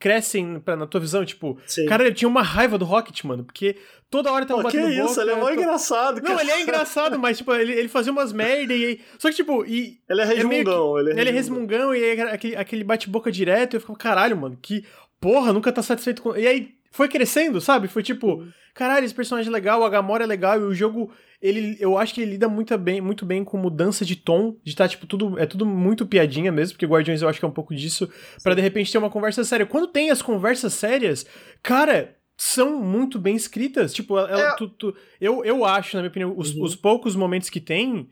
crescem 0.03 0.59
pra, 0.59 0.75
na 0.75 0.85
tua 0.85 0.99
visão? 0.99 1.23
Tipo, 1.23 1.57
Sim. 1.65 1.85
cara, 1.85 2.03
ele 2.03 2.13
tinha 2.13 2.27
uma 2.27 2.41
raiva 2.41 2.77
do 2.77 2.83
Rocket, 2.83 3.23
mano, 3.23 3.45
porque 3.45 3.77
toda 4.09 4.33
hora 4.33 4.45
tava 4.45 4.61
Pô, 4.61 4.67
batendo 4.67 4.87
que 4.87 4.99
isso, 4.99 5.21
ele 5.21 5.31
é 5.31 5.35
mó 5.35 5.49
engraçado, 5.49 6.21
cara. 6.21 6.33
Não, 6.33 6.41
ele 6.41 6.51
é 6.51 6.59
engraçado, 6.61 7.17
mas, 7.17 7.37
tipo, 7.37 7.53
ele, 7.53 7.71
ele 7.71 7.87
fazia 7.87 8.11
umas 8.11 8.33
merda 8.33 8.73
e... 8.73 8.99
Só 9.17 9.29
que, 9.29 9.35
tipo, 9.37 9.65
e... 9.65 10.01
Ele 10.09 10.19
é 10.19 10.25
resmungão, 10.25 10.97
é 10.97 11.01
ele 11.01 11.09
é 11.09 11.21
Ele 11.21 11.29
é 11.29 11.31
resmungão 11.31 11.95
e 11.95 12.03
aí, 12.03 12.21
aquele, 12.21 12.55
aquele 12.57 12.83
bate-boca 12.83 13.31
direto, 13.31 13.73
e 13.73 13.77
eu 13.77 13.79
ficava, 13.79 13.97
caralho, 13.97 14.35
mano, 14.35 14.59
que 14.61 14.83
porra, 15.23 15.53
nunca 15.53 15.71
tá 15.71 15.81
satisfeito 15.81 16.21
com. 16.21 16.35
E 16.35 16.45
aí 16.45 16.75
foi 16.91 17.07
crescendo, 17.07 17.61
sabe? 17.61 17.87
Foi 17.87 18.03
tipo, 18.03 18.35
uhum. 18.35 18.51
caralho, 18.73 19.05
esse 19.05 19.15
personagem 19.15 19.49
é 19.49 19.53
legal, 19.53 19.83
a 19.83 19.89
Gamora 19.89 20.25
é 20.25 20.27
legal, 20.27 20.59
e 20.59 20.63
o 20.63 20.75
jogo, 20.75 21.11
ele, 21.41 21.77
eu 21.79 21.97
acho 21.97 22.13
que 22.13 22.21
ele 22.21 22.31
lida 22.31 22.49
muito 22.49 22.77
bem, 22.77 22.99
muito 22.99 23.25
bem 23.25 23.43
com 23.43 23.57
mudança 23.57 24.03
de 24.03 24.17
tom, 24.17 24.57
de 24.63 24.75
tá, 24.75 24.87
tipo, 24.87 25.07
tudo, 25.07 25.39
é 25.39 25.45
tudo 25.45 25.65
muito 25.65 26.05
piadinha 26.05 26.51
mesmo, 26.51 26.73
porque 26.73 26.85
Guardiões 26.85 27.21
eu 27.21 27.29
acho 27.29 27.39
que 27.39 27.45
é 27.45 27.47
um 27.47 27.53
pouco 27.53 27.73
disso, 27.73 28.07
para 28.43 28.53
de 28.53 28.61
repente 28.61 28.91
ter 28.91 28.97
uma 28.97 29.09
conversa 29.09 29.45
séria. 29.45 29.65
Quando 29.65 29.87
tem 29.87 30.11
as 30.11 30.21
conversas 30.21 30.73
sérias, 30.73 31.25
cara, 31.63 32.15
são 32.37 32.83
muito 32.83 33.17
bem 33.17 33.35
escritas, 33.35 33.93
tipo, 33.93 34.19
ela, 34.19 34.49
é... 34.51 34.55
tu, 34.57 34.67
tu, 34.67 34.95
eu, 35.21 35.43
eu 35.45 35.63
acho, 35.63 35.95
na 35.95 36.03
minha 36.03 36.09
opinião, 36.09 36.33
os, 36.37 36.53
uhum. 36.53 36.63
os 36.63 36.75
poucos 36.75 37.15
momentos 37.15 37.49
que 37.49 37.61
tem 37.61 38.09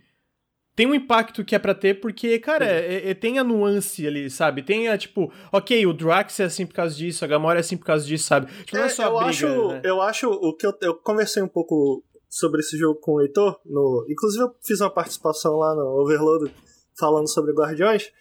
tem 0.75 0.87
um 0.87 0.95
impacto 0.95 1.43
que 1.43 1.53
é 1.53 1.59
para 1.59 1.75
ter, 1.75 1.99
porque, 1.99 2.39
cara, 2.39 2.65
é, 2.65 3.09
é, 3.09 3.13
tem 3.13 3.37
a 3.37 3.43
nuance 3.43 4.05
ali, 4.07 4.29
sabe? 4.29 4.63
Tem 4.63 4.87
a, 4.87 4.97
tipo, 4.97 5.31
ok, 5.51 5.85
o 5.85 5.93
Drax 5.93 6.39
é 6.39 6.45
assim 6.45 6.65
por 6.65 6.73
causa 6.73 6.95
disso, 6.95 7.23
a 7.25 7.27
Gamora 7.27 7.59
é 7.59 7.61
assim 7.61 7.77
por 7.77 7.85
causa 7.85 8.05
disso, 8.05 8.25
sabe? 8.25 8.47
Tipo, 8.63 8.77
não 8.77 8.83
é, 8.83 8.85
é 8.85 8.89
só 8.89 9.03
eu 9.03 9.15
briga, 9.15 9.29
acho, 9.29 9.67
né? 9.67 9.81
Eu 9.83 10.01
acho, 10.01 10.29
o 10.29 10.55
que 10.55 10.65
eu, 10.65 10.73
eu 10.81 10.95
conversei 10.95 11.43
um 11.43 11.47
pouco 11.47 12.03
sobre 12.29 12.61
esse 12.61 12.77
jogo 12.77 12.99
com 12.99 13.15
o 13.15 13.21
Heitor, 13.21 13.59
no, 13.65 14.05
inclusive 14.09 14.43
eu 14.43 14.55
fiz 14.65 14.79
uma 14.79 14.89
participação 14.89 15.57
lá 15.57 15.75
no 15.75 16.01
Overload 16.01 16.51
falando 16.97 17.27
sobre 17.27 17.51
Guardiões, 17.53 18.11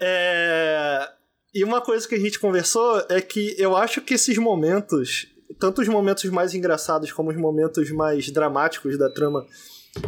é... 0.00 1.08
E 1.54 1.64
uma 1.64 1.80
coisa 1.80 2.06
que 2.06 2.14
a 2.14 2.20
gente 2.20 2.38
conversou 2.38 3.02
é 3.08 3.20
que 3.20 3.54
eu 3.58 3.76
acho 3.76 4.00
que 4.00 4.14
esses 4.14 4.36
momentos, 4.38 5.26
tanto 5.58 5.80
os 5.80 5.88
momentos 5.88 6.24
mais 6.26 6.54
engraçados 6.54 7.10
como 7.10 7.30
os 7.30 7.36
momentos 7.36 7.90
mais 7.90 8.30
dramáticos 8.30 8.98
da 8.98 9.10
trama 9.10 9.44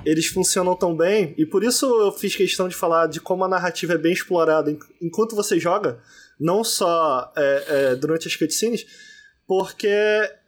eles 0.05 0.27
funcionam 0.27 0.75
tão 0.75 0.97
bem, 0.97 1.35
e 1.37 1.47
por 1.47 1.63
isso 1.65 1.87
eu 1.87 2.13
fiz 2.13 2.35
questão 2.35 2.69
de 2.69 2.75
falar 2.75 3.07
de 3.07 3.21
como 3.21 3.45
a 3.45 3.49
narrativa 3.49 3.95
é 3.95 3.99
bem 3.99 4.13
explorada 4.13 4.77
enquanto 5.01 5.37
você 5.37 5.59
joga, 5.59 5.99
não 6.39 6.65
só 6.65 7.33
é, 7.37 7.65
é, 7.67 7.95
durante 7.97 8.27
as 8.27 8.37
cutscenes, 8.37 8.87
porque 9.51 9.89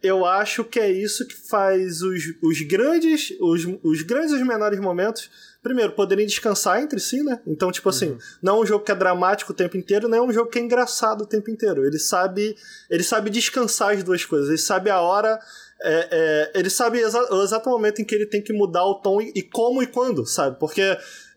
eu 0.01 0.25
acho 0.25 0.63
que 0.63 0.79
é 0.79 0.89
isso 0.89 1.27
que 1.27 1.35
faz 1.35 2.01
os, 2.01 2.23
os 2.41 2.61
grandes, 2.61 3.33
os, 3.41 3.65
os 3.83 4.01
grandes 4.01 4.31
e 4.31 4.35
os 4.35 4.47
menores 4.47 4.79
momentos, 4.79 5.29
primeiro, 5.61 5.91
poderem 5.91 6.25
descansar 6.25 6.81
entre 6.81 7.01
si, 7.01 7.21
né? 7.21 7.41
Então, 7.45 7.69
tipo 7.69 7.89
assim, 7.89 8.11
uhum. 8.11 8.17
não 8.41 8.57
é 8.57 8.61
um 8.61 8.65
jogo 8.65 8.85
que 8.85 8.93
é 8.93 8.95
dramático 8.95 9.51
o 9.51 9.55
tempo 9.55 9.75
inteiro, 9.75 10.07
não 10.07 10.17
é 10.17 10.21
um 10.21 10.31
jogo 10.31 10.49
que 10.49 10.57
é 10.57 10.61
engraçado 10.61 11.23
o 11.23 11.27
tempo 11.27 11.51
inteiro. 11.51 11.85
Ele 11.85 11.99
sabe, 11.99 12.55
ele 12.89 13.03
sabe 13.03 13.29
descansar 13.29 13.91
as 13.91 14.03
duas 14.03 14.23
coisas, 14.23 14.47
ele 14.47 14.57
sabe 14.57 14.89
a 14.89 15.01
hora 15.01 15.37
é, 15.83 16.07
é, 16.11 16.59
ele 16.59 16.69
sabe 16.69 16.99
exa 16.99 17.21
o 17.33 17.43
exato 17.43 17.69
momento 17.69 18.01
em 18.01 18.05
que 18.05 18.15
ele 18.15 18.25
tem 18.25 18.41
que 18.41 18.53
mudar 18.53 18.85
o 18.85 18.95
tom 18.95 19.21
e, 19.21 19.33
e 19.35 19.41
como 19.41 19.83
e 19.83 19.87
quando, 19.87 20.25
sabe? 20.25 20.57
Porque 20.57 20.81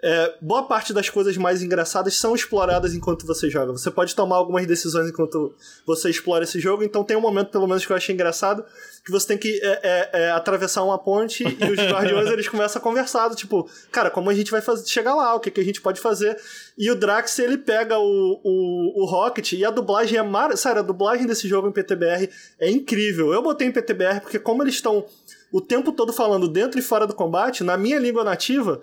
é, 0.03 0.35
boa 0.41 0.63
parte 0.69 0.93
das 0.93 1.11
coisas 1.11 1.37
mais 1.37 1.63
engraçadas 1.63 2.17
são 2.17 2.35
exploradas 2.35 2.95
enquanto 2.95 3.27
você 3.27 3.51
joga. 3.51 3.73
Você 3.73 3.91
pode 3.91 4.15
tomar 4.15 4.37
algumas 4.37 4.65
decisões 4.65 5.09
enquanto 5.09 5.53
você 5.85 6.09
explora 6.09 6.45
esse 6.45 6.61
jogo, 6.61 6.85
então 6.85 7.03
tem 7.03 7.17
um 7.17 7.21
momento, 7.21 7.51
pelo 7.51 7.67
menos, 7.67 7.85
que 7.85 7.91
eu 7.91 7.97
achei 7.97 8.15
engraçado, 8.15 8.65
que 9.07 9.13
você 9.13 9.29
tem 9.29 9.39
que 9.39 9.61
é, 9.63 9.81
é, 9.85 10.23
é 10.25 10.31
atravessar 10.33 10.83
uma 10.83 10.99
ponte 10.99 11.45
e 11.45 11.71
os 11.71 11.79
guardiões 11.89 12.29
eles 12.29 12.49
começam 12.49 12.81
a 12.81 12.83
conversar, 12.83 13.33
tipo, 13.37 13.71
cara, 13.93 14.11
como 14.11 14.29
a 14.29 14.35
gente 14.35 14.51
vai 14.51 14.61
fazer, 14.61 14.85
chegar 14.89 15.15
lá, 15.15 15.33
o 15.33 15.39
que, 15.39 15.49
que 15.49 15.61
a 15.61 15.65
gente 15.65 15.81
pode 15.81 16.01
fazer. 16.01 16.37
E 16.77 16.91
o 16.91 16.97
Drax, 16.97 17.39
ele 17.39 17.57
pega 17.57 18.01
o, 18.01 18.41
o, 18.43 19.03
o 19.03 19.07
Rocket 19.07 19.53
e 19.53 19.65
a 19.65 19.71
dublagem 19.71 20.19
é 20.19 20.23
mar... 20.25 20.57
Sério, 20.57 20.81
a 20.81 20.85
dublagem 20.85 21.25
desse 21.25 21.47
jogo 21.47 21.69
em 21.69 21.73
PTBR 21.73 22.29
é 22.59 22.69
incrível. 22.69 23.33
Eu 23.33 23.41
botei 23.43 23.69
em 23.69 23.73
PTBR 23.73 24.21
porque 24.23 24.41
como 24.41 24.65
eles 24.65 24.75
estão 24.75 25.07
o 25.53 25.61
tempo 25.61 25.93
todo 25.93 26.13
falando 26.13 26.49
dentro 26.49 26.77
e 26.77 26.83
fora 26.83 27.07
do 27.07 27.15
combate, 27.15 27.63
na 27.63 27.77
minha 27.77 28.01
língua 28.01 28.25
nativa, 28.25 28.83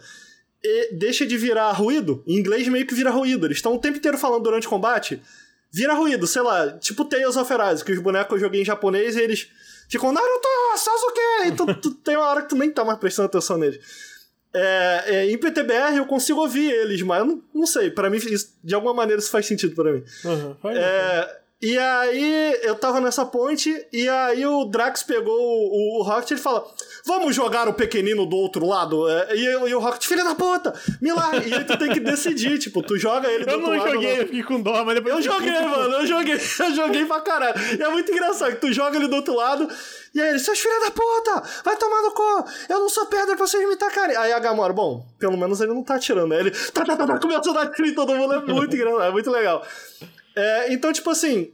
deixa 0.93 1.25
de 1.25 1.35
virar 1.35 1.69
ruído. 1.73 2.23
Em 2.25 2.37
inglês 2.37 2.65
meio 2.69 2.87
que 2.87 2.95
vira 2.95 3.09
ruído. 3.09 3.45
Eles 3.45 3.57
estão 3.57 3.75
o 3.75 3.79
tempo 3.79 3.97
inteiro 3.97 4.17
falando 4.17 4.43
durante 4.43 4.67
o 4.67 4.69
combate. 4.69 5.21
Vira 5.69 5.93
ruído, 5.93 6.25
sei 6.25 6.43
lá, 6.43 6.71
tipo 6.77 7.03
Tales 7.03 7.35
of 7.35 7.51
Arise, 7.51 7.83
que 7.83 7.91
os 7.91 7.99
bonecos 7.99 8.35
eu 8.35 8.39
joguei 8.39 8.61
em 8.61 8.65
japonês 8.65 9.17
e 9.17 9.21
eles 9.21 9.49
ficam 9.89 10.11
Naruto, 10.11 10.47
Sasuke! 10.77 11.47
E 11.47 11.51
tu, 11.51 11.81
tu 11.81 11.91
tem 11.95 12.15
uma 12.15 12.27
hora 12.27 12.41
que 12.41 12.49
tu 12.49 12.55
nem 12.55 12.71
tá 12.71 12.83
mais 12.83 12.99
prestando 12.99 13.27
atenção 13.27 13.57
neles. 13.57 13.79
É, 14.55 15.03
é, 15.07 15.31
em 15.31 15.37
PTBR 15.37 15.97
eu 15.97 16.05
consigo 16.05 16.39
ouvir 16.39 16.69
eles, 16.69 17.01
mas 17.01 17.19
eu 17.19 17.25
não, 17.25 17.41
não 17.53 17.65
sei, 17.65 17.89
para 17.89 18.07
mim 18.07 18.17
isso, 18.17 18.53
de 18.63 18.75
alguma 18.75 18.93
maneira 18.93 19.19
isso 19.19 19.31
faz 19.31 19.47
sentido 19.47 19.73
para 19.73 19.91
mim. 19.91 20.03
Uhum, 20.23 20.55
é, 20.69 21.39
e 21.63 21.79
aí 21.79 22.59
eu 22.61 22.75
tava 22.75 22.99
nessa 22.99 23.25
ponte, 23.25 23.73
e 23.93 24.09
aí 24.09 24.45
o 24.45 24.65
Drax 24.65 25.01
pegou 25.01 25.33
o, 25.33 26.01
o 26.01 26.03
Rocket 26.03 26.31
e 26.31 26.33
ele 26.33 26.41
fala: 26.41 26.61
Vamos 27.05 27.33
jogar 27.33 27.69
o 27.69 27.73
pequenino 27.73 28.25
do 28.25 28.35
outro 28.35 28.65
lado? 28.65 29.09
É, 29.09 29.33
e, 29.33 29.45
e 29.45 29.73
o 29.73 29.79
Rocket, 29.79 30.05
filha 30.05 30.25
da 30.25 30.35
puta, 30.35 30.73
me 31.01 31.13
larga. 31.13 31.47
E 31.47 31.53
aí 31.53 31.63
tu 31.63 31.77
tem 31.77 31.93
que 31.93 32.01
decidir, 32.01 32.59
tipo, 32.59 32.83
tu 32.83 32.97
joga 32.97 33.31
ele 33.31 33.45
do 33.45 33.51
eu 33.51 33.59
outro 33.59 33.71
lado. 33.71 33.79
Eu 33.79 33.85
não 33.85 33.93
joguei, 33.93 34.19
eu 34.19 34.25
fiquei 34.25 34.43
com 34.43 34.61
dó, 34.61 34.83
mas 34.83 34.95
depois. 34.95 35.15
Eu 35.15 35.21
joguei, 35.21 35.61
mano, 35.61 35.93
eu 35.93 36.05
joguei, 36.05 36.33
eu 36.59 36.75
joguei 36.75 37.05
pra 37.05 37.21
caralho. 37.21 37.55
E 37.79 37.81
é 37.81 37.87
muito 37.87 38.11
engraçado 38.11 38.51
que 38.55 38.59
tu 38.59 38.73
joga 38.73 38.97
ele 38.97 39.07
do 39.07 39.15
outro 39.15 39.33
lado. 39.33 39.65
E 40.13 40.19
aí 40.19 40.31
ele, 40.31 40.39
seus 40.39 40.59
filha 40.59 40.81
da 40.81 40.91
puta, 40.91 41.49
vai 41.63 41.77
tomar 41.77 42.01
no 42.01 42.11
cu, 42.11 42.45
eu 42.67 42.79
não 42.79 42.89
sou 42.89 43.05
pedra 43.05 43.37
pra 43.37 43.47
vocês 43.47 43.65
me 43.69 43.77
tacarem. 43.77 44.17
Aí 44.17 44.33
a 44.33 44.39
Gamora, 44.39 44.73
bom, 44.73 45.05
pelo 45.17 45.37
menos 45.37 45.61
ele 45.61 45.73
não 45.73 45.81
tá 45.81 45.95
atirando, 45.95 46.27
né? 46.27 46.41
Ele 46.41 46.51
tá, 46.51 46.83
tá, 46.83 46.97
tá, 46.97 47.07
tá 47.07 47.19
começando 47.19 47.57
a 47.57 47.63
dar 47.63 47.79
em 47.79 47.93
todo 47.95 48.13
mundo, 48.13 48.33
é 48.33 48.53
muito 48.53 48.75
engraçado, 48.75 49.03
é 49.03 49.11
muito 49.11 49.31
legal. 49.31 49.65
É, 50.35 50.73
então, 50.73 50.91
tipo 50.91 51.09
assim, 51.09 51.51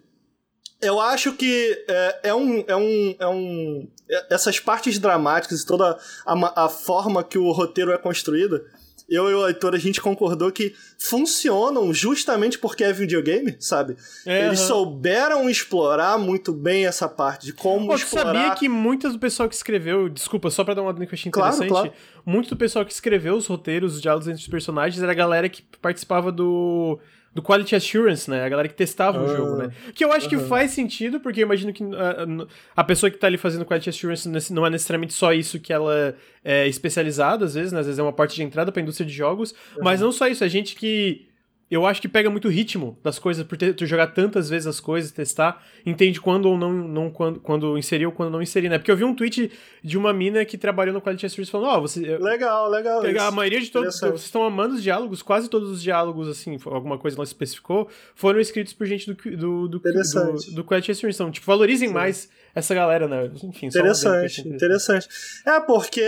eu 0.81 0.99
acho 0.99 1.33
que 1.33 1.85
é, 1.87 2.19
é, 2.23 2.35
um, 2.35 2.63
é, 2.67 2.75
um, 2.75 3.15
é 3.19 3.27
um. 3.27 3.87
Essas 4.29 4.59
partes 4.59 4.97
dramáticas 4.97 5.61
e 5.61 5.65
toda 5.65 5.97
a, 6.25 6.65
a 6.65 6.69
forma 6.69 7.23
que 7.23 7.37
o 7.37 7.51
roteiro 7.51 7.91
é 7.91 7.97
construído, 7.97 8.63
eu 9.09 9.29
e 9.29 9.33
o 9.33 9.47
Heitor, 9.47 9.73
a 9.73 9.77
gente 9.77 9.99
concordou 9.99 10.51
que 10.51 10.73
funcionam 10.99 11.91
justamente 11.93 12.59
porque 12.59 12.83
é 12.83 12.93
videogame, 12.93 13.55
sabe? 13.59 13.97
É, 14.25 14.45
Eles 14.45 14.61
uhum. 14.61 14.67
souberam 14.67 15.49
explorar 15.49 16.17
muito 16.17 16.53
bem 16.53 16.85
essa 16.85 17.09
parte 17.09 17.47
de 17.47 17.53
como 17.53 17.87
Pô, 17.87 17.95
explorar... 17.95 18.33
sabia 18.33 18.55
que 18.55 18.69
muitas 18.69 19.13
do 19.13 19.19
pessoal 19.19 19.49
que 19.49 19.55
escreveu... 19.55 20.07
Desculpa, 20.09 20.49
só 20.49 20.63
pra 20.63 20.75
dar 20.75 20.83
uma 20.83 20.93
dica 20.93 21.07
que 21.07 21.13
eu 21.13 21.17
achei 21.17 21.29
interessante. 21.29 21.67
Claro, 21.69 21.89
claro. 21.89 22.03
Muito 22.25 22.49
do 22.49 22.55
pessoal 22.55 22.85
que 22.85 22.93
escreveu 22.93 23.35
os 23.35 23.47
roteiros, 23.47 23.95
os 23.95 24.01
diálogos 24.01 24.27
entre 24.27 24.41
os 24.41 24.47
personagens, 24.47 25.01
era 25.01 25.11
a 25.11 25.15
galera 25.15 25.49
que 25.49 25.63
participava 25.81 26.31
do 26.31 26.99
do 27.33 27.41
Quality 27.43 27.75
Assurance, 27.75 28.29
né? 28.29 28.43
A 28.43 28.49
galera 28.49 28.67
que 28.67 28.73
testava 28.73 29.21
o 29.21 29.25
ah, 29.25 29.35
jogo, 29.35 29.55
né? 29.57 29.71
Que 29.93 30.03
eu 30.03 30.11
acho 30.11 30.27
que 30.27 30.37
faz 30.37 30.71
sentido, 30.71 31.19
porque 31.19 31.41
eu 31.41 31.45
imagino 31.45 31.71
que 31.71 31.83
a, 31.83 32.23
ah, 32.23 32.47
a 32.75 32.83
pessoa 32.83 33.09
que 33.09 33.17
tá 33.17 33.27
ali 33.27 33.37
fazendo 33.37 33.65
Quality 33.65 33.89
Assurance 33.89 34.53
não 34.53 34.65
é 34.65 34.69
necessariamente 34.69 35.13
só 35.13 35.31
isso 35.31 35.59
que 35.59 35.71
ela 35.71 36.15
é 36.43 36.67
especializada, 36.67 37.45
às 37.45 37.53
vezes, 37.53 37.71
né? 37.71 37.79
Às 37.79 37.85
vezes 37.85 37.99
é 37.99 38.03
uma 38.03 38.13
parte 38.13 38.35
de 38.35 38.43
entrada 38.43 38.71
pra 38.71 38.81
indústria 38.81 39.05
de 39.05 39.13
jogos, 39.13 39.53
mas 39.81 40.01
não 40.01 40.11
só 40.11 40.27
isso, 40.27 40.43
é 40.43 40.49
gente 40.49 40.75
que 40.75 41.28
eu 41.69 41.85
acho 41.85 42.01
que 42.01 42.07
pega 42.07 42.29
muito 42.29 42.47
ritmo 42.47 42.97
das 43.03 43.19
coisas, 43.19 43.45
por 43.45 43.57
ter, 43.57 43.75
ter 43.75 43.85
jogar 43.85 44.07
tantas 44.07 44.49
vezes 44.49 44.65
as 44.65 44.79
coisas, 44.79 45.11
testar, 45.11 45.63
entende 45.85 46.19
quando 46.19 46.47
ou 46.47 46.57
não, 46.57 46.73
não 46.73 47.11
quando, 47.11 47.39
quando 47.39 47.77
inserir 47.77 48.07
ou 48.07 48.11
quando 48.11 48.31
não 48.31 48.41
inserir, 48.41 48.69
né? 48.69 48.79
Porque 48.79 48.89
eu 48.89 48.97
vi 48.97 49.03
um 49.03 49.13
tweet 49.13 49.51
de 49.83 49.97
uma 49.97 50.11
mina 50.11 50.43
que 50.45 50.57
trabalhou 50.57 50.93
no 50.93 51.01
Quality 51.01 51.27
Assurance 51.27 51.51
falando, 51.51 51.69
ó, 51.69 51.77
oh, 51.77 51.81
você... 51.81 52.17
Legal, 52.17 52.69
legal. 52.69 53.01
Pegar 53.01 53.27
a 53.27 53.31
maioria 53.31 53.61
de 53.61 53.69
todos, 53.69 53.99
vocês 53.99 54.21
estão 54.21 54.43
amando 54.43 54.75
os 54.75 54.83
diálogos, 54.83 55.21
quase 55.21 55.47
todos 55.47 55.69
os 55.69 55.81
diálogos, 55.81 56.27
assim, 56.27 56.57
alguma 56.65 56.97
coisa 56.97 57.15
não 57.15 57.23
especificou, 57.23 57.87
foram 58.15 58.39
escritos 58.39 58.73
por 58.73 58.87
gente 58.87 59.13
do, 59.13 59.13
do, 59.13 59.67
do, 59.67 59.79
do, 59.79 60.55
do 60.55 60.63
Quality 60.63 60.91
Assurance. 60.91 61.17
Então, 61.17 61.31
tipo, 61.31 61.45
valorizem 61.45 61.89
Sim. 61.89 61.93
mais 61.93 62.29
essa 62.55 62.73
galera, 62.73 63.07
né? 63.07 63.29
Enfim, 63.43 63.67
interessante, 63.67 64.47
interessante. 64.47 65.07
É, 65.45 65.59
porque 65.59 66.01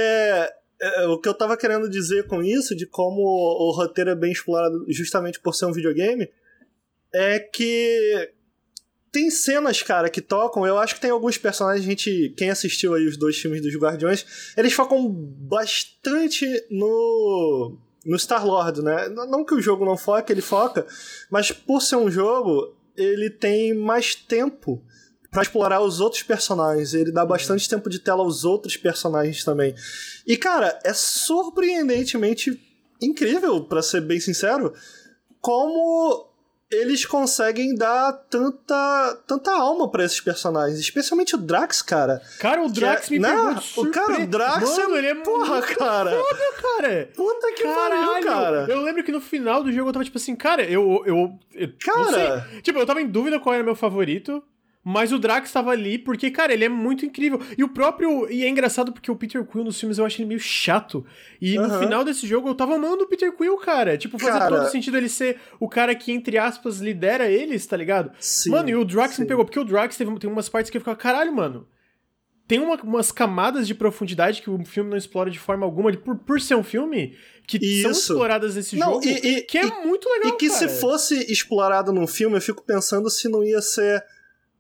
é, 0.81 1.07
o 1.07 1.17
que 1.19 1.29
eu 1.29 1.33
tava 1.33 1.55
querendo 1.55 1.87
dizer 1.87 2.27
com 2.27 2.41
isso, 2.41 2.75
de 2.75 2.87
como 2.87 3.21
o 3.21 3.71
roteiro 3.71 4.09
é 4.09 4.15
bem 4.15 4.31
explorado 4.31 4.85
justamente 4.89 5.39
por 5.39 5.53
ser 5.53 5.65
um 5.65 5.71
videogame, 5.71 6.27
é 7.13 7.39
que 7.39 8.31
tem 9.11 9.29
cenas, 9.29 9.83
cara, 9.83 10.09
que 10.09 10.21
tocam. 10.21 10.65
Eu 10.65 10.77
acho 10.77 10.95
que 10.95 11.01
tem 11.01 11.11
alguns 11.11 11.37
personagens, 11.37 11.85
a 11.85 11.89
gente, 11.89 12.33
quem 12.37 12.49
assistiu 12.49 12.93
aí 12.93 13.05
os 13.05 13.17
dois 13.17 13.37
filmes 13.37 13.61
dos 13.61 13.75
Guardiões, 13.75 14.53
eles 14.57 14.73
focam 14.73 15.07
bastante 15.09 16.45
no 16.69 17.77
no 18.03 18.17
Star 18.17 18.43
Lord, 18.43 18.81
né? 18.81 19.09
Não 19.09 19.45
que 19.45 19.53
o 19.53 19.61
jogo 19.61 19.85
não 19.85 19.95
foque, 19.95 20.33
ele 20.33 20.41
foca, 20.41 20.87
mas 21.29 21.51
por 21.51 21.81
ser 21.83 21.97
um 21.97 22.09
jogo, 22.09 22.75
ele 22.97 23.29
tem 23.29 23.75
mais 23.75 24.15
tempo 24.15 24.83
para 25.31 25.41
explorar 25.41 25.81
os 25.81 26.01
outros 26.01 26.21
personagens. 26.21 26.93
Ele 26.93 27.11
dá 27.11 27.25
bastante 27.25 27.67
tempo 27.67 27.89
de 27.89 27.99
tela 27.99 28.21
aos 28.21 28.43
outros 28.43 28.75
personagens 28.75 29.43
também. 29.43 29.73
E, 30.27 30.35
cara, 30.35 30.77
é 30.83 30.93
surpreendentemente 30.93 32.61
incrível, 33.01 33.63
para 33.63 33.81
ser 33.81 34.01
bem 34.01 34.19
sincero, 34.19 34.73
como 35.39 36.29
eles 36.71 37.05
conseguem 37.05 37.75
dar 37.75 38.13
tanta, 38.29 39.23
tanta 39.27 39.51
alma 39.51 39.89
para 39.89 40.05
esses 40.05 40.21
personagens, 40.21 40.79
especialmente 40.79 41.35
o 41.35 41.37
Drax, 41.37 41.81
cara. 41.81 42.21
Cara, 42.39 42.63
o 42.63 42.69
Drax 42.69 43.07
é, 43.07 43.11
me 43.11 43.19
né? 43.19 43.29
pegou 43.29 43.53
de 43.55 43.79
O 43.79 43.91
cara, 43.91 44.21
o 44.21 44.27
Drax 44.27 44.77
Mano, 44.77 44.95
é, 44.95 44.97
ele 44.99 45.07
é 45.07 45.15
porra, 45.15 45.61
cara. 45.61 46.11
Foda, 46.11 46.53
cara. 46.61 47.09
Puta 47.13 47.51
que 47.53 47.63
pariu, 47.63 48.23
cara. 48.23 48.65
Eu 48.69 48.81
lembro 48.81 49.03
que 49.03 49.11
no 49.11 49.19
final 49.19 49.63
do 49.63 49.71
jogo 49.71 49.89
eu 49.89 49.93
tava 49.93 50.05
tipo 50.05 50.17
assim, 50.17 50.35
cara, 50.35 50.63
eu 50.63 51.03
eu, 51.05 51.37
eu 51.53 51.73
cara, 51.83 52.47
tipo, 52.61 52.79
eu 52.79 52.85
tava 52.85 53.01
em 53.01 53.07
dúvida 53.07 53.39
qual 53.39 53.53
era 53.53 53.63
meu 53.63 53.75
favorito. 53.75 54.41
Mas 54.83 55.11
o 55.11 55.19
Drax 55.19 55.47
estava 55.47 55.69
ali 55.71 55.99
porque, 55.99 56.31
cara, 56.31 56.51
ele 56.53 56.65
é 56.65 56.69
muito 56.69 57.05
incrível. 57.05 57.39
E 57.55 57.63
o 57.63 57.69
próprio. 57.69 58.27
E 58.31 58.43
é 58.43 58.49
engraçado 58.49 58.91
porque 58.91 59.11
o 59.11 59.15
Peter 59.15 59.45
Quill 59.45 59.63
nos 59.63 59.79
filmes 59.79 59.99
eu 59.99 60.05
acho 60.05 60.19
ele 60.19 60.27
meio 60.27 60.39
chato. 60.39 61.05
E 61.39 61.55
no 61.55 61.77
final 61.77 62.03
desse 62.03 62.25
jogo 62.25 62.49
eu 62.49 62.55
tava 62.55 62.75
amando 62.75 63.03
o 63.03 63.07
Peter 63.07 63.31
Quill, 63.31 63.57
cara. 63.57 63.95
Tipo, 63.95 64.17
fazia 64.17 64.39
cara... 64.39 64.57
todo 64.57 64.71
sentido 64.71 64.97
ele 64.97 65.09
ser 65.09 65.39
o 65.59 65.69
cara 65.69 65.93
que, 65.93 66.11
entre 66.11 66.37
aspas, 66.37 66.79
lidera 66.79 67.29
eles, 67.29 67.65
tá 67.67 67.77
ligado? 67.77 68.11
Sim, 68.19 68.49
mano, 68.49 68.69
e 68.69 68.75
o 68.75 68.83
Drax 68.83 69.15
sim. 69.15 69.21
me 69.21 69.27
pegou. 69.27 69.45
Porque 69.45 69.59
o 69.59 69.63
Drax 69.63 69.95
teve, 69.95 70.17
tem 70.17 70.29
umas 70.29 70.49
partes 70.49 70.71
que 70.71 70.77
eu 70.77 70.81
ficava, 70.81 70.97
caralho, 70.97 71.31
mano. 71.31 71.67
Tem 72.47 72.59
uma, 72.59 72.75
umas 72.81 73.11
camadas 73.11 73.67
de 73.67 73.75
profundidade 73.75 74.41
que 74.41 74.49
o 74.49 74.65
filme 74.65 74.89
não 74.89 74.97
explora 74.97 75.29
de 75.29 75.39
forma 75.39 75.63
alguma, 75.63 75.95
por, 75.95 76.17
por 76.17 76.41
ser 76.41 76.55
um 76.55 76.63
filme, 76.63 77.15
que 77.47 77.57
Isso. 77.57 77.81
são 77.83 77.91
exploradas 77.91 78.55
nesse 78.55 78.75
não, 78.75 78.93
jogo, 78.93 79.05
e, 79.05 79.11
e, 79.11 79.41
que 79.43 79.57
é 79.57 79.65
e, 79.65 79.85
muito 79.85 80.09
legal. 80.09 80.33
E 80.33 80.37
que 80.37 80.49
cara. 80.49 80.59
se 80.59 80.81
fosse 80.81 81.31
explorado 81.31 81.93
num 81.93 82.07
filme, 82.07 82.35
eu 82.35 82.41
fico 82.41 82.63
pensando 82.63 83.09
se 83.09 83.29
não 83.29 83.43
ia 83.43 83.61
ser 83.61 84.03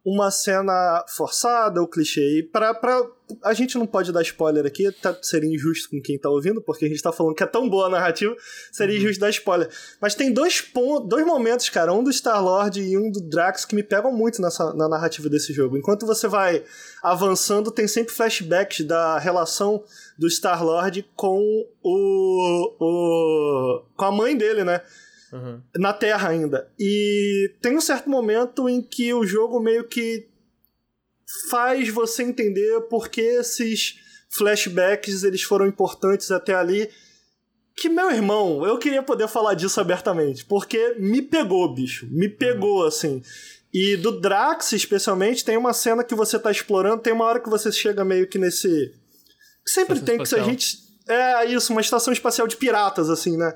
uma 0.03 0.31
cena 0.31 1.05
forçada 1.07 1.79
ou 1.79 1.87
clichê. 1.87 2.47
Pra, 2.51 2.73
pra, 2.73 3.03
a 3.43 3.53
gente 3.53 3.77
não 3.77 3.85
pode 3.85 4.11
dar 4.11 4.21
spoiler 4.23 4.65
aqui, 4.65 4.91
tá, 4.91 5.15
seria 5.21 5.53
injusto 5.53 5.89
com 5.89 6.01
quem 6.01 6.17
tá 6.17 6.29
ouvindo, 6.29 6.61
porque 6.61 6.85
a 6.85 6.87
gente 6.87 7.01
tá 7.01 7.11
falando 7.11 7.35
que 7.35 7.43
é 7.43 7.47
tão 7.47 7.69
boa 7.69 7.85
a 7.85 7.89
narrativa, 7.89 8.35
seria 8.71 8.95
uhum. 8.95 9.01
injusto 9.01 9.21
dar 9.21 9.29
spoiler. 9.29 9.69
Mas 10.01 10.15
tem 10.15 10.33
dois, 10.33 10.59
pontos, 10.59 11.07
dois 11.07 11.25
momentos, 11.25 11.69
cara, 11.69 11.93
um 11.93 12.03
do 12.03 12.11
Star-Lord 12.11 12.81
e 12.81 12.97
um 12.97 13.11
do 13.11 13.21
Drax, 13.21 13.63
que 13.63 13.75
me 13.75 13.83
pegam 13.83 14.11
muito 14.11 14.41
nessa, 14.41 14.73
na 14.73 14.89
narrativa 14.89 15.29
desse 15.29 15.53
jogo. 15.53 15.77
Enquanto 15.77 16.05
você 16.05 16.27
vai 16.27 16.63
avançando, 17.03 17.71
tem 17.71 17.87
sempre 17.87 18.13
flashbacks 18.13 18.85
da 18.85 19.19
relação 19.19 19.83
do 20.17 20.27
Star-Lord 20.27 21.05
com 21.15 21.39
o, 21.83 22.75
o. 22.79 23.83
com 23.95 24.05
a 24.05 24.11
mãe 24.11 24.35
dele, 24.35 24.63
né? 24.63 24.81
Uhum. 25.31 25.61
Na 25.77 25.93
Terra 25.93 26.29
ainda. 26.29 26.69
E 26.79 27.53
tem 27.61 27.77
um 27.77 27.81
certo 27.81 28.09
momento 28.09 28.67
em 28.67 28.81
que 28.81 29.13
o 29.13 29.25
jogo 29.25 29.59
meio 29.59 29.85
que 29.85 30.27
faz 31.49 31.87
você 31.89 32.23
entender 32.23 32.81
por 32.81 33.07
que 33.07 33.21
esses 33.21 33.99
flashbacks 34.29 35.23
eles 35.23 35.43
foram 35.43 35.67
importantes 35.67 36.31
até 36.31 36.53
ali. 36.53 36.89
Que, 37.75 37.87
meu 37.87 38.11
irmão, 38.11 38.65
eu 38.65 38.77
queria 38.77 39.01
poder 39.01 39.27
falar 39.27 39.53
disso 39.53 39.79
abertamente, 39.79 40.45
porque 40.45 40.95
me 40.99 41.21
pegou, 41.21 41.73
bicho. 41.73 42.07
Me 42.11 42.27
pegou, 42.27 42.81
uhum. 42.81 42.87
assim. 42.87 43.23
E 43.73 43.95
do 43.95 44.19
Drax, 44.19 44.73
especialmente, 44.73 45.45
tem 45.45 45.55
uma 45.55 45.73
cena 45.73 46.03
que 46.03 46.13
você 46.13 46.37
tá 46.37 46.51
explorando, 46.51 47.01
tem 47.01 47.13
uma 47.13 47.25
hora 47.25 47.39
que 47.39 47.49
você 47.49 47.71
chega 47.71 48.03
meio 48.03 48.27
que 48.27 48.37
nesse. 48.37 48.93
Sempre 49.65 49.95
estação 49.95 50.05
tem 50.05 50.15
espacial. 50.21 50.43
que 50.43 50.49
a 50.49 50.51
gente. 50.51 50.91
É 51.07 51.45
isso, 51.45 51.71
uma 51.71 51.81
estação 51.81 52.11
espacial 52.11 52.47
de 52.47 52.57
piratas, 52.57 53.09
assim, 53.09 53.37
né? 53.37 53.53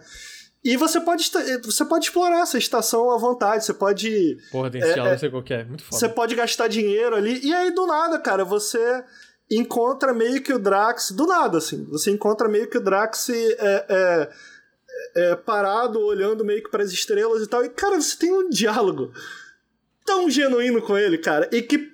E 0.66 0.76
você 0.78 1.00
pode, 1.00 1.30
você 1.64 1.86
pode 1.86 2.06
explorar 2.06 2.40
essa 2.40 2.58
estação 2.58 3.12
à 3.12 3.20
vontade, 3.20 3.64
você 3.64 3.74
pode. 3.74 4.40
Porra, 4.52 4.72
tem 4.72 4.82
é, 4.82 4.96
não 4.96 5.16
sei 5.16 5.30
qual 5.30 5.44
é, 5.48 5.64
muito 5.64 5.84
foda. 5.84 5.96
Você 5.96 6.10
pode 6.10 6.34
gastar 6.34 6.68
dinheiro 6.68 7.16
ali, 7.16 7.40
e 7.46 7.54
aí 7.54 7.70
do 7.70 7.86
nada, 7.86 8.18
cara, 8.18 8.44
você 8.44 9.04
encontra 9.52 10.12
meio 10.12 10.42
que 10.42 10.52
o 10.52 10.58
Drax. 10.58 11.12
Do 11.12 11.28
nada, 11.28 11.60
assim. 11.60 11.86
Você 11.92 12.10
encontra 12.10 12.50
meio 12.50 12.68
que 12.68 12.80
o 12.80 12.84
Drax 12.84 13.30
é, 13.30 13.86
é, 13.88 14.30
é 15.18 15.36
parado, 15.36 16.00
olhando 16.00 16.44
meio 16.44 16.64
que 16.64 16.72
para 16.72 16.84
as 16.84 16.92
estrelas 16.92 17.44
e 17.44 17.48
tal. 17.48 17.64
E, 17.64 17.70
cara, 17.70 18.02
você 18.02 18.18
tem 18.18 18.34
um 18.34 18.50
diálogo 18.50 19.14
tão 20.04 20.28
genuíno 20.32 20.82
com 20.82 20.98
ele, 20.98 21.20
cara, 21.20 21.48
e 21.52 21.62
que 21.62 21.92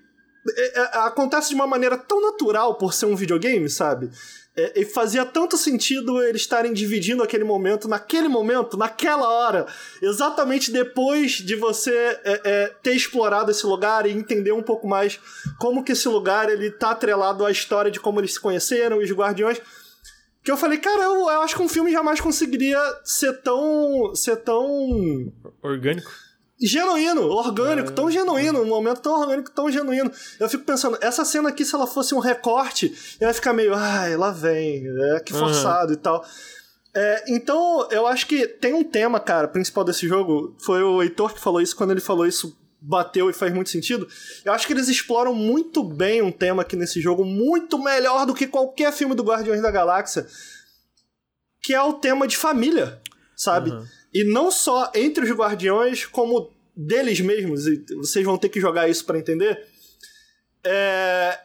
é, 0.57 0.80
é, 0.80 0.81
acontece 0.99 1.49
de 1.49 1.56
uma 1.56 1.68
maneira 1.68 1.98
tão 1.98 2.22
natural 2.22 2.77
por 2.77 2.93
ser 2.93 3.06
um 3.06 3.18
videogame, 3.18 3.69
sabe? 3.69 4.10
É, 4.56 4.82
e 4.82 4.86
fazia 4.86 5.26
tanto 5.26 5.57
sentido 5.57 6.22
eles 6.22 6.41
estarem 6.41 6.73
dividindo 6.73 7.23
aquele 7.23 7.45
momento, 7.45 7.88
naquele 7.88 8.28
momento, 8.28 8.76
naquela 8.76 9.30
hora, 9.30 9.65
exatamente 10.02 10.72
depois 10.72 11.34
de 11.34 11.56
você 11.56 11.95
é, 11.95 12.41
é, 12.44 12.68
ter 12.84 12.94
explorado 12.94 13.49
esse 13.49 13.65
lugar 13.65 14.06
e 14.06 14.11
entender 14.11 14.52
um 14.52 14.61
pouco 14.61 14.86
mais 14.86 15.18
como 15.57 15.84
que 15.86 15.94
esse 15.94 16.10
lugar 16.10 16.49
ele 16.49 16.69
tá 16.69 16.91
atrelado 16.91 17.45
à 17.45 17.52
história 17.52 17.90
de 17.90 17.99
como 17.99 18.19
eles 18.19 18.34
se 18.34 18.41
conheceram, 18.41 18.98
os 18.98 19.11
guardiões. 19.11 19.61
Que 20.44 20.52
eu 20.52 20.57
falei, 20.57 20.80
cara, 20.80 21.03
eu, 21.03 21.30
eu 21.30 21.41
acho 21.44 21.56
que 21.56 21.61
um 21.61 21.69
filme 21.69 21.91
jamais 21.91 22.19
conseguiria 22.19 22.80
ser 23.06 23.41
tão. 23.41 24.14
ser 24.15 24.38
tão. 24.38 25.32
orgânico 25.61 26.11
genuíno, 26.61 27.23
orgânico, 27.23 27.89
é. 27.89 27.93
tão 27.93 28.11
genuíno, 28.11 28.61
um 28.61 28.67
momento 28.67 29.01
tão 29.01 29.19
orgânico, 29.19 29.49
tão 29.51 29.71
genuíno. 29.71 30.11
Eu 30.39 30.47
fico 30.47 30.63
pensando, 30.63 30.97
essa 31.01 31.25
cena 31.25 31.49
aqui, 31.49 31.65
se 31.65 31.73
ela 31.73 31.88
fosse 31.88 32.13
um 32.13 32.19
recorte, 32.19 33.17
ia 33.19 33.33
ficar 33.33 33.53
meio, 33.53 33.73
ai, 33.73 34.15
lá 34.15 34.31
vem, 34.31 34.83
é 35.15 35.19
que 35.19 35.33
forçado 35.33 35.89
uhum. 35.89 35.93
e 35.93 35.97
tal. 35.97 36.25
É, 36.93 37.23
então, 37.27 37.88
eu 37.89 38.05
acho 38.05 38.27
que 38.27 38.47
tem 38.47 38.73
um 38.73 38.83
tema, 38.83 39.19
cara, 39.19 39.47
principal 39.47 39.83
desse 39.83 40.07
jogo. 40.07 40.55
Foi 40.59 40.83
o 40.83 41.01
Heitor 41.01 41.33
que 41.33 41.39
falou 41.39 41.61
isso, 41.61 41.75
quando 41.75 41.91
ele 41.91 42.01
falou 42.01 42.27
isso, 42.27 42.55
bateu 42.81 43.29
e 43.29 43.33
faz 43.33 43.53
muito 43.53 43.69
sentido. 43.69 44.07
Eu 44.43 44.53
acho 44.53 44.67
que 44.67 44.73
eles 44.73 44.89
exploram 44.89 45.33
muito 45.33 45.83
bem 45.83 46.21
um 46.21 46.31
tema 46.31 46.63
aqui 46.63 46.75
nesse 46.75 46.99
jogo, 46.99 47.23
muito 47.23 47.77
melhor 47.77 48.25
do 48.25 48.33
que 48.33 48.47
qualquer 48.47 48.91
filme 48.91 49.15
do 49.15 49.23
Guardiões 49.23 49.61
da 49.61 49.71
Galáxia, 49.71 50.27
que 51.61 51.73
é 51.73 51.81
o 51.81 51.93
tema 51.93 52.27
de 52.27 52.35
família, 52.35 52.99
sabe? 53.35 53.69
Uhum. 53.69 53.85
E 54.13 54.23
não 54.23 54.51
só 54.51 54.91
entre 54.93 55.23
os 55.23 55.31
guardiões, 55.31 56.05
como 56.05 56.51
deles 56.75 57.19
mesmos, 57.21 57.67
e 57.67 57.83
vocês 57.95 58.25
vão 58.25 58.38
ter 58.38 58.49
que 58.49 58.59
jogar 58.59 58.89
isso 58.89 59.05
para 59.05 59.19
entender, 59.19 59.65
é... 60.63 61.39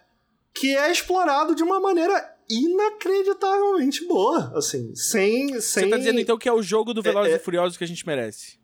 que 0.55 0.77
é 0.77 0.91
explorado 0.91 1.55
de 1.55 1.63
uma 1.63 1.81
maneira 1.81 2.35
inacreditavelmente 2.49 4.07
boa, 4.07 4.53
assim, 4.57 4.95
sem... 4.95 5.61
sem... 5.61 5.85
Você 5.85 5.91
tá 5.91 5.97
dizendo 5.97 6.21
então 6.21 6.39
que 6.39 6.49
é 6.49 6.53
o 6.53 6.63
jogo 6.63 6.95
do 6.95 7.03
Velozes 7.03 7.33
é, 7.33 7.37
é... 7.37 7.37
e 7.37 7.41
Furiosos 7.41 7.77
que 7.77 7.85
a 7.85 7.89
gente 7.89 8.07
merece? 8.07 8.59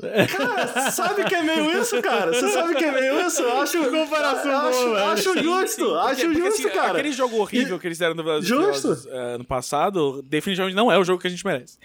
Cara, 0.00 0.90
sabe 0.90 1.24
que 1.24 1.34
é 1.34 1.42
meio 1.42 1.80
isso, 1.80 2.00
cara? 2.00 2.32
Você 2.32 2.48
sabe 2.50 2.74
que 2.74 2.84
é 2.84 2.90
meio 2.90 3.26
isso? 3.26 3.42
Eu 3.42 3.60
acho. 3.60 3.90
Comparação 3.90 4.68
acho, 4.68 4.84
boa, 4.84 5.12
acho 5.12 5.32
sim, 5.34 5.42
justo, 5.42 5.68
sim, 5.68 5.82
porque, 5.82 5.98
acho 5.98 6.20
porque, 6.22 6.40
justo, 6.40 6.66
assim, 6.66 6.76
cara. 6.76 6.92
Aquele 6.92 7.12
jogo 7.12 7.36
horrível 7.36 7.76
e... 7.76 7.80
que 7.80 7.86
eles 7.86 7.98
deram 7.98 8.14
no 8.14 8.24
Velozes 8.24 8.48
justo. 8.48 8.92
uh, 8.92 9.38
no 9.38 9.44
passado, 9.44 10.22
definitivamente 10.22 10.74
não 10.74 10.90
é 10.90 10.98
o 10.98 11.04
jogo 11.04 11.20
que 11.20 11.26
a 11.26 11.30
gente 11.30 11.44
merece. 11.44 11.78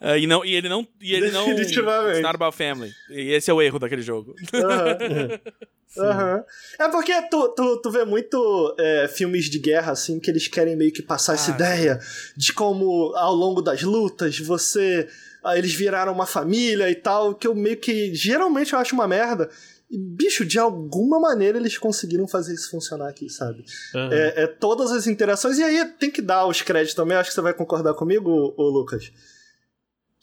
Uh, 0.00 0.16
e, 0.16 0.26
não, 0.26 0.44
e 0.44 0.54
ele 0.54 0.68
não. 0.68 0.86
E 1.00 1.14
ele 1.14 1.30
não. 1.30 1.46
Definitivamente. 1.46 2.12
It's 2.12 2.22
not 2.22 2.34
about 2.34 2.56
family. 2.56 2.92
E 3.10 3.32
esse 3.32 3.50
é 3.50 3.54
o 3.54 3.60
erro 3.60 3.78
daquele 3.78 4.02
jogo. 4.02 4.34
Uhum. 4.52 6.04
uhum. 6.04 6.44
É 6.78 6.88
porque 6.88 7.12
tu, 7.28 7.48
tu, 7.48 7.82
tu 7.82 7.90
vê 7.90 8.04
muito 8.04 8.74
é, 8.78 9.08
filmes 9.08 9.50
de 9.50 9.58
guerra, 9.58 9.92
assim, 9.92 10.18
que 10.18 10.30
eles 10.30 10.48
querem 10.48 10.76
meio 10.76 10.92
que 10.92 11.02
passar 11.02 11.32
ah, 11.32 11.34
essa 11.34 11.50
ideia 11.50 11.98
de 12.36 12.52
como 12.52 13.12
ao 13.16 13.34
longo 13.34 13.60
das 13.60 13.82
lutas 13.82 14.38
você 14.38 15.08
Aí 15.42 15.58
eles 15.58 15.74
viraram 15.74 16.12
uma 16.12 16.26
família 16.26 16.90
e 16.90 16.94
tal, 16.94 17.34
que 17.34 17.46
eu 17.46 17.54
meio 17.54 17.76
que 17.76 18.14
geralmente 18.14 18.72
eu 18.72 18.78
acho 18.78 18.94
uma 18.94 19.08
merda. 19.08 19.48
E, 19.90 19.98
bicho, 19.98 20.44
de 20.44 20.58
alguma 20.58 21.18
maneira 21.18 21.58
eles 21.58 21.78
conseguiram 21.78 22.28
fazer 22.28 22.54
isso 22.54 22.70
funcionar 22.70 23.08
aqui, 23.08 23.28
sabe? 23.28 23.64
Uhum. 23.94 24.12
É, 24.12 24.42
é, 24.42 24.46
todas 24.46 24.92
as 24.92 25.06
interações. 25.06 25.58
E 25.58 25.62
aí 25.62 25.84
tem 25.98 26.10
que 26.10 26.22
dar 26.22 26.46
os 26.46 26.62
créditos 26.62 26.94
também, 26.94 27.16
acho 27.16 27.30
que 27.30 27.34
você 27.34 27.40
vai 27.40 27.54
concordar 27.54 27.94
comigo, 27.94 28.54
ô, 28.56 28.68
Lucas. 28.68 29.10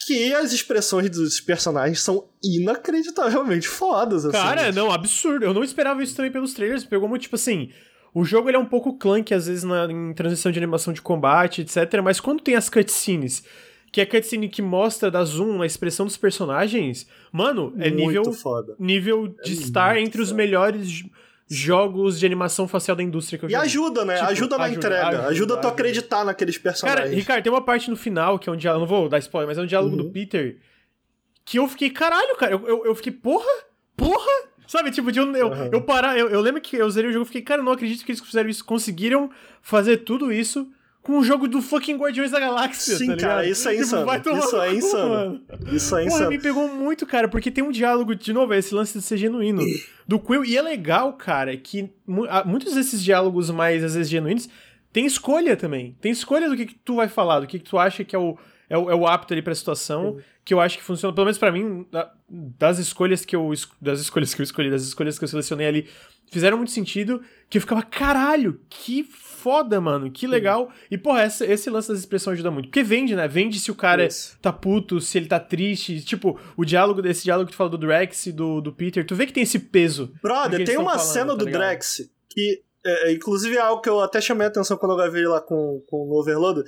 Que 0.08 0.34
as 0.34 0.54
expressões 0.54 1.10
dos 1.10 1.40
personagens 1.42 2.00
são 2.02 2.26
inacreditavelmente 2.44 3.68
fodas, 3.68 4.26
assim. 4.26 4.32
Cara, 4.38 4.72
não, 4.72 4.92
absurdo. 4.92 5.44
Eu 5.46 5.54
não 5.54 5.64
esperava 5.64 6.02
isso 6.02 6.16
também 6.16 6.32
pelos 6.32 6.54
trailers. 6.54 6.86
Pegou 6.86 7.08
muito, 7.10 7.24
tipo 7.24 7.36
assim. 7.36 7.70
O 8.14 8.24
jogo 8.24 8.50
ele 8.50 8.58
é 8.58 8.60
um 8.60 8.66
pouco 8.66 8.98
clunky, 8.98 9.34
às 9.34 9.48
vezes, 9.48 9.64
na, 9.64 9.86
em 9.92 10.14
transição 10.14 10.52
de 10.52 10.58
animação 10.58 10.94
de 10.94 11.02
combate, 11.02 11.62
etc. 11.62 12.02
Mas 12.04 12.20
quando 12.20 12.42
tem 12.42 12.56
as 12.56 12.70
cutscenes, 12.70 13.44
que 13.92 14.00
é 14.02 14.04
a 14.04 14.08
cutscene 14.08 14.50
que 14.50 14.62
mostra, 14.62 15.12
da 15.12 15.24
zoom, 15.24 15.62
a 15.62 15.66
expressão 15.66 16.06
dos 16.06 16.18
personagens, 16.18 17.06
mano, 17.32 17.74
é 17.78 17.90
Muito 17.92 18.08
nível, 18.08 18.34
foda. 18.34 18.76
nível 18.80 19.28
de 19.44 19.52
É 19.52 19.56
estar 19.56 19.98
entre 20.00 20.22
os 20.22 20.30
foda. 20.30 20.38
melhores 20.38 21.04
jogos 21.50 22.20
de 22.20 22.26
animação 22.26 22.68
facial 22.68 22.96
da 22.96 23.02
indústria 23.04 23.40
que 23.40 23.46
eu 23.46 23.50
E 23.50 23.52
já 23.52 23.60
vi. 23.62 23.66
ajuda, 23.66 24.04
né? 24.06 24.16
Tipo, 24.18 24.28
ajuda 24.30 24.58
na 24.58 24.64
ajuda, 24.66 24.78
entrega. 24.80 25.08
Ajuda, 25.08 25.28
ajuda, 25.28 25.58
tu 25.58 25.68
acreditar 25.68 26.26
naqueles 26.26 26.58
personagens. 26.58 27.04
Cara, 27.06 27.16
Ricardo, 27.16 27.44
tem 27.44 27.52
uma 27.52 27.62
parte 27.62 27.90
no 27.90 27.96
final 27.96 28.38
que 28.38 28.50
é 28.50 28.52
um 28.52 28.58
diálogo. 28.58 28.82
Não 28.82 28.88
vou 28.88 29.08
dar 29.10 29.18
spoiler, 29.20 29.48
mas 29.48 29.58
é 29.58 29.62
um 29.62 29.66
diálogo 29.66 29.96
Uhum. 29.96 30.04
do 30.04 30.12
Peter. 30.12 30.58
Que 31.46 31.60
eu 31.60 31.68
fiquei, 31.70 31.90
caralho, 31.90 32.36
cara. 32.36 32.52
Eu, 32.52 32.68
eu, 32.68 32.86
eu 32.88 32.96
fiquei, 32.96 33.12
porra? 33.14 33.46
Porra? 33.96 34.48
Sabe, 34.68 34.92
tipo, 34.92 35.10
de 35.14 35.20
eu, 35.20 35.34
eu, 35.34 35.48
Uhum. 35.48 35.70
eu 35.72 35.82
parar. 35.82 36.18
Eu, 36.20 36.28
eu 36.30 36.42
lembro 36.42 36.60
que 36.60 36.76
eu 36.76 36.90
zerei 36.92 37.10
o 37.10 37.14
jogo 37.14 37.24
e 37.24 37.28
fiquei, 37.28 37.42
cara, 37.42 37.62
eu 37.62 37.66
não 37.66 37.72
acredito 37.72 38.04
que 38.04 38.12
eles 38.12 38.20
fizeram 38.22 38.50
isso. 38.50 38.66
Conseguiram 38.66 39.30
fazer 39.62 39.98
tudo 39.98 40.30
isso 40.34 40.70
com 41.08 41.14
um 41.20 41.24
jogo 41.24 41.48
do 41.48 41.62
fucking 41.62 41.96
Guardiões 41.96 42.32
da 42.32 42.40
Galáxia. 42.40 42.98
Sim, 42.98 43.08
tá 43.08 43.16
cara, 43.18 43.48
isso 43.50 43.68
é 43.68 43.72
Tipo, 43.72 43.84
insano. 43.84 44.12
Isso 44.38 44.58
é 44.62 44.70
cu, 44.70 44.76
insano. 44.76 45.10
mano. 45.10 45.42
Isso 45.72 45.96
é 45.96 46.04
Porra, 46.04 46.16
insano. 46.16 46.30
me 46.30 46.38
pegou 46.40 46.68
muito, 46.68 47.06
cara, 47.08 47.28
porque 47.30 47.50
tem 47.50 47.64
um 47.64 47.72
diálogo, 47.72 48.14
de 48.14 48.34
novo, 48.34 48.54
é 48.54 48.58
esse 48.60 48.76
lance 48.76 48.98
de 48.98 49.04
ser 49.04 49.16
genuíno 49.18 49.62
do 50.06 50.20
Quill. 50.20 50.44
E 50.44 50.58
é 50.58 50.62
legal, 50.62 51.14
cara, 51.14 51.56
que 51.56 51.90
mu- 52.06 52.28
muitos 52.46 52.76
desses 52.76 53.02
diálogos 53.02 53.50
mais, 53.50 53.84
às 53.84 53.96
vezes, 53.96 54.10
genuínos, 54.12 54.50
tem 54.92 55.06
escolha 55.06 55.56
também. 55.56 55.96
Tem 56.02 56.12
escolha 56.12 56.50
do 56.50 56.56
que, 56.58 56.66
que 56.66 56.76
tu 56.76 56.96
vai 56.96 57.08
falar, 57.08 57.40
do 57.40 57.48
que, 57.48 57.58
que 57.60 57.70
tu 57.70 57.78
acha 57.80 58.04
que 58.04 58.16
é 58.16 58.20
o, 58.20 58.38
é 58.70 58.78
o, 58.78 58.92
é 58.92 58.96
o 58.96 59.08
apto 59.08 59.34
ali 59.34 59.42
pra 59.42 59.56
situação, 59.56 60.18
que 60.44 60.54
eu 60.54 60.60
acho 60.60 60.78
que 60.78 60.84
funciona, 60.84 61.14
pelo 61.16 61.26
menos 61.26 61.38
pra 61.38 61.52
mim, 61.52 61.86
da- 61.92 62.12
das 62.30 62.80
escolhas 62.80 63.24
que 63.24 63.34
eu 63.36 63.50
das 63.82 64.02
escolhas 64.02 64.34
que 64.34 64.42
eu 64.42 64.44
escolhi, 64.44 64.70
das 64.70 64.84
escolhas 64.84 65.18
que 65.18 65.24
eu 65.24 65.28
selecionei 65.30 65.68
ali, 65.68 65.88
fizeram 66.32 66.58
muito 66.58 66.72
sentido, 66.74 67.22
que 67.50 67.58
eu 67.58 67.62
ficava, 67.62 67.82
caralho, 67.82 68.60
que 68.70 69.04
foda, 69.38 69.80
mano, 69.80 70.10
que 70.12 70.26
legal. 70.28 70.72
E, 70.90 70.98
porra, 70.98 71.22
essa- 71.22 71.46
esse 71.46 71.70
lance 71.70 71.88
das 71.90 72.00
expressões 72.00 72.34
ajuda 72.36 72.50
muito. 72.52 72.66
Porque 72.68 72.84
vende, 72.84 73.16
né? 73.16 73.28
Vende 73.28 73.60
se 73.60 73.70
o 73.72 73.76
cara 73.76 74.06
Isso. 74.06 74.38
tá 74.42 74.52
puto, 74.52 75.00
se 75.00 75.18
ele 75.18 75.28
tá 75.28 75.40
triste. 75.40 76.02
Tipo, 76.02 76.40
o 76.58 76.66
diálogo 76.66 77.02
desse 77.02 77.24
diálogo 77.24 77.48
que 77.48 77.54
tu 77.54 77.58
fala 77.58 77.70
do 77.70 77.78
Drax 77.78 78.26
e 78.28 78.32
do, 78.32 78.60
do 78.62 78.74
Peter, 78.74 79.06
tu 79.06 79.16
vê 79.16 79.26
que 79.26 79.34
tem 79.34 79.44
esse 79.44 79.60
peso. 79.60 80.12
Brother, 80.22 80.66
tem 80.66 80.78
uma 80.78 80.98
falando, 80.98 81.14
cena 81.14 81.28
tá 81.32 81.36
do 81.36 81.46
ligado? 81.46 81.62
Drax 81.62 82.10
que, 82.30 82.62
é, 82.86 83.10
é, 83.10 83.14
inclusive, 83.14 83.56
é 83.56 83.60
algo 83.60 83.82
que 83.82 83.90
eu 83.90 84.00
até 84.00 84.20
chamei 84.22 84.46
a 84.46 84.50
atenção 84.50 84.78
quando 84.78 84.92
eu 84.92 84.98
gravei 84.98 85.26
lá 85.26 85.42
com, 85.42 85.82
com 85.88 85.98
o 85.98 86.20
Overload, 86.20 86.64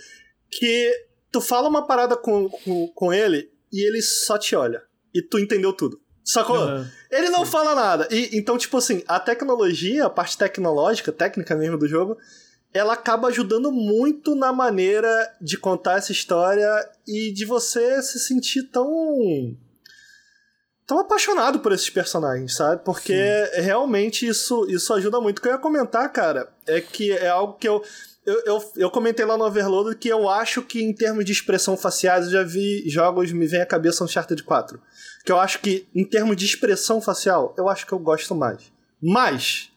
que 0.51 0.91
tu 1.31 1.41
fala 1.41 1.67
uma 1.69 1.85
parada 1.85 2.17
com, 2.17 2.49
com, 2.49 2.87
com 2.89 3.13
ele 3.13 3.49
e 3.71 3.85
ele 3.87 4.01
só 4.01 4.37
te 4.37 4.55
olha. 4.55 4.81
E 5.13 5.21
tu 5.21 5.37
entendeu 5.39 5.73
tudo. 5.73 5.99
Sacou? 6.23 6.57
Aham. 6.57 6.87
Ele 7.11 7.29
não 7.29 7.43
fala 7.45 7.73
nada. 7.73 8.07
E, 8.11 8.37
então, 8.37 8.55
tipo 8.57 8.77
assim, 8.77 9.03
a 9.07 9.19
tecnologia, 9.19 10.05
a 10.05 10.09
parte 10.09 10.37
tecnológica, 10.37 11.11
técnica 11.11 11.55
mesmo 11.55 11.77
do 11.77 11.87
jogo, 11.87 12.17
ela 12.73 12.93
acaba 12.93 13.27
ajudando 13.27 13.71
muito 13.71 14.35
na 14.35 14.53
maneira 14.53 15.09
de 15.41 15.57
contar 15.57 15.97
essa 15.97 16.11
história 16.11 16.69
e 17.07 17.31
de 17.31 17.45
você 17.45 18.01
se 18.01 18.19
sentir 18.19 18.63
tão. 18.63 18.87
tão 20.85 20.99
apaixonado 20.99 21.59
por 21.59 21.71
esses 21.71 21.89
personagens, 21.89 22.55
sabe? 22.55 22.83
Porque 22.83 23.15
realmente 23.55 24.27
isso, 24.27 24.65
isso 24.69 24.93
ajuda 24.93 25.19
muito. 25.19 25.39
O 25.39 25.41
que 25.41 25.47
eu 25.47 25.53
ia 25.53 25.57
comentar, 25.57 26.11
cara, 26.11 26.49
é 26.67 26.79
que 26.79 27.11
é 27.11 27.27
algo 27.27 27.53
que 27.53 27.67
eu. 27.67 27.83
Eu, 28.25 28.43
eu, 28.45 28.71
eu 28.75 28.91
comentei 28.91 29.25
lá 29.25 29.35
no 29.35 29.45
Overload 29.45 29.95
que 29.95 30.09
eu 30.09 30.29
acho 30.29 30.61
que, 30.61 30.83
em 30.83 30.93
termos 30.93 31.25
de 31.25 31.31
expressão 31.31 31.75
faciais, 31.75 32.25
eu 32.25 32.31
já 32.31 32.43
vi 32.43 32.87
jogos, 32.87 33.31
me 33.31 33.47
vem 33.47 33.61
à 33.61 33.65
cabeça 33.65 34.03
Uncharted 34.03 34.43
4. 34.43 34.79
Que 35.25 35.31
eu 35.31 35.39
acho 35.39 35.59
que, 35.59 35.87
em 35.95 36.05
termos 36.05 36.35
de 36.35 36.45
expressão 36.45 37.01
facial, 37.01 37.55
eu 37.57 37.67
acho 37.67 37.87
que 37.87 37.93
eu 37.93 37.97
gosto 37.97 38.35
mais. 38.35 38.71
Mas, 39.01 39.71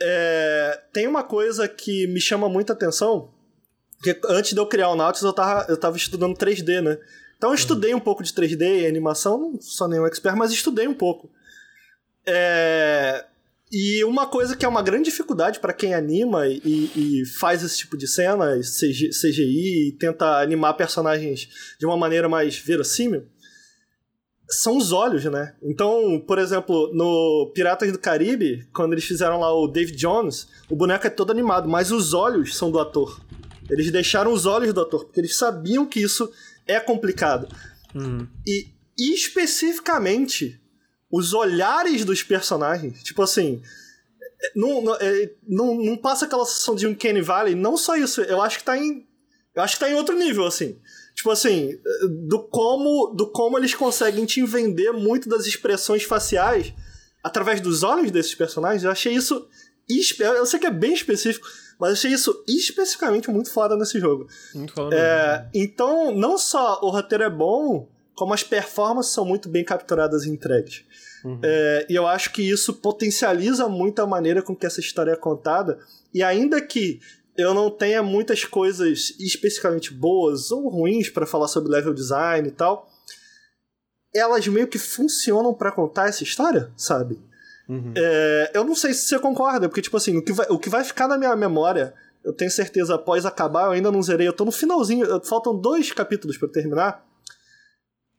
é, 0.00 0.80
tem 0.92 1.06
uma 1.06 1.22
coisa 1.22 1.68
que 1.68 2.06
me 2.08 2.20
chama 2.20 2.48
muita 2.48 2.72
atenção, 2.72 3.30
que 4.02 4.18
antes 4.28 4.52
de 4.52 4.58
eu 4.58 4.66
criar 4.66 4.90
o 4.90 4.96
Nautilus, 4.96 5.22
eu 5.22 5.32
tava, 5.32 5.66
eu 5.70 5.76
tava 5.76 5.96
estudando 5.96 6.36
3D, 6.36 6.80
né? 6.80 6.98
Então 7.36 7.50
eu 7.50 7.54
estudei 7.54 7.94
um 7.94 8.00
pouco 8.00 8.22
de 8.22 8.32
3D 8.32 8.82
e 8.82 8.86
animação, 8.86 9.38
não 9.38 9.60
sou 9.60 9.88
nenhum 9.88 10.06
expert, 10.06 10.36
mas 10.36 10.52
estudei 10.52 10.86
um 10.86 10.94
pouco. 10.94 11.30
É, 12.26 13.24
e 13.70 14.04
uma 14.04 14.26
coisa 14.26 14.56
que 14.56 14.64
é 14.64 14.68
uma 14.68 14.82
grande 14.82 15.06
dificuldade 15.06 15.58
para 15.58 15.72
quem 15.72 15.94
anima 15.94 16.46
e, 16.46 16.60
e 16.94 17.26
faz 17.26 17.62
esse 17.62 17.78
tipo 17.78 17.96
de 17.96 18.06
cena, 18.06 18.58
CG, 18.60 19.10
CGI, 19.10 19.88
e 19.88 19.92
tenta 19.98 20.40
animar 20.40 20.74
personagens 20.74 21.48
de 21.78 21.84
uma 21.84 21.96
maneira 21.96 22.28
mais 22.28 22.56
verossímil, 22.56 23.26
são 24.48 24.76
os 24.76 24.92
olhos, 24.92 25.24
né? 25.24 25.54
Então, 25.62 26.22
por 26.26 26.38
exemplo, 26.38 26.90
no 26.92 27.50
Piratas 27.54 27.90
do 27.90 27.98
Caribe, 27.98 28.66
quando 28.72 28.92
eles 28.92 29.04
fizeram 29.04 29.40
lá 29.40 29.52
o 29.52 29.66
David 29.66 29.96
Jones, 29.96 30.46
o 30.68 30.76
boneco 30.76 31.06
é 31.06 31.10
todo 31.10 31.30
animado, 31.30 31.68
mas 31.68 31.90
os 31.90 32.12
olhos 32.12 32.56
são 32.56 32.70
do 32.70 32.78
ator. 32.78 33.20
Eles 33.70 33.90
deixaram 33.90 34.32
os 34.32 34.44
olhos 34.44 34.72
do 34.74 34.82
ator, 34.82 35.04
porque 35.04 35.20
eles 35.20 35.36
sabiam 35.36 35.86
que 35.86 36.00
isso 36.00 36.30
é 36.66 36.78
complicado. 36.78 37.48
Uhum. 37.94 38.26
E 38.46 38.68
especificamente 38.98 40.60
os 41.10 41.32
olhares 41.32 42.04
dos 42.04 42.22
personagens, 42.22 43.02
tipo 43.02 43.22
assim, 43.22 43.62
não, 44.54 44.82
não, 44.82 44.94
é, 44.96 45.30
não, 45.46 45.74
não 45.76 45.96
passa 45.96 46.26
aquela 46.26 46.44
sensação 46.44 46.74
de 46.74 46.86
um 46.86 46.94
Kenny 46.94 47.22
Valley, 47.22 47.54
não 47.54 47.76
só 47.76 47.96
isso, 47.96 48.20
eu 48.22 48.42
acho 48.42 48.58
que 48.58 48.64
tá 48.64 48.76
em. 48.76 49.06
Eu 49.54 49.62
acho 49.62 49.74
que 49.74 49.80
tá 49.80 49.90
em 49.90 49.94
outro 49.94 50.18
nível, 50.18 50.44
assim. 50.44 50.76
Tipo 51.14 51.30
assim, 51.30 51.78
do 52.28 52.40
como, 52.40 53.14
do 53.14 53.30
como 53.30 53.56
eles 53.56 53.74
conseguem 53.74 54.24
te 54.24 54.44
vender 54.44 54.92
muito 54.92 55.28
das 55.28 55.46
expressões 55.46 56.02
faciais 56.02 56.74
através 57.22 57.60
dos 57.60 57.82
olhos 57.82 58.10
desses 58.10 58.34
personagens. 58.34 58.82
Eu 58.82 58.90
achei 58.90 59.14
isso. 59.14 59.48
Eu 60.18 60.44
sei 60.46 60.58
que 60.58 60.66
é 60.66 60.70
bem 60.70 60.92
específico, 60.92 61.46
mas 61.78 61.90
eu 61.90 61.92
achei 61.94 62.12
isso 62.12 62.44
especificamente 62.48 63.30
muito 63.30 63.50
foda 63.50 63.76
nesse 63.76 64.00
jogo. 64.00 64.26
Muito 64.54 64.72
falando. 64.74 64.92
É, 64.92 65.48
então, 65.54 66.10
não 66.14 66.36
só 66.36 66.80
o 66.82 66.90
roteiro 66.90 67.24
é 67.24 67.30
bom, 67.30 67.88
como 68.14 68.34
as 68.34 68.42
performances 68.42 69.12
são 69.12 69.24
muito 69.24 69.48
bem 69.48 69.64
capturadas 69.64 70.24
e 70.24 70.30
entregues. 70.30 70.84
Uhum. 71.24 71.40
É, 71.42 71.86
e 71.88 71.94
eu 71.94 72.06
acho 72.06 72.32
que 72.32 72.42
isso 72.42 72.74
potencializa 72.74 73.68
muito 73.68 74.00
a 74.00 74.06
maneira 74.06 74.42
com 74.42 74.54
que 74.54 74.66
essa 74.66 74.80
história 74.80 75.12
é 75.12 75.16
contada. 75.16 75.78
E 76.12 76.22
ainda 76.22 76.60
que 76.60 77.00
eu 77.36 77.52
não 77.52 77.70
tenha 77.70 78.02
muitas 78.02 78.44
coisas 78.44 79.14
especificamente 79.18 79.92
boas 79.92 80.50
ou 80.50 80.68
ruins 80.68 81.08
para 81.08 81.26
falar 81.26 81.48
sobre 81.48 81.70
level 81.70 81.92
design 81.92 82.48
e 82.48 82.52
tal, 82.52 82.88
elas 84.14 84.46
meio 84.46 84.68
que 84.68 84.78
funcionam 84.78 85.52
para 85.52 85.72
contar 85.72 86.08
essa 86.08 86.22
história, 86.22 86.70
sabe? 86.76 87.20
Uhum. 87.68 87.92
É, 87.96 88.52
eu 88.54 88.64
não 88.64 88.74
sei 88.74 88.94
se 88.94 89.06
você 89.06 89.18
concorda, 89.18 89.68
porque, 89.68 89.82
tipo 89.82 89.96
assim, 89.96 90.16
o 90.16 90.22
que, 90.22 90.32
vai, 90.32 90.46
o 90.48 90.58
que 90.58 90.68
vai 90.68 90.84
ficar 90.84 91.08
na 91.08 91.18
minha 91.18 91.34
memória, 91.34 91.94
eu 92.22 92.32
tenho 92.32 92.50
certeza, 92.50 92.94
após 92.94 93.26
acabar, 93.26 93.66
eu 93.66 93.72
ainda 93.72 93.90
não 93.90 94.02
zerei, 94.02 94.28
eu 94.28 94.32
tô 94.32 94.44
no 94.44 94.52
finalzinho, 94.52 95.06
faltam 95.24 95.56
dois 95.56 95.92
capítulos 95.92 96.36
pra 96.36 96.46
eu 96.48 96.52
terminar. 96.52 97.04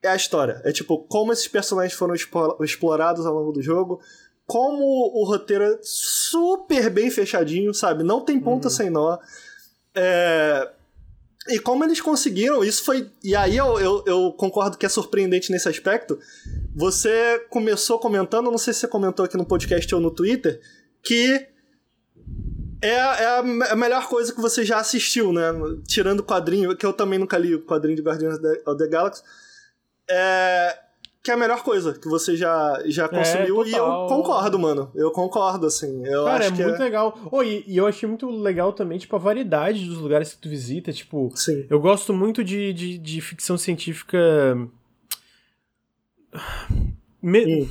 É 0.03 0.09
a 0.09 0.15
história. 0.15 0.61
É 0.63 0.71
tipo, 0.71 0.99
como 1.07 1.31
esses 1.31 1.47
personagens 1.47 1.97
foram 1.97 2.13
explorados 2.61 3.25
ao 3.25 3.33
longo 3.33 3.51
do 3.51 3.61
jogo, 3.61 3.99
como 4.45 4.83
o 4.83 5.23
roteiro 5.25 5.63
é 5.63 5.79
super 5.81 6.89
bem 6.89 7.09
fechadinho, 7.09 7.73
sabe? 7.73 8.03
Não 8.03 8.21
tem 8.21 8.39
ponta 8.39 8.69
sem 8.69 8.89
nó. 8.89 9.17
É, 9.95 10.69
E 11.47 11.59
como 11.59 11.83
eles 11.83 12.01
conseguiram, 12.01 12.63
isso 12.63 12.83
foi. 12.83 13.09
E 13.23 13.35
aí 13.35 13.55
eu, 13.57 13.79
eu, 13.79 14.03
eu 14.05 14.31
concordo 14.33 14.77
que 14.77 14.85
é 14.85 14.89
surpreendente 14.89 15.51
nesse 15.51 15.67
aspecto. 15.69 16.19
Você 16.75 17.39
começou 17.49 17.97
comentando, 17.99 18.49
não 18.51 18.57
sei 18.57 18.73
se 18.73 18.81
você 18.81 18.87
comentou 18.87 19.23
aqui 19.25 19.37
no 19.37 19.45
podcast 19.45 19.93
ou 19.95 20.01
no 20.01 20.11
Twitter, 20.11 20.59
que 21.03 21.47
é, 22.81 22.89
é 22.89 23.37
a, 23.37 23.43
me- 23.43 23.65
a 23.67 23.75
melhor 23.75 24.07
coisa 24.07 24.33
que 24.33 24.41
você 24.41 24.63
já 24.65 24.77
assistiu, 24.79 25.31
né? 25.33 25.43
Tirando 25.87 26.19
o 26.19 26.23
quadrinho, 26.23 26.75
que 26.75 26.85
eu 26.85 26.93
também 26.93 27.17
nunca 27.19 27.37
li 27.37 27.55
o 27.55 27.61
quadrinho 27.65 27.95
de 27.95 28.01
Guardians 28.03 28.37
of 28.65 28.77
the 28.77 28.87
Galaxy. 28.87 29.23
É, 30.09 30.77
que 31.25 31.31
é 31.31 31.33
a 31.33 31.37
melhor 31.37 31.63
coisa 31.63 31.91
que 31.91 32.07
você 32.07 32.37
já, 32.37 32.79
já 32.85 33.09
consumiu. 33.09 33.65
e 33.65 33.71
eu 33.71 34.05
concordo, 34.07 34.59
mano. 34.59 34.91
Eu 34.93 35.09
concordo, 35.09 35.65
assim. 35.65 36.05
Eu 36.05 36.23
Cara, 36.25 36.45
é 36.45 36.49
muito 36.51 36.79
legal. 36.79 37.17
Oh, 37.31 37.41
e, 37.41 37.63
e 37.67 37.75
eu 37.77 37.87
achei 37.87 38.07
muito 38.07 38.29
legal 38.29 38.71
também, 38.71 38.99
tipo, 38.99 39.15
a 39.15 39.19
variedade 39.19 39.85
dos 39.85 39.97
lugares 39.97 40.33
que 40.33 40.39
tu 40.39 40.47
visita. 40.47 40.93
Tipo, 40.93 41.31
Sim. 41.35 41.65
eu 41.67 41.79
gosto 41.79 42.13
muito 42.13 42.43
de, 42.43 42.71
de, 42.73 42.97
de 42.99 43.21
ficção 43.21 43.57
científica. 43.57 44.17
Me- 47.21 47.63
Hum. 47.63 47.67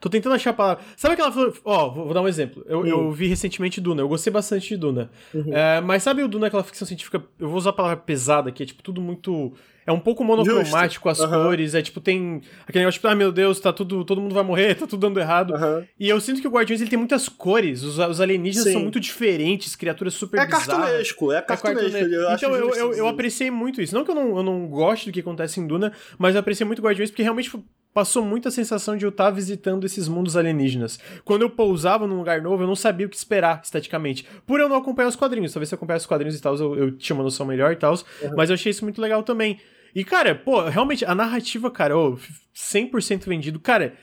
Tô 0.00 0.08
tentando 0.08 0.34
achar 0.34 0.50
a 0.50 0.54
palavra. 0.54 0.84
Sabe 0.96 1.14
aquela. 1.14 1.30
Ó, 1.64 1.90
vou, 1.90 2.04
vou 2.04 2.14
dar 2.14 2.22
um 2.22 2.28
exemplo. 2.28 2.64
Eu, 2.68 2.86
eu 2.86 3.10
vi 3.10 3.26
recentemente 3.26 3.80
Duna, 3.80 4.00
eu 4.02 4.08
gostei 4.08 4.32
bastante 4.32 4.68
de 4.68 4.76
Duna. 4.76 5.10
Uhum. 5.34 5.52
É, 5.52 5.80
mas 5.80 6.02
sabe 6.04 6.22
o 6.22 6.28
Duna, 6.28 6.46
aquela 6.46 6.62
ficção 6.62 6.86
científica? 6.86 7.22
Eu 7.38 7.48
vou 7.48 7.58
usar 7.58 7.70
a 7.70 7.72
palavra 7.72 7.96
pesada, 7.96 8.52
que 8.52 8.62
é 8.62 8.66
tipo 8.66 8.82
tudo 8.82 9.00
muito. 9.00 9.52
É 9.84 9.90
um 9.92 9.98
pouco 9.98 10.22
monocromático 10.22 11.08
as 11.08 11.18
Aham. 11.18 11.44
cores, 11.44 11.74
é 11.74 11.80
tipo, 11.80 11.98
tem 11.98 12.42
aquele 12.66 12.80
negócio 12.84 12.98
tipo, 12.98 13.08
ah, 13.08 13.14
meu 13.14 13.32
Deus, 13.32 13.58
tá 13.58 13.72
tudo, 13.72 14.04
todo 14.04 14.20
mundo 14.20 14.34
vai 14.34 14.42
morrer, 14.44 14.74
tá 14.76 14.86
tudo 14.86 15.00
dando 15.00 15.18
errado. 15.18 15.54
E 15.98 16.06
eu 16.10 16.20
sinto 16.20 16.42
que 16.42 16.46
o 16.46 16.50
Guardiões 16.50 16.82
ele 16.82 16.90
tem 16.90 16.98
muitas 16.98 17.26
cores, 17.26 17.82
os, 17.82 17.98
os 17.98 18.20
alienígenas 18.20 18.66
Sim. 18.66 18.72
são 18.74 18.82
muito 18.82 19.00
diferentes, 19.00 19.74
criaturas 19.74 20.12
super 20.12 20.40
É 20.40 20.46
cartunesco, 20.46 21.32
é 21.32 21.38
É 21.38 21.40
cartunesco. 21.40 21.80
cartunesco. 21.90 22.14
eu 22.14 22.28
acho 22.28 22.44
então 22.44 22.56
eu, 22.56 22.66
justo 22.66 22.78
eu, 22.80 22.94
eu 22.94 23.08
apreciei 23.08 23.50
muito 23.50 23.80
isso. 23.80 23.94
Não 23.94 24.04
que 24.04 24.10
eu 24.10 24.14
não, 24.14 24.36
eu 24.36 24.42
não 24.42 24.66
goste 24.68 25.06
do 25.06 25.12
que 25.12 25.20
acontece 25.20 25.58
em 25.58 25.66
Duna, 25.66 25.90
mas 26.18 26.34
eu 26.34 26.40
apreciei 26.40 26.66
muito 26.66 26.82
Guardiões 26.82 27.10
porque 27.10 27.22
realmente 27.22 27.50
passou 27.98 28.24
muita 28.24 28.48
sensação 28.48 28.96
de 28.96 29.04
eu 29.04 29.08
estar 29.08 29.28
visitando 29.28 29.84
esses 29.84 30.06
mundos 30.06 30.36
alienígenas. 30.36 31.00
Quando 31.24 31.42
eu 31.42 31.50
pousava 31.50 32.06
num 32.06 32.18
lugar 32.18 32.40
novo, 32.40 32.62
eu 32.62 32.66
não 32.68 32.76
sabia 32.76 33.04
o 33.04 33.10
que 33.10 33.16
esperar 33.16 33.60
esteticamente. 33.60 34.24
Por 34.46 34.60
eu 34.60 34.68
não 34.68 34.76
acompanhar 34.76 35.08
os 35.08 35.16
quadrinhos. 35.16 35.52
Talvez 35.52 35.68
se 35.68 35.74
eu 35.74 35.76
acompanhasse 35.76 36.04
os 36.04 36.06
quadrinhos 36.06 36.38
e 36.38 36.40
tal, 36.40 36.54
eu, 36.54 36.76
eu 36.76 36.96
tinha 36.96 37.16
uma 37.16 37.24
noção 37.24 37.44
melhor 37.44 37.72
e 37.72 37.76
tal. 37.76 37.94
Uhum. 37.94 38.36
Mas 38.36 38.50
eu 38.50 38.54
achei 38.54 38.70
isso 38.70 38.84
muito 38.84 39.00
legal 39.00 39.24
também. 39.24 39.58
E, 39.92 40.04
cara, 40.04 40.32
pô, 40.32 40.62
realmente, 40.68 41.04
a 41.04 41.12
narrativa, 41.12 41.72
cara, 41.72 41.98
ô, 41.98 42.16
100% 42.54 43.24
vendido. 43.26 43.58
Cara, 43.58 43.94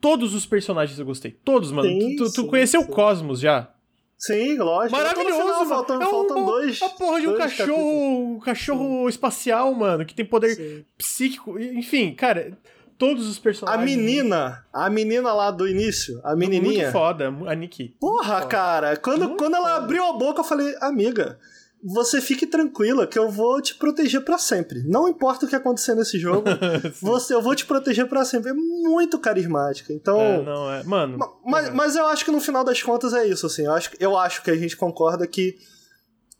todos 0.00 0.34
os 0.34 0.44
personagens 0.44 0.98
eu 0.98 1.06
gostei. 1.06 1.30
Todos, 1.30 1.70
mano. 1.70 1.88
Sim, 1.88 2.16
tu, 2.16 2.24
tu, 2.24 2.32
tu 2.32 2.42
sim, 2.42 2.46
conheceu 2.48 2.80
o 2.80 2.86
sim. 2.86 2.90
Cosmos 2.90 3.38
já? 3.38 3.72
Sim, 4.18 4.58
lógico. 4.58 4.96
No 4.96 5.04
Maravilhoso, 5.04 5.40
final, 5.40 5.58
mano. 5.58 5.68
Faltam, 5.68 6.02
é 6.02 6.06
um, 6.06 6.10
faltam 6.10 6.44
dois. 6.44 6.82
A 6.82 6.88
porra 6.88 7.20
de 7.20 7.28
um 7.28 7.36
cachorro, 7.36 8.34
um 8.34 8.40
cachorro 8.40 9.08
espacial, 9.08 9.72
mano, 9.74 10.04
que 10.04 10.12
tem 10.12 10.24
poder 10.24 10.56
Sim. 10.56 10.84
psíquico. 10.98 11.56
Enfim, 11.56 12.14
cara, 12.14 12.58
todos 13.06 13.26
os 13.28 13.38
A 13.38 13.40
personagens. 13.40 13.84
menina, 13.96 14.64
a 14.72 14.88
menina 14.88 15.32
lá 15.32 15.50
do 15.50 15.66
início, 15.66 16.20
a 16.22 16.36
menininha. 16.36 16.82
Muito 16.84 16.92
foda, 16.92 17.28
a 17.48 17.54
Nikki. 17.54 17.96
Porra, 18.00 18.34
Muito 18.36 18.48
cara, 18.48 18.96
quando, 18.96 19.24
Muito 19.24 19.36
quando 19.36 19.56
ela 19.56 19.70
foda. 19.74 19.84
abriu 19.84 20.04
a 20.04 20.12
boca, 20.12 20.40
eu 20.40 20.44
falei, 20.44 20.72
amiga, 20.80 21.36
você 21.84 22.20
fique 22.20 22.46
tranquila 22.46 23.08
que 23.08 23.18
eu 23.18 23.28
vou 23.28 23.60
te 23.60 23.74
proteger 23.74 24.20
pra 24.24 24.38
sempre. 24.38 24.84
Não 24.84 25.08
importa 25.08 25.46
o 25.46 25.48
que 25.48 25.56
acontecer 25.56 25.96
nesse 25.96 26.16
jogo, 26.16 26.44
você, 27.02 27.34
eu 27.34 27.42
vou 27.42 27.56
te 27.56 27.66
proteger 27.66 28.06
pra 28.08 28.24
sempre. 28.24 28.50
É 28.50 28.54
muito 28.54 29.18
carismática. 29.18 29.92
Então. 29.92 30.20
É, 30.20 30.42
não, 30.44 30.72
é. 30.72 30.82
Mano. 30.84 31.18
Ma- 31.18 31.32
Mas, 31.44 31.74
mas 31.74 31.96
eu 31.96 32.06
acho 32.06 32.24
que 32.24 32.30
no 32.30 32.40
final 32.40 32.62
das 32.62 32.80
contas 32.82 33.12
é 33.12 33.26
isso, 33.26 33.46
assim. 33.46 33.64
Eu 33.64 33.72
acho, 33.72 33.90
eu 33.98 34.16
acho 34.16 34.42
que 34.44 34.50
a 34.52 34.56
gente 34.56 34.76
concorda 34.76 35.26
que 35.26 35.56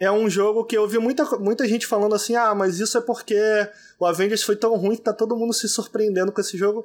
é 0.02 0.10
um 0.10 0.28
jogo 0.28 0.64
que 0.64 0.76
eu 0.76 0.88
vi 0.88 0.98
muita, 0.98 1.24
muita 1.38 1.66
gente 1.66 1.86
falando 1.86 2.16
assim: 2.16 2.34
ah, 2.34 2.52
mas 2.56 2.80
isso 2.80 2.98
é 2.98 3.00
porque 3.00 3.38
o 4.00 4.04
Avengers 4.04 4.42
foi 4.42 4.56
tão 4.56 4.74
ruim 4.74 4.96
que 4.96 5.02
tá 5.02 5.12
todo 5.12 5.36
mundo 5.36 5.52
se 5.52 5.68
surpreendendo 5.68 6.32
com 6.32 6.40
esse 6.40 6.58
jogo. 6.58 6.84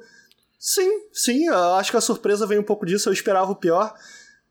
Sim, 0.56 0.88
sim, 1.12 1.46
eu 1.46 1.74
acho 1.74 1.90
que 1.90 1.96
a 1.96 2.00
surpresa 2.00 2.46
vem 2.46 2.60
um 2.60 2.62
pouco 2.64 2.86
disso, 2.86 3.08
eu 3.08 3.12
esperava 3.12 3.50
o 3.50 3.56
pior. 3.56 3.92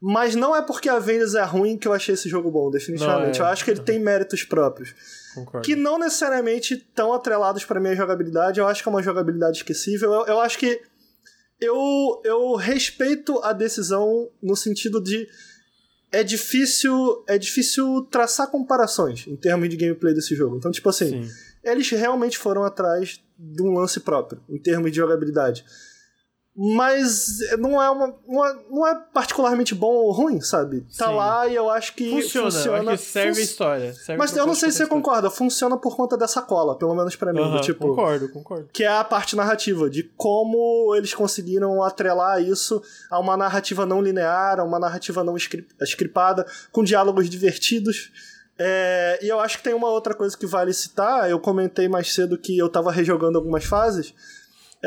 Mas 0.01 0.35
não 0.35 0.53
é 0.53 0.61
porque 0.61 0.89
Avengers 0.89 1.33
é 1.33 1.43
ruim 1.43 1.77
que 1.77 1.87
eu 1.87 1.93
achei 1.93 2.13
esse 2.13 2.27
jogo 2.27 2.51
bom, 2.51 2.69
definitivamente. 2.69 3.39
Não, 3.39 3.45
é. 3.45 3.49
Eu 3.49 3.51
acho 3.53 3.63
que 3.63 3.71
ele 3.71 3.79
tem 3.79 3.99
méritos 3.99 4.43
próprios. 4.43 4.93
Concordo. 5.33 5.65
Que 5.65 5.75
não 5.75 5.97
necessariamente 5.97 6.73
estão 6.73 7.13
atrelados 7.13 7.63
pra 7.63 7.79
minha 7.79 7.95
jogabilidade. 7.95 8.59
Eu 8.59 8.67
acho 8.67 8.83
que 8.83 8.89
é 8.89 8.91
uma 8.91 9.01
jogabilidade 9.01 9.57
esquecível. 9.57 10.11
Eu, 10.11 10.25
eu 10.25 10.39
acho 10.39 10.59
que 10.59 10.79
eu, 11.59 12.21
eu 12.23 12.55
respeito 12.55 13.39
a 13.43 13.53
decisão 13.53 14.29
no 14.43 14.55
sentido 14.55 15.01
de 15.01 15.27
é 16.11 16.23
difícil 16.23 17.23
é 17.27 17.37
difícil 17.37 18.07
traçar 18.09 18.47
comparações 18.47 19.25
em 19.27 19.35
termos 19.35 19.69
de 19.69 19.75
gameplay 19.75 20.13
desse 20.13 20.35
jogo. 20.35 20.57
Então, 20.57 20.71
tipo 20.71 20.89
assim, 20.89 21.23
Sim. 21.23 21.31
eles 21.63 21.89
realmente 21.89 22.37
foram 22.37 22.63
atrás 22.63 23.21
de 23.37 23.61
um 23.61 23.73
lance 23.73 23.99
próprio 23.99 24.41
em 24.49 24.57
termos 24.57 24.91
de 24.91 24.97
jogabilidade. 24.97 25.65
Mas 26.59 27.37
não 27.59 27.79
é, 27.81 27.87
uma, 27.91 28.15
não 28.27 28.43
é, 28.45 28.55
não 28.67 28.87
é 28.87 28.95
particularmente 29.13 29.75
bom 29.75 29.93
ou 29.93 30.11
ruim, 30.11 30.41
sabe? 30.41 30.81
Tá 30.97 31.07
Sim. 31.09 31.13
lá 31.15 31.45
e 31.47 31.53
eu 31.53 31.69
acho 31.69 31.93
que 31.93 32.09
Funciona, 32.09 32.49
funciona. 32.51 32.91
acho 32.93 33.03
que 33.03 33.09
serve 33.11 33.29
a 33.29 33.33
fun- 33.35 33.41
história. 33.41 33.93
serve 33.93 34.17
Mas 34.17 34.35
eu 34.35 34.47
não 34.47 34.55
sei 34.55 34.71
se 34.71 34.77
você 34.79 34.87
concorda, 34.87 35.29
funciona 35.29 35.77
por 35.77 35.95
conta 35.95 36.17
dessa 36.17 36.41
cola, 36.41 36.75
pelo 36.75 36.95
menos 36.95 37.15
pra 37.15 37.31
mim. 37.31 37.41
Aham, 37.41 37.61
tipo, 37.61 37.87
Concordo, 37.89 38.29
concordo. 38.29 38.69
que 38.73 38.83
é 38.83 38.87
a 38.87 39.03
parte 39.03 39.35
narrativa, 39.35 39.87
de 39.87 40.01
como 40.17 40.95
eles 40.95 41.13
conseguiram 41.13 41.83
atrelar 41.83 42.41
isso 42.41 42.81
a 43.11 43.19
uma 43.19 43.37
narrativa 43.37 43.85
não 43.85 44.01
linear, 44.01 44.59
a 44.59 44.63
uma 44.63 44.79
narrativa 44.79 45.23
não 45.23 45.35
scri- 45.37 45.67
scripada, 45.81 46.43
com 46.71 46.83
diálogos 46.83 47.29
divertidos. 47.29 48.11
É, 48.57 49.19
e 49.21 49.27
eu 49.27 49.39
acho 49.39 49.57
que 49.59 49.63
tem 49.63 49.75
uma 49.75 49.89
outra 49.91 50.15
coisa 50.15 50.35
que 50.35 50.47
vale 50.47 50.73
citar, 50.73 51.29
eu 51.29 51.39
comentei 51.39 51.87
mais 51.87 52.11
cedo 52.11 52.35
que 52.35 52.57
eu 52.57 52.67
tava 52.67 52.91
rejogando 52.91 53.37
algumas 53.37 53.63
fases. 53.63 54.11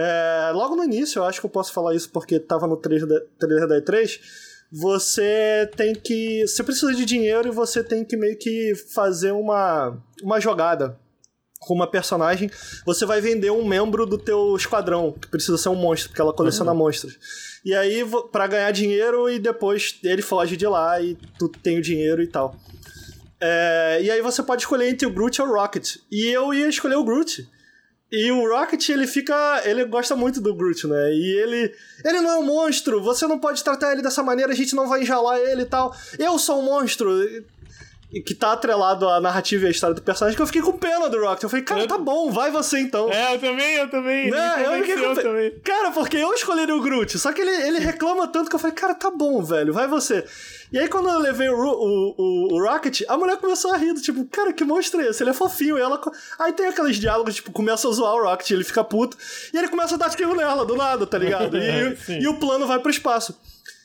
É, 0.03 0.51
logo 0.55 0.75
no 0.75 0.85
início, 0.85 1.19
eu 1.19 1.25
acho 1.25 1.41
que 1.41 1.47
eu 1.47 1.51
posso 1.51 1.75
falar 1.75 1.95
isso 1.95 2.09
porque 2.09 2.41
tava 2.41 2.67
no 2.67 2.77
trailer 2.77 3.07
da, 3.07 3.21
trailer 3.39 3.69
da 3.69 3.81
E3. 3.83 4.19
Você 4.73 5.71
tem 5.77 5.95
que. 5.95 6.47
Você 6.47 6.63
precisa 6.63 6.95
de 6.95 7.05
dinheiro 7.05 7.49
e 7.49 7.51
você 7.51 7.85
tem 7.85 8.03
que 8.03 8.17
meio 8.17 8.39
que 8.39 8.75
fazer 8.95 9.33
uma, 9.33 9.99
uma 10.23 10.41
jogada 10.41 10.99
com 11.59 11.75
uma 11.75 11.87
personagem. 11.87 12.51
Você 12.87 13.05
vai 13.05 13.21
vender 13.21 13.51
um 13.51 13.67
membro 13.67 14.07
do 14.07 14.17
teu 14.17 14.57
esquadrão, 14.57 15.13
que 15.13 15.29
precisa 15.29 15.59
ser 15.59 15.69
um 15.69 15.75
monstro, 15.75 16.09
porque 16.09 16.23
ela 16.23 16.33
coleciona 16.33 16.73
monstros. 16.73 17.19
E 17.63 17.75
aí, 17.75 18.03
pra 18.33 18.47
ganhar 18.47 18.71
dinheiro, 18.71 19.29
e 19.29 19.39
depois 19.39 19.99
ele 20.03 20.23
foge 20.23 20.57
de 20.57 20.67
lá 20.67 20.99
e 21.01 21.19
tu 21.39 21.49
tem 21.49 21.79
o 21.79 21.83
dinheiro 21.83 22.23
e 22.23 22.27
tal. 22.27 22.57
É, 23.39 23.99
e 24.03 24.11
aí 24.11 24.23
você 24.23 24.43
pode 24.43 24.63
escolher 24.63 24.89
entre 24.89 25.07
o 25.07 25.11
Groot 25.11 25.37
e 25.39 25.43
o 25.43 25.53
Rocket. 25.53 25.97
E 26.11 26.27
eu 26.29 26.55
ia 26.55 26.69
escolher 26.69 26.97
o 26.97 27.05
Groot. 27.05 27.47
E 28.13 28.31
o 28.33 28.49
Rocket, 28.49 28.89
ele 28.89 29.07
fica. 29.07 29.63
Ele 29.65 29.85
gosta 29.85 30.17
muito 30.17 30.41
do 30.41 30.55
Groot, 30.55 30.87
né? 30.87 31.13
E 31.13 31.39
ele. 31.39 31.73
Ele 32.05 32.21
não 32.21 32.31
é 32.31 32.37
um 32.39 32.45
monstro, 32.45 33.01
você 33.01 33.27
não 33.27 33.39
pode 33.39 33.63
tratar 33.63 33.93
ele 33.93 34.03
dessa 34.03 34.23
maneira, 34.23 34.53
a 34.53 34.57
gente 34.57 34.75
não 34.75 34.89
vai 34.89 35.03
enjalar 35.03 35.39
ele 35.39 35.63
e 35.63 35.67
tal. 35.67 35.95
Eu 36.19 36.39
sou 36.39 36.61
um 36.61 36.65
monstro. 36.65 37.09
Que 38.25 38.35
tá 38.35 38.53
atrelado 38.53 39.09
à 39.09 39.21
narrativa 39.21 39.65
e 39.65 39.69
à 39.69 39.71
história 39.71 39.95
do 39.95 40.03
personagem, 40.03 40.35
que 40.35 40.43
eu 40.43 40.47
fiquei 40.47 40.63
com 40.63 40.73
pena 40.73 41.09
do 41.09 41.21
Rocket. 41.21 41.45
Eu 41.45 41.49
falei, 41.49 41.65
cara, 41.65 41.87
tá 41.87 41.97
bom, 41.97 42.29
vai 42.31 42.51
você 42.51 42.81
então. 42.81 43.09
É, 43.09 43.35
eu 43.35 43.39
também, 43.39 43.75
eu 43.77 43.89
também. 43.89 44.31
Né? 44.31 44.67
Eu 44.67 44.85
fiquei 44.85 44.97
com 44.97 45.15
também. 45.15 45.51
Cara, 45.61 45.93
porque 45.93 46.17
eu 46.17 46.33
escolheria 46.35 46.75
o 46.75 46.81
Groot, 46.81 47.17
só 47.21 47.33
que 47.33 47.41
ele, 47.41 47.51
ele 47.69 47.79
reclama 47.79 48.27
tanto 48.27 48.51
que 48.51 48.57
eu 48.57 48.61
falei, 48.61 48.75
cara, 48.75 48.95
tá 48.95 49.13
bom, 49.13 49.41
velho, 49.45 49.73
vai 49.73 49.87
você. 49.87 50.25
E 50.73 50.79
aí 50.79 50.89
quando 50.89 51.09
eu 51.09 51.19
levei 51.21 51.49
o, 51.49 51.55
o, 51.55 52.15
o, 52.19 52.55
o 52.55 52.65
Rocket, 52.65 53.03
a 53.09 53.17
mulher 53.17 53.37
começou 53.37 53.73
a 53.73 53.77
rir, 53.77 53.95
tipo, 53.95 54.25
cara, 54.27 54.53
que 54.53 54.65
monstro 54.65 55.01
é 55.01 55.09
esse? 55.09 55.23
Ele 55.23 55.31
é 55.31 55.35
fofinho. 55.35 55.79
E 55.79 55.81
ela. 55.81 56.01
Aí 56.39 56.53
tem 56.53 56.67
aqueles 56.67 56.97
diálogos, 56.97 57.37
tipo, 57.37 57.53
começa 57.53 57.89
a 57.89 57.93
zoar 57.93 58.15
o 58.15 58.25
Rocket, 58.25 58.51
ele 58.51 58.65
fica 58.65 58.83
puto, 58.83 59.17
e 59.55 59.57
ele 59.57 59.69
começa 59.69 59.95
a 59.95 59.99
dar 59.99 60.11
tiro 60.11 60.35
nela, 60.35 60.65
do 60.65 60.75
nada, 60.75 61.07
tá 61.07 61.17
ligado? 61.17 61.57
E, 61.57 61.97
e 62.23 62.27
o 62.27 62.39
plano 62.41 62.67
vai 62.67 62.81
pro 62.81 62.91
espaço. 62.91 63.39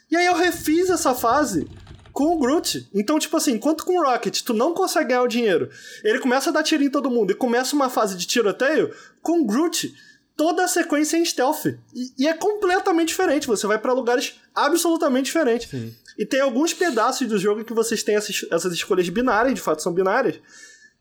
E 0.10 0.15
aí 0.15 0.26
eu 0.26 0.35
refiz 0.35 0.89
essa 0.89 1.14
fase 1.14 1.68
com 2.15 2.33
o 2.33 2.39
Groot. 2.39 2.89
Então, 2.93 3.19
tipo 3.19 3.35
assim, 3.35 3.51
enquanto 3.51 3.83
com 3.83 3.99
o 3.99 4.03
Rocket 4.03 4.41
tu 4.41 4.53
não 4.53 4.73
consegue 4.73 5.09
ganhar 5.09 5.21
o 5.21 5.27
dinheiro, 5.27 5.69
ele 6.01 6.19
começa 6.19 6.49
a 6.49 6.53
dar 6.53 6.63
tiro 6.63 6.81
em 6.81 6.89
todo 6.89 7.11
mundo 7.11 7.31
e 7.31 7.35
começa 7.35 7.75
uma 7.75 7.89
fase 7.89 8.15
de 8.15 8.25
tiroteio, 8.25 8.89
com 9.21 9.41
o 9.41 9.45
Groot, 9.45 9.93
toda 10.37 10.63
a 10.63 10.67
sequência 10.67 11.17
é 11.17 11.19
em 11.19 11.25
stealth. 11.25 11.65
E, 11.93 12.13
e 12.17 12.25
é 12.25 12.33
completamente 12.33 13.09
diferente. 13.09 13.47
Você 13.47 13.67
vai 13.67 13.77
pra 13.77 13.91
lugares 13.91 14.39
absolutamente 14.55 15.25
diferentes. 15.25 15.69
E 16.17 16.25
tem 16.25 16.39
alguns 16.39 16.73
pedaços 16.73 17.27
do 17.27 17.37
jogo 17.37 17.65
que 17.65 17.73
vocês 17.73 18.01
têm 18.01 18.15
essas, 18.15 18.45
essas 18.49 18.71
escolhas 18.71 19.09
binárias, 19.09 19.53
de 19.53 19.59
fato 19.59 19.83
são 19.83 19.93
binárias, 19.93 20.39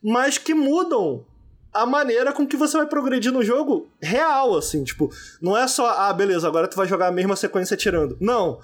mas 0.03 0.37
que 0.37 0.53
mudam 0.53 1.25
a 1.73 1.87
maneira 1.87 2.33
com 2.33 2.45
que 2.45 2.57
você 2.57 2.77
vai 2.77 2.87
progredir 2.87 3.31
no 3.31 3.45
jogo 3.45 3.89
real, 4.03 4.57
assim, 4.57 4.83
tipo, 4.83 5.13
não 5.41 5.57
é 5.57 5.69
só, 5.69 5.89
ah, 5.91 6.13
beleza, 6.13 6.49
agora 6.49 6.67
tu 6.67 6.77
vai 6.77 6.89
jogar 6.89 7.07
a 7.07 7.13
mesma 7.13 7.37
sequência 7.37 7.77
tirando. 7.77 8.17
Não. 8.21 8.59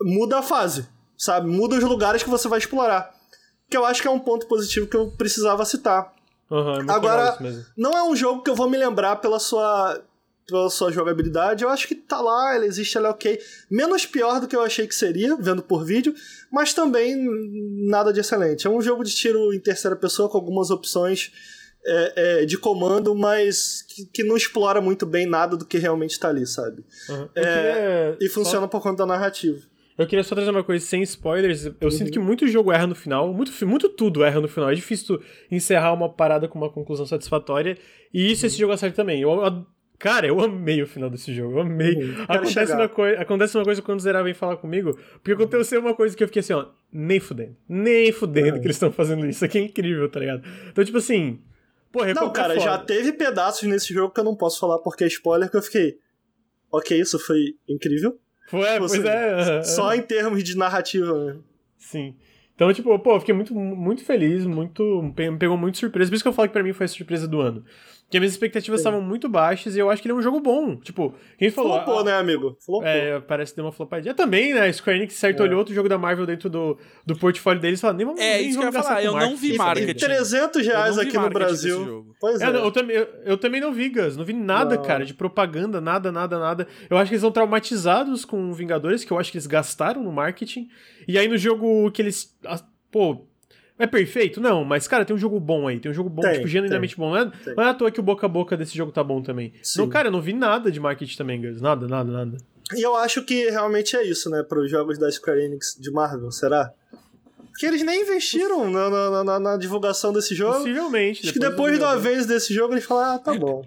Muda 0.00 0.38
a 0.38 0.42
fase, 0.42 0.88
sabe? 1.16 1.48
Muda 1.48 1.76
os 1.76 1.84
lugares 1.84 2.22
que 2.22 2.30
você 2.30 2.48
vai 2.48 2.58
explorar. 2.58 3.12
Que 3.70 3.76
eu 3.76 3.84
acho 3.84 4.00
que 4.02 4.08
é 4.08 4.10
um 4.10 4.18
ponto 4.20 4.46
positivo 4.46 4.86
que 4.86 4.96
eu 4.96 5.10
precisava 5.10 5.64
citar. 5.64 6.12
Aham, 6.50 6.84
é 6.88 6.92
Agora-. 6.92 7.38
Não 7.76 7.96
é 7.96 8.02
um 8.02 8.14
jogo 8.14 8.42
que 8.42 8.50
eu 8.50 8.54
vou 8.54 8.68
me 8.68 8.76
lembrar 8.78 9.16
pela 9.16 9.38
sua 9.38 10.00
pela 10.46 10.68
sua 10.68 10.92
jogabilidade. 10.92 11.64
Eu 11.64 11.70
acho 11.70 11.88
que 11.88 11.94
tá 11.94 12.20
lá, 12.20 12.54
ela 12.54 12.66
existe, 12.66 12.98
ela 12.98 13.08
é 13.08 13.10
ok. 13.10 13.40
Menos 13.70 14.04
pior 14.04 14.38
do 14.40 14.46
que 14.46 14.54
eu 14.54 14.60
achei 14.60 14.86
que 14.86 14.94
seria, 14.94 15.34
vendo 15.36 15.62
por 15.62 15.86
vídeo, 15.86 16.14
mas 16.52 16.74
também 16.74 17.16
nada 17.88 18.12
de 18.12 18.20
excelente. 18.20 18.66
É 18.66 18.70
um 18.70 18.82
jogo 18.82 19.02
de 19.02 19.14
tiro 19.14 19.54
em 19.54 19.58
terceira 19.58 19.96
pessoa 19.96 20.28
com 20.28 20.36
algumas 20.36 20.68
opções 20.70 21.32
é, 21.86 22.12
é, 22.42 22.44
de 22.44 22.58
comando, 22.58 23.14
mas 23.14 23.80
que, 23.88 24.04
que 24.04 24.22
não 24.22 24.36
explora 24.36 24.82
muito 24.82 25.06
bem 25.06 25.24
nada 25.26 25.56
do 25.56 25.64
que 25.64 25.78
realmente 25.78 26.18
tá 26.20 26.28
ali, 26.28 26.46
sabe? 26.46 26.84
Eu 27.08 27.30
É, 27.34 28.16
E 28.20 28.28
só- 28.28 28.34
funciona 28.34 28.68
por 28.68 28.82
conta 28.82 28.98
da 28.98 29.06
narrativa. 29.06 29.58
Eu 29.96 30.06
queria 30.08 30.24
só 30.24 30.34
trazer 30.34 30.50
uma 30.50 30.64
coisa 30.64 30.84
sem 30.84 31.02
spoilers. 31.02 31.70
Eu 31.80 31.90
sinto 31.90 32.06
Uhum. 32.08 32.12
que 32.12 32.18
muito 32.18 32.48
jogo 32.48 32.72
erra 32.72 32.86
no 32.86 32.94
final, 32.96 33.32
muito, 33.32 33.52
muito 33.66 33.88
tudo 33.88 34.24
erra 34.24 34.40
no 34.40 34.48
final. 34.48 34.68
É 34.70 34.74
difícil 34.74 35.18
tu 35.18 35.24
encerrar 35.50 35.92
uma 35.92 36.08
parada 36.08 36.48
com 36.48 36.58
uma 36.58 36.68
conclusão 36.70 37.06
satisfatória. 37.06 37.78
E 38.12 38.32
isso 38.32 38.42
Uhum. 38.42 38.46
esse 38.48 38.58
jogo 38.58 38.72
acerta 38.72 38.96
também. 38.96 39.20
Eu, 39.22 39.44
ad- 39.44 39.64
cara, 39.96 40.26
eu 40.26 40.40
amei 40.40 40.82
o 40.82 40.86
final 40.86 41.08
desse 41.08 41.32
jogo. 41.32 41.58
Eu 41.58 41.60
amei. 41.60 41.94
Uhum. 41.94 42.24
Acontece 42.26 42.72
uma, 42.72 42.88
coi 42.88 43.14
acontece 43.16 43.56
uma 43.56 43.64
coisa 43.64 43.80
quando 43.82 43.98
o 43.98 44.02
Zerá 44.02 44.20
vem 44.22 44.34
falar 44.34 44.56
comigo. 44.56 44.98
Porque 45.22 45.30
aconteceu 45.32 45.80
uma 45.80 45.94
coisa 45.94 46.16
que 46.16 46.24
eu 46.24 46.28
fiquei 46.28 46.40
assim, 46.40 46.54
ó, 46.54 46.66
nem 46.92 47.20
fudendo. 47.20 47.56
Nem 47.68 48.10
fudendo 48.10 48.54
Uhum. 48.56 48.60
que 48.60 48.66
eles 48.66 48.76
estão 48.76 48.90
fazendo 48.90 49.20
isso. 49.20 49.36
Isso 49.38 49.44
aqui 49.44 49.58
é 49.58 49.62
incrível, 49.62 50.08
tá 50.10 50.18
ligado? 50.18 50.42
Então, 50.72 50.84
tipo 50.84 50.98
assim. 50.98 51.40
Pô, 51.92 52.00
Não, 52.00 52.06
recompensa 52.06 52.32
cara, 52.32 52.54
foda. 52.54 52.64
já 52.66 52.78
teve 52.78 53.12
pedaços 53.12 53.62
nesse 53.68 53.94
jogo 53.94 54.12
que 54.12 54.18
eu 54.18 54.24
não 54.24 54.34
posso 54.34 54.58
falar 54.58 54.80
porque 54.80 55.04
é 55.04 55.06
spoiler, 55.06 55.48
que 55.48 55.56
eu 55.56 55.62
fiquei. 55.62 55.96
Ok, 56.72 57.00
isso 57.00 57.16
foi 57.20 57.54
incrível. 57.68 58.18
Foi, 58.54 58.68
é, 58.68 58.78
pois 58.78 59.04
é. 59.04 59.62
Só 59.62 59.94
em 59.94 60.02
termos 60.02 60.42
de 60.42 60.56
narrativa 60.56 61.12
mesmo. 61.14 61.44
Sim. 61.78 62.14
Então, 62.54 62.72
tipo, 62.72 62.96
pô, 63.00 63.16
eu 63.16 63.20
fiquei 63.20 63.34
muito, 63.34 63.54
muito 63.54 64.04
feliz, 64.04 64.46
muito. 64.46 65.02
Me 65.02 65.38
pegou 65.38 65.56
muito 65.56 65.78
surpresa. 65.78 66.08
Por 66.08 66.14
isso 66.14 66.24
que 66.24 66.28
eu 66.28 66.32
falo 66.32 66.48
que 66.48 66.52
pra 66.52 66.62
mim 66.62 66.72
foi 66.72 66.84
a 66.84 66.88
surpresa 66.88 67.26
do 67.26 67.40
ano. 67.40 67.64
Porque 68.14 68.20
minhas 68.20 68.32
expectativas 68.34 68.78
estavam 68.78 69.00
muito 69.00 69.28
baixas 69.28 69.74
e 69.74 69.80
eu 69.80 69.90
acho 69.90 70.00
que 70.00 70.06
ele 70.06 70.12
é 70.12 70.16
um 70.16 70.22
jogo 70.22 70.38
bom. 70.38 70.76
Tipo, 70.76 71.12
quem 71.36 71.50
falou. 71.50 71.78
Flopou, 71.78 71.98
a, 71.98 72.04
né, 72.04 72.12
amigo? 72.12 72.56
Flopou. 72.64 72.86
É, 72.86 73.18
parece 73.18 73.50
que 73.50 73.56
deu 73.56 73.64
uma 73.64 73.72
flopadinha. 73.72 74.14
Também, 74.14 74.54
né? 74.54 74.72
Square 74.72 74.98
Enix 74.98 75.14
certo 75.14 75.40
é. 75.40 75.42
olhou 75.42 75.58
outro 75.58 75.74
jogo 75.74 75.88
da 75.88 75.98
Marvel 75.98 76.24
dentro 76.24 76.48
do, 76.48 76.78
do 77.04 77.16
portfolio 77.16 77.60
deles 77.60 77.80
e 77.80 77.82
falou, 77.82 77.96
nem 77.96 78.06
vamos 78.06 78.20
É, 78.20 78.38
nem 78.38 78.48
isso 78.48 78.56
que 78.56 78.64
eu 78.64 78.68
ia 78.68 78.72
falar, 78.72 79.02
eu 79.02 79.14
não 79.14 79.36
vi 79.36 79.56
marketing. 79.56 79.90
E 79.90 79.94
300 79.94 80.64
reais 80.64 80.96
aqui 80.96 81.18
no 81.18 81.28
Brasil. 81.28 82.14
Pois 82.20 82.40
é. 82.40 82.44
é. 82.44 82.56
Eu, 82.56 82.70
também, 82.70 82.94
eu, 82.94 83.08
eu, 83.24 83.36
também 83.36 83.60
não 83.60 83.72
vi, 83.72 83.88
Gus. 83.88 84.16
Não 84.16 84.24
vi 84.24 84.32
nada, 84.32 84.76
não. 84.76 84.82
cara, 84.84 85.04
de 85.04 85.12
propaganda, 85.12 85.80
nada, 85.80 86.12
nada, 86.12 86.38
nada. 86.38 86.68
Eu 86.88 86.96
acho 86.96 87.08
que 87.08 87.14
eles 87.14 87.22
são 87.22 87.32
traumatizados 87.32 88.24
com 88.24 88.52
Vingadores, 88.52 89.02
que 89.02 89.12
eu 89.12 89.18
acho 89.18 89.32
que 89.32 89.38
eles 89.38 89.48
gastaram 89.48 90.04
no 90.04 90.12
marketing. 90.12 90.68
E 91.08 91.18
aí 91.18 91.26
no 91.26 91.36
jogo 91.36 91.90
que 91.90 92.00
eles. 92.00 92.32
Pô, 92.92 93.26
é 93.78 93.86
perfeito? 93.86 94.40
Não, 94.40 94.64
mas, 94.64 94.86
cara, 94.86 95.04
tem 95.04 95.14
um 95.14 95.18
jogo 95.18 95.40
bom 95.40 95.66
aí. 95.66 95.80
Tem 95.80 95.90
um 95.90 95.94
jogo 95.94 96.08
bom, 96.08 96.22
tem, 96.22 96.34
tipo, 96.34 96.46
genuinamente 96.46 96.94
tem, 96.94 97.04
bom. 97.04 97.10
Não 97.10 97.18
é, 97.18 97.32
não 97.56 97.64
é 97.64 97.68
à 97.70 97.74
toa 97.74 97.90
que 97.90 98.00
o 98.00 98.02
boca 98.02 98.26
a 98.26 98.28
boca 98.28 98.56
desse 98.56 98.76
jogo 98.76 98.92
tá 98.92 99.02
bom 99.02 99.20
também. 99.22 99.52
Sim. 99.62 99.80
Não, 99.80 99.88
cara, 99.88 100.08
eu 100.08 100.12
não 100.12 100.20
vi 100.20 100.32
nada 100.32 100.70
de 100.70 100.78
marketing 100.78 101.16
também, 101.16 101.40
guys. 101.40 101.60
Nada, 101.60 101.88
nada, 101.88 102.10
nada. 102.10 102.36
E 102.72 102.82
eu 102.82 102.94
acho 102.96 103.22
que 103.24 103.50
realmente 103.50 103.96
é 103.96 104.02
isso, 104.02 104.30
né, 104.30 104.42
para 104.42 104.58
os 104.58 104.70
jogos 104.70 104.98
da 104.98 105.10
Square 105.10 105.40
Enix 105.40 105.76
de 105.78 105.90
Marvel, 105.90 106.30
será? 106.30 106.72
Porque 107.50 107.66
eles 107.66 107.82
nem 107.82 108.02
investiram 108.02 108.70
na, 108.70 108.90
na, 108.90 109.24
na, 109.24 109.40
na 109.40 109.56
divulgação 109.56 110.12
desse 110.12 110.34
jogo. 110.34 110.58
Possivelmente. 110.58 111.22
Acho 111.22 111.32
que 111.32 111.38
depois 111.38 111.78
de 111.78 111.84
uma 111.84 111.96
vez 111.96 112.26
desse 112.26 112.52
jogo 112.52 112.74
eles 112.74 112.84
falaram, 112.84 113.14
ah, 113.14 113.18
tá 113.18 113.34
bom. 113.38 113.64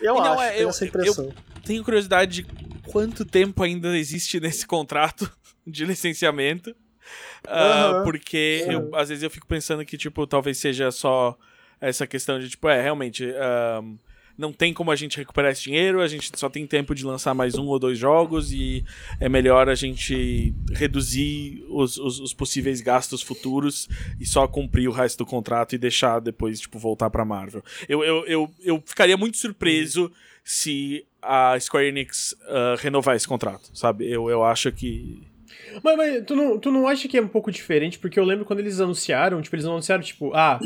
Eu 0.00 0.16
e 0.16 0.18
acho, 0.18 0.42
é, 0.42 0.50
tenho 0.50 0.62
eu, 0.62 0.68
essa 0.68 0.84
impressão. 0.84 1.24
Eu 1.26 1.62
tenho 1.64 1.84
curiosidade 1.84 2.42
de 2.42 2.46
quanto 2.90 3.24
tempo 3.24 3.62
ainda 3.62 3.96
existe 3.96 4.40
nesse 4.40 4.66
contrato 4.66 5.30
de 5.66 5.84
licenciamento. 5.84 6.74
Uh, 7.44 8.04
porque 8.04 8.64
eu, 8.68 8.94
às 8.94 9.08
vezes 9.08 9.22
eu 9.22 9.30
fico 9.30 9.46
pensando 9.46 9.84
que, 9.84 9.96
tipo, 9.96 10.26
talvez 10.26 10.58
seja 10.58 10.90
só 10.90 11.36
essa 11.80 12.06
questão 12.06 12.38
de, 12.38 12.48
tipo, 12.48 12.68
é, 12.68 12.82
realmente, 12.82 13.24
uh, 13.24 13.98
não 14.40 14.52
tem 14.52 14.72
como 14.72 14.90
a 14.90 14.96
gente 14.96 15.18
recuperar 15.18 15.52
esse 15.52 15.62
dinheiro, 15.62 16.00
a 16.00 16.08
gente 16.08 16.30
só 16.34 16.48
tem 16.48 16.66
tempo 16.66 16.94
de 16.94 17.04
lançar 17.04 17.34
mais 17.34 17.56
um 17.56 17.66
ou 17.66 17.78
dois 17.78 17.98
jogos 17.98 18.52
e 18.52 18.82
é 19.20 19.28
melhor 19.28 19.68
a 19.68 19.74
gente 19.74 20.54
reduzir 20.72 21.62
os, 21.68 21.98
os, 21.98 22.20
os 22.20 22.32
possíveis 22.32 22.80
gastos 22.80 23.20
futuros 23.20 23.86
e 24.18 24.24
só 24.24 24.48
cumprir 24.48 24.88
o 24.88 24.92
resto 24.92 25.18
do 25.18 25.26
contrato 25.26 25.74
e 25.74 25.78
deixar 25.78 26.20
depois, 26.20 26.60
tipo, 26.60 26.78
voltar 26.78 27.10
pra 27.10 27.24
Marvel. 27.24 27.62
Eu, 27.86 28.02
eu, 28.02 28.26
eu, 28.26 28.50
eu 28.62 28.82
ficaria 28.86 29.16
muito 29.16 29.36
surpreso 29.36 30.10
se 30.42 31.04
a 31.20 31.58
Square 31.60 31.88
Enix 31.88 32.32
uh, 32.32 32.76
renovar 32.78 33.16
esse 33.16 33.28
contrato, 33.28 33.70
sabe? 33.74 34.10
Eu, 34.10 34.30
eu 34.30 34.42
acho 34.42 34.72
que 34.72 35.22
mas, 35.82 35.96
mas 35.96 36.24
tu, 36.24 36.36
não, 36.36 36.58
tu 36.58 36.70
não 36.70 36.86
acha 36.86 37.08
que 37.08 37.16
é 37.16 37.22
um 37.22 37.28
pouco 37.28 37.50
diferente? 37.50 37.98
Porque 37.98 38.18
eu 38.18 38.24
lembro 38.24 38.44
quando 38.44 38.60
eles 38.60 38.80
anunciaram, 38.80 39.40
tipo, 39.42 39.56
eles 39.56 39.66
anunciaram, 39.66 40.02
tipo, 40.02 40.32
ah. 40.34 40.58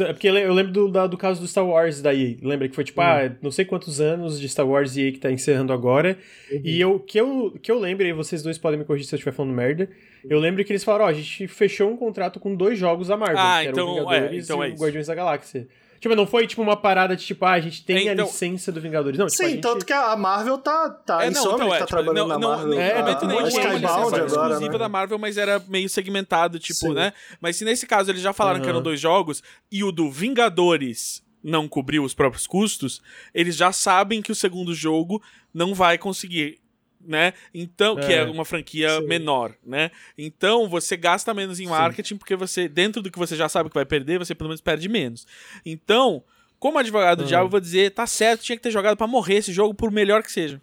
É 0.00 0.12
porque 0.12 0.28
eu 0.28 0.52
lembro 0.52 0.72
do, 0.72 0.90
da, 0.90 1.06
do 1.06 1.16
caso 1.16 1.40
do 1.40 1.48
Star 1.48 1.66
Wars 1.66 2.02
daí. 2.02 2.38
Lembra 2.42 2.68
que 2.68 2.74
foi 2.74 2.84
tipo, 2.84 3.00
uhum. 3.00 3.06
ah, 3.06 3.32
não 3.40 3.50
sei 3.50 3.64
quantos 3.64 3.98
anos 3.98 4.38
de 4.38 4.46
Star 4.46 4.68
Wars 4.68 4.94
e 4.96 5.04
aí 5.04 5.12
que 5.12 5.18
tá 5.18 5.32
encerrando 5.32 5.72
agora. 5.72 6.18
Uhum. 6.52 6.60
E 6.62 6.78
eu 6.78 7.00
que, 7.00 7.18
eu 7.18 7.58
que 7.62 7.72
eu 7.72 7.78
lembro, 7.78 8.06
e 8.06 8.12
vocês 8.12 8.42
dois 8.42 8.58
podem 8.58 8.78
me 8.78 8.84
corrigir 8.84 9.08
se 9.08 9.14
eu 9.14 9.16
estiver 9.16 9.32
falando 9.32 9.54
merda. 9.54 9.88
Eu 10.28 10.38
lembro 10.38 10.62
que 10.64 10.70
eles 10.70 10.84
falaram, 10.84 11.06
ó, 11.06 11.08
oh, 11.08 11.10
a 11.10 11.14
gente 11.14 11.48
fechou 11.48 11.90
um 11.90 11.96
contrato 11.96 12.38
com 12.38 12.54
dois 12.54 12.78
jogos 12.78 13.08
da 13.08 13.16
Marvel, 13.16 13.38
ah, 13.38 13.60
que 13.62 13.70
então, 13.70 13.88
o 13.88 13.94
Vingadores 13.94 14.32
é, 14.32 14.36
então 14.36 14.62
e 14.62 14.70
é 14.70 14.74
o 14.74 14.76
Guardiões 14.76 15.06
da 15.06 15.14
Galáxia. 15.14 15.66
Tipo, 16.00 16.16
não 16.16 16.26
foi 16.26 16.46
tipo 16.46 16.62
uma 16.62 16.78
parada 16.78 17.14
de 17.14 17.26
tipo, 17.26 17.44
ah, 17.44 17.52
a 17.52 17.60
gente 17.60 17.84
tem 17.84 18.08
então, 18.08 18.24
a 18.24 18.28
licença 18.28 18.72
do 18.72 18.80
Vingadores. 18.80 19.18
Não, 19.18 19.26
tipo, 19.26 19.36
sim, 19.36 19.50
gente... 19.50 19.60
tanto 19.60 19.84
que 19.84 19.92
a 19.92 20.16
Marvel 20.16 20.56
tá, 20.56 20.88
tá 20.88 21.24
é, 21.24 21.30
não, 21.30 21.42
então, 21.42 21.74
é, 21.74 21.78
tá 21.78 21.84
tipo, 21.84 21.88
trabalhando 21.88 22.28
não, 22.28 22.38
na 22.38 22.48
Marvel. 22.48 22.68
Não, 22.68 22.80
é, 22.80 22.98
momento 23.00 23.20
tá, 23.20 23.26
nenhum 23.26 23.40
é 23.40 23.42
uma 23.42 24.26
exclusiva 24.26 24.72
né? 24.72 24.78
da 24.78 24.88
Marvel, 24.88 25.18
mas 25.18 25.36
era 25.36 25.62
meio 25.68 25.90
segmentado, 25.90 26.58
tipo, 26.58 26.78
sim. 26.78 26.94
né? 26.94 27.12
Mas 27.38 27.56
se 27.56 27.66
nesse 27.66 27.86
caso 27.86 28.10
eles 28.10 28.22
já 28.22 28.32
falaram 28.32 28.58
uhum. 28.58 28.64
que 28.64 28.68
eram 28.70 28.82
dois 28.82 28.98
jogos 28.98 29.42
e 29.70 29.84
o 29.84 29.92
do 29.92 30.10
Vingadores 30.10 31.22
não 31.44 31.68
cobriu 31.68 32.02
os 32.02 32.14
próprios 32.14 32.46
custos, 32.46 33.02
eles 33.34 33.54
já 33.54 33.70
sabem 33.70 34.22
que 34.22 34.32
o 34.32 34.34
segundo 34.34 34.74
jogo 34.74 35.22
não 35.52 35.74
vai 35.74 35.98
conseguir 35.98 36.59
né? 37.04 37.32
Então, 37.54 37.98
é, 37.98 38.06
que 38.06 38.12
é 38.12 38.24
uma 38.24 38.44
franquia 38.44 39.00
sim. 39.00 39.06
menor, 39.06 39.54
né? 39.64 39.90
Então, 40.16 40.68
você 40.68 40.96
gasta 40.96 41.32
menos 41.32 41.60
em 41.60 41.66
marketing 41.66 42.14
sim. 42.14 42.18
porque 42.18 42.36
você 42.36 42.68
dentro 42.68 43.02
do 43.02 43.10
que 43.10 43.18
você 43.18 43.36
já 43.36 43.48
sabe 43.48 43.68
que 43.68 43.74
vai 43.74 43.84
perder, 43.84 44.18
você 44.18 44.34
pelo 44.34 44.48
menos 44.48 44.60
perde 44.60 44.88
menos. 44.88 45.26
Então, 45.64 46.22
como 46.58 46.78
advogado 46.78 47.22
do 47.22 47.26
diabo, 47.26 47.46
eu 47.46 47.50
vou 47.50 47.60
dizer, 47.60 47.92
tá 47.92 48.06
certo, 48.06 48.42
tinha 48.42 48.56
que 48.56 48.62
ter 48.62 48.70
jogado 48.70 48.96
para 48.96 49.06
morrer 49.06 49.36
esse 49.36 49.52
jogo, 49.52 49.74
por 49.74 49.90
melhor 49.90 50.22
que 50.22 50.30
seja. 50.30 50.60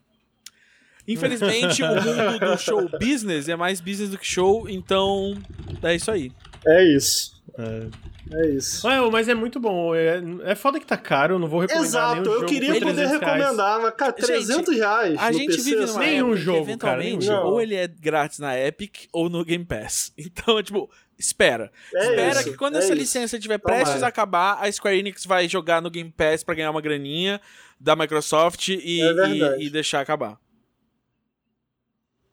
Infelizmente, 1.08 1.82
o 1.82 1.88
mundo 1.88 2.40
do 2.40 2.58
show 2.58 2.90
business 3.00 3.48
é 3.48 3.56
mais 3.56 3.80
business 3.80 4.10
do 4.10 4.18
que 4.18 4.28
show, 4.28 4.70
então 4.70 5.36
é 5.82 5.96
isso 5.96 6.12
aí. 6.12 6.32
É 6.66 6.84
isso. 6.84 7.37
É. 7.58 7.88
É 8.30 8.50
isso. 8.50 8.88
mas 9.12 9.28
é 9.28 9.34
muito 9.34 9.60
bom. 9.60 9.96
É, 9.96 10.22
é 10.44 10.56
foda 10.56 10.80
que 10.80 10.86
tá 10.86 10.98
caro, 10.98 11.36
eu 11.36 11.40
não 11.40 11.48
vou 11.48 11.62
recomendar 11.62 11.88
Exato, 11.88 12.14
nenhum 12.14 12.26
jogo 12.26 12.44
eu 12.44 12.46
queria 12.48 12.80
poder 12.80 13.08
recomendar, 13.08 13.82
mas, 13.82 13.94
cara, 13.96 14.12
300 14.14 14.56
gente, 14.56 14.78
reais. 14.78 15.20
A 15.20 15.32
gente 15.32 15.56
PC, 15.56 15.64
vive 15.64 15.86
numa 15.86 16.00
nenhum 16.00 16.28
época 16.28 16.42
jogo, 16.42 16.60
eventualmente, 16.60 17.28
cara, 17.28 17.42
ou 17.42 17.62
ele 17.62 17.76
é 17.76 17.88
grátis 17.88 18.40
na 18.40 18.58
Epic 18.60 19.08
ou 19.12 19.30
no 19.30 19.44
Game 19.44 19.66
Pass. 19.66 20.14
Então, 20.38 20.60
é 20.60 20.64
tipo, 20.64 20.90
espera. 21.18 21.72
É 21.96 22.10
espera 22.10 22.42
isso, 22.42 22.52
que 22.52 22.58
quando 22.58 22.76
é 22.76 22.80
essa 22.80 22.88
isso. 22.90 22.96
licença 22.96 23.38
estiver 23.38 23.58
prestes 23.58 24.04
a 24.04 24.08
acabar, 24.08 24.60
a 24.62 24.72
Square 24.72 25.00
Enix 25.00 25.26
vai 25.26 25.48
jogar 25.48 25.82
no 25.82 25.90
Game 25.90 26.14
Pass 26.16 26.44
pra 26.44 26.54
ganhar 26.54 26.70
uma 26.70 26.82
graninha 26.82 27.42
da 27.80 27.96
Microsoft 27.96 28.68
e, 28.68 29.02
É 29.02 29.28
e, 29.30 29.66
e 29.66 29.70
deixar 29.70 30.02
acabar. 30.02 30.38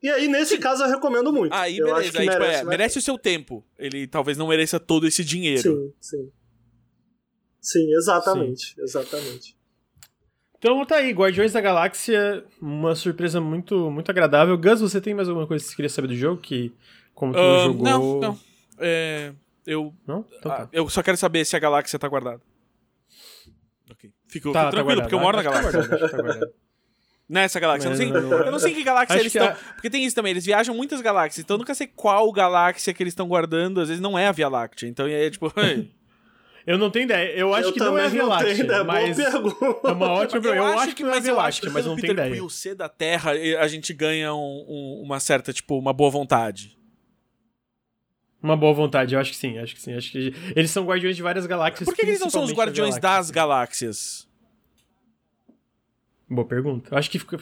E 0.05 0.10
aí, 0.10 0.28
nesse 0.28 0.59
caso, 0.59 0.82
eu 0.85 0.89
recomendo 0.90 1.32
muito. 1.32 1.55
Aí, 1.55 1.78
Eu 1.78 1.86
beleza. 1.86 2.01
acho 2.02 2.12
que 2.12 2.18
Aí, 2.18 2.28
tipo, 2.28 2.39
merece, 2.39 2.60
é, 2.60 2.64
né? 2.64 2.68
merece 2.70 2.98
o 2.98 3.02
seu 3.02 3.16
tempo. 3.18 3.64
Ele 3.78 4.06
talvez 4.06 4.36
não 4.36 4.47
mereça 4.48 4.78
todo 4.78 5.06
esse 5.06 5.24
dinheiro. 5.24 5.62
Sim, 5.62 5.93
sim. 5.98 6.32
Sim, 7.59 7.94
exatamente. 7.97 8.74
Exatamente. 8.78 9.56
Então 10.59 10.85
tá 10.85 10.97
aí, 10.97 11.10
Guardiões 11.10 11.52
da 11.52 11.60
Galáxia, 11.62 12.44
uma 12.60 12.94
surpresa 12.94 13.40
muito, 13.40 13.90
muito 13.90 14.10
agradável. 14.10 14.59
Gus, 14.59 14.82
você 14.82 15.01
tem 15.01 15.14
mais 15.14 15.26
alguma 15.28 15.47
coisa 15.47 15.64
que 15.64 15.70
você 15.70 15.76
queria 15.76 15.89
saber 15.89 16.09
do 16.09 16.16
jogo? 16.16 16.39
Que, 16.40 16.70
como 17.14 17.32
tu 17.32 17.39
Ah, 17.39 17.64
jogou. 17.64 17.82
Não, 17.85 18.20
não. 18.20 18.39
É, 18.78 19.32
eu, 19.66 19.94
Não? 20.06 20.26
Então 20.39 20.52
ah, 20.52 20.56
tá. 20.66 20.68
eu 20.70 20.86
só 20.90 21.02
quero 21.02 21.16
saber 21.16 21.47
se 21.47 21.56
a 21.56 21.59
galáxia 21.59 21.98
tá 21.98 22.09
guardada. 22.09 22.43
Ok. 23.90 24.10
Fico, 24.28 24.52
Tá, 24.52 24.60
fico 24.60 24.64
tá 24.64 24.70
tranquilo, 24.70 24.85
guardado. 24.85 25.02
porque 25.05 25.14
eu 25.14 25.20
moro 25.20 25.36
na 25.39 25.43
tá 25.43 25.51
galáxia. 25.51 25.72
guardado, 25.81 25.94
acho 26.05 26.10
que 26.10 26.16
tá 26.16 26.22
guardado. 26.22 26.52
Nessa 27.28 27.59
galáxia. 27.59 27.86
Eu 27.86 27.90
não, 27.90 27.96
sei, 27.96 28.12
Mas 28.12 28.22
eu- 28.22 28.30
eu 28.44 28.52
não 28.52 28.59
sei 28.59 28.74
que 28.74 28.84
galáxia 28.84 29.14
Acho 29.14 29.22
eles 29.22 29.34
estão. 29.34 29.48
a- 29.48 29.55
Porque 29.74 29.88
tem 29.88 30.05
isso 30.05 30.14
também, 30.14 30.30
eles 30.30 30.44
viajam 30.44 30.74
muitas 30.74 31.01
galáxias, 31.01 31.42
então 31.42 31.55
eu 31.55 31.59
nunca 31.59 31.74
sei 31.74 31.86
qual 31.86 32.30
galáxia 32.30 32.92
que 32.92 33.02
eles 33.02 33.12
estão 33.12 33.26
guardando. 33.26 33.80
Às 33.80 33.88
vezes 33.88 34.01
não 34.02 34.18
é 34.18 34.26
a 34.26 34.32
Via 34.32 34.48
Láctea. 34.48 34.86
Então 34.88 35.06
é 35.06 35.30
tipo. 35.30 35.51
Eu 36.66 36.78
não 36.78 36.88
tenho 36.90 37.05
ideia. 37.05 37.30
Eu 37.36 37.52
acho 37.55 37.68
eu 37.68 37.72
que 37.74 37.78
não 37.78 37.98
é 37.98 38.06
a 38.06 38.09
Via 38.09 38.24
Láctea, 38.24 38.84
mas 38.84 39.16
pergunta. 39.18 39.88
é 39.88 39.92
uma 39.92 40.12
ótima 40.12 40.46
Eu, 40.46 40.64
acho 40.78 40.94
que 40.96 41.02
não 41.02 41.10
é 41.10 41.12
a 41.12 41.16
mas 41.16 41.24
Via 41.24 41.32
eu 41.32 41.40
acho 41.40 41.60
que 41.60 41.66
Láctea, 41.66 41.70
mas 41.74 41.84
não 41.86 41.94
tenho 41.96 42.12
ideia. 42.14 42.32
Quill 42.32 42.48
ser 42.48 42.74
da 42.74 42.88
Terra, 42.88 43.34
e 43.36 43.55
a 43.55 43.68
gente 43.68 43.92
ganha 43.92 44.32
um- 44.34 44.64
um- 44.66 45.02
uma 45.05 45.20
certa, 45.20 45.52
tipo, 45.52 45.78
uma 45.78 45.92
boa 45.92 46.10
vontade. 46.10 46.74
Uma 48.42 48.56
boa 48.56 48.72
vontade, 48.72 49.14
eu 49.14 49.20
acho 49.20 49.30
que 49.32 49.36
sim, 49.36 49.59
acho 49.59 49.74
que 49.74 49.80
sim. 49.82 49.92
Acho 49.94 50.10
que 50.10 50.34
eles 50.56 50.70
são 50.70 50.84
guardiões 50.86 51.16
de 51.16 51.22
várias 51.22 51.44
galáxias. 51.46 51.84
Por 51.86 51.94
que, 51.94 52.02
que 52.02 52.09
eles 52.09 52.20
não 52.20 52.30
são 52.30 52.42
os 52.44 52.51
da 52.51 52.56
guardiões 52.56 52.98
das 52.98 53.30
galáxias? 53.30 54.26
Boa 56.28 56.46
pergunta. 56.46 56.96
Acho 56.96 57.10
que 57.10 57.18
fica- 57.18 57.38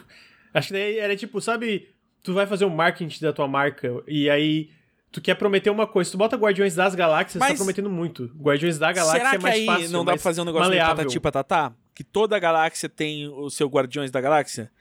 acho 0.53 0.67
que 0.67 0.73
daí 0.73 0.97
era 0.97 1.15
tipo, 1.15 1.39
sabe, 1.41 1.89
tu 2.21 2.33
vai 2.33 2.45
fazer 2.47 2.65
um 2.65 2.69
marketing 2.69 3.21
da 3.23 3.33
tua 3.33 3.47
marca 3.47 3.89
e 4.07 4.29
aí 4.29 4.69
tu 5.11 5.21
quer 5.21 5.35
prometer 5.35 5.69
uma 5.69 5.85
coisa, 5.87 6.09
tu 6.11 6.17
bota 6.17 6.35
Guardiões 6.35 6.75
das 6.75 6.95
Galáxias, 6.95 7.39
Mas- 7.39 7.51
tá 7.51 7.57
prometendo 7.57 7.89
muito. 7.89 8.31
Guardiões 8.37 8.77
da 8.79 8.91
Galáxia 8.91 9.19
Será 9.19 9.33
é 9.33 9.37
que 9.37 9.43
mais 9.43 9.55
aí 9.55 9.65
fácil, 9.65 9.89
não 9.91 10.03
dá 10.05 10.13
pra 10.13 10.21
fazer 10.21 10.41
um 10.41 10.45
negócio 10.45 10.69
meio 10.69 10.81
maleável. 10.81 11.03
patati 11.05 11.19
patatá? 11.19 11.73
Que 11.95 12.03
toda 12.03 12.39
galáxia 12.39 12.89
tem 12.89 13.27
o 13.27 13.49
seu 13.51 13.67
Guardiões 13.67 14.09
da 14.09 14.19
Galáxia? 14.19 14.71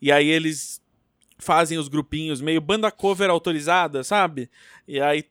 E 0.00 0.12
aí 0.12 0.28
eles 0.28 0.80
fazem 1.38 1.76
os 1.78 1.88
grupinhos 1.88 2.40
meio 2.40 2.60
banda 2.60 2.90
cover 2.92 3.28
autorizada, 3.28 4.04
sabe? 4.04 4.48
E 4.86 5.00
aí 5.00 5.24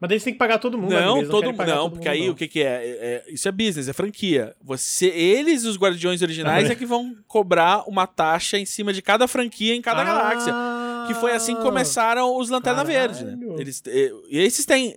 Mas 0.00 0.08
daí 0.10 0.18
você 0.20 0.26
tem 0.26 0.32
que 0.34 0.38
pagar 0.38 0.58
todo 0.58 0.78
mundo, 0.78 0.90
Não, 0.92 0.98
amigo, 0.98 1.18
eles 1.18 1.28
todo 1.28 1.44
Não, 1.46 1.52
todo 1.52 1.90
porque 1.90 2.08
mundo, 2.08 2.14
aí 2.14 2.26
não. 2.26 2.32
o 2.32 2.36
que, 2.36 2.46
que 2.46 2.60
é? 2.62 2.64
É- 2.64 3.24
é- 3.28 3.32
Isso 3.32 3.48
é 3.48 3.52
business, 3.52 3.88
é 3.88 3.92
franquia. 3.92 4.54
Você, 4.62 5.06
eles, 5.06 5.64
os 5.64 5.76
guardiões 5.76 6.22
originais, 6.22 6.70
é 6.70 6.74
que 6.76 6.86
vão 6.86 7.16
cobrar 7.26 7.82
uma 7.88 8.06
taxa 8.06 8.56
em 8.58 8.64
cima 8.64 8.92
de 8.92 9.02
cada 9.02 9.26
franquia 9.26 9.74
em 9.74 9.82
cada 9.82 10.02
Ah, 10.02 10.04
galáxia. 10.04 10.54
Que 11.08 11.14
foi 11.20 11.32
assim 11.32 11.54
que 11.56 11.62
começaram 11.62 12.36
os 12.36 12.48
Lanterna 12.48 12.84
Caralho. 12.84 13.14
Verde, 13.14 13.24
né? 13.24 13.56
Eles, 13.58 13.82
e- 13.86 14.12
e 14.30 14.38
esses 14.38 14.64
têm. 14.64 14.94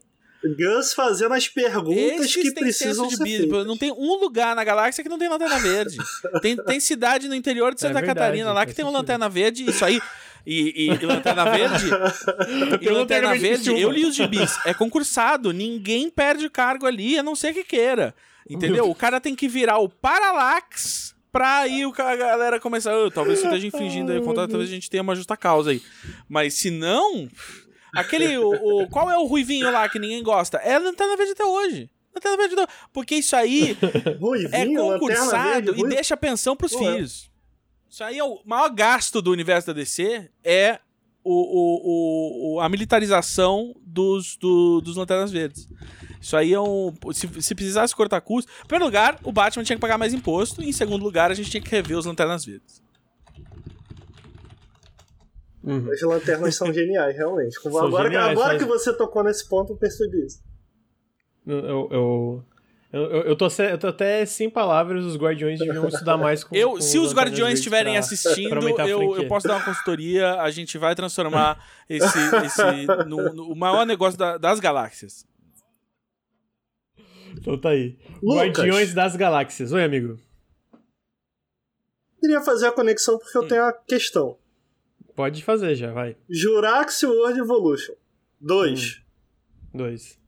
Gus 0.58 0.94
fazendo 0.94 1.34
as 1.36 1.48
perguntas 1.48 2.26
Esses 2.26 2.36
que 2.36 2.52
têm 2.52 2.64
precisam 2.64 3.08
de 3.08 3.16
ser 3.16 3.24
business. 3.24 3.42
feitas. 3.42 3.68
Não 3.68 3.78
tem 3.78 3.92
um 3.92 4.20
lugar 4.20 4.56
na 4.56 4.64
galáxia 4.64 5.04
que 5.04 5.10
não 5.10 5.18
tem 5.20 5.30
lanterna 5.30 5.60
verde. 5.60 5.98
tem, 6.42 6.56
tem 6.58 6.80
cidade 6.80 7.28
no 7.28 7.36
interior 7.36 7.74
de 7.76 7.80
Santa 7.82 7.92
É 8.00 8.02
verdade, 8.02 8.20
Catarina 8.20 8.52
lá 8.52 8.66
que 8.66 8.74
tem 8.74 8.84
uma 8.84 8.92
lanterna 8.92 9.30
verde. 9.30 9.70
Isso 9.70 9.86
aí. 9.86 10.02
E, 10.46 10.88
e- 10.88 10.94
e 11.02 11.06
lanterna 11.06 11.46
verde. 11.52 11.86
e 12.82 12.90
lanterna 12.90 13.36
Verde 13.36 13.80
eu 13.80 13.92
li 13.92 14.06
os 14.06 14.16
gibis. 14.16 14.58
É 14.66 14.74
concursado. 14.74 15.52
Ninguém 15.54 16.10
perde 16.10 16.46
o 16.46 16.52
cargo 16.52 16.86
ali, 16.88 17.18
a 17.18 17.24
não 17.24 17.36
ser 17.36 17.54
que 17.54 17.64
queira. 17.64 18.14
Entendeu? 18.50 18.90
O 18.90 18.96
cara 18.96 19.22
tem 19.22 19.36
que 19.36 19.48
virar 19.48 19.78
o 19.78 19.88
Parallax 19.88 21.16
pra 21.32 21.60
aí 21.60 21.84
a 21.84 22.16
galera 22.16 22.60
começar, 22.60 22.92
"Ah, 22.92 23.10
talvez 23.12 23.40
você 23.40 23.46
esteja 23.46 23.68
infringindo 23.68 24.12
aí 24.12 24.18
o 24.20 24.24
contrato, 24.24 24.50
talvez 24.50 24.70
a 24.70 24.74
gente 24.74 24.90
tenha 24.90 25.04
uma 25.04 25.16
justa 25.16 25.38
causa 25.38 25.72
aí. 25.72 25.82
Mas 26.28 26.56
se 26.56 26.70
não, 26.72 27.30
aquele, 27.96 28.38
o, 28.38 28.50
o- 28.84 28.88
qual 28.90 29.10
é 29.10 29.18
o 29.18 29.26
ruivinho 29.26 29.72
lá 29.72 29.88
que 29.88 30.00
ninguém 30.00 30.22
gosta? 30.24 30.58
É 30.58 30.78
Lanterna 30.78 31.16
Verde 31.16 31.32
até 31.34 31.46
hoje. 31.46 31.90
Lanterna 32.14 32.36
Verde 32.38 32.54
até 32.56 32.64
hoje. 32.64 32.72
Porque 32.92 33.16
isso 33.16 33.36
aí 33.36 33.78
Ruivinho, 34.20 34.54
é 34.54 34.66
concursado 35.00 35.50
verde, 35.54 35.70
e 35.70 35.72
ruivo. 35.82 35.88
deixa 35.96 36.18
pensão 36.18 36.56
pros 36.56 36.74
Porra. 36.74 36.94
filhos. 36.96 37.31
Isso 37.92 38.04
aí 38.04 38.18
é 38.18 38.24
o 38.24 38.40
maior 38.46 38.70
gasto 38.70 39.22
do 39.22 39.32
universo 39.32 39.68
da 39.68 39.74
DC, 39.74 40.30
é 40.44 40.80
o, 41.24 41.34
o, 41.34 42.56
o- 42.56 42.60
a 42.62 42.70
militarização 42.70 43.76
dos, 43.86 44.38
do- 44.38 44.80
dos 44.82 44.96
Lanternas 44.96 45.30
Verdes. 45.32 45.68
Isso 46.22 46.38
aí 46.38 46.54
é 46.54 46.60
um. 46.60 46.94
Se, 47.14 47.28
se 47.42 47.54
precisasse 47.54 47.96
cortar 47.96 48.22
custo. 48.22 48.50
Em 48.64 48.68
primeiro 48.68 48.86
lugar, 48.86 49.20
o 49.24 49.32
Batman 49.32 49.64
tinha 49.64 49.76
que 49.76 49.82
pagar 49.82 49.98
mais 49.98 50.14
imposto. 50.14 50.62
E 50.64 50.70
em 50.70 50.72
segundo 50.72 51.04
lugar, 51.04 51.30
a 51.32 51.34
gente 51.34 51.50
tinha 51.52 51.62
que 51.62 51.70
rever 51.70 51.98
os 51.98 52.06
Lanternas 52.06 52.46
Verdes. 52.46 52.82
Uhum. 55.64 55.92
As 55.92 56.02
lanternas 56.02 56.56
são 56.56 56.74
geniais, 56.74 57.16
realmente. 57.16 57.60
São 57.62 57.78
agora 57.86 58.06
geniais, 58.06 58.32
agora 58.32 58.54
mas- 58.54 58.62
que 58.64 58.68
você 58.68 58.96
tocou 58.96 59.24
nesse 59.24 59.48
ponto, 59.48 59.74
eu 59.74 59.78
percebi 59.78 60.26
isso. 60.26 60.42
Eu, 61.46 61.90
eu, 61.92 62.44
eu, 62.92 63.02
eu, 63.04 63.22
eu 63.24 63.36
tô, 63.36 63.48
eu 63.48 63.78
tô 63.78 63.88
até 63.88 64.26
sem 64.26 64.50
palavras, 64.50 65.06
os 65.06 65.16
Guardiões 65.16 65.60
deviam 65.60 65.88
estudar 65.88 66.18
mais 66.18 66.44
com 66.44 66.56
Eu, 66.56 66.72
com 66.72 66.82
se 66.82 66.98
os 67.00 67.14
Guardiões 67.14 67.60
estiverem 67.60 67.98
assistindo, 67.98 68.68
eu, 68.88 69.16
eu 69.16 69.28
posso 69.28 69.48
dar 69.48 69.56
uma 69.58 69.66
consultoria. 69.66 70.36
A 70.42 70.52
gente 70.52 70.78
vai 70.78 70.94
transformar 70.96 71.66
esse, 71.90 72.18
esse 72.46 72.86
no, 73.08 73.34
no- 73.34 73.52
o 73.52 73.56
maior 73.56 73.86
negócio 73.86 74.20
da- 74.20 74.38
das 74.38 74.60
galáxias. 74.60 75.26
Então 77.38 77.58
tá 77.58 77.70
aí. 77.70 77.98
Lucas. 78.22 78.48
Guardiões 78.58 78.94
das 78.94 79.16
Galáxias. 79.16 79.72
Oi, 79.72 79.84
amigo. 79.84 80.20
Queria 82.20 82.42
fazer 82.42 82.68
a 82.68 82.72
conexão 82.72 83.18
porque 83.18 83.38
Hum. 83.38 83.42
eu 83.44 83.48
tenho 83.48 83.64
uma 83.64 83.74
questão. 83.74 84.38
Pode 85.16 85.44
fazer 85.44 85.76
já, 85.76 85.92
vai. 85.94 86.16
Jurax 86.30 87.02
World 87.04 87.40
Evolution 87.40 87.94
2. 88.40 89.02
Dois. 89.74 90.20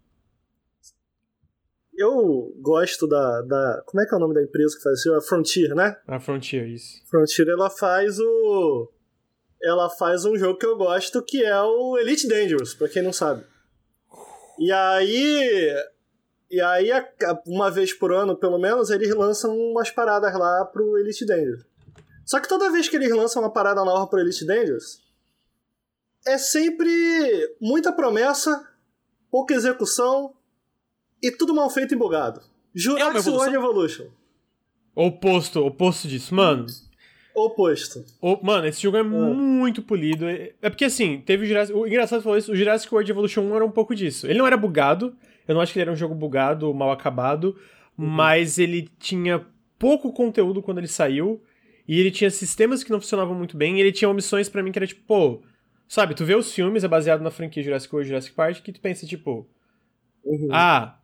Eu 2.03 2.53
gosto 2.59 3.07
da, 3.07 3.41
da. 3.43 3.81
Como 3.85 4.03
é 4.03 4.05
que 4.05 4.13
é 4.13 4.17
o 4.17 4.19
nome 4.19 4.33
da 4.33 4.43
empresa 4.43 4.75
que 4.75 4.83
faz 4.83 4.99
isso? 4.99 5.13
A 5.13 5.21
Frontier, 5.21 5.73
né? 5.73 5.97
A 6.05 6.19
Frontier, 6.19 6.67
isso. 6.67 7.01
Frontier 7.09 7.47
ela 7.47 7.69
faz 7.69 8.19
o. 8.19 8.91
Ela 9.61 9.89
faz 9.89 10.25
um 10.25 10.37
jogo 10.37 10.59
que 10.59 10.65
eu 10.65 10.75
gosto 10.75 11.23
que 11.23 11.41
é 11.41 11.61
o 11.61 11.97
Elite 11.97 12.27
Dangerous, 12.27 12.73
pra 12.73 12.89
quem 12.89 13.01
não 13.01 13.13
sabe. 13.13 13.45
E 14.59 14.69
aí. 14.69 15.73
E 16.51 16.59
aí, 16.59 16.89
uma 17.47 17.71
vez 17.71 17.93
por 17.93 18.11
ano, 18.11 18.35
pelo 18.35 18.59
menos, 18.59 18.89
eles 18.89 19.15
lançam 19.15 19.57
umas 19.57 19.89
paradas 19.89 20.37
lá 20.37 20.65
pro 20.65 20.97
Elite 20.97 21.25
Dangerous. 21.25 21.65
Só 22.25 22.39
que 22.39 22.49
toda 22.49 22.69
vez 22.69 22.89
que 22.89 22.97
eles 22.97 23.11
lançam 23.11 23.41
uma 23.41 23.51
parada 23.51 23.83
nova 23.83 24.05
pro 24.07 24.19
Elite 24.19 24.45
Dangerous, 24.45 25.01
é 26.27 26.37
sempre 26.37 27.55
muita 27.61 27.93
promessa, 27.93 28.67
pouca 29.31 29.53
execução 29.53 30.35
e 31.23 31.31
tudo 31.31 31.53
mal 31.55 31.69
feito 31.69 31.93
e 31.93 31.97
bugado. 31.97 32.41
É 32.75 32.79
evolução? 33.01 33.33
World 33.35 33.55
Evolution. 33.55 34.05
Oposto, 34.95 35.65
oposto 35.65 36.07
disso. 36.07 36.35
Mano, 36.35 36.65
Oposto. 37.35 38.03
o- 38.21 38.39
mano, 38.45 38.67
esse 38.67 38.81
jogo 38.81 38.97
é 38.97 39.03
muito 39.03 39.81
polido. 39.81 40.27
É 40.27 40.51
é 40.61 40.69
porque 40.69 40.85
assim, 40.85 41.19
teve 41.25 41.45
o 41.45 41.47
Jurassic. 41.47 41.75
O 41.77 41.87
engraçado 41.87 42.21
falou 42.21 42.37
isso, 42.37 42.51
o 42.51 42.55
Jurassic 42.55 42.93
World 42.93 43.09
Evolution 43.09 43.41
1 43.41 43.55
era 43.55 43.65
um 43.65 43.71
pouco 43.71 43.95
disso. 43.95 44.27
Ele 44.27 44.37
não 44.37 44.45
era 44.47 44.57
bugado. 44.57 45.15
Eu 45.47 45.55
não 45.55 45.61
acho 45.61 45.73
que 45.73 45.79
ele 45.79 45.83
era 45.83 45.91
um 45.91 45.95
jogo 45.95 46.13
bugado, 46.13 46.71
mal 46.73 46.91
acabado. 46.91 47.57
Mas 47.97 48.57
ele 48.59 48.87
tinha 48.99 49.45
pouco 49.79 50.13
conteúdo 50.13 50.61
quando 50.61 50.77
ele 50.77 50.87
saiu. 50.87 51.41
E 51.87 51.99
ele 51.99 52.11
tinha 52.11 52.29
sistemas 52.29 52.83
que 52.83 52.91
não 52.91 53.01
funcionavam 53.01 53.35
muito 53.35 53.57
bem. 53.57 53.77
E 53.77 53.81
ele 53.81 53.91
tinha 53.91 54.09
opções 54.09 54.47
pra 54.47 54.61
mim 54.63 54.71
que 54.71 54.79
era 54.79 54.87
tipo, 54.87 55.01
pô. 55.07 55.41
Sabe, 55.87 56.15
tu 56.15 56.23
vê 56.25 56.33
os 56.35 56.51
filmes, 56.53 56.83
é 56.83 56.87
baseado 56.87 57.21
na 57.21 57.29
franquia 57.29 57.61
Jurassic 57.61 57.93
World 57.93 58.07
Jurassic 58.09 58.33
Park, 58.35 58.61
que 58.63 58.71
tu 58.71 58.79
pensa, 58.79 59.05
tipo, 59.05 59.47
Uhum. 60.23 60.47
ah, 60.51 60.97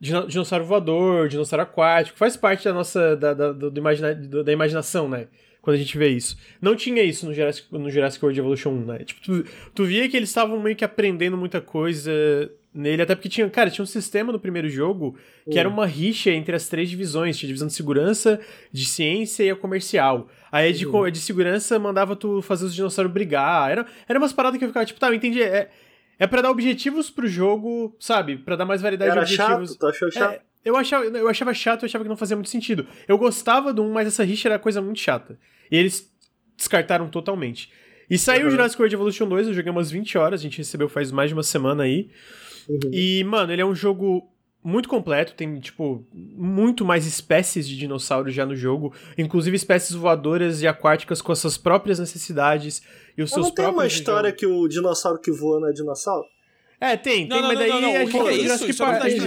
dinossauro 0.00 0.64
voador, 0.64 1.28
dinossauro 1.28 1.62
aquático, 1.62 2.18
faz 2.18 2.36
parte 2.36 2.64
da 2.64 2.72
nossa, 2.72 3.16
da, 3.16 3.32
da, 3.34 3.52
do- 3.52 3.70
do 3.70 3.78
imagina- 3.80 4.14
da 4.14 4.52
imaginação, 4.52 5.08
né? 5.08 5.28
Quando 5.62 5.76
a 5.76 5.78
gente 5.78 5.96
vê 5.96 6.08
isso. 6.08 6.36
Não 6.60 6.76
tinha 6.76 7.02
isso 7.02 7.24
no 7.24 7.32
Jurassic, 7.32 7.66
no 7.72 7.90
Jurassic 7.90 8.22
World 8.22 8.38
Evolution 8.38 8.70
1, 8.70 8.84
né? 8.84 8.98
Tipo, 8.98 9.20
tu, 9.22 9.44
tu 9.74 9.84
via 9.86 10.06
que 10.10 10.16
eles 10.16 10.28
estavam 10.28 10.60
meio 10.60 10.76
que 10.76 10.84
aprendendo 10.84 11.38
muita 11.38 11.58
coisa 11.58 12.10
nele, 12.74 13.00
até 13.00 13.14
porque 13.14 13.28
tinha, 13.30 13.48
cara, 13.48 13.70
tinha 13.70 13.82
um 13.82 13.86
sistema 13.86 14.30
no 14.32 14.38
primeiro 14.38 14.68
jogo 14.68 15.16
que 15.50 15.58
era 15.58 15.68
uma 15.68 15.86
rixa 15.86 16.30
entre 16.30 16.54
as 16.56 16.68
três 16.68 16.90
divisões, 16.90 17.38
tinha 17.38 17.46
a 17.46 17.48
divisão 17.48 17.68
de 17.68 17.72
segurança, 17.72 18.38
de 18.72 18.84
ciência 18.84 19.42
e 19.44 19.50
a 19.50 19.56
comercial. 19.56 20.28
Aí 20.52 20.68
a 20.68 20.72
de, 20.72 20.84
a 20.84 21.08
de 21.10 21.18
segurança 21.20 21.78
mandava 21.78 22.14
tu 22.14 22.42
fazer 22.42 22.66
os 22.66 22.74
dinossauros 22.74 23.10
brigar, 23.12 23.70
era, 23.70 23.86
era 24.08 24.18
umas 24.18 24.32
paradas 24.34 24.58
que 24.58 24.64
eu 24.64 24.68
ficava, 24.68 24.84
tipo, 24.84 24.98
tá, 25.00 25.08
eu 25.08 25.14
entendi, 25.14 25.40
é, 25.42 25.70
é 26.18 26.26
pra 26.26 26.42
dar 26.42 26.50
objetivos 26.50 27.10
pro 27.10 27.26
jogo, 27.26 27.94
sabe? 27.98 28.36
Pra 28.38 28.56
dar 28.56 28.64
mais 28.64 28.80
variedade 28.82 29.10
Era 29.10 29.24
de 29.24 29.34
objetivos. 29.34 29.70
chato? 29.70 29.78
Tu 29.78 29.86
achou 29.86 30.10
chato? 30.10 30.32
É, 30.34 30.40
eu, 30.64 30.76
achava, 30.76 31.04
eu 31.04 31.28
achava 31.28 31.52
chato, 31.54 31.82
eu 31.82 31.86
achava 31.86 32.04
que 32.04 32.08
não 32.10 32.16
fazia 32.16 32.36
muito 32.36 32.50
sentido. 32.50 32.86
Eu 33.08 33.18
gostava 33.18 33.72
do 33.72 33.82
1, 33.82 33.92
mas 33.92 34.06
essa 34.08 34.24
rixa 34.24 34.48
era 34.48 34.58
coisa 34.58 34.80
muito 34.80 35.00
chata. 35.00 35.38
E 35.70 35.76
eles 35.76 36.10
descartaram 36.56 37.08
totalmente. 37.08 37.70
E 38.08 38.18
saiu 38.18 38.42
o 38.42 38.44
Uhum. 38.44 38.50
Jurassic 38.50 38.80
World 38.80 38.94
Evolution 38.94 39.28
2, 39.28 39.48
eu 39.48 39.54
joguei 39.54 39.70
umas 39.72 39.90
20 39.90 40.18
horas, 40.18 40.40
a 40.40 40.42
gente 40.42 40.58
recebeu 40.58 40.88
faz 40.88 41.10
mais 41.10 41.30
de 41.30 41.34
uma 41.34 41.42
semana 41.42 41.84
aí. 41.84 42.10
Uhum. 42.68 42.78
E, 42.92 43.24
mano, 43.24 43.52
ele 43.52 43.62
é 43.62 43.66
um 43.66 43.74
jogo 43.74 44.30
muito 44.64 44.88
completo, 44.88 45.34
tem, 45.34 45.60
tipo, 45.60 46.02
muito 46.12 46.84
mais 46.86 47.04
espécies 47.06 47.68
de 47.68 47.76
dinossauros 47.76 48.34
já 48.34 48.46
no 48.46 48.56
jogo, 48.56 48.94
inclusive 49.18 49.54
espécies 49.54 49.92
voadoras 49.94 50.62
e 50.62 50.66
aquáticas 50.66 51.20
com 51.20 51.30
as 51.32 51.38
suas 51.38 51.58
próprias 51.58 51.98
necessidades 51.98 52.80
e 53.16 53.22
os 53.22 53.30
Mas 53.30 53.34
seus 53.34 53.46
não 53.48 53.54
tem 53.54 53.64
uma 53.66 53.72
próprios... 53.74 53.92
história 53.92 54.32
que 54.32 54.46
o 54.46 54.66
dinossauro 54.66 55.20
que 55.20 55.30
voa 55.30 55.60
não 55.60 55.68
é 55.68 55.72
dinossauro? 55.72 56.24
É, 56.80 56.96
tem, 56.96 57.28
tem, 57.28 57.28
Não, 57.28 57.40
não, 57.42 57.48
mas 57.48 57.58
não, 57.58 57.60
daí 57.60 57.70
não, 57.70 57.80
não. 57.82 57.88
a 57.88 57.92
O 57.92 57.98
gente 57.98 58.10
que, 58.12 58.18
que 58.18 58.28
é 58.28 58.32
isso? 58.32 58.42
Jurassic 58.44 58.70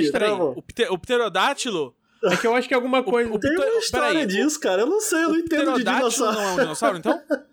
Isso 0.04 0.18
é 0.18 0.30
bom. 0.36 0.54
O, 0.56 0.62
pte- 0.62 0.88
o 0.90 0.98
pterodátilo. 0.98 1.96
É 2.24 2.36
que 2.36 2.48
eu 2.48 2.56
acho 2.56 2.68
que 2.68 2.74
é 2.74 2.76
alguma 2.76 3.04
coisa... 3.04 3.32
o 3.32 3.40
Tem 3.40 3.56
uma 3.56 3.66
história 3.80 4.08
peraí, 4.22 4.26
disso, 4.28 4.60
cara. 4.60 4.82
Eu 4.82 4.88
não 4.88 5.00
sei, 5.00 5.24
eu 5.24 5.30
não 5.30 5.36
entendo 5.38 5.74
de 5.74 5.84
dinossauro. 5.84 6.36
não 6.36 6.42
é 6.42 6.52
um 6.54 6.58
dinossauro, 6.58 6.98
então? 6.98 7.22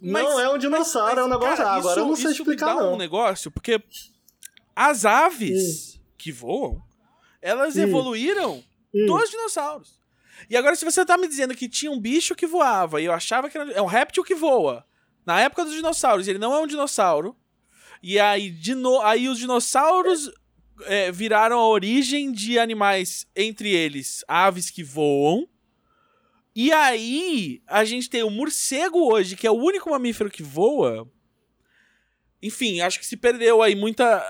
Não 0.00 0.38
é 0.40 0.48
um 0.52 0.58
dinossauro, 0.58 1.20
é 1.20 1.24
um 1.24 1.28
negócio. 1.28 1.56
cara, 1.56 1.70
Ah, 1.70 1.74
agora 1.76 1.92
isso- 1.94 2.00
eu 2.00 2.06
não 2.06 2.16
sei 2.16 2.30
isso 2.32 2.42
explicar, 2.42 2.74
me 2.74 2.80
dá 2.80 2.86
não. 2.86 2.94
um 2.94 2.96
negócio, 2.98 3.50
porque 3.50 3.80
as 4.74 5.04
aves 5.06 5.95
que 6.26 6.32
voam, 6.32 6.82
elas 7.40 7.76
Hum. 7.76 7.82
evoluíram 7.82 8.64
Hum. 8.94 9.06
dos 9.06 9.30
dinossauros. 9.30 10.00
E 10.50 10.56
agora, 10.56 10.74
se 10.74 10.84
você 10.84 11.04
tá 11.06 11.16
me 11.16 11.28
dizendo 11.28 11.54
que 11.54 11.68
tinha 11.68 11.90
um 11.90 12.00
bicho 12.00 12.34
que 12.34 12.46
voava 12.48 13.00
e 13.00 13.04
eu 13.04 13.12
achava 13.12 13.48
que 13.48 13.56
era 13.56 13.70
é 13.72 13.80
um 13.80 13.86
réptil 13.86 14.24
que 14.24 14.34
voa, 14.34 14.84
na 15.24 15.40
época 15.40 15.64
dos 15.64 15.72
dinossauros, 15.74 16.26
ele 16.28 16.38
não 16.38 16.52
é 16.52 16.58
um 16.60 16.66
dinossauro, 16.66 17.36
e 18.02 18.18
aí, 18.18 18.50
de 18.50 18.74
no- 18.74 19.00
aí 19.02 19.28
os 19.28 19.38
dinossauros 19.38 20.30
é, 20.84 21.10
viraram 21.12 21.58
a 21.58 21.68
origem 21.68 22.30
de 22.32 22.58
animais, 22.58 23.26
entre 23.34 23.70
eles, 23.70 24.22
aves 24.28 24.68
que 24.68 24.82
voam. 24.84 25.48
E 26.54 26.70
aí, 26.72 27.62
a 27.66 27.84
gente 27.84 28.10
tem 28.10 28.22
o 28.22 28.30
morcego 28.30 28.98
hoje, 29.12 29.36
que 29.36 29.46
é 29.46 29.50
o 29.50 29.54
único 29.54 29.90
mamífero 29.90 30.30
que 30.30 30.42
voa. 30.42 31.08
Enfim, 32.42 32.80
acho 32.82 32.98
que 32.98 33.06
se 33.06 33.16
perdeu 33.16 33.62
aí 33.62 33.74
muita. 33.74 34.22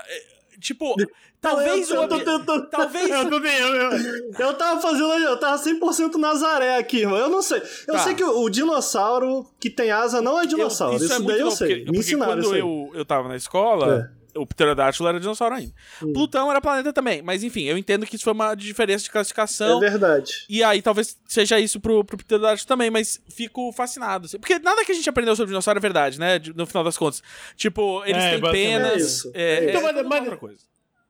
É, 0.57 0.61
Tipo, 0.61 0.95
talvez 1.39 1.89
eu, 1.89 2.01
eu, 2.01 2.07
tô 2.07 2.15
ambi- 2.15 2.25
tentando. 2.25 2.69
Talvez. 2.69 3.09
Eu 3.09 3.17
eu, 3.21 3.91
eu, 3.91 4.31
Eu 4.39 4.53
tava 4.55 4.81
fazendo. 4.81 5.03
Eu 5.13 5.37
tava 5.39 5.61
100% 5.61 6.15
Nazaré 6.15 6.77
aqui, 6.77 6.99
irmão. 7.01 7.17
Eu 7.17 7.29
não 7.29 7.41
sei. 7.41 7.61
Eu 7.87 7.93
Tá. 7.93 7.99
sei 7.99 8.15
que 8.15 8.23
o, 8.23 8.41
o 8.41 8.49
dinossauro 8.49 9.45
que 9.59 9.69
tem 9.69 9.91
asa 9.91 10.21
não 10.21 10.39
é 10.41 10.45
dinossauro. 10.45 10.95
Eu- 10.95 11.03
isso 11.05 11.13
é 11.13 11.19
daí 11.19 11.39
eu 11.39 11.51
sei. 11.51 11.67
Porque, 11.67 11.79
Me 11.79 11.85
porque 11.85 11.99
ensinaram 11.99 12.31
quando 12.33 12.41
isso 12.43 12.53
aí. 12.53 12.59
eu, 12.59 12.91
eu 12.93 13.05
tava 13.05 13.27
na 13.27 13.35
escola, 13.35 14.11
o 14.37 14.45
pterodátilo 14.45 15.07
era 15.07 15.19
dinossauro 15.19 15.55
ainda. 15.55 15.73
Hum. 16.01 16.13
Plutão 16.13 16.49
era 16.49 16.61
planeta 16.61 16.93
também. 16.93 17.21
Mas 17.21 17.43
enfim, 17.43 17.63
eu 17.63 17.77
entendo 17.77 18.05
que 18.05 18.15
isso 18.15 18.23
foi 18.23 18.33
uma 18.33 18.55
diferença 18.55 19.03
de 19.03 19.09
É 19.09 19.13
classificação. 19.13 19.79
verdade. 19.79 20.45
E 20.47 20.63
aí 20.63 20.81
talvez 20.81 21.17
seja 21.27 21.59
isso 21.59 21.79
pro, 21.79 22.03
pro 22.05 22.17
pterodátilo 22.17 22.67
também, 22.67 22.89
mas 22.89 23.19
fico 23.29 23.71
fascinado. 23.73 24.25
assim. 24.25 24.39
Porque 24.39 24.59
nada 24.59 24.85
que 24.85 24.91
a 24.91 24.95
gente 24.95 25.09
aprendeu 25.09 25.35
sobre 25.35 25.47
dinossauro 25.49 25.77
é 25.77 25.81
verdade, 25.81 26.19
né? 26.19 26.39
No 26.55 26.65
final 26.65 26.83
das 26.83 26.97
contas. 26.97 27.21
Tipo, 27.55 28.03
eles 28.05 28.23
É, 28.23 28.39
têm 28.39 28.51
penas. 28.51 28.91
É 28.93 28.97
isso. 28.97 29.31
É, 29.33 29.41
É 29.41 29.43
é, 29.43 29.59
isso. 29.61 29.69
Então, 29.69 29.81
mas- 29.81 29.95
tudo 29.95 30.09
mas- 30.09 30.19
outra 30.21 30.37
coisa. 30.37 30.59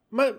Mas. 0.10 0.36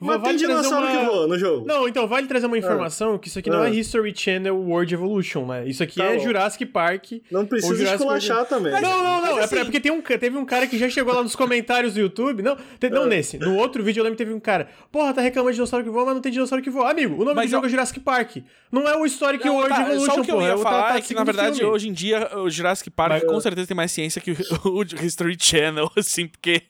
Mas 0.00 0.10
tem 0.14 0.20
vale 0.22 0.38
trazer 0.38 0.46
dinossauro 0.62 0.86
uma- 0.86 0.98
que 1.00 1.06
voa 1.06 1.26
no 1.26 1.38
jogo. 1.38 1.66
Não, 1.66 1.88
então 1.88 2.06
vale 2.06 2.26
trazer 2.26 2.46
uma 2.46 2.56
informação 2.58 3.18
que 3.18 3.28
isso 3.28 3.38
aqui 3.38 3.50
não 3.50 3.62
Ah. 3.62 3.68
é 3.68 3.74
History 3.74 4.14
Channel 4.16 4.56
World 4.56 4.94
Evolution, 4.94 5.44
né? 5.46 5.66
Isso 5.66 5.82
aqui 5.82 5.96
Tá 5.96 6.04
é 6.04 6.16
bom. 6.16 6.22
Jurassic 6.24 6.66
Park. 6.66 7.12
Não 7.30 7.44
precisa 7.44 7.94
esculachar 7.94 8.44
também. 8.46 8.72
Não, 8.80 8.80
não, 8.80 9.20
não. 9.26 9.38
É 9.38 9.44
assim- 9.44 9.56
pra- 9.56 9.64
porque 9.64 9.80
tem 9.80 9.90
um, 9.90 10.00
teve 10.00 10.36
um 10.36 10.44
cara 10.44 10.66
que 10.66 10.78
já 10.78 10.88
chegou 10.88 11.12
lá 11.14 11.22
nos 11.22 11.34
comentários 11.34 11.94
do 11.94 12.00
YouTube. 12.00 12.42
Não, 12.42 12.56
te- 12.78 12.88
não 12.90 13.02
Ah. 13.04 13.06
nesse. 13.06 13.38
No 13.38 13.56
outro 13.56 13.82
vídeo 13.82 14.00
eu 14.00 14.04
lembro 14.04 14.16
que 14.16 14.24
teve 14.24 14.34
um 14.34 14.40
cara. 14.40 14.68
Porra, 14.92 15.12
tá 15.12 15.20
reclamando 15.20 15.50
de 15.52 15.56
dinossauro 15.56 15.84
que 15.84 15.90
voa, 15.90 16.04
mas 16.04 16.14
não 16.14 16.22
tem 16.22 16.30
dinossauro 16.32 16.62
que 16.62 16.70
voa. 16.70 16.90
Amigo, 16.90 17.14
o 17.14 17.24
nome 17.24 17.34
Mas 17.34 17.46
do 17.46 17.50
jogo 17.52 17.64
eu- 17.64 17.68
é 17.68 17.70
Jurassic 17.70 18.00
Park. 18.00 18.36
Não 18.70 18.86
é 18.86 18.96
o 18.96 19.04
Historic 19.06 19.44
Não, 19.44 19.54
World 19.56 19.74
tá, 19.74 19.80
Evolution, 19.82 20.14
só 20.14 20.20
o 20.20 20.24
que 20.24 20.30
eu 20.30 20.34
porra. 20.36 20.46
ia 20.46 20.52
é 20.52 20.54
o- 20.54 20.58
tá- 20.58 20.70
falar 20.70 20.88
tá 20.92 20.98
é 20.98 21.00
que, 21.00 21.14
na 21.14 21.24
verdade, 21.24 21.56
filme. 21.58 21.72
hoje 21.72 21.88
em 21.88 21.92
dia, 21.92 22.30
o 22.38 22.50
Jurassic 22.50 22.90
Park 22.90 23.12
Mas- 23.12 23.24
com 23.24 23.40
certeza 23.40 23.66
tem 23.66 23.76
mais 23.76 23.90
ciência 23.90 24.20
que 24.20 24.30
o, 24.32 24.36
o 24.68 24.82
History 24.82 25.36
Channel, 25.40 25.90
assim, 25.96 26.26
porque... 26.28 26.62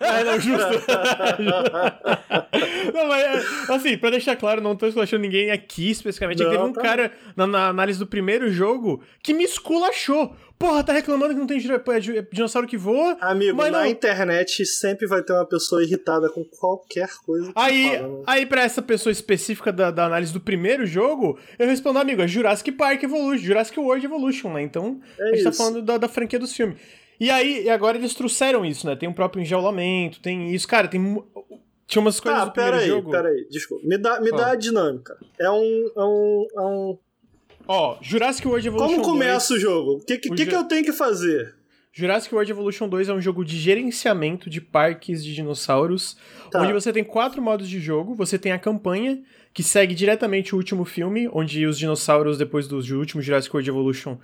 É, 0.00 0.24
não, 0.24 0.40
justo. 0.40 0.58
não, 2.94 3.06
mas, 3.08 3.24
é, 3.24 3.72
assim, 3.72 3.98
pra 3.98 4.10
deixar 4.10 4.36
claro, 4.36 4.60
não 4.60 4.76
tô 4.76 4.86
esculachando 4.86 5.22
ninguém 5.22 5.50
aqui 5.50 5.90
especificamente. 5.90 6.38
Não, 6.38 6.46
é 6.46 6.50
que 6.50 6.56
teve 6.56 6.70
um 6.70 6.72
tá. 6.72 6.82
cara 6.82 7.12
na, 7.36 7.46
na, 7.46 7.68
análise 7.68 7.98
do 7.98 8.06
primeiro 8.06 8.50
jogo 8.50 9.02
que 9.22 9.34
me 9.34 9.44
esculachou. 9.44 10.34
Porra, 10.58 10.82
tá 10.82 10.92
reclamando 10.92 11.34
que 11.34 11.38
não 11.38 11.46
tem 11.46 11.58
é, 11.58 12.22
dinossauro 12.32 12.66
que 12.66 12.76
voa. 12.76 13.16
Amigo, 13.20 13.56
na 13.56 13.70
não... 13.70 13.86
internet 13.86 14.66
sempre 14.66 15.06
vai 15.06 15.22
ter 15.22 15.32
uma 15.32 15.46
pessoa 15.46 15.84
irritada 15.84 16.28
com 16.30 16.44
qualquer 16.44 17.08
coisa. 17.24 17.52
aí, 17.54 17.96
fala, 17.96 18.08
né? 18.08 18.22
aí, 18.26 18.46
pra 18.46 18.62
essa 18.62 18.82
pessoa 18.82 19.12
específica 19.12 19.72
da, 19.72 19.92
da, 19.92 20.06
análise 20.06 20.32
do 20.32 20.40
primeiro 20.40 20.84
jogo, 20.84 21.38
eu 21.56 21.68
respondo, 21.68 22.00
amigo, 22.00 22.22
é 22.22 22.26
Jurassic 22.26 22.72
Park 22.72 23.04
Evolution, 23.04 23.44
Jurassic 23.44 23.78
World 23.78 24.04
Evolution, 24.04 24.52
né? 24.52 24.62
Então, 24.62 25.00
é 25.16 25.22
a 25.22 25.26
gente 25.26 25.44
tá 25.44 25.50
isso. 25.50 25.58
tá 25.58 25.64
falando 25.64 25.82
da, 25.82 25.96
da 25.96 26.08
franquia 26.08 26.40
dos 26.40 26.52
filmes. 26.52 26.76
E 27.20 27.30
aí, 27.30 27.68
agora 27.68 27.98
eles 27.98 28.14
trouxeram 28.14 28.64
isso, 28.64 28.86
né? 28.86 28.94
Tem 28.94 29.08
um 29.08 29.12
próprio 29.12 29.42
enjaulamento, 29.42 30.20
tem 30.20 30.54
isso. 30.54 30.68
Cara, 30.68 30.86
tem. 30.86 31.22
Tinha 31.88 32.02
umas 32.02 32.20
coisas 32.20 32.42
ah, 32.42 32.44
do 32.44 32.52
primeiro 32.52 32.76
aí, 32.76 32.86
jogo. 32.86 33.10
Pera 33.10 33.30
aí, 33.30 33.48
desculpa. 33.50 33.86
Me 33.86 33.96
dá, 33.96 34.20
me 34.20 34.30
dá 34.30 34.50
a 34.50 34.54
dinâmica. 34.54 35.16
É 35.40 35.50
um. 35.50 35.90
É 35.96 36.04
um, 36.04 36.46
é 36.54 36.60
um... 36.60 36.98
Ó, 37.66 37.96
Jurassic 38.02 38.46
World 38.46 38.68
Evolution 38.68 38.96
Como 38.96 39.04
começa 39.04 39.54
2, 39.54 39.58
o 39.58 39.60
jogo? 39.60 39.92
O 39.92 40.04
que, 40.04 40.18
que, 40.18 40.30
que, 40.30 40.46
que 40.46 40.54
eu 40.54 40.64
tenho 40.64 40.84
que 40.84 40.92
fazer? 40.92 41.54
Jurassic 41.90 42.34
World 42.34 42.50
Evolution 42.50 42.88
2 42.90 43.08
é 43.08 43.12
um 43.14 43.20
jogo 43.22 43.42
de 43.42 43.56
gerenciamento 43.56 44.50
de 44.50 44.60
parques 44.60 45.24
de 45.24 45.34
dinossauros, 45.34 46.16
tá. 46.50 46.60
onde 46.60 46.74
você 46.74 46.92
tem 46.92 47.02
quatro 47.02 47.40
modos 47.40 47.68
de 47.68 47.80
jogo. 47.80 48.14
Você 48.14 48.38
tem 48.38 48.52
a 48.52 48.58
campanha, 48.58 49.22
que 49.54 49.62
segue 49.62 49.94
diretamente 49.94 50.54
o 50.54 50.58
último 50.58 50.84
filme, 50.84 51.26
onde 51.32 51.66
os 51.66 51.78
dinossauros, 51.78 52.36
depois 52.36 52.68
do 52.68 52.76
último 52.98 53.22
Jurassic 53.22 53.54
World 53.54 53.70
Evolution, 53.70 54.18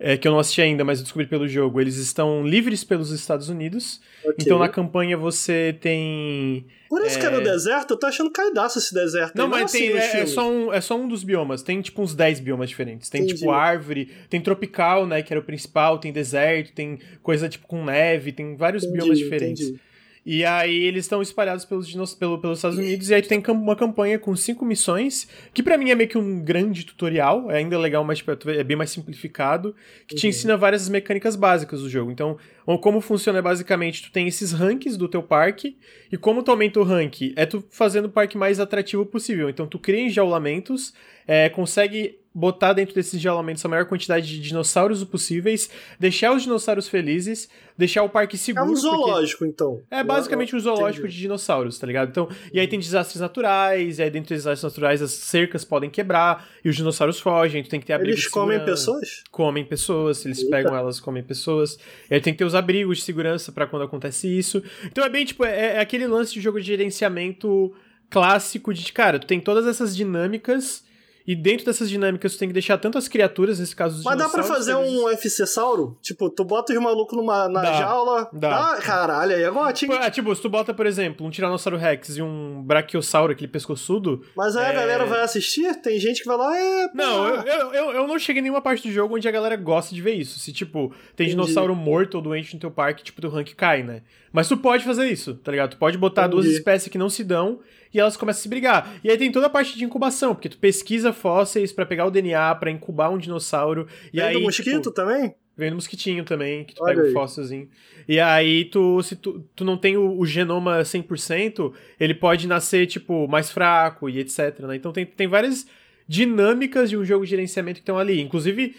é, 0.00 0.16
que 0.16 0.28
eu 0.28 0.32
não 0.32 0.38
assisti 0.38 0.62
ainda, 0.62 0.84
mas 0.84 0.98
eu 0.98 1.02
descobri 1.02 1.26
pelo 1.26 1.48
jogo, 1.48 1.80
eles 1.80 1.96
estão 1.96 2.46
livres 2.46 2.84
pelos 2.84 3.10
Estados 3.10 3.48
Unidos. 3.48 4.00
Okay. 4.20 4.34
Então 4.40 4.58
na 4.58 4.68
campanha 4.68 5.16
você 5.16 5.76
tem. 5.80 6.66
Por 6.88 7.04
isso 7.04 7.18
é... 7.18 7.20
que 7.20 7.26
é 7.26 7.30
no 7.30 7.42
deserto, 7.42 7.94
eu 7.94 7.96
tô 7.98 8.06
achando 8.06 8.30
caidaço 8.30 8.78
esse 8.78 8.94
deserto. 8.94 9.36
Não, 9.36 9.48
mas 9.48 9.72
tem, 9.72 9.88
assim 9.96 10.18
é, 10.18 10.20
é, 10.20 10.26
só 10.26 10.48
um, 10.48 10.72
é 10.72 10.80
só 10.80 10.96
um 10.96 11.08
dos 11.08 11.24
biomas. 11.24 11.62
Tem 11.62 11.80
tipo 11.80 12.00
uns 12.00 12.14
10 12.14 12.40
biomas 12.40 12.68
diferentes. 12.68 13.10
Tem 13.10 13.22
Entendi. 13.22 13.40
tipo 13.40 13.50
árvore, 13.50 14.10
tem 14.30 14.40
tropical, 14.40 15.06
né, 15.06 15.20
que 15.22 15.32
era 15.32 15.40
o 15.40 15.44
principal, 15.44 15.98
tem 15.98 16.12
deserto, 16.12 16.72
tem 16.72 16.98
coisa 17.22 17.48
tipo 17.48 17.66
com 17.66 17.84
neve, 17.84 18.30
tem 18.30 18.54
vários 18.54 18.84
entendi, 18.84 18.98
biomas 18.98 19.18
diferentes. 19.18 19.68
Entendi. 19.68 19.87
E 20.24 20.44
aí 20.44 20.84
eles 20.84 21.04
estão 21.04 21.22
espalhados 21.22 21.64
pelos, 21.64 22.14
pelo, 22.14 22.38
pelos 22.38 22.58
Estados 22.58 22.78
Unidos, 22.78 23.08
e 23.10 23.14
aí 23.14 23.22
tu 23.22 23.28
tem 23.28 23.42
uma 23.48 23.76
campanha 23.76 24.18
com 24.18 24.34
cinco 24.36 24.64
missões, 24.64 25.28
que 25.54 25.62
para 25.62 25.78
mim 25.78 25.90
é 25.90 25.94
meio 25.94 26.08
que 26.08 26.18
um 26.18 26.40
grande 26.40 26.84
tutorial, 26.84 27.50
é 27.50 27.58
ainda 27.58 27.78
legal, 27.78 28.04
mas 28.04 28.18
tipo, 28.18 28.30
é 28.50 28.64
bem 28.64 28.76
mais 28.76 28.90
simplificado, 28.90 29.74
que 30.06 30.14
uhum. 30.14 30.20
te 30.20 30.26
ensina 30.28 30.56
várias 30.56 30.88
mecânicas 30.88 31.36
básicas 31.36 31.80
do 31.80 31.88
jogo. 31.88 32.10
Então, 32.10 32.36
como 32.80 33.00
funciona 33.00 33.38
é 33.38 33.42
basicamente, 33.42 34.02
tu 34.02 34.12
tem 34.12 34.26
esses 34.28 34.52
ranks 34.52 34.96
do 34.96 35.08
teu 35.08 35.22
parque, 35.22 35.76
e 36.12 36.16
como 36.16 36.42
tu 36.42 36.50
aumenta 36.50 36.80
o 36.80 36.82
rank, 36.82 37.32
é 37.34 37.46
tu 37.46 37.64
fazendo 37.70 38.06
o 38.06 38.10
parque 38.10 38.36
mais 38.36 38.60
atrativo 38.60 39.06
possível. 39.06 39.48
Então 39.48 39.66
tu 39.66 39.78
cria 39.78 40.00
enjaulamentos, 40.00 40.92
é, 41.26 41.48
consegue 41.48 42.18
botar 42.38 42.72
dentro 42.72 42.94
desses 42.94 43.14
enjaulamentos 43.14 43.64
a 43.64 43.68
maior 43.68 43.84
quantidade 43.86 44.28
de 44.28 44.40
dinossauros 44.40 45.02
possíveis, 45.02 45.68
deixar 45.98 46.32
os 46.32 46.42
dinossauros 46.42 46.86
felizes, 46.86 47.48
deixar 47.76 48.04
o 48.04 48.08
parque 48.08 48.38
seguro. 48.38 48.64
É 48.64 48.70
um 48.70 48.76
zoológico, 48.76 49.44
então. 49.44 49.82
É 49.90 50.04
basicamente 50.04 50.54
um 50.54 50.60
zoológico 50.60 51.06
Entendi. 51.06 51.16
de 51.16 51.22
dinossauros, 51.22 51.78
tá 51.80 51.86
ligado? 51.86 52.10
Então, 52.10 52.28
e 52.52 52.60
aí 52.60 52.68
tem 52.68 52.78
desastres 52.78 53.20
naturais, 53.20 53.98
e 53.98 54.02
aí 54.02 54.10
dentro 54.10 54.28
dos 54.28 54.38
desastres 54.44 54.72
naturais 54.72 55.02
as 55.02 55.10
cercas 55.10 55.64
podem 55.64 55.90
quebrar, 55.90 56.48
e 56.64 56.68
os 56.68 56.76
dinossauros 56.76 57.18
fogem, 57.18 57.60
tu 57.64 57.68
tem 57.68 57.80
que 57.80 57.86
ter 57.86 57.94
abrigo 57.94 58.14
Eles 58.14 58.28
comem 58.28 58.64
pessoas? 58.64 59.24
Comem 59.32 59.64
pessoas, 59.64 60.24
eles 60.24 60.38
Eita. 60.38 60.50
pegam 60.50 60.76
elas, 60.76 61.00
comem 61.00 61.24
pessoas. 61.24 61.76
E 62.08 62.14
aí 62.14 62.20
tem 62.20 62.32
que 62.32 62.38
ter 62.38 62.44
os 62.44 62.54
abrigos 62.54 62.98
de 62.98 63.04
segurança 63.04 63.50
para 63.50 63.66
quando 63.66 63.82
acontece 63.82 64.28
isso. 64.28 64.62
Então 64.84 65.04
é 65.04 65.08
bem, 65.08 65.24
tipo, 65.24 65.44
é, 65.44 65.74
é 65.74 65.80
aquele 65.80 66.06
lance 66.06 66.32
de 66.32 66.40
jogo 66.40 66.60
de 66.60 66.66
gerenciamento 66.68 67.74
clássico 68.08 68.72
de, 68.72 68.92
cara, 68.92 69.18
tu 69.18 69.26
tem 69.26 69.40
todas 69.40 69.66
essas 69.66 69.96
dinâmicas 69.96 70.86
e 71.28 71.36
dentro 71.36 71.66
dessas 71.66 71.90
dinâmicas, 71.90 72.32
tu 72.32 72.38
tem 72.38 72.48
que 72.48 72.54
deixar 72.54 72.78
tanto 72.78 72.96
as 72.96 73.06
criaturas, 73.06 73.58
nesse 73.58 73.76
caso 73.76 73.98
os 73.98 74.02
Mas 74.02 74.16
dá 74.16 74.30
pra 74.30 74.42
fazer 74.42 74.74
um 74.74 75.10
FC 75.10 75.46
Sauro? 75.46 75.98
Tipo, 76.00 76.30
tu 76.30 76.42
bota 76.42 76.72
os 76.72 76.78
malucos 76.80 77.14
numa 77.14 77.46
na 77.50 77.60
dá, 77.60 77.72
jaula. 77.74 78.30
Dá. 78.32 78.72
dá. 78.72 78.80
Caralho, 78.80 79.36
aí 79.36 79.42
é 79.42 79.50
gótico. 79.50 79.92
Tipo, 79.92 80.06
é, 80.06 80.10
tipo, 80.10 80.34
se 80.34 80.40
tu 80.40 80.48
bota, 80.48 80.72
por 80.72 80.86
exemplo, 80.86 81.26
um 81.26 81.28
Tiranossauro 81.28 81.76
Rex 81.76 82.16
e 82.16 82.22
um 82.22 82.62
Brachiosauro, 82.62 83.32
aquele 83.32 83.52
pescoçudo. 83.52 84.24
Mas 84.34 84.56
aí 84.56 84.64
é... 84.64 84.68
a 84.70 84.72
galera 84.72 85.04
vai 85.04 85.20
assistir? 85.20 85.70
Tem 85.82 86.00
gente 86.00 86.22
que 86.22 86.26
vai 86.26 86.38
lá, 86.38 86.58
é. 86.58 86.88
Não, 86.94 87.28
eu, 87.28 87.42
eu, 87.42 87.74
eu, 87.74 87.90
eu, 87.90 88.08
não 88.08 88.18
cheguei 88.18 88.40
em 88.40 88.44
nenhuma 88.44 88.62
parte 88.62 88.88
do 88.88 88.90
jogo 88.90 89.14
onde 89.14 89.28
a 89.28 89.30
galera 89.30 89.54
gosta 89.54 89.94
de 89.94 90.00
ver 90.00 90.14
isso. 90.14 90.38
Se, 90.38 90.50
tipo, 90.50 90.94
tem 91.14 91.26
Entendi. 91.26 91.30
dinossauro 91.32 91.76
morto 91.76 92.14
ou 92.14 92.22
doente 92.22 92.54
no 92.54 92.60
teu 92.60 92.70
parque, 92.70 93.04
tipo, 93.04 93.20
teu 93.20 93.28
rank 93.28 93.52
cai, 93.54 93.82
né? 93.82 94.00
Mas 94.32 94.48
tu 94.48 94.56
pode 94.56 94.82
fazer 94.82 95.06
isso, 95.06 95.34
tá 95.34 95.50
ligado? 95.50 95.72
Tu 95.72 95.76
pode 95.76 95.98
botar 95.98 96.22
Entendi. 96.22 96.42
duas 96.42 96.46
espécies 96.46 96.90
que 96.90 96.96
não 96.96 97.10
se 97.10 97.22
dão 97.22 97.60
e 97.92 98.00
elas 98.00 98.16
começam 98.16 98.40
a 98.40 98.42
se 98.42 98.48
brigar. 98.48 98.98
E 99.02 99.10
aí 99.10 99.16
tem 99.16 99.30
toda 99.32 99.46
a 99.46 99.50
parte 99.50 99.76
de 99.76 99.84
incubação, 99.84 100.34
porque 100.34 100.48
tu 100.48 100.58
pesquisa 100.58 101.12
fósseis 101.12 101.72
para 101.72 101.86
pegar 101.86 102.06
o 102.06 102.10
DNA, 102.10 102.54
para 102.56 102.70
incubar 102.70 103.10
um 103.10 103.18
dinossauro. 103.18 103.86
E 104.12 104.18
vem 104.18 104.26
aí, 104.26 104.34
do 104.34 104.40
mosquito 104.40 104.82
tipo, 104.82 104.92
também? 104.92 105.34
Vem 105.56 105.70
do 105.70 105.74
mosquitinho 105.74 106.24
também, 106.24 106.64
que 106.64 106.74
tu 106.74 106.84
Olha 106.84 106.94
pega 106.94 107.08
o 107.08 107.12
fóssilzinho. 107.12 107.68
E 108.06 108.20
aí, 108.20 108.64
tu, 108.66 109.02
se 109.02 109.16
tu, 109.16 109.44
tu 109.56 109.64
não 109.64 109.76
tem 109.76 109.96
o, 109.96 110.16
o, 110.16 110.24
genoma 110.24 110.82
100%, 110.82 111.72
ele 111.98 112.14
pode 112.14 112.46
nascer, 112.46 112.86
tipo, 112.86 113.26
mais 113.26 113.50
fraco 113.50 114.08
e 114.08 114.20
etc, 114.20 114.60
né? 114.60 114.76
Então 114.76 114.92
tem, 114.92 115.04
tem 115.04 115.26
várias 115.26 115.66
dinâmicas 116.06 116.88
de 116.88 116.96
um 116.96 117.04
jogo 117.04 117.24
de 117.24 117.30
gerenciamento 117.30 117.76
que 117.76 117.82
estão 117.82 117.98
ali. 117.98 118.20
Inclusive, 118.20 118.76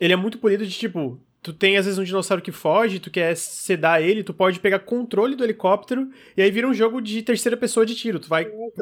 ele 0.00 0.12
é 0.12 0.16
muito 0.16 0.38
polido 0.38 0.66
de, 0.66 0.76
tipo, 0.76 1.20
tu 1.46 1.52
tem 1.52 1.76
às 1.76 1.84
vezes 1.84 1.96
um 1.96 2.02
dinossauro 2.02 2.42
que 2.42 2.50
foge, 2.50 2.98
tu 2.98 3.08
quer 3.08 3.36
sedar 3.36 4.02
ele, 4.02 4.24
tu 4.24 4.34
pode 4.34 4.58
pegar 4.58 4.80
controle 4.80 5.36
do 5.36 5.44
helicóptero 5.44 6.10
e 6.36 6.42
aí 6.42 6.50
vira 6.50 6.66
um 6.66 6.74
jogo 6.74 7.00
de 7.00 7.22
terceira 7.22 7.56
pessoa 7.56 7.86
de 7.86 7.94
tiro. 7.94 8.18
Tu 8.18 8.28
vai 8.28 8.48
oh, 8.52 8.72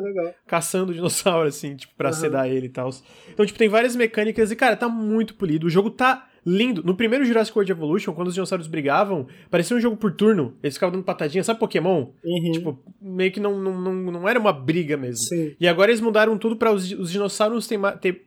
caçando 0.46 0.90
o 0.90 0.94
dinossauro, 0.94 1.46
assim, 1.46 1.76
tipo, 1.76 1.92
pra 1.94 2.08
uhum. 2.08 2.14
sedar 2.14 2.48
ele 2.48 2.64
e 2.64 2.70
tal. 2.70 2.88
Então, 3.30 3.44
tipo, 3.44 3.58
tem 3.58 3.68
várias 3.68 3.94
mecânicas 3.94 4.50
e, 4.50 4.56
cara, 4.56 4.76
tá 4.76 4.88
muito 4.88 5.34
polido. 5.34 5.66
O 5.66 5.70
jogo 5.70 5.90
tá 5.90 6.26
lindo. 6.44 6.82
No 6.82 6.94
primeiro 6.94 7.24
Jurassic 7.24 7.56
World 7.56 7.72
Evolution, 7.72 8.12
quando 8.12 8.28
os 8.28 8.34
dinossauros 8.34 8.66
brigavam, 8.66 9.26
parecia 9.50 9.76
um 9.76 9.80
jogo 9.80 9.96
por 9.96 10.12
turno. 10.12 10.54
Eles 10.62 10.74
ficavam 10.74 10.92
dando 10.92 11.04
patadinha, 11.04 11.42
sabe 11.42 11.60
Pokémon? 11.60 12.08
Uhum. 12.24 12.52
Tipo, 12.52 12.78
meio 13.00 13.32
que 13.32 13.40
não, 13.40 13.58
não, 13.58 13.80
não, 13.80 13.94
não 14.12 14.28
era 14.28 14.38
uma 14.38 14.52
briga 14.52 14.96
mesmo. 14.96 15.24
Sim. 15.24 15.54
E 15.58 15.66
agora 15.66 15.90
eles 15.90 16.00
mudaram 16.00 16.36
tudo 16.36 16.56
para 16.56 16.72
os, 16.72 16.90
os 16.92 17.10
dinossauros 17.10 17.68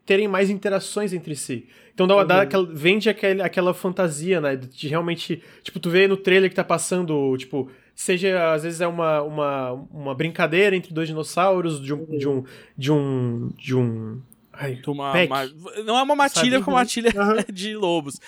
terem 0.05 0.27
mais 0.27 0.49
interações 0.49 1.13
entre 1.13 1.35
si. 1.35 1.67
Então 1.93 2.07
dá, 2.07 2.15
uhum. 2.15 2.27
dá 2.27 2.41
aquela, 2.41 2.65
vende 2.65 3.09
aquela, 3.09 3.45
aquela 3.45 3.73
fantasia, 3.73 4.39
né? 4.39 4.55
De 4.55 4.87
realmente. 4.87 5.41
Tipo, 5.63 5.79
tu 5.79 5.89
vê 5.89 6.07
no 6.07 6.17
trailer 6.17 6.49
que 6.49 6.55
tá 6.55 6.63
passando, 6.63 7.35
tipo 7.37 7.69
seja 7.97 8.53
às 8.53 8.61
vezes 8.61 8.79
é 8.79 8.85
uma, 8.85 9.23
uma, 9.23 9.71
uma 9.91 10.13
brincadeira 10.13 10.75
entre 10.75 10.93
dois 10.93 11.07
dinossauros 11.07 11.81
de 11.81 11.91
um, 11.91 12.01
uhum. 12.01 12.17
de 12.17 12.27
um 12.27 12.43
de 12.77 12.91
um 12.91 13.49
de 13.57 13.75
um 13.75 14.21
Ai, 14.59 14.81
uma, 14.87 15.13
uma, 15.13 15.83
não 15.83 15.97
é 15.97 16.03
uma 16.03 16.15
matilha 16.15 16.61
com 16.61 16.71
matilha 16.71 17.11
uhum. 17.15 17.43
de 17.53 17.75
lobos. 17.75 18.19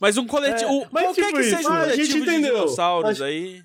Mas 0.00 0.16
um 0.16 0.26
coletivo. 0.26 0.82
É, 0.82 0.88
mas 0.90 1.04
qualquer 1.04 1.26
tipo 1.26 1.38
que 1.38 1.44
seja 1.44 1.68
um 1.68 1.72
ah, 1.72 1.80
coletivo 1.80 2.24
de 2.26 2.42
dinossauros 2.42 3.22
aí. 3.22 3.62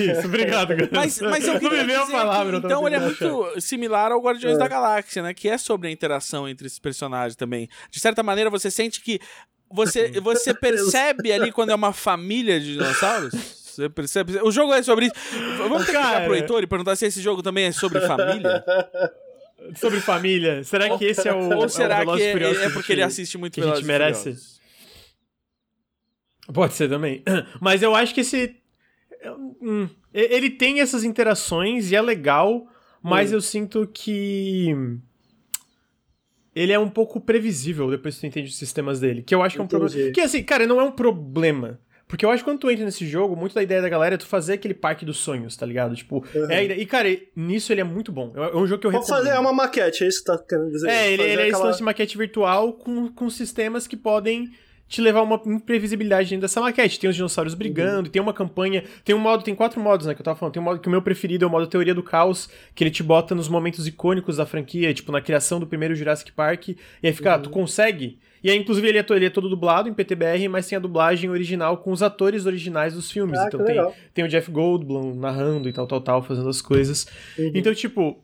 Isso, 0.00 0.26
obrigado, 0.26 0.68
cara. 0.68 0.88
Mas, 0.90 1.20
mas 1.20 1.46
eu 1.46 1.60
queria 1.60 1.82
dizer 1.84 1.96
a 1.96 2.06
palavra, 2.06 2.58
que, 2.58 2.66
então 2.66 2.86
ele 2.86 2.96
é 2.96 3.00
muito 3.00 3.60
similar 3.60 4.10
ao 4.10 4.20
Guardiões 4.20 4.56
é. 4.56 4.58
da 4.58 4.66
Galáxia, 4.66 5.22
né? 5.22 5.34
Que 5.34 5.48
é 5.48 5.58
sobre 5.58 5.88
a 5.88 5.90
interação 5.90 6.48
entre 6.48 6.66
esses 6.66 6.78
personagens 6.78 7.36
também. 7.36 7.68
De 7.90 8.00
certa 8.00 8.22
maneira, 8.22 8.48
você 8.48 8.70
sente 8.70 9.02
que 9.02 9.20
você, 9.70 10.18
você 10.20 10.54
percebe 10.56 11.30
ali 11.30 11.52
quando 11.52 11.70
é 11.70 11.74
uma 11.74 11.92
família 11.92 12.58
de 12.58 12.72
dinossauros? 12.72 13.34
Você 13.34 13.88
percebe? 13.90 14.38
O 14.42 14.50
jogo 14.50 14.72
é 14.72 14.82
sobre 14.82 15.06
isso. 15.06 15.14
Vamos 15.58 15.84
ter 15.84 15.92
que 15.92 15.98
ligar 15.98 16.24
pro 16.24 16.34
Heitor 16.34 16.62
e 16.62 16.66
perguntar 16.66 16.96
se 16.96 17.04
esse 17.04 17.20
jogo 17.20 17.42
também 17.42 17.66
é 17.66 17.72
sobre 17.72 18.00
família? 18.00 18.64
sobre 19.76 20.00
família. 20.00 20.62
Será 20.64 20.96
que 20.96 21.04
esse 21.04 21.28
é 21.28 21.32
o. 21.32 21.56
Ou 21.56 21.68
será 21.68 22.02
é 22.02 22.04
o 22.04 22.16
que 22.16 22.22
é, 22.22 22.64
é 22.64 22.70
porque 22.70 22.92
ele 22.92 23.02
assiste 23.02 23.36
muito 23.36 23.54
que 23.54 23.60
a 23.60 23.74
gente 23.74 23.84
merece? 23.84 24.36
Pode 26.52 26.74
ser 26.74 26.88
também. 26.88 27.22
Mas 27.60 27.82
eu 27.82 27.94
acho 27.94 28.14
que 28.14 28.20
esse. 28.20 28.56
Hum, 29.60 29.88
ele 30.12 30.50
tem 30.50 30.80
essas 30.80 31.04
interações 31.04 31.90
e 31.90 31.96
é 31.96 32.00
legal, 32.00 32.68
mas 33.02 33.32
hum. 33.32 33.34
eu 33.34 33.40
sinto 33.40 33.86
que. 33.86 34.74
Ele 36.54 36.72
é 36.72 36.78
um 36.78 36.88
pouco 36.88 37.20
previsível 37.20 37.90
depois 37.90 38.14
que 38.14 38.20
tu 38.22 38.26
entende 38.26 38.48
os 38.48 38.56
sistemas 38.56 39.00
dele. 39.00 39.22
Que 39.22 39.34
eu 39.34 39.42
acho 39.42 39.56
que 39.56 39.60
é 39.60 39.64
um 39.64 39.68
problema. 39.68 40.12
Que 40.12 40.20
assim, 40.20 40.42
cara, 40.42 40.66
não 40.66 40.80
é 40.80 40.84
um 40.84 40.92
problema. 40.92 41.80
Porque 42.08 42.24
eu 42.24 42.30
acho 42.30 42.42
que 42.42 42.50
quando 42.50 42.58
tu 42.58 42.70
entra 42.70 42.86
nesse 42.86 43.06
jogo, 43.06 43.36
muito 43.36 43.54
da 43.54 43.62
ideia 43.62 43.82
da 43.82 43.88
galera 43.88 44.14
é 44.14 44.18
tu 44.18 44.26
fazer 44.26 44.54
aquele 44.54 44.72
parque 44.72 45.04
dos 45.04 45.18
sonhos, 45.18 45.54
tá 45.54 45.66
ligado? 45.66 45.94
Tipo, 45.94 46.24
uhum. 46.34 46.50
é, 46.50 46.64
e 46.64 46.86
cara, 46.86 47.08
nisso 47.36 47.70
ele 47.70 47.82
é 47.82 47.84
muito 47.84 48.10
bom. 48.10 48.32
É 48.34 48.56
um 48.56 48.66
jogo 48.66 48.80
que 48.80 48.86
eu 48.86 48.90
Vou 48.90 49.02
fazer 49.02 49.28
é 49.28 49.38
uma 49.38 49.52
maquete, 49.52 50.04
é 50.04 50.08
isso 50.08 50.20
que 50.20 50.24
tá 50.24 50.38
querendo 50.38 50.70
dizer. 50.70 50.88
É, 50.88 51.12
ele, 51.12 51.22
ele 51.22 51.30
é 51.30 51.34
aquela... 51.34 51.48
esse 51.48 51.62
lance 51.62 51.78
de 51.78 51.84
maquete 51.84 52.16
virtual 52.16 52.72
com, 52.72 53.08
com 53.08 53.28
sistemas 53.28 53.86
que 53.86 53.96
podem 53.96 54.50
te 54.88 55.02
levar 55.02 55.20
a 55.20 55.22
uma 55.22 55.40
imprevisibilidade 55.46 56.30
dentro 56.30 56.42
dessa 56.42 56.60
maquete. 56.60 56.98
Tem 56.98 57.10
os 57.10 57.14
dinossauros 57.14 57.54
brigando, 57.54 58.06
uhum. 58.06 58.12
tem 58.12 58.22
uma 58.22 58.32
campanha. 58.32 58.82
Tem 59.04 59.14
um 59.14 59.18
modo, 59.18 59.44
tem 59.44 59.54
quatro 59.54 59.80
modos, 59.80 60.06
né? 60.06 60.14
Que 60.14 60.20
eu 60.20 60.24
tava 60.24 60.38
falando. 60.38 60.54
Tem 60.54 60.62
um 60.62 60.64
modo 60.64 60.80
que 60.80 60.88
o 60.88 60.90
meu 60.90 61.02
preferido 61.02 61.44
é 61.44 61.48
o 61.48 61.50
modo 61.50 61.66
Teoria 61.66 61.94
do 61.94 62.02
Caos, 62.02 62.48
que 62.74 62.82
ele 62.82 62.90
te 62.90 63.02
bota 63.02 63.34
nos 63.34 63.48
momentos 63.48 63.86
icônicos 63.86 64.38
da 64.38 64.46
franquia, 64.46 64.92
tipo, 64.94 65.12
na 65.12 65.20
criação 65.20 65.60
do 65.60 65.66
primeiro 65.66 65.94
Jurassic 65.94 66.32
Park. 66.32 66.68
E 66.68 66.76
aí 67.02 67.12
fica, 67.12 67.30
uhum. 67.30 67.36
ah, 67.36 67.38
tu 67.38 67.46
uhum. 67.46 67.52
consegue? 67.52 68.18
E 68.42 68.50
aí, 68.50 68.56
inclusive, 68.56 68.88
ele 68.88 68.98
é, 68.98 69.04
ele 69.10 69.26
é, 69.26 69.30
todo 69.30 69.48
dublado 69.48 69.88
em 69.88 69.92
PTBR, 69.94 70.48
mas 70.48 70.66
tem 70.66 70.76
a 70.76 70.80
dublagem 70.80 71.28
original 71.28 71.78
com 71.78 71.90
os 71.90 72.02
atores 72.02 72.46
originais 72.46 72.94
dos 72.94 73.10
filmes. 73.10 73.38
Ah, 73.38 73.46
então 73.48 73.64
tem, 73.64 73.76
tem 74.14 74.24
o 74.24 74.28
Jeff 74.28 74.50
Goldblum 74.50 75.14
narrando 75.14 75.68
e 75.68 75.72
tal, 75.72 75.86
tal, 75.86 76.00
tal, 76.00 76.22
fazendo 76.22 76.48
as 76.48 76.62
coisas. 76.62 77.06
Uhum. 77.36 77.50
Então, 77.54 77.74
tipo, 77.74 78.22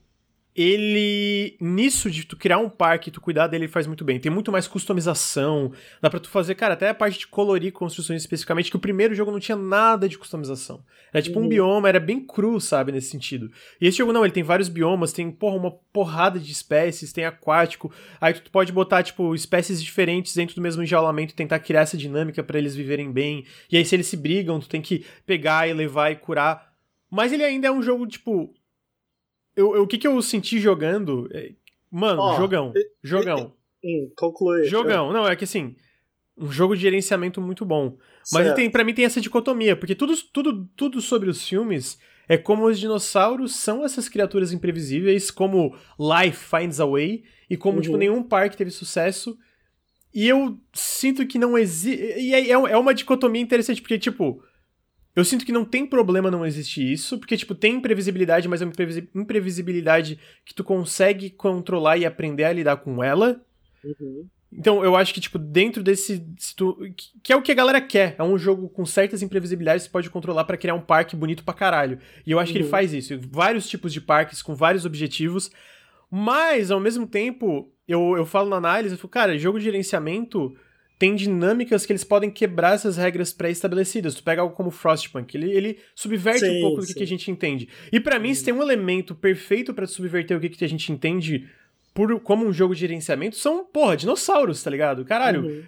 ele 0.57 1.57
nisso 1.61 2.09
de 2.09 2.25
tu 2.25 2.37
criar 2.37 2.59
um 2.59 2.69
parque, 2.69 3.11
tu 3.11 3.21
cuidar 3.21 3.49
dele, 3.49 3.65
ele 3.65 3.73
faz 3.73 3.89
muito 3.89 4.05
bem. 4.05 4.21
Tem 4.21 4.31
muito 4.31 4.53
mais 4.53 4.69
customização, 4.69 5.73
dá 6.01 6.09
para 6.09 6.21
tu 6.21 6.29
fazer, 6.29 6.55
cara, 6.55 6.75
até 6.75 6.89
a 6.89 6.95
parte 6.95 7.19
de 7.19 7.27
colorir 7.27 7.73
construções 7.73 8.23
especificamente, 8.23 8.71
que 8.71 8.77
o 8.77 8.81
primeiro 8.81 9.15
jogo 9.15 9.33
não 9.33 9.41
tinha 9.41 9.57
nada 9.57 10.09
de 10.09 10.17
customização. 10.17 10.85
Era 11.13 11.23
tipo 11.23 11.41
uhum. 11.41 11.47
um 11.47 11.49
bioma, 11.49 11.89
era 11.89 11.99
bem 11.99 12.21
cru, 12.25 12.61
sabe, 12.61 12.93
nesse 12.93 13.11
sentido. 13.11 13.51
E 13.81 13.87
esse 13.89 13.99
jogo 13.99 14.13
não, 14.13 14.25
ele 14.25 14.33
tem 14.33 14.45
vários 14.45 14.69
biomas, 14.69 15.13
tem, 15.13 15.29
porra, 15.29 15.57
uma 15.57 15.73
porrada 15.93 16.39
de 16.39 16.53
espécies, 16.53 17.13
tem 17.13 17.25
aquático, 17.25 17.93
aí 18.21 18.33
tu 18.35 18.51
pode 18.51 18.71
botar, 18.71 19.03
tipo, 19.03 19.35
espécies 19.35 19.83
diferentes 19.83 20.35
dentro 20.37 20.55
do 20.55 20.63
mesmo 20.63 20.85
enjaulamento 20.85 21.33
e 21.33 21.37
tentar 21.37 21.59
criar 21.59 21.81
essa 21.81 21.97
dinâmica 21.97 22.45
para 22.45 22.59
eles 22.59 22.77
viverem 22.77 23.11
bem. 23.11 23.45
E 23.71 23.77
aí 23.77 23.85
se 23.85 23.97
eles 23.97 24.07
se 24.07 24.17
brigam, 24.17 24.61
tu 24.61 24.69
tem 24.69 24.81
que 24.81 25.05
pegar 25.27 25.69
e 25.69 25.73
levar 25.73 26.13
e 26.13 26.17
curar. 26.17 26.73
Mas 27.11 27.33
ele 27.33 27.45
ainda 27.45 27.67
é 27.67 27.73
um 27.73 27.83
jogo, 27.83 28.07
tipo, 28.07 28.55
eu, 29.57 29.77
eu, 29.77 29.83
o 29.83 29.87
que, 29.87 29.99
que 29.99 30.07
eu 30.07 30.21
senti 30.23 30.59
jogando. 30.59 31.29
É, 31.33 31.53
mano, 31.91 32.23
oh, 32.23 32.37
jogão. 32.37 32.73
Jogão. 33.03 33.53
Conclui. 34.17 34.65
Jogão. 34.65 35.13
Não, 35.13 35.27
é 35.27 35.37
que 35.37 35.45
assim. 35.45 35.77
Um 36.37 36.51
jogo 36.51 36.75
de 36.75 36.83
gerenciamento 36.83 37.41
muito 37.41 37.65
bom. 37.65 37.97
Mas 38.33 38.53
tem, 38.55 38.69
para 38.69 38.83
mim 38.83 38.93
tem 38.93 39.05
essa 39.05 39.21
dicotomia, 39.21 39.77
porque 39.77 39.95
tudo, 39.95 40.15
tudo, 40.33 40.69
tudo 40.75 41.01
sobre 41.01 41.31
os 41.31 41.47
filmes 41.49 41.97
é 42.29 42.37
como 42.37 42.67
os 42.67 42.81
dinossauros 42.81 43.55
são 43.55 43.85
essas 43.85 44.09
criaturas 44.09 44.53
imprevisíveis, 44.53 45.31
como 45.31 45.77
Life 45.99 46.45
Finds 46.45 46.81
a 46.81 46.87
Way, 46.87 47.23
e 47.49 47.57
como, 47.57 47.81
tipo, 47.81 47.95
uhum. 47.95 47.99
tipo, 48.01 48.13
nenhum 48.13 48.23
parque 48.23 48.57
teve 48.57 48.71
sucesso. 48.71 49.39
E 50.13 50.29
eu 50.29 50.59
sinto 50.73 51.27
que 51.27 51.39
não 51.39 51.59
existe. 51.59 52.03
E 52.19 52.35
é, 52.35 52.51
é 52.51 52.77
uma 52.77 52.95
dicotomia 52.95 53.43
interessante, 53.43 53.83
porque, 53.83 53.99
tipo, 53.99 54.43
eu 55.17 55.25
sinto 55.25 55.47
que 55.47 55.53
não 55.53 55.65
tem 55.65 55.87
problema 55.87 56.31
não 56.31 56.45
existir 56.45 56.91
isso, 56.91 57.19
porque, 57.19 57.37
tipo, 57.37 57.55
tem 57.55 57.77
imprevisibilidade, 57.77 58.49
mas 58.49 58.61
é 58.61 58.65
uma 58.65 58.73
imprevisibilidade 59.15 60.19
que 60.45 60.53
tu 60.53 60.65
consegue 60.65 61.31
controlar 61.31 61.97
e 61.97 62.05
aprender 62.05 62.45
a 62.45 62.53
lidar 62.53 62.79
com 62.79 63.03
ela. 63.03 63.41
Uhum. 63.85 64.27
Então, 64.53 64.85
eu 64.85 64.97
acho 64.97 65.15
que, 65.15 65.21
tipo, 65.21 65.39
dentro 65.39 65.83
desse. 65.83 66.25
Tu, 66.57 66.95
que 67.23 67.33
é 67.33 67.37
o 67.37 67.43
que 67.43 67.53
a 67.53 67.55
galera 67.55 67.81
quer. 67.81 68.15
É 68.19 68.23
um 68.23 68.39
jogo 68.39 68.69
com 68.69 68.85
certas 68.85 69.23
imprevisibilidades 69.23 69.85
que 69.85 69.89
você 69.89 69.93
pode 69.93 70.11
controlar 70.11 70.45
para 70.45 70.57
criar 70.57 70.75
um 70.75 70.81
parque 70.81 71.17
bonito 71.17 71.45
pra 71.45 71.55
caralho. 71.55 71.99
E 72.27 72.31
eu 72.31 72.39
acho 72.39 72.51
uhum. 72.51 72.53
que 72.53 72.59
ele 72.59 72.65
uhum. 72.65 72.71
faz 72.71 72.93
isso. 72.93 73.19
Vários 73.31 73.69
tipos 73.69 73.93
de 73.93 74.01
parques 74.01 74.43
com 74.43 74.55
vários 74.55 74.85
objetivos. 74.85 75.51
Mas, 76.11 76.71
ao 76.71 76.81
mesmo 76.81 77.07
tempo, 77.07 77.73
eu, 77.87 78.17
eu 78.17 78.27
falo 78.27 78.49
na 78.49 78.57
análise, 78.57 78.95
eu 78.95 78.99
falo, 78.99 79.11
cara, 79.11 79.39
jogo 79.39 79.59
de 79.59 79.65
gerenciamento 79.65 80.57
tem 80.99 81.15
dinâmicas 81.15 81.85
que 81.85 81.93
eles 81.93 82.05
podem 82.05 82.31
quebrar 82.31 82.75
essas 82.75 82.97
regras 82.97 83.33
pré-estabelecidas. 83.33 84.15
Tu 84.15 84.23
pega 84.23 84.43
algo 84.43 84.55
como 84.55 84.71
Frostpunk, 84.71 85.37
ele, 85.37 85.51
ele 85.51 85.79
subverte 85.95 86.41
sim, 86.41 86.59
um 86.59 86.61
pouco 86.61 86.81
do 86.81 86.87
que, 86.87 87.03
a 87.03 87.07
gente 87.07 87.31
entende. 87.31 87.69
E 87.93 87.99
para 87.99 88.19
mim, 88.19 88.33
se 88.33 88.45
tem 88.45 88.55
um 88.55 88.63
elemento 88.63 89.15
perfeito 89.15 89.75
para 89.75 89.87
subverter 89.87 90.37
o 90.37 90.41
que, 90.41 90.49
que 90.49 90.65
a 90.65 90.69
gente 90.69 90.93
entende 90.93 91.49
por, 91.93 92.21
como 92.21 92.47
um 92.47 92.53
jogo 92.53 92.75
de 92.75 92.81
gerenciamento, 92.81 93.37
são, 93.37 93.65
porra, 93.65 93.97
dinossauros, 93.97 94.63
tá 94.63 94.71
ligado? 94.71 95.05
Caralho. 95.05 95.45
Uhum. 95.47 95.63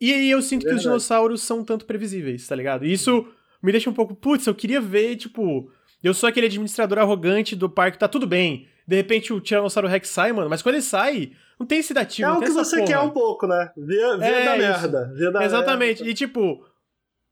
E 0.00 0.12
aí 0.12 0.30
eu 0.30 0.40
sinto 0.40 0.66
é 0.66 0.70
que 0.70 0.76
os 0.76 0.82
dinossauros 0.82 1.42
são 1.42 1.64
tanto 1.64 1.84
previsíveis, 1.84 2.46
tá 2.46 2.54
ligado? 2.54 2.86
E 2.86 2.92
isso 2.92 3.26
me 3.62 3.72
deixa 3.72 3.90
um 3.90 3.94
pouco, 3.94 4.14
putz, 4.14 4.46
eu 4.46 4.54
queria 4.54 4.80
ver, 4.80 5.16
tipo, 5.16 5.70
eu 6.02 6.14
sou 6.14 6.28
aquele 6.28 6.46
administrador 6.46 6.98
arrogante 6.98 7.56
do 7.56 7.68
parque, 7.68 7.98
tá 7.98 8.06
tudo 8.06 8.26
bem. 8.26 8.68
De 8.88 8.96
repente 8.96 9.34
o 9.34 9.40
Tiranossauro 9.40 9.86
Rex 9.86 10.08
sai, 10.08 10.32
mano, 10.32 10.48
mas 10.48 10.62
quando 10.62 10.76
ele 10.76 10.82
sai, 10.82 11.32
não 11.60 11.66
tem 11.66 11.82
sedativo, 11.82 12.26
É 12.26 12.32
o 12.32 12.40
que 12.40 12.48
você 12.48 12.76
porra. 12.76 12.88
quer 12.88 12.98
um 13.00 13.10
pouco, 13.10 13.46
né? 13.46 13.70
Ver 13.76 14.18
é 14.22 14.44
da 14.46 14.56
merda. 14.56 15.12
Da 15.30 15.44
Exatamente. 15.44 15.98
Merda. 15.98 16.10
E 16.10 16.14
tipo, 16.14 16.64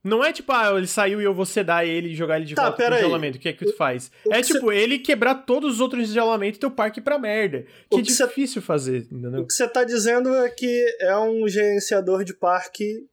não 0.04 0.22
é 0.22 0.34
tipo, 0.34 0.52
ah, 0.52 0.76
ele 0.76 0.86
saiu 0.86 1.18
e 1.18 1.24
eu 1.24 1.32
vou 1.32 1.46
sedar 1.46 1.86
ele 1.86 2.10
e 2.10 2.14
jogar 2.14 2.36
ele 2.36 2.44
de 2.44 2.54
tá, 2.54 2.64
volta 2.64 2.84
pro 2.84 2.98
isolamento. 2.98 3.36
O 3.36 3.38
que 3.38 3.48
é 3.48 3.54
que 3.54 3.64
tu 3.64 3.74
faz? 3.74 4.10
O 4.26 4.34
é 4.34 4.42
tipo, 4.42 4.70
cê... 4.70 4.76
ele 4.76 4.98
quebrar 4.98 5.46
todos 5.46 5.76
os 5.76 5.80
outros 5.80 6.10
isolamentos 6.10 6.58
e 6.58 6.60
teu 6.60 6.70
parque 6.70 7.00
pra 7.00 7.18
merda. 7.18 7.62
Que, 7.90 8.02
que 8.02 8.10
é 8.10 8.26
difícil 8.26 8.60
cê... 8.60 8.66
fazer, 8.66 9.08
entendeu? 9.10 9.40
O 9.40 9.46
que 9.46 9.54
você 9.54 9.66
tá 9.66 9.82
dizendo 9.82 10.34
é 10.34 10.50
que 10.50 10.96
é 11.00 11.16
um 11.16 11.48
gerenciador 11.48 12.22
de 12.22 12.34
parque. 12.34 13.08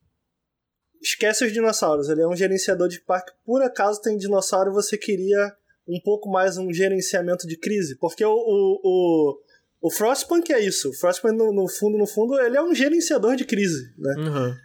Esquece 1.02 1.46
os 1.46 1.54
dinossauros. 1.54 2.10
Ele 2.10 2.22
é 2.22 2.28
um 2.28 2.36
gerenciador 2.36 2.90
de 2.90 3.00
parque. 3.00 3.32
Por 3.46 3.62
acaso 3.62 4.02
tem 4.02 4.18
dinossauro 4.18 4.70
e 4.72 4.74
você 4.74 4.98
queria 4.98 5.56
um 5.88 6.00
pouco 6.04 6.30
mais 6.30 6.58
um 6.58 6.72
gerenciamento 6.74 7.48
de 7.48 7.58
crise. 7.58 7.98
Porque 8.00 8.24
o, 8.24 8.34
o, 8.34 8.80
o 8.84 9.44
o 9.84 9.92
Frostpunk 9.92 10.54
é 10.54 10.62
isso. 10.62 10.90
O 10.90 10.94
Frostpunk, 10.94 11.36
no, 11.36 11.52
no, 11.52 11.68
fundo, 11.68 11.98
no 11.98 12.08
fundo, 12.08 12.40
ele 12.40 12.56
é 12.56 12.64
um 12.64 12.74
gerenciador 12.74 13.36
de 13.36 13.44
crise, 13.44 13.94
né? 13.98 14.16
Uhum. 14.18 14.56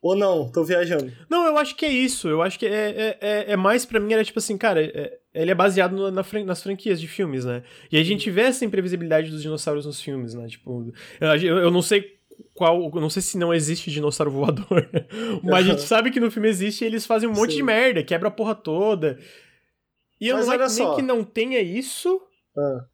Ou 0.00 0.16
não? 0.16 0.50
Tô 0.50 0.64
viajando. 0.64 1.12
Não, 1.28 1.46
eu 1.46 1.58
acho 1.58 1.76
que 1.76 1.84
é 1.84 1.92
isso. 1.92 2.26
Eu 2.26 2.40
acho 2.40 2.58
que 2.58 2.64
é, 2.64 2.70
é, 2.70 3.18
é, 3.20 3.52
é 3.52 3.56
mais 3.56 3.84
para 3.84 4.00
mim, 4.00 4.14
era 4.14 4.24
tipo 4.24 4.38
assim, 4.38 4.56
cara, 4.56 4.82
é, 4.82 5.18
ele 5.34 5.50
é 5.50 5.54
baseado 5.54 5.92
no, 5.94 6.10
na, 6.10 6.24
nas 6.46 6.62
franquias 6.62 6.98
de 6.98 7.06
filmes, 7.06 7.44
né? 7.44 7.62
E 7.92 7.98
a 7.98 8.02
gente 8.02 8.30
vê 8.30 8.42
essa 8.42 8.64
imprevisibilidade 8.64 9.30
dos 9.30 9.42
dinossauros 9.42 9.84
nos 9.84 10.00
filmes, 10.00 10.32
né? 10.32 10.46
Tipo, 10.46 10.90
eu, 11.20 11.58
eu 11.58 11.70
não 11.70 11.82
sei 11.82 12.18
qual. 12.54 12.90
Não 12.94 13.10
sei 13.10 13.20
se 13.20 13.36
não 13.36 13.52
existe 13.52 13.90
dinossauro 13.90 14.30
voador, 14.30 14.88
mas 15.44 15.66
a 15.66 15.68
gente 15.68 15.82
sabe 15.82 16.10
que 16.10 16.20
no 16.20 16.30
filme 16.30 16.48
existe 16.48 16.82
e 16.82 16.86
eles 16.86 17.04
fazem 17.04 17.28
um 17.28 17.32
monte 17.32 17.50
Sim. 17.50 17.56
de 17.58 17.62
merda, 17.62 18.02
quebra 18.02 18.28
a 18.28 18.32
porra 18.32 18.54
toda. 18.54 19.18
E 20.20 20.28
eu 20.28 20.36
mas 20.36 20.46
não 20.46 20.54
acho 20.54 20.78
nem 20.78 20.94
que 20.96 21.02
não 21.02 21.24
tenha 21.24 21.60
isso. 21.60 22.20
Ah 22.56 22.86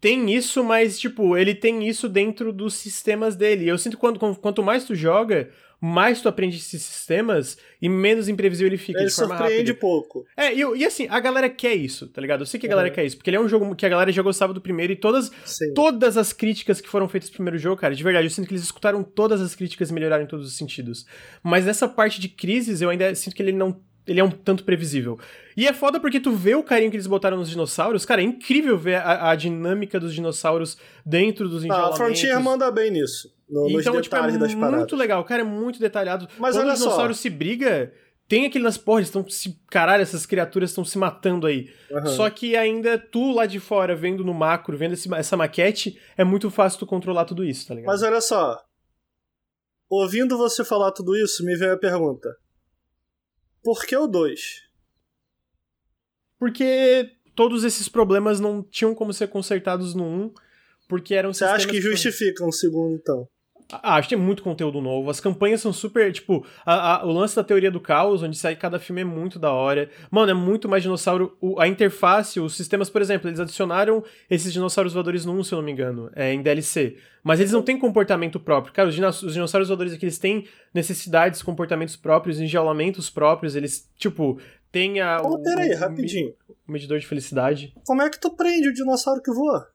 tem 0.00 0.34
isso, 0.34 0.64
mas, 0.64 0.98
tipo, 0.98 1.36
ele 1.36 1.54
tem 1.54 1.86
isso 1.86 2.08
dentro 2.08 2.52
dos 2.52 2.74
sistemas 2.74 3.36
dele. 3.36 3.68
Eu 3.68 3.76
sinto 3.76 3.96
que 3.96 4.00
quando, 4.00 4.18
quanto 4.18 4.62
mais 4.62 4.84
tu 4.84 4.94
joga, 4.94 5.50
mais 5.78 6.22
tu 6.22 6.28
aprende 6.28 6.56
esses 6.56 6.82
sistemas 6.82 7.58
e 7.82 7.88
menos 7.88 8.26
imprevisível 8.26 8.68
ele 8.68 8.78
fica 8.78 9.00
ele 9.00 9.08
de 9.08 9.14
forma 9.14 9.36
surpreende 9.36 9.72
rápida. 9.72 9.78
pouco. 9.78 10.24
É, 10.34 10.54
e, 10.54 10.60
e, 10.60 10.86
assim, 10.86 11.06
a 11.10 11.20
galera 11.20 11.50
quer 11.50 11.74
isso, 11.74 12.08
tá 12.08 12.18
ligado? 12.18 12.40
Eu 12.40 12.46
sei 12.46 12.58
que 12.58 12.66
a 12.66 12.70
galera 12.70 12.88
quer 12.88 13.04
isso, 13.04 13.16
porque 13.16 13.28
ele 13.28 13.36
é 13.36 13.40
um 13.40 13.48
jogo 13.48 13.76
que 13.76 13.84
a 13.84 13.90
galera 13.90 14.10
já 14.10 14.22
gostava 14.22 14.54
do 14.54 14.60
primeiro 14.60 14.90
e 14.90 14.96
todas, 14.96 15.30
todas 15.74 16.16
as 16.16 16.32
críticas 16.32 16.80
que 16.80 16.88
foram 16.88 17.06
feitas 17.06 17.28
no 17.28 17.34
primeiro 17.34 17.58
jogo, 17.58 17.78
cara, 17.78 17.94
de 17.94 18.02
verdade, 18.02 18.26
eu 18.26 18.30
sinto 18.30 18.48
que 18.48 18.54
eles 18.54 18.64
escutaram 18.64 19.02
todas 19.02 19.42
as 19.42 19.54
críticas 19.54 19.90
e 19.90 19.92
melhoraram 19.92 20.24
em 20.24 20.28
todos 20.28 20.46
os 20.46 20.56
sentidos. 20.56 21.04
Mas 21.42 21.66
nessa 21.66 21.86
parte 21.86 22.18
de 22.18 22.28
crises, 22.30 22.80
eu 22.80 22.88
ainda 22.88 23.14
sinto 23.14 23.36
que 23.36 23.42
ele 23.42 23.52
não 23.52 23.82
ele 24.10 24.18
é 24.18 24.24
um 24.24 24.30
tanto 24.30 24.64
previsível. 24.64 25.18
E 25.56 25.68
é 25.68 25.72
foda 25.72 26.00
porque 26.00 26.18
tu 26.18 26.32
vê 26.32 26.56
o 26.56 26.64
carinho 26.64 26.90
que 26.90 26.96
eles 26.96 27.06
botaram 27.06 27.36
nos 27.36 27.48
dinossauros, 27.48 28.04
cara, 28.04 28.20
é 28.20 28.24
incrível 28.24 28.76
ver 28.76 28.96
a, 28.96 29.30
a 29.30 29.36
dinâmica 29.36 30.00
dos 30.00 30.12
dinossauros 30.12 30.76
dentro 31.06 31.48
dos 31.48 31.62
enjolamentos. 31.62 31.92
Ah, 31.92 31.94
a 31.94 32.06
Frontier 32.06 32.40
manda 32.40 32.68
bem 32.72 32.90
nisso, 32.90 33.32
no, 33.48 33.70
então, 33.70 34.00
tipo, 34.00 34.16
é 34.16 34.56
muito 34.56 34.96
legal, 34.96 35.24
cara, 35.24 35.42
é 35.42 35.44
muito 35.44 35.78
detalhado. 35.78 36.28
Mas 36.38 36.56
Quando 36.56 36.64
olha 36.64 36.74
os 36.74 36.80
dinossauros 36.80 37.18
só. 37.18 37.22
se 37.22 37.30
briga, 37.30 37.92
tem 38.26 38.46
aquelas 38.46 38.76
porra, 38.76 39.00
estão 39.00 39.28
se. 39.28 39.56
Caralho, 39.70 40.02
essas 40.02 40.26
criaturas 40.26 40.70
estão 40.70 40.84
se 40.84 40.98
matando 40.98 41.46
aí. 41.46 41.68
Uhum. 41.88 42.06
Só 42.06 42.28
que 42.30 42.56
ainda 42.56 42.98
tu 42.98 43.30
lá 43.30 43.46
de 43.46 43.60
fora, 43.60 43.94
vendo 43.94 44.24
no 44.24 44.34
macro, 44.34 44.76
vendo 44.76 44.94
esse, 44.94 45.12
essa 45.14 45.36
maquete, 45.36 46.00
é 46.16 46.24
muito 46.24 46.50
fácil 46.50 46.80
tu 46.80 46.86
controlar 46.86 47.26
tudo 47.26 47.44
isso, 47.44 47.68
tá 47.68 47.74
ligado? 47.74 47.92
Mas 47.92 48.02
olha 48.02 48.20
só. 48.20 48.60
Ouvindo 49.88 50.36
você 50.36 50.64
falar 50.64 50.90
tudo 50.90 51.16
isso, 51.16 51.44
me 51.44 51.56
veio 51.56 51.74
a 51.74 51.78
pergunta. 51.78 52.28
Por 53.62 53.84
que 53.84 53.96
o 53.96 54.06
2? 54.06 54.62
Porque 56.38 57.16
todos 57.34 57.64
esses 57.64 57.88
problemas 57.88 58.40
não 58.40 58.62
tinham 58.62 58.94
como 58.94 59.12
ser 59.12 59.28
consertados 59.28 59.94
no 59.94 60.04
1, 60.04 60.34
porque 60.88 61.14
eram 61.14 61.32
Você 61.32 61.44
acha 61.44 61.68
que 61.68 61.80
justificam 61.80 62.48
o 62.48 62.52
segundo, 62.52 62.94
então? 62.94 63.28
Ah, 63.72 63.96
acho 63.96 64.08
que 64.08 64.14
tem 64.14 64.24
muito 64.24 64.42
conteúdo 64.42 64.80
novo. 64.80 65.10
As 65.10 65.20
campanhas 65.20 65.60
são 65.60 65.72
super. 65.72 66.12
Tipo, 66.12 66.44
a, 66.64 66.96
a, 66.96 67.06
o 67.06 67.12
lance 67.12 67.36
da 67.36 67.44
teoria 67.44 67.70
do 67.70 67.80
caos, 67.80 68.22
onde 68.22 68.36
sai 68.36 68.56
cada 68.56 68.78
filme 68.78 69.02
é 69.02 69.04
muito 69.04 69.38
da 69.38 69.52
hora. 69.52 69.88
Mano, 70.10 70.30
é 70.30 70.34
muito 70.34 70.68
mais 70.68 70.82
dinossauro. 70.82 71.36
O, 71.40 71.60
a 71.60 71.68
interface, 71.68 72.40
os 72.40 72.56
sistemas, 72.56 72.90
por 72.90 73.00
exemplo, 73.00 73.28
eles 73.28 73.40
adicionaram 73.40 74.02
esses 74.28 74.52
dinossauros 74.52 74.92
voadores 74.92 75.24
no 75.24 75.32
1, 75.32 75.44
se 75.44 75.52
eu 75.52 75.58
não 75.58 75.64
me 75.64 75.72
engano, 75.72 76.10
é, 76.14 76.32
em 76.32 76.42
DLC. 76.42 76.96
Mas 77.22 77.38
eles 77.38 77.52
não 77.52 77.62
têm 77.62 77.78
comportamento 77.78 78.40
próprio. 78.40 78.72
Cara, 78.72 78.88
os, 78.88 79.22
os 79.22 79.34
dinossauros 79.34 79.68
voadores 79.68 79.92
aqui, 79.92 80.04
eles 80.04 80.18
têm 80.18 80.46
necessidades, 80.72 81.42
comportamentos 81.42 81.96
próprios, 81.96 82.40
enjaulamentos 82.40 83.10
próprios. 83.10 83.54
Eles, 83.54 83.88
tipo, 83.96 84.40
tem 84.72 85.00
a. 85.00 85.20
Oh, 85.22 85.40
peraí, 85.42 85.74
rapidinho. 85.74 86.32
O 86.66 86.72
medidor 86.72 86.98
de 86.98 87.06
felicidade. 87.06 87.74
Como 87.84 88.02
é 88.02 88.08
que 88.08 88.20
tu 88.20 88.30
prende 88.30 88.68
o 88.68 88.72
dinossauro 88.72 89.22
que 89.22 89.32
voa? 89.32 89.68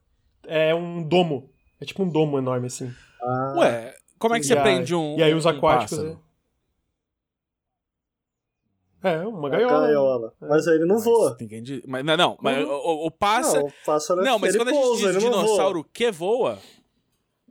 É 0.48 0.74
um 0.74 1.03
domo. 1.03 1.49
É 1.80 1.85
tipo 1.85 2.03
um 2.03 2.09
domo 2.09 2.38
enorme, 2.38 2.67
assim. 2.67 2.91
Ah, 3.25 3.53
Ué, 3.57 3.95
como 4.19 4.35
é 4.35 4.39
que 4.39 4.45
você 4.45 4.55
prende 4.55 4.93
um. 4.93 5.17
E 5.17 5.23
aí 5.23 5.33
os 5.33 5.45
aquáticos. 5.45 5.97
Um 5.99 6.17
é, 9.05 9.17
é 9.17 9.27
uma 9.27 9.49
gaiola. 9.49 9.87
gaiola. 9.87 10.33
É. 10.41 10.47
Mas 10.47 10.67
aí 10.67 10.75
ele 10.75 10.85
não 10.85 10.97
voa. 10.97 11.37
Entendi. 11.39 11.83
Mas 11.87 12.03
não, 12.03 12.17
não 12.17 12.37
mas 12.41 12.65
o, 12.65 13.05
o 13.05 13.11
pássaro. 13.11 13.61
Não, 13.61 13.67
o 13.67 13.73
pássaro 13.85 14.23
não 14.23 14.39
mas 14.39 14.55
quando 14.55 14.71
pousa, 14.71 15.09
a 15.09 15.13
gente 15.13 15.21
diz 15.21 15.29
dinossauro 15.29 15.81
voa. 15.81 15.89
que 15.93 16.11
voa, 16.11 16.59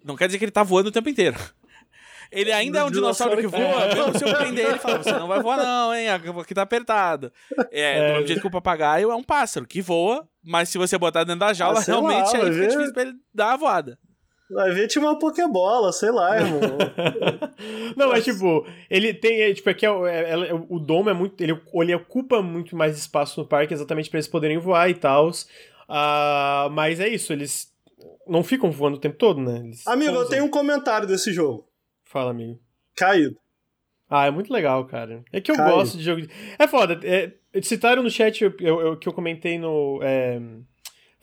não 0.04 0.16
quer 0.16 0.26
dizer 0.26 0.38
que 0.38 0.44
ele 0.44 0.52
tá 0.52 0.64
voando 0.64 0.88
o 0.88 0.92
tempo 0.92 1.08
inteiro. 1.08 1.38
Ele 2.32 2.50
ainda 2.50 2.80
é 2.80 2.84
um 2.84 2.90
dinossauro, 2.90 3.36
que 3.36 3.46
voa, 3.46 3.60
é. 3.60 3.94
mesmo 3.94 4.18
se 4.18 4.24
eu 4.24 4.36
prender 4.36 4.66
ele 4.66 4.74
e 4.74 4.78
falar, 4.80 5.00
você 5.00 5.12
não 5.12 5.28
vai 5.28 5.40
voar 5.40 5.56
não, 5.56 5.94
hein, 5.94 6.08
aqui 6.08 6.52
tá 6.52 6.62
apertado. 6.62 7.32
É, 7.70 7.80
é. 7.80 8.08
do 8.08 8.12
mesmo 8.14 8.26
jeito 8.26 8.40
que 8.40 8.46
o 8.48 8.50
papagaio 8.50 9.12
é 9.12 9.14
um 9.14 9.22
pássaro 9.22 9.64
que 9.64 9.80
voa, 9.80 10.26
mas 10.42 10.68
se 10.68 10.76
você 10.76 10.98
botar 10.98 11.22
dentro 11.22 11.40
da 11.40 11.52
jaula, 11.52 11.78
ah, 11.78 11.82
realmente 11.82 12.36
lá, 12.36 12.44
aí 12.44 12.52
fica 12.52 12.66
difícil 12.66 12.92
pra 12.92 13.02
ele 13.02 13.12
dar 13.32 13.52
a 13.52 13.56
voada. 13.56 13.96
Vai 14.54 14.70
ver 14.70 14.86
tinha 14.86 15.02
uma 15.02 15.18
Pokébola, 15.18 15.92
sei 15.92 16.12
lá, 16.12 16.36
irmão. 16.38 16.60
não, 17.96 18.10
mas 18.10 18.22
tipo, 18.22 18.64
ele 18.88 19.12
tem. 19.12 19.42
É, 19.42 19.52
tipo, 19.52 19.68
aqui 19.68 19.84
é, 19.84 19.88
é, 19.88 20.30
é, 20.50 20.54
o 20.54 20.78
domo 20.78 21.10
é 21.10 21.12
muito. 21.12 21.42
Ele, 21.42 21.60
ele 21.74 21.94
ocupa 21.96 22.40
muito 22.40 22.76
mais 22.76 22.96
espaço 22.96 23.40
no 23.40 23.48
parque 23.48 23.74
exatamente 23.74 24.08
para 24.08 24.18
eles 24.18 24.28
poderem 24.28 24.56
voar 24.58 24.88
e 24.88 24.94
tal. 24.94 25.28
Uh, 25.28 26.70
mas 26.70 27.00
é 27.00 27.08
isso, 27.08 27.32
eles 27.32 27.72
não 28.28 28.44
ficam 28.44 28.70
voando 28.70 28.96
o 28.96 29.00
tempo 29.00 29.16
todo, 29.16 29.40
né? 29.40 29.58
Eles 29.58 29.84
amigo, 29.88 30.14
eu 30.14 30.28
tenho 30.28 30.44
um 30.44 30.50
comentário 30.50 31.08
desse 31.08 31.32
jogo. 31.32 31.68
Fala, 32.04 32.30
amigo. 32.30 32.60
Caído. 32.96 33.36
Ah, 34.08 34.26
é 34.26 34.30
muito 34.30 34.52
legal, 34.52 34.84
cara. 34.84 35.24
É 35.32 35.40
que 35.40 35.50
eu 35.50 35.56
Caído. 35.56 35.74
gosto 35.74 35.98
de 35.98 36.04
jogo. 36.04 36.22
De... 36.22 36.30
É 36.56 36.68
foda. 36.68 37.00
É, 37.02 37.32
citaram 37.60 38.04
no 38.04 38.10
chat 38.10 38.44
eu, 38.44 38.54
eu, 38.60 38.80
eu, 38.80 38.96
que 38.96 39.08
eu 39.08 39.12
comentei 39.12 39.58
no. 39.58 39.98
É 40.00 40.40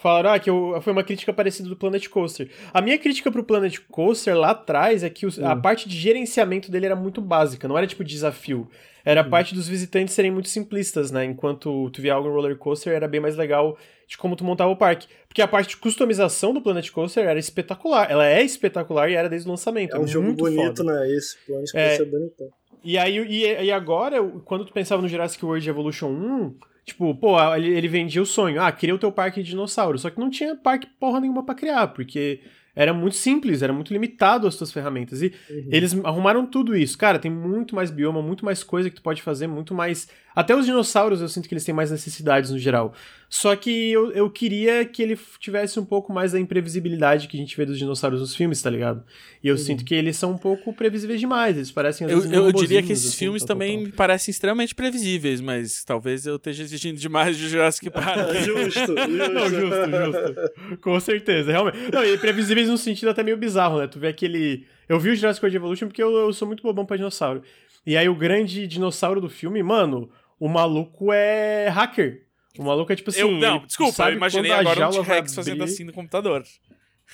Falaram 0.02 0.32
ah, 0.32 0.40
que 0.40 0.50
eu, 0.50 0.80
foi 0.82 0.92
uma 0.92 1.04
crítica 1.04 1.32
parecida 1.32 1.70
do 1.70 1.76
Planet 1.76 2.08
Coaster. 2.10 2.50
A 2.74 2.82
minha 2.82 2.98
crítica 2.98 3.32
pro 3.32 3.44
Planet 3.44 3.78
Coaster 3.88 4.36
lá 4.36 4.50
atrás 4.50 5.04
é 5.04 5.12
que 5.12 5.28
os, 5.28 5.38
a 5.38 5.54
hum. 5.54 5.62
parte 5.62 5.88
de 5.88 5.96
gerenciamento 5.96 6.72
dele 6.72 6.88
era 6.88 6.96
muito 6.96 7.22
básica, 7.22 7.68
não 7.68 7.78
era 7.78 7.86
tipo 7.86 8.04
desafio. 8.04 8.68
Era 9.06 9.22
a 9.22 9.24
hum. 9.24 9.30
parte 9.30 9.54
dos 9.54 9.68
visitantes 9.68 10.16
serem 10.16 10.32
muito 10.32 10.50
simplistas, 10.50 11.12
né? 11.12 11.24
Enquanto 11.24 11.88
tu 11.92 12.02
via 12.02 12.16
algo 12.16 12.28
em 12.28 12.32
roller 12.32 12.58
coaster, 12.58 12.94
era 12.94 13.08
bem 13.08 13.20
mais 13.20 13.36
legal 13.36 13.78
de 14.08 14.18
como 14.18 14.36
tu 14.36 14.44
montava 14.44 14.72
o 14.72 14.76
parque. 14.76 15.08
Porque 15.28 15.42
a 15.42 15.48
parte 15.48 15.70
de 15.70 15.78
customização 15.78 16.52
do 16.52 16.62
Planet 16.62 16.90
Coaster 16.90 17.24
era 17.24 17.38
espetacular. 17.38 18.10
Ela 18.10 18.28
é 18.28 18.42
espetacular 18.42 19.08
e 19.08 19.14
era 19.14 19.30
desde 19.30 19.48
o 19.48 19.52
lançamento. 19.52 19.96
É 19.96 20.00
um 20.00 20.08
jogo 20.08 20.34
bonito, 20.34 20.78
foda. 20.78 21.00
né? 21.00 21.12
Esse 21.12 21.38
Planet 21.46 21.70
é. 21.76 21.88
Coaster 21.90 22.06
é, 22.06 22.10
é 22.10 22.12
bonitão. 22.12 22.50
E 22.84 22.98
aí, 22.98 23.18
e, 23.18 23.66
e 23.66 23.72
agora, 23.72 24.18
quando 24.46 24.66
tu 24.66 24.74
pensava 24.74 25.00
no 25.00 25.08
Jurassic 25.08 25.46
World 25.46 25.70
Evolution 25.70 26.08
1, 26.10 26.56
Tipo, 26.86 27.14
pô, 27.16 27.38
ele, 27.56 27.70
ele 27.70 27.88
vendia 27.88 28.22
o 28.22 28.26
sonho. 28.26 28.62
Ah, 28.62 28.72
queria 28.72 28.96
o 28.96 29.00
teu 29.00 29.12
parque 29.12 29.42
de 29.42 29.50
dinossauro. 29.50 29.98
Só 29.98 30.10
que 30.10 30.20
não 30.20 30.30
tinha 30.30 30.56
parque 30.56 30.88
porra 31.00 31.20
nenhuma 31.20 31.44
pra 31.44 31.56
criar, 31.56 31.88
porque 31.90 32.42
era 32.76 32.94
muito 32.94 33.16
simples, 33.16 33.62
era 33.62 33.74
muito 33.74 33.92
limitado 33.92 34.48
as 34.48 34.56
tuas 34.56 34.72
ferramentas. 34.72 35.22
E 35.22 35.34
uhum. 35.50 35.70
eles 35.72 35.94
arrumaram 36.04 36.46
tudo 36.46 36.76
isso. 36.76 36.98
Cara, 36.98 37.20
tem 37.20 37.32
muito 37.32 37.76
mais 37.76 37.92
bioma, 37.92 38.22
muito 38.22 38.46
mais 38.46 38.64
coisa 38.64 38.90
que 38.90 38.96
tu 38.96 39.02
pode 39.02 39.22
fazer, 39.22 39.48
muito 39.48 39.74
mais. 39.74 40.10
Até 40.36 40.56
os 40.56 40.66
dinossauros 40.66 41.22
eu 41.22 41.28
sinto 41.28 41.48
que 41.48 41.54
eles 41.54 41.64
têm 41.64 41.76
mais 41.76 41.92
necessidades 41.92 42.52
no 42.52 42.60
geral. 42.60 42.94
Só 43.30 43.56
que 43.56 43.92
eu, 43.92 44.12
eu 44.12 44.30
queria 44.30 44.84
que 44.84 45.02
ele 45.02 45.18
tivesse 45.40 45.80
um 45.80 45.86
pouco 45.86 46.12
mais 46.12 46.34
da 46.34 46.40
imprevisibilidade 46.40 47.30
que 47.30 47.38
a 47.38 47.40
gente 47.40 47.56
vê 47.56 47.66
dos 47.66 47.78
dinossauros 47.78 48.20
nos 48.20 48.36
filmes, 48.36 48.62
tá 48.62 48.70
ligado? 48.70 49.04
E 49.42 49.48
eu 49.48 49.56
uhum. 49.56 49.58
sinto 49.58 49.86
que 49.86 49.96
eles 49.96 50.18
são 50.18 50.32
um 50.32 50.38
pouco 50.38 50.74
previsíveis 50.74 51.18
demais. 51.18 51.56
Eles 51.56 51.72
parecem. 51.72 52.10
eu, 52.10 52.24
eu 52.26 52.52
diria 52.52 52.84
que 52.84 52.92
esses 52.92 53.08
assim, 53.08 53.18
filmes 53.18 53.46
também 53.46 53.86
me 53.86 53.92
parecem 53.92 54.32
extremamente 54.32 54.76
previsíveis, 54.76 55.40
mas 55.40 55.84
talvez 55.86 56.26
eu 56.26 56.36
esteja 56.36 56.64
exigindo 56.64 56.98
demais 56.98 57.38
de 57.38 57.48
Jurassic 57.48 57.88
Park. 57.92 58.34
justo, 58.44 58.80
justo. 58.80 58.94
Não, 59.08 59.50
justo, 59.50 59.90
justo. 59.90 60.78
Com 60.82 61.00
certeza, 61.00 61.52
realmente. 61.52 61.78
Não, 61.92 62.04
e 62.04 62.18
previsíveis 62.18 62.68
num 62.68 62.78
sentido 62.78 63.10
até 63.10 63.24
meio 63.24 63.38
bizarro, 63.38 63.80
né? 63.80 63.88
Tu 63.88 63.98
vê 63.98 64.10
aquele. 64.10 64.66
Eu 64.90 65.00
vi 65.00 65.10
o 65.12 65.16
Jurassic 65.16 65.42
World 65.42 65.56
Evolution 65.56 65.88
porque 65.88 66.04
eu, 66.04 66.12
eu 66.12 66.34
sou 66.34 66.46
muito 66.46 66.64
bobão 66.64 66.86
pra 66.86 66.98
dinossauro. 66.98 67.42
E 67.86 67.96
aí 67.98 68.08
o 68.10 68.16
grande 68.16 68.68
dinossauro 68.68 69.22
do 69.22 69.30
filme, 69.30 69.64
mano, 69.64 70.10
o 70.42 70.50
maluco 70.50 71.14
é 71.14 71.70
hacker. 71.70 72.26
O 72.58 72.64
maluco 72.64 72.92
é 72.92 72.96
tipo 72.96 73.12
assim. 73.12 73.20
Eu, 73.20 73.32
não, 73.32 73.64
desculpa, 73.64 74.10
eu 74.10 74.16
imaginei 74.16 74.52
agora 74.52 74.90
um 74.90 74.92
T-Rex 74.92 75.36
fazendo 75.36 75.64
assim 75.64 75.84
no 75.84 75.94
computador. 75.94 76.44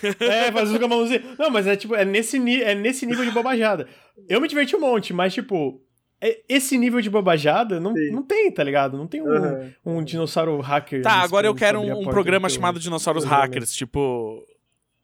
É, 0.02 0.52
fazendo 0.52 0.80
com 0.80 0.86
a 0.86 0.88
mãozinha. 0.88 1.22
Não, 1.38 1.50
mas 1.50 1.68
é 1.68 1.76
tipo, 1.76 1.94
é 1.94 2.06
nesse, 2.06 2.38
é 2.62 2.74
nesse 2.74 3.06
nível 3.06 3.26
de 3.26 3.32
bobajada. 3.32 3.88
Eu 4.30 4.40
me 4.40 4.48
diverti 4.48 4.76
um 4.76 4.80
monte, 4.80 5.12
mas 5.12 5.34
tipo, 5.34 5.82
é, 6.22 6.40
esse 6.48 6.78
nível 6.78 7.02
de 7.02 7.10
bobajada 7.10 7.82
não, 7.82 7.94
não 8.12 8.24
tem, 8.24 8.50
tá 8.50 8.64
ligado? 8.64 8.96
Não 8.96 9.08
tem 9.08 9.22
um, 9.22 9.26
uhum. 9.26 9.74
um 9.84 10.04
dinossauro 10.04 10.58
hacker. 10.62 11.02
Tá, 11.02 11.16
agora 11.16 11.48
eu 11.48 11.56
quero 11.56 11.82
um, 11.82 12.02
um 12.02 12.06
programa 12.06 12.48
chamado 12.48 12.80
Dinossauros 12.80 13.26
Hackers, 13.26 13.74
tipo. 13.74 14.42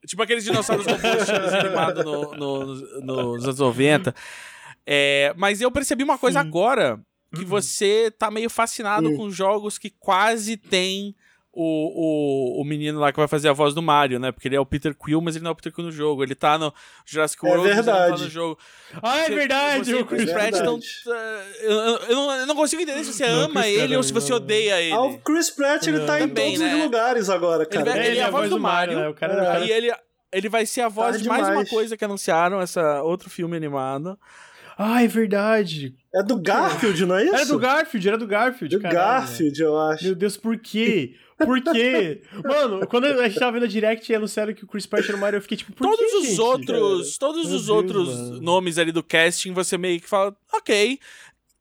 Tipo 0.08 0.22
aqueles 0.22 0.46
dinossauros 0.46 0.86
robôs 0.86 1.30
animados 1.60 2.06
no, 2.06 2.32
no, 2.36 2.76
no, 3.02 3.34
nos 3.34 3.44
anos 3.44 3.60
90. 3.60 4.16
É, 4.86 5.34
mas 5.36 5.60
eu 5.60 5.72
percebi 5.72 6.04
uma 6.04 6.18
coisa 6.18 6.42
Sim. 6.42 6.48
agora 6.48 7.02
que 7.34 7.42
uhum. 7.42 7.48
você 7.48 8.12
tá 8.12 8.30
meio 8.30 8.50
fascinado 8.50 9.10
uhum. 9.10 9.18
com 9.18 9.32
jogos 9.32 9.78
que 9.78 9.90
quase 9.90 10.56
tem 10.56 11.16
o, 11.56 12.58
o, 12.58 12.62
o 12.62 12.66
menino 12.66 13.00
lá 13.00 13.12
que 13.12 13.20
vai 13.20 13.28
fazer 13.28 13.48
a 13.48 13.54
voz 13.54 13.76
do 13.76 13.82
Mario, 13.82 14.20
né? 14.20 14.32
Porque 14.32 14.48
ele 14.48 14.56
é 14.56 14.60
o 14.60 14.66
Peter 14.66 14.96
Quill, 14.96 15.22
mas 15.22 15.36
ele 15.36 15.44
não 15.44 15.50
é 15.50 15.52
o 15.52 15.56
Peter 15.56 15.72
Quill 15.72 15.86
no 15.86 15.92
jogo. 15.92 16.24
Ele 16.24 16.34
tá 16.34 16.58
no 16.58 16.74
Jurassic 17.06 17.46
é 17.46 17.50
World, 17.50 17.70
é 17.70 17.74
verdade. 17.76 18.18
tá 18.18 18.24
no 18.24 18.30
jogo. 18.30 18.58
Ah, 19.04 19.20
é 19.20 19.30
verdade! 19.30 19.86
Você, 19.86 20.02
o 20.02 20.06
Chris 20.06 20.30
é 20.30 20.34
Pratt 20.34 20.54
não, 20.64 20.80
eu, 21.62 21.72
eu, 21.72 22.16
não, 22.16 22.36
eu 22.38 22.48
não 22.48 22.56
consigo 22.56 22.82
entender 22.82 23.04
se 23.04 23.14
você 23.14 23.28
não, 23.28 23.42
ama 23.42 23.68
ele 23.68 23.96
ou 23.96 24.02
se 24.02 24.12
você 24.12 24.34
odeia 24.34 24.82
ele. 24.82 24.94
Ah, 24.94 25.04
o 25.04 25.20
Chris 25.20 25.52
Pratt, 25.52 25.86
ele 25.86 26.00
tá 26.00 26.18
Também, 26.18 26.56
em 26.56 26.58
todos 26.58 26.60
né? 26.60 26.76
os 26.76 26.84
lugares 26.84 27.30
agora, 27.30 27.66
cara. 27.68 27.92
Ele, 27.92 28.00
ele, 28.00 28.08
ele 28.08 28.20
é 28.20 28.24
a 28.24 28.32
voz 28.32 28.50
do, 28.50 28.60
Mario, 28.60 28.96
Mario 28.96 29.10
né? 29.10 29.10
o 29.10 29.14
cara, 29.14 29.60
é. 29.60 29.66
e 29.68 29.72
ele, 29.72 29.94
ele 30.32 30.50
vai 30.50 30.66
ser 30.66 30.82
a 30.82 30.90
voz 30.90 31.22
de 31.22 31.30
mais 31.30 31.48
uma 31.48 31.66
coisa 31.66 31.96
que 31.96 32.04
anunciaram, 32.04 32.60
essa 32.60 33.04
outro 33.04 33.30
filme 33.30 33.56
animado. 33.56 34.18
Ah, 34.78 35.04
é 35.04 35.08
verdade. 35.08 35.96
É 36.14 36.24
do 36.24 36.38
Garfield, 36.40 37.06
não 37.06 37.16
é 37.16 37.24
isso? 37.26 37.36
Era 37.36 37.46
do 37.46 37.60
Garfield, 37.60 38.08
era 38.08 38.18
do 38.18 38.28
Garfield. 38.28 38.76
Do 38.78 38.82
Garfield, 38.82 39.62
eu 39.62 39.78
acho. 39.80 40.04
Meu 40.04 40.16
Deus, 40.16 40.38
por 40.38 40.58
quê? 40.58 41.16
Por 41.38 41.62
quê? 41.62 42.22
Mano, 42.44 42.88
quando 42.88 43.06
a 43.06 43.28
gente 43.28 43.40
tava 43.40 43.54
vendo 43.54 43.66
a 43.66 43.68
Direct 43.68 44.12
e 44.12 44.16
anunciaram 44.16 44.54
que 44.54 44.64
o 44.64 44.68
Chris 44.68 44.86
Pratt 44.86 45.08
era 45.08 45.18
o 45.18 45.20
Mario, 45.20 45.38
eu 45.38 45.42
fiquei 45.42 45.58
tipo, 45.58 45.74
por 45.74 45.88
todos 45.88 46.00
quê, 46.00 46.18
os 46.18 46.28
gente? 46.28 46.42
outros, 46.42 47.18
todos 47.18 47.48
Meu 47.48 47.56
os 47.56 47.66
Deus, 47.66 47.70
outros 47.70 48.16
mano. 48.16 48.42
nomes 48.42 48.78
ali 48.78 48.92
do 48.92 49.04
casting, 49.04 49.54
você 49.54 49.78
meio 49.78 50.00
que 50.00 50.08
fala, 50.08 50.36
ok. 50.54 51.00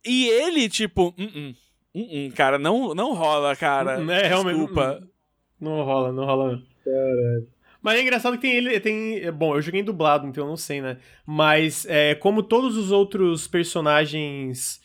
E 0.04 0.28
ele, 0.28 0.68
tipo, 0.68 1.08
uh 1.08 1.22
-uh, 1.22 1.54
uh 1.94 2.32
cara, 2.34 2.58
não, 2.58 2.94
não 2.94 3.14
rola, 3.14 3.54
cara. 3.56 4.00
É, 4.12 4.28
realmente. 4.28 4.58
Desculpa. 4.58 5.02
Não 5.60 5.82
rola, 5.82 6.12
não 6.12 6.24
rola. 6.24 6.62
Caralho. 6.84 7.48
Mas 7.82 7.98
é 7.98 8.02
engraçado 8.02 8.34
que 8.34 8.42
tem 8.42 8.52
ele. 8.52 8.78
Tem, 8.80 9.30
bom, 9.32 9.56
eu 9.56 9.62
joguei 9.62 9.82
dublado, 9.82 10.26
então 10.26 10.44
eu 10.44 10.48
não 10.48 10.56
sei, 10.56 10.80
né? 10.80 10.98
Mas 11.26 11.84
é, 11.88 12.14
como 12.14 12.42
todos 12.42 12.76
os 12.76 12.90
outros 12.90 13.46
personagens. 13.46 14.80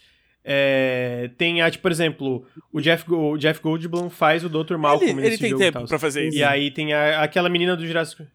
É, 0.50 1.30
tem, 1.38 1.61
a, 1.61 1.69
tipo, 1.69 1.82
por 1.82 1.92
exemplo, 1.92 2.45
o 2.72 2.80
Jeff, 2.80 3.03
o 3.11 3.38
Jeff 3.38 3.61
Goldblum 3.61 4.09
faz 4.09 4.45
o 4.45 4.50
Dr. 4.50 4.77
Malcolm 4.77 5.19
ele, 5.19 5.27
ele 5.27 5.38
tem 5.38 5.58
tempo 5.58 5.85
pra 5.85 6.00
fazer 6.00 6.26
isso. 6.26 6.38
E 6.38 6.43
aí 6.43 6.72
tem 6.72 6.93
a, 6.93 7.22
aquela 7.22 7.50
menina 7.50 7.76
do 7.76 7.85
Jurassic 7.85 8.26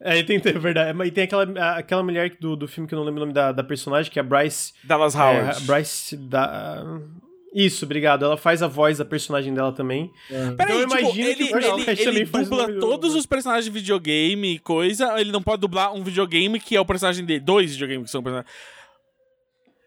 é, 0.00 0.18
ele 0.18 0.24
tem, 0.24 0.36
é 0.36 0.52
verdade. 0.58 1.06
E 1.06 1.10
tem 1.10 1.24
aquela, 1.24 1.76
aquela 1.76 2.02
mulher 2.02 2.36
do, 2.40 2.56
do 2.56 2.68
filme 2.68 2.88
que 2.88 2.94
eu 2.94 2.98
não 2.98 3.04
lembro 3.04 3.22
o 3.22 3.24
nome 3.24 3.32
da, 3.32 3.52
da 3.52 3.64
personagem, 3.64 4.10
que 4.10 4.18
é 4.18 4.22
a 4.22 4.24
Bryce. 4.24 4.72
Dallas 4.84 5.14
Howard. 5.14 5.62
É, 5.62 5.66
Bryce 5.66 6.16
da. 6.16 7.00
Isso, 7.58 7.84
obrigado. 7.84 8.24
Ela 8.24 8.36
faz 8.36 8.62
a 8.62 8.68
voz 8.68 8.98
da 8.98 9.04
personagem 9.04 9.52
dela 9.52 9.72
também. 9.72 10.12
É. 10.30 10.52
Peraí, 10.52 10.82
então, 10.82 10.96
tipo, 10.96 11.18
ele, 11.18 11.34
que 11.34 12.02
ele, 12.02 12.20
ele 12.20 12.24
dubla 12.24 12.78
todos 12.78 13.16
os 13.16 13.26
personagens 13.26 13.64
de 13.64 13.70
videogame 13.72 14.54
e 14.54 14.58
coisa. 14.60 15.20
Ele 15.20 15.32
não 15.32 15.42
pode 15.42 15.60
dublar 15.60 15.92
um 15.92 16.04
videogame 16.04 16.60
que 16.60 16.76
é 16.76 16.80
o 16.80 16.84
personagem 16.84 17.24
dele. 17.24 17.40
Dois 17.40 17.72
videogames 17.72 18.04
que 18.04 18.10
são 18.12 18.22
personagens. 18.22 18.54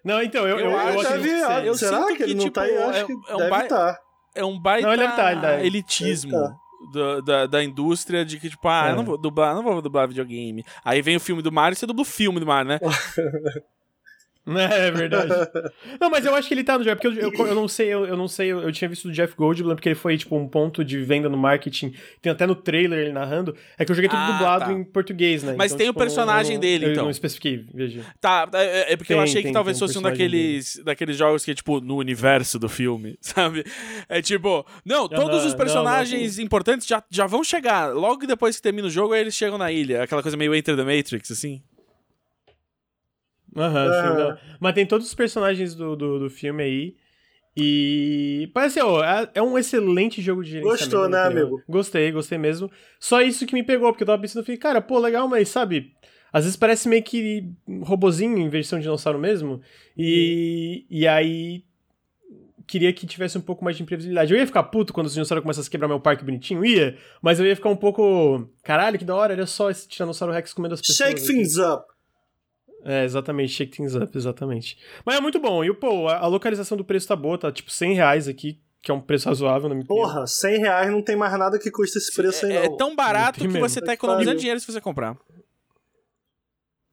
Não, 0.03 0.21
então, 0.21 0.45
eu, 0.45 0.59
eu, 0.59 0.65
eu, 0.65 0.71
eu 0.71 0.99
acho 0.99 1.21
que. 1.21 1.67
Eu 1.67 1.75
Será 1.75 2.07
que, 2.07 2.15
que 2.17 2.23
ele 2.23 2.33
não 2.33 2.43
tipo, 2.43 2.55
tá 2.55 2.63
aí? 2.63 2.75
Eu 2.75 2.89
acho 2.89 2.99
é, 2.99 3.05
que 3.05 3.13
é 3.13 3.35
um 3.35 3.37
deve 3.37 3.55
estar. 3.55 3.93
Tá. 3.93 3.99
É 4.35 4.43
um 4.43 4.59
baita 4.59 4.87
não, 4.87 4.93
ele 4.93 5.07
tá, 5.07 5.31
ele 5.31 5.41
tá. 5.41 5.63
elitismo. 5.63 6.61
Da, 6.93 7.21
da, 7.21 7.45
da, 7.45 7.63
indústria 7.63 8.25
de 8.25 8.39
que, 8.39 8.49
tipo, 8.49 8.67
ah, 8.67 8.87
é. 8.87 8.91
eu 8.91 8.95
não 8.95 9.05
vou 9.05 9.17
dublar, 9.17 9.53
não 9.53 9.61
vou 9.61 9.81
dublar 9.81 10.07
videogame. 10.07 10.65
Aí 10.83 11.01
vem 11.01 11.15
o 11.15 11.19
filme 11.19 11.41
do 11.41 11.51
Mario 11.51 11.75
e 11.75 11.77
você 11.77 11.85
dubla 11.85 12.01
o 12.01 12.05
filme 12.05 12.39
do 12.39 12.45
Mario, 12.45 12.69
né? 12.69 12.79
É, 14.71 14.87
é 14.87 14.91
verdade. 14.91 15.29
não, 15.99 16.09
mas 16.09 16.25
eu 16.25 16.33
acho 16.33 16.47
que 16.47 16.53
ele 16.53 16.63
tá 16.63 16.77
no 16.77 16.83
jogo, 16.83 16.99
porque 16.99 17.07
eu, 17.07 17.31
eu, 17.31 17.47
eu 17.47 17.55
não 17.55 17.67
sei, 17.67 17.87
eu, 17.87 18.05
eu, 18.05 18.17
não 18.17 18.27
sei, 18.27 18.51
eu, 18.51 18.71
tinha 18.71 18.89
visto 18.89 19.07
do 19.07 19.13
Jeff 19.13 19.35
Goldblum, 19.35 19.75
porque 19.75 19.89
ele 19.89 19.95
foi, 19.95 20.17
tipo, 20.17 20.35
um 20.35 20.47
ponto 20.47 20.83
de 20.83 21.01
venda 21.03 21.29
no 21.29 21.37
marketing, 21.37 21.93
tem 22.21 22.31
até 22.31 22.47
no 22.47 22.55
trailer 22.55 22.99
ele 22.99 23.11
narrando, 23.11 23.55
é 23.77 23.85
que 23.85 23.91
eu 23.91 23.95
joguei 23.95 24.09
tudo 24.09 24.19
ah, 24.19 24.31
dublado 24.31 24.65
tá. 24.65 24.73
em 24.73 24.83
português, 24.83 25.43
né? 25.43 25.55
Mas 25.57 25.71
então, 25.71 25.77
tem 25.77 25.87
tipo, 25.87 25.99
o 25.99 26.01
personagem 26.01 26.55
não, 26.55 26.61
dele, 26.61 26.85
então. 26.85 27.01
Eu 27.01 27.03
não 27.03 27.11
especifiquei, 27.11 27.65
veja. 27.73 28.03
Tá, 28.19 28.49
é, 28.53 28.93
é 28.93 28.97
porque 28.97 29.09
tem, 29.09 29.17
eu 29.17 29.23
achei 29.23 29.41
tem, 29.41 29.51
que 29.51 29.53
talvez 29.53 29.77
fosse 29.77 29.97
um 29.97 30.01
daqueles, 30.01 30.81
daqueles 30.83 31.17
jogos 31.17 31.45
que 31.45 31.51
é, 31.51 31.53
tipo, 31.53 31.79
no 31.79 31.97
universo 31.97 32.57
do 32.57 32.67
filme, 32.67 33.17
sabe? 33.21 33.63
É 34.09 34.21
tipo, 34.21 34.65
não, 34.83 35.07
todos 35.07 35.45
os 35.45 35.53
personagens 35.53 36.37
não, 36.37 36.41
não, 36.41 36.45
importantes 36.45 36.87
já, 36.87 37.03
já 37.09 37.27
vão 37.27 37.43
chegar, 37.43 37.93
logo 37.93 38.25
depois 38.25 38.55
que 38.55 38.61
termina 38.61 38.87
o 38.87 38.91
jogo, 38.91 39.13
aí 39.13 39.21
eles 39.21 39.35
chegam 39.35 39.57
na 39.57 39.71
ilha, 39.71 40.03
aquela 40.03 40.21
coisa 40.21 40.35
meio 40.35 40.55
Enter 40.55 40.75
the 40.75 40.83
Matrix, 40.83 41.31
assim. 41.31 41.61
Aham, 43.55 43.85
uhum, 43.87 44.35
sim. 44.35 44.41
Mas 44.59 44.73
tem 44.73 44.85
todos 44.85 45.07
os 45.07 45.13
personagens 45.13 45.75
do, 45.75 45.95
do, 45.95 46.19
do 46.19 46.29
filme 46.29 46.63
aí. 46.63 46.95
E 47.55 48.49
parece, 48.53 48.79
ó, 48.79 49.03
é, 49.03 49.29
é 49.35 49.41
um 49.41 49.57
excelente 49.57 50.21
jogo 50.21 50.43
de 50.43 50.51
gerenciamento. 50.51 50.83
Gostou, 50.83 51.09
né, 51.09 51.23
amigo? 51.23 51.61
Gostei, 51.67 52.11
gostei 52.11 52.37
mesmo. 52.37 52.71
Só 52.99 53.21
isso 53.21 53.45
que 53.45 53.53
me 53.53 53.63
pegou, 53.63 53.91
porque 53.91 54.03
eu 54.03 54.07
tava 54.07 54.21
pensando, 54.21 54.45
falei, 54.45 54.57
cara, 54.57 54.81
pô, 54.81 54.99
legal, 54.99 55.27
mas 55.27 55.49
sabe, 55.49 55.93
às 56.31 56.45
vezes 56.45 56.57
parece 56.57 56.87
meio 56.87 57.03
que 57.03 57.45
robozinho 57.81 58.37
em 58.37 58.47
versão 58.47 58.79
de 58.79 58.83
dinossauro 58.83 59.19
mesmo. 59.19 59.61
E, 59.97 60.85
e 60.89 61.05
aí 61.05 61.65
queria 62.65 62.93
que 62.93 63.05
tivesse 63.05 63.37
um 63.37 63.41
pouco 63.41 63.65
mais 63.65 63.75
de 63.75 63.83
imprevisibilidade. 63.83 64.33
Eu 64.33 64.39
ia 64.39 64.47
ficar 64.47 64.63
puto 64.63 64.93
quando 64.93 65.07
os 65.07 65.13
dinossauros 65.13 65.41
começassem 65.43 65.67
a 65.67 65.71
quebrar 65.71 65.89
meu 65.89 65.99
parque 65.99 66.23
bonitinho, 66.23 66.63
ia, 66.63 66.97
mas 67.21 67.37
eu 67.37 67.45
ia 67.45 67.55
ficar 67.55 67.69
um 67.69 67.75
pouco, 67.75 68.49
caralho, 68.63 68.97
que 68.97 69.03
da 69.03 69.13
hora, 69.13 69.33
olha 69.33 69.45
só 69.45 69.69
esse 69.69 69.89
Tiranossauro 69.89 70.33
Rex 70.33 70.53
comendo 70.53 70.75
as 70.75 70.81
pessoas. 70.81 71.09
Shake 71.09 71.27
things 71.27 71.57
up. 71.57 71.90
É, 72.83 73.03
exatamente, 73.03 73.53
Shake 73.53 73.77
Things 73.77 73.95
Up, 73.95 74.17
exatamente. 74.17 74.77
Mas 75.05 75.17
é 75.17 75.21
muito 75.21 75.39
bom. 75.39 75.63
E, 75.63 75.73
pô, 75.73 76.07
a, 76.07 76.17
a 76.17 76.27
localização 76.27 76.77
do 76.77 76.83
preço 76.83 77.07
tá 77.07 77.15
boa, 77.15 77.37
tá 77.37 77.51
tipo 77.51 77.71
100 77.71 77.93
reais 77.95 78.27
aqui, 78.27 78.59
que 78.81 78.89
é 78.89 78.93
um 78.93 79.01
preço 79.01 79.29
razoável, 79.29 79.69
na 79.69 79.75
minha 79.75 79.85
opinião. 79.85 80.05
Porra, 80.07 80.25
100 80.25 80.59
reais 80.59 80.91
não 80.91 81.01
tem 81.01 81.15
mais 81.15 81.37
nada 81.37 81.59
que 81.59 81.69
custa 81.69 81.99
esse 81.99 82.13
preço 82.15 82.45
aí, 82.45 82.53
É, 82.53 82.67
não. 82.67 82.73
é 82.73 82.77
tão 82.77 82.95
barato 82.95 83.39
que 83.39 83.47
você 83.47 83.79
tá 83.81 83.93
economizando 83.93 84.39
dinheiro 84.39 84.59
se 84.59 84.71
você 84.71 84.81
comprar. 84.81 85.15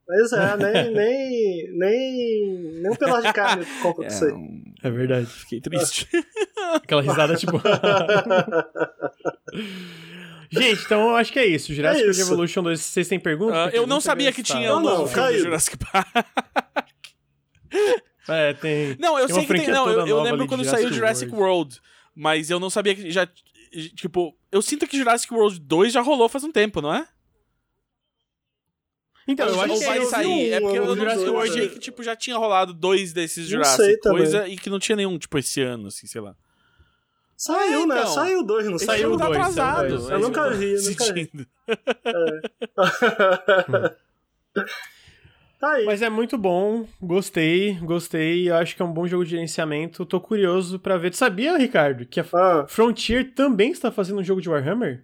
Pois 0.06 0.32
é, 0.32 0.56
nem, 0.56 0.94
nem, 0.94 1.78
nem, 1.78 2.80
nem 2.82 2.90
um 2.90 2.96
pedaço 2.96 3.26
de 3.26 3.32
carne 3.32 3.64
compra 3.82 4.04
com 4.04 4.10
isso 4.10 4.24
É, 4.24 4.28
aí. 4.30 4.62
É 4.82 4.90
verdade. 4.90 5.26
fiquei 5.26 5.60
triste. 5.60 6.08
Aquela 6.74 7.02
risada, 7.02 7.36
tipo. 7.36 7.60
Gente, 10.50 10.82
então 10.84 11.10
eu 11.10 11.16
acho 11.16 11.32
que 11.32 11.38
é 11.38 11.46
isso. 11.46 11.72
Jurassic 11.74 12.00
É 12.00 12.04
World 12.06 12.20
isso. 12.20 12.28
Evolution 12.32 12.62
2, 12.62 12.80
vocês 12.80 13.08
têm 13.08 13.20
perguntas? 13.20 13.56
Ah, 13.56 13.70
Tem 13.70 13.78
eu 13.80 13.86
não 13.86 14.00
sabia 14.00 14.32
que 14.32 14.42
tinha 14.42 14.72
o 14.72 14.76
Não, 14.76 14.82
novo 14.82 15.02
não, 15.02 15.06
filme 15.08 15.32
do. 15.32 15.38
Jurassic 15.44 15.76
Park. 15.76 16.08
É, 18.28 18.52
tem. 18.54 18.96
Não, 18.98 19.18
eu 19.18 19.26
Tem 19.26 19.36
sei 19.36 19.46
que 19.46 19.54
tem. 19.54 19.68
Não, 19.68 19.88
eu, 19.88 20.06
eu 20.06 20.22
lembro 20.22 20.46
quando 20.46 20.62
Jurassic 20.64 20.82
saiu 20.88 20.94
Jurassic 20.94 21.32
World. 21.34 21.80
Mas 22.14 22.50
eu 22.50 22.58
não 22.60 22.68
sabia 22.70 22.94
que 22.94 23.10
já. 23.10 23.26
Tipo, 23.94 24.36
eu 24.50 24.60
sinto 24.62 24.86
que 24.86 24.96
Jurassic 24.98 25.32
World 25.32 25.58
2 25.60 25.92
já 25.92 26.00
rolou 26.00 26.28
faz 26.28 26.44
um 26.44 26.50
tempo, 26.52 26.80
não 26.80 26.92
é? 26.94 27.06
Então, 29.26 29.46
eu 29.46 29.60
acho 29.60 29.78
que 29.78 29.84
vai 29.84 29.98
eu 29.98 30.02
vi 30.04 30.08
sair. 30.08 30.26
um, 30.26 30.54
é 30.54 30.60
porque 30.60 30.80
um 30.80 30.82
eu 30.82 30.86
não 30.86 30.96
Jurassic 30.96 31.28
World, 31.28 31.50
achei 31.50 31.68
que 31.68 31.78
tipo, 31.78 32.02
já 32.02 32.16
tinha 32.16 32.36
rolado 32.38 32.72
dois 32.72 33.12
desses 33.12 33.46
Jurassic 33.46 33.76
sei 33.84 33.96
também. 33.98 34.18
coisa 34.18 34.48
e 34.48 34.56
que 34.56 34.70
não 34.70 34.78
tinha 34.78 34.96
nenhum, 34.96 35.18
tipo, 35.18 35.36
esse 35.38 35.60
ano, 35.60 35.88
assim, 35.88 36.06
sei 36.06 36.20
lá. 36.22 36.34
Saiu, 37.40 37.82
É, 37.82 37.86
né? 37.86 37.94
então. 38.00 38.06
Saiu 38.08 38.42
dois, 38.42 38.66
não 38.66 38.74
Esse 38.76 38.84
Saiu 38.84 39.16
tá 39.16 39.26
dois, 39.26 39.38
atrasado. 39.38 39.88
dois. 39.88 40.10
é 40.10 40.14
Eu 40.14 40.18
nunca 40.18 40.50
vi, 40.50 40.72
eu 40.72 40.82
nunca 40.82 41.12
vi. 41.14 41.30
sentindo. 41.30 41.46
Tá 45.60 45.72
aí. 45.72 45.84
Mas 45.86 46.02
é 46.02 46.08
muito 46.08 46.38
bom, 46.38 46.86
gostei, 47.02 47.74
gostei. 47.82 48.48
Eu 48.48 48.54
acho 48.54 48.76
que 48.76 48.82
é 48.82 48.84
um 48.84 48.92
bom 48.92 49.08
jogo 49.08 49.24
de 49.24 49.32
gerenciamento. 49.32 50.06
Tô 50.06 50.20
curioso 50.20 50.78
pra 50.78 50.96
ver. 50.96 51.10
Tu 51.10 51.16
sabia, 51.16 51.56
Ricardo, 51.58 52.06
que 52.06 52.20
a 52.20 52.24
Ah, 52.32 52.64
Frontier 52.68 53.34
também 53.34 53.72
está 53.72 53.90
fazendo 53.90 54.20
um 54.20 54.24
jogo 54.24 54.40
de 54.40 54.48
Warhammer? 54.48 55.02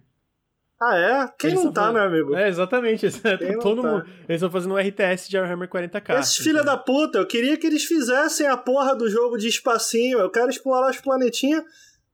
ah, 0.81 0.95
é? 0.97 1.27
Quem 1.37 1.49
Eles 1.51 1.61
não 1.63 1.73
tá, 1.73 1.91
meu 1.91 2.01
fazendo- 2.01 2.13
amigo? 2.15 2.35
É, 2.37 2.47
exatamente. 2.47 3.05
Não 3.53 3.59
Todo 3.59 3.81
tá? 3.81 3.87
mundo. 3.91 4.05
Eles 4.29 4.41
estão 4.41 4.49
fazendo 4.49 4.75
um 4.75 4.77
RTS 4.77 5.27
de 5.29 5.37
Warhammer 5.37 5.67
40k. 5.67 6.19
Esses 6.21 6.37
filha 6.37 6.63
da 6.63 6.77
puta, 6.77 7.17
eu 7.17 7.27
queria 7.27 7.57
que 7.57 7.67
eles 7.67 7.83
fizessem 7.83 8.47
a 8.47 8.55
porra 8.55 8.95
do 8.95 9.09
jogo 9.09 9.37
de 9.37 9.49
espacinho. 9.49 10.19
Eu 10.19 10.29
quero 10.29 10.49
explorar 10.49 10.89
os 10.89 11.01
planetinhas. 11.01 11.63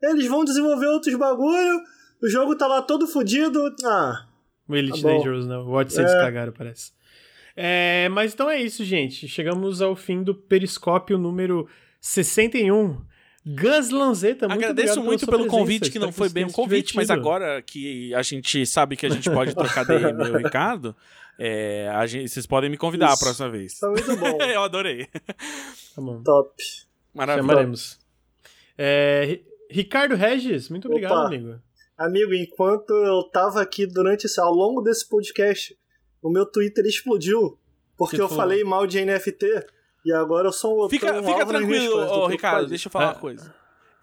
Eles 0.03 0.27
vão 0.27 0.43
desenvolver 0.43 0.87
outros 0.87 1.15
bagulho. 1.15 1.79
O 2.21 2.27
jogo 2.29 2.55
tá 2.55 2.67
lá 2.67 2.81
todo 2.81 3.07
fudido. 3.07 3.73
Ah, 3.85 4.25
O 4.67 4.75
Elite 4.75 5.01
Tá. 5.01 5.09
Dangerous, 5.09 5.45
não. 5.47 5.67
O 5.67 5.71
Odyssey 5.73 6.03
É. 6.05 6.07
cagaram, 6.07 6.53
parece. 6.53 6.91
É, 7.55 8.07
mas 8.09 8.33
então 8.33 8.49
é 8.49 8.61
isso, 8.61 8.83
gente. 8.85 9.27
Chegamos 9.27 9.81
ao 9.81 9.95
fim 9.95 10.23
do 10.23 10.33
Periscópio 10.33 11.17
número 11.17 11.67
61. 11.99 12.97
Gus 13.45 13.89
Lanzetta, 13.89 14.47
muito 14.47 14.59
Agradeço 14.63 14.91
obrigado 14.99 15.05
muito 15.05 15.25
pela 15.25 15.37
pelo 15.39 15.49
sua 15.49 15.59
convite, 15.59 15.79
presença. 15.79 15.91
que 15.99 16.05
não 16.05 16.11
foi 16.11 16.29
bem 16.29 16.45
um 16.45 16.51
convite, 16.51 16.95
mas 16.95 17.07
divertido. 17.07 17.27
agora 17.27 17.61
que 17.63 18.13
a 18.13 18.21
gente 18.21 18.65
sabe 18.67 18.95
que 18.95 19.03
a 19.05 19.09
gente 19.09 19.29
pode 19.31 19.55
trocar 19.55 19.83
DM 19.83 20.03
eu 20.21 20.27
e 20.27 20.29
o 20.29 20.37
Ricardo, 20.37 20.95
é, 21.39 21.89
a 21.89 22.05
gente- 22.05 22.29
vocês 22.29 22.45
podem 22.45 22.69
me 22.69 22.77
convidar 22.77 23.07
Isso. 23.07 23.15
a 23.15 23.25
próxima 23.25 23.49
vez. 23.49 23.79
tá 23.79 23.89
muito 23.89 24.15
bom. 24.15 24.37
eu 24.45 24.61
adorei. 24.63 25.07
Tá 25.95 26.01
bom. 26.01 26.21
Top. 26.23 26.53
Maravilha. 27.15 27.47
Chamaremos. 27.47 27.99
É, 28.77 29.39
Ricardo 29.71 30.15
Regis, 30.15 30.69
muito 30.69 30.87
obrigado, 30.87 31.11
Opa. 31.13 31.25
amigo. 31.27 31.59
Amigo, 31.97 32.33
enquanto 32.33 32.91
eu 32.91 33.23
tava 33.31 33.61
aqui 33.61 33.85
durante 33.85 34.25
esse, 34.25 34.39
ao 34.39 34.51
longo 34.51 34.81
desse 34.81 35.07
podcast, 35.07 35.77
o 36.21 36.29
meu 36.31 36.45
Twitter 36.45 36.85
explodiu. 36.85 37.57
Porque 37.97 38.15
Que 38.15 38.21
eu 38.21 38.27
falei 38.29 38.63
mal 38.63 38.87
de 38.87 39.03
NFT. 39.05 39.45
E 40.03 40.11
agora 40.11 40.47
eu 40.47 40.51
sou 40.51 40.85
um 40.85 40.89
Fica, 40.89 41.13
tô 41.13 41.19
um 41.19 41.23
fica 41.23 41.45
tranquilo, 41.45 41.95
ô. 41.99 42.25
Ricardo, 42.27 42.67
deixa 42.67 42.87
eu 42.87 42.91
falar 42.91 43.05
É. 43.05 43.07
uma 43.09 43.15
coisa. 43.15 43.53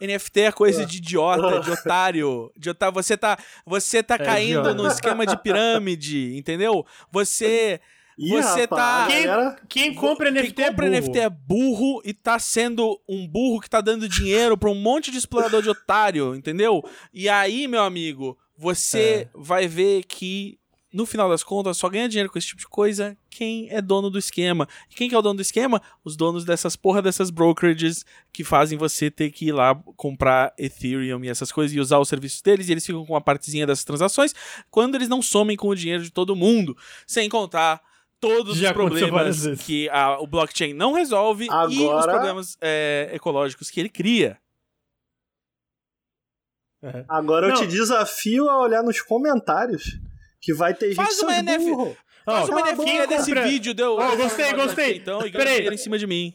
NFT 0.00 0.40
é 0.42 0.52
coisa 0.52 0.86
de 0.86 0.98
idiota, 0.98 1.58
de 1.58 1.72
otário, 1.72 2.52
de 2.56 2.70
otário. 2.70 2.94
Você 2.94 3.16
tá, 3.16 3.36
você 3.66 4.00
tá 4.00 4.16
caindo 4.16 4.60
idiota. 4.60 4.74
no 4.74 4.86
esquema 4.86 5.26
de 5.26 5.36
pirâmide, 5.42 6.36
entendeu? 6.36 6.86
Você 7.10 7.80
Ih, 8.18 8.30
Você 8.30 8.62
rapaz, 8.62 8.68
tá- 8.68 9.20
galera- 9.26 9.56
Quem 9.68 9.94
compra 9.94 10.30
NFT 10.30 10.52
Quem 10.55 10.66
compra 10.66 10.86
é 10.86 10.90
burro. 10.90 10.97
NFT 11.06 11.18
é 11.20 11.30
burro 11.30 12.02
e 12.05 12.12
tá 12.12 12.38
sendo 12.38 13.00
um 13.08 13.26
burro 13.28 13.60
que 13.60 13.70
tá 13.70 13.80
dando 13.80 14.08
dinheiro 14.08 14.58
pra 14.58 14.70
um 14.70 14.74
monte 14.74 15.10
de 15.12 15.18
explorador 15.18 15.62
de 15.62 15.70
otário, 15.70 16.34
entendeu? 16.34 16.82
E 17.14 17.28
aí, 17.28 17.68
meu 17.68 17.82
amigo, 17.82 18.36
você 18.56 19.28
vai 19.34 19.68
ver 19.68 20.02
que 20.05 20.58
no 20.92 21.05
final 21.06 21.28
das 21.28 21.44
contas 21.44 21.76
só 21.76 21.88
ganha 21.88 22.08
dinheiro 22.08 22.30
com 22.32 22.38
esse 22.38 22.48
tipo 22.48 22.60
de 22.60 22.66
coisa 22.66 23.16
quem 23.30 23.68
é 23.70 23.80
dono 23.80 24.10
do 24.10 24.18
esquema. 24.18 24.66
E 24.90 24.94
quem 24.97 25.08
que 25.08 25.14
é 25.14 25.18
o 25.18 25.22
dono 25.22 25.36
do 25.36 25.42
esquema? 25.42 25.80
Os 26.05 26.16
donos 26.16 26.44
dessas 26.44 26.74
porra 26.74 27.00
dessas 27.00 27.30
brokerages 27.30 28.05
que 28.32 28.42
fazem 28.42 28.76
você 28.76 29.10
ter 29.10 29.30
que 29.30 29.47
ir 29.48 29.52
lá 29.52 29.76
comprar 29.97 30.52
Ethereum 30.58 31.22
e 31.24 31.28
essas 31.28 31.52
coisas 31.52 31.76
e 31.76 31.78
usar 31.78 31.98
os 32.00 32.08
serviços 32.08 32.42
deles 32.42 32.68
e 32.68 32.72
eles 32.72 32.84
ficam 32.84 33.06
com 33.06 33.12
uma 33.12 33.20
partezinha 33.20 33.64
dessas 33.66 33.84
transações 33.84 34.34
quando 34.72 34.97
eles 34.97 35.08
não 35.08 35.22
somem 35.22 35.56
com 35.56 35.68
o 35.68 35.74
dinheiro 35.76 36.02
de 36.02 36.10
todo 36.10 36.34
mundo. 36.34 36.76
Sem 37.06 37.28
contar 37.28 37.80
todos 38.20 38.56
Já 38.56 38.68
os 38.70 38.74
problemas 38.74 39.44
que 39.64 39.88
a- 39.90 40.18
o 40.20 40.26
blockchain 40.26 40.72
não 40.74 40.92
resolve 40.92 41.44
e 41.47 41.48
os 41.48 41.55
Agora- 41.55 42.12
problemas 42.12 42.56
é, 42.60 43.10
ecológicos 43.12 43.70
que 43.70 43.78
ele 43.80 43.88
cria. 43.88 44.38
É. 46.82 47.05
Agora 47.08 47.47
eu 47.48 47.55
Não. 47.55 47.60
te 47.60 47.66
desafio 47.66 48.48
a 48.48 48.60
olhar 48.60 48.82
nos 48.82 49.00
comentários 49.00 49.98
que 50.40 50.55
vai 50.55 50.72
ter 50.74 50.94
Faz 50.94 51.14
gente 51.16 51.24
uma 51.24 51.36
NF. 51.38 51.64
burro. 51.64 51.97
Faz 52.24 52.48
Ó, 52.48 52.52
uma 52.52 52.60
a 52.60 52.72
NFT 52.72 53.06
desse 53.06 53.34
vídeo, 53.34 53.74
deu. 53.74 53.97
Ó, 53.97 54.16
gostei, 54.16 54.52
gostei. 54.52 54.97
Então, 54.98 55.26
e 55.26 55.30
em 55.74 55.76
cima 55.78 55.98
de 55.98 56.06
mim. 56.06 56.34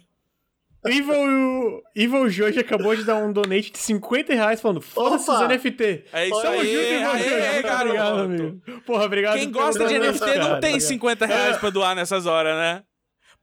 Evil, 0.86 1.82
Evil 1.96 2.30
Jorge 2.30 2.60
acabou 2.60 2.96
de 2.96 3.04
dar 3.04 3.16
um 3.16 3.32
donate 3.32 3.72
de 3.72 3.78
50 3.78 4.34
reais 4.34 4.62
falando 4.62 4.82
foda-se 4.82 5.30
os! 5.30 5.48
NFT. 5.48 6.06
É 6.12 6.28
isso 6.28 6.42
Tamo 6.42 6.60
aí, 6.60 6.74
junto, 6.74 6.86
Evil 6.86 7.10
aê, 7.10 7.30
Jorge. 7.30 7.52
Muito 7.52 7.64
garoto. 7.64 7.84
obrigado, 7.86 8.20
amigo. 8.20 8.62
Porra, 8.86 9.06
obrigado. 9.06 9.38
Quem 9.38 9.52
gosta 9.52 9.86
de 9.86 10.00
NFT 10.00 10.26
não 10.40 10.48
cara. 10.48 10.60
tem 10.60 10.80
50 10.80 11.26
reais 11.26 11.58
pra 11.58 11.70
doar 11.70 11.96
nessas 11.96 12.26
horas, 12.26 12.56
né? 12.56 12.84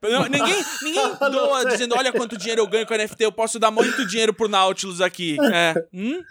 Não, 0.01 0.23
ninguém 0.29 0.65
ninguém 0.81 1.15
Não 1.19 1.31
doa 1.31 1.65
dizendo, 1.65 1.95
olha 1.95 2.11
quanto 2.11 2.37
dinheiro 2.37 2.61
eu 2.61 2.67
ganho 2.67 2.87
com 2.87 2.95
NFT, 2.95 3.23
eu 3.23 3.31
posso 3.31 3.59
dar 3.59 3.69
muito 3.69 4.05
dinheiro 4.05 4.33
pro 4.33 4.47
Nautilus 4.47 4.99
aqui. 5.01 5.37
É. 5.53 5.73
Hum? 5.93 6.21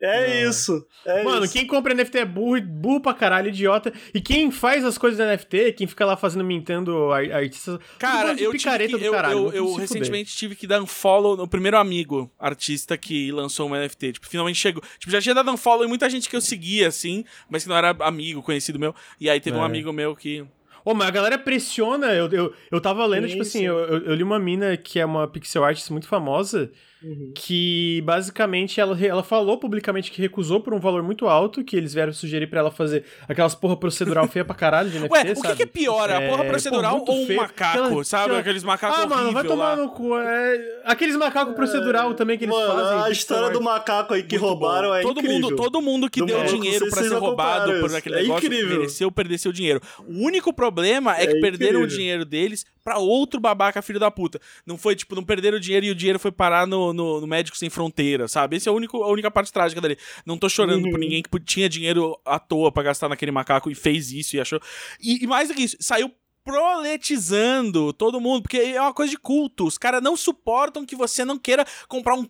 É 0.00 0.42
isso. 0.44 0.84
É 1.06 1.22
Mano, 1.22 1.44
isso. 1.44 1.52
quem 1.52 1.66
compra 1.66 1.94
NFT 1.94 2.18
é 2.18 2.24
burro, 2.24 2.60
burro 2.60 3.00
pra 3.00 3.14
caralho, 3.14 3.48
idiota. 3.48 3.92
E 4.12 4.20
quem 4.20 4.50
faz 4.50 4.84
as 4.84 4.98
coisas 4.98 5.18
do 5.18 5.24
NFT, 5.24 5.72
quem 5.72 5.86
fica 5.86 6.04
lá 6.04 6.16
fazendo 6.16 6.44
mintando 6.44 7.12
ar- 7.12 7.30
artistas. 7.32 7.78
Cara, 7.98 8.12
tudo 8.18 8.26
bando 8.26 8.36
de 8.38 8.44
eu 8.44 8.50
tive 8.50 8.58
picareta 8.58 8.92
que, 8.94 8.98
do 8.98 9.04
eu, 9.04 9.12
caralho, 9.12 9.38
eu, 9.38 9.44
tudo 9.46 9.56
eu 9.56 9.66
se 9.66 9.70
fuder. 9.72 9.80
recentemente 9.88 10.36
tive 10.36 10.56
que 10.56 10.66
dar 10.66 10.82
unfollow 10.82 11.36
no 11.36 11.46
primeiro 11.46 11.76
amigo 11.76 12.30
artista 12.38 12.96
que 12.98 13.30
lançou 13.30 13.68
um 13.70 13.74
NFT. 13.74 14.14
Tipo, 14.14 14.26
finalmente 14.28 14.58
chegou. 14.58 14.82
Tipo, 14.98 15.12
já 15.12 15.20
tinha 15.20 15.34
dado 15.34 15.50
unfollow 15.52 15.84
em 15.84 15.88
muita 15.88 16.10
gente 16.10 16.28
que 16.28 16.34
eu 16.34 16.40
seguia, 16.40 16.88
assim, 16.88 17.24
mas 17.48 17.62
que 17.62 17.68
não 17.68 17.76
era 17.76 17.90
amigo, 18.00 18.42
conhecido 18.42 18.78
meu. 18.78 18.94
E 19.20 19.30
aí 19.30 19.40
teve 19.40 19.56
um 19.56 19.62
É. 19.62 19.66
amigo 19.66 19.92
meu 19.92 20.16
que. 20.16 20.44
Ô, 20.84 20.92
mas 20.94 21.06
a 21.06 21.10
galera 21.12 21.38
pressiona. 21.38 22.08
Eu, 22.12 22.28
eu, 22.32 22.52
eu 22.70 22.80
tava 22.80 23.06
lendo, 23.06 23.24
Sim, 23.26 23.30
tipo 23.30 23.42
assim, 23.42 23.58
sim. 23.60 23.64
eu, 23.66 23.78
eu, 23.78 24.04
eu 24.06 24.14
li 24.16 24.22
uma 24.24 24.40
mina 24.40 24.76
que 24.76 24.98
é 24.98 25.06
uma 25.06 25.28
pixel 25.28 25.62
artist 25.64 25.92
muito 25.92 26.08
famosa. 26.08 26.72
Uhum. 27.04 27.32
Que 27.34 28.00
basicamente 28.04 28.80
ela, 28.80 28.96
ela 29.04 29.22
falou 29.22 29.58
publicamente 29.58 30.10
que 30.10 30.20
recusou 30.22 30.60
por 30.60 30.72
um 30.74 30.78
valor 30.78 31.02
muito 31.02 31.26
alto, 31.26 31.64
que 31.64 31.76
eles 31.76 31.92
vieram 31.94 32.12
sugerir 32.12 32.46
pra 32.46 32.60
ela 32.60 32.70
fazer 32.70 33.04
aquelas 33.28 33.54
porra 33.54 33.76
procedural 33.76 34.28
feia 34.28 34.44
pra 34.44 34.54
caralho 34.54 34.88
de 34.90 34.98
NFT. 34.98 35.12
Ué, 35.12 35.22
o 35.22 35.34
que, 35.34 35.34
sabe? 35.36 35.56
que 35.56 35.62
é 35.62 35.66
pior? 35.66 36.10
A 36.10 36.20
porra 36.20 36.44
É, 36.44 36.48
procedural 36.48 36.92
pô, 36.92 36.96
muito 36.98 37.12
ou 37.12 37.22
um 37.22 37.26
feio. 37.26 37.40
macaco? 37.40 37.78
Aquela- 37.84 38.04
sabe? 38.04 38.24
aquela- 38.24 38.40
Aqueles 38.40 38.62
macacos 38.64 38.98
Ah, 39.02 39.06
mano, 39.06 39.32
vai 39.32 39.44
tomar 39.44 39.70
lá. 39.70 39.76
no 39.76 39.88
cu. 39.90 40.16
É... 40.18 40.80
Aqueles 40.84 41.16
macacos 41.16 41.54
procedural 41.54 42.14
também 42.14 42.36
que 42.38 42.44
eles 42.44 42.54
Mano, 42.54 42.72
fazem. 42.74 42.98
a 43.04 43.10
história 43.10 43.50
do 43.50 43.60
macaco 43.62 44.14
aí 44.14 44.22
que 44.22 44.36
Muito 44.38 44.48
roubaram 44.48 44.88
bom. 44.90 44.94
é 44.94 45.02
todo 45.02 45.18
incrível. 45.20 45.40
mundo 45.50 45.56
Todo 45.56 45.80
mundo 45.82 46.10
que 46.10 46.20
Do 46.20 46.26
deu 46.26 46.44
dinheiro 46.44 46.90
se 46.90 47.08
ser 47.08 47.14
roubado 47.16 47.80
por 47.80 47.94
aquele 47.94 48.16
É 48.16 48.22
negócio 48.22 48.46
incrível. 48.46 48.78
mereceu 48.78 49.10
perder 49.12 49.38
seu 49.38 49.52
dinheiro. 49.52 49.80
O 50.06 50.24
único 50.24 50.52
problema 50.52 51.16
é, 51.16 51.24
É 51.24 51.26
que 51.28 51.40
perderam 51.40 51.80
o 51.80 51.84
incrível. 51.84 51.86
dinheiro 51.98 52.24
deles 52.24 52.64
pra 52.84 52.98
outro 52.98 53.40
babaca 53.40 53.80
filho 53.82 54.00
da 54.00 54.10
puta. 54.10 54.40
Não 54.66 54.76
foi, 54.76 54.96
tipo, 54.96 55.14
não 55.14 55.22
perderam 55.24 55.56
o 55.56 55.60
dinheiro 55.60 55.86
e 55.86 55.90
o 55.90 55.94
dinheiro 55.94 56.18
foi 56.18 56.32
parar 56.32 56.66
no, 56.66 56.92
no, 56.92 57.20
no 57.20 57.26
Médico 57.26 57.56
Sem 57.56 57.70
Fronteira, 57.70 58.26
sabe? 58.28 58.56
Essa 58.56 58.68
é 58.68 58.70
a, 58.70 58.74
único, 58.74 59.02
a 59.02 59.08
única 59.08 59.30
parte 59.30 59.52
trágica 59.52 59.80
dali. 59.80 59.96
Não 60.26 60.36
tô 60.36 60.48
chorando 60.48 60.84
Uhum. 60.84 60.90
por 60.90 60.98
ninguém 60.98 61.22
que 61.22 61.40
tinha 61.40 61.68
dinheiro 61.68 62.18
à 62.24 62.38
toa 62.38 62.72
pra 62.72 62.82
gastar 62.82 63.08
naquele 63.08 63.30
macaco 63.30 63.70
e 63.70 63.74
fez 63.74 64.10
isso 64.12 64.36
e 64.36 64.40
achou... 64.40 64.60
E, 65.00 65.22
e 65.24 65.26
mais 65.26 65.48
do 65.48 65.54
que 65.54 65.62
isso, 65.62 65.76
saiu 65.80 66.10
proletizando 66.44 67.92
todo 67.92 68.20
mundo, 68.20 68.42
porque 68.42 68.58
é 68.58 68.80
uma 68.80 68.92
coisa 68.92 69.10
de 69.10 69.18
culto. 69.18 69.64
Os 69.66 69.78
caras 69.78 70.02
não 70.02 70.16
suportam 70.16 70.84
que 70.84 70.96
você 70.96 71.24
não 71.24 71.38
queira 71.38 71.64
comprar 71.88 72.14
um 72.16 72.26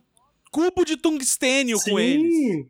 cubo 0.51 0.85
de 0.85 0.97
tungstênio 0.97 1.79
com 1.81 1.99
eles. 1.99 2.67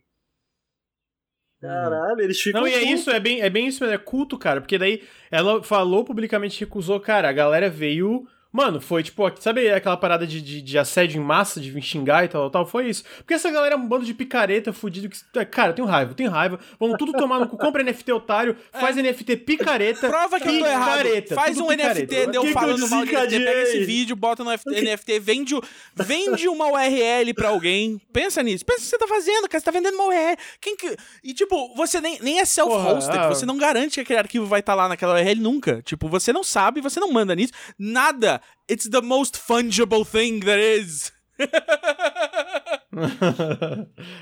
Caralho, 1.62 2.20
eles 2.20 2.40
ficam. 2.40 2.60
Não, 2.60 2.68
e 2.68 2.74
é 2.74 2.82
isso, 2.82 3.08
é 3.08 3.20
bem, 3.20 3.40
é 3.40 3.48
bem 3.48 3.68
isso 3.68 3.84
mesmo, 3.84 3.94
é 3.94 3.98
culto, 3.98 4.36
cara. 4.36 4.60
Porque 4.60 4.76
daí 4.76 5.02
ela 5.30 5.62
falou 5.62 6.04
publicamente, 6.04 6.58
recusou, 6.58 6.98
cara, 6.98 7.28
a 7.28 7.32
galera 7.32 7.70
veio 7.70 8.26
Mano, 8.52 8.82
foi 8.82 9.02
tipo, 9.02 9.22
sabe 9.40 9.70
aquela 9.70 9.96
parada 9.96 10.26
de, 10.26 10.42
de, 10.42 10.60
de, 10.60 10.78
assédio 10.78 11.18
em 11.18 11.24
massa, 11.24 11.58
de 11.58 11.70
vir 11.70 11.80
xingar 11.80 12.26
e 12.26 12.28
tal, 12.28 12.50
tal? 12.50 12.66
Foi 12.66 12.86
isso. 12.86 13.02
Porque 13.16 13.32
essa 13.32 13.50
galera 13.50 13.74
é 13.74 13.78
um 13.78 13.88
bando 13.88 14.04
de 14.04 14.12
picareta 14.12 14.74
fudido 14.74 15.08
que. 15.08 15.44
Cara, 15.46 15.70
eu 15.70 15.74
tenho 15.74 15.88
raiva, 15.88 16.10
eu 16.10 16.14
tenho 16.14 16.30
raiva. 16.30 16.60
Vamos 16.78 16.98
tudo 16.98 17.12
tomar 17.14 17.40
no 17.40 17.48
cu, 17.48 17.56
compra 17.56 17.82
NFT 17.82 18.12
otário, 18.12 18.54
faz 18.70 18.98
é. 18.98 19.02
NFT 19.02 19.38
picareta. 19.38 20.06
Prova 20.06 20.38
que 20.38 20.48
picareta, 20.48 20.68
eu 20.68 21.22
tô 21.22 21.34
errado. 21.34 21.34
Faz 21.34 21.58
um 21.58 21.66
picareta. 21.66 22.14
NFT, 22.14 22.30
deu 22.30 22.46
falando 22.48 22.90
mal 22.90 23.06
de 23.06 23.12
NFT, 23.12 23.38
pega 23.38 23.62
esse 23.62 23.84
vídeo, 23.84 24.14
bota 24.14 24.44
no 24.44 24.50
NFT, 24.50 25.18
vende, 25.18 25.54
vende 25.94 26.46
uma 26.46 26.66
URL 26.66 27.32
pra 27.34 27.48
alguém. 27.48 27.98
Pensa 28.12 28.42
nisso. 28.42 28.66
Pensa 28.66 28.80
o 28.80 28.82
que 28.82 28.90
você 28.90 28.98
tá 28.98 29.08
fazendo, 29.08 29.48
cara. 29.48 29.60
Você 29.60 29.64
tá 29.64 29.70
vendendo 29.70 29.94
uma 29.94 30.08
URL. 30.08 30.36
Quem 30.60 30.76
que. 30.76 30.94
E 31.24 31.32
tipo, 31.32 31.74
você 31.74 32.02
nem, 32.02 32.18
nem 32.20 32.38
é 32.38 32.44
self-hosted. 32.44 33.18
Ah. 33.18 33.28
Você 33.28 33.46
não 33.46 33.56
garante 33.56 33.94
que 33.94 34.00
aquele 34.00 34.18
arquivo 34.18 34.44
vai 34.44 34.60
estar 34.60 34.72
tá 34.72 34.76
lá 34.76 34.88
naquela 34.90 35.14
URL 35.14 35.40
nunca. 35.40 35.80
Tipo, 35.80 36.06
você 36.06 36.34
não 36.34 36.44
sabe, 36.44 36.82
você 36.82 37.00
não 37.00 37.10
manda 37.10 37.34
nisso. 37.34 37.54
Nada 37.78 38.41
It's 38.70 38.88
the 38.88 39.00
most 39.00 39.38
fungible 39.38 40.04
thing 40.04 40.40
there 40.40 40.60
is. 40.60 41.12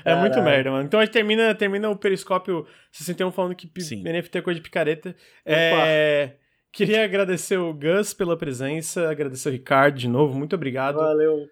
é 0.05 0.15
muito 0.15 0.41
merda, 0.41 0.71
mano. 0.71 0.85
Então 0.85 0.99
a 0.99 1.05
gente 1.05 1.13
termina, 1.13 1.53
termina 1.53 1.89
o 1.89 1.95
Periscópio 1.95 2.65
61 2.91 3.31
falando 3.31 3.55
que 3.55 3.69
Sim. 3.81 4.03
NFT 4.03 4.37
é 4.37 4.41
coisa 4.41 4.59
de 4.59 4.63
picareta. 4.63 5.15
É, 5.45 6.35
queria 6.71 7.03
agradecer 7.03 7.57
o 7.57 7.73
Gus 7.73 8.13
pela 8.13 8.37
presença, 8.37 9.09
agradecer 9.09 9.49
o 9.49 9.51
Ricardo 9.51 9.97
de 9.97 10.07
novo, 10.07 10.37
muito 10.37 10.55
obrigado. 10.55 10.95
Valeu. 10.95 11.47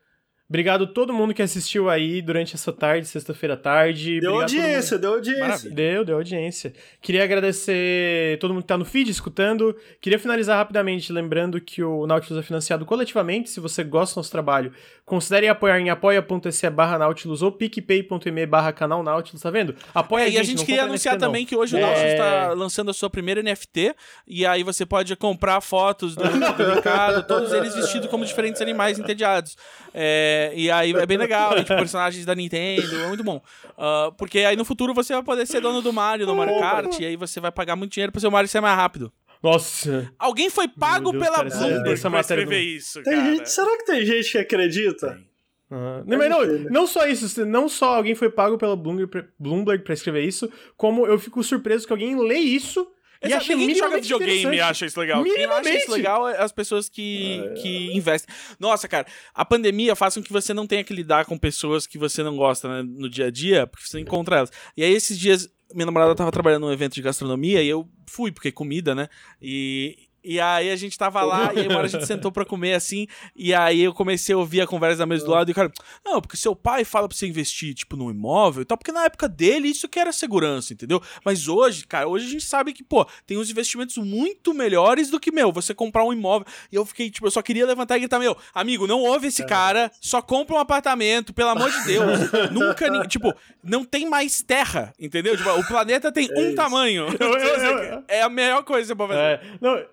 Obrigado 0.50 0.86
a 0.86 0.88
todo 0.88 1.14
mundo 1.14 1.32
que 1.32 1.44
assistiu 1.44 1.92
aí 1.92 2.24
durante 2.24 2.56
essa 2.56 2.74
tarde, 2.74 3.08
sexta-feira 3.08 3.53
à 3.53 3.58
tarde. 3.58 4.19
Deu 4.19 4.34
Obrigado 4.34 4.60
audiência, 4.60 4.98
deu 4.98 5.14
audiência. 5.14 5.42
Maravilha. 5.42 5.76
Deu, 5.76 6.06
deu 6.06 6.16
audiência. 6.16 6.74
Queria 7.00 7.24
agradecer 7.24 8.40
todo 8.40 8.52
mundo 8.52 8.64
que 8.64 8.68
tá 8.68 8.78
no 8.78 8.84
feed 8.84 9.11
escutando. 9.11 9.76
Queria 10.02 10.18
finalizar 10.18 10.58
rapidamente 10.58 11.14
lembrando 11.14 11.61
que 11.61 11.84
o 11.84 12.08
Nautilus 12.08 12.44
é 12.44 12.44
financiado 12.44 12.84
coletivamente. 12.84 13.48
Se 13.48 13.60
você 13.60 13.84
gosta 13.84 14.16
do 14.16 14.18
nosso 14.18 14.32
trabalho, 14.32 14.74
considere 15.06 15.48
apoiar 15.48 15.80
em 15.80 15.92
apoia.se 15.92 16.69
barra 16.72 16.98
Nautilus 16.98 17.44
ou 17.44 17.52
picpay.me 17.52 18.45
barra 18.48 18.74
canal 18.74 19.03
Nautilus, 19.03 19.44
tá 19.44 19.52
vendo? 19.52 19.76
Apoia 19.94 20.24
é, 20.24 20.26
a 20.26 20.30
gente, 20.30 20.36
E 20.36 20.40
a 20.40 20.44
gente 20.44 20.66
queria 20.66 20.84
anunciar 20.86 21.14
NFT, 21.14 21.26
também 21.28 21.45
que 21.45 21.56
hoje 21.56 21.76
é... 21.76 21.78
o 21.78 21.82
Nautilus 21.82 22.16
tá 22.16 22.53
lançando 22.53 22.90
a 22.90 22.94
sua 22.94 23.10
primeira 23.10 23.44
NFT 23.44 23.94
e 24.26 24.48
aí 24.48 24.64
você 24.64 24.84
pode 24.84 25.16
comprar 25.16 25.61
fotos 25.61 26.16
do, 26.16 26.24
do 26.24 26.74
Ricardo, 26.74 27.22
todos 27.28 27.53
eles 27.53 27.76
vestidos 27.76 28.10
como 28.10 28.26
diferentes 28.26 28.64
animais 28.64 28.98
entediados. 28.98 29.56
É, 29.94 30.39
e 30.56 30.69
aí 30.72 30.92
é 30.92 31.06
bem 31.06 31.18
legal, 31.19 31.56
tipo, 31.56 31.68
personagens 31.68 32.26
da 32.26 32.35
Nintendo, 32.35 32.95
é 32.95 33.08
muito 33.08 33.24
bom. 33.24 33.42
Uh, 33.69 34.11
porque 34.18 34.40
aí 34.40 34.56
no 34.56 34.66
futuro 34.66 34.93
você 34.93 35.14
vai 35.14 35.24
poder 35.24 35.45
ser 35.45 35.61
dono 35.61 35.82
do 35.82 35.93
Mario, 35.93 36.26
do 36.26 36.35
Mario 36.35 36.59
Kart, 36.59 37.00
e 37.00 37.06
aí 37.06 37.16
você 37.16 37.40
vai 37.40 37.51
pagar 37.51 37.76
muito 37.76 37.92
dinheiro 37.92 38.11
pro 38.11 38.22
seu 38.22 38.32
Mario 38.32 38.50
ser 38.50 38.61
mais 38.61 38.76
rápido. 38.76 39.11
Nossa. 39.42 40.11
Alguém 40.19 40.50
foi 40.50 40.68
pago 40.68 41.11
Deus, 41.11 41.24
pela 41.24 41.43
Bloomberg 41.43 42.01
pra 42.01 42.19
escrever 42.19 42.59
isso, 42.59 43.01
tem 43.03 43.16
cara. 43.16 43.32
Gente, 43.32 43.50
será 43.50 43.77
que 43.77 43.85
tem 43.85 44.06
gente 44.06 44.32
que 44.32 44.38
acredita? 44.38 45.14
Tem. 45.14 45.30
Uhum. 45.72 46.03
Não, 46.06 46.18
mas 46.18 46.30
não, 46.30 46.45
não 46.72 46.88
só 46.88 47.06
isso, 47.06 47.45
não 47.45 47.69
só 47.69 47.95
alguém 47.95 48.16
foi 48.16 48.30
pago 48.30 48.58
pela 48.58 48.76
Bloomberg, 48.76 49.27
Bloomberg 49.38 49.84
pra 49.84 49.93
escrever 49.93 50.24
isso, 50.24 50.51
como 50.76 51.06
eu 51.06 51.19
fico 51.19 51.43
surpreso 51.43 51.85
que 51.85 51.93
alguém 51.93 52.19
lê 52.19 52.38
isso 52.38 52.88
e 53.22 53.33
acha 53.33 53.53
ninguém 53.53 53.73
que 53.73 53.80
joga 53.80 53.99
videogame 53.99 54.56
e 54.56 54.61
acha 54.61 54.85
isso 54.85 54.99
legal. 54.99 55.23
Quem 55.23 55.45
acha 55.45 55.69
isso 55.73 55.91
legal 55.91 56.27
é 56.27 56.41
as 56.41 56.51
pessoas 56.51 56.88
que, 56.88 57.41
é. 57.43 57.53
que 57.56 57.98
investem. 57.98 58.33
Nossa, 58.59 58.88
cara, 58.88 59.06
a 59.33 59.43
pandemia 59.43 59.95
faz 59.95 60.15
com 60.15 60.23
que 60.23 60.31
você 60.31 60.53
não 60.53 60.65
tenha 60.65 60.83
que 60.83 60.93
lidar 60.93 61.25
com 61.25 61.38
pessoas 61.38 61.85
que 61.85 61.98
você 61.98 62.23
não 62.23 62.38
gosta 62.38 62.67
né, 62.69 62.89
no 62.89 63.09
dia 63.09 63.27
a 63.27 63.31
dia, 63.31 63.67
porque 63.67 63.85
você 63.88 63.99
encontra 63.99 64.38
elas. 64.38 64.51
E 64.77 64.83
aí, 64.83 64.93
esses 64.93 65.19
dias, 65.19 65.49
minha 65.73 65.85
namorada 65.85 66.15
tava 66.15 66.31
trabalhando 66.31 66.65
num 66.65 66.73
evento 66.73 66.93
de 66.93 67.01
gastronomia 67.01 67.61
e 67.61 67.67
eu 67.67 67.89
fui, 68.07 68.31
porque 68.31 68.48
é 68.48 68.51
comida, 68.51 68.95
né? 68.95 69.09
E, 69.41 70.08
e 70.23 70.39
aí 70.39 70.69
a 70.69 70.75
gente 70.75 70.98
tava 70.98 71.22
lá, 71.22 71.53
e 71.53 71.59
aí 71.59 71.67
uma 71.67 71.77
hora 71.77 71.88
a 71.88 71.89
gente 71.89 72.06
sentou 72.07 72.31
pra 72.31 72.45
comer 72.45 72.73
assim, 72.73 73.07
e 73.35 73.53
aí 73.53 73.81
eu 73.81 73.93
comecei 73.93 74.33
a 74.35 74.38
ouvir 74.38 74.61
a 74.61 74.67
conversa 74.67 74.98
da 74.99 75.06
mesa 75.06 75.25
do 75.25 75.31
lado, 75.31 75.49
e 75.49 75.51
o 75.51 75.56
cara, 75.56 75.72
não, 76.06 76.22
porque 76.22 76.38
seu 76.38 76.56
pai 76.56 76.83
fala 76.83 77.07
pra 77.07 77.17
você 77.17 77.27
investir, 77.27 77.73
tipo, 77.73 77.95
num 77.95 78.09
imóvel 78.09 78.61
e 78.61 78.65
tal, 78.65 78.77
porque 78.77 78.91
na 78.91 79.06
época 79.06 79.27
dele 79.27 79.67
isso 79.67 79.88
que 79.88 79.99
era 79.99 80.11
segurança, 80.11 80.73
entendeu? 80.73 81.01
Mas 81.23 81.48
hoje, 81.48 81.85
cara, 81.85 82.07
hoje 82.07 82.27
a 82.27 82.30
gente 82.30 82.45
sabe 82.45 82.73
que, 82.73 82.83
pô, 82.83 83.06
tem 83.25 83.38
uns 83.38 83.49
investimentos 83.49 83.98
muito 83.98 84.53
melhores 84.53 85.09
do 85.09 85.19
que, 85.19 85.31
meu, 85.31 85.51
você 85.51 85.73
comprar 85.73 86.03
um 86.03 86.14
imóvel. 86.14 86.48
E 86.72 86.75
eu 86.75 86.85
fiquei, 86.85 87.09
tipo, 87.09 87.27
eu 87.27 87.31
só 87.31 87.41
queria 87.41 87.65
levantar 87.65 87.98
e 87.98 87.99
gritar, 88.01 88.19
meu, 88.19 88.35
amigo, 88.53 88.88
não 88.88 89.01
ouve 89.01 89.27
esse 89.27 89.45
cara, 89.45 89.91
só 90.01 90.22
compra 90.22 90.56
um 90.56 90.59
apartamento, 90.59 91.33
pelo 91.33 91.49
amor 91.49 91.72
de 91.72 91.85
Deus. 91.85 92.19
Nunca, 92.51 93.07
tipo, 93.07 93.33
não 93.64 93.83
tem 93.83 94.09
mais 94.09 94.41
terra, 94.41 94.93
entendeu? 94.99 95.38
Tipo, 95.38 95.49
o 95.51 95.67
planeta 95.67 96.11
tem 96.11 96.30
é 96.30 96.39
um 96.39 96.48
isso. 96.48 96.56
tamanho. 96.56 97.07
Eu, 97.19 97.33
eu, 97.38 97.77
eu, 97.83 98.03
é 98.07 98.22
a 98.22 98.30
melhor 98.30 98.64
coisa 98.64 98.95
pra 98.95 99.07
fazer. 99.07 99.19
É, 99.19 99.41
não, 99.59 99.83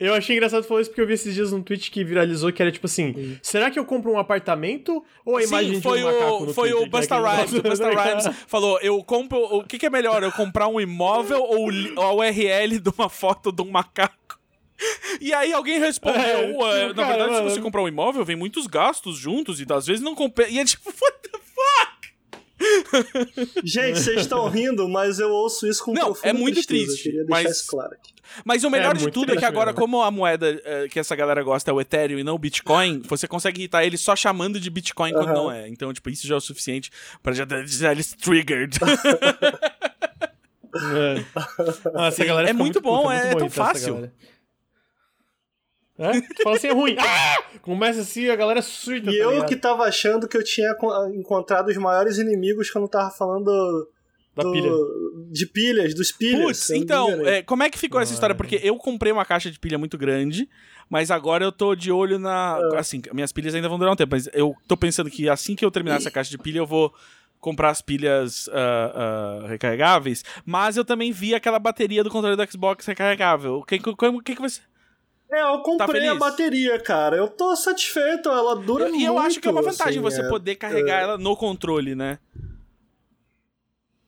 eu 0.00 0.14
achei 0.14 0.34
engraçado 0.34 0.64
falar 0.64 0.80
isso 0.80 0.90
porque 0.90 1.02
eu 1.02 1.06
vi 1.06 1.12
esses 1.12 1.34
dias 1.34 1.52
num 1.52 1.62
tweet 1.62 1.90
que 1.90 2.02
viralizou 2.02 2.50
que 2.50 2.62
era 2.62 2.72
tipo 2.72 2.86
assim: 2.86 3.12
Sim. 3.12 3.38
será 3.42 3.70
que 3.70 3.78
eu 3.78 3.84
compro 3.84 4.10
um 4.10 4.18
apartamento 4.18 5.04
ou 5.24 5.36
a 5.36 5.42
imagem 5.44 5.74
Sim, 5.74 5.82
foi 5.82 5.98
de 5.98 6.04
um 6.04 6.12
macaco 6.12 6.46
no 6.46 6.54
Foi 6.54 6.70
Twitter, 6.70 6.88
o 6.88 6.90
Busta 6.90 7.18
Rhymes. 7.20 7.52
O 7.52 7.62
Busta 7.62 7.90
Rhymes 7.90 8.28
falou: 8.46 8.80
eu 8.80 9.04
compro. 9.04 9.38
O 9.38 9.62
que, 9.64 9.78
que 9.78 9.84
é 9.84 9.90
melhor? 9.90 10.22
Eu 10.22 10.32
comprar 10.32 10.68
um 10.68 10.80
imóvel 10.80 11.42
ou 11.42 11.68
a 12.02 12.14
URL 12.14 12.78
de 12.80 12.90
uma 12.96 13.10
foto 13.10 13.52
de 13.52 13.60
um 13.62 13.70
macaco? 13.70 14.40
E 15.20 15.34
aí 15.34 15.52
alguém 15.52 15.78
respondeu: 15.78 16.20
é, 16.22 16.46
tipo, 16.46 16.58
Na 16.58 16.94
cara, 16.94 17.08
verdade, 17.16 17.30
mano. 17.32 17.48
se 17.50 17.54
você 17.56 17.60
comprar 17.60 17.82
um 17.82 17.88
imóvel, 17.88 18.24
vem 18.24 18.36
muitos 18.36 18.66
gastos 18.66 19.18
juntos 19.18 19.60
e 19.60 19.66
às 19.70 19.86
vezes 19.86 20.02
não 20.02 20.14
compensa. 20.14 20.48
E 20.50 20.58
é 20.58 20.64
tipo, 20.64 20.88
what 21.00 21.18
the 21.22 21.38
fuck? 21.38 22.00
Gente, 23.64 23.98
vocês 24.00 24.22
estão 24.22 24.48
rindo, 24.48 24.88
mas 24.88 25.18
eu 25.18 25.30
ouço 25.30 25.66
isso 25.66 25.84
com 25.84 25.92
Não, 25.92 26.16
é 26.22 26.32
muito 26.32 26.54
tristeza. 26.54 26.86
triste. 26.86 27.24
mas, 27.28 27.62
claro 27.62 27.94
mas 28.44 28.64
o 28.64 28.70
melhor 28.70 28.94
é 28.94 28.98
de 28.98 29.10
tudo 29.10 29.32
é 29.32 29.36
que 29.36 29.44
agora, 29.44 29.72
como 29.72 30.02
a 30.02 30.10
moeda 30.10 30.60
é, 30.64 30.88
que 30.88 30.98
essa 30.98 31.14
galera 31.14 31.42
gosta 31.42 31.70
é 31.70 31.74
o 31.74 31.80
Ethereum 31.80 32.18
e 32.18 32.24
não 32.24 32.34
o 32.34 32.38
Bitcoin, 32.38 33.02
você 33.06 33.26
consegue 33.28 33.60
irritar 33.60 33.84
ele 33.84 33.96
só 33.96 34.14
chamando 34.16 34.60
de 34.60 34.70
Bitcoin 34.70 35.12
quando 35.12 35.32
não 35.32 35.50
é. 35.50 35.68
Então, 35.68 35.92
tipo, 35.92 36.10
isso 36.10 36.26
já 36.26 36.34
é 36.34 36.38
o 36.38 36.40
suficiente 36.40 36.90
pra 37.22 37.32
já 37.32 37.44
deixar 37.44 37.92
eles 37.92 38.12
triggered. 38.12 38.78
é. 40.74 42.06
Essa 42.06 42.24
galera 42.24 42.50
é 42.50 42.52
muito, 42.52 42.64
muito 42.64 42.80
bom, 42.80 43.02
puta, 43.02 43.14
é, 43.14 43.24
muito 43.24 43.36
é 43.36 43.38
tão 43.40 43.50
fácil. 43.50 44.10
É? 46.00 46.18
Tu 46.18 46.42
fala 46.42 46.56
assim, 46.56 46.68
é 46.68 46.72
ruim. 46.72 46.96
Ah! 46.98 47.42
Começa 47.60 48.00
assim, 48.00 48.30
a 48.30 48.36
galera 48.36 48.62
surda. 48.62 49.10
E 49.10 49.18
tá 49.18 49.22
eu 49.22 49.30
ligado? 49.32 49.48
que 49.48 49.56
tava 49.56 49.84
achando 49.84 50.26
que 50.26 50.34
eu 50.34 50.42
tinha 50.42 50.74
encontrado 51.14 51.68
os 51.68 51.76
maiores 51.76 52.16
inimigos 52.16 52.70
que 52.70 52.78
eu 52.78 52.80
não 52.80 52.88
tava 52.88 53.10
falando 53.10 53.86
da 54.34 54.42
do, 54.42 54.50
pilha. 54.50 54.70
De 55.30 55.46
pilhas, 55.46 55.94
dos 55.94 56.12
pilhas. 56.12 56.44
Putz, 56.44 56.70
então, 56.70 57.26
é, 57.26 57.42
como 57.42 57.62
é 57.62 57.70
que 57.70 57.78
ficou 57.78 57.98
ah, 57.98 58.02
essa 58.02 58.12
história? 58.12 58.34
Porque 58.34 58.60
eu 58.62 58.76
comprei 58.76 59.12
uma 59.12 59.24
caixa 59.24 59.50
de 59.50 59.58
pilha 59.58 59.78
muito 59.78 59.98
grande, 59.98 60.48
mas 60.88 61.10
agora 61.10 61.44
eu 61.44 61.52
tô 61.52 61.74
de 61.74 61.90
olho 61.90 62.18
na. 62.18 62.56
Ah. 62.56 62.78
Assim, 62.78 63.02
minhas 63.12 63.32
pilhas 63.32 63.54
ainda 63.54 63.68
vão 63.68 63.78
durar 63.78 63.92
um 63.92 63.96
tempo, 63.96 64.14
mas 64.14 64.28
eu 64.32 64.54
tô 64.66 64.76
pensando 64.76 65.10
que 65.10 65.28
assim 65.28 65.54
que 65.54 65.64
eu 65.64 65.70
terminar 65.70 65.96
essa 65.96 66.10
caixa 66.10 66.30
de 66.30 66.38
pilha, 66.38 66.58
eu 66.58 66.66
vou 66.66 66.94
comprar 67.40 67.70
as 67.70 67.80
pilhas 67.80 68.46
uh, 68.48 68.50
uh, 68.50 69.46
recarregáveis. 69.46 70.24
Mas 70.44 70.76
eu 70.76 70.84
também 70.84 71.10
vi 71.10 71.34
aquela 71.34 71.58
bateria 71.58 72.04
do 72.04 72.10
controle 72.10 72.36
do 72.36 72.50
Xbox 72.52 72.86
recarregável. 72.86 73.56
O 73.56 73.64
que, 73.64 73.78
que, 73.78 73.94
que, 74.24 74.34
que 74.34 74.42
você. 74.42 74.60
É, 75.32 75.42
eu 75.42 75.60
comprei 75.60 76.06
tá 76.06 76.12
a 76.12 76.14
bateria, 76.16 76.78
cara. 76.80 77.16
Eu 77.16 77.28
tô 77.28 77.54
satisfeito, 77.54 78.28
ela 78.28 78.56
dura 78.56 78.88
e 78.88 78.90
muito. 78.90 79.02
E 79.02 79.04
eu 79.04 79.18
acho 79.18 79.40
que 79.40 79.46
é 79.46 79.50
uma 79.50 79.62
vantagem 79.62 80.00
assim, 80.00 80.00
você 80.00 80.22
é, 80.22 80.28
poder 80.28 80.56
carregar 80.56 81.00
é... 81.00 81.02
ela 81.04 81.18
no 81.18 81.36
controle, 81.36 81.94
né? 81.94 82.18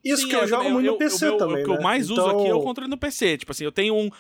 Isso 0.05 0.23
Sim, 0.23 0.29
que 0.29 0.37
eu, 0.37 0.41
eu 0.41 0.49
jogo 0.49 0.71
muito 0.71 0.87
eu, 0.87 0.93
no 0.93 0.99
PC 0.99 1.29
eu, 1.29 1.37
também. 1.37 1.63
O 1.63 1.65
que 1.65 1.71
né? 1.71 1.77
eu 1.77 1.83
mais 1.83 2.11
então... 2.11 2.25
uso 2.25 2.37
aqui 2.37 2.49
é 2.49 2.55
o 2.55 2.63
controle 2.63 2.91
no 2.91 2.99
PC. 2.99 3.39
Tipo 3.39 3.53
assim, 3.53 3.65
eu 3.65 3.73
tenho 3.73 3.95
um 3.95 4.11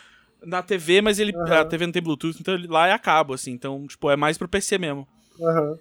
na 0.44 0.62
TV, 0.62 1.00
mas 1.00 1.18
ele 1.18 1.34
uhum. 1.34 1.52
a 1.52 1.64
TV 1.64 1.86
não 1.86 1.92
tem 1.92 2.02
Bluetooth, 2.02 2.36
então 2.40 2.56
lá 2.68 2.88
é 2.88 2.92
a 2.92 2.98
cabo, 2.98 3.34
assim. 3.34 3.52
Então, 3.52 3.86
tipo, 3.86 4.10
é 4.10 4.16
mais 4.16 4.38
pro 4.38 4.48
PC 4.48 4.78
mesmo. 4.78 5.06
Uhum. 5.38 5.78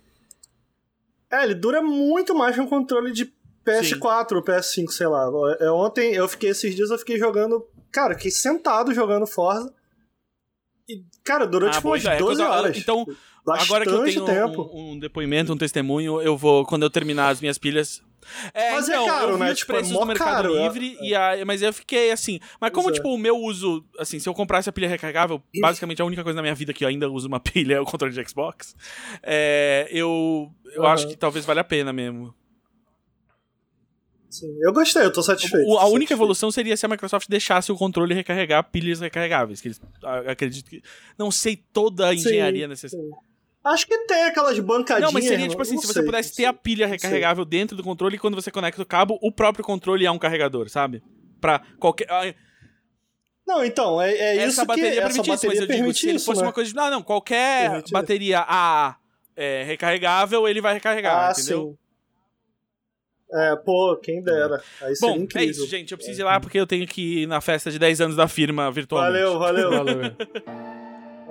É, 1.32 1.44
ele 1.44 1.56
dura 1.56 1.82
muito 1.82 2.36
mais 2.36 2.56
que 2.56 2.62
um 2.62 2.68
controle 2.68 3.12
de 3.12 3.26
PS4 3.66 4.30
Sim. 4.30 4.36
ou 4.36 4.44
PS5, 4.44 4.90
sei 4.90 5.08
lá. 5.08 5.30
É, 5.60 5.70
ontem, 5.72 6.14
eu 6.14 6.28
fiquei, 6.28 6.50
esses 6.50 6.76
dias 6.76 6.90
eu 6.90 6.98
fiquei 6.98 7.18
jogando. 7.18 7.66
Cara, 7.92 8.16
fiquei 8.16 8.32
sentado 8.32 8.94
jogando 8.94 9.28
Forza. 9.28 9.74
E, 10.88 11.04
cara, 11.24 11.46
durou 11.46 11.70
ah, 11.70 11.72
tipo 11.72 11.88
umas 11.88 12.04
12 12.04 12.42
horas. 12.42 12.78
Então, 12.78 13.06
Bastante 13.46 13.68
agora 13.68 13.86
que 13.86 13.92
eu 13.92 14.04
tenho 14.04 14.26
tempo. 14.26 14.70
Um, 14.74 14.92
um, 14.92 15.00
depoimento, 15.00 15.54
um 15.54 15.58
testemunho, 15.58 16.22
eu 16.22 16.38
vou, 16.38 16.66
quando 16.66 16.84
eu 16.84 16.90
terminar 16.90 17.30
as 17.30 17.42
minhas 17.42 17.58
pilhas. 17.58 18.02
É, 18.54 18.72
mas 18.74 18.88
é 18.88 18.92
então, 18.92 19.04
é 19.04 19.10
caro, 19.10 19.38
né? 19.38 19.56
Tipo, 19.56 19.74
preços 19.74 19.92
é 19.92 20.00
do 20.00 20.06
Mercado 20.06 20.30
caro, 20.30 20.56
é. 20.56 20.64
Livre, 20.64 20.98
é. 21.00 21.06
e 21.06 21.16
aí, 21.16 21.46
mas 21.46 21.62
eu 21.62 21.74
fiquei 21.74 22.12
assim. 22.12 22.40
Mas 22.60 22.72
como, 22.72 22.90
é. 22.90 22.94
tipo, 22.94 23.10
o 23.10 23.18
meu 23.18 23.36
uso, 23.36 23.84
assim, 23.98 24.20
se 24.20 24.30
eu 24.30 24.34
comprasse 24.34 24.70
a 24.70 24.72
pilha 24.72 24.88
recarregável, 24.88 25.42
basicamente 25.60 26.02
a 26.02 26.06
única 26.06 26.24
coisa 26.24 26.36
na 26.36 26.44
minha 26.44 26.54
vida 26.54 26.72
que 26.72 26.84
eu 26.84 26.88
ainda 26.88 27.10
uso 27.10 27.28
uma 27.28 27.40
pilha 27.42 27.76
é 27.76 27.80
o 27.80 27.86
controle 27.86 28.14
de 28.14 28.30
Xbox. 28.30 28.76
É, 29.24 29.88
eu 29.90 30.52
eu 30.74 30.84
uhum. 30.84 30.88
acho 30.88 31.08
que 31.08 31.18
talvez 31.18 31.46
valha 31.46 31.62
a 31.62 31.66
pena 31.66 31.92
mesmo. 31.92 32.34
Sim, 34.30 34.58
eu 34.62 34.72
gostei, 34.72 35.04
eu 35.04 35.12
tô 35.12 35.22
satisfeito. 35.22 35.68
O, 35.68 35.78
a 35.78 35.88
única 35.88 36.14
evolução 36.14 36.50
seria 36.50 36.78
se 36.78 36.86
a 36.86 36.90
Microsoft 36.90 37.28
deixasse 37.28 37.70
o 37.70 37.76
controle 37.76 38.14
recarregar 38.14 38.64
pilhas 38.72 39.02
recarregáveis. 39.02 39.60
Que 39.60 39.68
eles, 39.68 39.82
acredito 40.26 40.70
que. 40.70 40.82
Não 41.18 41.30
sei 41.30 41.58
toda 41.58 42.08
a 42.08 42.14
engenharia 42.14 42.66
necessária. 42.66 43.06
Acho 43.64 43.86
que 43.86 43.96
tem 44.08 44.24
aquelas 44.24 44.58
bancadinhas. 44.60 45.08
Não, 45.08 45.14
mas 45.14 45.26
seria 45.28 45.48
tipo 45.48 45.62
assim, 45.62 45.78
se 45.78 45.86
sei, 45.86 45.94
você 45.94 46.04
pudesse 46.04 46.36
ter 46.36 46.46
a 46.46 46.54
pilha 46.54 46.88
recarregável 46.88 47.46
dentro 47.46 47.78
do 47.78 47.84
controle 47.84 48.16
e 48.16 48.20
quando 48.20 48.36
você 48.36 48.50
conecta 48.50 48.82
o 48.82 48.86
cabo, 48.86 49.20
o 49.22 49.32
próprio 49.32 49.64
controle 49.64 50.06
é 50.06 50.12
um 50.12 50.18
carregador, 50.18 50.68
sabe? 50.70 51.04
Pra 51.40 51.62
qualquer. 51.80 52.08
Não, 53.46 53.64
então, 53.64 54.02
é, 54.02 54.14
é 54.14 54.38
essa 54.38 54.48
isso 54.48 54.66
bateria 54.66 54.92
que 54.92 54.98
essa 55.00 55.08
permite 55.08 55.22
isso, 55.22 55.30
bateria 55.32 55.50
mas 55.50 55.60
eu 55.60 55.68
digo, 55.68 55.94
se 55.94 56.08
ele 56.08 56.16
isso, 56.18 56.26
fosse 56.26 56.42
né? 56.42 56.48
uma 56.48 56.54
coisa 56.54 56.70
de. 56.70 56.76
Não, 56.76 56.90
não, 56.90 57.04
qualquer 57.04 57.70
Permite. 57.70 57.92
bateria 57.92 58.40
AA 58.40 58.96
é, 59.36 59.64
recarregável, 59.64 60.48
ele 60.48 60.62
vai 60.62 60.74
recarregar, 60.74 61.30
Ah, 61.30 61.32
entendeu? 61.32 61.72
sim. 61.72 61.78
É, 63.34 63.56
pô, 63.56 63.98
quem 64.04 64.22
dera. 64.22 64.62
Aí 64.82 64.94
Bom, 65.00 65.26
é 65.36 65.44
isso, 65.46 65.66
gente. 65.66 65.92
Eu 65.92 65.98
preciso 65.98 66.20
ir 66.20 66.24
lá 66.24 66.40
porque 66.40 66.60
eu 66.60 66.68
tenho 66.68 66.86
que 66.86 67.22
ir 67.22 67.28
na 67.28 67.40
festa 67.40 67.72
de 67.72 67.80
10 67.80 68.02
anos 68.02 68.16
da 68.18 68.28
firma 68.28 68.70
virtualmente. 68.72 69.24
Valeu, 69.24 69.40
valeu. 69.40 69.72
Valeu, 69.72 70.16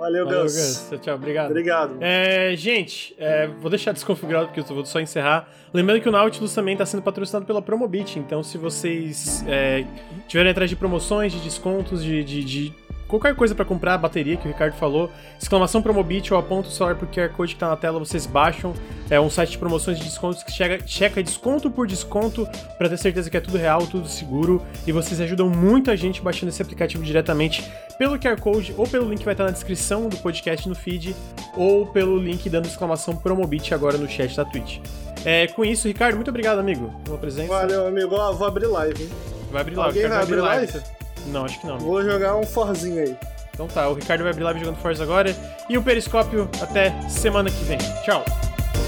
Valeu, 0.01 0.25
Valeu. 0.25 0.41
Gus. 0.43 0.87
Tchau, 0.89 0.97
tchau. 0.97 1.15
Obrigado. 1.15 1.49
Obrigado. 1.51 1.97
É, 2.01 2.55
gente, 2.55 3.13
é, 3.19 3.45
vou 3.47 3.69
deixar 3.69 3.91
desconfigurado 3.91 4.47
porque 4.47 4.59
eu 4.59 4.63
vou 4.65 4.83
só 4.83 4.99
encerrar. 4.99 5.47
Lembrando 5.71 6.01
que 6.01 6.09
o 6.09 6.11
Nautilus 6.11 6.53
também 6.55 6.73
está 6.73 6.85
sendo 6.87 7.03
patrocinado 7.03 7.45
pela 7.45 7.61
Promobit, 7.61 8.17
então 8.17 8.41
se 8.41 8.57
vocês 8.57 9.45
é, 9.47 9.85
tiverem 10.27 10.51
atrás 10.51 10.69
de 10.71 10.75
promoções, 10.75 11.31
de 11.31 11.39
descontos, 11.39 12.03
de, 12.03 12.23
de- 12.23 12.43
de 12.43 12.73
qualquer 13.11 13.35
coisa 13.35 13.53
para 13.53 13.65
comprar, 13.65 13.97
bateria 13.97 14.37
que 14.37 14.47
o 14.47 14.51
Ricardo 14.51 14.73
falou, 14.73 15.11
exclamação 15.39 15.81
Promobit 15.81 16.33
ou 16.33 16.39
aponta 16.39 16.69
o 16.69 16.71
celular 16.71 16.95
pro 16.95 17.07
QR 17.07 17.29
Code 17.29 17.53
que 17.53 17.59
tá 17.59 17.67
na 17.67 17.75
tela, 17.75 17.99
vocês 17.99 18.25
baixam. 18.25 18.73
É 19.09 19.19
um 19.19 19.29
site 19.29 19.51
de 19.51 19.57
promoções 19.57 19.97
de 19.97 20.05
descontos 20.05 20.41
que 20.41 20.51
chega, 20.51 20.79
checa 20.87 21.21
desconto 21.21 21.69
por 21.69 21.85
desconto 21.85 22.47
para 22.77 22.87
ter 22.87 22.97
certeza 22.97 23.29
que 23.29 23.35
é 23.35 23.41
tudo 23.41 23.57
real, 23.57 23.85
tudo 23.85 24.07
seguro. 24.07 24.61
E 24.87 24.91
vocês 24.91 25.19
ajudam 25.19 25.49
muito 25.49 25.91
a 25.91 25.95
gente 25.95 26.21
baixando 26.21 26.49
esse 26.49 26.61
aplicativo 26.61 27.03
diretamente 27.03 27.69
pelo 27.97 28.17
QR 28.17 28.39
Code 28.39 28.73
ou 28.77 28.87
pelo 28.87 29.09
link 29.09 29.19
que 29.19 29.25
vai 29.25 29.33
estar 29.33 29.43
na 29.43 29.51
descrição 29.51 30.07
do 30.07 30.17
podcast 30.17 30.67
no 30.69 30.75
feed 30.75 31.13
ou 31.57 31.85
pelo 31.87 32.17
link 32.17 32.49
dando 32.49 32.65
exclamação 32.65 33.15
Promobit 33.15 33.73
agora 33.73 33.97
no 33.97 34.09
chat 34.09 34.35
da 34.35 34.45
Twitch. 34.45 34.79
É, 35.25 35.47
com 35.47 35.65
isso, 35.65 35.87
Ricardo, 35.87 36.15
muito 36.15 36.29
obrigado, 36.29 36.59
amigo, 36.59 36.91
pela 37.03 37.17
presença. 37.17 37.49
Valeu, 37.49 37.87
amigo. 37.87 38.15
Ó, 38.15 38.31
vou 38.31 38.47
abrir 38.47 38.67
live, 38.67 39.03
hein? 39.03 39.09
Vai 39.51 39.61
abrir 39.61 39.75
live. 39.75 39.97
Alguém 39.97 40.09
vai 40.09 40.23
abrir 40.23 40.41
live? 40.41 41.00
Não, 41.27 41.45
acho 41.45 41.59
que 41.59 41.67
não. 41.67 41.77
Vou 41.77 42.03
jogar 42.03 42.35
um 42.35 42.43
Forzinho 42.43 43.01
aí. 43.01 43.17
Então 43.53 43.67
tá, 43.67 43.87
o 43.89 43.93
Ricardo 43.93 44.23
vai 44.23 44.31
abrir 44.31 44.43
live 44.43 44.59
jogando 44.59 44.77
Forza 44.77 45.03
agora. 45.03 45.35
E 45.69 45.77
o 45.77 45.83
Periscópio 45.83 46.49
até 46.61 46.99
semana 47.09 47.49
que 47.49 47.63
vem. 47.63 47.77
Tchau. 48.03 48.25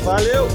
Valeu! 0.04 0.48